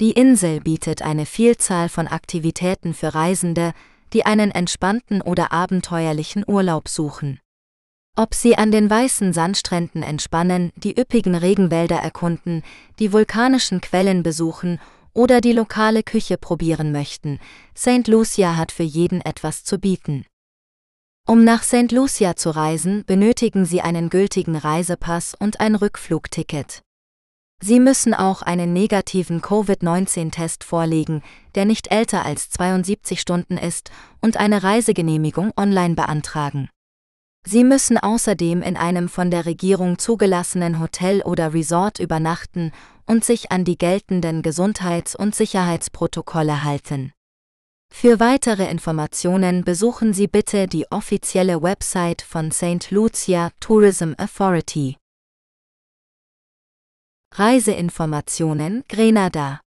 Die 0.00 0.10
Insel 0.10 0.60
bietet 0.60 1.02
eine 1.02 1.24
Vielzahl 1.24 1.88
von 1.88 2.08
Aktivitäten 2.08 2.94
für 2.94 3.14
Reisende, 3.14 3.74
die 4.12 4.26
einen 4.26 4.50
entspannten 4.50 5.22
oder 5.22 5.52
abenteuerlichen 5.52 6.44
Urlaub 6.46 6.88
suchen. 6.88 7.38
Ob 8.16 8.34
sie 8.34 8.56
an 8.58 8.72
den 8.72 8.90
weißen 8.90 9.32
Sandstränden 9.32 10.02
entspannen, 10.02 10.72
die 10.76 10.98
üppigen 11.00 11.36
Regenwälder 11.36 11.96
erkunden, 11.96 12.62
die 12.98 13.12
vulkanischen 13.12 13.80
Quellen 13.80 14.22
besuchen 14.22 14.80
oder 15.14 15.40
die 15.40 15.52
lokale 15.52 16.02
Küche 16.02 16.36
probieren 16.38 16.90
möchten, 16.90 17.38
St. 17.76 18.08
Lucia 18.08 18.56
hat 18.56 18.72
für 18.72 18.82
jeden 18.82 19.20
etwas 19.20 19.62
zu 19.62 19.78
bieten. 19.78 20.26
Um 21.28 21.44
nach 21.44 21.62
St. 21.62 21.92
Lucia 21.92 22.34
zu 22.34 22.50
reisen, 22.50 23.04
benötigen 23.06 23.64
Sie 23.64 23.80
einen 23.80 24.10
gültigen 24.10 24.56
Reisepass 24.56 25.34
und 25.38 25.60
ein 25.60 25.76
Rückflugticket. 25.76 26.82
Sie 27.62 27.78
müssen 27.78 28.12
auch 28.12 28.42
einen 28.42 28.72
negativen 28.72 29.40
Covid-19-Test 29.40 30.64
vorlegen, 30.64 31.22
der 31.54 31.64
nicht 31.64 31.92
älter 31.92 32.24
als 32.24 32.50
72 32.50 33.20
Stunden 33.20 33.56
ist, 33.56 33.92
und 34.20 34.36
eine 34.36 34.64
Reisegenehmigung 34.64 35.52
online 35.56 35.94
beantragen. 35.94 36.68
Sie 37.46 37.62
müssen 37.62 37.98
außerdem 37.98 38.60
in 38.60 38.76
einem 38.76 39.08
von 39.08 39.30
der 39.30 39.46
Regierung 39.46 39.98
zugelassenen 39.98 40.80
Hotel 40.80 41.22
oder 41.22 41.54
Resort 41.54 42.00
übernachten 42.00 42.72
und 43.06 43.24
sich 43.24 43.52
an 43.52 43.64
die 43.64 43.78
geltenden 43.78 44.42
Gesundheits- 44.42 45.14
und 45.14 45.36
Sicherheitsprotokolle 45.36 46.64
halten. 46.64 47.12
Für 47.94 48.18
weitere 48.18 48.68
Informationen 48.68 49.64
besuchen 49.64 50.12
Sie 50.12 50.26
bitte 50.26 50.66
die 50.66 50.90
offizielle 50.90 51.62
Website 51.62 52.22
von 52.22 52.50
St. 52.50 52.90
Lucia 52.90 53.50
Tourism 53.60 54.14
Authority. 54.18 54.96
Reiseinformationen 57.34 58.82
Grenada 58.88 59.60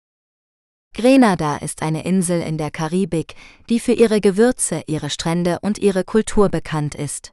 Grenada 0.94 1.58
ist 1.58 1.82
eine 1.82 2.04
Insel 2.04 2.40
in 2.40 2.58
der 2.58 2.72
Karibik, 2.72 3.36
die 3.68 3.78
für 3.78 3.92
ihre 3.92 4.20
Gewürze, 4.20 4.82
ihre 4.88 5.10
Strände 5.10 5.58
und 5.60 5.78
ihre 5.78 6.02
Kultur 6.02 6.48
bekannt 6.48 6.96
ist. 6.96 7.30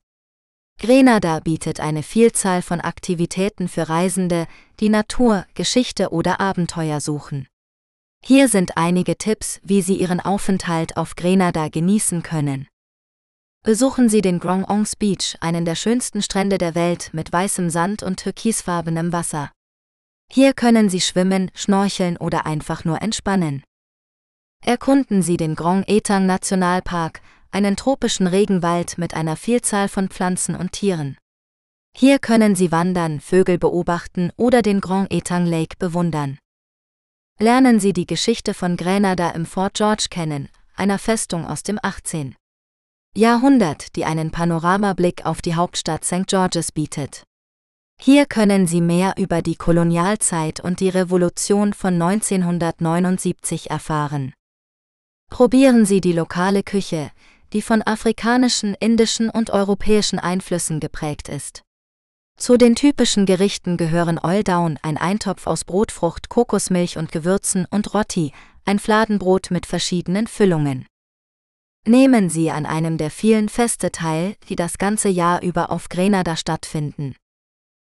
Grenada 0.78 1.40
bietet 1.40 1.80
eine 1.80 2.04
Vielzahl 2.04 2.62
von 2.62 2.80
Aktivitäten 2.80 3.70
für 3.70 3.90
Reisende, 3.90 4.46
die 4.80 4.90
Natur, 4.90 5.46
Geschichte 5.56 6.10
oder 6.10 6.40
Abenteuer 6.40 7.00
suchen. 7.00 7.48
Hier 8.24 8.48
sind 8.48 8.78
einige 8.78 9.18
Tipps, 9.18 9.60
wie 9.64 9.82
Sie 9.82 9.96
Ihren 9.96 10.20
Aufenthalt 10.20 10.96
auf 10.96 11.16
Grenada 11.16 11.70
genießen 11.70 12.22
können. 12.22 12.68
Besuchen 13.64 14.10
Sie 14.10 14.22
den 14.22 14.40
Grand 14.40 14.70
Anse 14.70 14.96
Beach, 14.98 15.38
einen 15.40 15.66
der 15.66 15.76
schönsten 15.76 16.22
Strände 16.22 16.58
der 16.58 16.76
Welt 16.76 17.10
mit 17.14 17.34
weißem 17.34 17.70
Sand 17.70 18.04
und 18.04 18.20
türkisfarbenem 18.20 19.12
Wasser. 19.12 19.52
Hier 20.32 20.54
können 20.54 20.90
Sie 20.90 21.02
schwimmen, 21.02 21.52
schnorcheln 21.56 22.18
oder 22.18 22.46
einfach 22.46 22.86
nur 22.86 23.02
entspannen. 23.02 23.64
Erkunden 24.64 25.24
Sie 25.24 25.38
den 25.38 25.56
Grand 25.56 25.90
Etang 25.90 26.28
Nationalpark, 26.28 27.22
einen 27.52 27.76
tropischen 27.76 28.28
Regenwald 28.28 28.98
mit 28.98 29.16
einer 29.16 29.36
Vielzahl 29.36 29.90
von 29.90 30.10
Pflanzen 30.10 30.56
und 30.56 30.72
Tieren. 30.72 31.18
Hier 31.98 32.20
können 32.20 32.56
Sie 32.56 32.72
wandern, 32.72 33.20
Vögel 33.20 33.58
beobachten 33.58 34.32
oder 34.38 34.62
den 34.62 34.80
Grand 34.80 35.12
Etang 35.12 35.46
Lake 35.46 35.76
bewundern. 35.78 36.38
Lernen 37.40 37.80
Sie 37.80 37.94
die 37.94 38.06
Geschichte 38.06 38.54
von 38.54 38.78
Grenada 38.78 39.32
im 39.32 39.46
Fort 39.46 39.74
George 39.76 40.08
kennen, 40.10 40.50
einer 40.76 41.00
Festung 41.00 41.46
aus 41.46 41.64
dem 41.64 41.80
18. 41.82 42.36
Jahrhundert, 43.16 43.96
die 43.96 44.06
einen 44.06 44.32
Panoramablick 44.32 45.26
auf 45.26 45.42
die 45.42 45.56
Hauptstadt 45.56 46.06
St. 46.06 46.28
George's 46.28 46.72
bietet. 46.72 47.24
Hier 48.00 48.26
können 48.26 48.68
Sie 48.68 48.82
mehr 48.82 49.14
über 49.18 49.42
die 49.42 49.56
Kolonialzeit 49.56 50.60
und 50.60 50.80
die 50.80 50.90
Revolution 50.90 51.74
von 51.74 52.02
1979 52.02 53.70
erfahren. 53.70 54.34
Probieren 55.30 55.86
Sie 55.86 56.02
die 56.02 56.14
lokale 56.14 56.64
Küche, 56.64 57.12
die 57.54 57.62
von 57.62 57.82
afrikanischen, 57.82 58.76
indischen 58.80 59.30
und 59.30 59.50
europäischen 59.50 60.20
Einflüssen 60.20 60.80
geprägt 60.80 61.30
ist. 61.30 61.64
Zu 62.38 62.58
den 62.58 62.76
typischen 62.76 63.26
Gerichten 63.26 63.78
gehören 63.78 64.18
Oil 64.18 64.44
Down, 64.44 64.80
ein 64.82 64.98
Eintopf 64.98 65.46
aus 65.46 65.64
Brotfrucht, 65.64 66.30
Kokosmilch 66.30 66.98
und 66.98 67.12
Gewürzen, 67.12 67.68
und 67.70 67.94
Rotti, 67.94 68.34
ein 68.66 68.80
Fladenbrot 68.80 69.52
mit 69.52 69.66
verschiedenen 69.66 70.28
Füllungen. 70.28 70.88
Nehmen 71.86 72.30
Sie 72.30 72.52
an 72.52 72.66
einem 72.66 72.98
der 72.98 73.10
vielen 73.10 73.50
Feste 73.50 73.92
teil, 73.92 74.36
die 74.50 74.56
das 74.56 74.78
ganze 74.78 75.10
Jahr 75.10 75.42
über 75.42 75.72
auf 75.72 75.90
Grenada 75.90 76.36
stattfinden. 76.36 77.16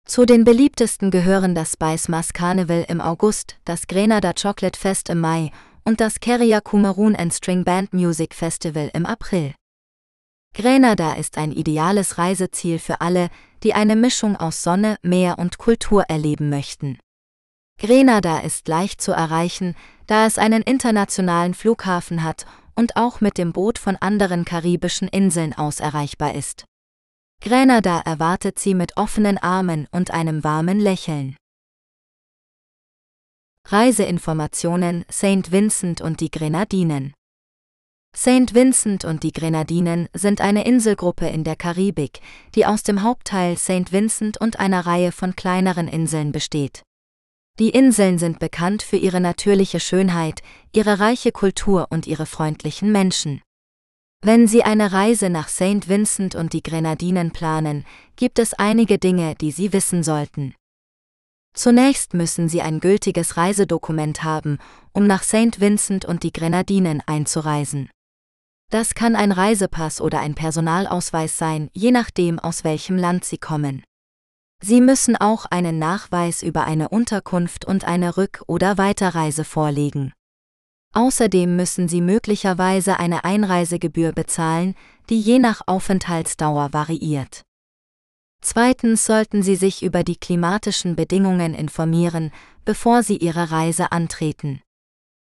Zu 0.07 0.27
den 0.27 0.45
beliebtesten 0.45 1.11
gehören 1.11 1.55
das 1.55 1.73
Spice 1.73 2.09
Mass 2.09 2.33
Carnival 2.33 2.85
im 2.89 3.01
August, 3.01 3.59
das 3.65 3.87
Grenada 3.87 4.33
Chocolate 4.33 4.79
Fest 4.79 5.09
im 5.09 5.21
Mai 5.21 5.51
und 5.85 6.01
das 6.01 6.21
Keria 6.21 6.61
Kumarun 6.61 7.15
and 7.17 7.33
String 7.33 7.65
Band 7.65 7.93
Music 7.93 8.35
Festival 8.35 8.91
im 8.95 9.07
April. 9.07 9.55
Grenada 10.55 11.15
ist 11.15 11.39
ein 11.39 11.53
ideales 11.53 12.19
Reiseziel 12.19 12.79
für 12.79 13.01
alle, 13.01 13.31
die 13.63 13.75
eine 13.75 13.97
Mischung 13.97 14.37
aus 14.37 14.63
Sonne, 14.63 14.97
Meer 15.03 15.39
und 15.39 15.59
Kultur 15.59 16.05
erleben 16.09 16.51
möchten. 16.51 16.99
Grenada 17.79 18.41
ist 18.41 18.69
leicht 18.69 19.01
zu 19.01 19.13
erreichen, 19.13 19.75
da 20.07 20.27
es 20.27 20.39
einen 20.39 20.63
internationalen 20.63 21.55
Flughafen 21.55 22.23
hat 22.23 22.47
und 22.75 22.97
auch 22.97 23.21
mit 23.21 23.39
dem 23.39 23.53
Boot 23.53 23.79
von 23.79 23.97
anderen 23.97 24.45
karibischen 24.45 25.09
Inseln 25.09 25.55
aus 25.55 25.81
erreichbar 25.81 26.35
ist. 26.35 26.65
Grenada 27.43 28.01
erwartet 28.01 28.59
sie 28.59 28.75
mit 28.75 28.97
offenen 28.99 29.39
Armen 29.39 29.87
und 29.93 30.11
einem 30.11 30.45
warmen 30.45 30.79
Lächeln. 30.79 31.37
Reiseinformationen 33.67 35.05
St. 35.11 35.53
Vincent 35.53 36.01
und 36.01 36.21
die 36.21 36.31
Grenadinen 36.31 37.15
St. 38.17 38.55
Vincent 38.55 39.05
und 39.05 39.23
die 39.23 39.33
Grenadinen 39.33 40.09
sind 40.13 40.43
eine 40.43 40.67
Inselgruppe 40.67 41.29
in 41.29 41.43
der 41.43 41.57
Karibik, 41.57 42.21
die 42.55 42.67
aus 42.67 42.83
dem 42.83 43.03
Hauptteil 43.03 43.57
St. 43.57 43.93
Vincent 43.93 44.39
und 44.39 44.61
einer 44.61 44.85
Reihe 44.85 45.11
von 45.11 45.37
kleineren 45.37 45.89
Inseln 45.89 46.31
besteht. 46.31 46.83
Die 47.59 47.71
Inseln 47.71 48.19
sind 48.19 48.39
bekannt 48.39 48.83
für 48.83 48.97
ihre 48.97 49.21
natürliche 49.21 49.81
Schönheit, 49.81 50.43
ihre 50.73 50.99
reiche 51.01 51.33
Kultur 51.33 51.87
und 51.91 52.07
ihre 52.07 52.27
freundlichen 52.27 52.93
Menschen. 52.93 53.43
Wenn 54.23 54.47
Sie 54.47 54.65
eine 54.65 54.93
Reise 54.93 55.31
nach 55.31 55.49
St. 55.49 55.89
Vincent 55.89 56.35
und 56.35 56.53
die 56.53 56.63
Grenadinen 56.63 57.31
planen, 57.31 57.87
gibt 58.17 58.39
es 58.39 58.53
einige 58.53 58.99
Dinge, 58.99 59.35
die 59.35 59.51
Sie 59.51 59.73
wissen 59.73 60.03
sollten. 60.03 60.55
Zunächst 61.55 62.13
müssen 62.13 62.49
Sie 62.51 62.61
ein 62.61 62.81
gültiges 62.81 63.37
Reisedokument 63.37 64.25
haben, 64.25 64.59
um 64.93 65.07
nach 65.07 65.23
St. 65.23 65.59
Vincent 65.59 66.05
und 66.05 66.23
die 66.23 66.33
Grenadinen 66.33 67.03
einzureisen. 67.07 67.89
Das 68.71 68.95
kann 68.95 69.17
ein 69.17 69.33
Reisepass 69.33 70.01
oder 70.01 70.21
ein 70.21 70.35
Personalausweis 70.35 71.37
sein, 71.37 71.71
je 71.73 71.91
nachdem, 71.91 72.39
aus 72.39 72.63
welchem 72.63 72.97
Land 72.97 73.25
Sie 73.25 73.39
kommen. 73.39 73.83
Sie 74.63 74.81
müssen 74.81 75.17
auch 75.17 75.47
einen 75.47 75.79
Nachweis 75.79 76.43
über 76.43 76.65
eine 76.65 76.89
Unterkunft 76.91 77.65
und 77.65 77.85
eine 77.85 78.17
Rück- 78.17 78.43
oder 78.47 78.79
Weiterreise 78.79 79.43
vorlegen. 79.43 80.13
Außerdem 80.93 81.57
müssen 81.57 81.89
Sie 81.89 82.01
möglicherweise 82.01 82.99
eine 82.99 83.25
Einreisegebühr 83.25 84.13
bezahlen, 84.13 84.75
die 85.09 85.19
je 85.19 85.39
nach 85.39 85.63
Aufenthaltsdauer 85.67 86.73
variiert. 86.73 87.43
Zweitens 88.43 89.05
sollten 89.05 89.43
Sie 89.43 89.57
sich 89.57 89.83
über 89.83 90.05
die 90.05 90.17
klimatischen 90.17 90.97
Bedingungen 90.97 91.55
informieren, 91.55 92.33
bevor 92.65 93.03
Sie 93.03 93.17
Ihre 93.17 93.51
Reise 93.51 93.93
antreten. 93.93 94.63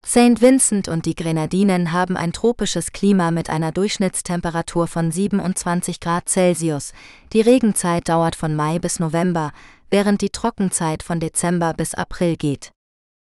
St. 0.05 0.41
Vincent 0.41 0.89
und 0.89 1.07
die 1.07 1.15
Grenadinen 1.15 1.93
haben 1.93 2.17
ein 2.17 2.33
tropisches 2.33 2.93
Klima 2.93 3.31
mit 3.31 3.49
einer 3.49 3.73
Durchschnittstemperatur 3.73 4.87
von 4.89 5.13
27 5.13 6.01
Grad 6.01 6.29
Celsius. 6.29 6.93
Die 7.33 7.41
Regenzeit 7.41 8.09
dauert 8.09 8.35
von 8.37 8.55
Mai 8.55 8.79
bis 8.79 8.99
November, 8.99 9.53
während 9.91 10.21
die 10.21 10.31
Trockenzeit 10.31 11.03
von 11.03 11.21
Dezember 11.21 11.73
bis 11.73 11.95
April 11.95 12.37
geht. 12.37 12.73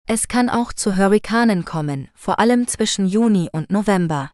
Es 0.07 0.27
kann 0.27 0.49
auch 0.49 0.73
zu 0.73 0.97
Hurrikanen 0.97 1.63
kommen, 1.65 2.09
vor 2.15 2.39
allem 2.39 2.67
zwischen 2.67 3.07
Juni 3.07 3.49
und 3.51 3.69
November. 3.69 4.31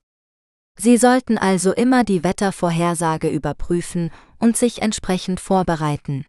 Sie 0.78 0.98
sollten 0.98 1.38
also 1.38 1.74
immer 1.74 2.04
die 2.04 2.24
Wettervorhersage 2.24 3.28
überprüfen 3.28 4.12
und 4.38 4.56
sich 4.56 4.82
entsprechend 4.82 5.40
vorbereiten. 5.40 6.26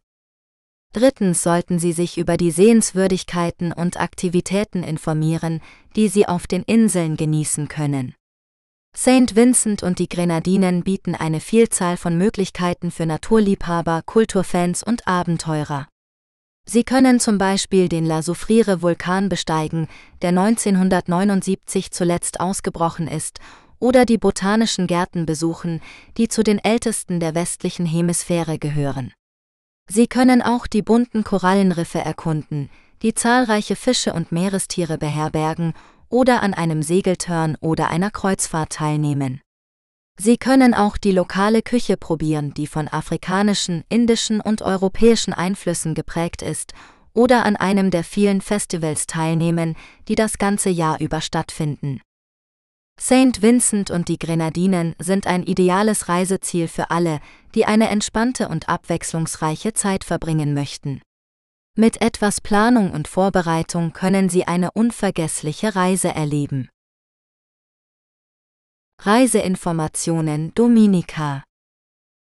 Drittens 0.93 1.45
sollten 1.45 1.79
Sie 1.79 1.93
sich 1.93 2.19
über 2.19 2.37
die 2.37 2.51
Sehenswürdigkeiten 2.51 3.73
und 3.73 4.01
Aktivitäten 4.01 4.83
informieren, 4.83 5.61
die 5.95 6.09
Sie 6.09 6.27
auf 6.27 6.49
den 6.49 6.65
Inseln 6.65 7.17
genießen 7.17 7.69
können. 7.69 8.15
St. 8.97 9.37
Vincent 9.37 9.85
und 9.85 10.01
die 10.01 10.09
Grenadinen 10.09 10.83
bieten 10.83 11.15
eine 11.15 11.39
Vielzahl 11.39 11.97
von 11.97 12.19
Möglichkeiten 12.19 12.91
für 12.91 13.07
Naturliebhaber, 13.07 14.03
Kulturfans 14.05 14.83
und 14.83 15.07
Abenteurer. 15.07 15.87
Sie 16.69 16.83
können 16.83 17.21
zum 17.21 17.39
Beispiel 17.39 17.89
den 17.89 18.05
La 18.05 18.23
Soufriere 18.23 18.83
Vulkan 18.83 19.29
besteigen, 19.29 19.87
der 20.23 20.31
1979 20.31 21.93
zuletzt 21.93 22.41
ausgebrochen 22.41 23.07
ist, 23.07 23.39
oder 23.79 24.05
die 24.05 24.19
botanischen 24.19 24.89
Gärten 24.89 25.25
besuchen, 25.25 25.81
die 26.17 26.27
zu 26.27 26.43
den 26.43 26.59
ältesten 26.59 27.21
der 27.21 27.37
westlichen 27.37 27.87
Hemisphäre 27.87 28.59
gehören. 28.59 29.13
Sie 29.93 30.07
können 30.07 30.41
auch 30.41 30.69
die 30.69 30.83
bunten 30.83 31.25
Korallenriffe 31.25 31.99
erkunden, 31.99 32.71
die 33.03 33.13
zahlreiche 33.13 33.75
Fische 33.75 34.13
und 34.13 34.31
Meerestiere 34.31 34.99
beherbergen 34.99 35.73
oder 36.09 36.45
an 36.45 36.55
einem 36.55 36.85
Segeltörn 36.85 37.57
oder 37.61 37.91
einer 37.91 38.13
Kreuzfahrt 38.13 38.71
teilnehmen. 38.71 39.41
Sie 40.17 40.37
können 40.37 40.75
auch 40.75 40.97
die 40.97 41.11
lokale 41.11 41.61
Küche 41.63 41.97
probieren, 41.97 42.55
die 42.55 42.69
von 42.69 42.87
afrikanischen, 42.87 43.83
indischen 43.89 44.41
und 44.41 44.63
europäischen 44.63 45.33
Einflüssen 45.33 45.95
geprägt 45.95 46.43
ist, 46.43 46.73
oder 47.13 47.45
an 47.45 47.57
einem 47.57 47.91
der 47.91 48.05
vielen 48.05 48.43
Festivals 48.43 49.09
teilnehmen, 49.09 49.75
die 50.07 50.15
das 50.15 50.39
ganze 50.39 50.71
Jahr 50.71 51.01
über 51.01 51.21
stattfinden. 51.21 52.01
St. 53.01 53.41
Vincent 53.41 53.91
und 53.91 54.09
die 54.09 54.19
Grenadinen 54.19 54.95
sind 54.99 55.27
ein 55.27 55.43
ideales 55.43 56.11
Reiseziel 56.11 56.69
für 56.69 56.91
alle, 56.91 57.21
die 57.55 57.65
eine 57.65 57.89
entspannte 57.89 58.49
und 58.49 58.69
abwechslungsreiche 58.69 59.73
Zeit 59.73 60.05
verbringen 60.05 60.53
möchten. 60.53 61.01
Mit 61.75 62.03
etwas 62.03 62.43
Planung 62.43 62.91
und 62.91 63.09
Vorbereitung 63.09 63.95
können 63.95 64.29
Sie 64.29 64.47
eine 64.47 64.71
unvergessliche 64.73 65.75
Reise 65.75 66.09
erleben. 66.09 66.69
Reiseinformationen 69.01 70.53
Dominica 70.55 71.43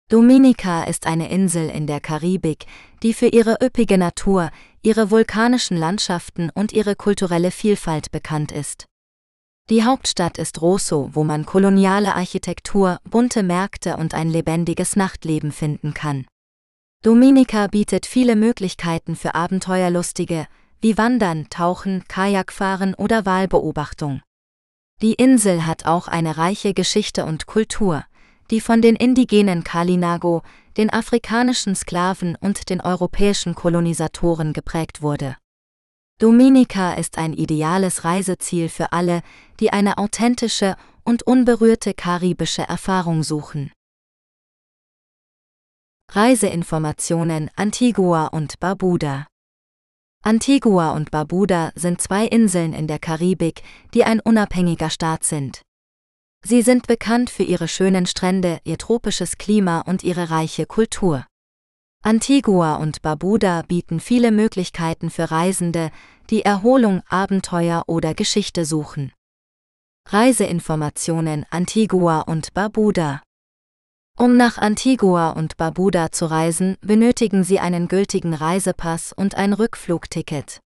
Dominica 0.08 0.84
ist 0.84 1.06
eine 1.06 1.30
Insel 1.30 1.68
in 1.68 1.86
der 1.86 2.00
Karibik, 2.00 2.64
die 3.02 3.12
für 3.12 3.26
ihre 3.26 3.58
üppige 3.62 3.98
Natur, 3.98 4.50
ihre 4.80 5.10
vulkanischen 5.10 5.76
Landschaften 5.76 6.48
und 6.54 6.72
ihre 6.72 6.96
kulturelle 6.96 7.50
Vielfalt 7.50 8.10
bekannt 8.12 8.50
ist. 8.50 8.86
Die 9.70 9.82
Hauptstadt 9.82 10.36
ist 10.36 10.60
Rosso, 10.60 11.08
wo 11.14 11.24
man 11.24 11.46
koloniale 11.46 12.14
Architektur, 12.14 12.98
bunte 13.08 13.42
Märkte 13.42 13.96
und 13.96 14.12
ein 14.12 14.28
lebendiges 14.28 14.94
Nachtleben 14.94 15.52
finden 15.52 15.94
kann. 15.94 16.26
Dominica 17.02 17.68
bietet 17.68 18.04
viele 18.04 18.36
Möglichkeiten 18.36 19.16
für 19.16 19.34
Abenteuerlustige, 19.34 20.46
wie 20.82 20.98
Wandern, 20.98 21.48
Tauchen, 21.48 22.04
Kajakfahren 22.08 22.94
oder 22.94 23.24
Wahlbeobachtung. 23.24 24.20
Die 25.00 25.14
Insel 25.14 25.64
hat 25.64 25.86
auch 25.86 26.08
eine 26.08 26.36
reiche 26.36 26.74
Geschichte 26.74 27.24
und 27.24 27.46
Kultur, 27.46 28.04
die 28.50 28.60
von 28.60 28.82
den 28.82 28.96
indigenen 28.96 29.64
Kalinago, 29.64 30.42
den 30.76 30.92
afrikanischen 30.92 31.74
Sklaven 31.74 32.36
und 32.38 32.68
den 32.68 32.82
europäischen 32.82 33.54
Kolonisatoren 33.54 34.52
geprägt 34.52 35.00
wurde. 35.00 35.36
Dominica 36.18 36.94
ist 36.94 37.18
ein 37.18 37.32
ideales 37.32 38.04
Reiseziel 38.04 38.68
für 38.68 38.92
alle, 38.92 39.22
die 39.58 39.72
eine 39.72 39.98
authentische 39.98 40.76
und 41.04 41.24
unberührte 41.24 41.92
karibische 41.92 42.62
Erfahrung 42.62 43.22
suchen. 43.22 43.72
Reiseinformationen 46.10 47.50
Antigua 47.56 48.26
und 48.28 48.60
Barbuda 48.60 49.26
Antigua 50.22 50.92
und 50.92 51.10
Barbuda 51.10 51.72
sind 51.74 52.00
zwei 52.00 52.26
Inseln 52.26 52.72
in 52.72 52.86
der 52.86 53.00
Karibik, 53.00 53.62
die 53.92 54.04
ein 54.04 54.20
unabhängiger 54.20 54.90
Staat 54.90 55.24
sind. 55.24 55.62
Sie 56.46 56.62
sind 56.62 56.86
bekannt 56.86 57.30
für 57.30 57.42
ihre 57.42 57.68
schönen 57.68 58.06
Strände, 58.06 58.60
ihr 58.64 58.78
tropisches 58.78 59.36
Klima 59.36 59.80
und 59.80 60.04
ihre 60.04 60.30
reiche 60.30 60.66
Kultur. 60.66 61.26
Antigua 62.06 62.74
und 62.74 63.00
Barbuda 63.00 63.62
bieten 63.62 63.98
viele 63.98 64.30
Möglichkeiten 64.30 65.08
für 65.08 65.30
Reisende, 65.30 65.90
die 66.28 66.42
Erholung, 66.42 67.00
Abenteuer 67.08 67.84
oder 67.86 68.12
Geschichte 68.12 68.66
suchen. 68.66 69.10
Reiseinformationen 70.10 71.46
Antigua 71.48 72.20
und 72.20 72.52
Barbuda 72.52 73.22
Um 74.18 74.36
nach 74.36 74.58
Antigua 74.58 75.30
und 75.30 75.56
Barbuda 75.56 76.12
zu 76.12 76.26
reisen, 76.26 76.76
benötigen 76.82 77.42
Sie 77.42 77.58
einen 77.58 77.88
gültigen 77.88 78.34
Reisepass 78.34 79.14
und 79.14 79.36
ein 79.36 79.54
Rückflugticket. 79.54 80.60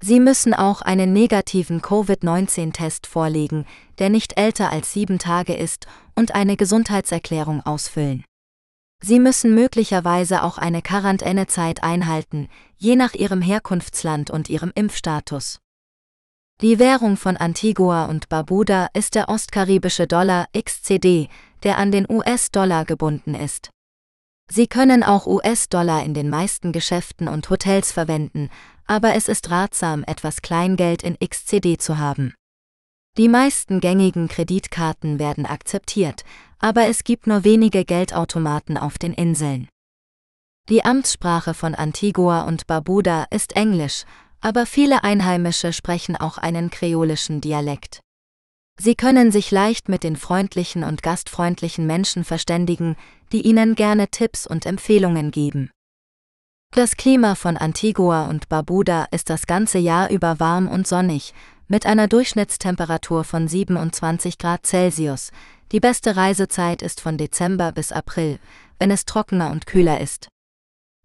Sie 0.00 0.20
müssen 0.20 0.54
auch 0.54 0.82
einen 0.82 1.12
negativen 1.12 1.82
Covid-19-Test 1.82 3.08
vorlegen, 3.08 3.66
der 3.98 4.08
nicht 4.08 4.38
älter 4.38 4.70
als 4.70 4.92
sieben 4.92 5.18
Tage 5.18 5.54
ist, 5.54 5.88
und 6.14 6.36
eine 6.36 6.56
Gesundheitserklärung 6.56 7.60
ausfüllen. 7.66 8.24
Sie 9.02 9.18
müssen 9.18 9.54
möglicherweise 9.54 10.42
auch 10.42 10.58
eine 10.58 10.82
Quarantänezeit 10.82 11.82
einhalten, 11.82 12.48
je 12.76 12.96
nach 12.96 13.14
ihrem 13.14 13.40
Herkunftsland 13.40 14.30
und 14.30 14.50
ihrem 14.50 14.72
Impfstatus. 14.74 15.60
Die 16.60 16.78
Währung 16.78 17.16
von 17.16 17.38
Antigua 17.38 18.04
und 18.04 18.28
Barbuda 18.28 18.88
ist 18.92 19.14
der 19.14 19.30
ostkaribische 19.30 20.06
Dollar 20.06 20.46
XCD, 20.52 21.28
der 21.62 21.78
an 21.78 21.90
den 21.90 22.06
US-Dollar 22.10 22.84
gebunden 22.84 23.34
ist. 23.34 23.70
Sie 24.52 24.66
können 24.66 25.02
auch 25.02 25.26
US-Dollar 25.26 26.02
in 26.02 26.12
den 26.12 26.28
meisten 26.28 26.72
Geschäften 26.72 27.28
und 27.28 27.48
Hotels 27.48 27.92
verwenden, 27.92 28.50
aber 28.86 29.14
es 29.14 29.28
ist 29.28 29.50
ratsam, 29.50 30.04
etwas 30.06 30.42
Kleingeld 30.42 31.02
in 31.02 31.16
XCD 31.18 31.78
zu 31.78 31.96
haben. 31.96 32.34
Die 33.16 33.28
meisten 33.28 33.80
gängigen 33.80 34.28
Kreditkarten 34.28 35.18
werden 35.18 35.44
akzeptiert, 35.44 36.24
aber 36.58 36.86
es 36.86 37.04
gibt 37.04 37.26
nur 37.26 37.44
wenige 37.44 37.84
Geldautomaten 37.84 38.76
auf 38.76 38.98
den 38.98 39.12
Inseln. 39.12 39.68
Die 40.68 40.84
Amtssprache 40.84 41.52
von 41.52 41.74
Antigua 41.74 42.42
und 42.42 42.66
Barbuda 42.68 43.26
ist 43.30 43.56
Englisch, 43.56 44.04
aber 44.40 44.66
viele 44.66 45.02
Einheimische 45.02 45.72
sprechen 45.72 46.16
auch 46.16 46.38
einen 46.38 46.70
kreolischen 46.70 47.40
Dialekt. 47.40 48.00
Sie 48.78 48.94
können 48.94 49.32
sich 49.32 49.50
leicht 49.50 49.88
mit 49.88 50.04
den 50.04 50.16
freundlichen 50.16 50.84
und 50.84 51.02
gastfreundlichen 51.02 51.86
Menschen 51.86 52.24
verständigen, 52.24 52.96
die 53.32 53.42
ihnen 53.42 53.74
gerne 53.74 54.08
Tipps 54.08 54.46
und 54.46 54.64
Empfehlungen 54.64 55.32
geben. 55.32 55.70
Das 56.72 56.96
Klima 56.96 57.34
von 57.34 57.56
Antigua 57.56 58.26
und 58.26 58.48
Barbuda 58.48 59.08
ist 59.10 59.28
das 59.28 59.46
ganze 59.46 59.78
Jahr 59.78 60.08
über 60.08 60.38
warm 60.38 60.68
und 60.68 60.86
sonnig, 60.86 61.34
mit 61.70 61.86
einer 61.86 62.08
Durchschnittstemperatur 62.08 63.22
von 63.22 63.46
27 63.46 64.38
Grad 64.38 64.66
Celsius. 64.66 65.30
Die 65.70 65.78
beste 65.78 66.16
Reisezeit 66.16 66.82
ist 66.82 67.00
von 67.00 67.16
Dezember 67.16 67.70
bis 67.70 67.92
April, 67.92 68.40
wenn 68.80 68.90
es 68.90 69.04
trockener 69.04 69.52
und 69.52 69.66
kühler 69.66 70.00
ist. 70.00 70.26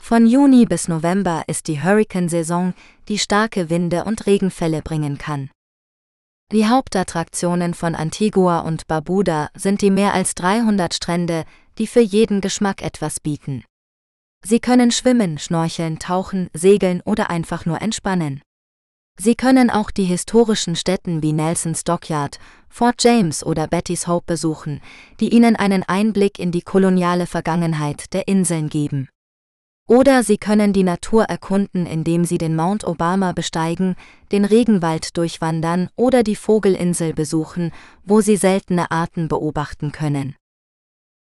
Von 0.02 0.26
Juni 0.26 0.66
bis 0.66 0.88
November 0.88 1.44
ist 1.46 1.68
die 1.68 1.84
Hurrikansaison, 1.84 2.74
die 3.08 3.20
starke 3.20 3.70
Winde 3.70 4.06
und 4.06 4.26
Regenfälle 4.26 4.82
bringen 4.82 5.20
kann. 5.20 5.52
Die 6.52 6.68
Hauptattraktionen 6.68 7.76
von 7.76 7.94
Antigua 7.94 8.62
und 8.62 8.88
Barbuda 8.88 9.50
sind 9.56 9.84
die 9.84 9.92
mehr 9.92 10.16
als 10.16 10.34
300 10.34 10.96
Strände, 10.96 11.46
die 11.78 11.86
für 11.86 12.02
jeden 12.02 12.42
Geschmack 12.42 12.82
etwas 12.82 13.20
bieten. 13.20 13.64
Sie 14.44 14.60
können 14.60 14.90
schwimmen, 14.90 15.38
schnorcheln, 15.38 16.00
tauchen, 16.00 16.50
segeln 16.54 17.02
oder 17.06 17.30
einfach 17.30 17.68
nur 17.68 17.84
entspannen. 17.84 18.42
Sie 19.18 19.36
können 19.36 19.70
auch 19.70 19.92
die 19.92 20.04
historischen 20.04 20.76
Stätten 20.76 21.24
wie 21.24 21.32
Nelson's 21.32 21.84
Dockyard, 21.84 22.38
Fort 22.70 23.02
James 23.02 23.46
oder 23.46 23.68
Betty's 23.68 24.08
Hope 24.08 24.26
besuchen, 24.28 24.82
die 25.20 25.34
ihnen 25.34 25.56
einen 25.56 25.84
Einblick 25.84 26.38
in 26.38 26.52
die 26.52 26.62
koloniale 26.62 27.26
Vergangenheit 27.26 28.14
der 28.14 28.28
Inseln 28.28 28.68
geben. 28.68 29.08
Oder 29.88 30.24
Sie 30.24 30.38
können 30.38 30.74
die 30.74 30.84
Natur 30.84 31.26
erkunden, 31.26 31.86
indem 31.86 32.26
Sie 32.26 32.38
den 32.38 32.56
Mount 32.56 32.86
Obama 32.86 33.32
besteigen, 33.32 33.96
den 34.32 34.44
Regenwald 34.44 35.16
durchwandern 35.16 35.90
oder 35.96 36.24
die 36.24 36.36
Vogelinsel 36.36 37.14
besuchen, 37.14 37.72
wo 38.04 38.20
Sie 38.20 38.36
seltene 38.36 38.92
Arten 38.92 39.28
beobachten 39.28 39.92
können. 39.92 40.36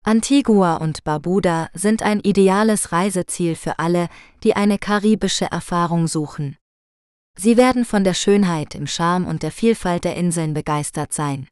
Antigua 0.02 0.76
und 0.76 1.04
Barbuda 1.04 1.68
sind 1.74 2.02
ein 2.02 2.20
ideales 2.20 2.92
Reiseziel 2.92 3.56
für 3.56 3.78
alle, 3.78 4.08
die 4.42 4.56
eine 4.56 4.78
karibische 4.78 5.46
Erfahrung 5.46 6.06
suchen. 6.06 6.56
Sie 7.38 7.56
werden 7.56 7.84
von 7.84 8.02
der 8.02 8.14
Schönheit, 8.14 8.74
im 8.74 8.86
Charme 8.86 9.26
und 9.26 9.42
der 9.42 9.52
Vielfalt 9.52 10.04
der 10.04 10.16
Inseln 10.16 10.54
begeistert 10.54 11.12
sein. 11.12 11.48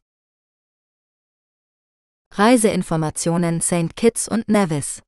Reiseinformationen 2.32 3.60
St. 3.60 3.94
Kitts 3.94 4.26
und 4.26 4.48
Nevis 4.48 5.02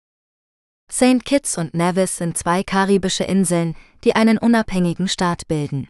St. 0.90 1.24
Kitts 1.24 1.58
und 1.58 1.74
Nevis 1.74 2.16
sind 2.16 2.38
zwei 2.38 2.62
karibische 2.62 3.24
Inseln, 3.24 3.74
die 4.04 4.14
einen 4.14 4.38
unabhängigen 4.38 5.08
Staat 5.08 5.48
bilden. 5.48 5.88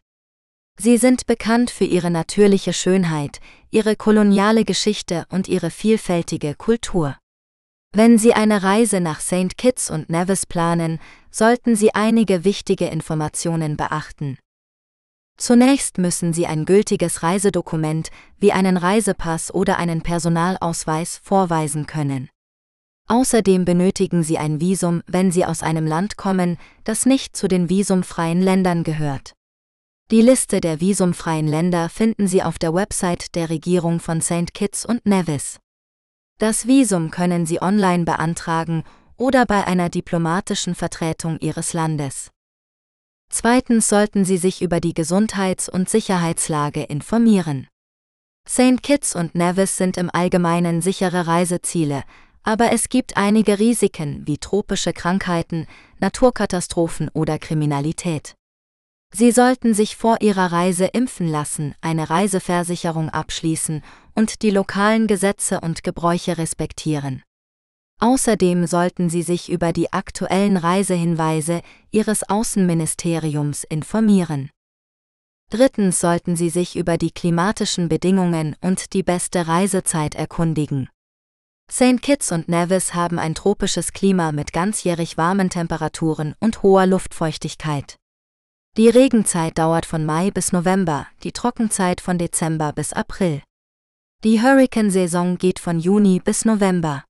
Sie 0.79 0.97
sind 0.97 1.27
bekannt 1.27 1.71
für 1.71 1.85
ihre 1.85 2.11
natürliche 2.11 2.73
Schönheit, 2.73 3.41
ihre 3.71 3.97
koloniale 3.97 4.65
Geschichte 4.65 5.27
und 5.29 5.49
ihre 5.49 5.71
vielfältige 5.71 6.55
Kultur. 6.55 7.19
Wenn 7.93 8.19
Sie 8.19 8.35
eine 8.35 8.63
Reise 8.63 9.01
nach 9.01 9.21
St. 9.21 9.57
Kitts 9.57 9.91
und 9.91 10.11
Nevis 10.11 10.47
planen, 10.47 11.01
sollten 11.31 11.77
Sie 11.77 11.95
einige 11.95 12.45
wichtige 12.45 12.87
Informationen 12.87 13.77
beachten. 13.77 14.39
Zunächst 15.37 15.99
müssen 15.99 16.33
Sie 16.33 16.47
ein 16.47 16.65
gültiges 16.65 17.23
Reisedokument 17.23 18.11
wie 18.39 18.53
einen 18.53 18.77
Reisepass 18.77 19.53
oder 19.53 19.77
einen 19.79 20.03
Personalausweis 20.03 21.21
vorweisen 21.23 21.87
können. 21.87 22.31
Außerdem 23.09 23.65
benötigen 23.65 24.23
Sie 24.23 24.39
ein 24.39 24.61
Visum, 24.61 25.03
wenn 25.07 25.31
Sie 25.31 25.45
aus 25.45 25.63
einem 25.63 25.87
Land 25.87 26.17
kommen, 26.17 26.59
das 26.85 27.07
nicht 27.07 27.37
zu 27.37 27.49
den 27.49 27.69
visumfreien 27.69 28.41
Ländern 28.41 28.83
gehört. 28.83 29.35
Die 30.11 30.23
Liste 30.23 30.61
der 30.61 30.81
visumfreien 30.81 31.47
Länder 31.47 31.89
finden 31.89 32.27
Sie 32.27 32.43
auf 32.43 32.59
der 32.59 32.75
Website 32.75 33.35
der 33.35 33.51
Regierung 33.51 34.01
von 34.01 34.21
St. 34.21 34.55
Kitts 34.55 34.87
und 34.87 35.05
Nevis. 35.05 35.59
Das 36.39 36.67
Visum 36.67 37.11
können 37.11 37.47
Sie 37.47 37.61
online 37.61 38.05
beantragen 38.05 38.85
oder 39.17 39.47
bei 39.47 39.67
einer 39.67 39.89
diplomatischen 39.89 40.75
Vertretung 40.75 41.39
Ihres 41.41 41.73
Landes. 41.73 42.31
Zweitens 43.29 43.89
sollten 43.89 44.25
Sie 44.25 44.37
sich 44.37 44.63
über 44.63 44.81
die 44.81 44.95
Gesundheits- 44.95 45.69
und 45.69 45.89
Sicherheitslage 45.89 46.85
informieren. 46.85 47.69
St. 48.49 48.83
Kitts 48.83 49.17
und 49.17 49.35
Nevis 49.35 49.77
sind 49.77 49.97
im 49.97 50.09
Allgemeinen 50.13 50.81
sichere 50.81 51.27
Reiseziele, 51.27 52.05
aber 52.45 52.73
es 52.73 52.89
gibt 52.89 53.17
einige 53.17 53.59
Risiken 53.59 54.23
wie 54.25 54.39
tropische 54.39 54.93
Krankheiten, 54.93 55.67
Naturkatastrophen 55.99 57.11
oder 57.13 57.39
Kriminalität. 57.39 58.37
Sie 59.13 59.33
sollten 59.33 59.75
sich 59.75 59.97
vor 59.97 60.19
Ihrer 60.21 60.53
Reise 60.53 60.87
impfen 60.87 61.29
lassen, 61.29 61.75
eine 61.81 62.09
Reiseversicherung 62.09 63.11
abschließen 63.11 63.83
und 64.15 64.43
die 64.43 64.51
lokalen 64.51 65.09
Gesetze 65.09 65.61
und 65.61 65.83
Gebräuche 65.83 66.39
respektieren. 66.39 67.23
Außerdem 67.99 68.67
sollten 68.67 69.09
Sie 69.09 69.23
sich 69.23 69.51
über 69.51 69.73
die 69.73 69.93
aktuellen 69.93 70.57
Reisehinweise 70.57 71.63
Ihres 71.91 72.29
Außenministeriums 72.29 73.65
informieren. 73.65 74.51
Drittens 75.51 76.01
sollten 76.01 76.37
Sie 76.37 76.51
sich 76.51 76.77
über 76.77 76.99
die 76.99 77.11
klimatischen 77.11 77.89
Bedingungen 77.89 78.57
und 78.61 78.93
die 78.93 79.03
beste 79.03 79.47
Reisezeit 79.47 80.15
erkundigen. 80.15 80.91
St. 81.71 82.03
Kitts 82.03 82.31
und 82.33 82.49
Nevis 82.49 82.95
haben 82.95 83.19
ein 83.19 83.35
tropisches 83.35 83.93
Klima 83.93 84.31
mit 84.31 84.53
ganzjährig 84.53 85.17
warmen 85.17 85.51
Temperaturen 85.51 86.35
und 86.39 86.63
hoher 86.63 86.87
Luftfeuchtigkeit. 86.87 87.97
Die 88.77 88.91
Regenzeit 88.91 89.57
dauert 89.57 89.87
von 89.87 90.05
Mai 90.05 90.31
bis 90.31 90.53
November, 90.53 91.07
die 91.23 91.33
Trockenzeit 91.33 92.03
von 92.03 92.19
Dezember 92.19 92.73
bis 92.75 92.93
April. 92.93 93.43
Die 94.23 94.43
Hurrikansaison 94.43 95.39
geht 95.39 95.59
von 95.59 95.81
Juni 95.81 96.21
bis 96.23 96.45
November. 96.45 97.06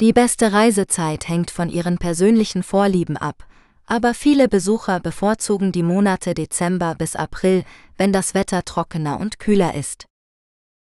Die 0.00 0.14
beste 0.14 0.52
Reisezeit 0.52 1.28
hängt 1.28 1.50
von 1.50 1.68
ihren 1.68 1.98
persönlichen 1.98 2.62
Vorlieben 2.62 3.18
ab, 3.18 3.46
aber 3.84 4.14
viele 4.14 4.48
Besucher 4.48 4.98
bevorzugen 4.98 5.72
die 5.72 5.82
Monate 5.82 6.32
Dezember 6.32 6.94
bis 6.94 7.16
April, 7.16 7.64
wenn 7.98 8.10
das 8.10 8.32
Wetter 8.32 8.64
trockener 8.64 9.20
und 9.20 9.38
kühler 9.38 9.74
ist. 9.74 10.06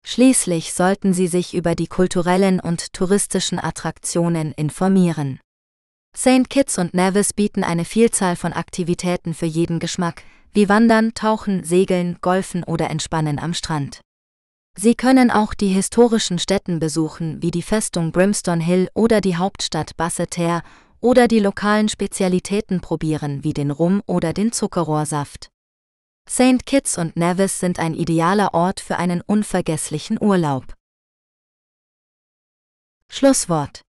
Schließlich 0.06 0.72
sollten 0.72 1.12
Sie 1.12 1.26
sich 1.26 1.52
über 1.54 1.74
die 1.74 1.86
kulturellen 1.86 2.60
und 2.60 2.94
touristischen 2.94 3.58
Attraktionen 3.58 4.52
informieren. 4.52 5.38
St. 6.16 6.48
Kitts 6.48 6.78
und 6.78 6.94
Nevis 6.94 7.34
bieten 7.34 7.62
eine 7.62 7.84
Vielzahl 7.84 8.36
von 8.36 8.54
Aktivitäten 8.54 9.34
für 9.34 9.46
jeden 9.46 9.80
Geschmack, 9.80 10.22
wie 10.52 10.68
Wandern, 10.68 11.12
Tauchen, 11.12 11.64
Segeln, 11.64 12.16
Golfen 12.22 12.64
oder 12.64 12.88
Entspannen 12.88 13.38
am 13.38 13.52
Strand. 13.52 14.03
Sie 14.76 14.94
können 14.94 15.30
auch 15.30 15.54
die 15.54 15.68
historischen 15.68 16.38
Stätten 16.38 16.80
besuchen, 16.80 17.40
wie 17.40 17.50
die 17.50 17.62
Festung 17.62 18.10
Brimstone 18.10 18.62
Hill 18.62 18.88
oder 18.94 19.20
die 19.20 19.36
Hauptstadt 19.36 19.96
Basseterre, 19.96 20.62
oder 21.00 21.28
die 21.28 21.38
lokalen 21.38 21.90
Spezialitäten 21.90 22.80
probieren, 22.80 23.44
wie 23.44 23.52
den 23.52 23.70
Rum 23.70 24.02
oder 24.06 24.32
den 24.32 24.52
Zuckerrohrsaft. 24.52 25.50
St. 26.28 26.64
Kitts 26.64 26.96
und 26.96 27.16
Nevis 27.16 27.60
sind 27.60 27.78
ein 27.78 27.92
idealer 27.92 28.54
Ort 28.54 28.80
für 28.80 28.96
einen 28.96 29.20
unvergesslichen 29.20 30.16
Urlaub. 30.18 30.72
Schlusswort 33.10 33.82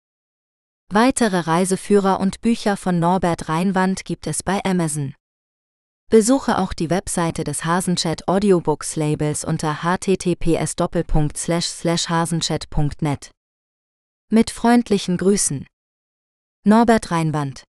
Weitere 0.91 1.39
Reiseführer 1.41 2.19
und 2.19 2.41
Bücher 2.41 2.77
von 2.77 2.99
Norbert 2.99 3.47
Reinwand 3.47 4.05
gibt 4.05 4.25
es 4.25 4.41
bei 4.41 4.59
Amazon. 4.65 5.13
Besuche 6.13 6.59
auch 6.59 6.73
die 6.73 6.91
Webseite 6.91 7.43
des 7.43 7.65
Hasenchat 7.65 8.27
Audiobooks 8.27 8.95
Labels 8.95 9.43
unter 9.43 9.81
https 9.81 10.75
hasenchat.net. 12.07 13.31
Mit 14.29 14.51
freundlichen 14.51 15.17
Grüßen. 15.17 15.65
Norbert 16.65 17.09
Reinwand 17.09 17.63